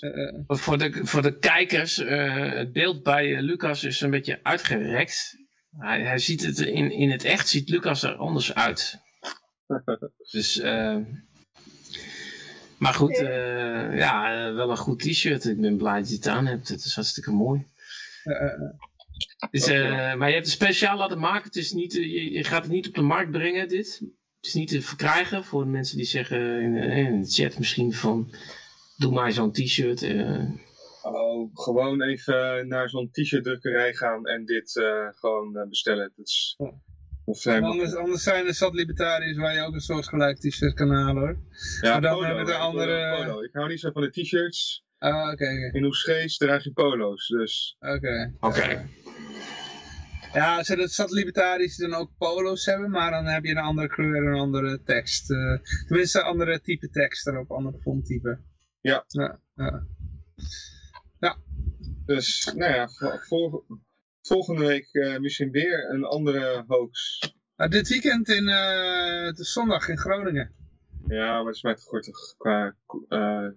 Uh, 0.00 0.40
voor, 0.46 0.78
de, 0.78 1.00
voor 1.06 1.22
de 1.22 1.38
kijkers, 1.38 1.96
het 1.96 2.72
beeld 2.72 3.02
bij 3.02 3.40
Lucas 3.40 3.84
is 3.84 4.00
een 4.00 4.10
beetje 4.10 4.40
uitgerekt. 4.42 5.36
Hij, 5.78 6.02
hij 6.02 6.18
ziet 6.18 6.46
het 6.46 6.58
in, 6.58 6.90
in 6.90 7.10
het 7.10 7.24
echt, 7.24 7.48
ziet 7.48 7.68
Lucas 7.68 8.02
er 8.02 8.14
anders 8.14 8.54
uit. 8.54 9.00
dus 10.32 10.62
maar 12.82 12.94
goed, 12.94 13.20
uh, 13.20 13.96
ja, 13.96 14.46
eh, 14.48 14.54
wel 14.54 14.70
een 14.70 14.76
goed 14.76 14.98
t-shirt. 14.98 15.44
Ik 15.44 15.60
ben 15.60 15.76
blij 15.76 15.98
dat 15.98 16.08
je 16.08 16.14
het 16.14 16.28
aan 16.28 16.46
hebt. 16.46 16.68
Het 16.68 16.84
is 16.84 16.94
hartstikke 16.94 17.30
mooi. 17.30 17.66
Dus, 19.50 19.68
uh, 19.68 20.14
maar 20.14 20.28
je 20.28 20.34
hebt 20.34 20.46
het 20.46 20.54
speciaal 20.54 20.96
laten 20.96 21.18
maken. 21.18 21.44
Het 21.44 21.56
is 21.56 21.72
niet, 21.72 21.92
je, 21.92 22.32
je, 22.32 22.44
gaat 22.44 22.62
het 22.62 22.72
niet 22.72 22.88
op 22.88 22.94
de 22.94 23.02
markt 23.02 23.30
brengen, 23.30 23.68
dit. 23.68 23.98
Het 24.36 24.46
is 24.46 24.54
niet 24.54 24.68
te 24.68 24.82
verkrijgen 24.82 25.44
voor 25.44 25.64
de 25.64 25.70
mensen 25.70 25.96
die 25.96 26.06
zeggen 26.06 26.60
in, 26.60 26.76
in 26.76 27.22
de 27.22 27.30
chat 27.30 27.58
misschien 27.58 27.92
van... 27.92 28.34
Doe 28.96 29.12
mij 29.12 29.32
zo'n 29.32 29.52
t-shirt. 29.52 30.02
Oh, 31.02 31.50
gewoon 31.54 32.02
even 32.02 32.68
naar 32.68 32.88
zo'n 32.88 33.10
t-shirt 33.10 33.44
drukkerij 33.44 33.94
gaan 33.94 34.26
en 34.26 34.44
dit 34.44 34.72
gewoon 35.14 35.66
bestellen. 35.68 36.12
Dat 36.16 36.26
is... 36.26 36.56
Of 37.24 37.46
anders, 37.46 37.94
anders 37.94 38.22
zijn 38.22 38.46
er 38.46 38.54
zat 38.54 38.74
libertariërs 38.74 39.36
waar 39.36 39.54
je 39.54 39.62
ook 39.62 39.74
een 39.74 39.80
soort 39.80 40.08
gelijk 40.08 40.38
t-shirt 40.38 40.74
kan 40.74 40.90
halen 40.90 41.22
hoor. 41.22 41.36
Ja, 41.80 41.92
maar 41.92 42.00
dan 42.00 42.14
polo, 42.14 42.26
hebben 42.26 42.44
de 42.44 42.54
andere... 42.54 43.16
Polo. 43.16 43.42
Ik 43.42 43.50
hou 43.52 43.68
niet 43.68 43.80
zo 43.80 43.90
van 43.90 44.02
de 44.02 44.10
t-shirts. 44.10 44.84
Ah, 44.98 45.22
oké. 45.22 45.32
Okay, 45.32 45.70
In 45.72 45.84
Oesgeest 45.84 46.38
draag 46.38 46.64
je 46.64 46.72
polo's, 46.72 47.28
dus... 47.28 47.76
Oké. 47.80 48.34
Oké. 48.40 48.88
Ja, 50.32 50.56
als 50.56 50.68
er 50.68 50.88
zat 50.88 51.10
libertariërs 51.10 51.76
dan 51.76 51.94
ook 51.94 52.10
polo's 52.18 52.64
hebben, 52.64 52.90
maar 52.90 53.10
dan 53.10 53.26
heb 53.26 53.44
je 53.44 53.50
een 53.50 53.58
andere 53.58 53.88
kleur 53.88 54.16
en 54.16 54.26
een 54.26 54.38
andere 54.38 54.82
tekst. 54.82 55.30
Uh, 55.30 55.58
tenminste, 55.86 56.18
een 56.18 56.24
andere 56.24 56.60
type 56.60 56.90
tekst 56.90 57.26
erop, 57.26 57.50
andere 57.50 57.78
fonttype. 57.80 58.38
Ja. 58.80 59.04
Ja. 59.08 59.40
ja. 59.54 59.86
ja. 61.20 61.36
Dus, 62.06 62.52
nou 62.54 62.74
ja, 62.74 62.88
voor, 63.28 63.64
volgende 64.22 64.66
week 64.66 64.88
uh, 64.92 65.18
misschien 65.18 65.50
weer 65.50 65.90
een 65.90 66.04
andere 66.04 66.64
hoax. 66.66 67.20
Uh, 67.56 67.68
dit 67.68 67.88
weekend 67.88 68.28
in 68.28 68.48
uh, 68.48 69.32
de 69.32 69.44
zondag 69.44 69.88
in 69.88 69.98
Groningen. 69.98 70.54
Ja, 71.06 71.36
maar 71.36 71.46
het 71.46 71.54
is 71.54 71.62
mij 71.62 71.74
te 71.74 71.84
kort 71.84 72.34
qua 72.36 72.76
uh, 73.08 73.48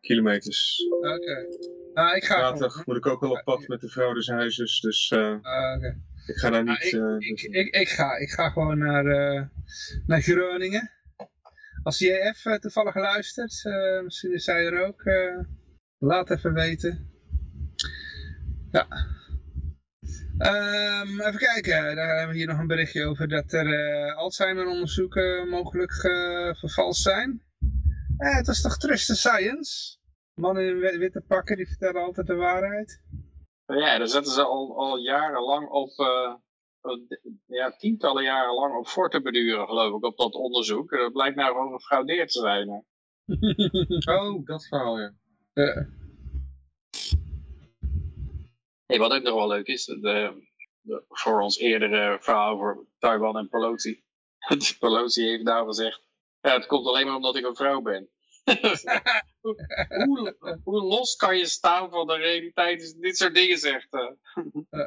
kilometers. 0.00 0.78
Oké. 0.90 1.08
Okay. 1.08 1.46
Nou, 1.94 2.16
ik 2.16 2.24
ga 2.24 2.38
Zaterdag 2.38 2.86
moet 2.86 2.96
ik 2.96 3.06
ook 3.06 3.20
wel 3.20 3.30
op 3.30 3.42
pad 3.44 3.68
met 3.68 3.80
de 3.80 3.88
vrouw 3.88 4.12
des 4.12 4.28
huizes, 4.28 4.80
dus 4.80 5.10
uh, 5.10 5.36
ik 6.26 6.36
ga 6.36 6.50
daar 6.50 6.64
niet... 6.64 6.92
Nou, 6.92 7.16
ik, 7.18 7.40
ik, 7.40 7.54
ik, 7.54 7.74
ik, 7.74 7.88
ga, 7.88 8.16
ik 8.16 8.30
ga 8.30 8.50
gewoon 8.50 8.78
naar, 8.78 9.04
naar 10.06 10.20
Groningen. 10.20 10.90
Als 11.82 11.98
JF 11.98 12.58
toevallig 12.60 12.94
luistert, 12.94 13.62
misschien 14.04 14.32
is 14.32 14.44
zij 14.44 14.66
er 14.66 14.86
ook, 14.86 15.02
laat 15.98 16.30
even 16.30 16.52
weten. 16.52 17.10
Ja. 18.70 18.86
Um, 20.38 21.20
even 21.20 21.38
kijken, 21.38 21.96
daar 21.96 22.08
hebben 22.08 22.28
we 22.28 22.36
hier 22.36 22.46
nog 22.46 22.58
een 22.58 22.66
berichtje 22.66 23.06
over 23.06 23.28
dat 23.28 23.52
er 23.52 23.66
uh, 23.66 24.16
Alzheimer-onderzoeken 24.16 25.48
mogelijk 25.48 26.02
uh, 26.02 26.54
vervalst 26.54 27.02
zijn. 27.02 27.42
Eh, 28.16 28.36
het 28.36 28.48
is 28.48 28.62
toch 28.62 28.76
Trust 28.76 29.06
the 29.06 29.16
Science? 29.16 29.98
Mannen 30.34 30.92
in 30.92 30.98
witte 30.98 31.20
pakken, 31.20 31.56
die 31.56 31.68
vertellen 31.68 32.02
altijd 32.02 32.26
de 32.26 32.34
waarheid. 32.34 33.02
Ja, 33.66 33.98
daar 33.98 34.08
zetten 34.08 34.32
ze 34.32 34.42
al, 34.42 34.78
al 34.78 34.96
jarenlang 34.96 35.68
op, 35.68 35.98
uh, 35.98 36.34
ja, 37.46 37.76
tientallen 37.76 38.22
jaren 38.22 38.54
lang 38.54 38.76
op 38.76 38.88
voor 38.88 39.10
te 39.10 39.22
beduren, 39.22 39.66
geloof 39.66 39.96
ik, 39.96 40.04
op 40.04 40.16
dat 40.16 40.34
onderzoek. 40.34 40.90
Dat 40.90 41.12
blijkt 41.12 41.36
nou 41.36 41.52
gewoon 41.52 41.72
gefraudeerd 41.72 42.32
te 42.32 42.40
zijn. 42.40 42.68
oh, 44.18 44.46
dat 44.46 44.66
verhaal, 44.66 45.00
ja. 45.00 45.12
Hey, 48.92 49.00
wat 49.00 49.12
ook 49.12 49.22
nog 49.22 49.34
wel 49.34 49.48
leuk 49.48 49.66
is, 49.66 49.84
de, 49.84 50.42
de, 50.80 51.04
voor 51.08 51.40
ons 51.40 51.58
eerdere 51.58 52.18
verhaal 52.20 52.52
over 52.52 52.86
Taiwan 52.98 53.36
en 53.36 53.48
Pelosi. 53.48 54.02
Pelosi 54.78 55.28
heeft 55.28 55.42
nou 55.42 55.66
gezegd, 55.66 56.02
ja, 56.40 56.52
het 56.52 56.66
komt 56.66 56.86
alleen 56.86 57.06
maar 57.06 57.14
omdat 57.14 57.36
ik 57.36 57.46
een 57.46 57.56
vrouw 57.56 57.80
ben. 57.80 58.08
hoe, 60.04 60.36
hoe, 60.64 60.82
los 60.82 61.16
kan 61.16 61.36
je 61.36 61.46
staan 61.46 61.90
van 61.90 62.06
de 62.06 62.16
realiteit 62.16 62.80
als 62.80 62.94
dit 62.94 63.16
soort 63.16 63.34
dingen 63.34 63.58
zegt? 63.58 63.88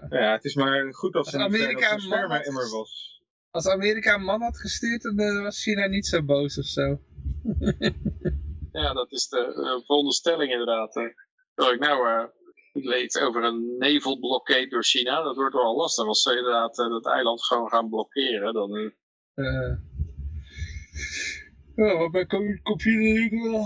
ja, 0.09 0.31
het 0.31 0.45
is 0.45 0.55
maar 0.55 0.93
goed 0.93 1.13
dat 1.13 1.27
ze 1.27 1.37
Amerika 1.37 1.91
een 1.91 2.53
was. 2.53 3.21
Als 3.51 3.67
Amerika 3.67 4.13
een 4.13 4.23
man 4.23 4.41
had 4.41 4.59
gestuurd, 4.59 5.01
dan 5.01 5.19
eh, 5.19 5.41
was 5.41 5.61
China 5.61 5.87
niet 5.87 6.07
zo 6.07 6.23
boos 6.23 6.57
of 6.57 6.65
zo. 6.65 6.99
ja, 8.81 8.93
dat 8.93 9.11
is 9.11 9.27
de 9.27 9.53
uh, 9.57 9.85
veronderstelling 9.85 10.51
inderdaad. 10.51 10.95
Uh. 10.95 11.03
ik 11.73 11.79
nou, 11.79 12.07
uh, 12.07 12.23
ik 12.75 12.85
lees 12.85 13.17
over 13.17 13.43
een 13.43 13.75
nevelblokkade 13.77 14.67
door 14.67 14.83
China. 14.83 15.23
Dat 15.23 15.35
wordt 15.35 15.55
wel 15.55 15.75
lastig 15.75 16.05
als 16.05 16.21
ze 16.21 16.37
inderdaad 16.37 16.79
uh, 16.79 16.89
dat 16.89 17.05
eiland 17.05 17.43
gewoon 17.45 17.69
gaan 17.69 17.89
blokkeren. 17.89 18.53
Dan, 18.53 18.77
uh... 19.35 19.77
ja, 21.75 21.97
wat 21.97 22.11
mijn 22.11 22.61
computer 22.61 23.41
wil, 23.41 23.65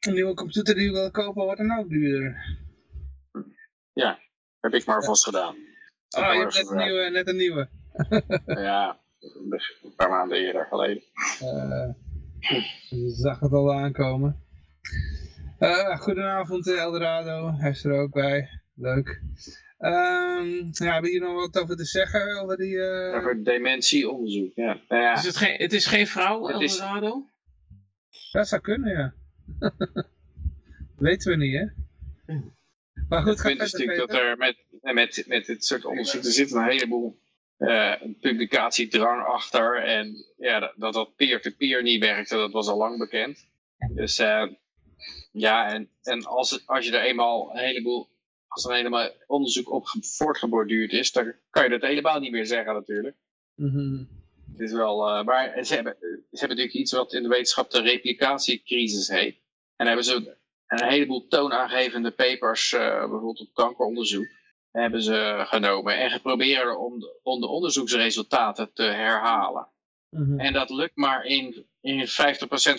een 0.00 0.14
nieuwe 0.14 0.34
computer 0.34 0.74
die 0.74 0.86
ik 0.86 0.92
wil 0.92 1.10
kopen 1.10 1.42
wordt 1.42 1.58
dan 1.58 1.78
ook 1.78 1.88
duurder. 1.88 2.60
Ja, 3.92 4.18
heb 4.60 4.74
ik 4.74 4.86
maar 4.86 5.04
vast 5.04 5.24
gedaan. 5.24 5.56
Ah, 6.08 6.34
je 6.34 6.40
hebt 6.40 6.54
net 6.54 6.70
een 6.70 6.76
nieuwe. 6.76 7.10
Net 7.10 7.28
een 7.28 7.36
nieuwe. 7.36 7.68
ja, 8.68 9.00
een 9.18 9.94
paar 9.96 10.10
maanden 10.10 10.38
eerder 10.38 10.66
geleden. 10.66 11.02
Uh, 11.42 11.94
je 12.90 13.10
zag 13.10 13.40
het 13.40 13.52
al 13.52 13.72
aankomen. 13.72 14.44
Uh, 15.62 15.96
goedenavond 15.98 16.68
eh, 16.68 16.78
Eldorado, 16.78 17.52
hij 17.52 17.70
is 17.70 17.84
er 17.84 17.92
ook 17.92 18.12
bij. 18.12 18.48
Leuk. 18.74 19.22
Um, 19.78 20.68
ja, 20.70 20.92
hebben 20.92 21.10
hier 21.10 21.20
nog 21.20 21.34
wat 21.34 21.62
over 21.62 21.76
te 21.76 21.84
zeggen? 21.84 22.40
Over, 22.40 22.56
die, 22.56 22.74
uh... 22.74 23.14
over 23.14 23.44
dementieonderzoek, 23.44 24.54
ja. 24.54 24.80
Nou 24.88 25.02
ja. 25.02 25.12
Is 25.12 25.24
het, 25.24 25.36
geen, 25.36 25.56
het 25.56 25.72
is 25.72 25.86
geen 25.86 26.06
vrouw, 26.06 26.46
het 26.46 26.60
Eldorado? 26.60 27.26
Is... 28.10 28.30
Dat 28.32 28.48
zou 28.48 28.60
kunnen, 28.60 28.92
ja. 28.92 29.14
Weten 30.96 31.30
we 31.30 31.36
niet, 31.36 31.58
hè? 31.58 31.66
Maar 33.08 33.22
goed, 33.22 33.42
het 33.42 33.60
is 33.60 33.72
natuurlijk 33.72 33.98
dat 33.98 34.12
er 34.20 34.36
met, 34.36 34.64
met, 34.80 35.24
met 35.26 35.46
dit 35.46 35.64
soort 35.64 35.84
onderzoek, 35.84 36.24
er 36.24 36.32
zit 36.32 36.52
een 36.52 36.64
heleboel 36.64 37.20
uh, 37.58 37.94
publicatiedrang 38.20 39.26
achter. 39.26 39.82
En 39.82 40.26
ja, 40.36 40.72
dat 40.76 40.92
dat 40.92 41.16
peer-to-peer 41.16 41.82
niet 41.82 42.04
werkte, 42.04 42.36
dat 42.36 42.52
was 42.52 42.68
al 42.68 42.78
lang 42.78 42.98
bekend. 42.98 43.48
Dus 43.94 44.20
uh, 44.20 44.46
ja, 45.32 45.72
en, 45.72 45.88
en 46.02 46.24
als, 46.24 46.66
als 46.66 46.86
je 46.86 46.96
er 46.96 47.04
eenmaal 47.04 47.50
een 47.50 47.58
heleboel, 47.58 48.08
als 48.48 48.64
er 48.64 48.74
helemaal 48.74 49.10
onderzoek 49.26 49.70
op 49.70 49.86
voortgeborduurd 50.00 50.92
is, 50.92 51.12
dan 51.12 51.34
kan 51.50 51.62
je 51.62 51.70
dat 51.70 51.82
helemaal 51.82 52.20
niet 52.20 52.32
meer 52.32 52.46
zeggen 52.46 52.74
natuurlijk. 52.74 53.16
Mm 53.54 54.08
Het 54.50 54.60
is 54.60 54.72
wel, 54.72 55.08
uh, 55.08 55.24
maar 55.24 55.64
ze 55.64 55.74
hebben, 55.74 55.96
ze 56.00 56.38
hebben 56.38 56.56
natuurlijk 56.56 56.74
iets 56.74 56.92
wat 56.92 57.12
in 57.12 57.22
de 57.22 57.28
wetenschap 57.28 57.70
de 57.70 57.80
replicatiecrisis 57.80 59.08
heet. 59.08 59.36
En 59.76 59.86
hebben 59.86 60.04
ze 60.04 60.36
een 60.66 60.88
heleboel 60.88 61.26
toonaangevende 61.26 62.10
papers, 62.10 62.72
uh, 62.72 62.80
bijvoorbeeld 62.98 63.40
op 63.40 63.54
kankeronderzoek, 63.54 64.26
hebben 64.70 65.02
ze 65.02 65.44
genomen 65.46 65.98
en 65.98 66.10
geprobeerd 66.10 66.76
om 66.76 67.00
de, 67.00 67.20
om 67.22 67.40
de 67.40 67.46
onderzoeksresultaten 67.46 68.72
te 68.72 68.82
herhalen. 68.82 69.68
Mm 70.16 70.40
En 70.40 70.52
dat 70.52 70.70
lukt 70.70 70.96
maar 70.96 71.24
in 71.24 71.66
in 71.82 72.06
50% 72.06 72.10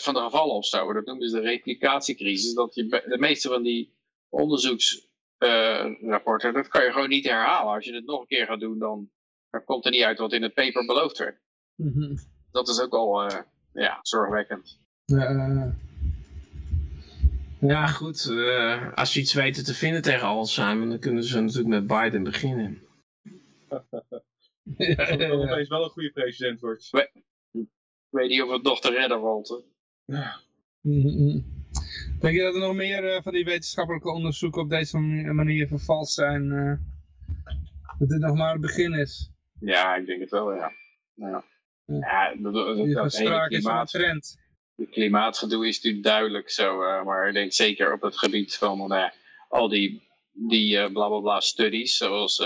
van 0.02 0.14
de 0.14 0.20
gevallen 0.20 0.56
of 0.56 0.66
zo. 0.66 0.94
Dat 0.94 1.06
noemen 1.06 1.30
ze 1.30 1.36
de 1.36 1.42
replicatiecrisis. 1.42 2.54
Dat 2.54 2.76
je 2.76 2.88
de 2.88 3.18
meeste 3.20 3.50
van 3.50 3.64
die 3.64 3.94
onderzoeksrapporten, 4.30 6.50
uh, 6.50 6.56
dat 6.56 6.68
kan 6.68 6.84
je 6.84 6.92
gewoon 6.92 7.10
niet 7.10 7.26
herhalen. 7.26 7.74
Als 7.74 7.86
je 7.86 7.94
het 7.94 8.06
nog 8.06 8.20
een 8.20 8.28
keer 8.28 8.46
gaat 8.46 8.60
doen, 8.60 8.80
dan, 8.80 9.10
dan 9.50 9.64
komt 9.64 9.86
er 9.86 9.92
niet 9.92 10.04
uit 10.04 10.18
wat 10.18 10.34
in 10.34 10.42
het 10.42 10.54
paper 10.54 10.86
beloofd 10.86 11.18
werd. 11.18 11.42
Mm 11.76 11.94
-hmm. 11.94 12.18
Dat 12.52 12.70
is 12.70 12.82
ook 12.82 12.94
al 12.94 13.32
uh, 13.32 13.40
ja, 13.74 14.00
zorgwekkend. 14.02 14.80
Uh, 15.06 15.66
ja, 17.60 17.88
goed. 17.88 18.28
Uh, 18.30 18.94
als 18.94 19.12
ze 19.12 19.20
iets 19.20 19.34
weten 19.34 19.64
te 19.64 19.74
vinden 19.74 20.02
tegen 20.02 20.28
Alzheimer, 20.28 20.90
dan 20.90 21.00
kunnen 21.00 21.24
ze 21.24 21.42
natuurlijk 21.42 21.68
met 21.68 21.88
Biden 21.88 22.24
beginnen. 22.24 22.82
Dat 24.64 25.32
opeens 25.32 25.70
wel 25.70 25.84
een 25.84 25.90
goede 25.90 26.12
president 26.12 26.60
wordt. 26.60 26.90
We 26.90 27.10
ik 28.14 28.20
weet 28.20 28.30
niet 28.30 28.42
of 28.42 28.52
het 28.52 28.64
nog 28.64 28.82
te 28.82 28.90
redden 28.90 29.20
valt. 29.20 29.64
Ja. 30.06 30.40
Denk 32.20 32.36
je 32.36 32.42
dat 32.42 32.54
er 32.54 32.60
nog 32.60 32.76
meer 32.76 33.16
uh, 33.16 33.22
van 33.22 33.34
die 33.34 33.46
wetenschappelijke 33.46 34.12
onderzoeken 34.12 34.62
op 34.62 34.70
deze 34.70 34.98
manier 35.34 35.68
vervalst 35.68 36.14
zijn? 36.14 36.44
Uh, 36.44 36.74
dat 38.00 38.10
dit 38.10 38.20
nog 38.20 38.36
maar 38.36 38.52
het 38.52 38.62
begin 38.62 38.94
is? 38.94 39.32
Ja, 39.60 39.96
ik 39.96 40.06
denk 40.06 40.20
het 40.20 40.30
wel, 40.30 40.56
ja. 40.56 40.72
Ja, 41.14 41.44
ja 41.86 42.36
dat, 42.36 42.54
dat, 42.54 42.78
dat, 42.78 42.92
dat 42.92 43.18
hele 43.18 43.48
klimaat, 43.48 43.90
trend. 43.90 44.38
Het 44.76 44.90
klimaatgedoe 44.90 45.68
is 45.68 45.76
natuurlijk 45.76 46.04
duidelijk 46.04 46.50
zo, 46.50 46.82
uh, 46.82 47.04
maar 47.04 47.28
ik 47.28 47.34
denk 47.34 47.54
zeker 47.54 47.94
op 47.94 48.02
het 48.02 48.18
gebied 48.18 48.56
van 48.56 49.12
al 49.50 49.70
die, 49.70 50.02
die 50.32 50.92
bla 50.92 51.08
bla 51.08 51.20
bla 51.20 51.40
studies, 51.40 51.98
zoals 51.98 52.38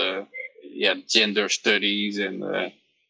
ja, 0.78 1.02
gender 1.06 1.50
studies 1.50 2.16
en 2.16 2.38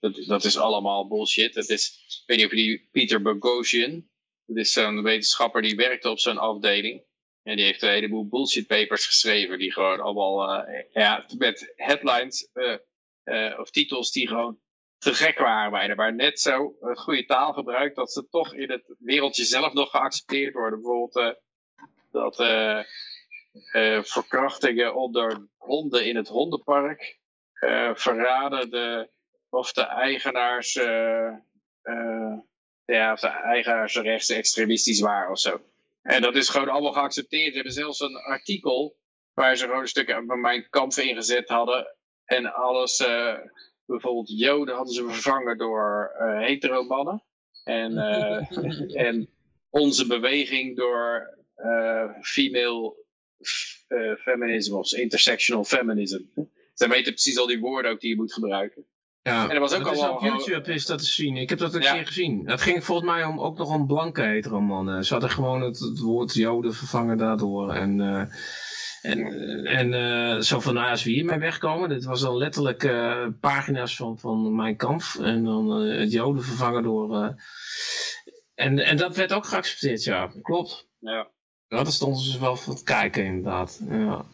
dat, 0.00 0.24
dat 0.26 0.44
is 0.44 0.56
allemaal 0.56 1.08
bullshit. 1.08 1.54
Het 1.54 1.68
is, 1.68 2.04
ik 2.06 2.22
weet 2.26 2.36
niet 2.36 2.46
of 2.46 2.52
die 2.52 2.88
Peter 2.92 3.22
Boghossian, 3.22 4.08
dat 4.46 4.56
is 4.56 4.72
zo'n 4.72 5.02
wetenschapper 5.02 5.62
die 5.62 5.76
werkte 5.76 6.10
op 6.10 6.18
zo'n 6.18 6.38
afdeling. 6.38 7.06
En 7.42 7.56
die 7.56 7.64
heeft 7.64 7.82
een 7.82 7.88
heleboel 7.88 8.28
bullshit 8.28 8.66
papers 8.66 9.06
geschreven, 9.06 9.58
die 9.58 9.72
gewoon 9.72 10.00
allemaal, 10.00 10.66
uh, 10.68 10.82
ja, 10.92 11.26
met 11.38 11.72
headlines 11.76 12.50
uh, 12.54 12.76
uh, 13.24 13.58
of 13.58 13.70
titels 13.70 14.12
die 14.12 14.28
gewoon 14.28 14.58
te 14.98 15.14
gek 15.14 15.38
waren 15.38 15.70
bijna. 15.70 15.94
Maar 15.94 16.14
net 16.14 16.40
zo 16.40 16.76
goede 16.80 17.24
taal 17.24 17.52
gebruikt 17.52 17.96
dat 17.96 18.12
ze 18.12 18.28
toch 18.28 18.54
in 18.54 18.70
het 18.70 18.94
wereldje 18.98 19.44
zelf 19.44 19.72
nog 19.72 19.90
geaccepteerd 19.90 20.54
worden. 20.54 20.80
Bijvoorbeeld 20.80 21.36
dat 22.10 22.36
verkrachtingen 24.08 24.94
onder 24.94 25.48
honden 25.56 26.06
in 26.06 26.16
het 26.16 26.28
hondenpark 26.28 27.17
verraden 27.94 28.70
de 28.70 29.08
of 29.50 29.72
de 29.72 29.82
eigenaars, 29.82 30.76
uh, 30.76 31.30
uh, 31.82 32.38
ja, 32.84 33.12
of 33.12 33.20
de 33.20 33.28
eigenaars 33.28 33.96
rechtsextremistisch 33.96 35.00
waren 35.00 35.30
of 35.30 35.38
zo. 35.38 35.60
En 36.02 36.22
dat 36.22 36.36
is 36.36 36.48
gewoon 36.48 36.68
allemaal 36.68 36.92
geaccepteerd. 36.92 37.48
Ze 37.48 37.54
hebben 37.54 37.72
zelfs 37.72 38.00
een 38.00 38.16
artikel 38.16 38.96
waar 39.34 39.56
ze 39.56 39.64
gewoon 39.64 39.80
een 39.80 39.88
stuk 39.88 40.22
van 40.26 40.40
mijn 40.40 40.66
kamp 40.70 40.92
ingezet 40.92 41.48
hadden. 41.48 41.96
En 42.24 42.54
alles, 42.54 43.00
uh, 43.00 43.34
bijvoorbeeld 43.86 44.38
Joden 44.38 44.74
hadden 44.74 44.94
ze 44.94 45.04
vervangen 45.04 45.58
door 45.58 46.14
uh, 46.20 46.38
hetero 46.40 46.82
mannen. 46.82 47.22
En, 47.64 47.98
en 49.06 49.28
onze 49.70 50.06
beweging 50.06 50.76
door 50.76 51.36
female 52.20 52.94
feminism 54.18 54.74
of 54.74 54.92
intersectional 54.92 55.64
feminism. 55.64 56.22
Ze 56.78 56.88
weten 56.88 57.12
precies 57.12 57.38
al 57.38 57.46
die 57.46 57.60
woorden 57.60 57.90
ook 57.90 58.00
die 58.00 58.10
je 58.10 58.16
moet 58.16 58.32
gebruiken. 58.32 58.86
Ja, 59.22 59.42
en 59.42 59.48
dat 59.48 59.70
was 59.70 59.74
ook 59.74 59.84
dat 59.84 59.98
al 59.98 60.14
op 60.14 60.20
YouTube 60.20 60.72
is 60.72 60.86
dat 60.86 60.98
te 60.98 61.04
zien. 61.04 61.36
Ik 61.36 61.48
heb 61.48 61.58
dat 61.58 61.74
een 61.74 61.80
keer 61.80 62.06
gezien. 62.06 62.44
Dat 62.44 62.60
ging 62.60 62.84
volgens 62.84 63.10
mij 63.10 63.24
om, 63.24 63.40
ook 63.40 63.58
nog 63.58 63.74
om 63.74 63.86
blanke 63.86 64.22
hetero 64.22 64.60
mannen. 64.60 65.04
Ze 65.04 65.12
hadden 65.12 65.30
gewoon 65.30 65.60
het, 65.60 65.78
het 65.78 65.98
woord 65.98 66.34
joden 66.34 66.74
vervangen 66.74 67.16
daardoor. 67.16 67.72
En, 67.72 67.98
uh, 67.98 68.22
en, 69.02 69.64
en 69.64 69.92
uh, 69.92 70.40
zo 70.40 70.60
van, 70.60 70.74
nou 70.74 70.90
als 70.90 71.04
we 71.04 71.10
hiermee 71.10 71.38
wegkomen. 71.38 71.88
Dit 71.88 72.04
was 72.04 72.20
dan 72.20 72.36
letterlijk 72.36 72.82
uh, 72.82 73.26
pagina's 73.40 73.96
van, 73.96 74.18
van 74.18 74.54
mijn 74.54 74.76
kamp. 74.76 75.02
En 75.22 75.44
dan 75.44 75.70
het 75.70 76.12
joden 76.12 76.42
vervangen 76.42 76.82
door... 76.82 77.34
en, 78.54 78.78
en 78.78 78.96
dat 78.96 79.16
werd 79.16 79.32
ook 79.32 79.46
geaccepteerd, 79.46 80.04
ja. 80.04 80.30
Klopt. 80.42 80.88
Ja. 80.98 81.30
Ja, 81.68 81.82
daar 81.82 81.92
stonden 81.92 82.20
ze 82.20 82.40
wel 82.40 82.56
voor 82.56 82.72
het 82.74 82.82
kijken 82.82 83.24
inderdaad. 83.24 83.80
Ja. 83.88 84.24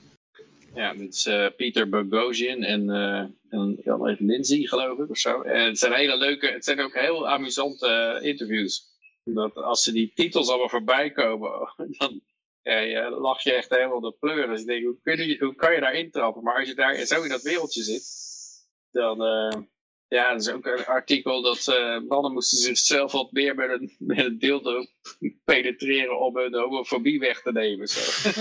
Ja, 0.74 0.94
dit 0.94 1.14
is 1.14 1.26
uh, 1.26 1.46
Pieter 1.56 1.88
Bogosian 1.88 2.62
en, 2.62 2.88
uh, 2.88 3.18
en 3.50 4.16
Lindsay, 4.18 4.66
geloof 4.66 4.98
ik, 4.98 5.10
of 5.10 5.18
zo. 5.18 5.42
En 5.42 5.64
het 5.64 5.78
zijn 5.78 5.92
hele 5.92 6.16
leuke, 6.16 6.46
het 6.46 6.64
zijn 6.64 6.80
ook 6.80 6.94
heel 6.94 7.28
amusante 7.28 8.18
uh, 8.20 8.28
interviews. 8.28 8.92
Dat 9.24 9.56
als 9.56 9.82
ze 9.82 9.92
die 9.92 10.12
titels 10.14 10.48
allemaal 10.48 10.68
voorbij 10.68 11.10
komen, 11.10 11.50
dan 11.98 12.20
ja, 12.62 12.78
je 12.78 13.10
lach 13.10 13.42
je 13.42 13.52
echt 13.52 13.70
helemaal 13.70 14.00
de 14.00 14.16
pleur. 14.20 14.46
Dus 14.46 14.60
je 14.60 14.66
denkt, 14.66 14.84
hoe, 14.84 14.98
kun 15.02 15.28
je, 15.28 15.36
hoe 15.38 15.54
kan 15.54 15.74
je 15.74 15.80
daar 15.80 15.94
intrappen? 15.94 16.42
Maar 16.42 16.58
als 16.58 16.68
je 16.68 16.74
daar 16.74 16.94
zo 16.96 17.22
in 17.22 17.28
dat 17.28 17.42
wereldje 17.42 17.82
zit, 17.82 18.04
dan... 18.90 19.18
ja, 20.14 20.30
er 20.30 20.36
is 20.36 20.50
ook 20.50 20.66
een 20.66 20.84
artikel 20.84 21.42
dat 21.42 21.66
mannen 22.08 22.32
moesten 22.32 22.58
zichzelf 22.58 23.12
wat 23.12 23.32
meer 23.32 23.54
met 23.54 23.70
een, 23.70 23.94
met 23.98 24.18
een 24.18 24.38
dildo 24.38 24.86
penetreren 25.44 26.20
om 26.20 26.36
hun 26.36 26.54
homofobie 26.54 27.18
weg 27.18 27.42
te 27.42 27.52
nemen. 27.52 27.88
Zo. 27.88 28.28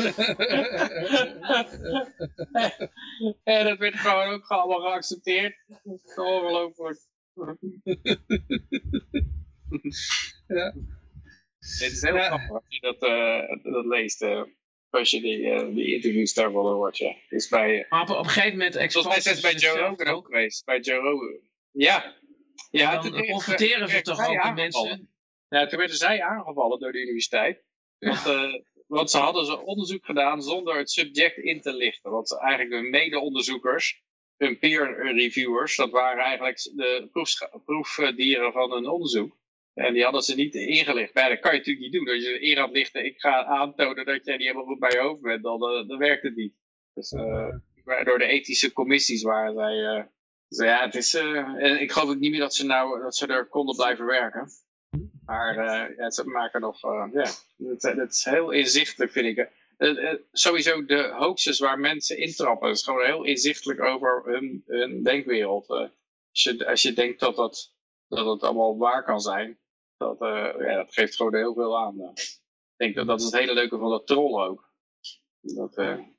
en 3.44 3.66
dat 3.66 3.78
werd 3.78 3.96
gewoon 3.96 4.28
ook 4.28 4.48
allemaal 4.48 4.82
geaccepteerd. 4.82 5.56
Ongelooflijk. 6.16 7.00
ja. 10.48 10.74
Het 11.60 11.92
is 11.92 12.02
heel 12.02 12.16
ja. 12.16 12.26
grappig 12.26 12.52
als 12.52 12.64
je 12.68 12.80
dat, 12.80 13.04
uh, 13.04 13.74
dat 13.74 13.86
leest. 13.86 14.22
Uh, 14.22 14.44
als 14.90 15.10
je 15.10 15.22
die, 15.22 15.40
uh, 15.40 15.76
die 15.76 15.94
interviews 15.94 16.34
daarvan 16.34 16.66
hoort. 16.66 16.98
Ja. 16.98 17.16
Dus 17.30 17.48
bij, 17.48 17.86
maar 17.90 18.02
op, 18.02 18.10
op 18.10 18.18
een 18.18 18.30
gegeven 18.30 18.58
moment... 18.58 18.74
Volgens 18.74 19.08
mij 19.08 19.18
is 19.18 19.26
het 19.26 19.42
bij 19.42 19.54
Joe 19.54 19.78
Rogan 19.78 20.08
ook 20.08 20.26
geweest. 20.26 20.66
Bij 20.66 20.80
Joe 20.80 21.00
Rogan. 21.00 21.52
Ja. 21.74 22.16
Ja, 22.72 23.02
dan 23.02 23.26
confronteren 23.26 23.90
ze 23.90 24.02
toch 24.02 24.28
ook 24.28 24.44
die 24.44 24.54
mensen... 24.54 25.08
Ja, 25.48 25.68
toen 25.68 25.78
werden 25.78 25.98
zij 25.98 26.22
aangevallen 26.22 26.80
door 26.80 26.92
de 26.92 27.02
universiteit. 27.02 27.64
Want, 28.00 28.28
uh, 28.28 28.54
want 28.88 29.12
ze 29.12 29.18
hadden 29.18 29.46
ze 29.46 29.60
onderzoek 29.60 30.06
gedaan 30.06 30.42
zonder 30.42 30.78
het 30.78 30.92
subject 30.92 31.38
in 31.38 31.62
te 31.62 31.74
lichten. 31.74 32.12
Want 32.12 32.40
eigenlijk 32.40 32.72
hun 32.82 32.90
mede-onderzoekers, 32.90 34.04
hun 34.38 34.60
peer 34.60 35.14
reviewers, 35.16 35.76
dat 35.76 35.92
waren 35.92 36.24
eigenlijk 36.24 36.58
de 36.58 37.10
proefdieren 37.66 38.52
van 38.52 38.72
hun 38.72 38.88
onderzoek. 38.88 39.38
En 39.74 39.94
die 39.94 40.04
hadden 40.04 40.22
ze 40.22 40.36
niet 40.36 40.56
ingelicht. 40.56 41.14
Maar 41.14 41.30
dat 41.30 41.40
kan 41.40 41.52
je 41.52 41.58
natuurlijk 41.58 41.86
niet 41.86 41.94
doen. 41.94 42.16
Als 42.16 42.24
je 42.24 42.40
in 42.40 42.56
gaat 42.56 42.72
lichten, 42.72 43.06
ik 43.06 43.20
ga 43.20 43.46
aantonen 43.46 44.06
dat 44.06 44.26
jij 44.26 44.38
niet 44.38 44.46
helemaal 44.46 44.66
goed 44.66 44.80
bij 44.80 44.92
je 44.92 45.00
hoofd 45.00 45.22
bent, 45.22 45.44
dan, 45.44 45.72
uh, 45.72 45.88
dan 45.88 45.98
werkt 45.98 46.24
het 46.24 46.36
niet. 46.36 46.54
Dus 46.94 47.12
uh, 47.12 47.50
door 48.04 48.18
de 48.18 48.26
ethische 48.26 48.74
commissies 48.74 49.24
waren 49.24 49.54
zij... 49.54 49.76
Uh, 49.76 50.04
dus 50.54 50.66
ja, 50.66 50.86
het 50.86 50.96
is, 50.96 51.14
en 51.14 51.82
ik 51.82 51.92
geloof 51.92 52.10
ook 52.10 52.20
niet 52.20 52.32
meer 52.32 52.40
dat 52.40 52.56
ze, 52.56 52.66
nou, 52.66 53.02
dat 53.02 53.16
ze 53.16 53.28
er 53.28 53.46
konden 53.46 53.76
blijven 53.76 54.06
werken. 54.06 54.50
Maar 55.26 55.58
uh, 55.58 55.98
ja, 55.98 56.10
ze 56.10 56.28
maken 56.28 56.62
nog, 56.62 56.84
uh, 56.84 57.08
ja, 57.14 57.30
het, 57.68 57.82
het, 57.82 58.12
is 58.12 58.24
heel 58.24 58.52
inzichtelijk 58.52 59.12
vind 59.12 59.38
ik. 59.38 59.50
Sowieso 60.32 60.86
de 60.86 61.14
hoaxes 61.18 61.60
waar 61.60 61.80
mensen 61.80 62.18
intrappen, 62.18 62.70
is 62.70 62.84
gewoon 62.84 63.06
heel 63.06 63.24
inzichtelijk 63.24 63.82
over 63.82 64.24
hun, 64.66 65.04
denkwereld. 65.04 65.70
als, 65.70 65.92
je, 66.32 66.68
als 66.68 66.82
je 66.82 66.94
denkt 66.94 67.20
dat 67.20 67.36
dat, 67.36 67.74
dat 68.08 68.26
het 68.26 68.44
allemaal 68.44 68.78
waar 68.78 69.04
kan 69.04 69.22
zijn, 69.22 69.60
dat, 69.98 70.18
ja, 70.60 70.76
dat 70.76 70.94
geeft 70.94 71.16
gewoon 71.16 71.36
heel 71.36 71.54
veel 71.54 71.80
aan. 71.80 72.12
ik 72.14 72.42
denk 72.76 72.96
dat 72.96 73.08
dat 73.08 73.20
is 73.20 73.26
het 73.26 73.36
hele 73.36 73.54
leuke 73.54 73.78
van 73.78 73.90
dat 73.90 74.08
troll 74.08 74.48
ook. 74.48 74.72
Dat, 75.42 75.74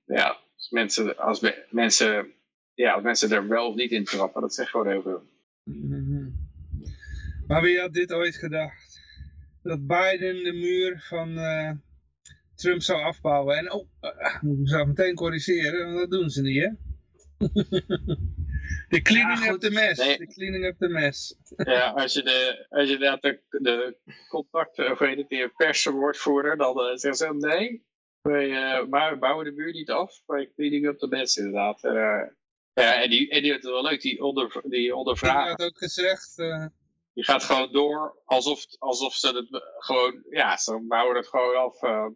ja, 0.05 0.39
mensen, 0.70 1.16
als 1.16 1.52
mensen, 1.70 2.35
ja, 2.74 2.92
als 2.92 3.02
mensen 3.02 3.30
er 3.30 3.48
wel 3.48 3.68
of 3.68 3.74
niet 3.74 3.90
in 3.90 4.05
trappen, 4.05 4.40
dat 4.40 4.55
zegt 4.55 4.70
gewoon 4.70 4.88
heel 4.88 5.02
veel. 5.02 5.22
Maar 7.46 7.62
wie 7.62 7.80
had 7.80 7.92
dit 7.92 8.12
ooit 8.12 8.36
gedacht? 8.36 8.94
dat 9.64 9.86
Biden 9.86 10.44
de 10.44 10.52
muur 10.52 11.05
van 11.09 11.38
uh, 11.38 11.70
Trump 12.55 12.82
zou 12.82 13.02
afbouwen. 13.02 13.56
En 13.56 13.72
oh, 13.72 13.88
uh, 14.01 14.42
moet 14.42 14.52
ik 14.52 14.59
mezelf 14.59 14.86
meteen 14.86 15.14
corrigeren, 15.14 15.84
want 15.84 15.98
dat 15.98 16.10
doen 16.10 16.30
ze 16.30 16.42
niet, 16.42 16.62
hè? 16.62 16.68
de 18.94 19.02
cleaning 19.02 19.44
ja, 19.44 19.52
up 19.52 19.60
the 19.60 19.70
mess. 19.70 20.06
Nee. 20.06 20.18
De 20.18 20.26
cleaning 20.26 20.64
up 20.64 20.78
the 20.78 20.88
mess. 20.88 21.36
ja, 21.56 21.90
als 21.90 22.12
je, 22.12 22.22
de, 22.22 22.66
als 22.68 22.88
je 22.88 22.98
de, 22.98 23.40
de 23.51 23.96
contact, 24.28 24.78
of 24.78 24.98
weet 24.98 25.16
het, 25.16 25.28
de 25.28 25.52
perswoordvoerder, 25.56 26.56
dan 26.56 26.78
uh, 26.78 26.96
zeggen 26.96 27.14
ze 27.14 27.46
nee. 27.48 27.84
Wij, 28.22 28.48
uh, 28.48 28.86
maar 28.86 29.12
we 29.12 29.18
bouwen 29.18 29.44
de 29.44 29.52
muur 29.52 29.72
niet 29.72 29.90
af 29.90 30.22
bij 30.26 30.51
cleaning 30.55 30.86
up 30.86 30.98
the 30.98 31.06
mess, 31.06 31.36
inderdaad. 31.36 31.80
Ja, 32.74 33.02
en 33.02 33.10
die, 33.10 33.30
en 33.30 33.42
die 33.42 33.52
het 33.52 33.64
wel 33.64 33.82
leuk, 33.82 34.01
die, 34.01 34.22
onder, 34.22 34.62
die 34.64 34.96
ondervragen. 34.96 35.56
Die 35.56 35.64
had 35.64 35.74
ook 35.74 35.78
gezegd... 35.78 36.34
Die 37.14 37.24
gaat 37.24 37.44
gewoon 37.44 37.72
door 37.72 38.22
alsof, 38.24 38.64
alsof 38.78 39.14
ze 39.14 39.28
het 39.28 39.62
gewoon, 39.78 40.24
ja, 40.30 40.56
ze 40.56 40.84
bouwen 40.88 41.16
het 41.16 41.28
gewoon 41.28 41.56
af. 41.56 41.82
Uh, 41.82 42.06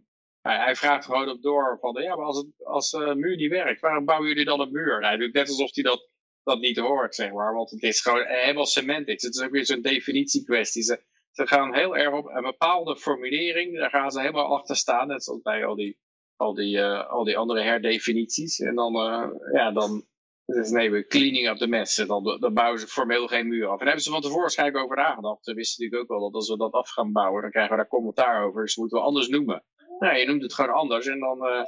hij, 0.42 0.76
vraagt 0.76 1.04
gewoon 1.04 1.28
op 1.28 1.42
door 1.42 1.78
van, 1.80 2.02
ja, 2.02 2.16
maar 2.16 2.24
als, 2.24 2.36
het, 2.36 2.64
als 2.64 2.92
een 2.92 3.08
uh, 3.08 3.14
muur 3.14 3.36
niet 3.36 3.50
werkt, 3.50 3.80
waarom 3.80 4.04
bouwen 4.04 4.28
jullie 4.28 4.44
dan 4.44 4.60
een 4.60 4.72
muur? 4.72 5.00
Hij 5.00 5.16
doet 5.16 5.32
net 5.32 5.48
alsof 5.48 5.74
hij 5.74 5.84
dat, 5.84 6.08
dat 6.42 6.60
niet 6.60 6.78
hoort, 6.78 7.14
zeg 7.14 7.32
maar. 7.32 7.54
Want 7.54 7.70
het 7.70 7.82
is 7.82 8.00
gewoon 8.00 8.24
helemaal 8.26 8.66
semantics. 8.66 9.22
Het 9.22 9.34
is 9.34 9.42
ook 9.42 9.50
weer 9.50 9.66
zo'n 9.66 9.82
definitiekwestie. 9.82 10.82
Ze, 10.82 11.02
ze 11.30 11.46
gaan 11.46 11.74
heel 11.74 11.96
erg 11.96 12.14
op 12.14 12.26
een 12.26 12.42
bepaalde 12.42 12.96
formulering, 12.96 13.78
daar 13.78 13.90
gaan 13.90 14.10
ze 14.10 14.20
helemaal 14.20 14.56
achter 14.56 14.76
staan. 14.76 15.08
Net 15.08 15.24
zoals 15.24 15.42
bij 15.42 15.64
al 15.64 15.74
die, 15.74 15.98
al 16.36 16.54
die, 16.54 16.76
uh, 16.76 17.10
al 17.10 17.24
die 17.24 17.36
andere 17.36 17.62
herdefinities. 17.62 18.58
En 18.58 18.74
dan, 18.74 18.94
uh, 18.94 19.28
ja, 19.52 19.72
dan, 19.72 20.06
dus 20.54 20.70
nee, 20.70 20.90
we 20.90 21.06
cleaning 21.06 21.48
up 21.48 21.56
the 21.58 21.66
mess. 21.66 21.96
Dan, 21.96 22.36
dan 22.40 22.54
bouwen 22.54 22.80
ze 22.80 22.86
formeel 22.86 23.26
geen 23.26 23.48
muur 23.48 23.64
af. 23.64 23.72
En 23.72 23.78
daar 23.78 23.86
hebben 23.86 24.04
ze 24.04 24.10
van 24.10 24.20
tevoren 24.20 24.40
waarschijnlijk 24.40 24.84
over 24.84 24.96
nagedacht. 24.96 25.44
Ze 25.44 25.54
wisten 25.54 25.84
natuurlijk 25.84 26.10
ook 26.10 26.18
wel 26.18 26.30
dat 26.30 26.40
als 26.40 26.48
we 26.48 26.56
dat 26.56 26.72
af 26.72 26.90
gaan 26.90 27.12
bouwen, 27.12 27.42
dan 27.42 27.50
krijgen 27.50 27.70
we 27.70 27.76
daar 27.76 27.88
commentaar 27.88 28.44
over. 28.44 28.62
Dus 28.62 28.76
moeten 28.76 28.98
we 28.98 29.04
anders 29.04 29.28
noemen. 29.28 29.64
Nou, 29.98 30.16
je 30.16 30.26
noemt 30.26 30.42
het 30.42 30.54
gewoon 30.54 30.74
anders 30.74 31.06
en 31.06 31.20
dan, 31.20 31.38
uh, 31.46 31.64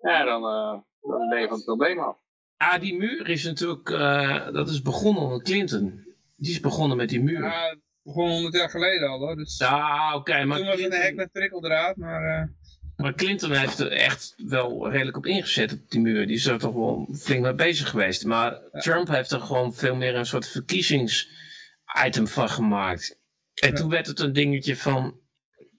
ja, 0.00 0.24
dan, 0.24 0.42
uh, 0.42 0.80
dan 1.00 1.28
ben 1.28 1.40
je 1.40 1.46
van 1.46 1.56
het 1.56 1.64
probleem 1.64 1.98
af. 1.98 2.16
Ja, 2.56 2.78
die 2.78 2.96
muur 2.96 3.28
is 3.28 3.44
natuurlijk, 3.44 3.90
uh, 3.90 4.52
dat 4.52 4.68
is 4.68 4.82
begonnen 4.82 5.22
onder 5.22 5.42
Clinton. 5.42 6.04
Die 6.36 6.50
is 6.50 6.60
begonnen 6.60 6.96
met 6.96 7.08
die 7.08 7.22
muur. 7.22 7.42
Ja, 7.42 7.76
begon 8.02 8.30
100 8.30 8.54
jaar 8.54 8.70
geleden 8.70 9.08
al 9.08 9.18
hoor. 9.18 9.36
Dus 9.36 9.58
ja, 9.58 10.08
oké. 10.08 10.16
Okay, 10.16 10.44
maar 10.44 10.58
toen 10.58 10.66
was 10.66 10.80
het 10.80 10.92
een 10.92 11.00
hek 11.00 11.14
met 11.14 11.32
prikkeldraad, 11.32 11.96
maar... 11.96 12.58
Maar 13.00 13.14
Clinton 13.14 13.52
heeft 13.52 13.78
er 13.78 13.92
echt 13.92 14.34
wel 14.36 14.90
redelijk 14.90 15.16
op 15.16 15.26
ingezet 15.26 15.72
op 15.72 15.90
die 15.90 16.00
muur. 16.00 16.26
Die 16.26 16.36
is 16.36 16.46
er 16.46 16.58
toch 16.58 16.74
wel 16.74 17.08
flink 17.14 17.42
mee 17.42 17.54
bezig 17.54 17.88
geweest. 17.88 18.24
Maar 18.24 18.60
Trump 18.72 19.08
heeft 19.08 19.30
er 19.30 19.40
gewoon 19.40 19.74
veel 19.74 19.94
meer 19.94 20.14
een 20.14 20.26
soort 20.26 20.48
verkiezingsitem 20.48 22.26
van 22.26 22.48
gemaakt. 22.48 23.18
En 23.54 23.74
toen 23.74 23.90
werd 23.90 24.06
het 24.06 24.20
een 24.20 24.32
dingetje 24.32 24.76
van... 24.76 25.18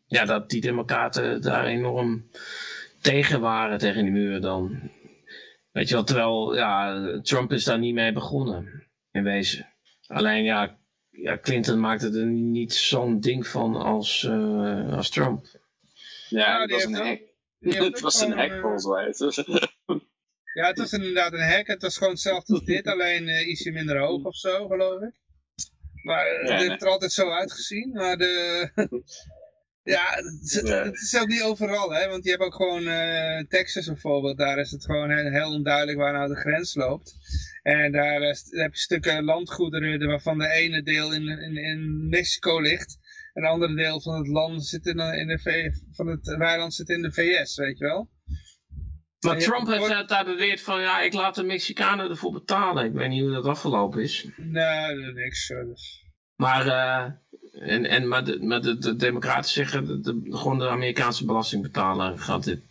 Ja, 0.06 0.26
dat 0.26 0.50
die 0.50 0.62
democraten 0.62 1.42
daar 1.42 1.66
enorm 1.66 2.30
tegen 3.02 3.42
waren 3.42 3.78
tegen 3.78 4.04
die 4.04 4.12
muur 4.12 4.42
dan. 4.42 4.92
Weet 5.72 5.88
je 5.88 5.94
wel, 5.94 6.04
terwijl 6.04 6.56
ja, 6.56 7.02
Trump 7.22 7.52
is 7.52 7.64
daar 7.64 7.80
niet 7.80 7.94
mee 7.94 8.14
begonnen. 8.14 8.88
In 9.12 9.24
wezen. 9.24 9.68
Alleen 10.08 10.44
ja, 10.44 10.78
ja 11.10 11.38
Clinton 11.38 11.80
maakte 11.80 12.20
er 12.20 12.26
niet 12.26 12.74
zo'n 12.74 13.20
ding 13.20 13.48
van 13.48 13.76
als, 13.76 14.24
uh, 14.24 14.94
als 14.94 15.10
Trump. 15.10 15.46
Ja, 16.32 16.62
het 16.62 16.72
was 16.78 16.84
een 16.84 16.94
hack. 16.94 17.22
Het 17.60 18.00
was 18.00 18.22
een 18.22 18.32
hack 18.32 18.62
volgens 18.62 18.86
mij. 18.86 19.14
Ja, 20.54 20.68
het 20.68 20.78
was 20.78 20.94
inderdaad 20.94 21.34
een 21.34 21.50
hack. 21.50 21.68
Het 21.68 21.82
was 21.82 21.98
gewoon 21.98 22.14
hetzelfde 22.14 22.54
als 22.54 22.64
dit, 22.64 22.88
alleen 22.88 23.28
uh, 23.28 23.48
ietsje 23.48 23.72
minder 23.72 23.98
hoog 23.98 24.24
of 24.24 24.36
zo, 24.36 24.68
geloof 24.68 25.02
ik. 25.02 25.20
Maar 26.04 26.26
het 26.26 26.50
heeft 26.50 26.82
er 26.82 26.88
altijd 26.88 27.12
zo 27.12 27.30
uitgezien. 27.30 27.92
Maar 27.92 28.18
de... 28.18 28.70
ja, 29.96 30.06
het, 30.10 30.62
het, 30.68 31.02
is 31.02 31.18
ook 31.20 31.28
niet 31.28 31.42
overal, 31.42 31.94
hè. 31.94 32.08
Want 32.08 32.24
je 32.24 32.30
hebt 32.30 32.44
ook 32.44 32.56
gewoon 32.56 32.84
uh, 32.84 33.40
Texas 33.40 33.86
bijvoorbeeld. 33.86 34.38
Daar 34.38 34.58
is 34.58 34.72
het 34.72 34.86
gewoon 34.86 35.12
heel, 35.12 35.32
heel 35.32 35.54
onduidelijk 35.54 35.98
waar 35.98 36.14
nou 36.14 36.28
de 36.28 36.40
grens 36.40 36.76
loopt. 36.76 37.16
En 37.64 37.92
daar, 37.92 38.22
heb 38.50 38.74
je 38.74 38.80
stukken 38.80 39.24
landgoederen 39.24 40.08
waarvan 40.08 40.38
de 40.38 40.50
ene 40.50 40.84
deel 40.84 41.14
in, 41.14 41.28
in, 41.28 41.58
in 41.58 42.10
Mexico 42.10 42.60
ligt. 42.60 43.00
Een 43.34 43.46
ander 43.46 43.76
deel 43.76 44.02
van 44.02 44.18
het 44.18 44.28
land 44.28 44.66
zit 44.66 44.86
in, 44.86 45.00
in 45.00 45.28
de 45.28 45.74
van 45.92 46.08
het 46.08 46.36
weiland 46.38 46.74
zit 46.74 46.90
in 46.90 47.02
de 47.02 47.12
VS, 47.12 47.56
weet 47.56 47.78
je 47.78 47.86
wel. 47.86 48.10
Maar 49.20 49.38
Trump 49.38 49.68
heeft 49.68 50.10
daar 50.10 50.26
beweerd 50.26 50.62
van, 50.62 50.82
ja, 50.82 51.02
ik 51.02 51.14
laat 51.14 51.36
de 51.36 51.44
Mexicanen 51.44 52.10
ervoor 52.10 52.32
betalen. 52.32 52.86
Ik 52.86 52.94
weet 52.94 53.10
niet 53.10 53.22
hoe 53.22 53.32
dat 53.32 53.46
afgelopen 53.46 54.02
is. 54.02 54.28
Nee, 54.38 54.96
niks. 54.96 55.48
Dus. 55.48 56.06
Maar, 56.36 56.66
uh, 56.66 57.06
en, 57.70 57.86
en, 57.86 58.08
maar, 58.08 58.26
de, 58.26 58.44
maar 58.44 58.62
de, 58.62 58.78
de 58.78 58.96
democraten 58.96 59.52
zeggen, 59.52 60.02
de, 60.04 60.22
gewoon 60.30 60.58
de 60.58 60.70
Amerikaanse 60.70 61.26
belastingbetaler 61.26 62.18
gaat 62.18 62.44
dit 62.44 62.62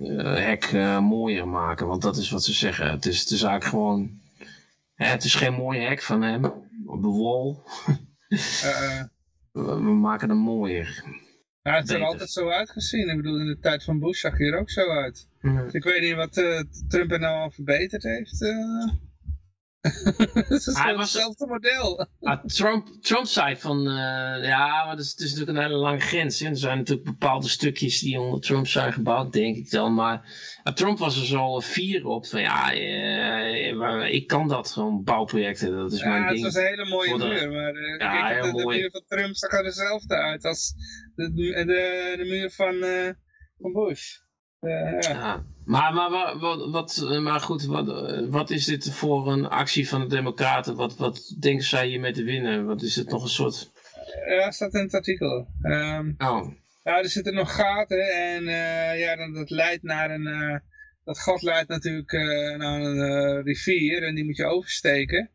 uh, 0.00 0.34
hek 0.34 0.72
uh, 0.72 1.00
mooier 1.00 1.48
maken. 1.48 1.86
Want 1.86 2.02
dat 2.02 2.16
is 2.16 2.30
wat 2.30 2.44
ze 2.44 2.52
zeggen. 2.52 2.90
Het 2.90 3.06
is, 3.06 3.20
het 3.20 3.30
is 3.30 3.42
eigenlijk 3.42 3.70
gewoon, 3.70 4.20
hè, 4.94 5.06
het 5.06 5.24
is 5.24 5.34
geen 5.34 5.54
mooie 5.54 5.80
hek 5.80 6.02
van 6.02 6.22
hem, 6.22 6.44
op 6.86 7.02
de 7.02 7.08
wall. 7.08 7.56
we 9.64 9.94
maken 9.94 10.28
hem 10.28 10.38
mooier. 10.38 11.04
Ja, 11.62 11.74
het 11.74 11.88
is 11.88 11.94
er 11.94 12.02
altijd 12.02 12.30
zo 12.30 12.48
uitgezien. 12.48 13.08
Ik 13.08 13.16
bedoel, 13.16 13.40
in 13.40 13.46
de 13.46 13.58
tijd 13.58 13.84
van 13.84 13.98
Bush 13.98 14.20
zag 14.20 14.38
hij 14.38 14.46
er 14.46 14.58
ook 14.58 14.70
zo 14.70 14.88
uit. 14.90 15.28
Dus 15.40 15.72
ik 15.72 15.84
weet 15.84 16.00
niet 16.00 16.14
wat 16.14 16.36
uh, 16.36 16.60
Trump 16.88 17.12
er 17.12 17.20
nou 17.20 17.42
al 17.42 17.50
verbeterd 17.50 18.02
heeft. 18.02 18.42
Uh... 18.42 18.88
dat 20.48 20.50
is 20.50 20.64
Hij 20.66 20.74
gewoon 20.74 20.96
was- 20.96 21.12
hetzelfde 21.12 21.46
model. 21.46 22.06
Ah, 22.20 22.44
Trump, 22.44 22.88
Trump 23.00 23.26
zei 23.26 23.56
van, 23.56 23.78
eh, 23.88 24.44
ja, 24.44 24.84
maar 24.84 24.90
het 24.90 24.98
is, 24.98 25.10
het 25.10 25.20
is 25.20 25.30
natuurlijk 25.30 25.58
een 25.58 25.64
hele 25.64 25.76
lange 25.78 26.00
grens. 26.00 26.40
hè. 26.40 26.48
Er 26.48 26.56
zijn 26.56 26.78
natuurlijk 26.78 27.08
bepaalde 27.08 27.48
stukjes 27.48 28.00
die 28.00 28.20
onder 28.20 28.40
Trump 28.40 28.66
zijn 28.66 28.92
gebouwd, 28.92 29.32
denk 29.32 29.56
ik 29.56 29.70
dan. 29.70 29.94
Maar 29.94 30.32
Trump 30.74 30.98
was 30.98 31.16
er 31.20 31.26
zo 31.26 31.60
fier 31.60 32.06
op 32.06 32.26
van, 32.26 32.40
ja, 32.40 32.72
eh, 32.72 33.76
maar 33.76 34.08
ik 34.10 34.26
kan 34.26 34.48
dat, 34.48 34.70
gewoon 34.70 35.02
bouwprojecten, 35.04 35.76
dat 35.76 35.92
is 35.92 36.00
Ja, 36.00 36.08
mijn 36.08 36.22
het 36.22 36.32
ding. 36.32 36.44
was 36.44 36.54
een 36.54 36.66
hele 36.66 36.88
mooie 36.88 37.18
de- 37.18 37.24
muur, 37.26 37.50
maar 37.52 37.74
eh, 37.74 37.98
Ja, 37.98 38.28
kijk, 38.28 38.42
de, 38.56 38.64
muur 38.66 38.90
van 38.90 39.04
Trump 39.06 39.36
zag 39.36 39.52
er 39.52 39.62
dezelfde 39.62 40.14
uit 40.14 40.44
als 40.44 40.74
de, 41.14 41.32
de, 41.32 41.64
de, 41.64 42.14
de 42.16 42.24
muur 42.28 42.50
van, 42.50 42.82
eh, 42.82 43.08
van 43.58 43.72
Bush. 43.72 44.16
Eh, 44.60 45.00
ja. 45.00 45.44
Maar, 45.64 45.94
maar, 45.94 46.10
wa- 46.10 46.38
wat, 46.38 46.70
wat, 46.70 47.20
maar 47.20 47.40
goed, 47.40 47.64
wat, 47.64 47.88
eh, 47.88 48.26
wat 48.28 48.50
is 48.50 48.64
dit 48.64 48.92
voor 48.92 49.32
een 49.32 49.46
actie 49.46 49.88
van 49.88 50.00
de 50.00 50.06
Democraten? 50.06 50.76
Wat, 50.76 50.96
wat 50.96 51.36
denken 51.40 51.64
zij 51.64 51.86
hiermee 51.86 52.12
te 52.12 52.22
winnen? 52.22 52.66
Wat 52.66 52.82
is 52.82 52.96
het 52.96 53.10
nog 53.10 53.22
een 53.22 53.28
soort... 53.28 53.70
ja, 54.28 54.50
staat 54.50 54.74
in 54.74 54.80
het 54.82 54.94
artikel. 54.94 55.48
Oh, 56.18 56.46
Ja, 56.84 56.98
er 56.98 57.08
zitten 57.08 57.34
nog 57.34 57.54
gaten 57.54 58.08
en 58.12 58.48
eh, 58.48 59.00
ja, 59.00 59.16
dan, 59.16 59.32
dat 59.32 59.50
leidt 59.50 59.82
naar 59.82 60.10
een... 60.10 60.26
eh, 60.26 60.56
dat 61.04 61.18
gat 61.18 61.42
leidt 61.42 61.68
natuurlijk 61.68 62.12
eh, 62.12 62.56
naar 62.56 62.80
een 62.80 63.00
eh, 63.00 63.44
rivier 63.44 64.02
en 64.02 64.14
die 64.14 64.24
moet 64.24 64.36
je 64.36 64.44
oversteken. 64.44 65.30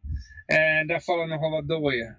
En 0.45 0.87
daar 0.87 1.01
vallen 1.01 1.27
nogal 1.27 1.49
wat 1.49 1.67
dooien. 1.67 2.17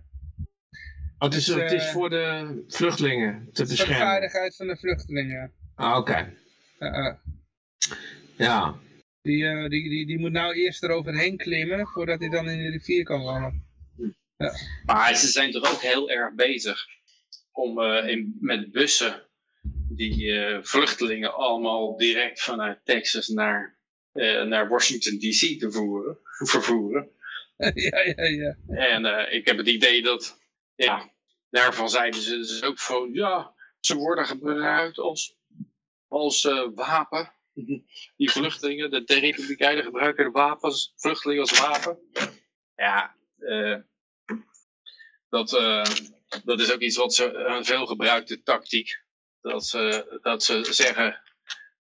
oh 1.18 1.28
het, 1.28 1.34
is, 1.34 1.44
Dus, 1.44 1.54
het 1.62 1.72
is 1.72 1.84
eh, 1.86 1.92
voor 1.92 2.10
de 2.10 2.64
vluchtelingen 2.68 3.32
te 3.34 3.50
Voor 3.54 3.64
de 3.64 3.70
beschermen. 3.70 3.96
veiligheid 4.06 4.56
van 4.56 4.66
de 4.66 4.76
vluchtelingen. 4.76 5.52
Ah, 5.74 5.96
Oké, 5.96 6.12
Eh, 6.12 6.18
eh, 6.20 6.26
ja. 8.36 8.78
die, 9.22 9.46
eh, 9.46 9.68
die, 9.68 9.88
die, 9.88 10.06
die 10.06 10.18
moet 10.18 10.32
nou 10.32 10.54
eerst 10.54 10.82
eroverheen 10.82 11.36
klimmen 11.36 11.86
voordat 11.86 12.20
hij 12.20 12.28
dan 12.28 12.48
in 12.48 12.58
de 12.58 12.70
rivier 12.70 13.04
kan 13.04 13.22
vallen. 13.22 13.66
Maar 14.84 15.16
ze 15.16 15.26
zijn 15.26 15.50
toch 15.50 15.72
ook 15.72 15.80
heel 15.80 16.10
erg 16.10 16.34
bezig 16.34 16.86
om 17.52 17.80
eh, 17.80 18.08
in, 18.08 18.36
met 18.40 18.72
bussen 18.72 19.24
die 19.96 20.32
eh, 20.32 20.58
vluchtelingen 20.62 21.34
allemaal 21.34 21.96
direct 21.96 22.42
vanuit 22.42 22.84
Texas 22.84 23.28
naar, 23.28 23.78
eh, 24.12 24.42
naar 24.42 24.68
Washington 24.68 25.18
DC 25.18 25.58
te 25.58 25.70
voeren, 25.70 26.18
vervoeren. 26.22 27.08
ja, 27.74 28.00
ja, 28.00 28.24
ja. 28.24 28.56
En 28.66 29.04
eh, 29.04 29.34
ik 29.34 29.46
heb 29.46 29.56
het 29.56 29.68
idee 29.68 30.02
dat, 30.02 30.38
ja, 30.74 31.10
daarvan 31.50 31.90
zeiden 31.90 32.20
ze 32.20 32.36
dus 32.36 32.62
ook 32.62 32.78
van, 32.78 33.10
ja, 33.12 33.54
ze 33.80 33.96
worden 33.96 34.26
gebruikt 34.26 34.98
als, 34.98 35.36
als 36.14 36.44
eh, 36.44 36.68
wapen. 36.74 37.32
Die 38.16 38.30
vluchtelingen, 38.30 38.90
de, 38.90 39.04
de 39.04 39.18
Republikeinen 39.18 39.84
gebruiken 39.84 40.24
de 40.24 40.30
wapens, 40.30 40.92
vluchtelingen 40.96 41.42
als 41.42 41.60
wapen. 41.60 41.98
Ja, 42.76 43.16
eh, 43.38 43.76
dat, 45.28 45.52
eh, 45.52 45.84
dat 46.44 46.60
is 46.60 46.72
ook 46.72 46.80
iets 46.80 46.96
wat 46.96 47.14
ze, 47.14 47.32
een 47.32 47.64
veelgebruikte 47.64 48.42
tactiek. 48.42 49.02
Dat 49.40 49.66
ze, 49.66 50.18
dat 50.22 50.42
ze 50.42 50.64
zeggen, 50.64 51.20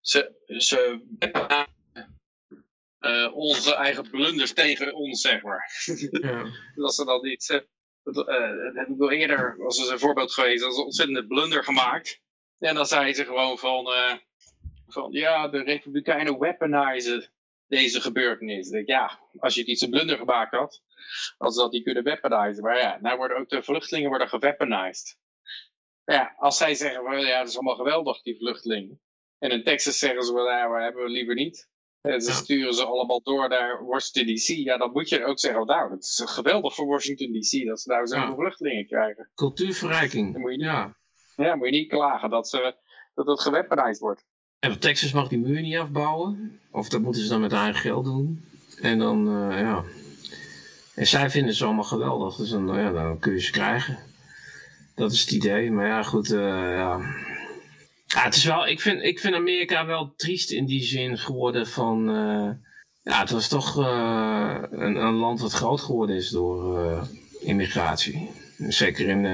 ze, 0.00 0.32
ze 0.46 1.00
eh, 2.98 3.34
onze 3.34 3.74
eigen 3.74 4.10
blunders 4.10 4.52
tegen 4.52 4.94
ons, 4.94 5.20
zeg 5.20 5.42
maar 5.42 5.84
ja. 6.10 6.46
dat 6.82 6.94
ze 6.94 7.04
dat 7.04 7.22
niet. 7.22 7.46
dat, 7.46 7.66
dat 8.14 8.26
heb 8.74 8.88
ik 8.88 8.96
wel 8.96 9.10
eerder, 9.10 9.38
er 9.38 9.92
een 9.92 9.98
voorbeeld 9.98 10.32
geweest, 10.32 10.62
dat 10.62 10.72
is 10.72 10.78
een 10.78 10.84
ontzettende 10.84 11.26
blunder 11.26 11.64
gemaakt. 11.64 12.22
En 12.64 12.74
dan 12.74 12.86
zei 12.86 13.14
ze 13.14 13.24
gewoon 13.24 13.58
van, 13.58 13.86
eh, 13.86 14.14
van 14.86 15.12
ja, 15.12 15.48
de 15.48 15.62
Republikeinen 15.62 16.38
weaponizen 16.38 17.30
deze 17.66 18.00
gebeurtenis. 18.00 18.68
Denk, 18.68 18.88
ja, 18.88 19.18
als 19.38 19.54
je 19.54 19.60
het 19.60 19.68
iets 19.68 19.80
een 19.82 19.90
blunder 19.90 20.16
gemaakt 20.16 20.54
had, 20.54 20.82
als 21.38 21.56
dat 21.56 21.72
niet 21.72 21.84
kunnen 21.84 22.02
weaponizen. 22.04 22.62
Maar 22.62 22.78
ja, 22.78 22.98
nou 23.00 23.16
worden 23.16 23.36
ook 23.36 23.48
de 23.48 23.62
vluchtelingen 23.62 24.08
worden 24.08 24.28
geweaponized. 24.28 25.18
Ja, 26.04 26.34
als 26.38 26.56
zij 26.56 26.74
zeggen, 26.74 27.02
van, 27.04 27.20
ja, 27.20 27.38
dat 27.38 27.48
is 27.48 27.54
allemaal 27.54 27.76
geweldig, 27.76 28.22
die 28.22 28.36
vluchtelingen. 28.36 29.00
En 29.38 29.50
in 29.50 29.64
Texas 29.64 29.98
zeggen 29.98 30.22
ze, 30.22 30.32
well, 30.32 30.44
ja, 30.44 30.70
we 30.70 30.82
hebben 30.82 31.02
we 31.02 31.10
liever 31.10 31.34
niet. 31.34 31.68
En 32.00 32.20
ze 32.20 32.32
sturen 32.32 32.74
ze 32.74 32.84
allemaal 32.84 33.22
door 33.22 33.48
naar 33.48 33.84
Washington 33.84 34.34
DC. 34.34 34.46
Ja, 34.46 34.76
dan 34.76 34.92
moet 34.92 35.08
je 35.08 35.24
ook 35.24 35.38
zeggen, 35.38 35.66
nou, 35.66 35.90
het 35.90 36.04
is 36.04 36.22
geweldig 36.24 36.74
voor 36.74 36.86
Washington 36.86 37.32
DC 37.32 37.66
dat 37.66 37.80
ze 37.80 38.00
zoveel 38.04 38.28
Ja. 38.28 38.34
vluchtelingen 38.34 38.86
krijgen. 38.86 39.30
Cultuurverrijking. 39.34 40.36
Moet 40.36 40.54
je 40.54 40.58
Ja. 40.58 40.96
Ja, 41.36 41.54
moet 41.54 41.66
je 41.66 41.72
niet 41.72 41.88
klagen 41.88 42.30
dat, 42.30 42.48
ze, 42.48 42.74
dat 43.14 43.26
het 43.26 43.40
geweaponized 43.40 43.98
wordt. 43.98 44.24
En 44.58 44.78
Texas 44.78 45.12
mag 45.12 45.28
die 45.28 45.38
muur 45.38 45.60
niet 45.60 45.76
afbouwen. 45.76 46.60
Of 46.70 46.88
dat 46.88 47.00
moeten 47.00 47.22
ze 47.22 47.28
dan 47.28 47.40
met 47.40 47.52
eigen 47.52 47.80
geld 47.80 48.04
doen. 48.04 48.44
En 48.80 48.98
dan, 48.98 49.26
eh, 49.26 49.60
ja. 49.60 49.84
En 50.94 51.06
zij 51.06 51.30
vinden 51.30 51.54
ze 51.54 51.64
allemaal 51.64 51.84
geweldig. 51.84 52.36
Dus 52.36 52.50
dan, 52.50 52.66
ja, 52.66 53.16
kun 53.20 53.32
je 53.32 53.40
ze 53.40 53.50
krijgen. 53.50 53.98
Dat 54.94 55.12
is 55.12 55.20
het 55.20 55.30
idee. 55.30 55.70
Maar 55.70 55.86
ja, 55.86 56.02
goed, 56.02 56.30
eh, 56.30 56.38
ja. 56.38 57.00
ja. 58.06 58.24
Het 58.24 58.34
is 58.34 58.44
wel, 58.44 58.66
ik 58.66 58.80
vind, 58.80 59.02
ik 59.02 59.18
vind 59.20 59.34
Amerika 59.34 59.86
wel 59.86 60.14
triest 60.16 60.50
in 60.50 60.66
die 60.66 60.82
zin 60.82 61.18
geworden 61.18 61.66
van... 61.66 62.08
eh, 62.08 62.50
ja, 63.02 63.20
het 63.20 63.30
was 63.30 63.48
toch 63.48 63.76
een, 63.76 64.96
een 64.96 65.14
land 65.14 65.40
wat 65.40 65.52
groot 65.52 65.80
geworden 65.80 66.16
is 66.16 66.30
door 66.30 67.08
immigratie. 67.40 68.30
Zeker 68.58 69.08
in 69.08 69.24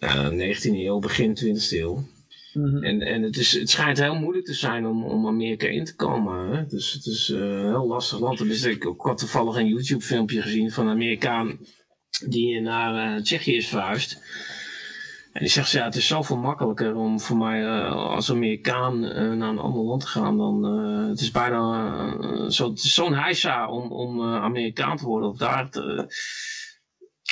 de 0.00 0.54
19e 0.56 0.74
eeuw, 0.74 0.98
begin 0.98 1.36
20e 1.44 1.68
eeuw. 1.70 2.02
Mhm. 2.52 2.84
En, 2.84 3.00
en 3.00 3.22
het, 3.22 3.36
is, 3.36 3.52
het 3.52 3.70
schijnt 3.70 3.98
heel 3.98 4.14
moeilijk 4.14 4.46
te 4.46 4.54
zijn 4.54 4.86
om, 4.86 5.04
om 5.04 5.26
Amerika 5.26 5.66
in 5.66 5.84
te 5.84 5.94
komen. 5.96 6.56
Hè? 6.56 6.66
Dus 6.66 6.92
het 6.92 7.06
is 7.06 7.30
eh, 7.30 7.40
een 7.40 7.68
heel 7.68 7.86
lastig 7.86 8.18
land. 8.18 8.38
Dus 8.38 8.62
ik, 8.62 8.84
ik 8.84 9.00
had 9.00 9.18
toevallig 9.18 9.56
een 9.56 9.68
YouTube 9.68 10.04
filmpje 10.04 10.42
gezien 10.42 10.70
van 10.70 10.86
een 10.86 10.92
Amerikaan 10.94 11.58
die 12.26 12.60
naar 12.60 13.16
eh, 13.16 13.22
Tsjechië 13.22 13.56
is 13.56 13.68
verhuisd. 13.68 14.18
En 15.32 15.40
die 15.40 15.48
zegt, 15.48 15.70
ja, 15.70 15.84
het 15.84 15.94
is 15.94 16.06
zoveel 16.06 16.36
makkelijker 16.36 16.94
om 16.94 17.20
voor 17.20 17.36
mij 17.36 17.64
eh, 17.64 17.92
als 17.92 18.30
Amerikaan 18.30 19.04
eh, 19.04 19.32
naar 19.32 19.48
een 19.48 19.58
ander 19.58 19.82
land 19.82 20.00
te 20.00 20.06
gaan 20.06 20.36
dan... 20.36 20.64
eh, 20.64 21.08
het 21.08 21.20
is 21.20 21.30
bijna 21.30 22.16
eh, 22.20 22.48
zo, 22.48 22.68
het 22.70 22.84
is 22.84 22.94
zo'n 22.94 23.14
heisa 23.14 23.68
om, 23.68 23.92
om 23.92 24.20
eh, 24.20 24.42
Amerikaan 24.42 24.96
te 24.96 25.04
worden 25.04 25.28
of 25.28 25.36
daar 25.36 25.70
te... 25.70 26.06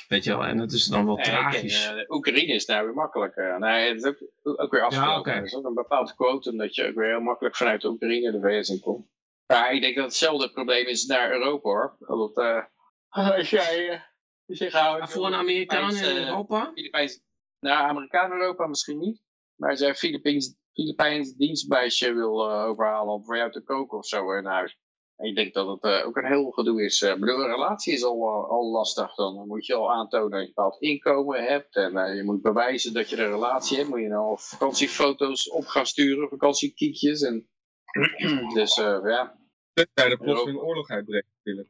Weet 0.08 0.24
je 0.24 0.30
wel, 0.30 0.44
en 0.44 0.58
het 0.58 0.72
is 0.72 0.84
dan 0.86 1.06
wel 1.06 1.14
Nee, 1.16 1.24
tragisch. 1.24 1.86
eh, 1.90 2.10
Oekraïne 2.10 2.52
is 2.54 2.66
nou 2.66 2.84
weer 2.84 2.94
makkelijker. 2.94 3.58
Nee, 3.58 3.88
het 3.88 3.96
is 3.96 4.04
ook, 4.04 4.18
ook 4.60 4.70
weer 4.70 4.82
afgesproken. 4.82 5.18
oké. 5.18 5.30
Er 5.30 5.44
is 5.44 5.54
ook 5.54 5.64
een 5.66 5.74
bepaald 5.74 6.14
quotum 6.14 6.56
dat 6.56 6.74
je 6.74 6.86
ook 6.86 6.94
weer 6.94 7.08
heel 7.08 7.20
makkelijk 7.20 7.56
vanuit 7.56 7.80
de 7.80 7.88
Oekraïne 7.88 8.30
de 8.32 8.40
VS 8.40 8.68
in 8.68 8.80
komt. 8.80 9.06
Maar 9.46 9.72
ik 9.72 9.80
denk 9.82 9.94
dat 9.96 10.04
hetzelfde 10.04 10.50
probleem 10.50 10.86
is 10.86 11.06
naar 11.06 11.32
Europa 11.32 11.68
hoor. 11.68 11.96
Dat, 11.98 12.36
eh, 12.36 12.64
als 13.36 13.50
jij 13.50 13.88
eh, 13.90 14.00
zich 14.46 14.72
houdt... 14.72 14.98
Maar 14.98 15.08
voor 15.08 15.26
een 15.26 15.34
Amerikaan 15.34 15.90
in 15.96 16.02
eh, 16.04 16.26
Europa? 16.28 16.70
Filipijns, 16.74 17.20
nou, 17.60 17.88
Amerikaan 17.88 18.30
Europa 18.32 18.66
misschien 18.66 18.98
niet. 18.98 19.22
Maar 19.54 19.70
als 19.70 19.80
jij 19.80 19.94
Filipijns, 19.94 20.54
Filipijns 20.72 21.34
dienstmeisje 21.34 22.12
wil 22.14 22.50
eh, 22.50 22.64
overhalen 22.64 23.14
om 23.14 23.24
voor 23.24 23.36
jou 23.36 23.50
te 23.50 23.62
koken 23.62 23.98
of 23.98 24.06
zo 24.06 24.32
in 24.32 24.44
huis. 24.44 24.78
Ik 25.18 25.34
denk 25.34 25.54
dat 25.54 25.66
het 25.66 25.82
eh, 25.82 26.06
ook 26.06 26.16
een 26.16 26.26
heel 26.26 26.50
gedoe 26.50 26.84
is. 26.84 27.02
Eh, 27.02 27.14
bedoel, 27.14 27.40
een 27.40 27.50
relatie 27.50 27.92
is 27.92 28.04
al, 28.04 28.26
eh, 28.26 28.50
al 28.50 28.70
lastig. 28.70 29.14
Dan 29.14 29.46
moet 29.46 29.66
je 29.66 29.74
al 29.74 29.92
aantonen 29.92 30.30
dat 30.30 30.40
je 30.40 30.46
een 30.46 30.52
bepaald 30.54 30.80
inkomen 30.80 31.44
hebt. 31.44 31.76
En 31.76 32.16
je 32.16 32.22
moet 32.24 32.42
bewijzen 32.42 32.92
dat 32.92 33.10
je 33.10 33.16
een 33.16 33.30
relatie 33.30 33.76
hebt. 33.76 33.88
Moet 33.88 34.00
je 34.00 34.08
nou 34.08 34.36
vakantiefoto's 34.40 35.50
op 35.50 35.66
gaan 35.66 35.86
sturen, 35.86 36.28
vakantiekiekjes. 36.28 37.22
En 37.22 37.48
dus 38.54 38.74
ja. 38.74 39.38
Tenzij 39.72 40.08
de 40.08 40.16
plotseling 40.16 40.58
oorlog 40.58 40.88
uitbreekt 40.88 41.28
natuurlijk. 41.36 41.68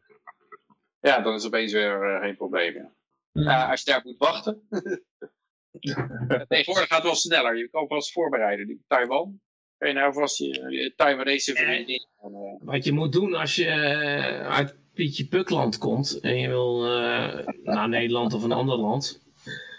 ja, 1.01 1.21
dan 1.21 1.35
is 1.35 1.47
opeens 1.47 1.73
weer 1.73 2.19
geen 2.23 2.37
probleem. 2.37 2.75
Ja. 2.75 2.93
Ja, 3.33 3.71
als 3.71 3.83
je 3.83 3.91
daar 3.91 4.01
moet 4.05 4.19
wachten. 4.19 4.69
Tegenwoordig 6.49 6.89
gaat 6.89 6.99
het 6.99 7.03
wel 7.03 7.15
sneller. 7.15 7.57
Je 7.57 7.69
kan 7.69 7.87
vast 7.87 8.13
voorbereiden. 8.13 8.67
Die 8.67 8.85
Taiwan. 8.87 9.41
Kan 9.79 9.89
je 9.89 9.95
nou 9.95 10.13
vast 10.13 10.39
je, 10.39 10.45
je 10.47 11.53
vriendin. 11.55 12.07
en, 12.23 12.33
eh, 12.35 12.67
Wat 12.67 12.85
je 12.85 12.93
moet 12.93 13.13
doen 13.13 13.35
als 13.35 13.57
je 13.57 13.67
eh, 13.67 14.47
uit 14.49 14.77
Pietje 14.95 15.27
Pukland 15.27 15.79
komt 15.79 16.21
en 16.21 16.39
je 16.39 16.49
wil 16.49 16.85
eh, 16.87 17.47
naar 17.63 17.89
Nederland 17.89 18.35
of 18.35 18.43
een 18.43 18.53
ander 18.53 18.77
land, 18.77 19.23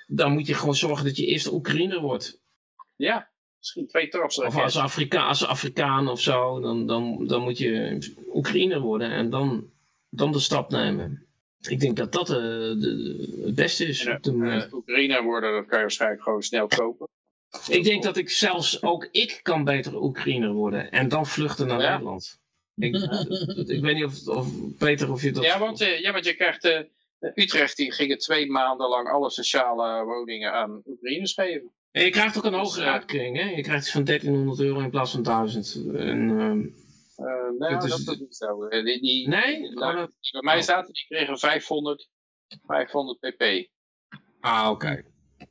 dan 0.08 0.32
moet 0.32 0.48
je 0.48 0.54
gewoon 0.54 0.76
zorgen 0.76 1.06
dat 1.06 1.18
je 1.18 1.26
eerst 1.26 1.52
Oekraïner 1.52 2.02
wordt. 2.02 2.42
ja, 2.96 3.30
misschien 3.58 3.88
twee 3.88 4.08
traps. 4.08 4.40
Of 4.40 4.58
als, 4.58 4.78
Afrika 4.78 5.28
als 5.28 5.46
Afrikaan 5.46 6.08
of 6.08 6.22
zo, 6.22 6.60
dan, 6.60 6.88
dan, 6.88 7.28
dan 7.28 7.42
moet 7.42 7.58
je 7.58 7.98
Oekraïner 8.34 8.80
worden 8.80 9.12
en 9.12 9.30
dan, 9.30 9.70
dan 10.10 10.32
de 10.32 10.40
stap 10.40 10.70
nemen. 10.70 11.28
Ik 11.68 11.80
denk 11.80 11.98
dat 11.98 12.12
dat 12.12 12.30
eh, 12.30 12.36
de, 12.36 13.42
het 13.46 13.56
beste 13.56 13.86
is. 13.86 14.06
uh, 14.06 14.74
Oekraïne 14.74 15.22
worden, 15.22 15.52
dat 15.52 15.66
kan 15.66 15.78
je 15.78 15.84
waarschijnlijk 15.84 16.24
gewoon 16.24 16.42
snel 16.42 16.68
kopen. 16.68 17.08
Ik 17.68 17.84
denk 17.84 18.04
dat 18.04 18.18
ik 18.18 18.30
zelfs 18.30 18.84
ook 18.84 19.08
ik 19.12 19.40
kan 19.44 19.64
beter 19.64 20.02
Oekraïner 20.02 20.52
worden 20.52 20.92
en 20.92 21.08
dan 21.08 21.26
vluchten 21.26 21.68
naar 21.68 21.82
Ja. 21.82 21.92
Nederland. 21.92 22.40
Ik, 22.76 22.96
ik 23.76 23.82
weet 23.82 23.96
niet 23.96 24.04
of, 24.06 24.28
of 24.28 24.48
Peter 24.78 25.12
of 25.12 25.22
je 25.22 25.32
dat... 25.32 25.44
Ja, 25.44 25.60
want, 25.60 25.82
eh, 25.82 26.02
ja, 26.02 26.12
want 26.12 26.26
je 26.26 26.36
krijgt. 26.36 26.66
eh, 26.66 26.80
Utrecht 27.36 27.78
die 27.78 27.92
gingen 27.92 28.18
twee 28.18 28.50
maanden 28.50 28.90
lang 28.90 29.10
alle 29.10 29.30
sociale 29.30 30.04
woningen 30.06 30.54
aan 30.54 30.82
Oekraïners 30.86 31.34
geven. 31.34 31.72
En 31.92 32.04
je 32.04 32.10
krijgt 32.10 32.38
ook 32.38 32.44
een 32.44 32.52
Dus, 32.52 32.60
hogere 32.62 32.86
eh, 32.86 32.92
uitkering, 32.92 33.38
hè? 33.38 33.50
Je 33.50 33.62
krijgt 33.62 33.84
iets 33.84 33.92
van 33.92 34.04
1300 34.04 34.60
euro 34.60 34.80
in 34.80 34.90
plaats 34.90 35.12
van 35.12 35.24
1000. 35.24 35.76
En, 35.96 36.40
ehm, 36.40 36.88
Uh, 37.20 37.60
nee, 37.60 37.72
dat 37.72 37.84
is 37.84 38.06
niet 38.20 38.36
zo. 38.36 38.68
Die, 38.70 39.02
die, 39.02 39.28
nee? 39.28 39.56
Die, 39.62 39.70
die 39.70 39.80
bij 40.32 40.42
mij 40.42 40.58
oh. 40.58 40.62
zaten, 40.64 40.94
die 40.94 41.06
kregen 41.08 41.38
500, 41.40 42.10
500 42.68 43.20
pp. 43.20 43.70
Ah, 44.40 44.70
oké. 44.70 45.04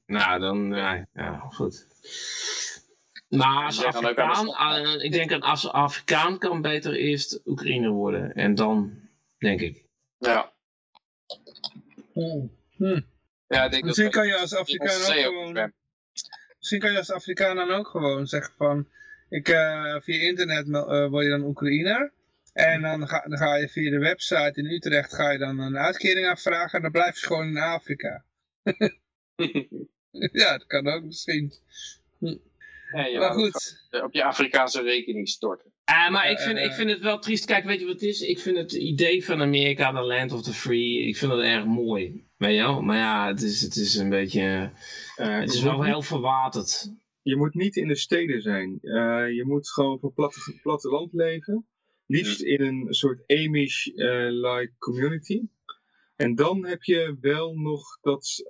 Nou, 0.07 0.41
dan, 0.41 0.75
ja, 0.75 1.07
ja 1.13 1.39
goed. 1.39 1.87
Maar 3.29 3.65
als 3.65 3.85
Afrikaan, 3.85 4.47
uh, 4.47 5.05
ik 5.05 5.13
denk 5.13 5.31
dat 5.31 5.43
als 5.43 5.71
Afrikaan 5.71 6.39
kan 6.39 6.63
beter 6.63 6.95
eerst 6.95 7.41
Oekraïne 7.47 7.89
worden. 7.89 8.35
En 8.35 8.55
dan, 8.55 8.93
denk 9.39 9.61
ik. 9.61 9.85
Ja. 10.19 10.53
Hmm. 12.13 12.51
Hmm. 12.77 13.07
ja 13.47 13.65
ik 13.65 13.71
denk 13.71 13.85
Misschien 13.85 14.05
dat 14.05 14.15
kan 14.15 14.27
je 14.27 14.39
als 14.39 14.55
Afrikaan 14.55 15.01
ook 15.01 15.13
gewoon... 15.13 15.73
Misschien 16.59 16.81
kan 16.81 16.93
je 16.93 16.99
als 16.99 17.13
Afrikaan 17.13 17.57
dan 17.57 17.71
ook 17.71 17.89
gewoon 17.89 18.27
zeggen 18.27 18.55
van... 18.57 18.89
Ik, 19.29 19.49
uh, 19.49 20.01
via 20.01 20.21
internet 20.21 20.67
uh, 20.67 21.09
word 21.09 21.25
je 21.25 21.31
dan 21.31 21.45
Oekraïner. 21.45 22.13
En 22.53 22.83
dan 22.83 23.09
ga, 23.09 23.25
dan 23.29 23.39
ga 23.39 23.57
je 23.57 23.69
via 23.69 23.91
de 23.91 23.99
website 23.99 24.53
in 24.55 24.67
Utrecht 24.67 25.15
ga 25.15 25.31
je 25.31 25.39
dan 25.39 25.59
een 25.59 25.79
uitkering 25.79 26.27
aanvragen. 26.27 26.73
En 26.73 26.83
dan 26.83 26.91
blijf 26.91 27.21
je 27.21 27.27
gewoon 27.27 27.49
in 27.49 27.59
Afrika. 27.59 28.25
ja, 30.43 30.59
dat 30.59 30.67
kan 30.67 30.89
ook 30.89 31.05
misschien. 31.05 31.53
Hm. 32.19 32.37
Ja, 32.93 33.19
maar 33.19 33.33
goed. 33.33 33.87
Op 33.91 34.13
je 34.13 34.25
Afrikaanse 34.25 34.83
rekening 34.83 35.29
storten. 35.29 35.73
Uh, 35.91 36.11
maar 36.11 36.31
ik 36.31 36.39
vind, 36.39 36.59
ik 36.59 36.73
vind 36.73 36.91
het 36.91 37.01
wel 37.01 37.19
triest. 37.19 37.45
Kijk, 37.45 37.65
weet 37.65 37.81
je 37.81 37.85
wat 37.85 37.95
het 37.95 38.03
is? 38.03 38.21
Ik 38.21 38.39
vind 38.39 38.57
het 38.57 38.73
idee 38.73 39.25
van 39.25 39.41
Amerika, 39.41 39.93
de 39.93 40.01
land 40.01 40.33
of 40.33 40.43
the 40.43 40.53
free, 40.53 41.07
ik 41.07 41.17
vind 41.17 41.33
het 41.33 41.41
erg 41.41 41.65
mooi. 41.65 42.27
Weet 42.37 42.55
je 42.55 42.63
wel? 42.63 42.83
Maar 42.83 42.97
ja, 42.97 43.27
het 43.27 43.43
is, 43.43 43.61
het 43.61 43.77
is 43.77 43.95
een 43.95 44.09
beetje... 44.09 44.73
Uh, 45.17 45.39
het 45.39 45.53
is 45.53 45.63
wel 45.63 45.83
heel 45.83 46.03
verwaterd. 46.03 46.93
Je 47.23 47.37
moet 47.37 47.55
niet 47.55 47.77
in 47.77 47.89
de 47.89 47.97
steden 47.97 48.43
zijn. 48.43 48.79
Uh, 48.83 49.35
je 49.35 49.45
moet 49.47 49.71
gewoon 49.71 49.93
op 49.93 50.03
een 50.03 50.13
platte, 50.13 50.59
platteland 50.63 51.13
leven. 51.13 51.67
Liefst 52.07 52.41
in 52.41 52.61
een 52.61 52.87
soort 52.95 53.23
Amish-like 53.27 54.73
community. 54.79 55.43
En 56.17 56.35
dan 56.35 56.67
heb 56.67 56.83
je 56.83 57.17
wel 57.21 57.55
nog 57.55 57.99
dat 58.01 58.45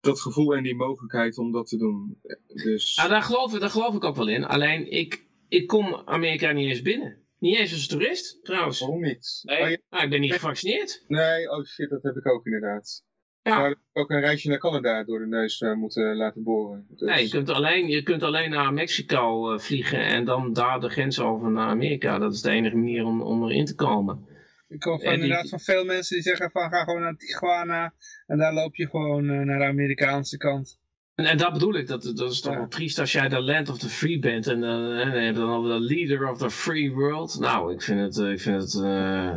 dat 0.00 0.20
gevoel 0.20 0.54
en 0.54 0.62
die 0.62 0.74
mogelijkheid 0.74 1.38
om 1.38 1.52
dat 1.52 1.66
te 1.66 1.76
doen. 1.76 2.20
Dus... 2.46 2.98
Ah, 2.98 3.08
daar, 3.08 3.22
geloof 3.22 3.54
ik, 3.54 3.60
daar 3.60 3.70
geloof 3.70 3.94
ik 3.94 4.04
ook 4.04 4.16
wel 4.16 4.28
in. 4.28 4.44
Alleen 4.44 4.90
ik, 4.90 5.26
ik 5.48 5.66
kom 5.66 6.02
Amerika 6.04 6.52
niet 6.52 6.68
eens 6.68 6.82
binnen. 6.82 7.22
Niet 7.38 7.56
eens 7.56 7.72
als 7.72 7.86
toerist, 7.86 8.44
trouwens. 8.44 8.80
Waarom 8.80 9.00
niet? 9.00 9.40
Nee. 9.42 9.60
Oh, 9.60 9.82
ah, 9.88 10.04
ik 10.04 10.10
ben 10.10 10.20
niet 10.20 10.32
gevaccineerd. 10.32 11.04
Nee, 11.08 11.50
oh 11.50 11.64
shit, 11.64 11.90
dat 11.90 12.02
heb 12.02 12.16
ik 12.16 12.26
ook 12.26 12.44
inderdaad. 12.44 13.06
Ja. 13.42 13.58
Maar 13.58 13.74
ook 13.92 14.10
een 14.10 14.20
reisje 14.20 14.48
naar 14.48 14.58
Canada 14.58 15.04
door 15.04 15.18
de 15.18 15.26
neus 15.26 15.60
uh, 15.60 15.74
moeten 15.74 16.16
laten 16.16 16.42
boren. 16.42 16.86
Dus... 16.88 17.08
Nee, 17.08 17.22
je 17.22 17.30
kunt, 17.30 17.48
alleen, 17.48 17.88
je 17.88 18.02
kunt 18.02 18.22
alleen 18.22 18.50
naar 18.50 18.72
Mexico 18.72 19.52
uh, 19.52 19.58
vliegen 19.58 20.04
en 20.04 20.24
dan 20.24 20.52
daar 20.52 20.80
de 20.80 20.88
grens 20.88 21.20
over 21.20 21.50
naar 21.50 21.68
Amerika. 21.68 22.18
Dat 22.18 22.32
is 22.32 22.40
de 22.40 22.50
enige 22.50 22.76
manier 22.76 23.04
om, 23.04 23.22
om 23.22 23.44
erin 23.44 23.64
te 23.64 23.74
komen. 23.74 24.26
Ik 24.68 24.82
hoor 24.82 25.00
van, 25.00 25.12
inderdaad 25.12 25.48
van 25.48 25.60
veel 25.60 25.84
mensen 25.84 26.14
die 26.14 26.24
zeggen 26.24 26.50
van 26.50 26.70
ga 26.70 26.84
gewoon 26.84 27.00
naar 27.00 27.16
Tijuana 27.16 27.94
en 28.26 28.38
daar 28.38 28.54
loop 28.54 28.76
je 28.76 28.88
gewoon 28.88 29.30
uh, 29.30 29.40
naar 29.40 29.58
de 29.58 29.64
Amerikaanse 29.64 30.36
kant. 30.36 30.78
En, 31.14 31.24
en 31.24 31.36
dat 31.36 31.52
bedoel 31.52 31.74
ik, 31.74 31.86
dat, 31.86 32.02
dat 32.02 32.32
is 32.32 32.40
toch 32.40 32.52
ja. 32.52 32.58
wel 32.58 32.68
triest 32.68 32.98
als 32.98 33.12
jij 33.12 33.28
de 33.28 33.40
land 33.40 33.68
of 33.68 33.78
the 33.78 33.88
free 33.88 34.18
bent 34.18 34.46
en 34.46 34.60
dan, 34.60 34.92
uh, 34.92 34.98
dan 34.98 35.22
heb 35.22 35.34
je 35.34 35.40
dan 35.40 35.68
de 35.68 35.80
leader 35.80 36.30
of 36.30 36.38
the 36.38 36.50
free 36.50 36.92
world. 36.92 37.38
Nou, 37.38 37.72
ik 37.72 37.82
vind 37.82 38.00
het, 38.00 38.26
ik 38.26 38.40
vind 38.40 38.62
het, 38.62 38.74
uh, 38.74 38.82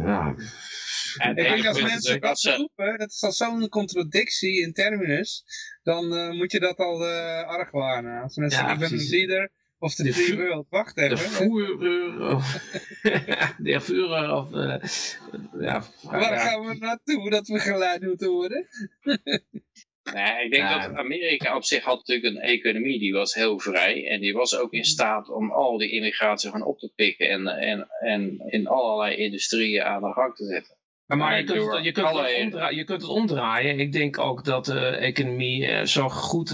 ja... 0.06 0.36
En 1.18 1.30
ik 1.30 1.36
denk 1.36 1.66
als 1.66 1.82
mensen 1.82 2.22
dat 2.22 2.42
roepen, 2.42 2.98
dat 2.98 3.10
is 3.10 3.24
al 3.24 3.32
zo'n 3.32 3.70
contradictie 3.70 4.62
in 4.62 4.74
terminus, 4.74 5.44
dan 5.84 6.14
uh, 6.14 6.32
moet 6.32 6.52
je 6.52 6.60
dat 6.60 6.78
al 6.78 7.02
uh, 7.02 7.44
argwanen. 7.48 8.22
Als 8.22 8.36
mensen 8.36 8.60
ja, 8.60 8.68
zeggen, 8.68 8.86
ik 8.86 8.92
ben 8.92 9.00
een 9.00 9.10
leader, 9.10 9.52
of 9.82 9.96
de, 9.96 10.04
de 10.04 10.14
Free 10.14 10.38
World, 10.38 10.66
wacht 10.70 10.98
even. 10.98 11.18
De 11.18 11.24
Voereur, 11.24 12.36
of 12.36 12.54
de 13.58 13.82
Führer, 13.82 14.36
of 14.36 14.52
uh, 14.52 14.76
ja. 15.60 15.84
Waar 16.02 16.34
ja. 16.34 16.40
gaan 16.40 16.66
we 16.66 16.76
naartoe 16.80 17.30
dat 17.30 17.48
we 17.48 17.60
geleid 17.60 18.02
moeten 18.02 18.30
worden? 18.30 18.68
nee, 20.14 20.46
ik 20.46 20.52
denk 20.52 20.64
ja. 20.64 20.88
dat 20.88 20.98
Amerika 20.98 21.56
op 21.56 21.64
zich 21.64 21.84
had 21.84 21.98
natuurlijk 21.98 22.36
een 22.36 22.42
economie 22.42 23.00
die 23.00 23.14
was 23.14 23.34
heel 23.34 23.60
vrij. 23.60 24.08
En 24.08 24.20
die 24.20 24.34
was 24.34 24.58
ook 24.58 24.72
in 24.72 24.86
staat 24.86 25.30
om 25.30 25.52
al 25.52 25.78
die 25.78 25.92
immigratie 25.92 26.50
gaan 26.52 26.66
op 26.66 26.80
te 26.80 26.92
pikken 26.96 27.30
en, 27.30 27.48
en, 27.48 27.88
en 28.00 28.44
in 28.46 28.68
allerlei 28.68 29.16
industrieën 29.16 29.84
aan 29.84 30.02
de 30.02 30.14
gang 30.14 30.36
te 30.36 30.46
zetten. 30.46 30.78
Maar, 31.18 31.38
je, 31.38 31.44
kunt, 31.44 31.72
het, 31.72 31.84
je, 31.84 31.92
kunt 31.92 32.08
omdraaien, 32.08 32.76
je 32.76 32.84
kunt 32.84 33.02
het 33.02 33.12
omdraaien. 33.12 33.80
Ik 33.80 33.92
denk 33.92 34.18
ook 34.18 34.44
dat 34.44 34.66
de 34.66 34.88
economie 34.88 35.68
eh, 35.68 35.86
zo 35.86 36.10
goed 36.10 36.50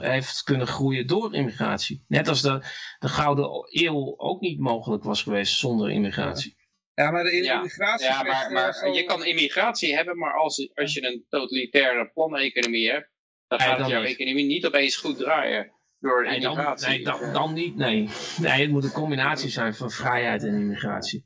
heeft 0.00 0.42
kunnen 0.42 0.66
groeien 0.66 1.06
door 1.06 1.34
immigratie. 1.34 2.04
Net 2.08 2.28
als 2.28 2.42
de, 2.42 2.62
de 2.98 3.08
Gouden 3.08 3.68
Eeuw 3.70 4.14
ook 4.16 4.40
niet 4.40 4.58
mogelijk 4.58 5.04
was 5.04 5.22
geweest 5.22 5.58
zonder 5.58 5.90
immigratie. 5.90 6.56
Ja, 6.94 7.10
maar 7.10 7.22
de 7.22 7.32
immigratie... 7.32 8.06
Ja, 8.06 8.22
maar, 8.22 8.52
maar 8.52 8.92
je 8.92 9.04
kan 9.04 9.24
immigratie 9.24 9.94
hebben, 9.94 10.18
maar 10.18 10.34
als, 10.34 10.70
als 10.74 10.94
je 10.94 11.06
een 11.06 11.24
totalitaire 11.28 12.10
planeconomie 12.14 12.90
hebt, 12.90 13.10
dan 13.46 13.60
gaat 13.60 13.78
dan 13.78 13.88
jouw 13.88 14.02
niet. 14.02 14.10
economie 14.10 14.44
niet 14.44 14.66
opeens 14.66 14.96
goed 14.96 15.16
draaien. 15.16 15.72
Door 15.98 16.24
nee, 16.24 16.40
immigratie. 16.40 17.04
Dan, 17.04 17.20
nee, 17.20 17.22
dan, 17.22 17.32
dan 17.32 17.52
niet, 17.52 17.76
nee. 17.76 18.08
Nee, 18.40 18.60
het 18.60 18.70
moet 18.70 18.84
een 18.84 18.92
combinatie 18.92 19.50
zijn 19.50 19.74
van 19.74 19.90
vrijheid 19.90 20.42
en 20.42 20.54
immigratie. 20.54 21.24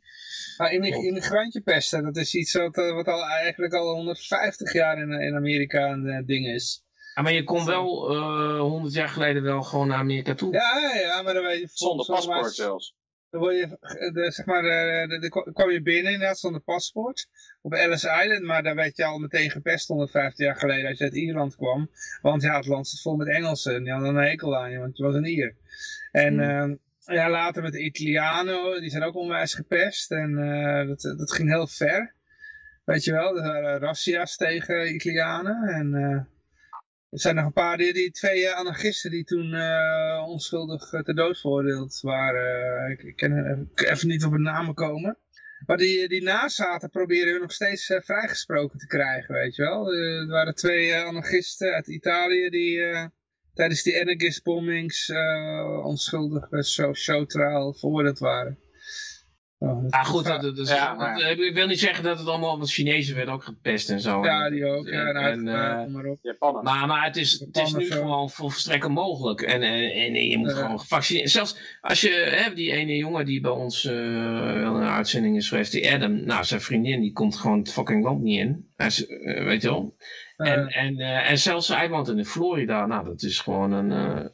Maar 0.59 0.73
immigrantje 0.73 1.61
pesten, 1.61 2.05
dat 2.05 2.17
is 2.17 2.35
iets 2.35 2.53
wat, 2.53 2.77
eh, 2.77 2.95
wat 2.95 3.07
al 3.07 3.25
eigenlijk 3.25 3.73
al 3.73 3.95
150 3.95 4.73
jaar 4.73 4.99
in, 4.99 5.11
in 5.11 5.35
Amerika 5.35 5.91
een 5.91 6.05
uh, 6.05 6.27
ding 6.27 6.47
is. 6.47 6.83
Ja, 7.15 7.23
maar 7.23 7.33
je 7.33 7.45
kon 7.45 7.65
wel 7.65 8.15
uh, 8.15 8.61
100 8.61 8.95
jaar 8.95 9.09
geleden 9.09 9.43
wel 9.43 9.63
gewoon 9.63 9.89
naar 9.89 9.99
Amerika 9.99 10.35
toe. 10.35 10.53
Ja, 10.53 10.93
ja, 10.95 11.23
maar 11.23 11.35
dan 11.35 11.43
weet 11.45 11.61
je... 11.61 11.69
Zonder 11.73 12.07
paspoort 12.07 12.55
zelfs. 12.55 12.97
Dan 13.31 13.41
word 13.41 13.55
je, 13.55 13.67
de, 14.13 14.31
zeg 14.31 14.47
maar, 14.47 14.63
de, 14.63 15.19
de, 15.21 15.53
kwam 15.53 15.71
je 15.71 15.83
binnen 15.83 16.13
inderdaad 16.13 16.39
zonder 16.39 16.61
paspoort 16.61 17.29
op 17.63 17.73
Ellis 17.73 18.05
Island, 18.05 18.43
maar 18.43 18.63
daar 18.63 18.75
werd 18.75 18.97
je 18.97 19.05
al 19.05 19.19
meteen 19.19 19.51
gepest 19.51 19.89
150 19.89 20.47
jaar 20.47 20.57
geleden 20.57 20.89
als 20.89 20.99
je 20.99 21.05
uit 21.05 21.15
Ierland 21.15 21.57
kwam. 21.57 21.91
Want 22.23 22.43
ja, 22.43 22.57
het 22.57 22.67
land 22.67 22.89
zat 22.89 23.01
vol 23.01 23.17
met 23.17 23.29
Engelsen 23.29 23.75
en 23.75 23.83
die 23.83 23.93
hadden 23.93 24.17
een 24.17 24.29
hekel 24.29 24.57
aan 24.57 24.71
je, 24.71 24.79
want 24.79 24.97
je 24.97 25.03
was 25.03 25.15
een 25.15 25.27
Ier. 25.27 25.57
En... 26.13 26.39
Hmm. 26.39 26.79
Ja, 27.11 27.31
later 27.31 27.63
met 27.63 27.73
de 27.73 27.85
Italianen, 27.85 28.81
die 28.81 28.91
zijn 28.91 29.03
ook 29.03 29.15
onwijs 29.15 29.55
gepest. 29.55 30.11
En 30.11 30.31
uh, 30.31 30.89
dat, 30.89 31.01
dat 31.19 31.33
ging 31.33 31.49
heel 31.49 31.67
ver. 31.67 32.15
Weet 32.85 33.05
je 33.05 33.13
wel, 33.13 33.37
er 33.37 33.43
waren 33.43 33.81
razzia's 33.81 34.37
tegen 34.37 34.95
Italianen. 34.95 35.69
En 35.69 35.93
uh, 35.95 36.11
er 37.11 37.21
zijn 37.21 37.35
nog 37.35 37.45
een 37.45 37.53
paar, 37.53 37.77
die, 37.77 37.93
die 37.93 38.11
twee 38.11 38.51
anarchisten 38.51 39.11
die 39.11 39.25
toen 39.25 39.55
onschuldig 40.27 40.89
ter 40.89 41.15
dood 41.15 41.41
veroordeeld 41.41 42.01
waren. 42.01 42.91
ik, 42.91 43.03
ik 43.03 43.17
ken 43.17 43.71
even 43.75 44.09
niet 44.09 44.25
op 44.25 44.33
hun 44.33 44.43
namen 44.43 44.75
komen. 44.75 45.19
Maar 45.67 45.77
die, 45.77 46.09
die 46.09 46.23
nazaten 46.23 46.91
proberen 46.91 47.33
hun 47.33 47.41
nog 47.41 47.53
steeds 47.53 47.93
vrijgesproken 48.01 48.79
te 48.79 48.87
krijgen, 48.87 49.35
weet 49.35 49.55
je 49.57 49.63
wel. 49.63 49.95
er 49.95 50.27
waren 50.27 50.55
twee 50.55 50.97
anarchisten 50.97 51.75
uit 51.75 51.89
Italië 51.89 52.49
die 52.49 52.81
tijdens 53.59 53.83
die 53.83 54.01
Energies-bombings 54.01 55.09
uh, 55.09 55.85
onschuldig 55.85 56.49
show, 56.65 56.95
showtrial 56.95 57.75
veroordeeld 57.75 58.19
waren. 58.19 58.59
Oh, 59.59 59.87
ah 59.89 60.05
goed, 60.05 60.25
dat, 60.25 60.57
dus, 60.57 60.69
ja, 60.69 60.95
maar... 60.95 61.31
ik 61.31 61.55
wil 61.55 61.67
niet 61.67 61.79
zeggen 61.79 62.05
dat 62.05 62.19
het 62.19 62.29
allemaal, 62.29 62.57
want 62.57 62.71
Chinezen 62.71 63.17
werden 63.17 63.35
ook 63.35 63.45
gepest 63.45 63.91
en 63.91 64.01
zo. 64.01 64.25
Ja, 64.25 64.51
die 64.51 64.65
ook. 64.65 64.89
Ja, 64.89 65.13
en, 65.13 65.47
uh, 65.47 65.87
maar, 65.87 66.05
op. 66.39 66.63
maar, 66.63 66.87
maar 66.87 67.05
het 67.05 67.17
is, 67.17 67.41
het 67.41 67.57
is 67.57 67.73
nu 67.73 67.91
gewoon 67.91 68.31
volstrekt 68.31 68.89
mogelijk. 68.89 69.41
En, 69.41 69.63
en, 69.63 69.91
en 69.93 70.29
je 70.29 70.39
moet 70.39 70.53
gewoon 70.53 70.81
gevaccineerd. 70.81 71.31
Zelfs 71.31 71.57
als 71.81 72.01
je, 72.01 72.11
hè, 72.11 72.55
die 72.55 72.73
ene 72.73 72.97
jongen 72.97 73.25
die 73.25 73.41
bij 73.41 73.51
ons 73.51 73.85
uh, 73.85 73.93
een 73.93 74.83
uitzending 74.83 75.37
is 75.37 75.49
geweest, 75.49 75.73
die 75.73 75.93
Adam, 75.93 76.25
nou 76.25 76.45
zijn 76.45 76.61
vriendin, 76.61 77.01
die 77.01 77.13
komt 77.13 77.37
gewoon 77.37 77.59
het 77.59 77.73
fucking 77.73 78.05
land 78.05 78.23
niet 78.23 78.39
in. 78.39 78.71
Hij 78.77 78.87
is, 78.87 79.09
uh, 79.09 79.45
weet 79.45 79.63
je 79.63 79.69
wel. 79.69 79.97
En, 80.39 80.69
en, 80.69 80.99
uh, 80.99 81.31
en 81.31 81.39
zelfs 81.39 81.89
woont 81.89 82.09
in 82.09 82.25
Florida. 82.25 82.87
Nou, 82.87 83.05
dat 83.05 83.23
is 83.23 83.41
gewoon 83.41 83.73
een, 83.73 83.91
uh, 83.91 84.27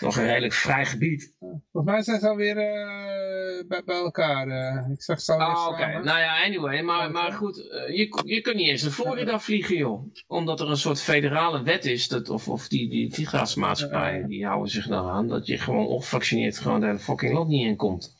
nog 0.00 0.16
een 0.16 0.26
redelijk 0.26 0.52
vrij 0.52 0.86
gebied. 0.86 1.34
Volgens 1.38 1.92
mij 1.92 2.02
zijn 2.02 2.20
ze 2.20 2.28
alweer 2.28 2.56
uh, 2.56 3.68
bij, 3.68 3.82
bij, 3.84 3.96
elkaar. 3.96 4.46
ik 4.90 5.02
zag 5.02 5.20
ze 5.20 5.32
alweer 5.32 5.56
oh. 5.56 5.68
Okay. 5.68 5.92
Nou 5.92 6.18
ja, 6.18 6.44
anyway. 6.44 6.82
Maar, 6.82 7.10
maar 7.10 7.32
goed, 7.32 7.56
je, 7.88 8.22
je 8.24 8.40
kunt 8.40 8.56
niet 8.56 8.68
eens 8.68 8.82
naar 8.82 8.90
Florida 8.90 9.40
vliegen, 9.40 9.76
joh. 9.76 10.12
Omdat 10.26 10.60
er 10.60 10.70
een 10.70 10.76
soort 10.76 11.00
federale 11.00 11.62
wet 11.62 11.84
is. 11.84 12.08
Dat, 12.08 12.28
of, 12.28 12.48
of 12.48 12.68
die, 12.68 12.90
die 12.90 13.14
vliegtuigmaatschappijen, 13.14 14.28
die 14.28 14.46
houden 14.46 14.70
zich 14.70 14.88
nou 14.88 15.10
aan. 15.10 15.28
Dat 15.28 15.46
je 15.46 15.58
gewoon 15.58 15.86
ongevaccineerd 15.86 16.58
gewoon 16.58 16.80
de 16.80 16.98
fucking 16.98 17.32
land 17.32 17.48
niet 17.48 17.66
in 17.66 17.76
komt. 17.76 18.16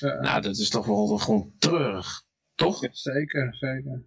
Nou, 0.00 0.40
dat 0.40 0.56
is 0.56 0.68
toch 0.68 0.86
wel 0.86 1.06
gewoon 1.06 1.52
treurig. 1.58 2.22
Toch? 2.54 2.82
Ja, 2.82 2.88
zeker, 2.92 3.54
zeker. 3.54 4.02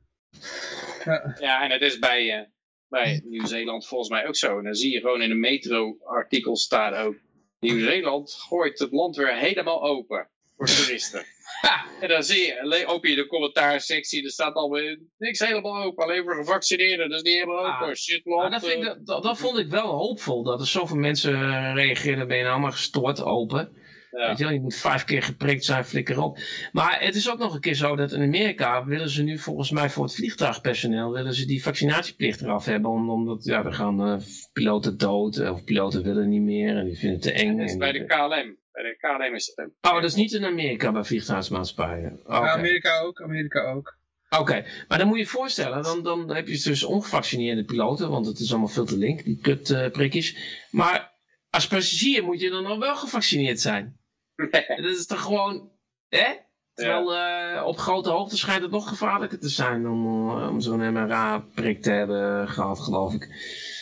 Ja. 1.05 1.35
ja, 1.39 1.63
en 1.63 1.71
het 1.71 1.81
is 1.81 1.99
bij, 1.99 2.51
bij 2.89 3.21
Nieuw-Zeeland 3.25 3.87
volgens 3.87 4.09
mij 4.09 4.27
ook 4.27 4.35
zo. 4.35 4.57
En 4.57 4.63
dan 4.63 4.75
zie 4.75 4.93
je 4.93 4.99
gewoon 4.99 5.21
in 5.21 5.31
een 5.31 5.39
metro-artikel 5.39 6.55
staan 6.55 6.93
ook. 6.93 7.15
Nieuw-Zeeland 7.59 8.33
gooit 8.33 8.79
het 8.79 8.91
land 8.91 9.15
weer 9.15 9.35
helemaal 9.35 9.83
open 9.83 10.27
voor 10.57 10.65
toeristen. 10.65 11.25
en 12.01 12.07
dan 12.07 12.23
zie 12.23 12.45
je, 12.45 12.85
open 12.87 13.09
je 13.09 13.15
de 13.15 13.27
commentaarsectie, 13.27 14.23
er 14.23 14.31
staat 14.31 14.53
al 14.53 14.79
niks 15.17 15.39
helemaal 15.39 15.83
open, 15.83 16.03
alleen 16.03 16.23
voor 16.23 16.35
gevaccineerden, 16.35 17.09
dus 17.09 17.21
niet 17.21 17.33
helemaal 17.33 17.59
open. 17.59 17.87
Ah, 17.87 17.93
Shit, 17.93 18.25
land, 18.25 18.51
dat, 18.51 18.67
ik, 18.67 18.97
dat, 19.05 19.23
dat, 19.23 19.37
vond 19.37 19.57
ik 19.57 19.67
wel 19.67 19.87
hoopvol, 19.87 20.43
dat 20.43 20.59
er 20.59 20.67
zoveel 20.67 20.97
mensen 20.97 21.73
reageerden, 21.73 22.27
ben 22.27 22.37
je 22.37 22.43
nou 22.43 22.59
maar 22.59 22.71
gestoord 22.71 23.23
open. 23.23 23.77
Weet 24.11 24.37
je, 24.37 24.43
wel, 24.43 24.53
je 24.53 24.61
moet 24.61 24.75
vijf 24.75 25.03
keer 25.03 25.23
geprikt 25.23 25.65
zijn, 25.65 25.85
flikker 25.85 26.21
op. 26.21 26.37
Maar 26.71 27.01
het 27.01 27.15
is 27.15 27.31
ook 27.31 27.39
nog 27.39 27.53
een 27.53 27.59
keer 27.59 27.73
zo 27.73 27.95
dat 27.95 28.11
in 28.11 28.21
Amerika 28.21 28.85
willen 28.85 29.09
ze 29.09 29.23
nu 29.23 29.37
volgens 29.37 29.71
mij 29.71 29.89
voor 29.89 30.03
het 30.03 30.15
vliegtuigpersoneel 30.15 31.11
willen 31.11 31.33
ze 31.33 31.45
die 31.45 31.63
vaccinatieplicht 31.63 32.41
eraf 32.41 32.65
hebben. 32.65 32.91
Omdat 32.91 33.43
ja, 33.43 33.65
er 33.65 33.73
gaan 33.73 34.07
uh, 34.07 34.19
piloten 34.53 34.97
dood 34.97 35.39
of 35.39 35.63
piloten 35.63 36.03
willen 36.03 36.29
niet 36.29 36.41
meer 36.41 36.77
en 36.77 36.85
die 36.85 36.97
vinden 36.97 37.19
het 37.19 37.21
te 37.21 37.31
eng. 37.31 37.57
Dat 37.57 37.69
is 37.69 37.77
bij 37.77 37.91
de 37.91 38.05
KLM. 38.05 38.57
Bij 38.71 38.83
de 38.83 38.97
KLM 38.97 39.35
is 39.35 39.53
dat. 39.55 39.93
Oh, 39.93 40.01
dat 40.01 40.09
is 40.09 40.15
niet 40.15 40.33
in 40.33 40.45
Amerika 40.45 40.91
bij 40.91 41.03
vliegtuigmaatschappijen. 41.03 42.19
Okay. 42.23 42.41
Ja, 42.41 42.51
Amerika 42.51 42.99
ook, 42.99 43.21
Amerika 43.21 43.71
ook. 43.71 43.97
Oké, 44.29 44.65
maar 44.87 44.97
dan 44.97 45.07
moet 45.07 45.17
je 45.17 45.23
je 45.23 45.29
voorstellen, 45.29 45.83
dan, 45.83 46.03
dan 46.03 46.35
heb 46.35 46.47
je 46.47 46.61
dus 46.63 46.83
ongevaccineerde 46.83 47.63
piloten, 47.63 48.09
want 48.09 48.25
het 48.25 48.39
is 48.39 48.49
allemaal 48.49 48.67
veel 48.67 48.85
te 48.85 48.97
link, 48.97 49.23
die 49.23 49.39
kutprikjes. 49.41 50.33
Uh, 50.33 50.39
maar 50.71 51.13
als 51.49 51.67
passagier 51.67 52.23
moet 52.23 52.39
je 52.39 52.49
dan 52.49 52.63
nog 52.63 52.79
wel 52.79 52.95
gevaccineerd 52.95 53.59
zijn. 53.59 53.98
dat 54.83 54.95
is 54.95 55.05
toch 55.05 55.21
gewoon, 55.21 55.71
hè? 56.07 56.25
Terwijl 56.73 57.15
uh, 57.15 57.65
op 57.65 57.77
grote 57.77 58.09
hoogte 58.09 58.37
schijnt 58.37 58.61
het 58.61 58.71
nog 58.71 58.87
gevaarlijker 58.87 59.39
te 59.39 59.49
zijn 59.49 59.87
om, 59.87 60.29
uh, 60.29 60.49
om 60.49 60.61
zo'n 60.61 60.93
MRA-prik 60.93 61.81
te 61.81 61.91
hebben 61.91 62.47
gehad, 62.47 62.79
geloof 62.79 63.13
ik. 63.13 63.27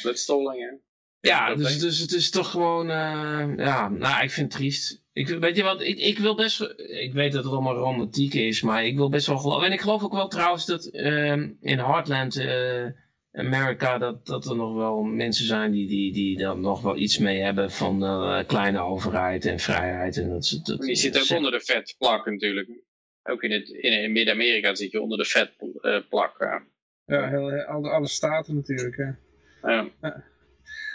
Bloedstolling, 0.02 0.62
hè? 0.62 0.76
Ja, 1.20 1.56
dus, 1.56 1.80
dus 1.80 2.00
het 2.00 2.12
is 2.12 2.30
toch 2.30 2.52
gewoon, 2.52 2.90
uh, 2.90 3.58
ja, 3.58 3.90
nou, 3.90 4.24
ik 4.24 4.32
vind 4.32 4.54
het 4.54 4.62
triest. 4.62 5.06
Ik, 5.14 5.28
weet 5.28 5.56
je 5.56 5.64
wat, 5.64 5.82
ik, 5.82 5.98
ik 5.98 6.20
wil 6.20 6.36
best, 6.36 6.62
ik 6.78 7.14
weet 7.14 7.32
dat 7.32 7.44
het 7.44 7.54
allemaal 7.54 7.76
romantiek 7.76 8.34
is, 8.34 8.62
maar 8.62 8.86
ik 8.86 8.96
wil 8.96 9.10
best 9.10 9.28
wel 9.28 9.38
geloven. 9.38 9.66
En 9.66 9.74
ik 9.74 9.82
geloof 9.82 10.04
ook 10.04 10.14
wel 10.14 10.28
trouwens 10.28 10.66
dat 10.66 10.90
uh, 10.92 11.32
in 11.62 11.80
Heartland, 11.80 12.36
uh, 12.36 12.86
Amerika, 13.38 13.98
dat, 13.98 14.26
dat 14.26 14.46
er 14.46 14.56
nog 14.56 14.74
wel 14.74 15.04
mensen 15.04 15.46
zijn 15.46 15.72
die, 15.72 15.88
die, 15.88 16.14
die 16.14 16.38
dan 16.38 16.62
nog 16.62 16.82
wel 16.82 16.98
iets 16.98 17.18
mee 17.18 17.42
hebben 17.42 17.72
van 17.72 18.04
uh, 18.04 18.48
kleine 18.48 18.80
overheid 18.80 19.46
en 19.46 19.60
vrijheid. 19.60 20.18
En 20.18 20.30
dat, 20.30 20.60
dat, 20.64 20.88
je 20.88 20.96
zit 20.96 21.22
ook 21.22 21.38
onder 21.38 21.52
de 21.52 21.60
vetplak 21.60 22.26
natuurlijk. 22.26 22.70
Ook 23.24 23.44
in, 23.44 23.52
het, 23.52 23.70
in, 23.70 24.04
in 24.04 24.12
Midden-Amerika 24.12 24.76
zit 24.76 24.92
je 24.92 25.02
onder 25.02 25.18
de 25.18 25.26
vetplak. 25.26 26.42
Uh, 26.42 26.56
ja, 27.06 27.30
heel, 27.30 27.62
alle, 27.62 27.90
alle 27.90 28.08
staten 28.08 28.56
natuurlijk. 28.56 28.98
Hè. 28.98 29.12
Ja. 29.72 29.92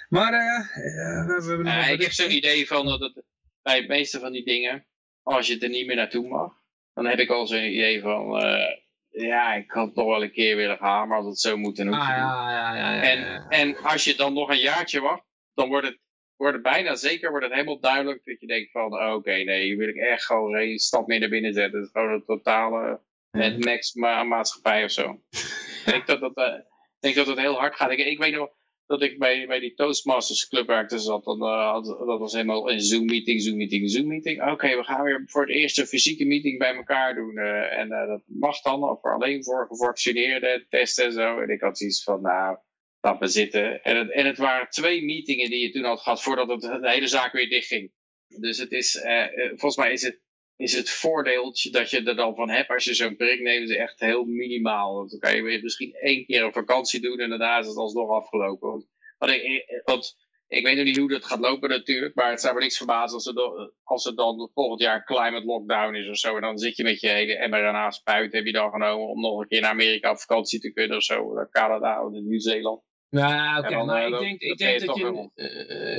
Maar 0.08 0.32
we, 0.32 1.42
we 1.42 1.48
hebben 1.48 1.64
nog 1.64 1.86
ik 1.86 2.02
heb 2.02 2.12
zo'n 2.12 2.36
idee 2.36 2.66
van 2.66 2.86
dat 2.86 3.00
het 3.00 3.24
bij 3.62 3.76
het 3.76 3.88
meeste 3.88 4.18
van 4.18 4.32
die 4.32 4.44
dingen, 4.44 4.86
als 5.22 5.46
je 5.46 5.58
er 5.58 5.68
niet 5.68 5.86
meer 5.86 5.96
naartoe 5.96 6.28
mag, 6.28 6.52
dan 6.94 7.06
heb 7.06 7.18
ik 7.18 7.30
al 7.30 7.46
zo'n 7.46 7.72
idee 7.72 8.00
van, 8.00 8.44
uh, 8.44 8.81
ja, 9.12 9.54
ik 9.54 9.70
had 9.70 9.94
toch 9.94 10.06
wel 10.06 10.22
een 10.22 10.32
keer 10.32 10.56
willen 10.56 10.78
gaan, 10.78 11.08
maar 11.08 11.18
als 11.18 11.26
het 11.26 11.38
zo 11.38 11.56
moet, 11.56 11.76
dan 11.76 11.86
je 11.86 11.92
ah, 11.92 12.08
ja, 12.08 12.50
ja, 12.50 12.74
ja, 12.74 13.02
en, 13.02 13.46
en 13.48 13.76
als 13.76 14.04
je 14.04 14.14
dan 14.14 14.32
nog 14.32 14.48
een 14.48 14.58
jaartje 14.58 15.00
wacht, 15.00 15.24
dan 15.54 15.68
wordt 15.68 15.86
het, 15.86 15.98
wordt 16.36 16.54
het 16.54 16.62
bijna 16.62 16.94
zeker 16.94 17.30
wordt 17.30 17.44
het 17.44 17.54
helemaal 17.54 17.80
duidelijk 17.80 18.24
dat 18.24 18.40
je 18.40 18.46
denkt 18.46 18.70
van, 18.70 18.94
oh, 18.94 19.14
oké, 19.14 19.32
nee, 19.32 19.64
hier 19.64 19.76
wil 19.76 19.88
ik 19.88 19.96
echt 19.96 20.24
gewoon 20.24 20.52
geen 20.52 20.78
stap 20.78 21.06
meer 21.06 21.20
naar 21.20 21.28
binnen 21.28 21.52
zetten. 21.52 21.78
Het 21.78 21.86
is 21.86 21.92
gewoon 21.92 22.12
een 22.12 22.24
totale 22.24 23.00
het 23.32 23.64
max 23.64 23.94
ma 23.94 24.22
maatschappij 24.22 24.84
of 24.84 24.90
zo. 24.90 25.20
ik 25.30 25.82
denk 25.84 26.06
dat 26.06 26.20
dat, 26.20 26.38
uh, 26.38 26.60
denk 26.98 27.14
dat 27.14 27.26
het 27.26 27.38
heel 27.38 27.58
hard 27.58 27.76
gaat. 27.76 27.90
Ik, 27.90 27.98
ik 27.98 28.18
weet 28.18 28.34
nog, 28.34 28.50
dat 28.92 29.02
ik 29.02 29.18
bij, 29.18 29.46
bij 29.46 29.60
die 29.60 29.74
Toastmasters 29.74 30.48
Club 30.48 30.66
werkte 30.66 30.98
zat. 30.98 31.24
Dan, 31.24 31.42
uh, 31.42 31.82
dat 31.82 32.18
was 32.18 32.32
helemaal 32.32 32.70
een 32.70 32.80
Zoom-meeting, 32.80 33.42
Zoom-meeting, 33.42 33.90
Zoom-meeting. 33.90 34.50
Oké, 34.50 34.76
we 34.76 34.84
gaan 34.84 35.02
weer 35.02 35.22
voor 35.26 35.42
het 35.42 35.50
eerst 35.50 35.78
een 35.78 35.86
fysieke 35.86 36.24
meeting 36.24 36.58
bij 36.58 36.74
elkaar 36.74 37.14
doen. 37.14 37.36
Uh, 37.36 37.78
en 37.78 37.92
uh, 37.92 38.06
dat 38.06 38.22
mag 38.26 38.60
dan, 38.60 38.82
of 38.82 39.02
alleen 39.02 39.44
voor 39.44 39.66
gevaccineerden, 39.66 40.66
testen 40.68 41.04
en 41.04 41.12
zo. 41.12 41.40
En 41.40 41.48
ik 41.48 41.60
had 41.60 41.78
zoiets 41.78 42.02
van, 42.02 42.22
nou, 42.22 42.56
laat 43.00 43.20
me 43.20 43.26
zitten. 43.26 43.82
En 43.82 43.96
het, 43.96 44.10
en 44.10 44.26
het 44.26 44.38
waren 44.38 44.68
twee 44.68 45.04
meetingen 45.04 45.50
die 45.50 45.60
je 45.60 45.70
toen 45.70 45.84
had 45.84 46.00
gehad 46.00 46.22
voordat 46.22 46.48
het, 46.48 46.60
de 46.60 46.90
hele 46.90 47.06
zaak 47.06 47.32
weer 47.32 47.48
dichtging. 47.48 47.92
Dus 48.26 48.58
het 48.58 48.72
is, 48.72 49.00
volgens 49.48 49.76
mij 49.76 49.92
is 49.92 50.02
het 50.02 50.20
is 50.62 50.74
het 50.74 50.90
voordeel 50.90 51.44
dat 51.70 51.90
je 51.90 52.02
er 52.02 52.16
dan 52.16 52.34
van 52.34 52.50
hebt 52.50 52.70
als 52.70 52.84
je 52.84 52.94
zo'n 52.94 53.16
prik 53.16 53.40
neemt, 53.40 53.68
is 53.68 53.76
echt 53.76 54.00
heel 54.00 54.24
minimaal. 54.24 55.08
Dan 55.08 55.18
kan 55.18 55.36
je 55.36 55.60
misschien 55.62 55.92
één 55.92 56.24
keer 56.26 56.42
een 56.42 56.52
vakantie 56.52 57.00
doen 57.00 57.18
en 57.18 57.28
daarna 57.28 57.58
is 57.58 57.66
het 57.66 57.76
alsnog 57.76 58.10
afgelopen. 58.10 58.68
Want, 58.68 58.86
want, 59.18 59.32
ik, 59.32 59.80
want 59.84 60.16
ik 60.48 60.64
weet 60.64 60.76
nog 60.76 60.84
niet 60.84 60.96
hoe 60.96 61.08
dat 61.08 61.24
gaat 61.24 61.40
lopen 61.40 61.68
natuurlijk, 61.68 62.14
maar 62.14 62.30
het 62.30 62.40
zou 62.40 62.54
me 62.54 62.60
niks 62.60 62.76
verbazen 62.76 63.14
als 63.14 63.26
er, 63.26 63.34
dan, 63.34 63.72
als 63.82 64.06
er 64.06 64.16
dan 64.16 64.50
volgend 64.54 64.80
jaar 64.80 65.04
climate 65.04 65.46
lockdown 65.46 65.94
is 65.94 66.08
of 66.08 66.16
zo. 66.16 66.34
En 66.34 66.42
dan 66.42 66.58
zit 66.58 66.76
je 66.76 66.82
met 66.82 67.00
je 67.00 67.08
hele 67.08 67.48
mRNA-spuit, 67.48 68.32
heb 68.32 68.44
je 68.44 68.52
dan 68.52 68.70
genomen 68.70 69.08
om 69.08 69.20
nog 69.20 69.40
een 69.40 69.48
keer 69.48 69.60
naar 69.60 69.70
Amerika 69.70 70.10
op 70.10 70.18
vakantie 70.18 70.60
te 70.60 70.72
kunnen 70.72 70.96
of 70.96 71.02
zo. 71.02 71.32
Naar 71.32 71.50
Canada 71.50 72.04
of 72.04 72.10
Nieuw-Zeeland. 72.10 72.82
Nou, 73.08 73.58
oké, 73.58 73.66
okay, 73.66 73.84
nou, 73.84 74.14
ik 74.14 74.20
denk, 74.20 74.40
ik 74.40 74.58
denk 74.58 74.86
dat 74.86 74.96
je 74.96 75.30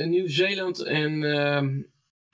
uh, 0.00 0.06
Nieuw-Zeeland 0.06 0.84
en 0.84 1.24
ehm, 1.24 1.82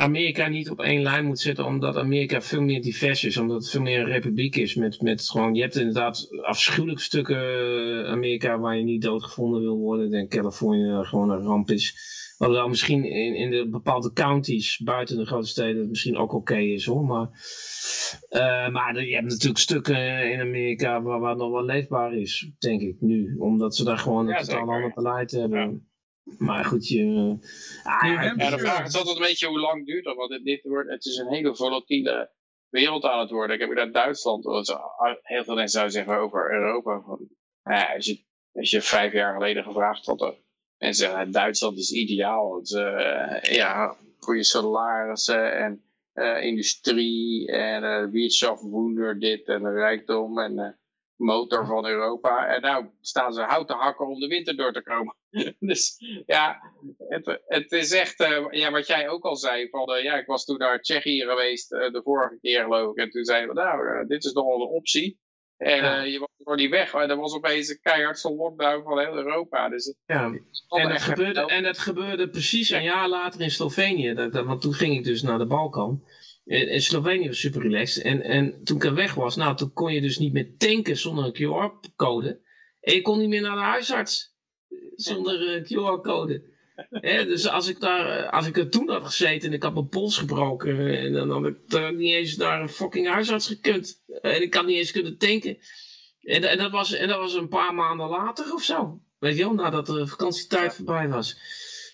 Amerika 0.00 0.48
niet 0.48 0.70
op 0.70 0.80
één 0.80 1.02
lijn 1.02 1.24
moet 1.24 1.38
zetten, 1.38 1.64
omdat 1.64 1.96
Amerika 1.96 2.40
veel 2.40 2.62
meer 2.62 2.82
divers 2.82 3.24
is, 3.24 3.36
omdat 3.36 3.56
het 3.56 3.70
veel 3.70 3.80
meer 3.80 4.00
een 4.00 4.06
republiek 4.06 4.56
is. 4.56 4.74
Met, 4.74 5.00
met 5.00 5.28
gewoon, 5.28 5.54
je 5.54 5.60
hebt 5.62 5.76
inderdaad 5.76 6.28
afschuwelijke 6.42 7.02
stukken 7.02 7.36
eh, 7.36 8.10
Amerika 8.10 8.58
waar 8.58 8.76
je 8.76 8.84
niet 8.84 9.02
doodgevonden 9.02 9.60
wil 9.60 9.76
worden. 9.76 10.04
Ik 10.04 10.10
denk 10.10 10.30
Californië 10.30 11.04
gewoon 11.04 11.30
een 11.30 11.42
ramp 11.42 11.70
is. 11.70 12.18
Wat 12.38 12.50
wel 12.50 12.68
misschien 12.68 13.04
in, 13.04 13.34
in 13.34 13.50
de 13.50 13.68
bepaalde 13.68 14.12
counties 14.12 14.78
buiten 14.78 15.16
de 15.16 15.26
grote 15.26 15.48
steden 15.48 15.88
misschien 15.88 16.16
ook 16.16 16.32
oké 16.32 16.56
is 16.56 16.84
hoor. 16.84 17.04
Maar, 17.04 17.28
uh, 18.30 18.68
maar 18.68 19.04
je 19.04 19.14
hebt 19.14 19.28
natuurlijk 19.28 19.60
stukken 19.60 20.32
in 20.32 20.40
Amerika 20.40 21.02
waar, 21.02 21.20
waar 21.20 21.30
het 21.30 21.38
nog 21.38 21.50
wel 21.50 21.64
leefbaar 21.64 22.14
is, 22.14 22.52
denk 22.58 22.80
ik 22.80 22.96
nu. 23.00 23.36
Omdat 23.38 23.76
ze 23.76 23.84
daar 23.84 23.98
gewoon 23.98 24.28
een 24.28 24.44
totaal 24.44 24.72
ander 24.72 24.92
beleid 24.94 25.30
hebben. 25.30 25.89
Maar 26.38 26.64
goed, 26.64 26.88
je... 26.88 27.36
Ah, 27.82 28.08
ja, 28.08 28.50
de 28.50 28.58
vraag 28.58 28.86
is 28.86 28.96
altijd 28.96 29.16
een 29.16 29.22
beetje 29.22 29.46
hoe 29.46 29.60
lang 29.60 29.86
duurt 29.86 30.04
dat. 30.04 30.16
Want 30.16 30.44
dit 30.44 30.62
wordt, 30.62 30.90
het 30.90 31.04
is 31.04 31.16
een 31.16 31.32
hele 31.32 31.56
volatiele 31.56 32.30
wereld 32.68 33.04
aan 33.04 33.20
het 33.20 33.30
worden. 33.30 33.54
Ik 33.54 33.60
heb 33.60 33.72
naar 33.74 33.92
Duitsland, 33.92 34.44
heel 35.22 35.44
veel 35.44 35.54
mensen 35.54 35.68
zouden 35.68 35.92
zeggen 35.92 36.16
over 36.16 36.52
Europa. 36.52 37.00
Van, 37.00 37.28
ja, 37.62 37.94
als, 37.94 38.06
je, 38.06 38.24
als 38.52 38.70
je 38.70 38.82
vijf 38.82 39.12
jaar 39.12 39.34
geleden 39.34 39.64
gevraagd 39.64 40.06
had, 40.06 40.36
mensen 40.78 41.06
zeggen 41.06 41.32
Duitsland 41.32 41.78
is 41.78 41.92
ideaal. 41.92 42.56
Het, 42.56 42.70
uh, 42.70 43.54
ja, 43.54 43.96
goede 44.18 44.44
salarissen 44.44 45.56
en 45.56 45.84
uh, 46.14 46.42
industrie 46.42 47.52
en 47.52 48.12
uh, 48.12 49.18
dit 49.18 49.46
en 49.46 49.72
rijkdom 49.72 50.38
en 50.38 50.78
motor 51.20 51.66
van 51.66 51.86
Europa. 51.86 52.46
En 52.46 52.60
nou 52.60 52.86
staan 53.00 53.32
ze 53.32 53.42
hout 53.42 53.68
te 53.68 53.74
hakken 53.74 54.06
om 54.06 54.20
de 54.20 54.26
winter 54.26 54.56
door 54.56 54.72
te 54.72 54.82
komen. 54.82 55.16
dus 55.70 55.96
ja, 56.26 56.60
het, 57.08 57.40
het 57.46 57.72
is 57.72 57.92
echt, 57.92 58.20
uh, 58.20 58.46
ja, 58.50 58.70
wat 58.70 58.86
jij 58.86 59.08
ook 59.08 59.24
al 59.24 59.36
zei, 59.36 59.68
van 59.68 59.96
uh, 59.96 60.02
ja, 60.02 60.14
ik 60.14 60.26
was 60.26 60.44
toen 60.44 60.58
naar 60.58 60.80
Tsjechië 60.80 61.20
geweest 61.20 61.72
uh, 61.72 61.90
de 61.90 62.00
vorige 62.04 62.38
keer 62.40 62.62
geloof 62.62 62.90
ik. 62.90 62.96
En 62.96 63.10
toen 63.10 63.24
zeiden 63.24 63.54
we, 63.54 63.60
nou, 63.60 64.06
dit 64.06 64.24
is 64.24 64.32
nog 64.32 64.46
wel 64.46 64.60
een 64.60 64.74
optie. 64.74 65.18
En 65.56 65.76
ja. 65.76 66.02
je 66.02 66.18
was 66.18 66.28
nog 66.36 66.56
niet 66.56 66.70
weg, 66.70 66.92
maar 66.92 67.10
er 67.10 67.16
was 67.16 67.34
opeens 67.34 67.68
een 67.68 67.80
keihard 67.80 68.18
zo'n 68.18 68.36
lockdown 68.36 68.82
van 68.82 68.98
heel 68.98 69.16
Europa. 69.16 69.68
Dus 69.68 69.94
ja. 70.06 70.24
en, 70.68 70.88
dat 70.88 71.02
gebeurde, 71.02 71.46
en 71.46 71.62
dat 71.62 71.78
gebeurde 71.78 72.28
precies 72.28 72.70
een 72.70 72.82
jaar 72.82 73.08
later 73.08 73.40
in 73.40 73.50
Slovenië. 73.50 74.14
Dat, 74.14 74.32
dat, 74.32 74.46
want 74.46 74.60
toen 74.60 74.74
ging 74.74 74.96
ik 74.96 75.04
dus 75.04 75.22
naar 75.22 75.38
de 75.38 75.46
Balkan. 75.46 76.04
In 76.50 76.82
Slovenië 76.82 77.26
was 77.26 77.40
super 77.40 77.62
relaxed. 77.62 78.02
En, 78.02 78.22
en 78.22 78.64
toen 78.64 78.76
ik 78.76 78.84
er 78.84 78.94
weg 78.94 79.14
was, 79.14 79.36
nou, 79.36 79.56
toen 79.56 79.72
kon 79.72 79.92
je 79.92 80.00
dus 80.00 80.18
niet 80.18 80.32
meer 80.32 80.56
tanken 80.56 80.96
zonder 80.96 81.24
een 81.24 81.34
QR-code. 81.34 82.40
En 82.80 82.94
je 82.94 83.02
kon 83.02 83.18
niet 83.18 83.28
meer 83.28 83.40
naar 83.40 83.56
de 83.56 83.62
huisarts 83.62 84.34
zonder 84.94 85.56
uh, 85.56 85.62
QR-code. 85.62 86.42
dus 87.00 87.48
als 87.48 87.68
ik, 87.68 87.80
daar, 87.80 88.18
eh, 88.18 88.32
als 88.32 88.46
ik 88.46 88.56
er 88.56 88.70
toen 88.70 88.88
had 88.88 89.04
gezeten 89.04 89.48
en 89.48 89.54
ik 89.54 89.62
had 89.62 89.74
mijn 89.74 89.88
pols 89.88 90.18
gebroken, 90.18 90.78
eh, 90.78 91.04
en 91.04 91.12
dan 91.12 91.30
had 91.30 91.46
ik 91.46 91.56
daar 91.66 91.94
niet 91.94 92.12
eens 92.12 92.36
naar 92.36 92.60
een 92.60 92.68
fucking 92.68 93.08
huisarts 93.08 93.46
gekund. 93.46 94.02
En 94.20 94.42
ik 94.42 94.54
had 94.54 94.66
niet 94.66 94.78
eens 94.78 94.90
kunnen 94.90 95.18
tanken. 95.18 95.58
En, 96.20 96.42
en, 96.42 96.58
dat 96.58 96.70
was, 96.70 96.92
en 96.92 97.08
dat 97.08 97.18
was 97.18 97.34
een 97.34 97.48
paar 97.48 97.74
maanden 97.74 98.08
later 98.08 98.54
of 98.54 98.62
zo. 98.62 99.00
Weet 99.18 99.36
je 99.36 99.42
wel, 99.42 99.54
nadat 99.54 99.86
de 99.86 100.06
vakantietijd 100.06 100.74
voorbij 100.74 101.08
was. 101.08 101.36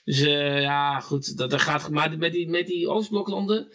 Dus 0.05 0.21
uh, 0.21 0.61
ja, 0.61 1.01
goed, 1.01 1.37
dat, 1.37 1.51
dat 1.51 1.61
gaat, 1.61 1.91
maar 1.91 2.19
met 2.19 2.33
die, 2.33 2.49
met 2.49 2.67
die 2.67 2.89
Oostbloklanden, 2.89 3.69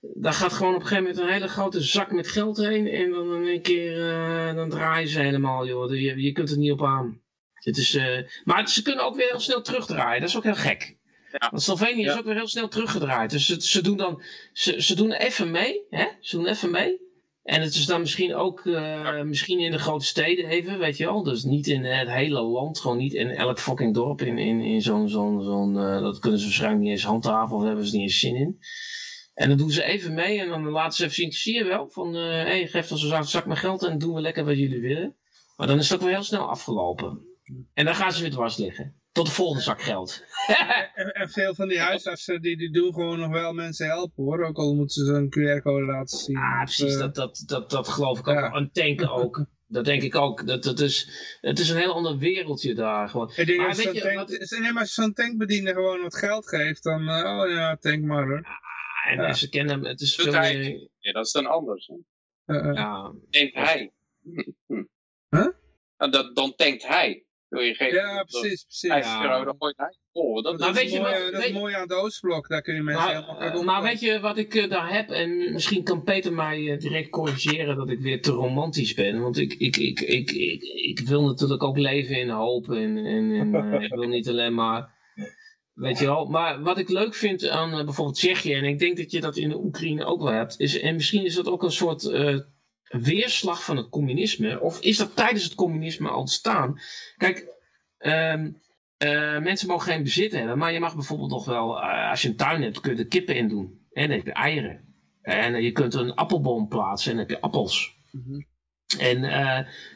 daar 0.00 0.32
gaat 0.32 0.52
gewoon 0.52 0.74
op 0.74 0.80
een 0.80 0.86
gegeven 0.86 1.10
moment 1.10 1.22
een 1.22 1.32
hele 1.32 1.48
grote 1.48 1.80
zak 1.80 2.12
met 2.12 2.28
geld 2.28 2.56
heen. 2.56 2.86
En 2.88 3.10
dan 3.10 3.34
in 3.34 3.52
een 3.52 3.62
keer, 3.62 3.98
uh, 3.98 4.54
dan 4.54 4.70
draaien 4.70 5.08
ze 5.08 5.20
helemaal, 5.20 5.66
joh. 5.66 5.90
Je, 5.90 6.22
je 6.22 6.32
kunt 6.32 6.50
er 6.50 6.58
niet 6.58 6.72
op 6.72 6.84
aan. 6.84 7.20
Het 7.52 7.76
is, 7.76 7.94
uh, 7.94 8.18
maar 8.44 8.68
ze 8.68 8.82
kunnen 8.82 9.04
ook 9.04 9.16
weer 9.16 9.28
heel 9.28 9.40
snel 9.40 9.62
terugdraaien. 9.62 10.20
Dat 10.20 10.28
is 10.28 10.36
ook 10.36 10.44
heel 10.44 10.54
gek. 10.54 10.96
Ja. 11.32 11.48
Want 11.50 11.62
Slovenië 11.62 12.04
is 12.04 12.18
ook 12.18 12.24
weer 12.24 12.34
heel 12.34 12.48
snel 12.48 12.68
teruggedraaid. 12.68 13.30
Dus 13.30 13.46
ze, 13.46 13.60
ze 13.60 13.82
doen 13.82 13.96
dan, 13.96 14.22
ze, 14.52 14.82
ze 14.82 14.94
doen 14.94 15.12
even 15.12 15.50
mee. 15.50 15.86
Hè? 15.90 16.06
Ze 16.20 16.36
doen 16.36 16.46
even 16.46 16.70
mee. 16.70 17.06
En 17.42 17.60
het 17.62 17.74
is 17.74 17.86
dan 17.86 18.00
misschien 18.00 18.34
ook, 18.34 18.64
uh, 18.64 18.74
ja. 18.74 19.22
misschien 19.22 19.58
in 19.58 19.70
de 19.70 19.78
grote 19.78 20.04
steden 20.04 20.44
even, 20.44 20.78
weet 20.78 20.96
je 20.96 21.04
wel. 21.04 21.22
Dus 21.22 21.44
niet 21.44 21.66
in 21.66 21.84
het 21.84 22.08
hele 22.08 22.40
land, 22.40 22.80
gewoon 22.80 22.96
niet 22.96 23.14
in 23.14 23.30
elk 23.30 23.58
fucking 23.58 23.94
dorp. 23.94 24.22
In, 24.22 24.38
in, 24.38 24.60
in 24.60 24.82
zo'n, 24.82 25.08
zo'n, 25.08 25.42
zo'n 25.42 25.74
uh, 25.74 26.00
dat 26.00 26.18
kunnen 26.18 26.38
ze 26.38 26.44
waarschijnlijk 26.44 26.82
niet 26.82 26.90
eens 26.90 27.04
handhaven 27.04 27.56
of 27.56 27.62
hebben 27.62 27.86
ze 27.86 27.96
niet 27.96 28.02
eens 28.02 28.18
zin 28.18 28.36
in. 28.36 28.58
En 29.38 29.48
dan 29.48 29.58
doen 29.58 29.70
ze 29.70 29.82
even 29.82 30.14
mee 30.14 30.40
en 30.40 30.48
dan 30.48 30.68
laten 30.68 30.96
ze 30.96 31.02
even 31.02 31.14
zien, 31.14 31.32
zie 31.32 31.54
je 31.54 31.64
wel, 31.64 31.88
van 31.88 32.14
hé, 32.14 32.40
uh, 32.40 32.46
hey, 32.46 32.66
geef 32.66 32.90
ons 32.90 33.02
een 33.02 33.24
zak 33.24 33.46
met 33.46 33.58
geld 33.58 33.82
en 33.82 33.98
doen 33.98 34.14
we 34.14 34.20
lekker 34.20 34.44
wat 34.44 34.56
jullie 34.56 34.80
willen. 34.80 35.16
Maar 35.56 35.66
dan 35.66 35.78
is 35.78 35.88
het 35.88 35.98
ook 35.98 36.04
weer 36.04 36.14
heel 36.14 36.24
snel 36.24 36.48
afgelopen. 36.48 37.20
En 37.74 37.84
dan 37.84 37.94
gaan 37.94 38.12
ze 38.12 38.22
weer 38.22 38.30
dwars 38.30 38.56
liggen. 38.56 38.94
tot 39.12 39.26
de 39.26 39.32
volgende 39.32 39.62
zak 39.62 39.82
geld. 39.82 40.24
en, 40.94 41.12
en, 41.12 41.28
veel 41.28 41.54
van 41.54 41.68
die 41.68 41.80
huisartsen 41.80 42.42
die, 42.42 42.56
die 42.56 42.72
doen 42.72 42.92
gewoon 42.92 43.18
nog 43.18 43.30
wel 43.30 43.52
mensen 43.52 43.86
helpen 43.86 44.24
hoor. 44.24 44.44
Ook 44.44 44.56
al 44.56 44.74
moeten 44.74 45.06
ze 45.06 45.12
een 45.12 45.58
QR-code 45.58 45.84
laten 45.84 46.18
zien. 46.18 46.36
Ah, 46.36 46.62
precies. 46.62 46.94
Uh, 46.94 46.98
dat, 46.98 47.14
dat, 47.14 47.42
dat, 47.46 47.70
dat 47.70 47.88
geloof 47.88 48.18
ik 48.18 48.28
ook. 48.28 48.34
Ja. 48.34 48.52
En 48.52 48.70
tanken 48.72 49.10
ook. 49.10 49.46
Dat 49.66 49.84
denk 49.84 50.02
ik 50.02 50.14
ook. 50.14 50.46
Dat, 50.46 50.62
dat 50.62 50.80
is, 50.80 51.10
het 51.40 51.58
is 51.58 51.68
een 51.68 51.76
heel 51.76 51.94
ander 51.94 52.18
wereldje 52.18 52.74
daar. 52.74 53.08
Gewoon. 53.08 53.32
Ik 53.36 53.46
denk 53.46 53.58
maar 53.58 53.74
tank, 53.74 54.14
wat... 54.14 54.56
nee, 54.60 54.78
als 54.78 54.94
zo'n 54.94 55.12
tankbediener 55.12 55.74
gewoon 55.74 56.02
wat 56.02 56.16
geld 56.16 56.48
geeft, 56.48 56.82
dan 56.82 57.02
uh, 57.02 57.40
oh 57.40 57.50
ja, 57.50 57.76
tank 57.76 58.04
maar 58.04 58.26
hoor. 58.26 58.46
Ja, 59.04 59.10
en 59.10 59.22
ja. 59.22 59.32
ze 59.32 59.48
kennen 59.48 59.84
het 59.84 60.00
is 60.00 60.14
veel 60.14 60.32
meer... 60.32 60.88
Ja, 60.98 61.12
dat 61.12 61.26
is 61.26 61.32
dan 61.32 61.46
anders. 61.46 61.86
Hè? 61.86 61.94
Uh, 62.54 62.74
ja. 62.74 63.12
Denkt 63.30 63.54
hij. 63.54 63.92
Huh? 65.28 65.48
Dat, 65.96 66.36
dan 66.36 66.54
tankt 66.54 66.86
hij. 66.86 67.22
Wil 67.48 67.60
je 67.60 67.74
geen, 67.74 67.94
ja, 67.94 68.24
precies, 68.24 68.64
precies. 68.64 69.06
Ja. 69.06 69.44
Hij 69.76 69.96
vol. 70.12 70.42
Dat, 70.42 70.54
is, 70.60 70.98
mooi, 70.98 71.22
wat, 71.22 71.32
dat 71.32 71.44
is 71.44 71.52
mooi 71.52 71.74
aan 71.74 71.80
het 71.80 71.92
Oostblok, 71.92 72.48
daar 72.48 72.62
kun 72.62 72.74
je 72.74 72.82
mensen 72.82 73.04
maar, 73.04 73.36
helemaal 73.38 73.60
uh, 73.60 73.66
Maar 73.66 73.82
weet 73.82 74.00
je 74.00 74.20
wat 74.20 74.38
ik 74.38 74.54
uh, 74.54 74.70
daar 74.70 74.92
heb, 74.92 75.10
en 75.10 75.52
misschien 75.52 75.84
kan 75.84 76.02
Peter 76.02 76.32
mij 76.32 76.60
uh, 76.60 76.78
direct 76.78 77.08
corrigeren 77.10 77.76
dat 77.76 77.90
ik 77.90 78.00
weer 78.00 78.22
te 78.22 78.30
romantisch 78.30 78.94
ben, 78.94 79.20
want 79.20 79.38
ik, 79.38 79.54
ik, 79.54 79.76
ik, 79.76 80.00
ik, 80.00 80.30
ik, 80.30 80.62
ik 80.62 80.98
wil 80.98 81.22
natuurlijk 81.22 81.62
ook 81.62 81.78
leven 81.78 82.16
in 82.16 82.28
hoop 82.28 82.70
en, 82.70 82.96
en, 82.96 83.54
en 83.54 83.82
ik 83.82 83.94
wil 83.94 84.08
niet 84.08 84.28
alleen 84.28 84.54
maar... 84.54 84.96
Weet 85.78 85.98
je 85.98 86.04
wel, 86.04 86.26
maar 86.26 86.62
wat 86.62 86.78
ik 86.78 86.88
leuk 86.88 87.14
vind 87.14 87.48
aan 87.48 87.70
bijvoorbeeld 87.70 88.16
Tsjechië, 88.16 88.54
en 88.54 88.64
ik 88.64 88.78
denk 88.78 88.96
dat 88.96 89.10
je 89.10 89.20
dat 89.20 89.36
in 89.36 89.48
de 89.48 89.58
Oekraïne 89.58 90.04
ook 90.04 90.22
wel 90.22 90.32
hebt, 90.32 90.60
is, 90.60 90.80
en 90.80 90.94
misschien 90.94 91.24
is 91.24 91.34
dat 91.34 91.48
ook 91.48 91.62
een 91.62 91.72
soort 91.72 92.02
weerslag 92.88 93.64
van 93.64 93.76
het 93.76 93.88
communisme? 93.88 94.60
Of 94.60 94.80
is 94.80 94.96
dat 94.96 95.16
tijdens 95.16 95.44
het 95.44 95.54
communisme 95.54 96.14
ontstaan? 96.14 96.80
Kijk, 97.16 97.46
um, 97.98 98.60
uh, 99.04 99.38
mensen 99.38 99.68
mogen 99.68 99.92
geen 99.92 100.02
bezit 100.02 100.32
hebben, 100.32 100.58
maar 100.58 100.72
je 100.72 100.80
mag 100.80 100.94
bijvoorbeeld 100.94 101.30
nog 101.30 101.44
wel, 101.44 101.80
als 101.82 102.22
je 102.22 102.28
een 102.28 102.36
tuin 102.36 102.62
hebt, 102.62 102.80
kun 102.80 102.92
je 102.96 103.02
er 103.02 103.08
kippen 103.08 103.36
in 103.36 103.48
doen. 103.48 103.86
En 103.92 104.08
dan 104.08 104.16
heb 104.16 104.26
je 104.26 104.32
eieren. 104.32 104.94
En 105.22 105.62
je 105.62 105.72
kunt 105.72 105.94
een 105.94 106.14
appelboom 106.14 106.68
plaatsen 106.68 107.10
en 107.10 107.16
dan 107.16 107.26
heb 107.26 107.36
je 107.36 107.42
appels. 107.42 107.96
Mm 108.10 108.22
-hmm. 108.26 108.46
En 108.98 109.22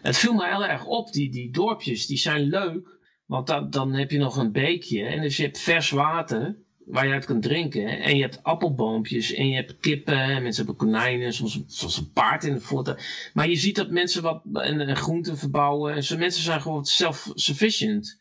het 0.02 0.18
viel 0.18 0.34
me 0.34 0.46
heel 0.46 0.64
erg 0.64 0.84
op, 0.84 1.12
die, 1.12 1.30
die 1.30 1.52
dorpjes, 1.52 2.06
die 2.06 2.16
zijn 2.16 2.42
leuk, 2.42 3.00
want 3.32 3.72
dan 3.72 3.92
heb 3.92 4.10
je 4.10 4.18
nog 4.18 4.36
een 4.36 4.52
beekje 4.52 5.04
en 5.04 5.20
dus 5.20 5.36
je 5.36 5.42
hebt 5.42 5.58
vers 5.58 5.90
water 5.90 6.56
waar 6.86 7.06
je 7.06 7.12
uit 7.12 7.24
kunt 7.24 7.42
drinken. 7.42 7.86
En 7.86 8.16
je 8.16 8.22
hebt 8.22 8.42
appelboompjes 8.42 9.32
en 9.32 9.48
je 9.48 9.54
hebt 9.54 9.78
kippen. 9.78 10.14
En 10.14 10.42
mensen 10.42 10.64
hebben 10.64 10.86
konijnen, 10.86 11.32
soms, 11.32 11.62
soms 11.66 11.96
een 11.96 12.12
paard 12.12 12.44
in 12.44 12.52
de 12.52 12.60
voeten. 12.60 12.96
Maar 13.32 13.48
je 13.48 13.56
ziet 13.56 13.76
dat 13.76 13.90
mensen 13.90 14.22
wat 14.22 14.42
en, 14.52 14.80
en 14.80 14.96
groenten 14.96 15.38
verbouwen. 15.38 15.94
En 15.94 16.04
zo 16.04 16.16
mensen 16.16 16.42
zijn 16.42 16.60
gewoon 16.60 16.84
self-sufficient. 16.84 18.20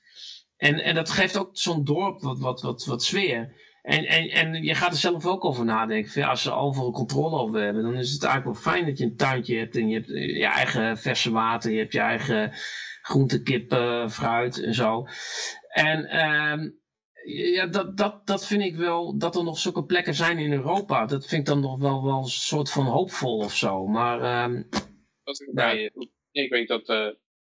En, 0.58 0.84
en 0.84 0.96
dat 0.96 1.10
geeft 1.10 1.38
ook 1.38 1.50
zo'n 1.52 1.84
dorp 1.84 2.22
wat, 2.22 2.40
wat, 2.40 2.62
wat, 2.62 2.86
wat 2.86 3.04
sfeer. 3.04 3.54
En, 3.82 4.06
en, 4.06 4.30
en 4.30 4.64
je 4.64 4.76
gaat 4.76 4.92
er 4.92 4.98
zelf 4.98 5.26
ook 5.26 5.46
over 5.46 5.66
nadenken. 5.66 6.28
als 6.28 6.42
ze 6.42 6.52
overal 6.52 6.92
controle 6.92 7.38
over 7.38 7.62
hebben, 7.62 7.84
dan 7.84 7.96
is 7.96 8.12
het 8.12 8.24
eigenlijk 8.24 8.56
wel 8.56 8.74
fijn 8.74 8.86
dat 8.86 8.98
je 8.98 9.04
een 9.04 9.16
tuintje 9.16 9.58
hebt. 9.58 9.76
En 9.76 9.88
je 9.90 9.96
hebt 9.96 10.08
je 10.08 10.46
eigen 10.46 10.98
verse 10.98 11.32
water, 11.32 11.72
je 11.72 11.78
hebt 11.78 11.94
je 11.94 12.00
eigen 12.00 12.52
groente, 13.12 13.42
kippen, 13.44 14.12
fruit 14.12 14.64
en 14.64 14.74
zo. 14.74 15.06
En 15.68 16.26
um, 16.26 16.80
ja, 17.26 17.68
dat, 17.68 17.98
dat, 17.98 18.28
dat 18.28 18.48
vind 18.48 18.62
ik 18.62 18.76
wel, 18.76 19.18
dat 19.18 19.36
er 19.36 19.44
nog 19.44 19.58
zulke 19.58 19.84
plekken 19.84 20.14
zijn 20.14 20.38
in 20.38 20.52
Europa. 20.52 21.06
Dat 21.06 21.26
vind 21.26 21.42
ik 21.42 21.48
dan 21.48 21.60
nog 21.60 21.80
wel, 21.80 22.04
wel 22.04 22.18
een 22.18 22.26
soort 22.26 22.72
van 22.72 22.86
hoopvol 22.86 23.38
of 23.38 23.56
zo. 23.56 23.88
Maar, 23.88 24.44
um, 24.44 24.68
dat 25.24 25.50
bij, 25.52 25.92
ik 26.32 26.50
weet 26.50 26.68
dat 26.68 26.90
uh, 26.90 27.08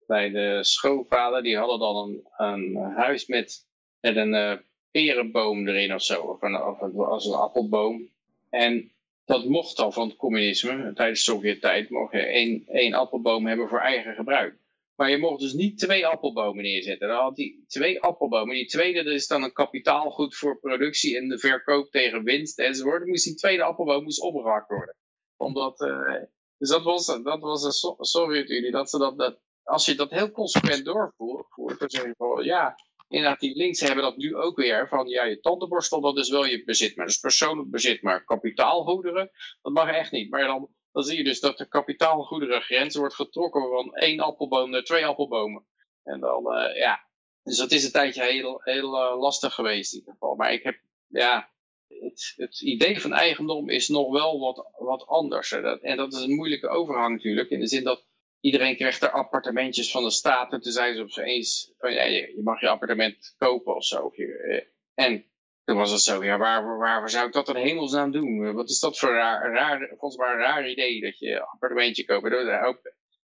bij 0.06 0.30
de 0.30 0.58
schoonvader, 0.64 1.42
die 1.42 1.56
hadden 1.56 1.78
dan 1.78 1.96
een, 1.96 2.22
een 2.36 2.92
huis 2.96 3.26
met, 3.26 3.66
met 4.00 4.16
een 4.16 4.34
uh, 4.34 4.56
perenboom 4.90 5.68
erin 5.68 5.94
of 5.94 6.02
zo. 6.02 6.20
Of, 6.22 6.42
een, 6.42 6.62
of 6.62 6.80
een, 6.80 6.94
als 6.96 7.26
een 7.26 7.34
appelboom. 7.34 8.08
En 8.50 8.92
dat 9.24 9.44
mocht 9.44 9.76
dan 9.76 9.92
van 9.92 10.08
het 10.08 10.16
communisme. 10.16 10.92
Tijdens 10.94 11.24
de 11.24 11.32
Sovjet-tijd 11.32 11.90
mocht 11.90 12.12
je 12.12 12.26
één, 12.26 12.64
één 12.66 12.94
appelboom 12.94 13.46
hebben 13.46 13.68
voor 13.68 13.80
eigen 13.80 14.14
gebruik. 14.14 14.56
Maar 14.98 15.10
je 15.10 15.18
mocht 15.18 15.40
dus 15.40 15.52
niet 15.52 15.78
twee 15.78 16.06
appelbomen 16.06 16.62
neerzetten. 16.62 17.08
Dan 17.08 17.16
had 17.16 17.36
hij 17.36 17.58
twee 17.66 18.00
appelbomen. 18.00 18.54
Die 18.54 18.66
tweede 18.66 19.02
dat 19.02 19.12
is 19.12 19.26
dan 19.26 19.42
een 19.42 19.52
kapitaalgoed 19.52 20.36
voor 20.36 20.60
productie 20.60 21.16
en 21.16 21.28
de 21.28 21.38
verkoop 21.38 21.90
tegen 21.90 22.24
winst 22.24 22.58
enzovoort. 22.58 22.98
Dan 22.98 23.08
moest 23.08 23.24
die 23.24 23.34
tweede 23.34 23.62
appelboom 23.62 24.02
moest 24.02 24.20
opgehakt 24.20 24.68
worden. 24.68 24.96
Omdat, 25.36 25.80
uh, 25.80 26.22
dus 26.58 26.68
dat 26.68 26.82
was, 26.82 27.06
dat 27.06 27.40
was 27.40 27.62
de 27.62 27.96
Sovjet-Unie. 28.04 28.70
Dat 28.70 28.90
ze 28.90 28.98
dat, 28.98 29.18
dat, 29.18 29.40
als 29.62 29.86
je 29.86 29.94
dat 29.94 30.10
heel 30.10 30.30
consequent 30.30 30.84
doorvoert, 30.84 31.78
dan 31.78 31.90
zeg 31.90 32.04
je 32.04 32.14
van 32.16 32.44
ja, 32.44 32.74
inderdaad, 33.08 33.40
die 33.40 33.56
links 33.56 33.80
hebben 33.80 34.04
dat 34.04 34.16
nu 34.16 34.36
ook 34.36 34.56
weer. 34.56 34.88
Van 34.88 35.06
ja, 35.08 35.24
je 35.24 35.40
tandenborstel, 35.40 36.00
dat 36.00 36.18
is 36.18 36.30
wel 36.30 36.44
je 36.44 36.64
bezit, 36.64 36.96
maar 36.96 37.04
dat 37.04 37.14
is 37.14 37.20
persoonlijk 37.20 37.70
bezit. 37.70 38.02
Maar 38.02 38.24
kapitaalgoederen, 38.24 39.30
dat 39.62 39.72
mag 39.72 39.90
echt 39.90 40.12
niet. 40.12 40.30
Maar 40.30 40.46
dan 40.46 40.68
dan 40.92 41.02
zie 41.02 41.16
je 41.16 41.24
dus 41.24 41.40
dat 41.40 41.58
de 41.58 41.68
kapitaalgoederengrens 41.68 42.96
wordt 42.96 43.14
getrokken 43.14 43.68
van 43.68 43.94
één 43.94 44.20
appelboom 44.20 44.70
naar 44.70 44.84
twee 44.84 45.06
appelbomen. 45.06 45.66
En 46.02 46.20
dan, 46.20 46.56
uh, 46.56 46.76
ja, 46.76 47.06
dus 47.42 47.56
dat 47.56 47.72
is 47.72 47.84
een 47.84 47.92
tijdje 47.92 48.22
heel, 48.22 48.60
heel 48.62 48.94
uh, 48.94 49.20
lastig 49.20 49.54
geweest 49.54 49.92
in 49.92 49.98
ieder 49.98 50.12
geval. 50.12 50.34
Maar 50.34 50.52
ik 50.52 50.62
heb, 50.62 50.80
ja, 51.06 51.50
het, 51.88 52.32
het 52.36 52.60
idee 52.60 53.00
van 53.00 53.12
eigendom 53.12 53.68
is 53.68 53.88
nog 53.88 54.10
wel 54.10 54.38
wat, 54.38 54.70
wat 54.78 55.06
anders. 55.06 55.52
En 55.52 55.96
dat 55.96 56.12
is 56.12 56.20
een 56.22 56.34
moeilijke 56.34 56.68
overgang 56.68 57.14
natuurlijk, 57.14 57.50
in 57.50 57.60
de 57.60 57.66
zin 57.66 57.84
dat 57.84 58.06
iedereen 58.40 58.76
krijgt 58.76 59.02
er 59.02 59.10
appartementjes 59.10 59.90
van 59.90 60.02
de 60.02 60.10
staat. 60.10 60.52
En 60.52 60.60
toen 60.60 60.72
zijn 60.72 60.94
ze 60.94 61.02
op 61.02 61.16
eens 61.16 61.72
van, 61.78 61.92
je, 61.92 62.40
mag 62.42 62.60
je 62.60 62.68
appartement 62.68 63.34
kopen 63.38 63.76
of 63.76 63.84
zo. 63.84 64.08
Eh, 64.08 64.62
en 64.94 65.24
toen 65.68 65.76
was 65.76 65.90
het 65.90 66.00
zo, 66.00 66.24
ja, 66.24 66.38
waar, 66.38 66.78
waar 66.78 67.10
zou 67.10 67.26
ik 67.26 67.32
dat 67.32 67.48
in 67.48 67.56
hemelsnaam 67.56 68.10
doen? 68.10 68.52
Wat 68.54 68.68
is 68.68 68.80
dat 68.80 68.98
voor 68.98 69.12
raar, 69.12 69.52
raar 69.52 69.78
volgens 69.88 70.16
mij 70.16 70.32
een 70.32 70.38
raar 70.38 70.68
idee 70.68 71.00
dat 71.00 71.18
je 71.18 71.30
een 71.30 71.40
appartementje 71.40 72.04
koopt. 72.04 72.32
Ook, 72.64 72.80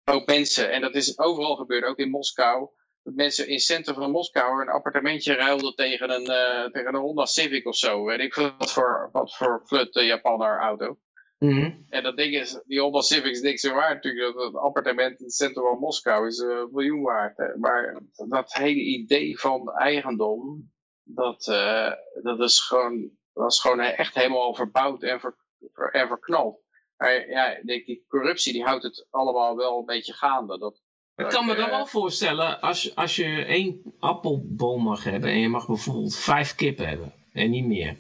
ook 0.05 0.27
mensen, 0.27 0.71
en 0.71 0.81
dat 0.81 0.95
is 0.95 1.19
overal 1.19 1.57
gebeurd, 1.57 1.85
ook 1.85 1.99
in 1.99 2.11
Moskou. 2.11 2.69
Dat 3.03 3.15
mensen 3.15 3.47
in 3.47 3.53
het 3.53 3.63
centrum 3.63 3.95
van 3.95 4.11
Moskou 4.11 4.63
een 4.63 4.69
appartementje 4.69 5.35
ruilden 5.35 5.75
tegen 5.75 6.11
een, 6.11 6.31
uh, 6.31 6.71
tegen 6.71 6.95
een 6.95 7.01
Honda 7.01 7.25
Civic 7.25 7.67
of 7.67 7.77
zo. 7.77 8.05
Weet 8.05 8.21
ik 8.21 8.35
wat 8.35 8.73
voor, 8.73 9.09
wat 9.13 9.37
voor 9.37 9.63
flut 9.67 9.97
uh, 9.97 10.07
Japaner 10.07 10.59
auto. 10.59 10.99
Mm 11.39 11.51
-hmm. 11.51 11.85
En 11.89 12.03
dat 12.03 12.17
ding 12.17 12.35
is, 12.35 12.63
die 12.67 12.81
Honda 12.81 13.01
Civic 13.01 13.31
is 13.31 13.41
niks 13.41 13.61
zo 13.61 13.75
waard 13.75 13.95
natuurlijk. 13.95 14.35
Dat 14.35 14.45
het 14.45 14.63
appartement 14.63 15.19
in 15.19 15.25
het 15.25 15.35
centrum 15.35 15.65
van 15.65 15.79
Moskou 15.79 16.27
is 16.27 16.39
een 16.39 16.69
miljoen 16.73 17.03
waard. 17.03 17.37
Hè. 17.37 17.57
Maar 17.57 18.01
dat 18.29 18.53
hele 18.53 18.81
idee 18.81 19.39
van 19.39 19.73
eigendom, 19.73 20.71
dat, 21.15 21.47
uh, 21.47 21.93
dat, 22.23 22.41
is 22.41 22.61
gewoon, 22.61 23.11
is 23.47 23.61
gewoon 23.61 23.81
echt 23.81 24.15
helemaal 24.15 24.55
verbouwd 24.55 25.03
en, 25.03 25.21
ver, 25.21 25.37
ver, 25.73 25.91
en 25.91 26.09
verknald. 26.09 26.61
Maar 26.97 27.29
ja, 27.29 27.61
denk, 27.63 27.87
die 27.87 28.05
corruptie 28.09 28.53
die 28.53 28.65
houdt 28.65 28.83
het 28.83 29.07
allemaal 29.11 29.57
wel 29.57 29.79
een 29.79 29.85
beetje 29.85 30.13
gaande. 30.13 30.59
Dat, 30.59 30.83
ik 31.17 31.29
kan 31.29 31.47
me 31.47 31.55
dan 31.55 31.71
wel 31.71 31.87
voorstellen, 31.87 32.61
als, 32.61 32.97
als 32.97 33.17
je 33.17 33.45
één 33.45 33.95
appelboom 33.99 34.83
mag 34.83 35.05
hebben 35.05 35.31
en 35.31 35.39
je 35.39 35.49
mag 35.49 35.67
bijvoorbeeld 35.67 36.17
vijf 36.17 36.55
kippen 36.55 36.89
hebben 36.89 37.13
en 37.33 37.51
niet 37.51 37.67
meer. 37.67 37.97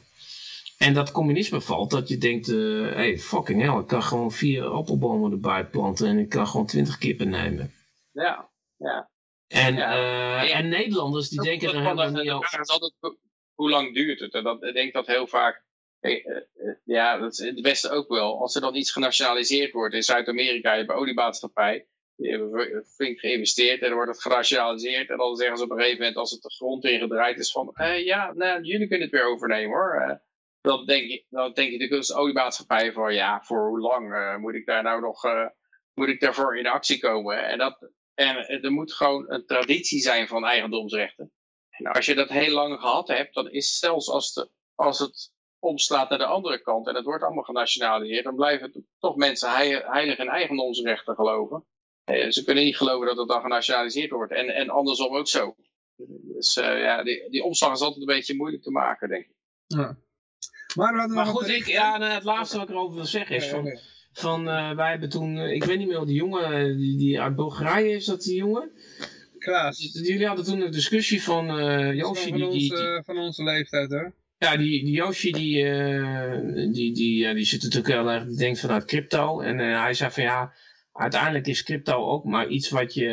En 0.78 0.94
dat 0.94 1.12
communisme 1.12 1.60
valt, 1.60 1.90
dat 1.90 2.08
je 2.08 2.18
denkt, 2.18 2.46
hé, 2.46 2.54
uh, 2.54 2.94
hey, 2.94 3.18
fucking 3.18 3.62
hell, 3.62 3.78
ik 3.78 3.86
kan 3.86 4.02
gewoon 4.02 4.32
vier 4.32 4.64
appelbomen 4.64 5.32
erbij 5.32 5.66
planten 5.66 6.08
en 6.08 6.18
ik 6.18 6.28
kan 6.28 6.46
gewoon 6.46 6.66
twintig 6.66 6.98
kippen 6.98 7.28
nemen. 7.28 7.72
Ja, 8.12 8.48
ja. 8.76 9.10
En, 9.48 9.74
ja. 9.74 10.44
uh, 10.44 10.56
en 10.56 10.68
Nederlanders 10.68 11.28
die 11.28 11.42
denken 11.42 11.68
er 11.68 11.80
helemaal 11.82 12.10
niet 12.10 12.30
over. 12.30 12.60
Is 12.60 12.68
altijd, 12.68 12.92
hoe 13.54 13.70
lang 13.70 13.94
duurt 13.94 14.20
het? 14.20 14.34
En 14.34 14.44
dat, 14.44 14.62
ik 14.62 14.74
denk 14.74 14.92
dat 14.92 15.06
heel 15.06 15.26
vaak, 15.26 15.64
eh, 16.00 16.26
eh, 16.26 16.42
ja, 16.84 17.18
dat 17.18 17.32
is 17.32 17.38
in 17.38 17.54
het 17.54 17.60
Westen 17.60 17.90
ook 17.90 18.08
wel. 18.08 18.40
Als 18.40 18.54
er 18.54 18.60
dan 18.60 18.74
iets 18.74 18.92
genationaliseerd 18.92 19.72
wordt 19.72 19.94
in 19.94 20.02
Zuid-Amerika, 20.02 20.72
je 20.72 20.78
hebt 20.78 20.90
een 20.90 20.96
oliemaatschappij, 20.96 21.86
die 22.16 22.30
hebben 22.30 22.84
flink 22.86 23.18
geïnvesteerd 23.18 23.80
en 23.80 23.86
dan 23.86 23.96
wordt 23.96 24.10
het 24.10 24.22
genationaliseerd. 24.22 25.10
En 25.10 25.16
dan 25.16 25.36
zeggen 25.36 25.56
ze 25.56 25.64
op 25.64 25.70
een 25.70 25.76
gegeven 25.76 25.98
moment, 25.98 26.16
als 26.16 26.30
het 26.30 26.42
de 26.42 26.50
grond 26.50 26.84
ingedraaid 26.84 27.38
is, 27.38 27.52
van 27.52 27.70
eh, 27.74 28.04
ja, 28.04 28.32
nou, 28.32 28.62
jullie 28.62 28.88
kunnen 28.88 29.08
het 29.08 29.16
weer 29.16 29.28
overnemen 29.28 29.76
hoor. 29.76 30.20
dan 30.60 30.86
denk 30.86 31.10
je, 31.10 31.24
dan 31.28 31.52
denk 31.52 31.70
je 31.70 31.88
de 31.88 31.96
als 31.96 32.14
oliemaatschappij 32.14 32.92
van, 32.92 33.14
ja, 33.14 33.40
voor 33.42 33.68
hoe 33.68 33.80
lang 33.80 34.36
moet 34.40 34.54
ik 34.54 34.66
daar 34.66 34.82
nou 34.82 35.00
nog, 35.00 35.22
moet 35.94 36.08
ik 36.08 36.20
daarvoor 36.20 36.58
in 36.58 36.66
actie 36.66 36.98
komen? 36.98 37.48
En 37.48 37.58
dat, 37.58 37.90
en 38.18 38.62
er 38.62 38.72
moet 38.72 38.92
gewoon 38.92 39.32
een 39.32 39.46
traditie 39.46 40.00
zijn 40.00 40.28
van 40.28 40.44
eigendomsrechten. 40.44 41.32
En 41.70 41.86
als 41.86 42.06
je 42.06 42.14
dat 42.14 42.28
heel 42.28 42.54
lang 42.54 42.80
gehad 42.80 43.08
hebt, 43.08 43.34
dan 43.34 43.50
is 43.50 43.78
zelfs 43.78 44.08
als, 44.08 44.32
de, 44.32 44.50
als 44.74 44.98
het 44.98 45.32
omslaat 45.58 46.10
naar 46.10 46.18
de 46.18 46.24
andere 46.24 46.62
kant 46.62 46.86
en 46.86 46.94
het 46.94 47.04
wordt 47.04 47.24
allemaal 47.24 47.44
genationaliseerd, 47.44 48.24
dan 48.24 48.34
blijven 48.34 48.86
toch 48.98 49.16
mensen 49.16 49.50
heilig 49.50 50.18
in 50.18 50.28
eigendomsrechten 50.28 51.14
geloven. 51.14 51.64
Eh, 52.04 52.30
ze 52.30 52.44
kunnen 52.44 52.64
niet 52.64 52.76
geloven 52.76 53.06
dat 53.06 53.16
het 53.16 53.28
dan 53.28 53.40
genationaliseerd 53.40 54.10
wordt. 54.10 54.32
En, 54.32 54.48
en 54.48 54.68
andersom 54.68 55.16
ook 55.16 55.28
zo. 55.28 55.54
Dus 55.96 56.56
uh, 56.56 56.64
ja, 56.64 57.02
die, 57.02 57.30
die 57.30 57.44
omslag 57.44 57.72
is 57.72 57.80
altijd 57.80 58.00
een 58.00 58.14
beetje 58.14 58.36
moeilijk 58.36 58.62
te 58.62 58.70
maken, 58.70 59.08
denk 59.08 59.24
ik. 59.24 59.36
Ja. 59.66 59.96
Maar, 60.74 61.08
maar 61.08 61.26
goed, 61.26 61.48
ik, 61.48 61.66
ja, 61.66 61.98
nou, 61.98 62.12
het 62.12 62.24
laatste 62.24 62.58
wat 62.58 62.68
ik 62.68 62.74
erover 62.74 62.94
wil 62.94 63.04
zeggen 63.04 63.36
is 63.36 63.48
van... 63.48 63.78
Van, 64.18 64.48
uh, 64.48 64.70
wij 64.74 64.90
hebben 64.90 65.08
toen, 65.08 65.36
uh, 65.36 65.52
ik 65.52 65.64
weet 65.64 65.78
niet 65.78 65.88
meer, 65.88 66.04
die 66.04 66.16
jongen 66.16 66.76
die, 66.76 66.98
die 66.98 67.20
uit 67.20 67.36
Bulgarije 67.36 67.94
is 67.94 68.04
dat 68.04 68.22
die 68.22 68.36
jongen? 68.36 68.70
Klaas. 69.38 69.90
Jullie 69.92 70.26
hadden 70.26 70.44
toen 70.44 70.60
een 70.60 70.70
discussie 70.70 71.22
van 71.22 71.58
uh, 71.58 71.94
Yoshi. 71.94 72.28
Van, 72.28 72.50
die, 72.50 72.50
die, 72.50 73.02
van 73.04 73.18
onze 73.18 73.42
leeftijd 73.42 73.90
hoor. 73.90 74.12
Ja, 74.38 74.56
die, 74.56 74.84
die 74.84 74.94
Yoshi 74.94 75.32
die, 75.32 75.64
die, 76.72 76.92
die, 76.94 77.16
ja, 77.16 77.34
die 77.34 77.44
zit 77.44 77.62
natuurlijk 77.62 77.94
heel 77.94 78.10
erg, 78.10 78.26
die 78.26 78.36
denkt 78.36 78.60
vanuit 78.60 78.84
crypto. 78.84 79.40
En 79.40 79.58
hij 79.58 79.94
zei 79.94 80.10
van 80.10 80.22
ja, 80.22 80.52
uiteindelijk 80.98 81.46
is 81.46 81.62
crypto 81.62 82.06
ook 82.06 82.24
maar 82.24 82.48
iets 82.48 82.68
wat 82.68 82.94
je 82.94 83.08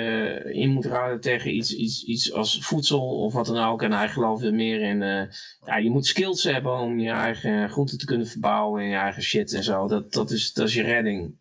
in 0.53 0.69
moet 0.69 0.85
raden 0.85 1.21
tegen 1.21 1.55
iets, 1.55 1.75
iets, 1.75 2.03
iets 2.03 2.33
als 2.33 2.59
voedsel 2.65 3.01
of 3.01 3.33
wat 3.33 3.45
dan 3.45 3.65
ook. 3.65 3.81
En 3.81 3.91
hij 3.91 4.09
geloofde 4.09 4.51
meer 4.51 4.81
in, 4.81 5.01
uh, 5.01 5.23
ja, 5.65 5.77
je 5.77 5.89
moet 5.89 6.05
skills 6.05 6.43
hebben 6.43 6.77
om 6.77 6.99
je 6.99 7.09
eigen 7.09 7.69
groenten 7.69 7.97
te 7.97 8.05
kunnen 8.05 8.27
verbouwen 8.27 8.81
en 8.81 8.87
je 8.87 8.95
eigen 8.95 9.23
shit 9.23 9.53
en 9.53 9.63
zo. 9.63 9.87
Dat, 9.87 10.13
dat, 10.13 10.31
is, 10.31 10.53
dat 10.53 10.67
is 10.67 10.73
je 10.73 10.81
redding. 10.81 11.35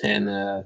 En, 0.00 0.22
uh, 0.22 0.58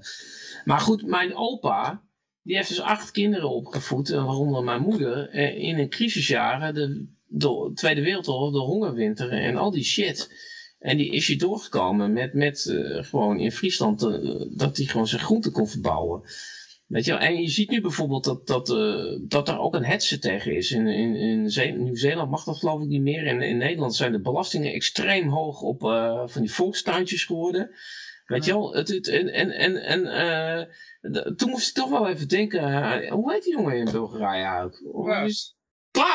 maar 0.65 0.81
goed, 0.81 1.07
mijn 1.07 1.37
opa, 1.37 2.03
die 2.43 2.57
heeft 2.57 2.69
dus 2.69 2.81
acht 2.81 3.11
kinderen 3.11 3.51
opgevoed, 3.51 4.09
waaronder 4.09 4.65
mijn 4.65 4.83
moeder, 4.83 5.35
in 5.57 5.79
een 5.79 5.89
crisisjaren, 5.89 6.75
de, 6.75 7.07
de 7.27 7.71
Tweede 7.75 8.03
Wereldoorlog, 8.03 8.53
de 8.53 8.59
hongerwinter 8.59 9.33
en 9.33 9.57
al 9.57 9.71
die 9.71 9.85
shit. 9.85 10.53
En 10.85 10.97
die 10.97 11.11
is 11.11 11.27
je 11.27 11.37
doorgekomen 11.37 12.13
met, 12.13 12.35
met 12.35 12.65
uh, 12.65 13.05
gewoon 13.05 13.39
in 13.39 13.53
Friesland 13.53 14.03
uh, 14.03 14.43
dat 14.51 14.77
hij 14.77 14.87
gewoon 14.87 15.07
zijn 15.07 15.23
groenten 15.23 15.53
kon 15.53 15.69
verbouwen. 15.69 16.23
Weet 16.87 17.05
je, 17.05 17.15
en 17.15 17.41
je 17.43 17.49
ziet 17.49 17.71
nu 17.71 17.81
bijvoorbeeld 17.81 18.25
dat, 18.25 18.47
dat, 18.47 18.69
uh, 18.69 19.19
dat 19.29 19.49
er 19.49 19.59
ook 19.59 19.75
een 19.75 19.85
hetze 19.85 20.19
tegen 20.19 20.57
is. 20.57 20.71
In, 20.71 20.87
in, 20.87 21.17
in 21.17 21.83
Nieuw-Zeeland 21.83 22.31
mag 22.31 22.45
dat 22.45 22.59
geloof 22.59 22.83
ik 22.83 22.89
niet 22.89 23.03
meer. 23.03 23.27
En 23.27 23.43
in 23.43 23.57
Nederland 23.57 23.95
zijn 23.95 24.13
de 24.13 24.21
belastingen 24.21 24.73
extreem 24.73 25.29
hoog 25.29 25.61
op 25.61 25.81
van 26.31 26.41
die 26.43 26.53
volkstuintjes 26.53 27.25
geworden. 27.25 27.71
Weet 28.27 28.45
je 28.45 28.53
wel, 28.53 28.75
het, 28.75 28.89
het, 28.89 29.09
en, 29.09 29.29
en, 29.29 29.51
en, 29.51 30.07
en 30.07 31.37
toen 31.37 31.51
moest 31.51 31.69
ik 31.69 31.75
toch 31.75 31.91
wel 31.91 32.09
even 32.09 32.29
denken, 32.29 33.09
hoe 33.09 33.33
heet 33.33 33.45
die 33.45 33.57
jongen 33.57 33.77
in 33.77 33.93
Bulgarije 33.93 34.63
ook? 34.63 35.05
Klaas, 35.05 35.57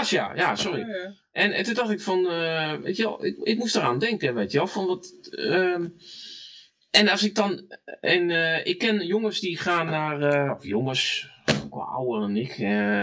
ja, 0.09 0.33
ja, 0.35 0.55
sorry. 0.55 0.79
Ja, 0.79 0.87
ja. 0.87 1.13
En, 1.31 1.51
en 1.51 1.63
toen 1.63 1.73
dacht 1.73 1.89
ik 1.89 2.01
van, 2.01 2.19
uh, 2.25 2.73
weet 2.73 2.97
je 2.97 3.03
wel, 3.03 3.25
ik, 3.25 3.37
ik 3.43 3.57
moest 3.57 3.75
eraan 3.75 3.99
denken, 3.99 4.35
weet 4.35 4.51
je 4.51 4.57
wel, 4.57 4.67
van 4.67 4.85
wat... 4.85 5.29
Uh, 5.31 5.85
en 6.91 7.07
als 7.07 7.23
ik 7.23 7.35
dan, 7.35 7.75
en 8.01 8.29
uh, 8.29 8.65
ik 8.65 8.77
ken 8.77 9.05
jongens 9.05 9.39
die 9.39 9.57
gaan 9.57 9.85
naar, 9.85 10.45
uh, 10.45 10.51
of 10.51 10.65
jongens, 10.65 11.29
ook 11.63 11.73
wel 11.73 11.83
ouder 11.83 12.19
dan 12.19 12.35
ik, 12.35 12.57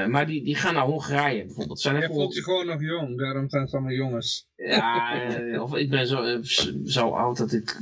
maar 0.09 0.27
die, 0.27 0.45
die 0.45 0.57
gaan 0.57 0.75
naar 0.75 0.85
Hongarije 0.85 1.45
bijvoorbeeld. 1.45 1.81
Zijn 1.81 2.05
voelt 2.05 2.35
je 2.35 2.43
gewoon 2.43 2.67
nog 2.67 2.83
jong, 2.83 3.19
daarom 3.19 3.49
zijn 3.49 3.63
het 3.63 3.73
allemaal 3.73 3.93
jongens. 3.93 4.49
Ja, 4.57 5.63
of 5.63 5.75
ik 5.75 5.91
ben 5.91 6.07
zo, 6.07 6.43
zo 6.85 7.11
oud 7.11 7.37
dat 7.37 7.53
ik... 7.53 7.81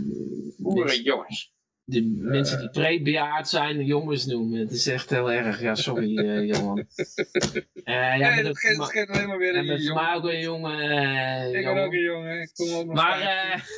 Oere 0.62 1.02
jongens. 1.02 1.53
De 1.86 2.02
mensen 2.18 2.58
die 2.58 2.70
prebejaard 2.70 3.48
zijn, 3.48 3.76
de 3.76 3.84
jongens 3.84 4.26
noemen. 4.26 4.58
Het 4.58 4.70
is 4.70 4.86
echt 4.86 5.10
heel 5.10 5.32
erg. 5.32 5.60
Ja, 5.60 5.74
sorry, 5.74 6.18
uh, 6.18 6.46
Johan. 6.54 6.78
Uh, 6.78 8.18
ja, 8.18 8.34
nee, 8.34 8.44
dat 8.44 8.58
geeft, 8.58 8.78
dat 8.78 8.90
geeft 8.90 9.08
alleen 9.08 9.28
maar 9.28 9.38
weer 9.38 9.56
een 9.56 9.64
jongen. 9.64 9.94
Maar 9.94 10.16
ook 10.16 10.24
een 10.24 10.40
jongen. 10.40 10.78
ik 11.54 11.64
ben 11.64 11.84
ook 11.84 11.92
een 11.92 12.00
jongen. 12.02 12.40
Ik 12.40 12.50
kom 12.54 12.72
ook 12.72 12.86
nog 12.86 12.94
maar, 12.94 13.68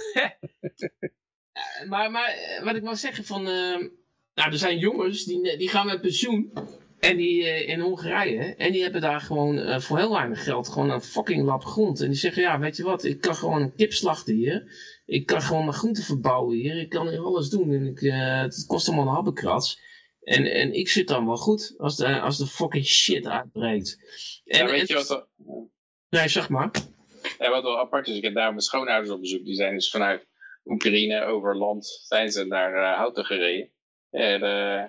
maar, 1.89 2.10
maar 2.10 2.60
wat 2.65 2.76
ik 2.76 2.83
wil 2.83 2.97
zeggen 2.97 3.25
van... 3.25 3.43
nou, 3.43 3.91
er 4.35 4.59
zijn 4.59 4.78
jongens 4.78 5.25
die, 5.25 5.57
die 5.57 5.68
gaan 5.68 5.86
met 5.86 6.01
pensioen. 6.01 6.52
En 7.01 7.17
die 7.17 7.65
in 7.65 7.81
Hongarije. 7.81 8.55
En 8.55 8.73
die 8.73 8.83
hebben 8.83 9.01
daar 9.01 9.20
gewoon 9.20 9.81
voor 9.81 9.99
heel 9.99 10.12
weinig 10.12 10.44
geld 10.44 10.68
gewoon 10.68 10.91
een 10.91 11.02
fucking 11.02 11.44
lap 11.44 11.65
grond. 11.65 12.01
En 12.01 12.09
die 12.09 12.18
zeggen, 12.18 12.43
ja, 12.43 12.59
weet 12.59 12.76
je 12.76 12.83
wat, 12.83 13.05
ik 13.05 13.20
kan 13.20 13.35
gewoon 13.35 13.62
een 13.62 13.75
kip 13.75 13.93
slachten 13.93 14.35
hier. 14.35 14.65
Ik 15.07 15.26
kan 15.26 15.43
gewoon 15.43 15.65
mijn 15.65 15.76
groenten 15.76 16.05
verbouwen 16.05 16.57
hier. 16.57 16.81
Ik 16.81 16.89
kan 16.89 17.09
hier 17.09 17.20
alles 17.20 17.49
doen. 17.49 17.73
En 17.73 17.86
ik, 17.86 18.01
uh, 18.01 18.41
het 18.41 18.65
kost 18.67 18.86
allemaal 18.86 19.07
een 19.07 19.15
habbekrats. 19.15 19.81
En, 20.23 20.44
en 20.44 20.73
ik 20.73 20.89
zit 20.89 21.09
dan 21.09 21.26
wel 21.26 21.36
goed 21.36 21.75
als 21.78 21.97
de, 21.97 22.20
als 22.20 22.39
de 22.39 22.47
fucking 22.47 22.86
shit 22.86 23.26
uitbreekt. 23.26 23.99
En, 24.44 24.67
ja, 24.67 24.70
weet 24.70 24.89
je 24.89 24.94
wat 24.94 25.10
er... 25.10 25.26
Nee, 26.09 26.28
zeg 26.28 26.49
maar. 26.49 26.70
Ja, 27.39 27.51
wat 27.51 27.62
wel 27.62 27.78
apart 27.78 28.09
is, 28.09 28.17
ik 28.17 28.23
heb 28.23 28.35
daar 28.35 28.49
mijn 28.49 28.60
schoonouders 28.60 29.10
op 29.10 29.20
bezoek. 29.20 29.44
Die 29.44 29.55
zijn 29.55 29.75
dus 29.75 29.91
vanuit 29.91 30.26
Oekraïne 30.65 31.25
over 31.25 31.57
land 31.57 31.86
zijn 32.07 32.31
ze 32.31 32.44
naar 32.44 32.75
uh, 32.75 32.97
Houten 32.97 33.25
gereden. 33.25 33.70
En, 34.10 34.43
uh, 34.43 34.83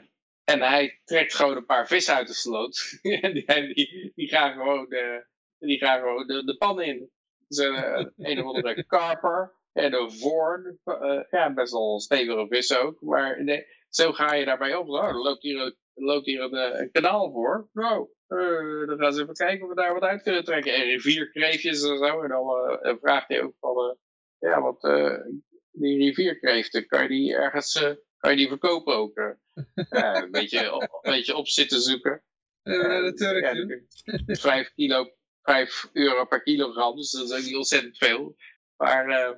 en 0.44 0.62
hij 0.62 1.02
trekt 1.06 1.36
gewoon 1.36 1.56
een 1.56 1.66
paar 1.66 1.88
vissen 1.88 2.16
uit 2.16 2.28
de 2.28 2.34
sloot. 2.34 3.00
en 3.02 3.34
die, 3.34 3.74
die, 3.74 4.12
die, 4.16 4.28
gaan 4.28 4.54
gewoon, 4.54 4.90
de, 4.90 5.26
die 5.60 5.78
gaan 5.78 6.00
gewoon 6.00 6.28
de, 6.28 6.44
de 6.44 6.58
pan 6.58 6.82
in. 6.82 7.12
Dus 7.48 7.58
een, 7.58 8.14
een 8.18 8.40
of 8.40 8.56
andere 8.56 8.84
karper. 8.84 9.57
En 9.78 9.92
de 9.92 10.12
voorn, 10.12 10.80
uh, 10.86 11.24
ja, 11.30 11.54
best 11.54 11.72
wel 11.72 11.94
een 11.94 12.00
stevige 12.00 12.46
vis 12.50 12.78
ook. 12.78 13.02
Maar 13.02 13.44
nee, 13.44 13.66
zo 13.90 14.12
ga 14.12 14.34
je 14.34 14.46
daarbij 14.46 14.76
op. 14.76 14.88
Oh, 14.88 15.04
er 15.04 15.16
loopt 15.16 15.42
hier, 15.42 15.62
een, 15.62 15.76
loopt 15.94 16.26
hier 16.26 16.42
een, 16.42 16.80
een 16.82 16.92
kanaal 16.92 17.32
voor. 17.32 17.70
Nou, 17.74 18.10
uh, 18.28 18.88
dan 18.88 18.98
gaan 18.98 19.14
ze 19.14 19.22
even 19.22 19.34
kijken 19.34 19.64
of 19.64 19.70
we 19.70 19.76
daar 19.76 19.94
wat 19.94 20.02
uit 20.02 20.22
kunnen 20.22 20.44
trekken. 20.44 20.74
En 20.74 20.84
rivierkreefjes 20.84 21.84
en 21.84 21.98
zo. 21.98 22.22
En 22.22 22.30
dan 22.30 22.80
uh, 22.84 22.94
vraagt 23.02 23.28
hij 23.28 23.42
ook 23.42 23.56
van, 23.60 23.98
ja, 24.38 24.62
wat 24.62 24.82
die 25.72 25.98
rivierkreeften, 25.98 26.88
kan 26.88 27.02
je 27.02 27.08
die 27.08 27.36
ergens, 27.36 27.96
kan 28.18 28.32
je 28.32 28.38
die 28.38 28.48
verkopen 28.48 28.96
ook? 28.96 29.16
ja, 29.90 30.24
een 30.24 30.32
beetje, 30.32 30.74
op, 30.74 30.82
een 30.82 31.12
beetje 31.12 31.36
op 31.36 31.48
zitten 31.48 31.82
zoeken. 31.82 32.24
Ja, 32.64 33.00
natuurlijk. 33.00 33.80
Ja, 34.26 34.36
vijf 34.36 34.74
kilo, 34.74 35.12
vijf 35.42 35.90
euro 35.94 36.26
per 36.26 36.42
kilogram, 36.42 36.96
dus 36.96 37.12
dat 37.12 37.30
is 37.30 37.38
ook 37.38 37.46
niet 37.46 37.56
ontzettend 37.56 37.98
veel. 37.98 38.36
Maar 38.76 39.36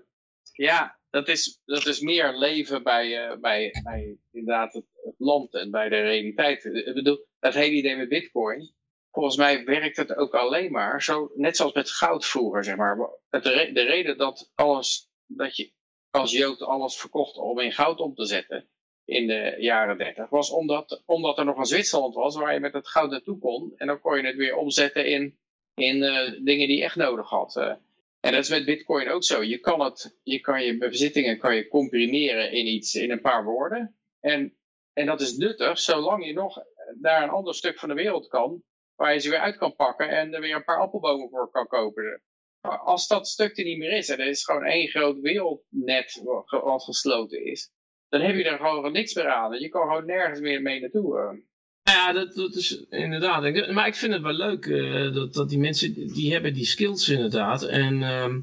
ja, 0.59 0.99
dat 1.09 1.27
is, 1.27 1.61
dat 1.65 1.85
is 1.85 1.99
meer 1.99 2.37
leven 2.37 2.83
bij, 2.83 3.29
uh, 3.29 3.39
bij, 3.39 3.71
bij 3.83 4.17
inderdaad 4.31 4.73
het, 4.73 4.85
het, 5.03 5.15
land 5.17 5.53
en 5.53 5.71
bij 5.71 5.89
de 5.89 6.01
realiteit. 6.01 6.65
Ik 6.65 6.93
bedoel, 6.93 7.25
dat 7.39 7.53
hele 7.53 7.75
idee 7.75 7.95
met 7.95 8.09
bitcoin, 8.09 8.73
volgens 9.11 9.35
mij 9.37 9.63
werkt 9.63 9.97
het 9.97 10.15
ook 10.15 10.33
alleen 10.33 10.71
maar, 10.71 11.03
zo, 11.03 11.31
net 11.35 11.55
zoals 11.55 11.73
met 11.73 11.89
goud 11.89 12.25
vroeger, 12.25 12.63
zeg 12.63 12.75
maar. 12.75 12.97
De, 13.29 13.69
de 13.73 13.81
reden 13.81 14.17
dat, 14.17 14.51
alles, 14.55 15.09
dat 15.25 15.55
je 15.55 15.71
als 16.09 16.31
Jood 16.31 16.61
alles 16.61 16.97
verkocht 16.97 17.37
om 17.37 17.59
in 17.59 17.71
goud 17.71 17.99
om 17.99 18.15
te 18.15 18.25
zetten 18.25 18.69
in 19.05 19.27
de 19.27 19.55
jaren 19.59 19.97
30, 19.97 20.29
was 20.29 20.51
omdat, 20.51 21.03
omdat 21.05 21.37
er 21.37 21.45
nog 21.45 21.57
een 21.57 21.65
Zwitserland 21.65 22.15
was 22.15 22.35
waar 22.35 22.53
je 22.53 22.59
met 22.59 22.73
het 22.73 22.87
goud 22.87 23.11
naartoe 23.11 23.39
kon. 23.39 23.73
En 23.75 23.87
dan 23.87 23.99
kon 23.99 24.17
je 24.17 24.25
het 24.25 24.35
weer 24.35 24.55
omzetten 24.55 25.05
in, 25.05 25.39
in 25.73 25.95
uh, 25.95 26.45
dingen 26.45 26.67
die 26.67 26.77
je 26.77 26.83
echt 26.83 26.95
nodig 26.95 27.29
had. 27.29 27.77
En 28.19 28.31
dat 28.31 28.43
is 28.43 28.49
met 28.49 28.65
bitcoin 28.65 29.09
ook 29.09 29.23
zo. 29.23 29.43
Je 29.43 29.59
kan, 29.59 29.81
het, 29.81 30.19
je, 30.23 30.39
kan 30.39 30.63
je 30.63 30.77
bezittingen 30.77 31.37
kan 31.37 31.55
je 31.55 31.67
comprimeren 31.67 32.51
in 32.51 32.65
iets, 32.65 32.95
in 32.95 33.11
een 33.11 33.21
paar 33.21 33.43
woorden. 33.43 33.97
En, 34.19 34.57
en 34.93 35.05
dat 35.05 35.21
is 35.21 35.37
nuttig 35.37 35.79
zolang 35.79 36.25
je 36.25 36.33
nog 36.33 36.63
naar 36.99 37.23
een 37.23 37.29
ander 37.29 37.53
stuk 37.53 37.79
van 37.79 37.89
de 37.89 37.95
wereld 37.95 38.27
kan, 38.27 38.63
waar 38.95 39.13
je 39.13 39.19
ze 39.19 39.29
weer 39.29 39.39
uit 39.39 39.57
kan 39.57 39.75
pakken 39.75 40.09
en 40.09 40.33
er 40.33 40.41
weer 40.41 40.55
een 40.55 40.63
paar 40.63 40.79
appelbomen 40.79 41.29
voor 41.29 41.51
kan 41.51 41.67
kopen. 41.67 42.21
Maar 42.61 42.77
als 42.77 43.07
dat 43.07 43.27
stuk 43.27 43.57
er 43.57 43.63
niet 43.63 43.77
meer 43.77 43.91
is 43.91 44.09
en 44.09 44.19
er 44.19 44.27
is 44.27 44.45
gewoon 44.45 44.65
één 44.65 44.87
groot 44.87 45.19
wereldnet 45.19 46.21
wat 46.53 46.83
gesloten 46.83 47.45
is, 47.45 47.71
dan 48.09 48.21
heb 48.21 48.35
je 48.35 48.43
er 48.43 48.57
gewoon 48.57 48.91
niks 48.91 49.13
meer 49.13 49.27
aan. 49.29 49.59
Je 49.59 49.69
kan 49.69 49.87
gewoon 49.87 50.05
nergens 50.05 50.39
meer 50.39 50.61
mee 50.61 50.79
naartoe. 50.79 51.43
Ja, 51.91 52.13
dat, 52.13 52.35
dat 52.35 52.55
is 52.55 52.85
inderdaad. 52.89 53.71
Maar 53.71 53.87
ik 53.87 53.95
vind 53.95 54.13
het 54.13 54.21
wel 54.21 54.33
leuk 54.33 54.65
uh, 54.65 55.13
dat, 55.13 55.33
dat 55.33 55.49
die 55.49 55.59
mensen, 55.59 55.93
die 55.93 56.31
hebben 56.31 56.53
die 56.53 56.65
skills 56.65 57.09
inderdaad. 57.09 57.63
En 57.63 58.01
uh, 58.01 58.35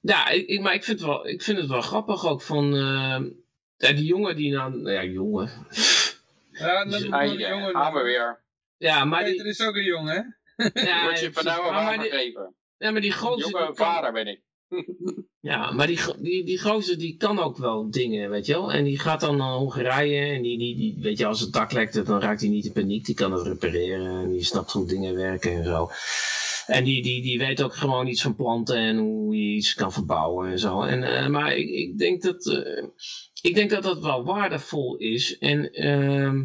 ja, 0.00 0.28
ik, 0.28 0.60
maar 0.60 0.74
ik 0.74 0.84
vind, 0.84 0.98
het 0.98 1.08
wel, 1.08 1.26
ik 1.28 1.42
vind 1.42 1.58
het 1.58 1.68
wel 1.68 1.80
grappig 1.80 2.26
ook 2.26 2.42
van 2.42 2.74
uh, 2.74 3.20
ja, 3.76 3.92
die 3.92 4.04
jongen 4.04 4.36
die 4.36 4.52
nou, 4.52 4.76
nou 4.76 4.90
ja, 4.90 5.04
jongen. 5.04 5.50
Ja, 6.52 6.84
dat 6.84 7.00
is 7.00 7.02
een 7.02 7.38
jongen. 7.38 7.92
We 7.92 8.02
weer. 8.02 8.40
Ja, 8.76 9.04
maar 9.04 9.22
Peter 9.22 9.42
die, 9.42 9.52
is 9.52 9.60
ook 9.60 9.76
een 9.76 9.84
jongen, 9.84 10.14
hè? 10.14 10.20
Ja, 10.82 11.02
Word 11.04 11.20
je 11.20 11.32
van 11.32 11.44
nou 11.44 11.72
aan 11.72 12.00
gegeven. 12.00 12.54
Ja, 12.78 12.90
maar 12.90 13.00
die 13.00 13.12
grote... 13.12 13.48
Jonge 13.48 13.74
vader 13.74 14.12
ben 14.12 14.26
ik. 14.26 14.40
Ja, 15.40 15.72
maar 15.72 15.86
die, 15.86 15.98
die, 16.20 16.44
die 16.44 16.60
gozer 16.60 16.98
die 16.98 17.16
kan 17.16 17.38
ook 17.38 17.56
wel 17.56 17.90
dingen, 17.90 18.30
weet 18.30 18.46
je 18.46 18.52
wel. 18.52 18.72
En 18.72 18.84
die 18.84 18.98
gaat 18.98 19.20
dan 19.20 19.36
naar 19.36 19.54
Hongarije 19.54 20.34
en 20.34 20.42
die, 20.42 20.58
die, 20.58 20.76
die, 20.76 20.96
weet 21.00 21.18
je, 21.18 21.26
als 21.26 21.40
het 21.40 21.52
dak 21.52 21.72
lekt, 21.72 22.06
dan 22.06 22.20
raakt 22.20 22.40
hij 22.40 22.50
niet 22.50 22.64
in 22.64 22.72
paniek. 22.72 23.04
Die 23.04 23.14
kan 23.14 23.32
het 23.32 23.46
repareren 23.46 24.22
en 24.22 24.30
die 24.30 24.44
snapt 24.44 24.72
hoe 24.72 24.86
dingen 24.86 25.14
werken 25.14 25.52
en 25.52 25.64
zo. 25.64 25.90
En 26.66 26.84
die, 26.84 27.02
die, 27.02 27.22
die 27.22 27.38
weet 27.38 27.62
ook 27.62 27.74
gewoon 27.74 28.06
iets 28.06 28.22
van 28.22 28.36
planten 28.36 28.76
en 28.76 28.98
hoe 28.98 29.36
je 29.36 29.54
iets 29.54 29.74
kan 29.74 29.92
verbouwen 29.92 30.50
en 30.50 30.58
zo. 30.58 30.82
En, 30.82 31.02
uh, 31.02 31.28
maar 31.28 31.56
ik, 31.56 31.68
ik 31.68 31.98
denk 31.98 32.22
dat... 32.22 32.46
Uh, 32.46 32.84
ik 33.42 33.54
denk 33.54 33.70
dat 33.70 33.82
dat 33.82 34.02
wel 34.02 34.24
waardevol 34.24 34.96
is. 34.96 35.38
En 35.38 35.86
uh, 35.86 36.40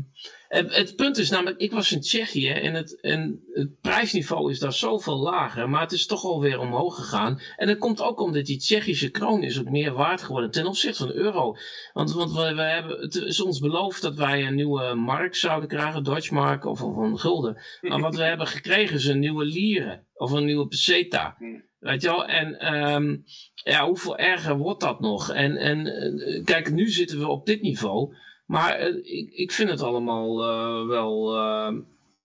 het, 0.48 0.76
het, 0.76 0.96
punt 0.96 1.18
is 1.18 1.30
namelijk, 1.30 1.60
ik 1.60 1.72
was 1.72 1.92
in 1.92 2.02
Tsjechië 2.02 2.50
en 2.50 2.74
het, 2.74 3.00
en 3.02 3.44
het 3.52 3.80
prijsniveau 3.82 4.52
is 4.52 4.60
daar 4.60 4.74
zoveel 4.74 5.18
lager, 5.18 5.70
maar 5.70 5.82
het 5.82 5.92
is 5.92 6.06
toch 6.06 6.24
alweer 6.24 6.60
omhoog 6.60 6.96
gegaan. 6.96 7.42
En 7.56 7.68
dat 7.68 7.78
komt 7.78 8.02
ook 8.02 8.20
omdat 8.20 8.46
die 8.46 8.58
Tsjechische 8.58 9.10
kroon 9.10 9.44
is 9.44 9.60
ook 9.60 9.70
meer 9.70 9.94
waard 9.94 10.22
geworden 10.22 10.52
ten 10.52 10.66
opzichte 10.66 10.98
van 10.98 11.08
de 11.08 11.14
euro. 11.14 11.56
Want, 11.94 12.14
want 12.14 12.32
we, 12.32 12.54
we 12.54 12.62
hebben, 12.62 13.00
het 13.00 13.16
is 13.16 13.42
ons 13.42 13.60
beloofd 13.60 14.02
dat 14.02 14.16
wij 14.16 14.46
een 14.46 14.56
nieuwe 14.56 14.94
mark 14.94 15.36
zouden 15.36 15.70
krijgen, 15.70 16.04
Deutschmark 16.04 16.66
of, 16.66 16.82
of 16.82 16.96
een 16.96 17.20
gulden. 17.20 17.62
Maar 17.82 18.00
wat 18.00 18.16
we 18.16 18.24
hebben 18.32 18.48
gekregen 18.48 18.96
is 18.96 19.06
een 19.06 19.20
nieuwe 19.20 19.46
lieren 19.46 20.08
of 20.14 20.32
een 20.32 20.46
nieuwe 20.46 20.68
peseta. 20.68 21.38
Weet 21.80 22.02
je 22.02 22.08
wel? 22.08 22.26
En 22.26 22.74
um, 22.74 23.24
ja, 23.54 23.86
hoeveel 23.86 24.18
erger 24.18 24.58
wordt 24.58 24.82
dat 24.82 25.00
nog? 25.00 25.32
En, 25.32 25.58
en 25.58 26.44
kijk, 26.44 26.72
nu 26.72 26.90
zitten 26.90 27.20
we 27.20 27.28
op 27.28 27.46
dit 27.46 27.62
niveau. 27.62 28.16
Maar 28.48 28.90
uh, 28.90 28.96
ik, 28.96 29.32
ik 29.34 29.52
vind 29.52 29.70
het 29.70 29.82
allemaal 29.82 30.44
uh, 30.44 30.88
wel... 30.88 31.36
Uh, 31.36 31.80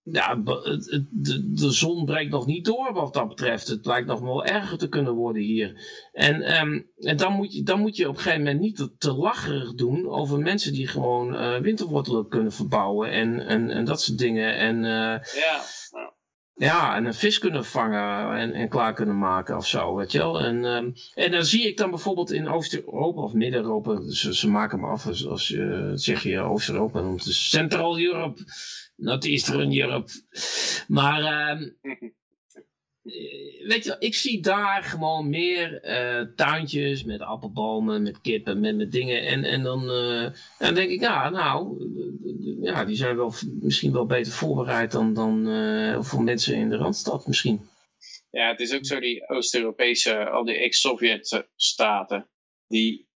ja, 0.05 0.35
de, 1.11 1.53
de 1.53 1.71
zon 1.71 2.05
breekt 2.05 2.31
nog 2.31 2.47
niet 2.47 2.65
door 2.65 2.93
wat 2.93 3.15
dat 3.15 3.29
betreft. 3.29 3.69
Het 3.69 3.87
lijkt 3.87 4.07
nog 4.07 4.21
wel 4.21 4.45
erger 4.45 4.79
te 4.79 4.89
kunnen 4.89 5.15
worden 5.15 5.43
hier. 5.43 5.87
En, 6.13 6.43
ehm, 6.43 6.81
en 6.97 7.17
dan, 7.17 7.33
moet 7.33 7.55
je, 7.55 7.63
dan 7.63 7.81
moet 7.81 7.97
je 7.97 8.09
op 8.09 8.15
een 8.15 8.21
gegeven 8.21 8.43
moment 8.45 8.61
niet 8.61 8.89
te, 8.99 9.13
lacherig 9.13 9.75
doen 9.75 10.09
over 10.09 10.39
mensen 10.39 10.73
die 10.73 10.87
gewoon 10.87 11.61
winterwortelen 11.63 12.29
kunnen 12.29 12.53
verbouwen 12.53 13.11
en, 13.11 13.47
en, 13.47 13.71
en 13.71 13.85
dat 13.85 14.01
soort 14.03 14.19
dingen. 14.19 14.57
En, 14.57 14.83
ja. 14.83 15.23
Ja, 16.63 16.97
en 16.97 17.05
een 17.05 17.15
vis 17.15 17.39
kunnen 17.39 17.65
vangen 17.65 18.37
en, 18.39 18.53
en 18.53 18.69
klaar 18.69 18.93
kunnen 18.95 19.19
maken 19.19 19.57
of 19.57 19.67
zo, 19.67 19.95
weet 19.95 20.13
je 20.13 20.19
wel. 20.19 20.41
En, 20.41 20.65
um, 20.65 20.93
en 21.15 21.31
dan 21.31 21.45
zie 21.45 21.67
ik 21.67 21.77
dan 21.77 21.91
bijvoorbeeld 21.91 22.33
in 22.33 22.49
Oost-Europa 22.49 23.21
of 23.21 23.33
Midden-Europa, 23.33 24.11
ze, 24.11 24.35
ze 24.35 24.49
maken 24.49 24.81
me 24.81 24.87
af 24.87 25.07
als, 25.07 25.27
als 25.27 25.49
je, 25.49 25.93
zeg 25.95 26.23
je 26.23 26.39
Oost-Europa 26.41 27.01
noemt, 27.01 27.25
dus 27.25 27.51
Central 27.51 28.01
Europe, 28.01 28.43
not 28.97 29.25
Eastern 29.25 29.79
Europe. 29.81 30.11
Maar 30.87 31.21
uh, 31.21 31.69
weet 33.67 33.85
je, 33.85 33.97
ik 33.99 34.15
zie 34.15 34.41
daar 34.41 34.83
gewoon 34.83 35.29
meer 35.29 35.85
uh, 35.85 36.27
tuintjes 36.37 37.05
met 37.05 37.21
appelbomen, 37.21 38.03
met 38.03 38.21
kippen, 38.21 38.61
met, 38.61 38.77
met 38.77 38.93
dingen. 38.93 39.27
En, 39.27 39.45
en 39.45 39.63
dan, 39.63 39.83
uh, 39.83 40.31
dan 40.59 40.75
denk 40.75 40.91
ik, 40.91 41.01
ja, 41.01 41.31
nou, 41.31 41.77
ja, 42.61 42.85
die 42.85 42.97
zijn 42.97 43.17
wel, 43.17 43.33
misschien 43.61 43.93
wel 43.93 44.07
beter 44.07 44.33
voorbereid 44.33 44.93
dan, 44.93 45.15
dan 45.15 45.49
uh, 45.49 46.03
voor 46.03 46.23
mensen 46.23 46.55
in 46.55 46.69
de 46.69 46.77
Randstad 46.77 47.27
misschien. 47.27 47.69
Ja, 48.31 48.49
het 48.49 48.61
is 48.61 48.75
ook 48.75 48.87
zo, 48.87 49.01
die 49.01 49.29
Oost-Europese, 49.29 50.29
al 50.29 50.45
die 50.45 50.57
ex-Sovjet-staten, 50.57 52.29
die, 52.67 53.09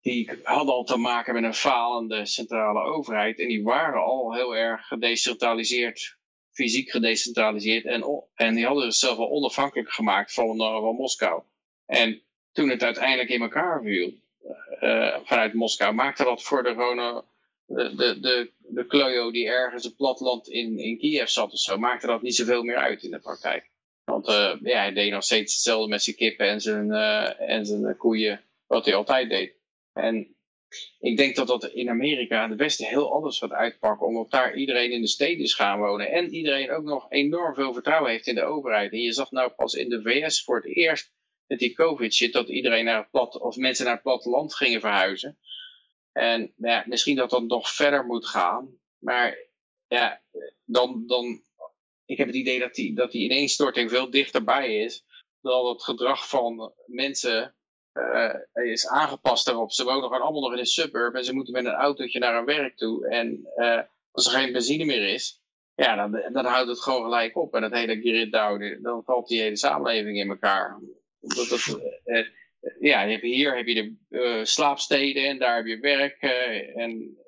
die 0.00 0.30
hadden 0.42 0.74
al 0.74 0.84
te 0.84 0.96
maken 0.96 1.34
met 1.34 1.44
een 1.44 1.54
falende 1.54 2.26
centrale 2.26 2.80
overheid. 2.80 3.40
En 3.40 3.48
die 3.48 3.62
waren 3.62 4.02
al 4.02 4.34
heel 4.34 4.56
erg 4.56 4.86
gedecentraliseerd 4.86 6.15
fysiek 6.56 6.90
gedecentraliseerd 6.90 7.84
en, 7.84 8.24
en 8.34 8.54
die 8.54 8.66
hadden 8.66 8.84
zichzelf 8.84 9.18
al 9.18 9.30
onafhankelijk 9.30 9.90
gemaakt 9.90 10.32
van, 10.32 10.56
van 10.56 10.94
Moskou. 10.94 11.42
En 11.86 12.22
toen 12.52 12.68
het 12.68 12.82
uiteindelijk 12.82 13.28
in 13.28 13.40
elkaar 13.40 13.82
viel 13.82 14.14
uh, 14.80 15.16
vanuit 15.24 15.54
Moskou, 15.54 15.94
maakte 15.94 16.24
dat 16.24 16.42
voor 16.42 16.62
de 16.62 16.68
gewone, 16.68 17.24
de, 17.66 17.94
de, 17.96 18.50
de, 18.68 19.30
die 19.32 19.48
ergens 19.48 19.84
een 19.84 19.96
platteland 19.96 20.48
in, 20.48 20.78
in 20.78 20.98
Kiev 20.98 21.28
zat 21.28 21.52
of 21.52 21.58
zo, 21.58 21.78
maakte 21.78 22.06
dat 22.06 22.22
niet 22.22 22.34
zoveel 22.34 22.62
meer 22.62 22.76
uit 22.76 23.02
in 23.02 23.10
de 23.10 23.18
praktijk. 23.18 23.70
Want 24.04 24.28
uh, 24.28 24.52
ja, 24.62 24.78
hij 24.78 24.92
deed 24.92 25.10
nog 25.10 25.22
steeds 25.22 25.52
hetzelfde 25.52 25.88
met 25.88 26.02
zijn 26.02 26.16
kippen 26.16 26.48
en 26.48 26.60
zijn, 26.60 26.90
en 27.38 27.66
zijn 27.66 27.96
koeien, 27.96 28.40
wat 28.66 28.84
hij 28.84 28.94
altijd 28.94 29.28
deed. 29.30 29.52
En 29.92 30.35
ik 31.00 31.16
denk 31.16 31.36
dat 31.36 31.46
dat 31.46 31.64
in 31.64 31.88
Amerika 31.88 32.42
en 32.42 32.50
het 32.50 32.58
Westen 32.58 32.86
heel 32.86 33.12
anders 33.12 33.38
gaat 33.38 33.52
uitpakken, 33.52 34.06
omdat 34.06 34.30
daar 34.30 34.56
iedereen 34.56 34.90
in 34.90 35.00
de 35.00 35.06
steden 35.06 35.44
is 35.44 35.54
gaan 35.54 35.78
wonen 35.78 36.10
en 36.10 36.34
iedereen 36.34 36.70
ook 36.70 36.84
nog 36.84 37.06
enorm 37.08 37.54
veel 37.54 37.72
vertrouwen 37.72 38.10
heeft 38.10 38.26
in 38.26 38.34
de 38.34 38.44
overheid. 38.44 38.92
En 38.92 39.00
je 39.00 39.12
zag 39.12 39.30
nou 39.30 39.50
pas 39.50 39.74
in 39.74 39.88
de 39.88 40.02
VS 40.02 40.44
voor 40.44 40.56
het 40.56 40.76
eerst 40.76 41.12
met 41.46 41.58
die 41.58 41.74
covid 41.74 42.14
shit 42.14 42.32
dat 42.32 42.48
iedereen 42.48 42.84
naar 42.84 42.98
het 42.98 43.10
plat, 43.10 43.40
of 43.40 43.56
mensen 43.56 43.84
naar 43.84 43.94
het 43.94 44.02
platteland 44.02 44.54
gingen 44.54 44.80
verhuizen. 44.80 45.38
En 46.12 46.52
ja, 46.56 46.84
misschien 46.86 47.16
dat 47.16 47.30
dat 47.30 47.46
nog 47.46 47.70
verder 47.70 48.04
moet 48.04 48.26
gaan, 48.26 48.78
maar 48.98 49.38
ja, 49.86 50.22
dan, 50.64 51.04
dan 51.06 51.44
ik 52.04 52.18
heb 52.18 52.26
het 52.26 52.36
idee 52.36 52.58
dat 52.58 52.74
die, 52.74 52.94
dat 52.94 53.12
die 53.12 53.24
ineenstorting 53.24 53.90
veel 53.90 54.10
dichterbij 54.10 54.76
is 54.76 55.04
dan 55.40 55.66
het 55.66 55.82
gedrag 55.82 56.28
van 56.28 56.72
mensen 56.86 57.55
uh, 57.96 58.64
is 58.64 58.88
aangepast 58.88 59.46
daarop. 59.46 59.72
Ze 59.72 59.84
wonen 59.84 60.02
gewoon 60.02 60.20
allemaal 60.20 60.40
nog 60.40 60.52
in 60.52 60.58
een 60.58 60.66
suburb 60.66 61.14
en 61.14 61.24
ze 61.24 61.34
moeten 61.34 61.52
met 61.52 61.64
een 61.64 61.72
autootje 61.72 62.18
naar 62.18 62.34
hun 62.34 62.44
werk 62.44 62.76
toe. 62.76 63.08
En 63.08 63.48
uh, 63.56 63.80
als 64.10 64.26
er 64.26 64.38
geen 64.38 64.52
benzine 64.52 64.84
meer 64.84 65.08
is, 65.08 65.40
ja, 65.74 65.96
dan, 65.96 66.32
dan 66.32 66.44
houdt 66.44 66.68
het 66.68 66.80
gewoon 66.80 67.02
gelijk 67.02 67.36
op. 67.36 67.54
En 67.54 67.60
dat 67.60 67.72
hele 67.72 68.00
grid 68.00 68.32
down, 68.32 68.78
dan 68.82 69.02
valt 69.04 69.28
die 69.28 69.40
hele 69.40 69.56
samenleving 69.56 70.18
in 70.18 70.28
elkaar. 70.28 70.80
Uh, 72.04 72.26
ja, 72.80 73.06
hier 73.20 73.56
heb 73.56 73.66
je 73.66 73.96
de 74.08 74.40
slaapsteden 74.44 75.24
en 75.24 75.38
daar 75.38 75.56
heb 75.56 75.66
je 75.66 75.78
werk 75.78 76.22
en 76.74 77.18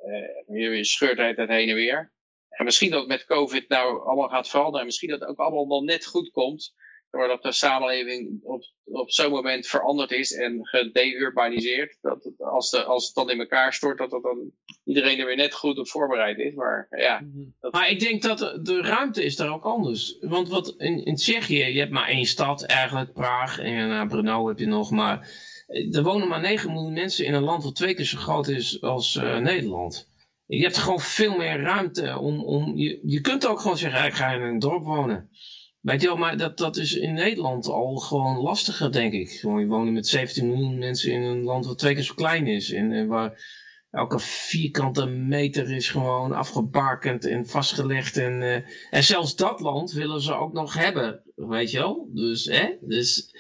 hier 0.46 0.74
je 0.74 0.84
scheurt 0.84 1.36
het 1.36 1.48
heen 1.48 1.68
en 1.68 1.74
weer. 1.74 2.12
En 2.48 2.64
misschien 2.64 2.90
dat 2.90 3.06
met 3.06 3.24
COVID 3.24 3.68
nou 3.68 4.06
allemaal 4.06 4.28
gaat 4.28 4.48
veranderen 4.48 4.80
en 4.80 4.86
misschien 4.86 5.10
dat 5.10 5.20
het 5.20 5.28
ook 5.28 5.38
allemaal 5.38 5.66
nog 5.66 5.82
net 5.82 6.06
goed 6.06 6.30
komt 6.30 6.74
doordat 7.10 7.42
de 7.42 7.52
samenleving 7.52 8.40
op, 8.42 8.64
op 8.84 9.10
zo'n 9.10 9.30
moment 9.30 9.66
veranderd 9.66 10.10
is 10.10 10.32
en 10.32 10.58
gedeurbaniseerd, 10.62 11.98
dat 12.00 12.30
als, 12.38 12.70
de, 12.70 12.84
als 12.84 13.06
het 13.06 13.14
dan 13.14 13.30
in 13.30 13.40
elkaar 13.40 13.72
stort, 13.72 13.98
dat, 13.98 14.10
dat 14.10 14.22
dan 14.22 14.50
iedereen 14.84 15.18
er 15.18 15.26
weer 15.26 15.36
net 15.36 15.54
goed 15.54 15.78
op 15.78 15.88
voorbereid 15.88 16.38
is. 16.38 16.54
Maar, 16.54 16.86
ja, 16.90 17.22
dat... 17.60 17.72
maar 17.72 17.90
ik 17.90 18.00
denk 18.00 18.22
dat 18.22 18.38
de, 18.62 18.80
ruimte 18.82 19.24
is 19.24 19.36
daar 19.36 19.52
ook 19.52 19.64
anders. 19.64 20.16
Want 20.20 20.48
wat 20.48 20.74
in, 20.76 21.04
in 21.04 21.14
Tsjechië, 21.14 21.64
je 21.64 21.78
hebt 21.78 21.92
maar 21.92 22.08
één 22.08 22.26
stad 22.26 22.62
eigenlijk, 22.62 23.12
Praag, 23.12 23.58
en 23.58 23.90
uh, 23.90 24.06
Brno 24.06 24.48
heb 24.48 24.58
je 24.58 24.66
nog, 24.66 24.90
maar 24.90 25.30
eh, 25.66 25.96
er 25.96 26.02
wonen 26.02 26.28
maar 26.28 26.40
9 26.40 26.72
miljoen 26.72 26.92
mensen 26.92 27.24
in 27.24 27.34
een 27.34 27.42
land 27.42 27.62
dat 27.62 27.76
twee 27.76 27.94
keer 27.94 28.04
zo 28.04 28.18
groot 28.18 28.48
is 28.48 28.82
als 28.82 29.14
uh, 29.14 29.38
Nederland. 29.38 30.10
Je 30.46 30.62
hebt 30.62 30.76
gewoon 30.76 31.00
veel 31.00 31.36
meer 31.36 31.60
ruimte 31.60 32.18
om, 32.18 32.44
om 32.44 32.76
je, 32.76 33.00
je 33.02 33.20
kunt 33.20 33.46
ook 33.46 33.60
gewoon 33.60 33.76
zeggen, 33.76 34.04
ik 34.04 34.14
ga 34.14 34.32
in 34.32 34.42
een 34.42 34.58
dorp 34.58 34.84
wonen. 34.84 35.30
Weet 35.80 36.00
je 36.00 36.06
wel, 36.06 36.16
maar 36.16 36.36
dat, 36.36 36.58
dat 36.58 36.76
is 36.76 36.96
in 36.96 37.14
Nederland 37.14 37.66
al 37.66 37.96
gewoon 37.96 38.36
lastiger, 38.36 38.92
denk 38.92 39.12
ik. 39.12 39.30
Gewoon, 39.30 39.60
je 39.60 39.66
woont 39.66 39.92
met 39.92 40.06
17 40.06 40.48
miljoen 40.48 40.78
mensen 40.78 41.12
in 41.12 41.22
een 41.22 41.42
land 41.42 41.66
wat 41.66 41.78
twee 41.78 41.94
keer 41.94 42.02
zo 42.02 42.14
klein 42.14 42.46
is. 42.46 42.72
En, 42.72 42.92
en 42.92 43.06
waar 43.06 43.40
elke 43.90 44.18
vierkante 44.18 45.06
meter 45.06 45.72
is 45.72 45.90
gewoon 45.90 46.32
afgebakend 46.32 47.26
en 47.26 47.46
vastgelegd. 47.46 48.16
En, 48.16 48.42
uh, 48.42 48.54
en 48.90 49.02
zelfs 49.02 49.36
dat 49.36 49.60
land 49.60 49.92
willen 49.92 50.20
ze 50.20 50.34
ook 50.34 50.52
nog 50.52 50.74
hebben, 50.74 51.22
weet 51.34 51.70
je 51.70 51.78
wel. 51.78 52.08
Dus, 52.12 52.44
hè? 52.44 52.76
Dus... 52.80 53.30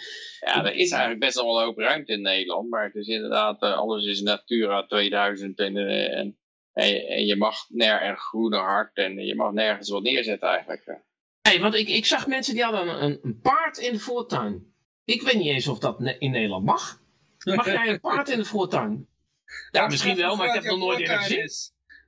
Ja, 0.40 0.64
er 0.64 0.74
is 0.74 0.90
eigenlijk 0.90 1.20
best 1.20 1.34
wel 1.34 1.58
een 1.58 1.64
hoop 1.64 1.78
ruimte 1.78 2.12
in 2.12 2.22
Nederland. 2.22 2.70
Maar 2.70 2.84
het 2.84 2.94
is 2.94 3.06
inderdaad, 3.06 3.62
uh, 3.62 3.76
alles 3.76 4.04
is 4.04 4.20
Natura 4.20 4.86
2000 4.86 5.58
en, 5.58 5.76
en, 5.76 6.38
en, 6.72 7.26
je 7.26 7.36
mag 7.36 7.56
nergens 7.68 8.20
groene 8.20 8.56
hart 8.56 8.96
en 8.96 9.14
je 9.14 9.34
mag 9.34 9.52
nergens 9.52 9.90
wat 9.90 10.02
neerzetten 10.02 10.48
eigenlijk 10.48 11.06
hey, 11.48 11.60
want 11.60 11.74
ik, 11.74 11.88
ik 11.88 12.06
zag 12.06 12.26
mensen 12.26 12.54
die 12.54 12.62
hadden 12.62 13.02
een, 13.02 13.18
een 13.22 13.40
paard 13.40 13.78
in 13.78 13.92
de 13.92 13.98
voortuin. 13.98 14.72
Ik 15.04 15.22
weet 15.22 15.34
niet 15.34 15.46
eens 15.46 15.68
of 15.68 15.78
dat 15.78 16.00
in 16.18 16.30
Nederland 16.30 16.64
mag. 16.64 17.00
Mag 17.44 17.66
jij 17.66 17.88
een 17.88 18.00
paard 18.00 18.28
in 18.28 18.38
de 18.38 18.44
voortuin? 18.44 19.06
Ja, 19.70 19.86
misschien 19.86 20.16
wel, 20.16 20.36
maar 20.36 20.46
ik 20.46 20.54
heb 20.54 20.64
nog 20.64 20.78
nooit 20.78 20.98
eerder 20.98 21.18
gezien. 21.18 21.50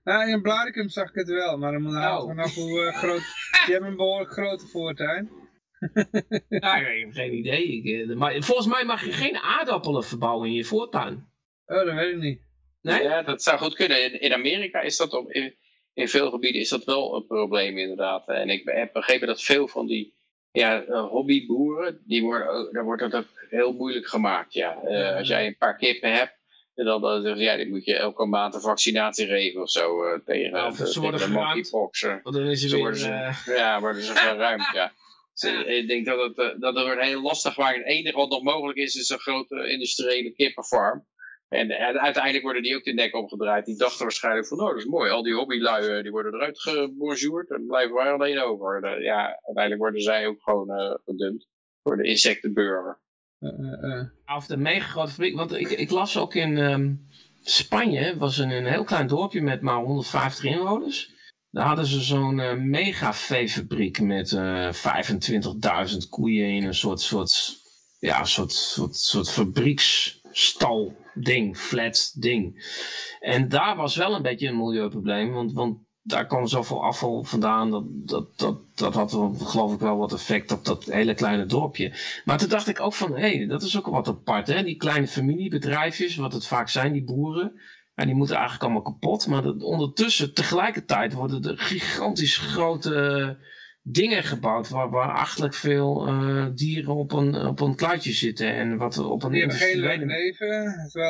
Ja, 0.05 0.23
in 0.25 0.43
Blaricum 0.43 0.89
zag 0.89 1.09
ik 1.09 1.15
het 1.15 1.29
wel, 1.29 1.59
maar 1.59 1.73
dan 1.73 1.87
oh. 1.87 2.27
vanaf 2.27 2.55
hoe 2.55 2.85
uh, 2.85 2.97
groot... 2.99 3.21
Je 3.67 3.73
hebt 3.73 3.85
een 3.85 3.97
behoorlijk 3.97 4.31
grote 4.31 4.67
voortuin. 4.67 5.31
nou, 6.49 6.85
ik 6.85 7.05
heb 7.05 7.13
geen 7.13 7.35
idee. 7.35 7.83
Ik, 7.83 8.09
eh, 8.11 8.17
maar 8.17 8.43
volgens 8.43 8.67
mij 8.67 8.85
mag 8.85 9.05
je 9.05 9.13
geen 9.13 9.37
aardappelen 9.37 10.05
verbouwen 10.05 10.49
in 10.49 10.55
je 10.55 10.65
voortuin. 10.65 11.33
Oh, 11.67 11.85
dat 11.85 11.95
weet 11.95 12.15
ik 12.15 12.21
niet. 12.21 12.41
Nee? 12.83 13.03
Ja, 13.03 13.23
dat 13.23 13.43
zou 13.43 13.59
goed 13.59 13.75
kunnen. 13.75 14.05
In, 14.05 14.21
in 14.21 14.33
Amerika 14.33 14.81
is 14.81 14.97
dat 14.97 15.13
op 15.13 15.31
in 15.31 15.57
veel 15.95 16.31
gebieden 16.31 16.61
is 16.61 16.69
dat 16.69 16.85
wel 16.85 17.17
een 17.17 17.27
probleem 17.27 17.79
inderdaad. 17.79 18.29
En 18.29 18.49
ik 18.49 18.63
heb 18.65 18.93
begrepen 18.93 19.27
dat 19.27 19.43
veel 19.43 19.69
van 19.69 19.87
die 19.87 20.15
ja, 20.53 20.83
eh, 20.83 21.09
hobbyboeren, 21.09 22.03
die 22.07 22.23
worden, 22.23 22.73
daar 22.73 22.85
wordt 22.85 23.03
het 23.03 23.15
ook 23.15 23.27
heel 23.49 23.73
moeilijk 23.73 24.07
gemaakt. 24.07 24.53
Ja. 24.53 24.79
Uh, 24.85 25.17
als 25.17 25.29
jij 25.29 25.47
een 25.47 25.57
paar 25.57 25.77
kippen 25.77 26.13
hebt, 26.13 26.39
dan, 26.75 27.01
dan 27.01 27.39
ja, 27.39 27.67
moet 27.67 27.85
je 27.85 27.97
elke 27.97 28.27
maand 28.27 28.55
een 28.55 28.61
vaccinatie 28.61 29.27
geven 29.27 29.61
of 29.63 29.71
zo 29.71 30.05
uh, 30.05 30.19
tegen, 30.25 30.77
de, 30.77 30.93
ze 30.93 31.01
worden 31.01 31.21
de 31.21 31.29
monkeypox. 31.29 32.01
Dan 32.23 32.37
is 32.37 32.61
ze 32.61 32.77
worden 32.77 32.99
ze, 32.99 33.33
Ja, 33.45 33.81
worden 33.81 34.03
ze 34.03 34.15
geruimd, 34.15 34.71
ja. 34.73 34.93
Dus, 35.35 35.65
ik 35.65 35.89
denk 35.89 36.07
dat 36.07 36.19
het, 36.19 36.37
dat 36.61 36.75
het 36.75 36.85
wordt 36.85 37.01
heel 37.01 37.23
lastig 37.23 37.57
maar 37.57 37.75
Het 37.75 37.87
enige 37.87 38.17
wat 38.17 38.31
nog 38.31 38.43
mogelijk 38.43 38.79
is, 38.79 38.95
is 38.95 39.09
een 39.09 39.19
grote 39.19 39.69
industriële 39.69 40.33
kippenfarm. 40.33 41.07
En, 41.51 41.73
uiteindelijk 42.01 42.43
worden 42.43 42.63
die 42.63 42.77
ook 42.77 42.85
de 42.85 42.93
nek 42.93 43.15
omgedraaid. 43.15 43.65
Die 43.65 43.77
dachten 43.77 44.03
waarschijnlijk 44.03 44.47
van, 44.47 44.57
nou, 44.57 44.71
dat 44.71 44.79
is 44.79 44.87
mooi. 44.87 45.11
Al 45.11 45.23
die 45.23 45.35
hobbylui 45.35 45.87
eh, 45.87 46.03
die 46.03 46.11
worden 46.11 46.35
eruit 46.35 46.61
gebonjourd 46.61 47.51
en 47.51 47.67
blijven 47.67 47.95
wij 47.95 48.13
alleen 48.13 48.41
over. 48.41 49.03
ja, 49.03 49.41
uiteindelijk 49.43 49.83
worden 49.83 50.01
zij 50.01 50.27
ook 50.27 50.43
gewoon 50.43 50.71
uh, 50.71 50.95
gedumpt 51.05 51.49
voor 51.83 51.97
de 51.97 52.09
insectenburger. 52.09 53.01
Uh, 53.41 54.03
of 54.37 54.47
de 54.47 54.57
mega 54.57 54.87
grote 54.87 55.11
fabriek. 55.11 55.37
Want 55.37 55.53
ik, 55.53 55.71
ik 55.71 55.91
las 55.91 56.19
ook 56.19 56.35
in 56.35 56.57
um, 56.57 57.09
Spanje, 57.43 58.17
was 58.17 58.39
een, 58.39 58.51
een 58.51 58.67
heel 58.67 58.85
klein 58.85 59.07
dorpje 59.07 59.43
met 59.43 59.61
maar 59.61 59.77
150 59.77 60.45
inwoners. 60.45 61.15
Daar 61.51 61.67
hadden 61.67 61.87
ze 61.87 62.01
zo'n 62.01 62.39
uh, 62.39 62.55
mega 62.55 63.15
veefabriek 63.15 64.01
met 64.01 64.37
25.000 64.37 66.09
koeien 66.11 66.49
in 66.49 66.65
een 66.65 66.75
soort, 66.75 67.01
soort, 67.01 67.57
ja, 67.99 68.25
soort, 68.25 68.53
soort, 68.53 68.97
soort 68.97 69.31
fabrieksstal 69.31 71.00
ding, 71.15 71.57
flat 71.57 72.13
ding. 72.17 72.73
En 73.21 73.49
daar 73.49 73.77
was 73.77 73.97
wel 73.97 74.15
een 74.15 74.23
beetje 74.23 74.49
een 74.49 74.57
milieuprobleem, 74.57 75.33
want, 75.33 75.53
want 75.53 75.79
daar 76.03 76.27
kwam 76.27 76.47
zoveel 76.47 76.85
afval 76.85 77.25
vandaan. 77.25 77.71
Dat, 77.71 77.85
dat, 78.09 78.39
dat, 78.39 78.59
dat 78.75 78.95
had 78.95 79.11
geloof 79.43 79.73
ik 79.73 79.81
wel 79.81 79.97
wat 79.97 80.13
effect 80.13 80.53
op 80.53 80.65
dat 80.65 80.85
hele 80.85 81.15
kleine 81.15 81.47
dorpje. 81.47 81.93
Maar 82.25 82.39
toen 82.39 82.49
dacht 82.49 82.69
ik 82.69 82.81
ook 82.81 82.95
van, 82.95 83.13
hé, 83.13 83.37
hey, 83.37 83.47
dat 83.47 83.63
is 83.63 83.79
ook 83.79 83.87
wat 83.87 84.09
apart. 84.09 84.47
Hè? 84.47 84.63
Die 84.63 84.77
kleine 84.77 85.07
familiebedrijfjes, 85.07 86.17
wat 86.17 86.33
het 86.33 86.47
vaak 86.47 86.69
zijn, 86.69 86.93
die 86.93 87.05
boeren. 87.05 87.61
Ja, 87.95 88.05
die 88.05 88.15
moeten 88.15 88.37
eigenlijk 88.37 88.65
allemaal 88.65 88.93
kapot. 88.93 89.27
Maar 89.27 89.43
dat, 89.43 89.63
ondertussen, 89.63 90.35
tegelijkertijd, 90.35 91.13
worden 91.13 91.43
er 91.43 91.59
gigantisch 91.59 92.37
grote 92.37 93.39
dingen 93.83 94.23
gebouwd 94.23 94.69
waar, 94.69 94.91
waar 94.91 95.13
achtelijk 95.13 95.55
veel 95.55 96.09
uh, 96.09 96.47
dieren 96.55 96.95
op 96.95 97.13
een, 97.13 97.35
op 97.47 97.61
een 97.61 97.75
kluitje 97.77 98.13
zitten 98.13 98.55
en 98.55 98.77
wat 98.77 98.99
op 98.99 99.23
een 99.23 99.35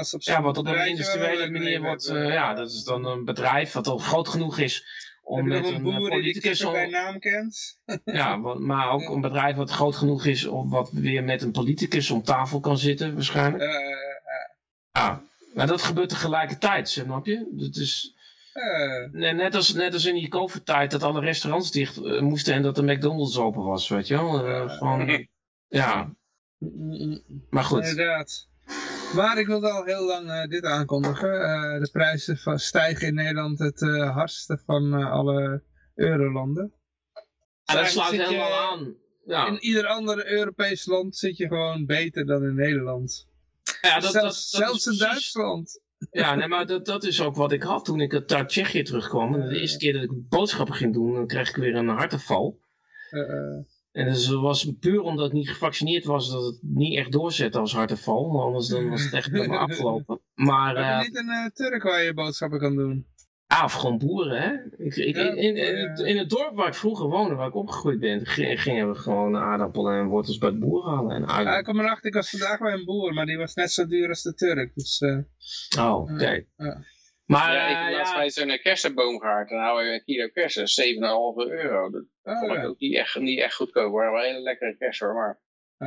ze 0.05 0.17
op 0.17 0.23
Ja, 0.23 0.43
wat 0.43 0.59
op 0.59 0.67
een 0.67 0.87
industriële 0.87 1.51
manier 1.51 1.81
wordt, 1.81 2.11
uh, 2.11 2.29
ja, 2.33 2.55
dat 2.55 2.71
is 2.71 2.85
dan 2.85 3.05
een 3.07 3.25
bedrijf 3.25 3.73
wat 3.73 3.87
al 3.87 3.99
groot 3.99 4.29
genoeg 4.29 4.59
is 4.59 4.85
om 5.23 5.49
met 5.49 5.65
een 5.69 5.83
die 5.85 6.09
politicus... 6.09 6.65
om- 6.65 6.73
bij 6.73 6.89
naam 6.89 7.19
kent. 7.19 7.81
ja, 8.05 8.37
maar 8.37 8.91
ook 8.91 9.09
een 9.09 9.21
bedrijf 9.21 9.57
wat 9.57 9.71
groot 9.71 9.97
genoeg 9.97 10.25
is 10.25 10.47
om 10.47 10.71
wat 10.71 10.91
weer 10.93 11.25
met 11.25 11.43
een 11.43 11.53
politicus 11.53 12.11
om 12.11 12.23
tafel 12.23 12.61
kan 12.61 12.79
zitten 12.79 13.15
waarschijnlijk. 13.15 13.63
Eh, 13.63 13.69
Ja, 14.93 15.23
maar 15.55 15.67
dat 15.67 15.83
gebeurt 15.83 16.09
tegelijkertijd, 16.09 16.89
snap 16.89 17.27
je? 17.27 17.49
Dat 17.53 17.77
is... 17.77 18.15
eh, 18.53 19.11
Ne- 19.13 19.33
Net 19.33 19.55
als, 19.55 19.73
net 19.75 19.93
als 19.93 20.05
in 20.05 20.15
die 20.15 20.29
COVID-tijd 20.29 20.91
dat 20.91 21.03
alle 21.03 21.21
restaurants 21.21 21.71
dicht 21.71 21.97
eh, 22.05 22.21
moesten 22.21 22.55
en 22.55 22.63
dat 22.63 22.75
de 22.75 22.83
McDonald's 22.83 23.37
open 23.37 23.63
was, 23.63 23.89
weet 23.89 24.07
je 24.07 24.15
wel? 24.15 24.47
Eh, 24.47 24.71
gewoon, 24.79 25.29
ja, 25.69 26.15
maar 27.51 27.65
goed. 27.65 27.87
Inderdaad. 27.87 28.49
Maar 29.15 29.39
ik 29.39 29.47
wilde 29.47 29.71
al 29.71 29.85
heel 29.85 30.05
lang 30.07 30.49
dit 30.51 30.65
aankondigen. 30.65 31.29
De 31.81 31.89
prijzen 31.93 32.37
van 32.39 32.59
stijgen 32.59 33.07
in 33.09 33.15
Nederland 33.15 33.59
het 33.59 33.81
hardste 34.15 34.59
van 34.67 34.93
alle 34.93 35.63
eurolanden. 35.95 36.73
Ja, 37.65 37.75
dat 37.75 37.93
je- 37.93 38.23
helemaal 38.23 38.71
aan. 38.71 38.95
Ja, 39.25 39.47
In 39.47 39.59
ieder 39.59 39.87
ander 39.87 40.27
Europees 40.33 40.87
land 40.87 41.17
zit 41.17 41.37
je 41.37 41.47
gewoon 41.47 41.87
beter 41.87 42.27
dan 42.27 42.43
in 42.45 42.55
Nederland. 42.55 43.29
ja 43.81 44.01
dat, 44.01 44.13
zelfs 44.13 44.13
dat, 44.13 44.23
dat 44.23 44.69
zelfs 44.71 44.87
in 44.87 44.97
precies- 44.97 44.99
Duitsland. 44.99 45.81
Ja, 46.11 46.35
nee, 46.35 46.49
maar 46.49 46.67
dat, 46.67 46.87
dat 46.87 47.05
is 47.05 47.23
ook 47.23 47.37
wat 47.37 47.53
ik 47.53 47.63
had 47.63 47.85
toen 47.85 48.01
ik 48.01 48.33
uit 48.33 48.49
Tsjechië 48.49 48.83
terugkwam. 48.83 49.35
En 49.35 49.49
de 49.49 49.61
eerste 49.61 49.79
keer 49.79 49.93
dat 49.93 50.03
ik 50.03 50.29
boodschappen 50.29 50.75
ging 50.75 50.93
doen, 50.93 51.15
dan 51.15 51.27
kreeg 51.27 51.49
ik 51.49 51.57
weer 51.57 51.75
een 51.75 51.89
hartaanval. 51.89 52.59
Eh, 53.11 53.23
En 53.93 54.05
dus 54.13 54.27
het 54.27 54.41
was 54.41 54.73
puur 54.81 55.01
omdat 55.01 55.27
ik 55.27 55.33
niet 55.33 55.49
gevaccineerd 55.49 56.05
was, 56.05 56.31
dat 56.31 56.45
het 56.45 56.59
niet 56.63 56.97
echt 56.97 57.13
doorzette 57.13 57.59
als 57.59 57.73
hartaanval. 57.73 58.31
Maar 58.31 58.43
anders 58.43 58.69
dan 58.69 58.89
was 58.89 59.05
het 59.05 59.13
echt 59.13 59.31
helemaal 59.31 59.59
afgelopen. 59.69 60.21
Maar, 60.35 60.77
heb 60.77 61.01
eh, 61.01 61.09
niet 61.09 61.17
een 61.17 61.29
eh, 61.29 61.51
Turk 61.51 61.83
waar 61.83 62.03
je 62.03 62.15
boodschappen 62.15 62.59
kan 62.59 62.77
doen? 62.77 63.07
Ah, 63.53 63.65
of 63.65 63.73
gewoon 63.73 63.99
boeren, 63.99 64.41
hè? 64.43 64.55
Ik, 64.85 64.97
ik, 64.97 65.17
in, 65.17 65.37
in, 65.37 65.77
het, 65.89 65.99
in 65.99 66.19
het 66.19 66.31
dorp 66.31 66.55
waar 66.57 66.67
ik 66.67 66.75
vroeger 66.75 67.07
woonde, 67.09 67.35
waar 67.35 67.49
ik 67.49 67.55
opgegroeid 67.55 68.01
ben, 68.01 68.27
ging- 68.27 68.63
gingen 68.63 68.89
we 68.89 68.95
gewoon 68.95 69.37
aardappelen 69.37 69.99
en 69.99 70.07
wortels 70.07 70.39
bij 70.39 70.51
de 70.51 70.59
boer 70.59 70.85
halen. 70.89 71.17
En 71.17 71.45
Ja, 71.45 71.59
ik 71.59 71.65
kom 71.65 71.81
erachter, 71.81 72.07
ik 72.07 72.15
was 72.15 72.31
vandaag 72.31 72.59
bij 72.59 72.73
een 72.73 72.85
boer, 72.85 73.15
maar 73.15 73.27
die 73.27 73.37
was 73.39 73.55
net 73.55 73.71
zo 73.73 73.87
duur 73.87 74.09
als 74.09 74.23
de 74.23 74.35
Turk. 74.35 74.75
Dus, 74.75 75.01
eh, 75.01 75.19
oh, 75.79 76.01
oké. 76.01 76.45
Maar 77.25 77.53
ja, 77.55 77.67
ik 77.69 77.77
eh, 77.77 77.85
heb 77.85 77.93
laatst 77.93 78.13
ja, 78.13 78.19
bij 78.19 78.31
zo'n 78.31 78.59
kersenboom 78.63 79.21
gehaald. 79.21 79.49
Dan 79.49 79.59
hou 79.59 79.83
je 79.85 79.93
een 79.93 80.05
kilo 80.05 80.29
kersen, 80.29 80.69
7,5 80.69 81.51
euro. 81.51 81.91
Dat 81.91 82.05
oh, 82.23 82.39
vond 82.39 82.53
ik 82.53 82.59
ja. 82.59 82.65
ook 82.65 82.79
niet 82.79 82.95
echt, 82.97 83.19
niet 83.19 83.39
echt 83.41 83.55
goedkoop. 83.55 83.93
Maar 83.93 84.13
wel 84.13 84.23
hele 84.23 84.41
lekkere 84.41 84.77
kersen 84.77 85.07
hoor. 85.07 85.15
Maar 85.15 85.39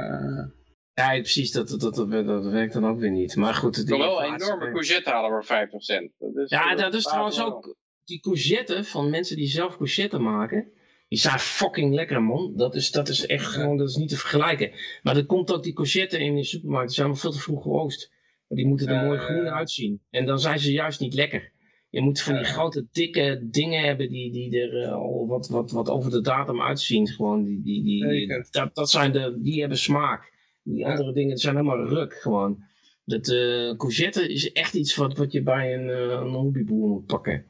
Eh, 0.04 0.46
ja, 0.94 1.10
precies, 1.10 1.52
dat, 1.52 1.70
dat, 1.70 1.82
dat, 1.96 1.96
dat, 2.26 2.46
werkt 2.46 2.74
dan 2.74 2.86
ook 2.86 3.00
weer 3.00 3.12
niet. 3.12 3.36
Maar 3.36 3.54
goed, 3.54 3.86
kon 3.86 4.00
wel 4.00 4.24
een 4.24 4.34
enorme 4.34 4.72
courgette 4.72 5.10
halen 5.10 5.30
voor 5.30 5.46
50 5.46 5.84
cent. 5.84 6.12
Dat 6.18 6.36
is, 6.36 6.50
Ja, 6.50 6.72
eh, 6.72 6.78
dat 6.78 6.94
is 6.94 7.04
trouwens 7.04 7.42
ook, 7.42 7.76
die 8.04 8.20
courgette 8.20 8.84
van 8.84 9.10
mensen 9.10 9.36
die 9.36 9.48
zelf 9.48 9.78
courgette 9.78 10.20
maken, 10.20 10.72
die 11.08 11.20
zijn 11.20 11.40
fucking 11.40 11.94
lekker 11.94 12.24
man. 12.24 12.54
Dat 12.56 12.76
is, 12.76 12.92
dat 12.92 13.10
is 13.10 13.26
echt 13.26 13.46
gewoon, 13.46 13.78
dat 13.78 13.90
is 13.90 13.96
niet 13.96 14.10
te 14.10 14.18
vergelijken. 14.18 14.72
Maar 15.02 15.18
er 15.18 15.26
komt 15.26 15.54
ook 15.54 15.64
die 15.64 15.74
courgette 15.74 16.20
in 16.20 16.36
de 16.36 16.44
supermarkt, 16.44 16.88
die 16.88 16.96
zijn 16.96 17.08
wel 17.08 17.18
veel 17.18 17.32
te 17.32 17.40
vroeg 17.40 17.64
geoost. 17.64 18.12
Maar 18.48 18.58
die 18.58 18.68
moeten 18.68 18.88
er 18.88 19.06
mooi 19.06 19.20
ja, 19.20 19.26
groen 19.26 19.50
uitzien. 19.50 20.02
En 20.10 20.26
dan 20.26 20.40
zijn 20.40 20.60
ze 20.60 20.72
juist 20.72 21.00
niet 21.00 21.14
lekker. 21.14 21.52
Je 21.90 22.02
moet 22.02 22.22
van 22.22 22.36
die 22.36 22.44
grote, 22.44 22.88
dikke 22.92 23.48
dingen 23.50 23.84
hebben 23.84 24.10
die, 24.10 24.32
die 24.32 24.60
er 24.60 24.84
eh, 24.84 24.92
al 24.92 25.28
wat, 25.28 25.48
wat, 25.48 25.72
wat 25.72 25.90
over 25.90 26.12
de 26.12 26.22
datum 26.22 26.62
uitzien. 26.62 27.08
Gewoon 27.08 27.44
die, 27.44 27.62
die, 27.64 27.84
die, 27.84 28.48
dat, 28.52 28.76
dat 28.76 28.90
zijn 28.90 29.12
de, 29.12 29.38
die 29.42 29.60
hebben 29.60 29.78
smaak. 29.78 30.33
Die 30.64 30.78
Ja. 30.78 30.90
andere 30.90 31.14
dingen 31.14 31.38
zijn 31.38 31.56
helemaal 31.56 31.88
ruk 31.88 32.14
gewoon. 32.14 32.64
Dat 33.06 33.28
eh 33.30 33.76
courgette 33.78 34.28
is 34.34 34.52
echt 34.52 34.74
iets 34.74 34.96
wat, 34.96 35.18
wat 35.18 35.32
je 35.32 35.44
bij 35.44 35.74
een, 35.74 35.90
eh, 35.90 35.96
een 36.22 36.34
hobbyboer 36.34 36.90
moet 36.90 37.06
pakken. 37.06 37.46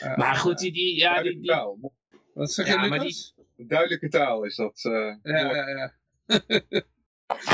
ja. 0.00 0.14
Maar 0.16 0.34
goed, 0.36 0.58
die, 0.58 0.72
die, 0.72 0.96
ja, 0.96 1.22
die, 1.22 1.40
Duidelijke 1.40 1.40
die, 1.40 1.50
taal. 1.50 1.92
Wat 2.34 2.52
zeg 2.52 2.66
je, 2.66 2.72
Ja, 2.72 2.88
Lucas? 2.88 3.34
Duidelijke 3.56 4.08
taal 4.08 4.44
is 4.44 4.56
dat. 4.56 4.80
eh, 4.84 4.92
Ja, 5.22 5.54
ja, 5.56 5.68
ja. 5.68 5.92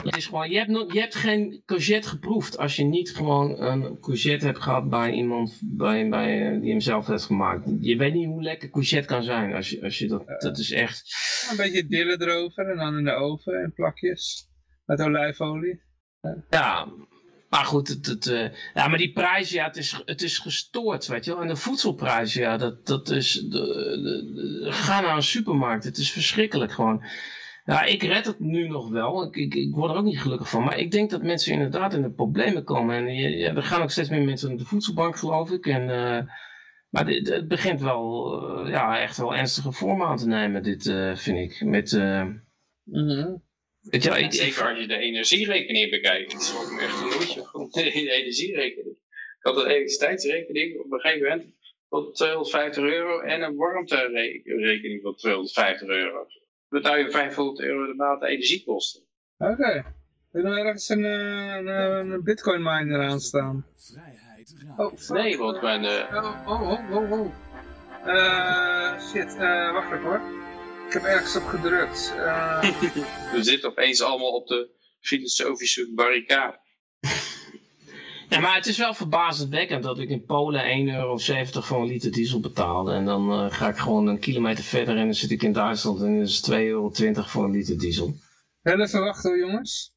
het 0.02 0.16
is 0.16 0.26
gewoon, 0.26 0.50
je 0.50 0.56
hebt, 0.56 0.70
nog, 0.70 0.92
je 0.92 1.00
hebt 1.00 1.14
geen 1.14 1.62
courgette 1.66 2.08
geproefd 2.08 2.58
als 2.58 2.76
je 2.76 2.84
niet 2.84 3.10
gewoon 3.14 3.60
een 3.62 4.00
courgette 4.00 4.46
hebt 4.46 4.62
gehad 4.62 4.88
bij 4.88 5.12
iemand 5.12 5.60
bij, 5.64 6.08
bij, 6.08 6.46
eh, 6.54 6.60
die 6.60 6.70
hem 6.70 6.80
zelf 6.80 7.06
heeft 7.06 7.24
gemaakt. 7.24 7.70
Je 7.80 7.96
weet 7.96 8.14
niet 8.14 8.26
hoe 8.26 8.42
lekker 8.42 8.70
courgette 8.70 9.06
kan 9.06 9.22
zijn 9.22 9.54
als 9.54 9.70
je, 9.70 9.82
als 9.82 9.98
je 9.98 10.06
dat, 10.08 10.26
dat 10.40 10.58
is 10.58 10.70
echt, 10.72 11.14
Een 11.50 11.56
beetje 11.56 11.86
dillen 11.86 12.22
erover 12.22 12.70
en 12.70 12.76
dan 12.76 12.98
in 12.98 13.04
de 13.04 13.12
oven 13.12 13.62
in 13.62 13.72
plakjes. 13.72 14.47
Met 14.88 15.00
olijfolie. 15.00 15.80
ja, 16.50 16.86
maar 17.48 17.64
goed, 17.64 17.88
het, 17.88 18.06
het, 18.06 18.26
eh, 18.26 18.48
ja, 18.74 18.88
maar 18.88 18.98
die 18.98 19.12
prijzen, 19.12 19.56
ja, 19.56 19.64
het 19.66 19.76
is, 19.76 20.02
het 20.04 20.22
is 20.22 20.38
gestoord, 20.38 21.06
weet 21.06 21.24
je 21.24 21.30
wel. 21.32 21.40
En 21.42 21.48
de 21.48 21.56
voedselprijzen, 21.56 22.42
ja, 22.42 22.56
dat, 22.56 22.86
dat 22.86 23.10
is, 23.10 23.32
de, 23.32 23.48
de- 23.48 24.32
de- 24.64 24.72
ga 24.72 25.00
naar 25.00 25.16
een 25.16 25.22
supermarkt, 25.22 25.84
het 25.84 25.96
is 25.96 26.12
verschrikkelijk 26.12 26.72
gewoon. 26.72 27.04
Ja, 27.64 27.82
ik 27.84 28.02
red 28.02 28.26
het 28.26 28.40
nu 28.40 28.68
nog 28.68 28.90
wel. 28.90 29.22
Ik, 29.26 29.36
ik, 29.36 29.54
ik 29.54 29.74
word 29.74 29.90
er 29.90 29.96
ook 29.96 30.04
niet 30.04 30.20
gelukkig 30.20 30.48
van. 30.50 30.64
Maar 30.64 30.78
ik 30.78 30.90
denk 30.90 31.10
dat 31.10 31.22
mensen 31.22 31.52
inderdaad 31.52 31.94
in 31.94 32.02
de 32.02 32.10
problemen 32.12 32.64
komen. 32.64 32.96
En 32.96 33.14
je- 33.14 33.36
ja, 33.36 33.54
er 33.54 33.62
gaan 33.62 33.82
ook 33.82 33.90
steeds 33.90 34.08
meer 34.08 34.24
mensen 34.24 34.48
naar 34.48 34.58
de 34.58 34.64
voedselbank, 34.64 35.16
geloof 35.16 35.50
ik. 35.50 35.66
En, 35.66 35.90
eh, 35.90 36.22
maar 36.90 37.04
dit, 37.04 37.28
het 37.28 37.48
begint 37.48 37.80
wel 37.80 38.32
eh, 38.64 38.70
ja, 38.70 38.98
echt 39.00 39.16
wel 39.16 39.34
ernstige 39.34 39.72
vormen 39.72 40.06
aan 40.06 40.16
te 40.16 40.26
nemen, 40.26 40.62
dit 40.62 40.86
eh, 40.86 41.14
vind 41.16 41.38
ik. 41.38 41.62
Met, 41.64 41.92
eh, 41.92 42.26
Mhm. 42.84 43.34
Weet 43.90 44.02
je, 44.02 44.08
Ja, 44.10 44.16
ik, 44.16 44.32
zeker 44.32 44.68
als 44.68 44.78
je 44.78 44.86
de 44.86 44.96
energierekening 44.96 45.90
bekijkt. 45.90 46.32
Het 46.32 46.40
is 46.40 46.54
ook 46.56 46.80
echt 46.80 47.00
een. 47.02 47.44
Gewoon 47.44 47.68
De 47.70 47.92
energierekening. 48.20 48.96
Ik 49.38 49.44
had 49.44 49.56
een 49.56 49.66
elektriciteitsrekening 49.66 50.80
op 50.80 50.92
een 50.92 51.00
gegeven 51.00 51.28
moment 51.28 51.46
van 51.88 52.12
250 52.12 52.82
euro 52.84 53.20
en 53.20 53.42
een 53.42 53.56
warmterekening 53.56 55.02
van 55.02 55.14
250 55.14 55.88
euro. 55.88 56.26
Dan 56.68 56.80
betaal 56.80 56.96
je 56.96 57.10
500 57.10 57.60
euro 57.60 57.86
de 57.86 57.94
maand 57.94 58.22
energiekosten. 58.22 59.02
Oké. 59.38 59.84
Ik 60.32 60.42
nog 60.42 60.56
ergens 60.56 60.88
een, 60.88 61.04
eh, 61.04 61.56
een, 61.56 61.66
een, 61.66 62.10
een 62.10 62.22
bitcoin 62.24 62.62
miner 62.62 63.00
aanstaan. 63.00 63.66
Oh, 64.76 64.96
fuck. 64.96 65.16
Nee, 65.16 65.38
want 65.38 65.62
mijn, 65.62 65.84
eh, 65.84 66.14
Oh, 66.24 66.48
oh, 66.48 66.70
oh, 66.70 66.90
oh, 66.92 67.12
oh. 67.12 67.32
Eh, 68.04 69.00
shit, 69.00 69.36
eh, 69.36 69.72
wacht 69.72 69.92
even 69.92 70.02
hoor. 70.02 70.37
Ik 70.88 70.94
heb 70.94 71.02
ergens 71.02 71.36
op 71.36 71.42
gedrukt. 71.42 72.14
Eh, 72.16 72.60
we 73.32 73.38
zitten 73.42 73.70
opeens 73.70 74.02
allemaal 74.02 74.30
op 74.30 74.46
de 74.46 74.70
filosofische 75.00 75.92
barricade. 75.94 76.58
Ja, 78.28 78.40
maar 78.40 78.54
het 78.54 78.66
is 78.66 78.78
wel 78.78 78.94
verbazendwekkend 78.94 79.82
dat 79.82 79.98
ik 79.98 80.08
in 80.08 80.24
Polen 80.24 80.88
1,70 80.88 80.94
euro 80.94 81.16
voor 81.62 81.80
een 81.80 81.86
liter 81.86 82.12
diesel 82.12 82.40
betaalde. 82.40 82.92
En 82.92 83.04
dan 83.04 83.32
eh, 83.32 83.50
ga 83.50 83.68
ik 83.68 83.76
gewoon 83.76 84.06
een 84.06 84.18
kilometer 84.18 84.64
verder 84.64 84.96
en 84.96 85.04
dan 85.04 85.14
zit 85.14 85.30
ik 85.30 85.42
in 85.42 85.52
Duitsland 85.52 86.00
en 86.00 86.20
is 86.20 86.36
het 86.36 86.50
2,20 86.50 86.56
euro 86.56 86.90
voor 87.14 87.44
een 87.44 87.50
liter 87.50 87.78
diesel. 87.78 88.14
heel 88.62 88.80
even 88.80 89.00
wachten 89.00 89.30
hoor 89.30 89.38
jongens. 89.38 89.92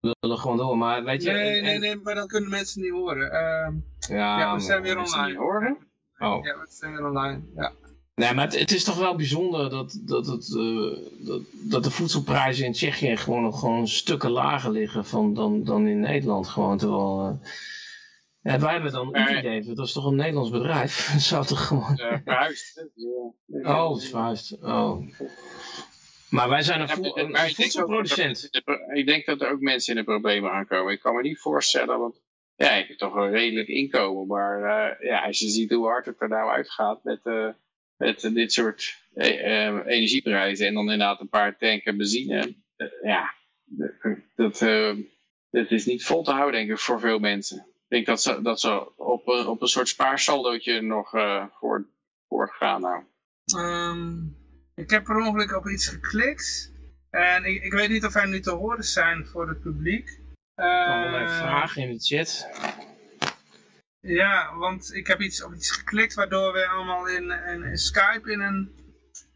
We 0.00 0.16
willen 0.20 0.38
gewoon 0.38 0.56
door, 0.56 0.78
maar 0.78 1.04
weet 1.04 1.22
je... 1.22 1.30
Nee, 1.30 1.56
en- 1.56 1.62
nee, 1.64 1.78
nee, 1.78 1.96
maar 1.96 2.14
dan 2.14 2.26
kunnen 2.26 2.50
mensen 2.50 2.80
niet 2.82 2.90
horen. 2.92 3.30
Ehm, 3.32 3.74
Ja, 4.16 4.38
ja, 4.38 4.54
we 4.54 4.60
zijn 4.60 4.82
weer 4.82 4.98
online. 4.98 5.38
horen. 5.38 5.76
Oh. 6.18 6.44
Ja, 6.44 6.58
we 6.58 6.66
zijn 6.68 6.96
weer 6.96 7.06
online. 7.06 7.42
Ja. 7.54 7.72
Nee, 8.22 8.34
maar 8.34 8.44
het, 8.44 8.58
het 8.58 8.70
is 8.72 8.84
toch 8.84 8.98
wel 8.98 9.16
bijzonder 9.16 9.70
dat, 9.70 10.00
dat, 10.02 10.26
het, 10.26 10.56
eh, 10.56 11.26
dat, 11.26 11.40
dat 11.52 11.84
de 11.84 11.90
voedselprijzen 11.90 12.66
in 12.66 12.72
Tsjechië 12.72 13.16
gewoon 13.16 13.42
nog 13.42 13.58
gewoon 13.60 13.88
stukken 13.88 14.30
lager 14.30 14.70
liggen 14.70 15.04
van, 15.04 15.34
dan, 15.34 15.64
dan 15.64 15.86
in 15.86 16.00
Nederland. 16.00 16.48
Gewoon, 16.48 16.78
terwijl... 16.78 17.40
ja, 18.42 18.58
wij 18.58 18.72
hebben 18.72 18.92
dan 18.92 19.16
Unilever, 19.16 19.74
dat 19.74 19.86
is 19.86 19.92
toch 19.92 20.04
een 20.04 20.14
Nederlands 20.16 20.50
bedrijf? 20.50 21.06
Dat 21.12 21.20
zou 21.22 21.46
toch 21.46 21.66
gewoon... 21.66 21.98
Uh, 22.00 22.14
verhuisd. 22.24 22.74
hè? 22.74 22.82
Ja. 23.62 23.84
Oh, 23.84 24.00
verhuisd. 24.00 24.52
Oh. 24.62 25.06
Maar 26.30 26.48
wij 26.48 26.62
zijn 26.62 26.80
een, 26.80 26.86
Ja, 26.86 26.94
vo- 26.94 27.02
maar 27.02 27.18
een, 27.24 27.28
ik 27.28 27.34
denk 27.34 27.54
voedselproducent. 27.54 28.48
dat 28.50 28.62
er- 28.64 28.96
Ik 28.96 29.06
denk 29.06 29.26
dat 29.26 29.40
er 29.40 29.50
ook 29.50 29.60
mensen 29.60 29.92
in 29.94 29.98
de 29.98 30.04
problemen 30.10 30.50
gaan 30.50 30.66
komen. 30.66 30.92
Ik 30.92 31.00
kan 31.00 31.14
me 31.14 31.22
niet 31.22 31.38
voorstellen, 31.40 31.98
want 31.98 32.20
ja, 32.56 32.70
ik 32.70 32.88
heb 32.88 32.98
toch 32.98 33.14
een 33.14 33.30
redelijk 33.30 33.68
inkomen. 33.68 34.26
Maar 34.26 34.62
eh, 34.62 35.08
ja, 35.08 35.24
als 35.26 35.38
je 35.38 35.48
ziet 35.48 35.72
hoe 35.72 35.86
hard 35.86 36.06
het 36.06 36.20
er 36.20 36.28
nou 36.28 36.50
uitgaat 36.50 37.04
met, 37.04 37.20
met 38.02 38.34
dit 38.34 38.52
soort 38.52 38.98
eh, 39.14 39.66
eh, 39.66 39.86
energieprijzen 39.86 40.66
en 40.66 40.74
dan 40.74 40.82
inderdaad 40.82 41.20
een 41.20 41.28
paar 41.28 41.56
tanken 41.58 41.96
benzine. 41.96 42.54
eh, 42.76 42.86
ja, 43.02 43.34
dat, 44.36 44.62
eh, 44.62 44.96
dat 45.50 45.70
is 45.70 45.86
niet 45.86 46.04
vol 46.04 46.22
te 46.22 46.30
houden 46.30 46.60
denk 46.60 46.70
ik 46.70 46.78
voor 46.78 47.00
veel 47.00 47.18
mensen. 47.18 47.58
Ik 47.58 47.88
denk 47.88 48.06
dat 48.06 48.22
ze, 48.22 48.42
dat 48.42 48.60
ze 48.60 48.96
op, 48.96 49.28
een, 49.28 49.46
op 49.46 49.62
een 49.62 49.68
soort 49.68 49.88
spaarsaldootje 49.88 50.80
nog 50.80 51.14
eh 51.14 51.44
voor, 51.50 51.88
voortgaan 52.28 52.80
nou. 52.80 53.02
Ehm, 53.56 54.24
ik 54.74 54.90
heb 54.90 55.04
per 55.04 55.16
ongeluk 55.16 55.56
op 55.56 55.68
iets 55.68 55.88
geklikt. 55.88 56.72
En 57.10 57.44
ik, 57.44 57.62
ik 57.62 57.72
weet 57.72 57.88
niet 57.88 58.04
of 58.04 58.14
hij 58.14 58.26
nu 58.26 58.40
te 58.40 58.50
horen 58.50 58.84
zijn 58.84 59.26
voor 59.26 59.48
het 59.48 59.60
publiek. 59.60 60.20
Wel 60.54 60.66
Eh, 60.66 61.22
even 61.22 61.36
vragen 61.36 61.82
in 61.82 61.92
de 61.92 61.98
chat. 61.98 62.48
Ja, 64.02 64.56
want 64.56 64.94
ik 64.94 65.06
heb 65.06 65.20
iets 65.20 65.42
op 65.42 65.54
iets 65.54 65.70
geklikt 65.70 66.14
waardoor 66.14 66.52
we 66.52 66.66
allemaal 66.66 67.08
in, 67.08 67.30
in, 67.30 67.76
Skype 67.76 68.32
in 68.32 68.40
een 68.40 68.70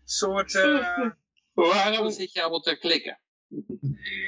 soort... 0.04 0.54
Uh... 0.64 1.10
Waarom 1.52 2.10
zit 2.10 2.32
je 2.32 2.40
allemaal 2.40 2.60
te 2.60 2.78
klikken? 2.78 3.18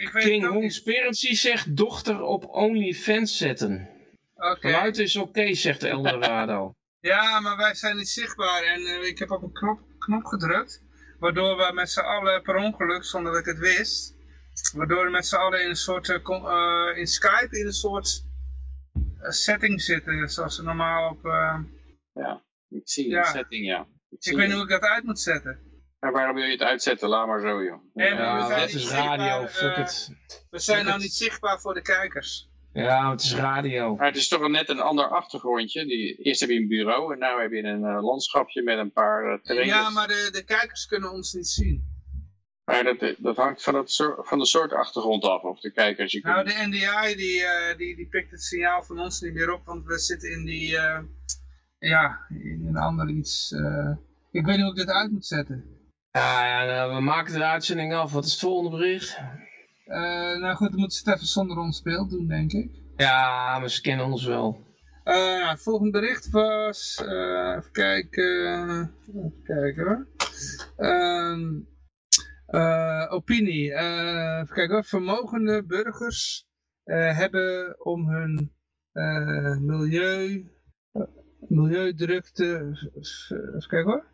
Ik 0.01 0.11
weet 0.13 0.25
King 0.25 0.47
Conspiracy 0.47 1.35
zegt 1.35 1.77
dochter 1.77 2.23
op 2.23 2.45
OnlyFans 2.45 3.37
zetten. 3.37 3.89
Oké. 4.35 4.47
Okay. 4.47 4.73
Geluid 4.73 4.99
is 4.99 5.17
oké, 5.17 5.55
zegt 5.55 5.83
Eldorado. 5.83 6.75
ja, 7.11 7.41
maar 7.41 7.57
wij 7.57 7.75
zijn 7.75 7.97
niet 7.97 8.09
zichtbaar 8.09 8.63
en 8.63 8.81
uh, 8.81 9.07
ik 9.07 9.19
heb 9.19 9.31
op 9.31 9.43
een 9.43 9.53
knop, 9.53 9.81
knop 9.99 10.25
gedrukt. 10.25 10.83
Waardoor 11.19 11.57
we 11.57 11.73
met 11.73 11.91
z'n 11.91 12.01
allen 12.01 12.43
per 12.43 12.57
ongeluk, 12.57 13.05
zonder 13.05 13.33
dat 13.33 13.41
ik 13.41 13.47
het 13.47 13.59
wist, 13.59 14.15
waardoor 14.75 15.05
we 15.05 15.11
met 15.11 15.27
z'n 15.27 15.37
allen 15.37 15.63
in 15.63 15.69
een 15.69 15.77
soort, 15.77 16.09
uh, 16.09 16.97
in 16.97 17.07
Skype 17.07 17.59
in 17.59 17.67
een 17.67 17.73
soort 17.73 18.28
setting 19.19 19.83
zitten, 19.83 20.29
zoals 20.29 20.57
ze 20.57 20.63
normaal 20.63 21.11
op... 21.11 21.25
ja, 22.13 22.43
ik 22.69 22.89
zie 22.89 23.17
een 23.17 23.25
setting, 23.25 23.67
ja. 23.67 23.87
Ik, 24.11 24.25
ik 24.25 24.37
weet 24.37 24.47
niet 24.47 24.55
hoe 24.55 24.65
ik 24.65 24.71
dat 24.71 24.83
uit 24.83 25.05
moet 25.05 25.21
zetten. 25.21 25.69
En 26.01 26.13
waarom 26.13 26.35
wil 26.35 26.45
je 26.45 26.51
het 26.51 26.63
uitzetten? 26.63 27.09
Laat 27.09 27.27
maar 27.27 27.41
zo, 27.41 27.65
joh. 27.65 27.83
En 27.95 28.15
ja, 28.17 28.51
het 28.51 28.75
is 28.75 28.91
radio, 28.91 29.47
fuck 29.47 29.77
it. 29.77 30.11
We 30.51 30.59
zijn 30.59 30.85
nou 30.85 31.01
niet 31.01 31.13
zichtbaar 31.13 31.61
voor 31.61 31.75
de 31.75 31.83
kijkers. 31.83 32.49
Ja, 32.73 33.11
het 33.11 33.23
is 33.23 33.35
radio. 33.35 33.97
Maar 33.97 34.07
het 34.07 34.17
is 34.17 34.29
toch 34.29 34.49
net 34.49 34.69
een 34.69 34.81
ander 34.81 35.09
achtergrondje. 35.09 35.87
Die, 35.87 36.17
eerst 36.23 36.41
heb 36.41 36.49
je 36.49 36.57
een 36.57 36.69
bureau 36.69 37.13
en 37.13 37.19
nu 37.19 37.43
heb 37.43 37.51
je 37.51 37.63
een 37.63 37.83
uh, 37.83 38.03
landschapje 38.03 38.63
met 38.63 38.79
een 38.79 38.93
paar 38.93 39.41
uh, 39.45 39.65
Ja, 39.65 39.91
maar 39.91 40.07
de, 40.07 40.29
de 40.33 40.45
kijkers 40.45 40.87
kunnen 40.87 41.13
ons 41.13 41.33
niet 41.33 41.49
zien. 41.49 41.98
Maar 42.69 42.85
dat, 42.85 43.15
dat 43.19 43.37
hangt 43.37 43.63
van, 43.63 43.75
het 43.75 43.97
van 44.19 44.39
de 44.39 44.47
soort 44.47 44.73
achtergrond 44.73 45.25
af, 45.25 45.43
of 45.43 45.61
de 45.61 45.73
kijkers 45.73 46.13
je 46.13 46.21
Nou, 46.23 46.45
de 46.45 46.65
NDI 46.67 47.17
die, 47.17 47.41
uh, 47.41 47.77
die, 47.77 47.97
die 47.97 48.07
pikt 48.07 48.31
het 48.31 48.43
signaal 48.43 48.83
van 48.83 49.01
ons 49.01 49.21
niet 49.21 49.35
meer 49.35 49.53
op, 49.53 49.65
want 49.65 49.87
we 49.87 49.99
zitten 49.99 50.33
in 50.33 50.45
die, 50.45 50.71
ja, 51.79 52.27
in 52.29 52.65
een 52.67 52.77
ander 52.77 53.09
iets. 53.09 53.53
ik 54.31 54.45
weet 54.45 54.57
niet 54.57 54.65
hoe 54.65 54.71
ik 54.71 54.77
dit 54.77 54.91
uit 54.91 55.11
moet 55.11 55.27
zetten. 55.27 55.65
Ja, 56.11 56.47
ja 56.47 56.65
nou, 56.65 56.95
we 56.95 57.01
maken 57.01 57.33
de 57.33 57.45
uitzending 57.45 57.95
af. 57.95 58.13
Wat 58.13 58.25
is 58.25 58.31
het 58.31 58.41
volgende 58.41 58.77
bericht? 58.77 59.19
Uh, 59.87 59.97
nou 60.41 60.55
goed, 60.55 60.71
dan 60.71 60.79
moeten 60.79 60.99
ze 60.99 61.05
het 61.05 61.15
even 61.15 61.29
zonder 61.29 61.59
ons 61.59 61.83
beeld 61.83 62.11
doen, 62.11 62.27
denk 62.27 62.53
ik. 62.53 62.71
Ja, 62.97 63.59
maar 63.59 63.71
ze 63.71 63.81
kennen 63.81 64.07
ons 64.07 64.25
wel. 64.25 64.67
Nou, 65.05 65.49
het 65.49 65.63
volgende 65.63 65.91
bericht 65.91 66.31
was... 66.31 67.03
Uh, 67.05 67.55
even 67.57 67.73
kijken... 67.73 68.95
even 69.09 69.43
kijken 69.45 69.87
hoor. 69.87 70.07
Ehm, 70.77 71.61
opinie. 73.11 73.73
even 73.73 74.55
kijken 74.55 74.71
hoor. 74.71 74.85
Vermogende 74.85 75.65
burgers 75.65 76.47
hebben 76.85 77.77
om 77.85 78.09
hun 78.09 78.53
milieu... 79.61 80.51
milieudrukte... 81.49 82.79
Even 82.95 83.69
kijken 83.69 83.91
hoor 83.91 84.07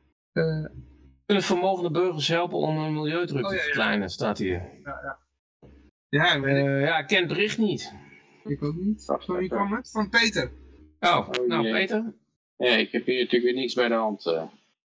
kunnen 1.27 1.45
vermogende 1.45 1.91
burgers 1.91 2.29
helpen 2.29 2.59
om 2.59 2.79
hun 2.79 2.93
milieudruk 2.93 3.45
oh, 3.45 3.51
te 3.51 3.57
verkleinen, 3.57 4.09
staat 4.09 4.39
hier. 4.39 4.63
Ja, 4.85 5.01
ja. 5.03 5.19
Ja, 6.09 6.37
uh, 6.37 6.81
ja, 6.81 6.99
ik 6.99 7.07
ken 7.07 7.19
het 7.19 7.29
bericht 7.29 7.59
niet. 7.59 7.95
Ik 8.45 8.63
ook 8.63 8.75
niet. 8.75 9.05
Van 9.05 9.37
wie 9.37 9.49
kwam 9.49 9.73
het? 9.73 9.91
Van 9.91 10.09
Peter. 10.09 10.51
Oh, 11.01 11.29
oh 11.29 11.47
nou 11.47 11.71
Peter? 11.71 12.15
Ja, 12.57 12.77
ik 12.77 12.93
heb 12.93 13.07
hier 13.07 13.19
natuurlijk 13.19 13.45
weer 13.45 13.55
niks 13.55 13.75
bij 13.75 13.89
de 13.89 13.95
hand. 13.95 14.27
Uh. 14.27 14.43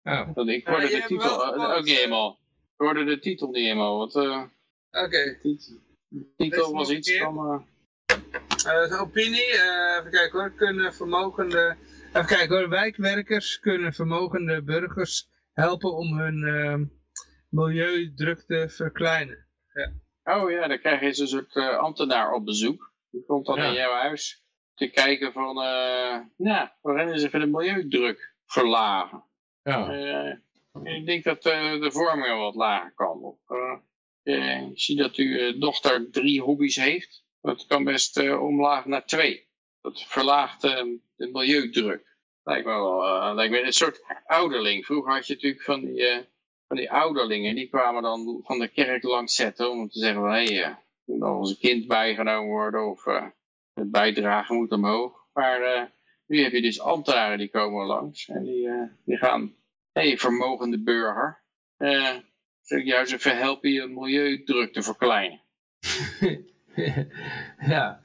Oh. 0.03 0.33
Want 0.33 0.49
ik 0.49 0.67
hoorde 0.67 0.87
de 0.87 1.03
titel 1.07 1.55
ook 1.75 1.83
niet 1.83 1.97
helemaal. 1.97 2.39
Ik 2.77 2.85
hoorde 2.85 3.03
de 3.03 3.19
titel 3.19 3.47
niet 3.47 3.63
helemaal. 3.63 4.01
Oké. 4.01 4.49
Okay. 4.91 5.39
De 6.07 6.33
titel 6.35 6.73
was 6.73 6.89
iets 6.89 7.17
van... 7.17 7.67
Uh, 8.65 9.01
opinie, 9.01 9.51
even 9.99 10.11
kijken 10.11 10.39
hoor, 10.39 10.53
kunnen 10.53 10.93
vermogende... 10.93 11.77
Even 12.07 12.25
kijken 12.25 12.57
hoor, 12.57 12.69
wijkwerkers 12.69 13.59
kunnen 13.59 13.93
vermogende 13.93 14.63
burgers 14.63 15.29
helpen 15.53 15.93
om 15.93 16.17
hun 16.17 16.37
uh, 16.37 16.87
milieudruk 17.49 18.39
te 18.39 18.69
verkleinen. 18.69 19.47
Ja. 19.73 19.91
Oh 20.35 20.51
ja, 20.51 20.67
dan 20.67 20.79
krijg 20.79 20.99
je 20.99 21.05
eens 21.05 21.19
een 21.19 21.27
soort 21.27 21.55
uh, 21.55 21.77
ambtenaar 21.77 22.33
op 22.33 22.45
bezoek. 22.45 22.93
Die 23.09 23.25
komt 23.25 23.45
dan 23.45 23.57
in 23.57 23.73
jouw 23.73 23.91
huis 23.91 24.45
te 24.73 24.89
kijken 24.89 25.33
van, 25.33 25.57
uh, 25.57 26.19
nou, 26.37 26.69
rennen 26.81 27.19
ze 27.19 27.25
even 27.25 27.39
de 27.39 27.45
milieudruk 27.45 28.35
verlagen. 28.45 29.23
Ja. 29.63 30.41
Uh, 30.73 30.95
ik 30.95 31.05
denk 31.05 31.23
dat 31.23 31.43
de 31.43 31.89
vorming 31.91 32.37
wat 32.37 32.55
lager 32.55 32.93
kan. 32.95 33.23
Of, 33.23 33.37
ik 34.23 34.79
zie 34.79 34.97
dat 34.97 35.15
uw 35.15 35.57
dochter 35.59 36.11
drie 36.11 36.41
hobby's 36.41 36.75
heeft. 36.75 37.23
Dat 37.41 37.65
kan 37.65 37.83
best 37.83 38.17
omlaag 38.39 38.85
naar 38.85 39.05
twee. 39.05 39.47
Dat 39.81 40.03
verlaagt 40.03 40.61
de 40.61 40.99
milieudruk. 41.15 42.17
Lijkt 42.43 42.65
me 42.65 42.71
wel, 42.71 43.37
uh, 43.39 43.63
een 43.65 43.73
soort 43.73 44.03
ouderling. 44.25 44.85
Vroeger 44.85 45.13
had 45.13 45.27
je 45.27 45.33
natuurlijk 45.33 45.63
van 45.63 45.81
die, 45.81 45.99
uh, 45.99 46.17
van 46.67 46.87
ouderlingen, 46.87 47.55
die 47.55 47.69
kwamen 47.69 48.03
dan 48.03 48.41
van 48.43 48.59
de 48.59 48.67
kerk 48.67 49.03
langs 49.03 49.35
zetten 49.35 49.71
om 49.71 49.89
te 49.89 49.99
zeggen 49.99 50.21
van, 50.21 50.31
hey, 50.31 50.67
uh, 50.67 50.75
moet 51.05 51.19
nog 51.19 51.37
onze 51.37 51.57
kind 51.57 51.87
bijgenomen 51.87 52.49
worden 52.49 52.89
of 52.89 53.03
het 53.73 53.91
bijdragen 53.91 54.55
moet 54.55 54.71
omhoog. 54.71 55.27
Maar 55.33 55.91
nu 56.27 56.41
heb 56.41 56.51
je 56.51 56.61
dus 56.61 56.81
ambtenaren 56.81 57.37
die 57.37 57.49
komen 57.49 57.85
langs 57.85 58.29
en 58.29 58.43
die, 58.43 58.69
die 59.05 59.17
gaan, 59.17 59.55
hey, 59.93 60.17
vermogende 60.17 60.83
burger, 60.83 61.43
uh, 61.77 62.17
juist 62.83 63.13
even 63.13 63.37
helpen 63.37 63.71
je 63.71 63.87
milieudruk 63.87 64.73
te 64.73 64.81
verkleinen. 64.81 65.41
ja, 67.73 68.01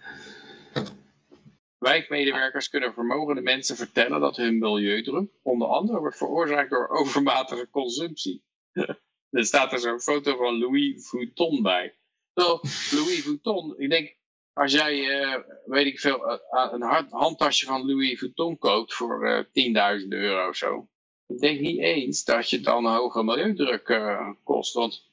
Wijkmedewerkers 1.79 2.69
kunnen 2.69 2.93
vermogende 2.93 3.41
mensen 3.41 3.77
vertellen 3.77 4.21
dat 4.21 4.37
hun 4.37 4.59
milieudruk 4.59 5.31
onder 5.43 5.69
andere 5.69 5.99
wordt 5.99 6.17
veroorzaakt 6.17 6.71
door 6.71 6.89
overmatige 6.89 7.69
consumptie. 7.71 8.45
er 9.31 9.45
staat 9.45 9.73
er 9.73 9.79
zo'n 9.79 10.01
foto 10.01 10.37
van 10.37 10.59
Louis 10.59 11.09
Vuitton 11.09 11.63
bij. 11.63 11.99
Zo, 12.35 12.61
Louis 12.91 13.23
Vuitton, 13.23 13.75
ik 13.79 13.91
denk, 13.91 14.17
als 14.53 14.73
jij, 14.73 14.99
uh, 14.99 15.37
weet 15.65 15.87
ik 15.87 16.01
veel, 16.01 16.33
uh, 16.33 16.39
een 16.51 17.09
handtasje 17.11 17.67
van 17.67 17.87
Louis 17.87 18.19
Vuitton 18.19 18.59
koopt 18.59 18.95
voor 18.95 19.29
uh, 19.29 20.01
10.000 20.03 20.09
euro 20.09 20.49
of 20.49 20.57
zo. 20.57 20.89
Ik 21.29 21.39
denk 21.39 21.61
niet 21.61 21.79
eens 21.79 22.25
dat 22.25 22.51
je 22.51 22.61
dan 22.61 22.85
een 22.85 22.95
hoge 22.95 23.23
milieudruk 23.23 24.01
kost. 24.45 24.75
Want 24.75 25.11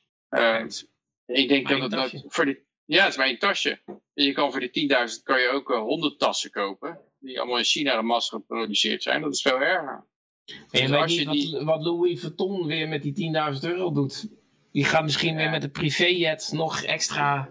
ik 1.25 1.47
denk 1.47 1.67
dat 1.67 1.91
het 1.91 2.23
voor 2.27 2.45
die, 2.45 2.65
ja, 2.85 2.99
het 2.99 3.09
is 3.09 3.15
bij 3.15 3.29
een 3.29 3.37
tasje. 3.37 3.79
Je 4.13 4.31
kan 4.31 4.51
voor 4.51 4.59
die 4.59 4.89
10.000 5.17 5.23
kan 5.23 5.41
je 5.41 5.49
ook 5.49 5.67
100 5.67 6.13
eh, 6.13 6.19
tassen 6.19 6.51
kopen. 6.51 6.99
Die 7.19 7.39
allemaal 7.39 7.57
in 7.57 7.63
China 7.63 7.95
de 7.95 8.01
massa 8.01 8.37
geproduceerd 8.37 9.03
zijn. 9.03 9.21
Dat 9.21 9.33
is 9.33 9.41
veel 9.41 9.59
erger. 9.59 10.05
En 10.45 10.81
je 10.81 10.87
dus 10.87 10.89
weet 10.89 11.07
niet 11.07 11.31
die... 11.31 11.51
wat, 11.51 11.63
wat, 11.63 11.83
Louis 11.83 12.19
Vuitton 12.19 12.65
weer 12.65 12.87
met 12.87 13.01
die 13.01 13.33
10.000 13.53 13.59
euro 13.61 13.91
doet. 13.91 14.27
Die 14.71 14.85
gaat 14.85 15.03
misschien 15.03 15.35
weer 15.35 15.49
met 15.49 15.61
de 15.61 15.69
privéjet 15.69 16.49
nog 16.53 16.81
extra 16.81 17.47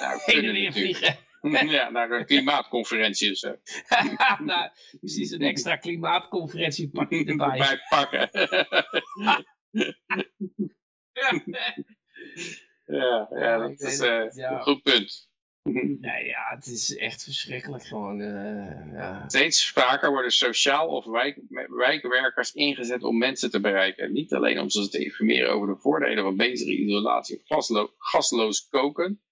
nou, 0.00 0.20
heen 0.24 0.44
en 0.44 0.52
weer 0.52 0.72
vliegen. 0.72 1.18
Ja, 1.76 1.90
naar 1.90 2.08
de 2.08 2.24
klimaatconferentie 2.24 3.30
of 3.30 3.36
zo. 3.36 3.56
nou, 4.44 4.70
precies, 4.98 5.30
een 5.30 5.42
extra 5.42 5.76
klimaatconferentie 5.76 6.90
pakken 6.90 7.26
erbij. 7.26 7.58
Bij 7.58 7.80
pakken. 7.88 8.30
Ja, 12.86 13.28
ja 13.30 13.58
dat 13.58 13.80
is 13.80 14.00
uh, 14.00 14.24
een 14.34 14.62
goed 14.62 14.82
punt. 14.82 15.28
Nee, 16.00 16.24
ja, 16.24 16.54
het 16.54 16.66
is 16.66 16.96
echt 16.96 17.24
verschrikkelijk 17.24 17.84
gewoon. 17.84 18.20
Uh, 18.20 18.92
ja. 18.92 19.24
Steeds 19.26 19.70
vaker 19.70 20.10
worden 20.10 20.30
sociaal 20.30 20.88
of 20.88 21.04
wijk, 21.04 21.40
wijkwerkers 21.68 22.52
ingezet 22.52 23.02
om 23.02 23.18
mensen 23.18 23.50
te 23.50 23.60
bereiken. 23.60 24.12
Niet 24.12 24.32
alleen 24.34 24.60
om 24.60 24.70
ze 24.70 24.88
te 24.88 25.04
informeren 25.04 25.52
over 25.52 25.68
de 25.68 25.80
voordelen 25.80 26.24
van 26.24 26.36
betere 26.36 26.76
isolatie 26.76 27.36
of 27.36 27.42
gaslo 27.44 27.92
gasloos 27.98 28.68
koken, 28.68 29.22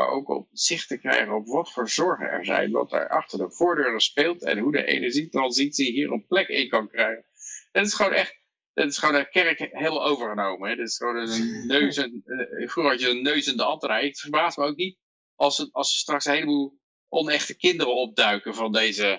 ook 0.00 0.28
om 0.28 0.48
zicht 0.52 0.88
te 0.88 0.98
krijgen 0.98 1.34
op 1.34 1.46
wat 1.46 1.72
voor 1.72 1.88
zorgen 1.88 2.30
er 2.30 2.44
zijn, 2.44 2.70
wat 2.70 2.92
er 2.92 3.08
achter 3.08 3.38
de 3.38 3.50
voordeuren 3.50 4.00
speelt 4.00 4.44
en 4.44 4.58
hoe 4.58 4.72
de 4.72 4.84
energietransitie 4.84 5.92
hier 5.92 6.10
een 6.10 6.26
plek 6.26 6.48
in 6.48 6.68
kan 6.68 6.88
krijgen. 6.88 7.24
Het 7.72 7.86
is 7.86 7.94
gewoon 7.94 8.12
echt 8.12 8.40
het 8.74 8.88
is 8.88 8.98
gewoon 8.98 9.14
de 9.14 9.28
kerk 9.28 9.68
heel 9.72 10.04
overgenomen. 10.04 10.70
Hè. 10.70 10.76
Het 10.76 10.88
is 10.88 10.96
gewoon 10.96 11.16
een 11.16 11.66
neus 11.74 11.96
en, 11.96 12.22
uh, 12.26 12.68
vroeger 12.68 12.92
had 12.92 13.00
je 13.00 13.08
een 13.08 13.22
neus 13.22 13.46
in 13.46 13.56
de 13.56 13.64
ambtenarij. 13.64 14.06
Het 14.06 14.20
verbaast 14.20 14.56
me 14.56 14.64
ook 14.64 14.76
niet 14.76 14.98
als, 15.34 15.58
het, 15.58 15.72
als 15.72 15.92
er 15.92 15.98
straks 15.98 16.24
een 16.24 16.32
heleboel 16.32 16.80
onechte 17.08 17.56
kinderen 17.56 17.94
opduiken 17.94 18.54
van 18.54 18.72
deze 18.72 19.18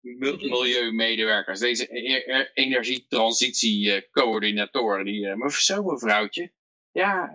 milieumedewerkers. 0.00 1.60
Deze 1.60 1.86
e-, 1.90 2.14
e-, 2.14 2.50
energietransitiecoördinatoren. 2.54 5.04
Die, 5.04 5.26
uh, 5.26 5.34
maar 5.34 5.52
zo 5.52 5.82
mevrouwtje, 5.82 6.52
ja, 6.90 7.32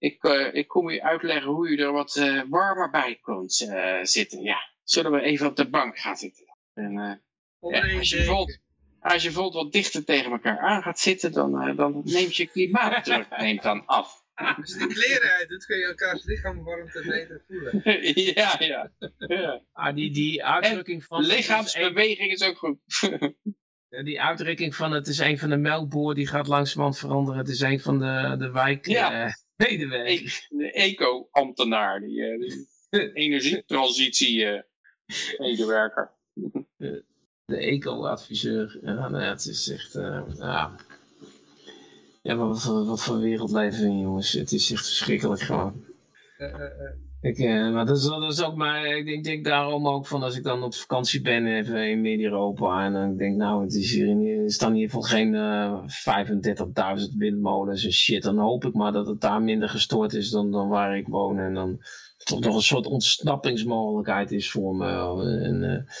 uh, 0.00 0.10
ik, 0.10 0.52
ik 0.52 0.68
kom 0.68 0.88
u 0.88 1.00
uitleggen 1.00 1.50
hoe 1.50 1.68
u 1.68 1.76
er 1.76 1.92
wat 1.92 2.42
warmer 2.48 2.90
bij 2.90 3.18
kunt 3.22 3.52
zitten. 4.02 4.42
Ja, 4.42 4.58
zullen 4.84 5.12
we 5.12 5.20
even 5.20 5.46
op 5.46 5.56
de 5.56 5.68
bank 5.68 5.98
gaan 5.98 6.16
zitten? 6.16 6.44
En, 6.74 6.92
ja, 7.60 7.98
als 7.98 8.10
je 8.10 8.16
bijvoorbeeld 8.16 8.58
als 9.00 9.22
je 9.22 9.28
bijvoorbeeld 9.28 9.62
wat 9.62 9.72
dichter 9.72 10.04
tegen 10.04 10.30
elkaar 10.30 10.58
aan 10.58 10.82
gaat 10.82 10.98
zitten, 10.98 11.32
dan, 11.32 11.68
uh, 11.68 11.76
dan 11.76 12.02
neemt 12.04 12.36
je 12.36 12.46
klimaatdruk 12.46 13.26
neemt 13.40 13.62
dan 13.62 13.86
af. 13.86 14.18
Als 14.34 14.72
je 14.72 14.78
die 14.78 14.86
kleren 14.86 15.30
uit 15.30 15.48
doet, 15.48 15.66
kun 15.66 15.78
je 15.78 15.84
elkaars 15.84 16.24
lichaamwarmte 16.24 17.02
beter 17.06 17.42
voelen. 17.46 17.82
ja, 18.34 18.56
ja. 18.58 18.90
ja. 19.16 19.62
Ah, 19.72 19.94
die, 19.94 20.10
die 20.12 20.44
uitdrukking 20.44 21.04
van... 21.04 21.24
Lichaamsbeweging 21.24 22.32
is 22.32 22.42
ook 22.42 22.56
goed. 22.56 22.78
die 24.04 24.20
uitdrukking 24.20 24.76
van 24.76 24.92
het 24.92 25.06
is 25.06 25.18
een 25.18 25.38
van 25.38 25.48
de 25.48 25.56
melkboer 25.56 26.14
die 26.14 26.26
gaat 26.26 26.46
langzamerhand 26.46 26.98
veranderen. 26.98 27.38
Het 27.38 27.48
is 27.48 27.60
een 27.60 27.80
van 27.80 27.98
de, 27.98 28.34
de 28.38 28.50
wijk... 28.50 28.86
Ja. 28.86 29.36
E 29.66 29.76
de 30.48 30.72
eco-ambtenaar. 30.72 32.00
Die, 32.00 32.20
uh, 32.20 32.38
die 32.38 32.68
energietransitie 33.12 34.44
uh, 34.44 34.60
medewerker. 35.38 36.10
De, 36.76 37.04
de 37.44 37.56
eco-adviseur. 37.56 38.78
Ja, 38.82 39.08
nou, 39.08 39.22
het 39.22 39.44
is 39.46 39.68
echt... 39.68 39.92
ja. 40.38 40.76
Ja, 42.22 42.34
maar 42.34 42.46
wat, 42.46 42.62
voor, 42.62 42.84
wat 42.84 43.02
voor 43.02 43.20
wereld 43.20 43.50
leven 43.50 43.80
we 43.80 43.86
in, 43.86 43.98
jongens? 43.98 44.32
Het 44.32 44.52
is 44.52 44.70
echt 44.70 44.86
verschrikkelijk 44.86 45.40
gewoon. 45.40 45.84
Ik, 47.22 47.38
uh, 47.38 47.72
maar 47.72 47.86
dat 47.86 47.96
is, 47.96 48.02
dat 48.02 48.32
is 48.32 48.42
ook 48.42 48.56
maar, 48.56 48.86
ik 48.86 49.06
denk, 49.06 49.24
denk, 49.24 49.44
daarom 49.44 49.88
ook 49.88 50.06
van 50.06 50.22
als 50.22 50.36
ik 50.36 50.42
dan 50.42 50.62
op 50.62 50.74
vakantie 50.74 51.20
ben 51.20 51.46
even 51.46 51.88
in 51.88 52.00
Midden-Europa 52.00 52.84
en 52.84 52.92
dan 52.92 53.16
denk 53.16 53.36
nou, 53.36 53.62
het 53.62 53.74
is 53.74 53.92
hier 53.92 54.06
in, 54.06 54.50
staan 54.50 54.72
hier 54.72 54.90
voor 54.90 55.04
geen 55.04 55.34
uh, 55.34 55.82
35.000 56.98 57.16
windmolens 57.16 57.84
en 57.84 57.92
shit, 57.92 58.22
dan 58.22 58.38
hoop 58.38 58.64
ik 58.64 58.74
maar 58.74 58.92
dat 58.92 59.06
het 59.06 59.20
daar 59.20 59.42
minder 59.42 59.68
gestoord 59.68 60.12
is 60.12 60.30
dan, 60.30 60.50
dan 60.50 60.68
waar 60.68 60.96
ik 60.96 61.06
woon 61.06 61.38
en 61.38 61.54
dan 61.54 61.82
toch 62.16 62.40
nog 62.40 62.54
een 62.54 62.62
soort 62.62 62.86
ontsnappingsmogelijkheid 62.86 64.32
is 64.32 64.50
voor 64.50 64.74
me. 64.74 64.86
En, 65.42 65.62
uh, 65.62 65.94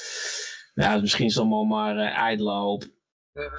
ja, 0.74 1.00
misschien 1.00 1.26
is 1.26 1.34
het 1.34 1.42
allemaal 1.42 1.64
maar 1.64 1.96
uh, 1.96 2.16
ijdele 2.18 2.52
hoop. 2.52 2.82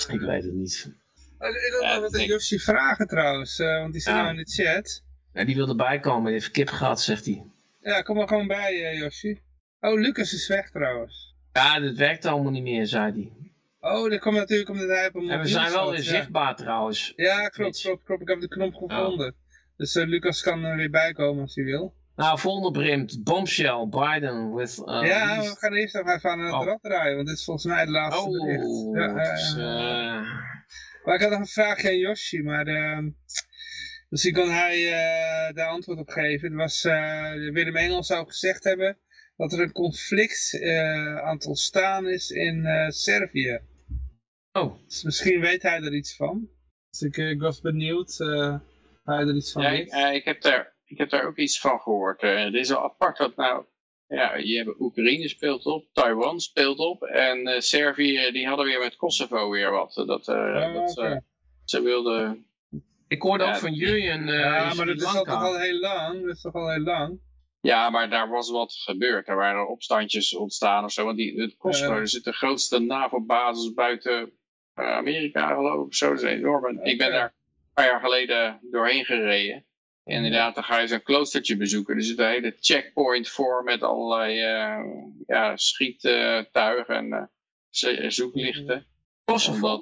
Ik 0.08 0.20
weet 0.20 0.44
het 0.44 0.54
niet. 0.54 0.92
Ik 1.40 1.72
wil 1.80 1.90
nog 1.90 2.00
wat 2.00 2.16
aan 2.16 2.26
Josje 2.26 2.60
vragen 2.60 3.08
trouwens, 3.08 3.58
want 3.58 3.94
die 3.94 4.02
zit 4.02 4.14
nou 4.14 4.30
in 4.30 4.36
de 4.36 4.52
chat. 4.52 5.04
Ja, 5.34 5.46
die 5.46 5.56
wil 5.56 5.68
erbij 5.68 6.00
komen, 6.00 6.24
die 6.24 6.34
heeft 6.34 6.52
kip 6.52 6.70
gehad, 6.70 7.02
zegt 7.02 7.26
hij. 7.26 7.51
Ja, 7.82 8.02
kom 8.02 8.16
maar 8.16 8.28
gewoon 8.28 8.48
bij, 8.48 8.74
uh, 8.74 9.00
Josje. 9.00 9.42
Oh, 9.80 10.00
Lucas 10.00 10.34
is 10.34 10.48
weg 10.48 10.70
trouwens. 10.70 11.36
Ja, 11.54 11.80
dat 11.80 11.96
werkt 11.96 12.26
allemaal 12.26 12.52
niet 12.52 12.64
meer, 12.64 12.86
zei 12.86 13.12
hij. 13.12 13.52
Oh, 13.92 14.10
dat 14.10 14.20
komt 14.20 14.36
natuurlijk 14.36 14.70
omdat 14.70 14.88
hij 14.88 15.08
op 15.08 15.16
een 15.16 15.30
En 15.30 15.40
we 15.40 15.48
zijn 15.48 15.72
wel 15.72 15.90
weer 15.90 16.00
ja. 16.00 16.06
zichtbaar 16.06 16.56
trouwens. 16.56 17.14
Ja, 17.16 17.48
klopt, 17.48 17.82
klopt, 17.82 18.04
klopt. 18.04 18.22
Ik 18.22 18.28
heb 18.28 18.40
de 18.40 18.48
knop 18.48 18.74
gevonden. 18.74 19.28
Oh. 19.28 19.38
Dus 19.78 19.96
uh, 19.96 20.08
Lucas 20.08 20.42
kan 20.42 20.64
er 20.64 20.76
weer 20.76 20.90
bij 20.90 21.14
komen 21.14 21.42
als 21.42 21.56
hij 21.56 21.64
wil. 21.64 21.94
Nou, 22.16 22.40
volgende 22.40 22.80
brimt. 22.80 23.24
Bombshell, 23.24 23.88
Biden 23.90 24.54
with... 24.56 24.82
Uh, 24.86 25.08
ja, 25.08 25.40
we 25.40 25.56
gaan 25.60 25.74
eerst 25.74 25.94
nog 25.94 26.10
even 26.10 26.30
aan 26.30 26.40
het 26.40 26.54
oh. 26.54 26.66
rad 26.66 26.82
draaien, 26.82 27.16
want 27.16 27.28
dit 27.28 27.38
is 27.38 27.44
volgens 27.44 27.66
mij 27.66 27.86
de 27.86 27.92
laatste 27.92 28.30
oh, 28.30 28.46
bericht. 28.46 28.90
Ja, 28.94 29.32
dus, 29.32 29.56
maar 31.04 31.16
ik 31.16 31.22
had 31.22 31.30
nog 31.30 31.40
een 31.40 31.48
vraagje 31.48 31.90
aan 31.90 31.98
Yoshi, 31.98 32.42
maar 32.42 32.68
uh, 32.68 32.98
misschien 34.12 34.34
kan 34.34 34.50
hij 34.50 34.78
uh, 34.78 35.56
daar 35.56 35.68
antwoord 35.68 36.00
op 36.00 36.10
geven. 36.10 36.48
Het 36.48 36.58
was, 36.58 36.84
uh, 36.84 37.32
Willem 37.32 37.76
Engel 37.76 38.04
zou 38.04 38.28
gezegd 38.28 38.64
hebben 38.64 38.98
dat 39.36 39.54
er 39.54 39.60
een 39.60 39.72
conflict 39.72 40.60
aan 41.22 41.36
het 41.36 41.46
ontstaan 41.46 42.08
is 42.08 42.30
in 42.30 42.66
Servië. 42.88 43.60
Oh. 44.52 44.84
Dus 44.88 45.04
misschien 45.04 45.40
weet 45.40 45.62
hij 45.62 45.82
er 45.82 45.94
iets 45.94 46.16
van. 46.16 46.50
Dus 46.90 47.02
ik, 47.02 47.18
ik 47.18 47.40
was 47.40 47.62
benieuwd 47.62 48.20
uh, 48.20 48.60
hij 49.04 49.20
er 49.20 49.36
iets 49.36 49.52
van 49.52 49.64
ja, 49.64 49.70
weet. 49.70 49.94
Ik, 49.94 50.14
ik, 50.14 50.26
heb 50.26 50.42
daar, 50.42 50.76
ik 50.86 50.98
heb 50.98 51.10
daar 51.10 51.26
ook 51.26 51.38
iets 51.38 51.60
van 51.60 51.80
gehoord. 51.80 52.22
het 52.22 52.54
is 52.54 52.70
wel 52.70 52.84
apart 52.84 53.18
dat 53.18 53.36
nou 53.36 53.66
ja, 54.08 54.36
je 54.36 54.58
hebt 54.58 54.80
Oekraïne 54.80 55.28
speelt 55.28 55.66
op, 55.66 55.88
Taiwan 55.92 56.40
speelt 56.40 56.78
op 56.78 57.04
en 57.04 57.48
uh, 57.48 57.60
Servië 57.60 58.32
die 58.32 58.48
hadden 58.48 58.66
weer 58.66 58.80
met 58.80 58.96
Kosovo 58.96 59.50
weer 59.50 59.72
wat. 59.72 59.94
Dat, 59.94 60.28
uh, 60.28 60.36
oh, 60.36 60.74
dat 60.74 60.98
okay. 60.98 61.22
ze 61.64 61.82
wilden... 61.82 62.46
Ik 63.12 63.22
hoorde 63.22 63.44
ja, 63.44 63.50
ook 63.50 63.60
van 63.60 63.74
Jurjen 63.74 64.28
uh, 64.28 64.40
Ja, 64.40 64.74
maar 64.74 64.86
dat 64.86 64.96
is 64.96 65.16
al 65.16 65.24
toch 65.24 65.44
al 65.44 65.60
heel 65.60 65.80
lang. 65.80 66.22
Dat 66.22 66.36
is 66.36 66.42
toch 66.42 66.54
al 66.54 66.70
heel 66.70 66.84
lang. 66.84 67.20
Ja, 67.62 67.90
maar 67.90 68.10
daar 68.10 68.30
was 68.30 68.50
wat 68.50 68.74
gebeurd. 68.74 69.28
Er 69.28 69.36
waren 69.36 69.70
opstandjes 69.70 70.36
ontstaan 70.36 70.84
of 70.84 70.92
zo. 70.92 71.06
Want 71.06 71.18
die, 71.18 71.42
het 71.42 71.58
Kosovo 71.58 72.00
uh, 72.00 72.06
zit 72.06 72.24
de 72.24 72.32
grootste 72.34 72.80
NAVO-basis 72.80 73.74
buiten 73.74 74.32
Amerika 74.74 75.48
geloof 75.48 75.86
ik. 75.86 75.94
Zo, 75.94 76.10
dat 76.10 76.22
is 76.22 76.30
enorm. 76.30 76.78
Okay. 76.78 76.92
Ik 76.92 76.98
ben 76.98 77.12
daar 77.12 77.24
een 77.24 77.74
paar 77.74 77.86
jaar 77.86 78.00
geleden 78.00 78.60
doorheen 78.72 79.06
gereden. 79.06 79.66
Inderdaad, 80.04 80.56
dan 80.56 80.64
ga 80.64 80.80
je 80.80 80.88
zo'n 80.88 81.02
kloostertje 81.02 81.58
bezoeken. 81.58 81.96
Er 81.96 82.04
zit 82.04 82.20
een 82.20 82.28
hele 82.28 82.56
checkpoint 82.60 83.30
voor 83.30 83.64
met 83.64 83.84
allerlei 83.84 84.34
uh, 84.34 84.86
ja, 85.28 85.58
schiettuigen 85.58 86.96
en 86.96 87.30
uh, 87.70 88.10
zoeklichten. 88.10 88.86
Kosovo? 89.24 89.82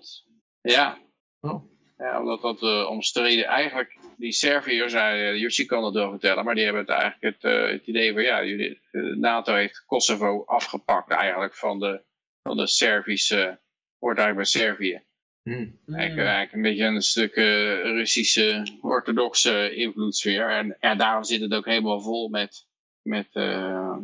Ja. 0.61 0.97
Oh. 1.39 1.77
Ja, 1.99 2.19
omdat 2.19 2.41
dat 2.41 2.61
uh, 2.61 2.89
omstreden 2.89 3.45
eigenlijk, 3.45 3.97
die 4.17 4.31
Serviërs, 4.31 4.93
uh, 4.93 5.37
Yoshi 5.37 5.65
kan 5.65 5.83
het 5.83 5.93
wel 5.93 6.09
vertellen, 6.09 6.45
maar 6.45 6.55
die 6.55 6.63
hebben 6.63 6.81
het 6.81 6.91
eigenlijk 6.91 7.41
het, 7.41 7.71
het 7.71 7.85
idee 7.87 8.13
van 8.13 8.23
ja, 8.23 8.43
jullie, 8.43 8.79
NATO 9.15 9.53
heeft 9.53 9.83
Kosovo 9.85 10.43
afgepakt 10.45 11.11
eigenlijk 11.11 11.55
van 11.55 11.79
de, 11.79 12.01
van 12.43 12.57
de 12.57 12.67
Servische, 12.67 13.59
hoort 13.99 14.17
eigenlijk 14.17 14.51
bij 14.51 14.61
Servië. 14.61 15.01
Hmm. 15.43 15.79
Eigenlijk, 15.87 16.27
eigenlijk 16.27 16.53
een 16.53 16.61
beetje 16.61 16.83
een 16.83 17.01
stuk 17.01 17.35
uh, 17.35 17.81
Russische 17.81 18.77
orthodoxe 18.81 19.75
invloedssfeer. 19.75 20.49
En, 20.49 20.77
en 20.79 20.97
daarom 20.97 21.23
zit 21.23 21.41
het 21.41 21.53
ook 21.53 21.65
helemaal 21.65 22.01
vol 22.01 22.29
met, 22.29 22.67
met 23.01 23.27
uh, 23.33 23.97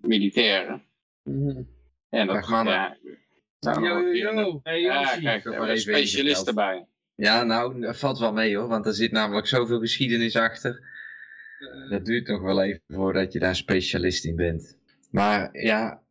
militairen. 0.00 0.82
Mm. 1.22 1.68
En 2.08 2.26
dat. 2.26 2.48
Ja, 2.48 2.96
yo, 3.60 4.00
yo, 4.00 4.34
yo. 4.34 4.60
Hey, 4.62 4.80
ja, 4.80 5.16
kijk, 5.16 5.44
er 5.44 5.64
zijn 5.64 5.78
specialisten 5.78 6.54
bij. 6.54 6.86
Ja, 7.16 7.42
nou, 7.42 7.80
dat 7.80 7.98
valt 7.98 8.18
wel 8.18 8.32
mee 8.32 8.56
hoor, 8.56 8.68
want 8.68 8.86
er 8.86 8.94
zit 8.94 9.12
namelijk 9.12 9.46
zoveel 9.46 9.78
geschiedenis 9.80 10.36
achter. 10.36 10.92
Uh, 11.58 11.90
dat 11.90 12.04
duurt 12.04 12.28
nog 12.28 12.40
wel 12.40 12.62
even 12.62 12.82
voordat 12.88 13.32
je 13.32 13.38
daar 13.38 13.56
specialist 13.56 14.24
in 14.24 14.36
bent. 14.36 14.78
Maar 15.10 15.48
ja, 15.58 16.02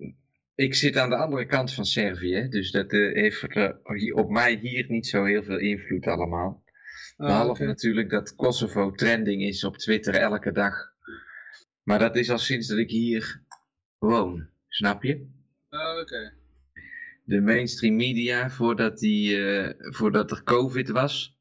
ik 0.56 0.76
zit 0.76 0.98
aan 0.98 1.10
de 1.10 1.16
andere 1.16 1.46
kant 1.46 1.74
van 1.74 1.86
Servië, 1.86 2.48
dus 2.50 2.72
dat 2.72 2.94
uh, 2.94 3.14
heeft 3.14 3.56
uh, 3.56 4.16
op 4.16 4.30
mij 4.30 4.56
hier 4.56 4.86
niet 4.88 5.08
zo 5.08 5.24
heel 5.24 5.44
veel 5.44 5.60
invloed 5.60 6.08
allemaal. 6.08 6.64
Oh, 7.18 7.28
Behalve 7.28 7.52
okay. 7.52 7.68
natuurlijk 7.68 8.10
dat 8.10 8.36
Kosovo 8.36 8.92
trending 8.92 9.42
is 9.42 9.64
op 9.64 9.78
Twitter 9.78 10.16
elke 10.16 10.52
dag. 10.52 10.76
Maar 11.84 12.00
dat 12.00 12.16
is 12.16 12.30
al 12.30 12.38
sinds 12.38 12.68
dat 12.68 12.78
ik 12.78 12.90
hier 12.90 13.42
woon, 13.98 14.50
snap 14.68 15.04
je? 15.04 15.28
Oh, 15.70 15.92
oké. 15.92 16.02
Okay. 16.02 16.43
De 17.24 17.42
mainstream 17.42 17.96
media, 17.96 18.50
voordat, 18.50 19.00
die, 19.00 19.38
uh, 19.38 19.70
voordat 19.78 20.32
er 20.32 20.44
covid 20.44 20.90
was, 20.90 21.38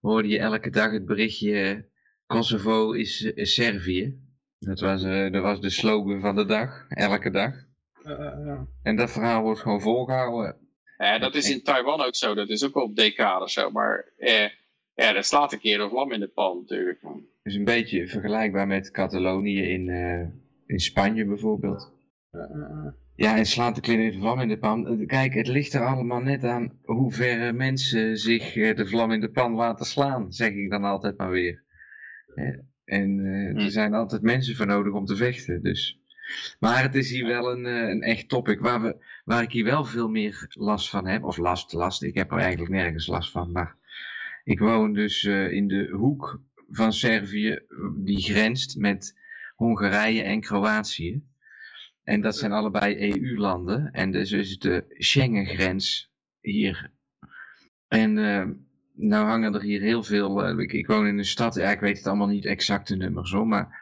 hoorde 0.00 0.28
je 0.28 0.38
elke 0.38 0.70
dag 0.70 0.92
het 0.92 1.04
berichtje 1.04 1.88
Kosovo 2.26 2.92
is, 2.92 3.22
is 3.22 3.54
Servië. 3.54 4.20
Dat 4.58 4.80
was, 4.80 5.02
dat 5.02 5.42
was 5.42 5.60
de 5.60 5.70
slogan 5.70 6.20
van 6.20 6.36
de 6.36 6.44
dag, 6.44 6.88
elke 6.88 7.30
dag. 7.30 7.54
Uh, 8.04 8.10
uh, 8.18 8.60
en 8.82 8.96
dat 8.96 9.10
verhaal 9.10 9.42
wordt 9.42 9.60
gewoon 9.60 9.80
volgehouden. 9.80 10.56
Ja, 11.02 11.18
dat 11.18 11.34
is 11.34 11.50
in 11.50 11.62
Taiwan 11.62 12.00
ook 12.00 12.14
zo. 12.14 12.34
Dat 12.34 12.48
is 12.48 12.64
ook 12.64 12.76
op 12.76 12.96
decades 12.96 13.52
zo. 13.52 13.70
Maar 13.70 14.12
eh, 14.16 14.48
ja, 14.94 15.12
dat 15.12 15.26
slaat 15.26 15.52
een 15.52 15.58
keer 15.58 15.84
of 15.84 15.92
lam 15.92 16.12
in 16.12 16.20
de 16.20 16.28
pan 16.28 16.58
natuurlijk. 16.58 17.00
Het 17.02 17.52
is 17.52 17.54
een 17.54 17.64
beetje 17.64 18.08
vergelijkbaar 18.08 18.66
met 18.66 18.90
Catalonië 18.90 19.62
in, 19.62 19.88
uh, 19.88 20.26
in 20.66 20.80
Spanje 20.80 21.26
bijvoorbeeld. 21.26 21.92
Ja, 23.14 23.36
en 23.36 23.46
slaat 23.46 23.74
de 23.74 23.80
keer 23.80 24.12
de 24.12 24.18
vlam 24.18 24.40
in 24.40 24.48
de 24.48 24.58
pan. 24.58 25.06
Kijk, 25.06 25.34
het 25.34 25.48
ligt 25.48 25.72
er 25.72 25.86
allemaal 25.86 26.20
net 26.20 26.44
aan 26.44 26.78
hoe 26.82 27.12
ver 27.12 27.54
mensen 27.54 28.18
zich 28.18 28.52
de 28.52 28.86
vlam 28.86 29.12
in 29.12 29.20
de 29.20 29.30
pan 29.30 29.52
laten 29.52 29.86
slaan, 29.86 30.32
zeg 30.32 30.50
ik 30.50 30.70
dan 30.70 30.84
altijd 30.84 31.18
maar 31.18 31.30
weer. 31.30 31.64
En 32.84 33.18
hm. 33.18 33.58
er 33.58 33.70
zijn 33.70 33.94
altijd 33.94 34.22
mensen 34.22 34.56
voor 34.56 34.66
nodig 34.66 34.92
om 34.92 35.04
te 35.04 35.16
vechten, 35.16 35.62
dus... 35.62 36.00
Maar 36.60 36.82
het 36.82 36.94
is 36.94 37.10
hier 37.10 37.26
wel 37.26 37.52
een, 37.52 37.64
een 37.64 38.02
echt 38.02 38.28
topic 38.28 38.60
waar, 38.60 38.82
we, 38.82 39.04
waar 39.24 39.42
ik 39.42 39.52
hier 39.52 39.64
wel 39.64 39.84
veel 39.84 40.08
meer 40.08 40.46
last 40.48 40.90
van 40.90 41.06
heb. 41.06 41.24
Of 41.24 41.36
last, 41.36 41.72
last. 41.72 42.02
Ik 42.02 42.14
heb 42.14 42.30
er 42.30 42.38
eigenlijk 42.38 42.70
nergens 42.70 43.06
last 43.06 43.30
van. 43.30 43.52
Maar 43.52 43.76
ik 44.44 44.58
woon 44.58 44.92
dus 44.92 45.24
uh, 45.24 45.52
in 45.52 45.68
de 45.68 45.88
hoek 45.90 46.42
van 46.68 46.92
Servië 46.92 47.58
die 47.96 48.22
grenst 48.22 48.76
met 48.76 49.18
Hongarije 49.54 50.22
en 50.22 50.40
Kroatië. 50.40 51.22
En 52.04 52.20
dat 52.20 52.36
zijn 52.36 52.52
allebei 52.52 53.12
EU-landen. 53.12 53.90
En 53.92 54.10
dus 54.12 54.32
is 54.32 54.58
de 54.58 54.84
Schengen-grens 54.88 56.12
hier. 56.40 56.90
En 57.88 58.16
uh, 58.16 58.48
nou 58.92 59.26
hangen 59.26 59.54
er 59.54 59.62
hier 59.62 59.80
heel 59.80 60.02
veel... 60.02 60.58
Uh, 60.58 60.74
ik, 60.74 60.86
woon 60.86 61.06
in 61.06 61.18
een 61.18 61.24
stad, 61.24 61.56
ik 61.56 61.80
weet 61.80 61.96
het 61.96 62.06
allemaal 62.06 62.26
niet 62.26 62.44
exacte 62.44 62.96
nummers 62.96 63.30
hoor, 63.30 63.46
maar... 63.46 63.80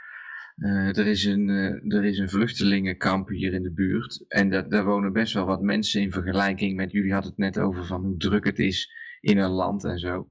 Uh, 0.56 0.96
er, 0.96 1.06
is 1.06 1.24
een, 1.24 1.48
er 1.88 2.04
is 2.04 2.18
een 2.18 2.28
vluchtelingenkamp 2.28 3.28
hier 3.28 3.52
in 3.52 3.62
de 3.62 3.72
buurt. 3.72 4.24
En 4.28 4.50
dat, 4.50 4.70
daar 4.70 4.84
wonen 4.84 5.12
best 5.12 5.34
wel 5.34 5.46
wat 5.46 5.62
mensen 5.62 6.00
in 6.00 6.12
vergelijking 6.12 6.76
met... 6.76 6.90
Jullie 6.90 7.12
hadden 7.12 7.30
het 7.30 7.40
net 7.40 7.58
over 7.58 7.86
van 7.86 8.02
hoe 8.02 8.16
druk 8.16 8.44
het 8.44 8.58
is 8.58 8.92
in 9.20 9.38
een 9.38 9.50
land 9.50 9.84
en 9.84 9.98
zo. 9.98 10.30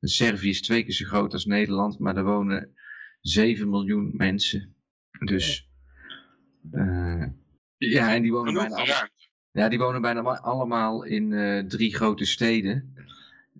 Servië 0.00 0.48
is 0.48 0.62
twee 0.62 0.82
keer 0.82 0.94
zo 0.94 1.06
groot 1.06 1.32
als 1.32 1.44
Nederland, 1.44 1.98
maar 1.98 2.16
er 2.16 2.24
wonen 2.24 2.74
7 3.20 3.68
miljoen 3.68 4.10
mensen. 4.16 4.74
Dus... 5.24 5.67
Uh, 6.72 7.24
ja, 7.76 8.14
en 8.14 8.22
die 8.22 8.32
wonen 8.32 8.54
bijna, 8.54 8.76
allemaal, 8.76 9.08
ja, 9.50 9.68
die 9.68 9.78
wonen 9.78 10.00
bijna 10.00 10.20
allemaal 10.20 11.02
in 11.02 11.64
drie 11.68 11.94
grote 11.94 12.24
steden. 12.24 12.94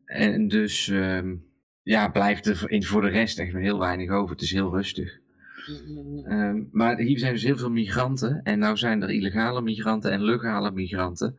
En 0.05 0.49
dus... 0.49 0.89
Um, 0.89 1.47
ja, 1.89 2.09
blijft 2.09 2.47
er 2.47 2.71
in, 2.71 2.85
voor 2.85 3.01
de 3.01 3.09
rest 3.09 3.39
echt 3.39 3.53
heel 3.53 3.79
weinig 3.79 4.11
over. 4.11 4.31
Het 4.31 4.43
is 4.43 4.53
heel 4.53 4.75
rustig. 4.75 5.19
Ehm, 6.25 6.63
maar 6.73 6.99
hier 6.99 7.19
zijn 7.19 7.33
dus 7.33 7.43
heel 7.43 7.57
veel 7.57 7.71
migranten. 7.71 8.41
En 8.43 8.59
nou 8.59 8.77
zijn 8.77 9.03
er 9.03 9.11
illegale 9.11 9.63
migranten 9.63 10.11
en 10.11 10.23
legale 10.23 10.71
migranten. 10.71 11.39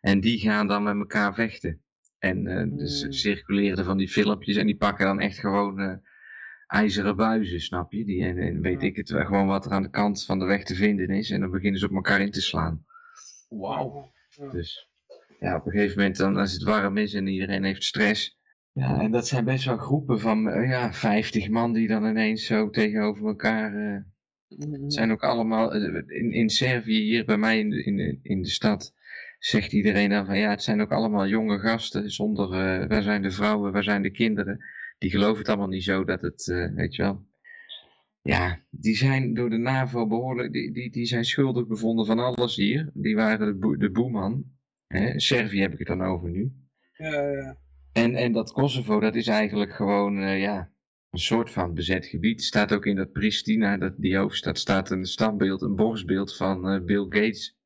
En 0.00 0.20
die 0.20 0.38
gaan 0.38 0.66
dan 0.66 0.82
met 0.82 0.96
elkaar 0.96 1.34
vechten. 1.34 1.80
En 2.18 2.46
uh, 2.46 2.78
dus 2.78 3.02
Hmm. 3.02 3.12
circuleren 3.12 3.84
van 3.84 3.96
die 3.96 4.08
filmpjes. 4.08 4.56
En 4.56 4.66
die 4.66 4.76
pakken 4.76 5.06
dan 5.06 5.20
echt 5.20 5.38
gewoon 5.38 5.80
eh, 5.80 5.96
ijzeren 6.66 7.16
buizen, 7.16 7.60
snap 7.60 7.92
je? 7.92 8.04
Die, 8.04 8.24
en, 8.24 8.38
en 8.38 8.60
weet 8.60 8.80
Ja. 8.80 8.86
ik 8.86 8.96
het, 8.96 9.08
wel, 9.10 9.24
gewoon 9.24 9.46
wat 9.46 9.64
er 9.66 9.72
aan 9.72 9.82
de 9.82 9.90
kant 9.90 10.24
van 10.24 10.38
de 10.38 10.44
weg 10.44 10.64
te 10.64 10.74
vinden 10.74 11.08
is. 11.10 11.30
En 11.30 11.40
dan 11.40 11.50
beginnen 11.50 11.80
ze 11.80 11.86
op 11.86 11.92
elkaar 11.94 12.20
in 12.20 12.30
te 12.30 12.40
slaan. 12.40 12.84
Wauw. 13.48 14.12
Dus 14.52 14.90
ja, 15.40 15.56
op 15.56 15.66
een 15.66 15.72
gegeven 15.72 15.96
moment 15.98 16.16
dan, 16.16 16.36
als 16.36 16.52
het 16.52 16.62
warm 16.62 16.96
is 16.96 17.14
en 17.14 17.26
iedereen 17.26 17.64
heeft 17.64 17.84
stress. 17.84 18.38
Ja, 18.72 19.00
en 19.00 19.10
dat 19.10 19.26
zijn 19.26 19.44
best 19.44 19.64
wel 19.64 19.76
groepen 19.76 20.20
van 20.20 20.48
eh, 20.48 20.68
ja, 20.68 20.92
50 20.92 21.48
man 21.48 21.72
die 21.72 21.88
dan 21.88 22.04
ineens 22.06 22.46
zo 22.46 22.70
tegenover 22.70 23.26
elkaar. 23.26 23.74
eh, 23.74 24.00
het 24.82 24.92
zijn 24.92 25.10
ook 25.12 25.22
allemaal. 25.22 25.74
eh, 25.74 25.82
in, 26.06 26.32
in 26.32 26.48
Servië, 26.50 27.00
hier 27.00 27.24
bij 27.24 27.36
mij 27.36 27.58
in 27.58 27.70
de, 27.70 27.84
in, 27.84 27.96
de, 27.96 28.18
in 28.22 28.42
de 28.42 28.48
stad, 28.48 28.94
zegt 29.38 29.72
iedereen 29.72 30.08
dan 30.10 30.26
van 30.26 30.38
ja, 30.38 30.50
het 30.50 30.62
zijn 30.62 30.80
ook 30.80 30.92
allemaal 30.92 31.26
jonge 31.26 31.58
gasten. 31.58 32.10
Zonder 32.10 32.44
eh, 32.52 32.88
waar 32.88 33.02
zijn 33.02 33.22
de 33.22 33.30
vrouwen, 33.30 33.72
waar 33.72 33.82
zijn 33.82 34.02
de 34.02 34.10
kinderen. 34.10 34.58
Die 34.98 35.10
geloven 35.10 35.38
het 35.38 35.48
allemaal 35.48 35.68
niet 35.68 35.84
zo 35.84 36.04
dat 36.04 36.20
het, 36.20 36.48
eh, 36.48 36.74
weet 36.74 36.94
je 36.94 37.02
wel. 37.02 37.26
Ja, 38.22 38.60
die 38.70 38.96
zijn 38.96 39.34
door 39.34 39.50
de 39.50 39.56
NAVO 39.56 40.06
behoorlijk, 40.06 40.52
die, 40.52 40.72
die, 40.72 40.90
die 40.90 41.06
zijn 41.06 41.24
schuldig 41.24 41.66
bevonden 41.66 42.06
van 42.06 42.18
alles 42.18 42.56
hier. 42.56 42.90
Die 42.94 43.16
waren 43.16 43.60
de, 43.60 43.76
de 43.78 43.90
boeman. 43.90 44.44
Hè? 44.86 45.20
Servië 45.20 45.60
heb 45.60 45.72
ik 45.72 45.78
het 45.78 45.88
dan 45.88 46.02
over 46.02 46.30
nu. 46.30 46.52
Ja, 46.92 47.30
ja. 47.30 47.56
En, 47.92 48.14
en 48.14 48.32
dat 48.32 48.52
Kosovo, 48.52 49.00
dat 49.00 49.14
is 49.14 49.26
eigenlijk 49.26 49.72
gewoon, 49.72 50.18
eh, 50.18 50.40
ja, 50.40 50.70
een 51.10 51.18
soort 51.18 51.50
van 51.50 51.74
bezet 51.74 52.06
gebied. 52.06 52.42
Staat 52.42 52.72
ook 52.72 52.86
in 52.86 52.96
dat 52.96 53.12
Pristina, 53.12 53.76
dat, 53.76 53.94
die 53.96 54.16
hoofdstad, 54.16 54.58
staat 54.58 54.90
een 54.90 55.04
standbeeld, 55.04 55.62
een 55.62 55.76
borstbeeld 55.76 56.36
van 56.36 56.68
eh, 56.68 56.84
Bill 56.84 57.06
Gates. 57.08 57.56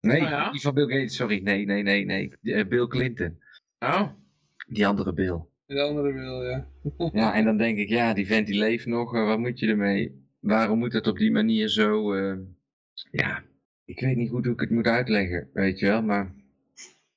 Nee, 0.00 0.22
Oh 0.22 0.28
ja? 0.28 0.52
niet 0.52 0.62
van 0.62 0.74
Bill 0.74 0.88
Gates, 0.88 1.16
sorry. 1.16 1.42
Nee, 1.42 1.64
nee, 1.64 1.82
nee, 1.82 2.04
nee. 2.04 2.66
Bill 2.66 2.86
Clinton. 2.86 3.38
Oh, 3.78 4.08
Die 4.68 4.86
andere 4.86 5.12
Bill. 5.12 5.40
De 5.74 5.80
andere 5.82 6.12
wil, 6.12 6.42
ja. 6.44 6.66
Ja, 7.20 7.34
en 7.34 7.44
dan 7.44 7.56
denk 7.56 7.78
ik, 7.78 7.88
ja, 7.88 8.14
die 8.14 8.26
vent 8.26 8.46
die 8.46 8.58
leeft 8.58 8.86
nog, 8.86 9.14
eh, 9.14 9.26
wat 9.26 9.38
moet 9.38 9.58
je 9.58 9.66
ermee? 9.66 10.24
Waarom 10.40 10.78
moet 10.78 10.92
het 10.92 11.06
op 11.06 11.18
die 11.18 11.30
manier 11.32 11.68
zo, 11.68 12.12
eh, 12.12 12.36
ja, 13.10 13.42
ik 13.84 14.00
weet 14.00 14.16
niet 14.16 14.30
goed 14.30 14.44
hoe 14.44 14.54
ik 14.54 14.60
het 14.60 14.70
moet 14.70 14.86
uitleggen, 14.86 15.48
weet 15.52 15.78
je 15.78 15.86
wel, 15.86 16.02
maar 16.02 16.34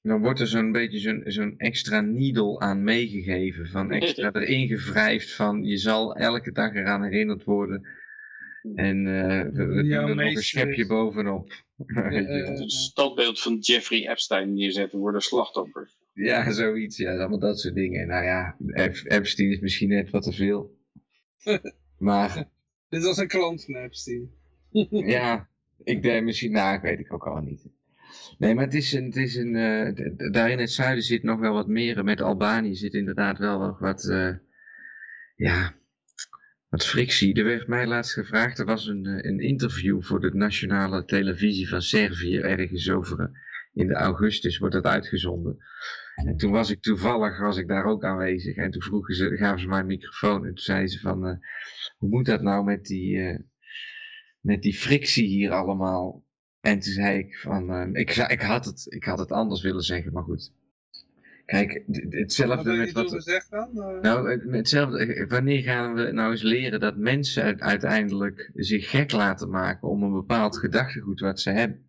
dan 0.01 0.21
wordt 0.21 0.39
er 0.39 0.47
zo'n 0.47 0.71
beetje 0.71 0.99
zo'n 0.99 1.21
zo'n 1.25 1.53
extra 1.57 2.01
needle 2.01 2.59
aan 2.59 2.83
meegegeven, 2.83 3.67
van 3.67 3.91
extra 3.91 4.31
erin 4.33 4.67
gevrijfd 4.67 5.33
van, 5.33 5.63
je 5.63 5.77
zal 5.77 6.15
elke 6.15 6.51
dag 6.51 6.73
eraan 6.73 7.03
herinnerd 7.03 7.43
worden 7.43 7.87
en 8.75 9.07
eh, 9.07 9.41
we, 9.41 9.65
we 9.65 9.81
doen 9.83 9.91
er 9.91 10.15
nog 10.15 10.25
een 10.25 10.35
schepje 10.35 10.81
is- 10.81 10.87
bovenop. 10.87 11.51
Wel. 11.85 12.05
Een 12.13 12.69
standbeeld 12.69 13.41
van 13.41 13.57
Jeffrey 13.57 14.09
Epstein 14.09 14.53
neerzetten 14.53 14.99
worden 14.99 15.21
slachtoffers. 15.21 16.01
Ja, 16.13 16.51
zoiets, 16.51 16.97
ja, 16.97 17.17
allemaal 17.17 17.39
dat 17.39 17.59
soort 17.59 17.75
dingen. 17.75 18.07
Nou 18.07 18.23
ja, 18.23 18.55
Ep- 18.67 19.03
Epstein 19.03 19.49
is 19.51 19.59
misschien 19.59 19.89
net 19.89 20.09
wat 20.09 20.23
te 20.23 20.31
veel. 20.33 20.77
Maar 21.97 22.49
Dit 22.89 23.03
was 23.03 23.17
een 23.17 23.27
klant 23.27 23.63
van 23.65 23.75
Epstein. 23.75 24.29
Ja, 25.15 25.49
ik 25.83 26.01
denk 26.03 26.25
misschien, 26.25 26.51
nou, 26.51 26.75
ik 26.75 26.81
weet 26.81 26.99
ik 26.99 27.13
ook 27.13 27.27
al 27.27 27.41
niet. 27.41 27.67
Nee, 28.37 28.53
maar 28.55 28.63
het 28.63 28.73
is 28.73 28.93
een, 28.93 29.05
het 29.05 29.15
is 29.15 29.35
een 29.35 29.53
d- 30.17 30.33
daar 30.33 30.49
in 30.51 30.59
het 30.59 30.71
zuiden 30.71 31.03
zit 31.03 31.23
nog 31.23 31.39
wel 31.39 31.53
wat 31.53 31.67
meer. 31.67 32.03
Met 32.03 32.21
Albanië 32.21 32.75
zit 32.75 32.93
inderdaad 32.93 33.37
wel 33.37 33.59
nog 33.59 33.79
wat, 33.79 34.09
eh, 34.09 34.29
ja, 35.35 35.75
wat 36.69 36.85
frictie. 36.85 37.33
Er 37.33 37.43
werd 37.43 37.67
mij 37.67 37.87
laatst 37.87 38.13
gevraagd, 38.13 38.59
er 38.59 38.65
was 38.65 38.87
een, 38.87 39.05
eh, 39.05 39.31
een 39.31 39.39
interview 39.39 40.01
voor 40.03 40.19
de 40.19 40.33
nationale 40.33 41.05
televisie 41.05 41.69
van 41.69 41.81
Servië, 41.81 42.37
ergens 42.37 42.89
over, 42.89 43.31
in 43.73 43.87
de 43.87 43.93
augustus 43.95 44.57
wordt 44.57 44.75
dat 44.75 44.85
uitgezonden. 44.85 45.57
En 46.15 46.37
toen 46.37 46.51
was 46.51 46.69
ik 46.69 46.81
toevallig, 46.81 47.39
was 47.39 47.57
ik 47.57 47.67
daar 47.67 47.85
ook 47.85 48.03
aanwezig. 48.03 48.55
En 48.55 48.71
toen 48.71 48.81
vroegen 48.81 49.15
ze, 49.15 49.37
gaven 49.37 49.59
ze 49.59 49.67
mij 49.67 49.79
een 49.79 49.85
microfoon 49.85 50.41
en 50.45 50.53
toen 50.53 50.57
zeiden 50.63 50.89
ze 50.89 50.99
van, 50.99 51.27
eh, 51.27 51.35
hoe 51.97 52.09
moet 52.09 52.25
dat 52.25 52.41
nou 52.41 52.63
met 52.63 52.85
die... 52.85 53.21
eh, 53.21 53.39
met 54.39 54.61
die 54.61 54.73
frictie 54.73 55.27
hier 55.27 55.51
allemaal. 55.51 56.23
En 56.61 56.79
toen 56.79 56.93
zei 56.93 57.17
ik 57.17 57.37
van, 57.37 57.69
eh, 57.69 57.87
ik, 58.01 58.15
ik, 58.15 58.41
had 58.41 58.65
het, 58.65 58.85
ik 58.89 59.03
had 59.03 59.19
het 59.19 59.31
anders 59.31 59.61
willen 59.61 59.83
zeggen, 59.83 60.13
maar 60.13 60.23
goed. 60.23 60.53
Kijk, 61.45 61.83
Wat 61.87 62.01
hetzelfde 62.09 62.69
heb 62.69 62.79
met 62.79 62.91
wat... 62.91 63.11
gezegd 63.11 63.51
dan? 63.51 63.69
Nou, 64.01 64.51
hetzelfde, 64.57 65.25
wanneer 65.27 65.61
gaan 65.61 65.93
we 65.93 66.11
nou 66.11 66.31
eens 66.31 66.41
leren 66.41 66.79
dat 66.79 66.97
mensen 66.97 67.43
uit- 67.43 67.61
uiteindelijk 67.61 68.51
zich 68.53 68.89
gek 68.89 69.11
laten 69.11 69.49
maken 69.49 69.89
om 69.89 70.03
een 70.03 70.13
bepaald 70.13 70.57
gedachtegoed 70.57 71.19
wat 71.19 71.39
ze 71.39 71.49
hebben? 71.49 71.87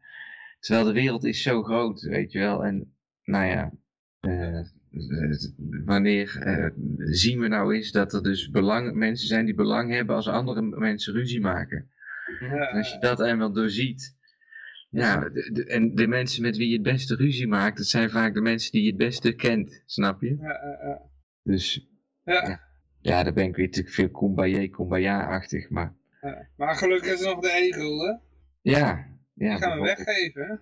Terwijl 0.58 0.86
de 0.86 0.92
wereld 0.92 1.24
is 1.24 1.42
zo 1.42 1.62
groot, 1.62 2.00
weet 2.00 2.32
je 2.32 2.38
wel. 2.38 2.64
En 2.64 2.94
nou 3.24 3.46
ja, 3.46 3.72
eh, 4.26 4.58
eh, 4.58 4.64
wanneer 5.84 6.36
eh, 6.40 6.70
zien 6.96 7.40
we 7.40 7.48
nou 7.48 7.74
eens 7.74 7.90
dat 7.92 8.12
er 8.12 8.22
dus 8.22 8.50
belang, 8.50 8.94
mensen 8.94 9.26
zijn 9.26 9.44
die 9.44 9.54
belang 9.54 9.90
hebben 9.92 10.16
als 10.16 10.28
andere 10.28 10.62
mensen 10.62 11.12
ruzie 11.14 11.40
maken? 11.40 11.88
ja, 12.40 12.64
als 12.70 12.92
je 12.92 12.98
dat 12.98 13.20
eenmaal 13.20 13.52
doorziet. 13.52 14.16
Ja, 14.90 15.28
de, 15.28 15.50
de- 15.52 15.66
en 15.66 15.94
de 15.94 16.06
mensen 16.06 16.42
met 16.42 16.56
wie 16.56 16.68
je 16.68 16.74
het 16.74 16.82
beste 16.82 17.14
ruzie 17.16 17.46
maakt, 17.48 17.76
dat 17.76 17.86
zijn 17.86 18.10
vaak 18.10 18.34
de 18.34 18.40
mensen 18.40 18.72
die 18.72 18.82
je 18.82 18.88
het 18.88 18.96
beste 18.96 19.32
kent, 19.32 19.82
snap 19.86 20.20
je? 20.20 20.36
ja, 20.40 20.48
ja, 20.48 20.88
ja. 20.88 21.00
Dus 21.42 21.88
Ja, 22.24 22.60
ja, 23.00 23.22
daar 23.22 23.32
ben 23.32 23.44
ik 23.44 23.56
weer 23.56 23.70
te 23.70 23.84
veel 23.86 24.10
kumbaya, 24.10 24.68
kumbaya-achtig, 24.68 25.70
maar. 25.70 25.94
Maar 26.56 26.74
gelukkig 26.74 27.12
is 27.12 27.20
er 27.20 27.26
nog 27.34 27.40
de 27.40 27.48
e-gulden. 27.50 28.20
ja. 28.62 29.06
ja 29.34 29.56
Die 29.56 29.62
gaan 29.66 29.78
we 29.78 29.84
weggeven. 29.84 30.46
hè? 30.46 30.54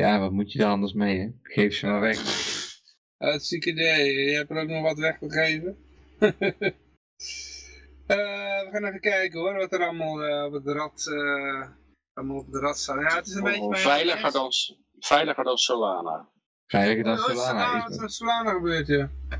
Ja, 0.00 0.18
wat 0.20 0.32
moet 0.32 0.52
je 0.52 0.58
daar 0.58 0.68
anders 0.70 0.92
mee, 0.92 1.18
hè? 1.20 1.28
Geef 1.42 1.74
ze 1.74 1.86
maar 1.86 2.00
weg. 2.00 2.16
Het 3.18 3.44
zieke 3.44 3.70
idee. 3.70 4.14
Je 4.30 4.36
hebt 4.36 4.50
er 4.50 4.56
ook 4.62 4.68
nog 4.68 4.82
wat 4.82 4.98
weggegeven. 4.98 5.76
Eh, 8.06 8.16
we 8.16 8.68
gaan 8.72 8.84
even 8.84 9.00
kijken 9.00 9.40
hoor, 9.40 9.54
wat 9.54 9.72
er 9.72 9.80
allemaal 9.82 10.22
eh, 10.22 10.44
op 10.44 10.52
het 10.52 10.66
rad, 10.66 11.06
eh, 11.12 11.68
allemaal 12.12 12.36
op 12.36 12.46
het 12.52 12.62
rad 12.62 12.78
staat. 12.78 13.00
Ja, 13.00 13.16
het 13.16 13.26
is 13.26 13.34
een 13.34 13.42
beetje... 13.42 13.68
mijn- 13.68 13.80
veiliger, 13.82 14.32
dan, 14.32 14.50
veiliger 14.98 15.44
dan 15.44 15.56
Solana. 15.56 16.28
Veiliger 16.66 17.04
dan 17.04 17.12
Oh, 17.18 17.24
Solana 17.24 17.40
Solana, 17.44 17.76
is 17.76 17.82
wat 17.82 17.90
is 17.90 17.98
met 17.98 18.12
Solana 18.12 18.52
gebeurd, 18.52 18.86
ja. 18.86 19.10
Dat 19.28 19.38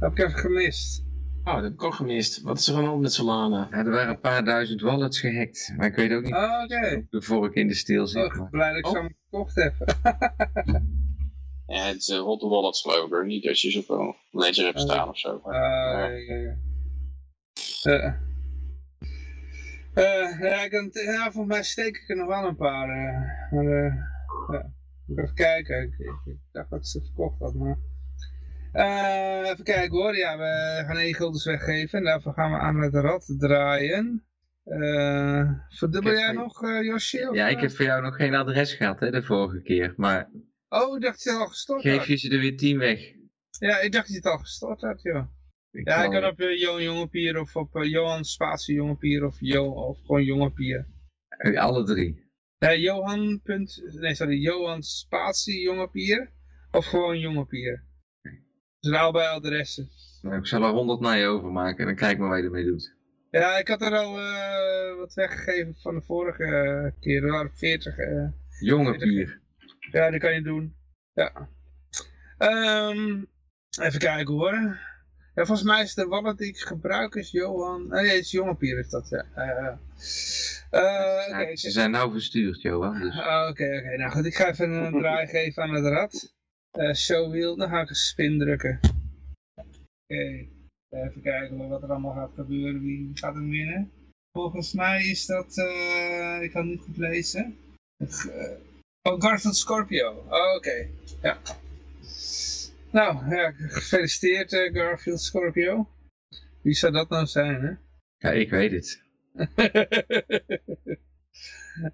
heb 0.00 0.12
ik 0.12 0.18
even 0.18 0.38
gemist. 0.38 1.04
oh, 1.44 1.54
dat 1.54 1.62
heb 1.62 1.72
ik 1.72 1.82
ook 1.82 1.94
gemist. 1.94 2.40
Wat 2.40 2.58
is 2.58 2.68
er 2.68 2.76
aan 2.76 2.84
hand 2.84 3.00
met 3.00 3.12
Solana? 3.12 3.68
Ja, 3.70 3.76
er 3.76 3.90
waren 3.90 4.08
een 4.08 4.20
paar 4.20 4.44
duizend 4.44 4.80
wallets 4.80 5.20
gehackt, 5.20 5.72
maar 5.76 5.86
ik 5.86 5.94
weet 5.94 6.12
ook 6.12 6.22
niet 6.22 6.34
Oh, 6.34 6.62
oké. 6.64 6.96
of 6.96 7.08
de 7.10 7.22
vork 7.22 7.54
in 7.54 7.68
de 7.68 7.74
steel 7.74 8.06
zit. 8.06 8.38
Oh, 8.38 8.50
blij 8.50 8.68
dat 8.68 8.78
ik 8.78 8.86
Oh. 8.86 8.92
zo 8.92 8.98
hem 8.98 9.16
gekocht 9.30 9.54
heb. 9.54 9.74
Ja, 11.70 11.86
het 11.86 11.96
is 11.96 12.08
een 12.08 12.20
hot 12.20 12.42
wallet 12.42 12.76
geloof 12.76 13.10
ik. 13.12 13.26
Niet 13.26 13.48
als 13.48 13.62
je 13.62 13.84
een 13.88 14.14
ledger 14.30 14.64
hebt 14.64 14.80
staan 14.80 15.08
of 15.08 15.18
zo. 15.18 15.40
Ah, 15.44 15.52
ja, 15.52 16.06
ja, 16.06 16.34
ja. 16.34 16.56
Eh. 17.82 18.14
Eh, 19.94 20.40
ja, 20.40 20.62
ik 20.62 20.70
kan, 20.70 20.90
ja, 20.92 21.30
volgens 21.30 21.54
mij 21.54 21.62
steek 21.62 21.96
ik 21.96 22.08
er 22.08 22.16
nog 22.16 22.26
wel 22.26 22.44
een 22.44 22.56
paar. 22.56 22.88
eh, 22.88 23.52
maar, 23.52 23.64
eh, 23.64 23.94
ja. 24.52 24.72
Moet 25.06 25.18
even 25.18 25.34
kijken. 25.34 25.82
Ik, 25.82 25.94
ik, 25.98 26.32
ik 26.32 26.38
dacht 26.52 26.70
dat 26.70 26.86
ze 26.86 27.00
verkocht 27.00 27.40
had, 27.40 27.54
maar... 27.54 27.78
Eh, 28.72 29.50
even 29.50 29.64
kijken 29.64 29.98
hoor. 29.98 30.16
Ja, 30.16 30.38
we 30.38 30.82
gaan 30.86 30.96
één 30.96 31.14
guldens 31.14 31.44
weggeven. 31.44 31.98
En 31.98 32.04
daarvoor 32.04 32.32
gaan 32.32 32.50
we 32.50 32.58
aan 32.58 32.80
het 32.80 32.94
rad 32.94 33.34
draaien. 33.38 34.24
Eh 34.64 35.50
verdubbel 35.68 36.12
jij 36.12 36.32
nog, 36.32 36.62
eh 36.62 36.82
Josje? 36.82 37.30
Ja, 37.32 37.48
ik 37.48 37.56
eh? 37.56 37.62
heb 37.62 37.70
voor 37.70 37.84
jou 37.84 38.02
nog 38.02 38.16
geen 38.16 38.34
adres 38.34 38.74
gehad, 38.74 39.00
hè, 39.00 39.10
de 39.10 39.22
vorige 39.22 39.62
keer. 39.62 39.94
Maar 39.96 40.30
Oh, 40.72 40.96
ik 40.96 41.02
dacht 41.02 41.14
dat 41.14 41.22
je 41.22 41.30
het 41.30 41.38
al 41.40 41.46
gestort 41.46 41.82
geef 41.82 41.96
had. 41.98 42.06
je 42.06 42.16
ze 42.16 42.30
er 42.30 42.38
weer 42.40 42.56
tien 42.56 42.78
weg. 42.78 43.00
Ja, 43.58 43.78
ik 43.80 43.92
dacht 43.92 44.04
dat 44.06 44.08
je 44.16 44.22
het 44.22 44.26
al 44.32 44.38
gestort 44.38 44.80
had, 44.80 45.02
joh. 45.02 45.24
Ik 45.72 45.88
Ja, 45.88 45.96
ik 46.04 46.12
zal- 46.12 46.20
kan 46.20 46.30
op 46.30 46.40
uh, 46.40 46.58
Johan 46.60 46.82
Jongepier 46.82 47.40
of 47.40 47.56
op 47.56 47.76
eh, 47.76 47.90
Johan 47.90 48.24
Spatie 48.24 48.74
Jongepier 48.74 49.24
of, 49.24 49.36
Jo 49.40 49.64
of 49.70 49.98
gewoon 50.06 50.24
Jongepier. 50.24 50.86
eh, 51.28 51.60
Alle 51.60 51.84
drie. 51.84 52.28
Ja, 52.58 52.74
Johan. 52.74 53.40
Punt, 53.42 53.82
nee, 54.00 54.14
sorry, 54.14 54.40
Johan 54.40 54.82
Spatie 54.82 55.60
Jongepier 55.60 56.30
of 56.70 56.86
gewoon 56.86 57.18
Jongepier. 57.18 57.84
Dus 58.80 58.92
allebei 58.92 59.26
adressen. 59.26 59.88
Nou, 60.22 60.36
ik 60.36 60.46
zal 60.46 60.62
er 60.62 60.70
honderd 60.70 61.00
naar 61.00 61.18
je 61.18 61.26
overmaken 61.26 61.78
en 61.78 61.86
dan 61.86 61.94
kijk 61.94 62.18
maar 62.18 62.28
wat 62.28 62.38
je 62.38 62.44
ermee 62.44 62.64
doet. 62.64 62.94
Ja, 63.30 63.58
ik 63.58 63.68
had 63.68 63.82
er 63.82 63.92
al 63.96 64.18
eh, 64.18 64.96
wat 64.98 65.14
weggegeven 65.14 65.76
van 65.76 65.94
de 65.94 66.02
vorige 66.02 66.44
eh, 66.44 67.00
keer. 67.00 67.24
Er 67.24 67.30
waren 67.30 67.50
40. 67.54 67.96
eh, 67.96 68.28
Jonge 68.60 68.96
pier. 68.98 69.40
Ja, 69.92 70.10
dat 70.10 70.20
kan 70.20 70.34
je 70.34 70.42
doen. 70.42 70.74
Ja. 71.12 71.48
Ehm, 72.38 73.24
even 73.80 73.98
kijken 73.98 74.34
hoor. 74.34 74.78
Ja, 75.34 75.44
volgens 75.44 75.62
mij 75.62 75.82
is 75.82 75.94
de 75.94 76.06
wallet 76.06 76.38
die 76.38 76.48
ik 76.48 76.58
gebruik 76.58 77.14
is 77.14 77.30
Johan. 77.30 77.88
Nee, 77.88 78.06
het 78.06 78.24
is 78.24 78.30
Jongepier 78.30 78.78
is 78.78 78.88
dat, 78.88 79.08
ja. 79.08 79.78
Oké, 80.70 81.56
ze 81.56 81.70
zijn 81.70 81.90
nou 81.90 82.12
verstuurd, 82.12 82.62
Johan. 82.62 83.00
Dus. 83.00 83.18
Ah, 83.18 83.48
Oké, 83.48 83.76
oké. 83.78 83.96
Nou 83.96 84.10
goed, 84.10 84.24
ik 84.24 84.34
ga 84.34 84.48
even 84.48 84.70
een 84.70 84.98
draai 85.00 85.26
geven 85.26 85.62
aan 85.62 85.74
het 85.74 85.84
rad. 85.84 86.34
Showwheel, 86.96 87.56
dan 87.56 87.68
ga 87.68 87.80
ik 87.80 87.88
een 87.88 87.94
spin 87.94 88.38
drukken. 88.38 88.80
Oké. 89.54 90.46
Even 90.88 91.22
kijken 91.22 91.68
wat 91.68 91.82
er 91.82 91.90
allemaal 91.90 92.14
gaat 92.14 92.34
gebeuren. 92.34 92.80
Wie 92.80 93.10
gaat 93.14 93.34
hem 93.34 93.50
winnen? 93.50 93.90
Volgens 94.32 94.72
mij 94.72 95.04
is 95.04 95.26
dat... 95.26 95.56
Uh, 95.56 96.42
ik 96.42 96.50
kan 96.50 96.68
het 96.68 96.70
niet 96.70 96.84
goed 96.84 96.96
lezen. 96.96 97.56
Oh, 99.02 99.20
Garfield 99.20 99.56
Scorpio. 99.56 100.24
Oh, 100.28 100.54
oké. 100.56 100.88
Ja. 101.22 101.38
Nou, 102.90 103.34
ja, 103.36 103.52
gefeliciteerd 103.52 104.52
uh, 104.52 104.74
Garfield 104.74 105.20
Scorpio. 105.20 105.88
Wie 106.62 106.74
zou 106.74 106.92
dat 106.92 107.08
nou 107.08 107.26
zijn, 107.26 107.60
hè? 107.60 107.72
Ja, 108.28 108.34
ik 108.34 108.50
weet 108.50 108.70
het. 108.70 109.02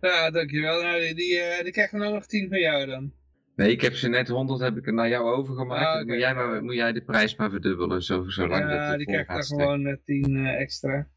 ja, 0.01 0.31
dankjewel. 0.37 0.83
Nou, 0.83 1.01
die, 1.01 1.15
die, 1.15 1.35
uh, 1.35 1.63
die 1.63 1.73
krijgen 1.73 1.99
nog 1.99 2.27
10 2.27 2.49
van 2.49 2.61
jou 2.61 2.87
dan. 2.87 3.13
Nee, 3.57 3.71
ik 3.71 3.81
heb 3.81 3.95
ze 3.95 4.09
net 4.09 4.29
100 4.29 4.61
heb 4.61 4.77
ik 4.77 4.87
er 4.87 4.93
naar 4.93 5.09
jou 5.09 5.35
overgemaakt. 5.35 5.87
Ah, 5.87 6.07
moet, 6.07 6.19
jij 6.19 6.35
maar, 6.35 6.63
moet 6.63 6.75
jij 6.75 6.93
de 6.93 7.05
prijs 7.05 7.37
maar 7.37 7.51
verdubbelen, 7.51 8.03
zo, 8.03 8.29
zolang 8.29 8.63
ja, 8.63 8.69
dat 8.69 8.79
Ja, 8.79 8.97
die 8.97 9.07
krijgt 9.07 9.31
er 9.31 9.45
gewoon 9.45 9.87
uh, 9.87 9.97
10 10.05 10.31
uh, 10.31 10.61
extra. 10.61 11.09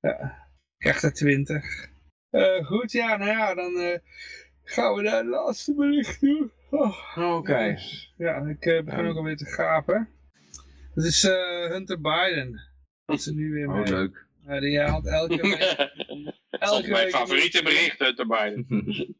Ja, 0.00 0.48
krijgt 0.78 1.02
er 1.02 1.12
20. 1.12 1.88
Uh, 2.30 2.64
goed, 2.66 2.92
ja, 2.92 3.16
nou 3.16 3.30
ja, 3.30 3.54
dan 3.54 4.00
gaan 4.70 4.94
we 4.94 5.02
naar 5.02 5.16
het 5.16 5.26
laatste 5.26 5.74
bericht 5.74 6.18
toe. 6.18 6.50
Oh, 6.70 7.16
Oké. 7.16 7.26
Okay. 7.26 7.78
Ja, 8.16 8.36
ik 8.36 8.64
uh, 8.64 8.82
begin 8.82 9.06
ook 9.06 9.16
alweer 9.16 9.36
te 9.36 9.46
gapen. 9.46 10.08
Het 10.94 11.04
is 11.04 11.22
Hunter 11.68 12.00
Biden. 12.00 12.60
Dat 13.04 13.18
is 13.18 13.26
er 13.26 13.34
nu 13.34 13.52
weer 13.52 13.68
oh, 13.68 13.74
mee. 13.74 13.82
Oh, 13.82 13.88
leuk. 13.88 14.26
Ja, 14.46 14.60
die 14.60 14.80
had 14.80 15.06
elke 15.06 15.42
week... 15.48 15.90
elke 16.50 16.82
week 16.82 16.90
mijn 16.90 17.10
favoriete 17.10 17.62
bericht, 17.62 17.98
Hunter 17.98 18.26
Biden. 18.26 18.66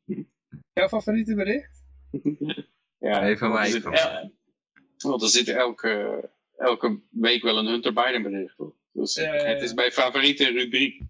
Jouw 0.73 0.89
favoriete 0.89 1.35
bericht? 1.35 1.85
ja, 2.99 3.23
even 3.23 3.39
van 3.39 3.53
mij. 3.53 4.33
Want 4.99 5.23
er 5.23 5.29
zit 5.29 5.49
elke, 5.49 6.31
elke 6.57 7.01
week 7.11 7.43
wel 7.43 7.59
een 7.59 7.67
Hunter 7.67 7.93
Biden 7.93 8.23
bericht 8.23 8.59
op. 8.59 8.75
Dus 8.93 9.15
het 9.15 9.63
is 9.63 9.75
mijn 9.75 9.91
favoriete 9.91 10.51
rubriek. 10.51 11.03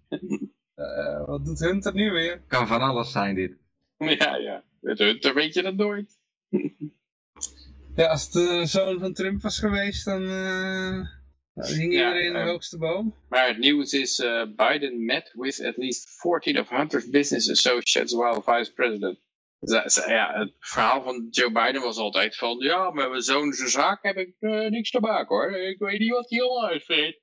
Uh, 0.75 1.25
wat 1.25 1.45
doet 1.45 1.59
Hunter 1.59 1.93
nu 1.93 2.11
weer? 2.11 2.41
Kan 2.47 2.67
van 2.67 2.81
alles 2.81 3.11
zijn 3.11 3.35
dit. 3.35 3.57
Ja, 4.19 4.35
ja. 4.35 4.63
Met 4.79 4.97
Hunter 4.97 5.33
weet 5.33 5.53
je 5.53 5.61
dat 5.61 5.75
nooit. 5.75 6.19
ja, 7.95 8.07
als 8.07 8.23
het 8.23 8.33
de 8.33 8.65
zoon 8.65 8.99
van 8.99 9.13
Trump 9.13 9.41
was 9.41 9.59
geweest, 9.59 10.05
dan 10.05 10.21
uh, 10.21 11.05
hing 11.53 11.91
iedereen 11.91 12.25
in 12.25 12.33
de 12.33 12.39
uh, 12.39 12.45
hoogste 12.45 12.77
boom. 12.77 13.15
Maar 13.29 13.47
het 13.47 13.57
nieuws 13.57 13.93
is, 13.93 14.19
uh, 14.19 14.43
Biden 14.55 15.05
met 15.05 15.33
with 15.33 15.63
at 15.63 15.77
least 15.77 16.19
14 16.21 16.59
of 16.59 16.69
Hunter's 16.69 17.09
business 17.09 17.49
associates 17.49 18.13
while 18.13 18.41
vice 18.43 18.73
president. 18.73 19.19
Ja, 19.59 20.31
het 20.33 20.53
verhaal 20.59 21.03
van 21.03 21.27
Joe 21.29 21.51
Biden 21.51 21.81
was 21.81 21.97
altijd 21.97 22.35
van, 22.35 22.57
ja, 22.59 22.91
met 22.91 23.09
mijn 23.09 23.21
zoon 23.21 23.53
zijn 23.53 23.69
zaak 23.69 24.03
heb 24.03 24.17
ik 24.17 24.35
niks 24.69 24.89
te 24.89 24.99
maken 24.99 25.35
hoor. 25.35 25.51
Ik 25.51 25.79
weet 25.79 25.99
niet 25.99 26.11
wat 26.11 26.29
hij 26.29 26.41
allemaal 26.41 26.69
uitvreet. 26.69 27.21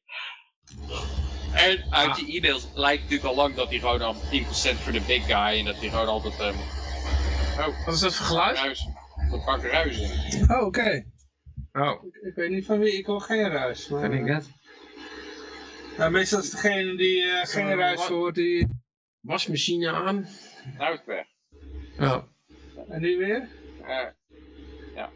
En 1.52 1.84
uit 1.90 2.14
die 2.14 2.36
e-mails 2.36 2.68
lijkt 2.74 3.02
natuurlijk 3.02 3.28
al 3.28 3.34
lang 3.34 3.54
dat 3.54 3.68
hij 3.68 3.78
gewoon 3.78 4.02
al 4.02 4.14
10% 4.14 4.18
voor 4.78 4.92
de 4.92 5.02
big 5.06 5.26
guy 5.26 5.58
en 5.58 5.64
dat 5.64 5.76
hij 5.76 5.88
gewoon 5.88 6.06
altijd... 6.06 6.40
Um... 6.40 6.54
Oh, 7.58 7.84
wat 7.84 7.94
is 7.94 8.00
dat 8.00 8.14
voor 8.14 8.26
geluid? 8.26 8.56
Ruis. 8.56 8.88
Dat 9.30 9.44
pakt 9.44 9.64
ruis 9.64 9.98
in. 9.98 10.50
Oh, 10.50 10.66
oké. 10.66 11.04
Oh. 11.72 12.04
Ik, 12.04 12.14
ik, 12.14 12.34
weet 12.34 12.50
niet 12.50 12.66
van 12.66 12.78
wie, 12.78 12.92
ik 12.98 13.06
hoor 13.06 13.20
geen 13.20 13.48
ruis. 13.50 13.88
Maar... 13.88 14.00
Vind 14.00 14.14
ik 14.14 14.26
dat? 14.26 14.50
Nou, 15.98 16.10
meestal 16.10 16.38
is 16.38 16.50
degene 16.50 16.96
die 16.96 17.22
uh, 17.22 17.44
geen 17.44 17.74
ruis 17.74 18.06
hoort, 18.06 18.34
die... 18.34 18.68
Wasmachine 19.20 19.92
aan. 19.92 20.28
Nou 20.78 20.94
is 20.94 21.00
weg. 21.06 21.26
Oh. 21.98 22.22
En 22.88 23.00
nu 23.00 23.16
weer? 23.16 23.48
Uh, 23.80 24.06
ja. 24.94 25.10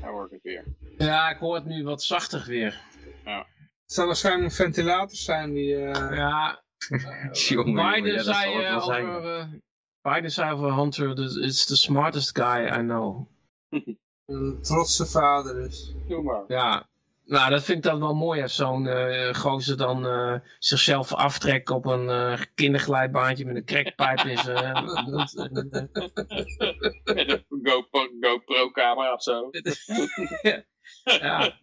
Nou 0.00 0.12
hoor 0.12 0.24
ik 0.24 0.30
het 0.30 0.42
weer. 0.42 0.64
Ja, 0.98 1.30
ik 1.30 1.38
hoor 1.38 1.54
het 1.54 1.64
nu 1.64 1.84
wat 1.84 2.02
zachter 2.02 2.44
weer. 2.46 2.80
Ja. 3.24 3.46
Het 3.88 3.96
zou 3.96 4.06
waarschijnlijk 4.06 4.52
ventilators 4.52 5.24
zijn 5.24 5.52
die... 5.52 5.74
Uh... 5.74 5.92
Ja, 5.92 6.62
Jongen, 7.32 7.74
Biden, 7.74 8.12
ja, 8.12 8.22
zei, 8.22 8.66
uh, 8.66 8.76
over, 8.76 9.38
uh, 9.38 9.44
Biden 10.00 10.30
zei 10.30 10.52
over 10.52 10.74
Hunter, 10.74 11.10
it's 11.44 11.66
the 11.66 11.76
smartest 11.76 12.38
guy 12.38 12.66
I 12.66 12.80
know. 12.80 13.26
Een 14.26 14.58
trotse 14.62 15.06
vader 15.06 15.54
dus. 15.54 15.94
Doe 16.08 16.22
maar. 16.22 16.44
Ja, 16.48 16.88
nou 17.24 17.50
dat 17.50 17.64
vind 17.64 17.78
ik 17.78 17.90
dan 17.90 18.00
wel 18.00 18.14
mooi 18.14 18.42
als 18.42 18.54
zo'n 18.54 18.84
uh, 18.84 19.34
gozer 19.34 19.76
dan 19.76 20.06
uh, 20.06 20.34
zichzelf 20.58 21.12
aftrekt 21.14 21.70
op 21.70 21.86
een 21.86 22.08
uh, 22.08 22.40
kinderglijbaantje 22.54 23.44
met 23.44 23.56
een 23.56 23.64
crackpijp 23.64 24.18
in 24.18 24.38
zijn... 24.38 24.84
met 24.84 25.34
een 27.48 27.60
GoPro, 27.62 28.08
GoPro 28.20 28.70
camera 28.70 29.12
of 29.12 29.22
zo. 29.22 29.50
ja 31.02 31.58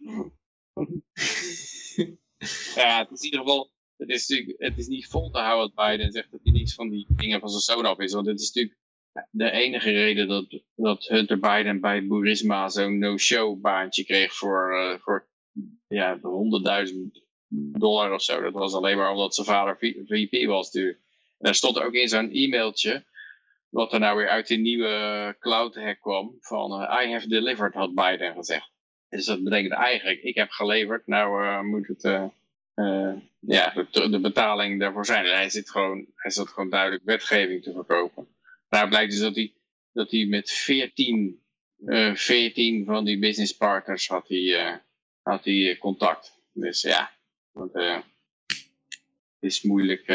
ja, 2.74 2.98
het 2.98 3.10
is 3.10 3.20
in 3.20 3.24
ieder 3.24 3.40
geval, 3.40 3.70
het 3.96 4.08
is, 4.08 4.28
natuurlijk, 4.28 4.62
het 4.62 4.78
is 4.78 4.86
niet 4.86 5.06
vol 5.06 5.30
te 5.30 5.38
houden 5.38 5.72
dat 5.74 5.86
Biden 5.86 6.12
zegt 6.12 6.30
dat 6.30 6.40
hij 6.42 6.52
niets 6.52 6.74
van 6.74 6.90
die 6.90 7.06
dingen 7.08 7.40
van 7.40 7.48
zijn 7.48 7.62
zoon 7.62 7.86
af 7.86 7.98
is. 7.98 8.12
Want 8.12 8.26
het 8.26 8.40
is 8.40 8.52
natuurlijk 8.52 8.78
de 9.30 9.50
enige 9.50 9.90
reden 9.90 10.28
dat, 10.28 10.62
dat 10.74 11.04
Hunter 11.04 11.38
Biden 11.38 11.80
bij 11.80 12.06
Burisma 12.06 12.68
zo'n 12.68 12.98
no-show 12.98 13.60
baantje 13.60 14.04
kreeg 14.04 14.34
voor, 14.34 14.72
uh, 14.74 14.98
voor 14.98 15.28
ja, 15.88 16.18
100.000 16.18 16.22
dollar 17.78 18.12
of 18.12 18.22
zo. 18.22 18.42
Dat 18.42 18.52
was 18.52 18.74
alleen 18.74 18.96
maar 18.96 19.10
omdat 19.10 19.34
zijn 19.34 19.46
vader 19.46 19.76
VP 19.78 20.46
was 20.46 20.72
natuurlijk. 20.72 20.98
En 21.38 21.44
daar 21.44 21.54
stond 21.54 21.80
ook 21.80 21.92
in 21.92 22.08
zo'n 22.08 22.30
e-mailtje, 22.30 23.04
wat 23.68 23.92
er 23.92 23.98
nou 23.98 24.16
weer 24.16 24.28
uit 24.28 24.46
die 24.46 24.58
nieuwe 24.58 25.36
cloud 25.38 25.74
hack 25.74 26.00
kwam, 26.00 26.36
van 26.40 26.82
uh, 26.82 27.02
I 27.04 27.12
have 27.12 27.28
delivered, 27.28 27.74
had 27.74 27.94
Biden 27.94 28.34
gezegd. 28.34 28.70
Dus 29.08 29.24
dat 29.24 29.44
betekent 29.44 29.72
eigenlijk, 29.72 30.22
ik 30.22 30.34
heb 30.34 30.50
geleverd, 30.50 31.06
nou 31.06 31.44
uh, 31.44 31.60
moet 31.60 31.86
het, 31.86 32.04
uh, 32.04 32.24
uh, 32.74 33.14
ja, 33.40 33.86
de, 33.90 34.08
de, 34.10 34.20
betaling 34.20 34.80
daarvoor 34.80 35.06
zijn. 35.06 35.24
hij 35.24 35.50
zit 35.50 35.70
gewoon, 35.70 36.06
hij 36.14 36.30
zit 36.30 36.48
gewoon 36.48 36.70
duidelijk 36.70 37.04
wetgeving 37.04 37.62
te 37.62 37.72
verkopen. 37.72 38.26
Nou 38.68 38.88
blijkt 38.88 39.10
dus 39.10 39.20
dat 39.20 39.34
hij, 39.34 39.52
dat 39.92 40.10
hij 40.10 40.24
met 40.24 40.50
14, 40.50 41.40
14 42.14 42.84
van 42.84 43.04
die 43.04 43.18
business 43.18 43.56
partners 43.56 44.08
had 44.08 44.28
hij, 44.28 44.80
had 45.22 45.44
hij 45.44 45.76
contact. 45.78 46.40
Dus 46.52 46.82
ja, 46.82 47.10
want, 47.52 47.72
het 47.72 49.40
is 49.40 49.62
moeilijk. 49.62 50.06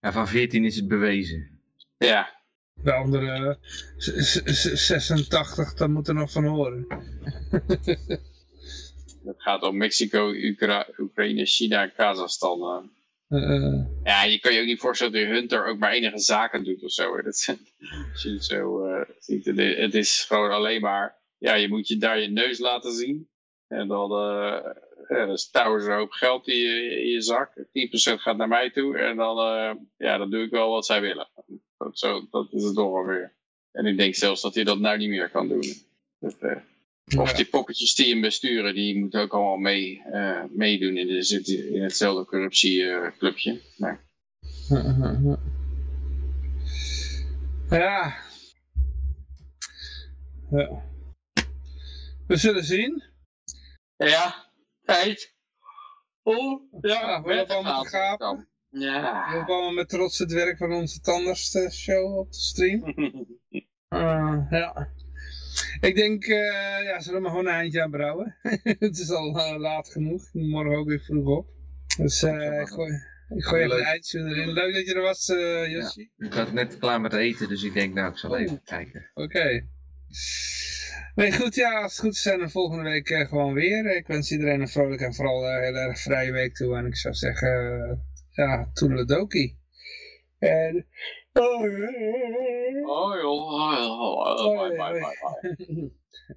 ja, 0.00 0.12
van 0.12 0.28
14 0.28 0.64
is 0.64 0.76
het 0.76 0.88
bewezen. 0.88 1.60
Ja, 1.98 2.39
de 2.82 2.92
andere 2.92 3.58
86, 3.96 5.74
daar 5.74 5.90
moet 5.90 6.08
er 6.08 6.14
nog 6.14 6.30
van 6.32 6.44
horen. 6.44 6.86
Het 9.24 9.42
gaat 9.42 9.62
om 9.62 9.76
Mexico, 9.76 10.32
Ukra 10.32 10.86
Oekraïne, 10.98 11.46
China 11.46 11.82
en 11.82 11.92
Kazachstan. 11.92 12.90
Uh, 13.28 13.86
ja, 14.02 14.24
je 14.24 14.38
kan 14.40 14.52
je 14.52 14.60
ook 14.60 14.66
niet 14.66 14.80
voorstellen 14.80 15.12
dat 15.12 15.22
Hunter 15.22 15.66
ook 15.66 15.78
maar 15.78 15.92
enige 15.92 16.18
zaken 16.18 16.64
doet 16.64 16.82
of 16.82 16.90
zo. 16.90 17.22
Dat, 17.22 17.24
als 18.12 18.22
je 18.22 18.30
het 18.30 18.44
zo 18.44 18.86
uh, 18.86 19.00
ziet, 19.18 19.44
het 19.76 19.94
is 19.94 20.24
gewoon 20.28 20.50
alleen 20.50 20.80
maar, 20.80 21.16
ja, 21.38 21.54
je 21.54 21.68
moet 21.68 21.88
je 21.88 21.96
daar 21.96 22.20
je 22.20 22.28
neus 22.28 22.58
laten 22.58 22.92
zien. 22.92 23.28
En 23.68 23.88
dan, 23.88 24.10
uh, 24.10 24.72
ja, 25.08 25.26
dan 25.26 25.38
stouwen 25.38 25.82
ze 25.82 25.90
een 25.90 25.96
hoop 25.96 26.10
geld 26.10 26.48
in 26.48 26.58
je, 26.58 27.00
in 27.00 27.08
je 27.08 27.20
zak. 27.20 27.52
10% 27.58 27.62
gaat 28.20 28.36
naar 28.36 28.48
mij 28.48 28.70
toe. 28.70 28.98
En 28.98 29.16
dan, 29.16 29.36
ja, 29.96 30.18
dan 30.18 30.30
doe 30.30 30.42
ik 30.42 30.50
wel 30.50 30.70
wat 30.70 30.86
zij 30.86 31.00
willen. 31.00 31.28
Dat, 31.84 31.98
zo, 31.98 32.26
dat 32.30 32.52
is 32.52 32.64
het 32.64 32.74
toch 32.74 32.96
alweer. 32.96 33.32
En 33.72 33.86
ik 33.86 33.96
denk 33.96 34.14
zelfs 34.14 34.42
dat 34.42 34.54
hij 34.54 34.64
dat 34.64 34.78
nou 34.78 34.98
niet 34.98 35.08
meer 35.08 35.30
kan 35.30 35.48
doen. 35.48 35.64
Dat, 36.18 36.36
of 37.18 37.32
die 37.32 37.44
poppetjes 37.44 37.94
die 37.94 38.12
hem 38.12 38.20
besturen, 38.20 38.74
die 38.74 38.98
moeten 38.98 39.20
ook 39.20 39.32
allemaal 39.32 39.56
mee, 39.56 40.02
uh, 40.12 40.44
meedoen 40.50 40.96
in, 40.96 41.06
de, 41.06 41.70
in 41.72 41.82
hetzelfde 41.82 42.24
corruptieclubje. 42.24 43.60
Nee. 43.76 43.96
Ja. 47.70 48.16
ja. 50.50 50.82
We 52.26 52.36
zullen 52.36 52.64
zien. 52.64 53.02
Ja, 53.96 54.50
tijd. 54.84 55.34
Oh, 56.22 56.62
ja, 56.80 57.22
we 57.22 57.34
hebben 57.34 57.56
allemaal. 57.56 58.46
Ja. 58.70 59.28
We 59.30 59.36
hebben 59.36 59.54
allemaal 59.54 59.72
met 59.72 59.88
trots 59.88 60.18
het 60.18 60.32
werk 60.32 60.56
van 60.56 60.72
onze 60.72 61.00
tandarts-show 61.00 62.18
op 62.18 62.32
de 62.32 62.38
stream. 62.38 62.94
uh, 63.88 64.46
ja. 64.60 64.88
Ik 65.80 65.94
denk, 65.94 66.26
uh, 66.26 66.82
ja, 66.84 67.00
zullen 67.00 67.16
we 67.16 67.22
maar 67.22 67.30
gewoon 67.30 67.46
een 67.46 67.60
eindje 67.60 67.82
aan 67.82 67.90
brouwen. 67.90 68.36
het 68.78 68.98
is 68.98 69.10
al 69.10 69.36
uh, 69.36 69.58
laat 69.58 69.88
genoeg. 69.88 70.22
Morgen 70.32 70.78
ook 70.78 70.88
weer 70.88 71.00
vroeg 71.00 71.26
op. 71.26 71.48
Dus 71.96 72.22
uh, 72.22 72.60
ik 72.60 72.68
gooi, 72.68 72.92
ik 73.28 73.44
gooi 73.44 73.62
even 73.64 73.78
een 73.78 73.84
eindje 73.84 74.18
erin. 74.18 74.52
Leuk 74.52 74.74
dat 74.74 74.86
je 74.86 74.94
er 74.94 75.02
was, 75.02 75.28
uh. 75.28 75.70
Ja, 75.70 75.92
ik 76.16 76.32
had 76.32 76.52
net 76.52 76.78
klaar 76.78 77.00
met 77.00 77.12
eten, 77.12 77.48
dus 77.48 77.62
ik 77.62 77.72
denk, 77.72 77.94
nou, 77.94 78.10
ik 78.10 78.18
zal 78.18 78.30
oh. 78.30 78.40
even 78.40 78.62
kijken. 78.64 79.10
Oké. 79.14 79.22
Okay. 79.24 79.68
Nee, 81.14 81.32
goed, 81.32 81.54
ja, 81.54 81.82
als 81.82 81.92
het 81.92 82.00
goed 82.00 82.12
is 82.12 82.22
zijn 82.22 82.40
we 82.40 82.48
volgende 82.48 82.82
week 82.82 83.08
gewoon 83.28 83.54
weer. 83.54 83.96
Ik 83.96 84.06
wens 84.06 84.30
iedereen 84.30 84.60
een 84.60 84.68
vrolijk 84.68 85.00
en 85.00 85.14
vooral 85.14 85.60
heel 85.60 85.74
erg 85.74 86.00
vrije 86.00 86.32
week 86.32 86.54
toe. 86.54 86.76
En 86.76 86.86
ik 86.86 86.96
zou 86.96 87.14
zeggen, 87.14 88.09
ja, 88.40 88.70
toedeledokie. 88.72 89.58
En... 90.38 90.86
Oh, 91.32 91.64
joh. 93.20 93.50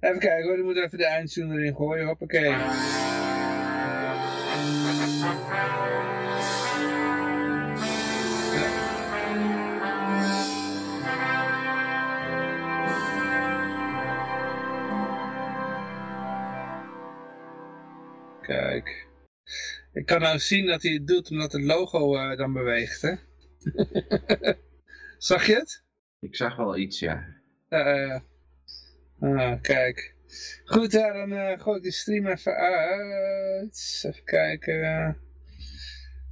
Even 0.00 0.18
kijken 0.18 0.44
hoor, 0.44 0.56
dan 0.56 0.64
moet 0.64 0.76
even 0.76 0.98
de 0.98 1.06
eindtune 1.06 1.54
erin 1.54 1.74
gooien. 1.74 2.06
Hoppakee. 2.06 2.56
Kijk. 18.42 19.03
Ik 19.94 20.06
kan 20.06 20.20
nou 20.20 20.38
zien 20.38 20.66
dat 20.66 20.82
hij 20.82 20.92
het 20.92 21.06
doet 21.06 21.30
omdat 21.30 21.52
het 21.52 21.62
logo 21.62 22.16
uh, 22.16 22.36
dan 22.36 22.52
beweegt, 22.52 23.02
hè? 23.02 23.14
Zag 25.18 25.46
je 25.46 25.54
het? 25.54 25.84
Ik 26.20 26.36
zag 26.36 26.56
wel 26.56 26.76
iets, 26.76 26.98
ja. 26.98 27.26
Uh, 27.68 28.20
uh, 29.20 29.60
kijk. 29.60 30.14
Goed, 30.64 30.92
ja, 30.92 31.12
dan 31.12 31.32
uh, 31.32 31.60
gooi 31.60 31.76
ik 31.76 31.82
de 31.82 31.92
stream 31.92 32.26
even 32.26 32.56
uit. 32.56 34.02
Even 34.06 34.24
kijken. 34.24 35.16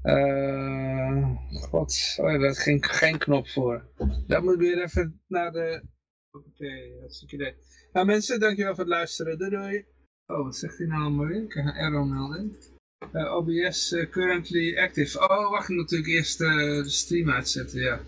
Uh, 0.02 1.36
God, 1.52 2.16
oh 2.20 2.31
ja, 2.31 2.39
daar 2.39 2.50
is 2.50 2.62
geen, 2.81 3.18
knop 3.18 3.49
voor. 3.49 3.89
Dan 4.26 4.44
moet 4.44 4.55
ik 4.55 4.60
weer 4.60 4.82
even 4.82 5.20
naar 5.28 5.52
de... 5.52 5.82
Oké, 6.31 6.47
okay, 6.47 6.97
hartstikke 7.00 7.34
idee. 7.34 7.55
Nou 7.92 8.07
mensen, 8.07 8.41
dankjewel 8.41 8.74
voor 8.74 8.84
het 8.84 8.92
luisteren. 8.92 9.39
Doei 9.39 9.50
doei. 9.50 9.86
Oh, 10.26 10.44
wat 10.44 10.57
zegt 10.57 10.78
hij 10.78 10.86
nou 10.86 11.02
allemaal 11.02 11.26
weer? 11.26 11.42
Ik 11.42 11.49
krijg 11.49 11.66
een 11.66 11.74
error 11.74 12.07
melding. 12.07 12.72
Uh, 13.14 13.36
OBS 13.36 13.92
uh, 13.92 14.06
currently 14.10 14.76
active. 14.78 15.18
Oh, 15.20 15.50
wacht, 15.50 15.68
ik 15.68 15.76
natuurlijk 15.76 16.10
eerst 16.10 16.40
uh, 16.40 16.48
de 16.82 16.89
stream 16.89 17.31
uitzetten, 17.31 17.81
ja. 17.81 18.00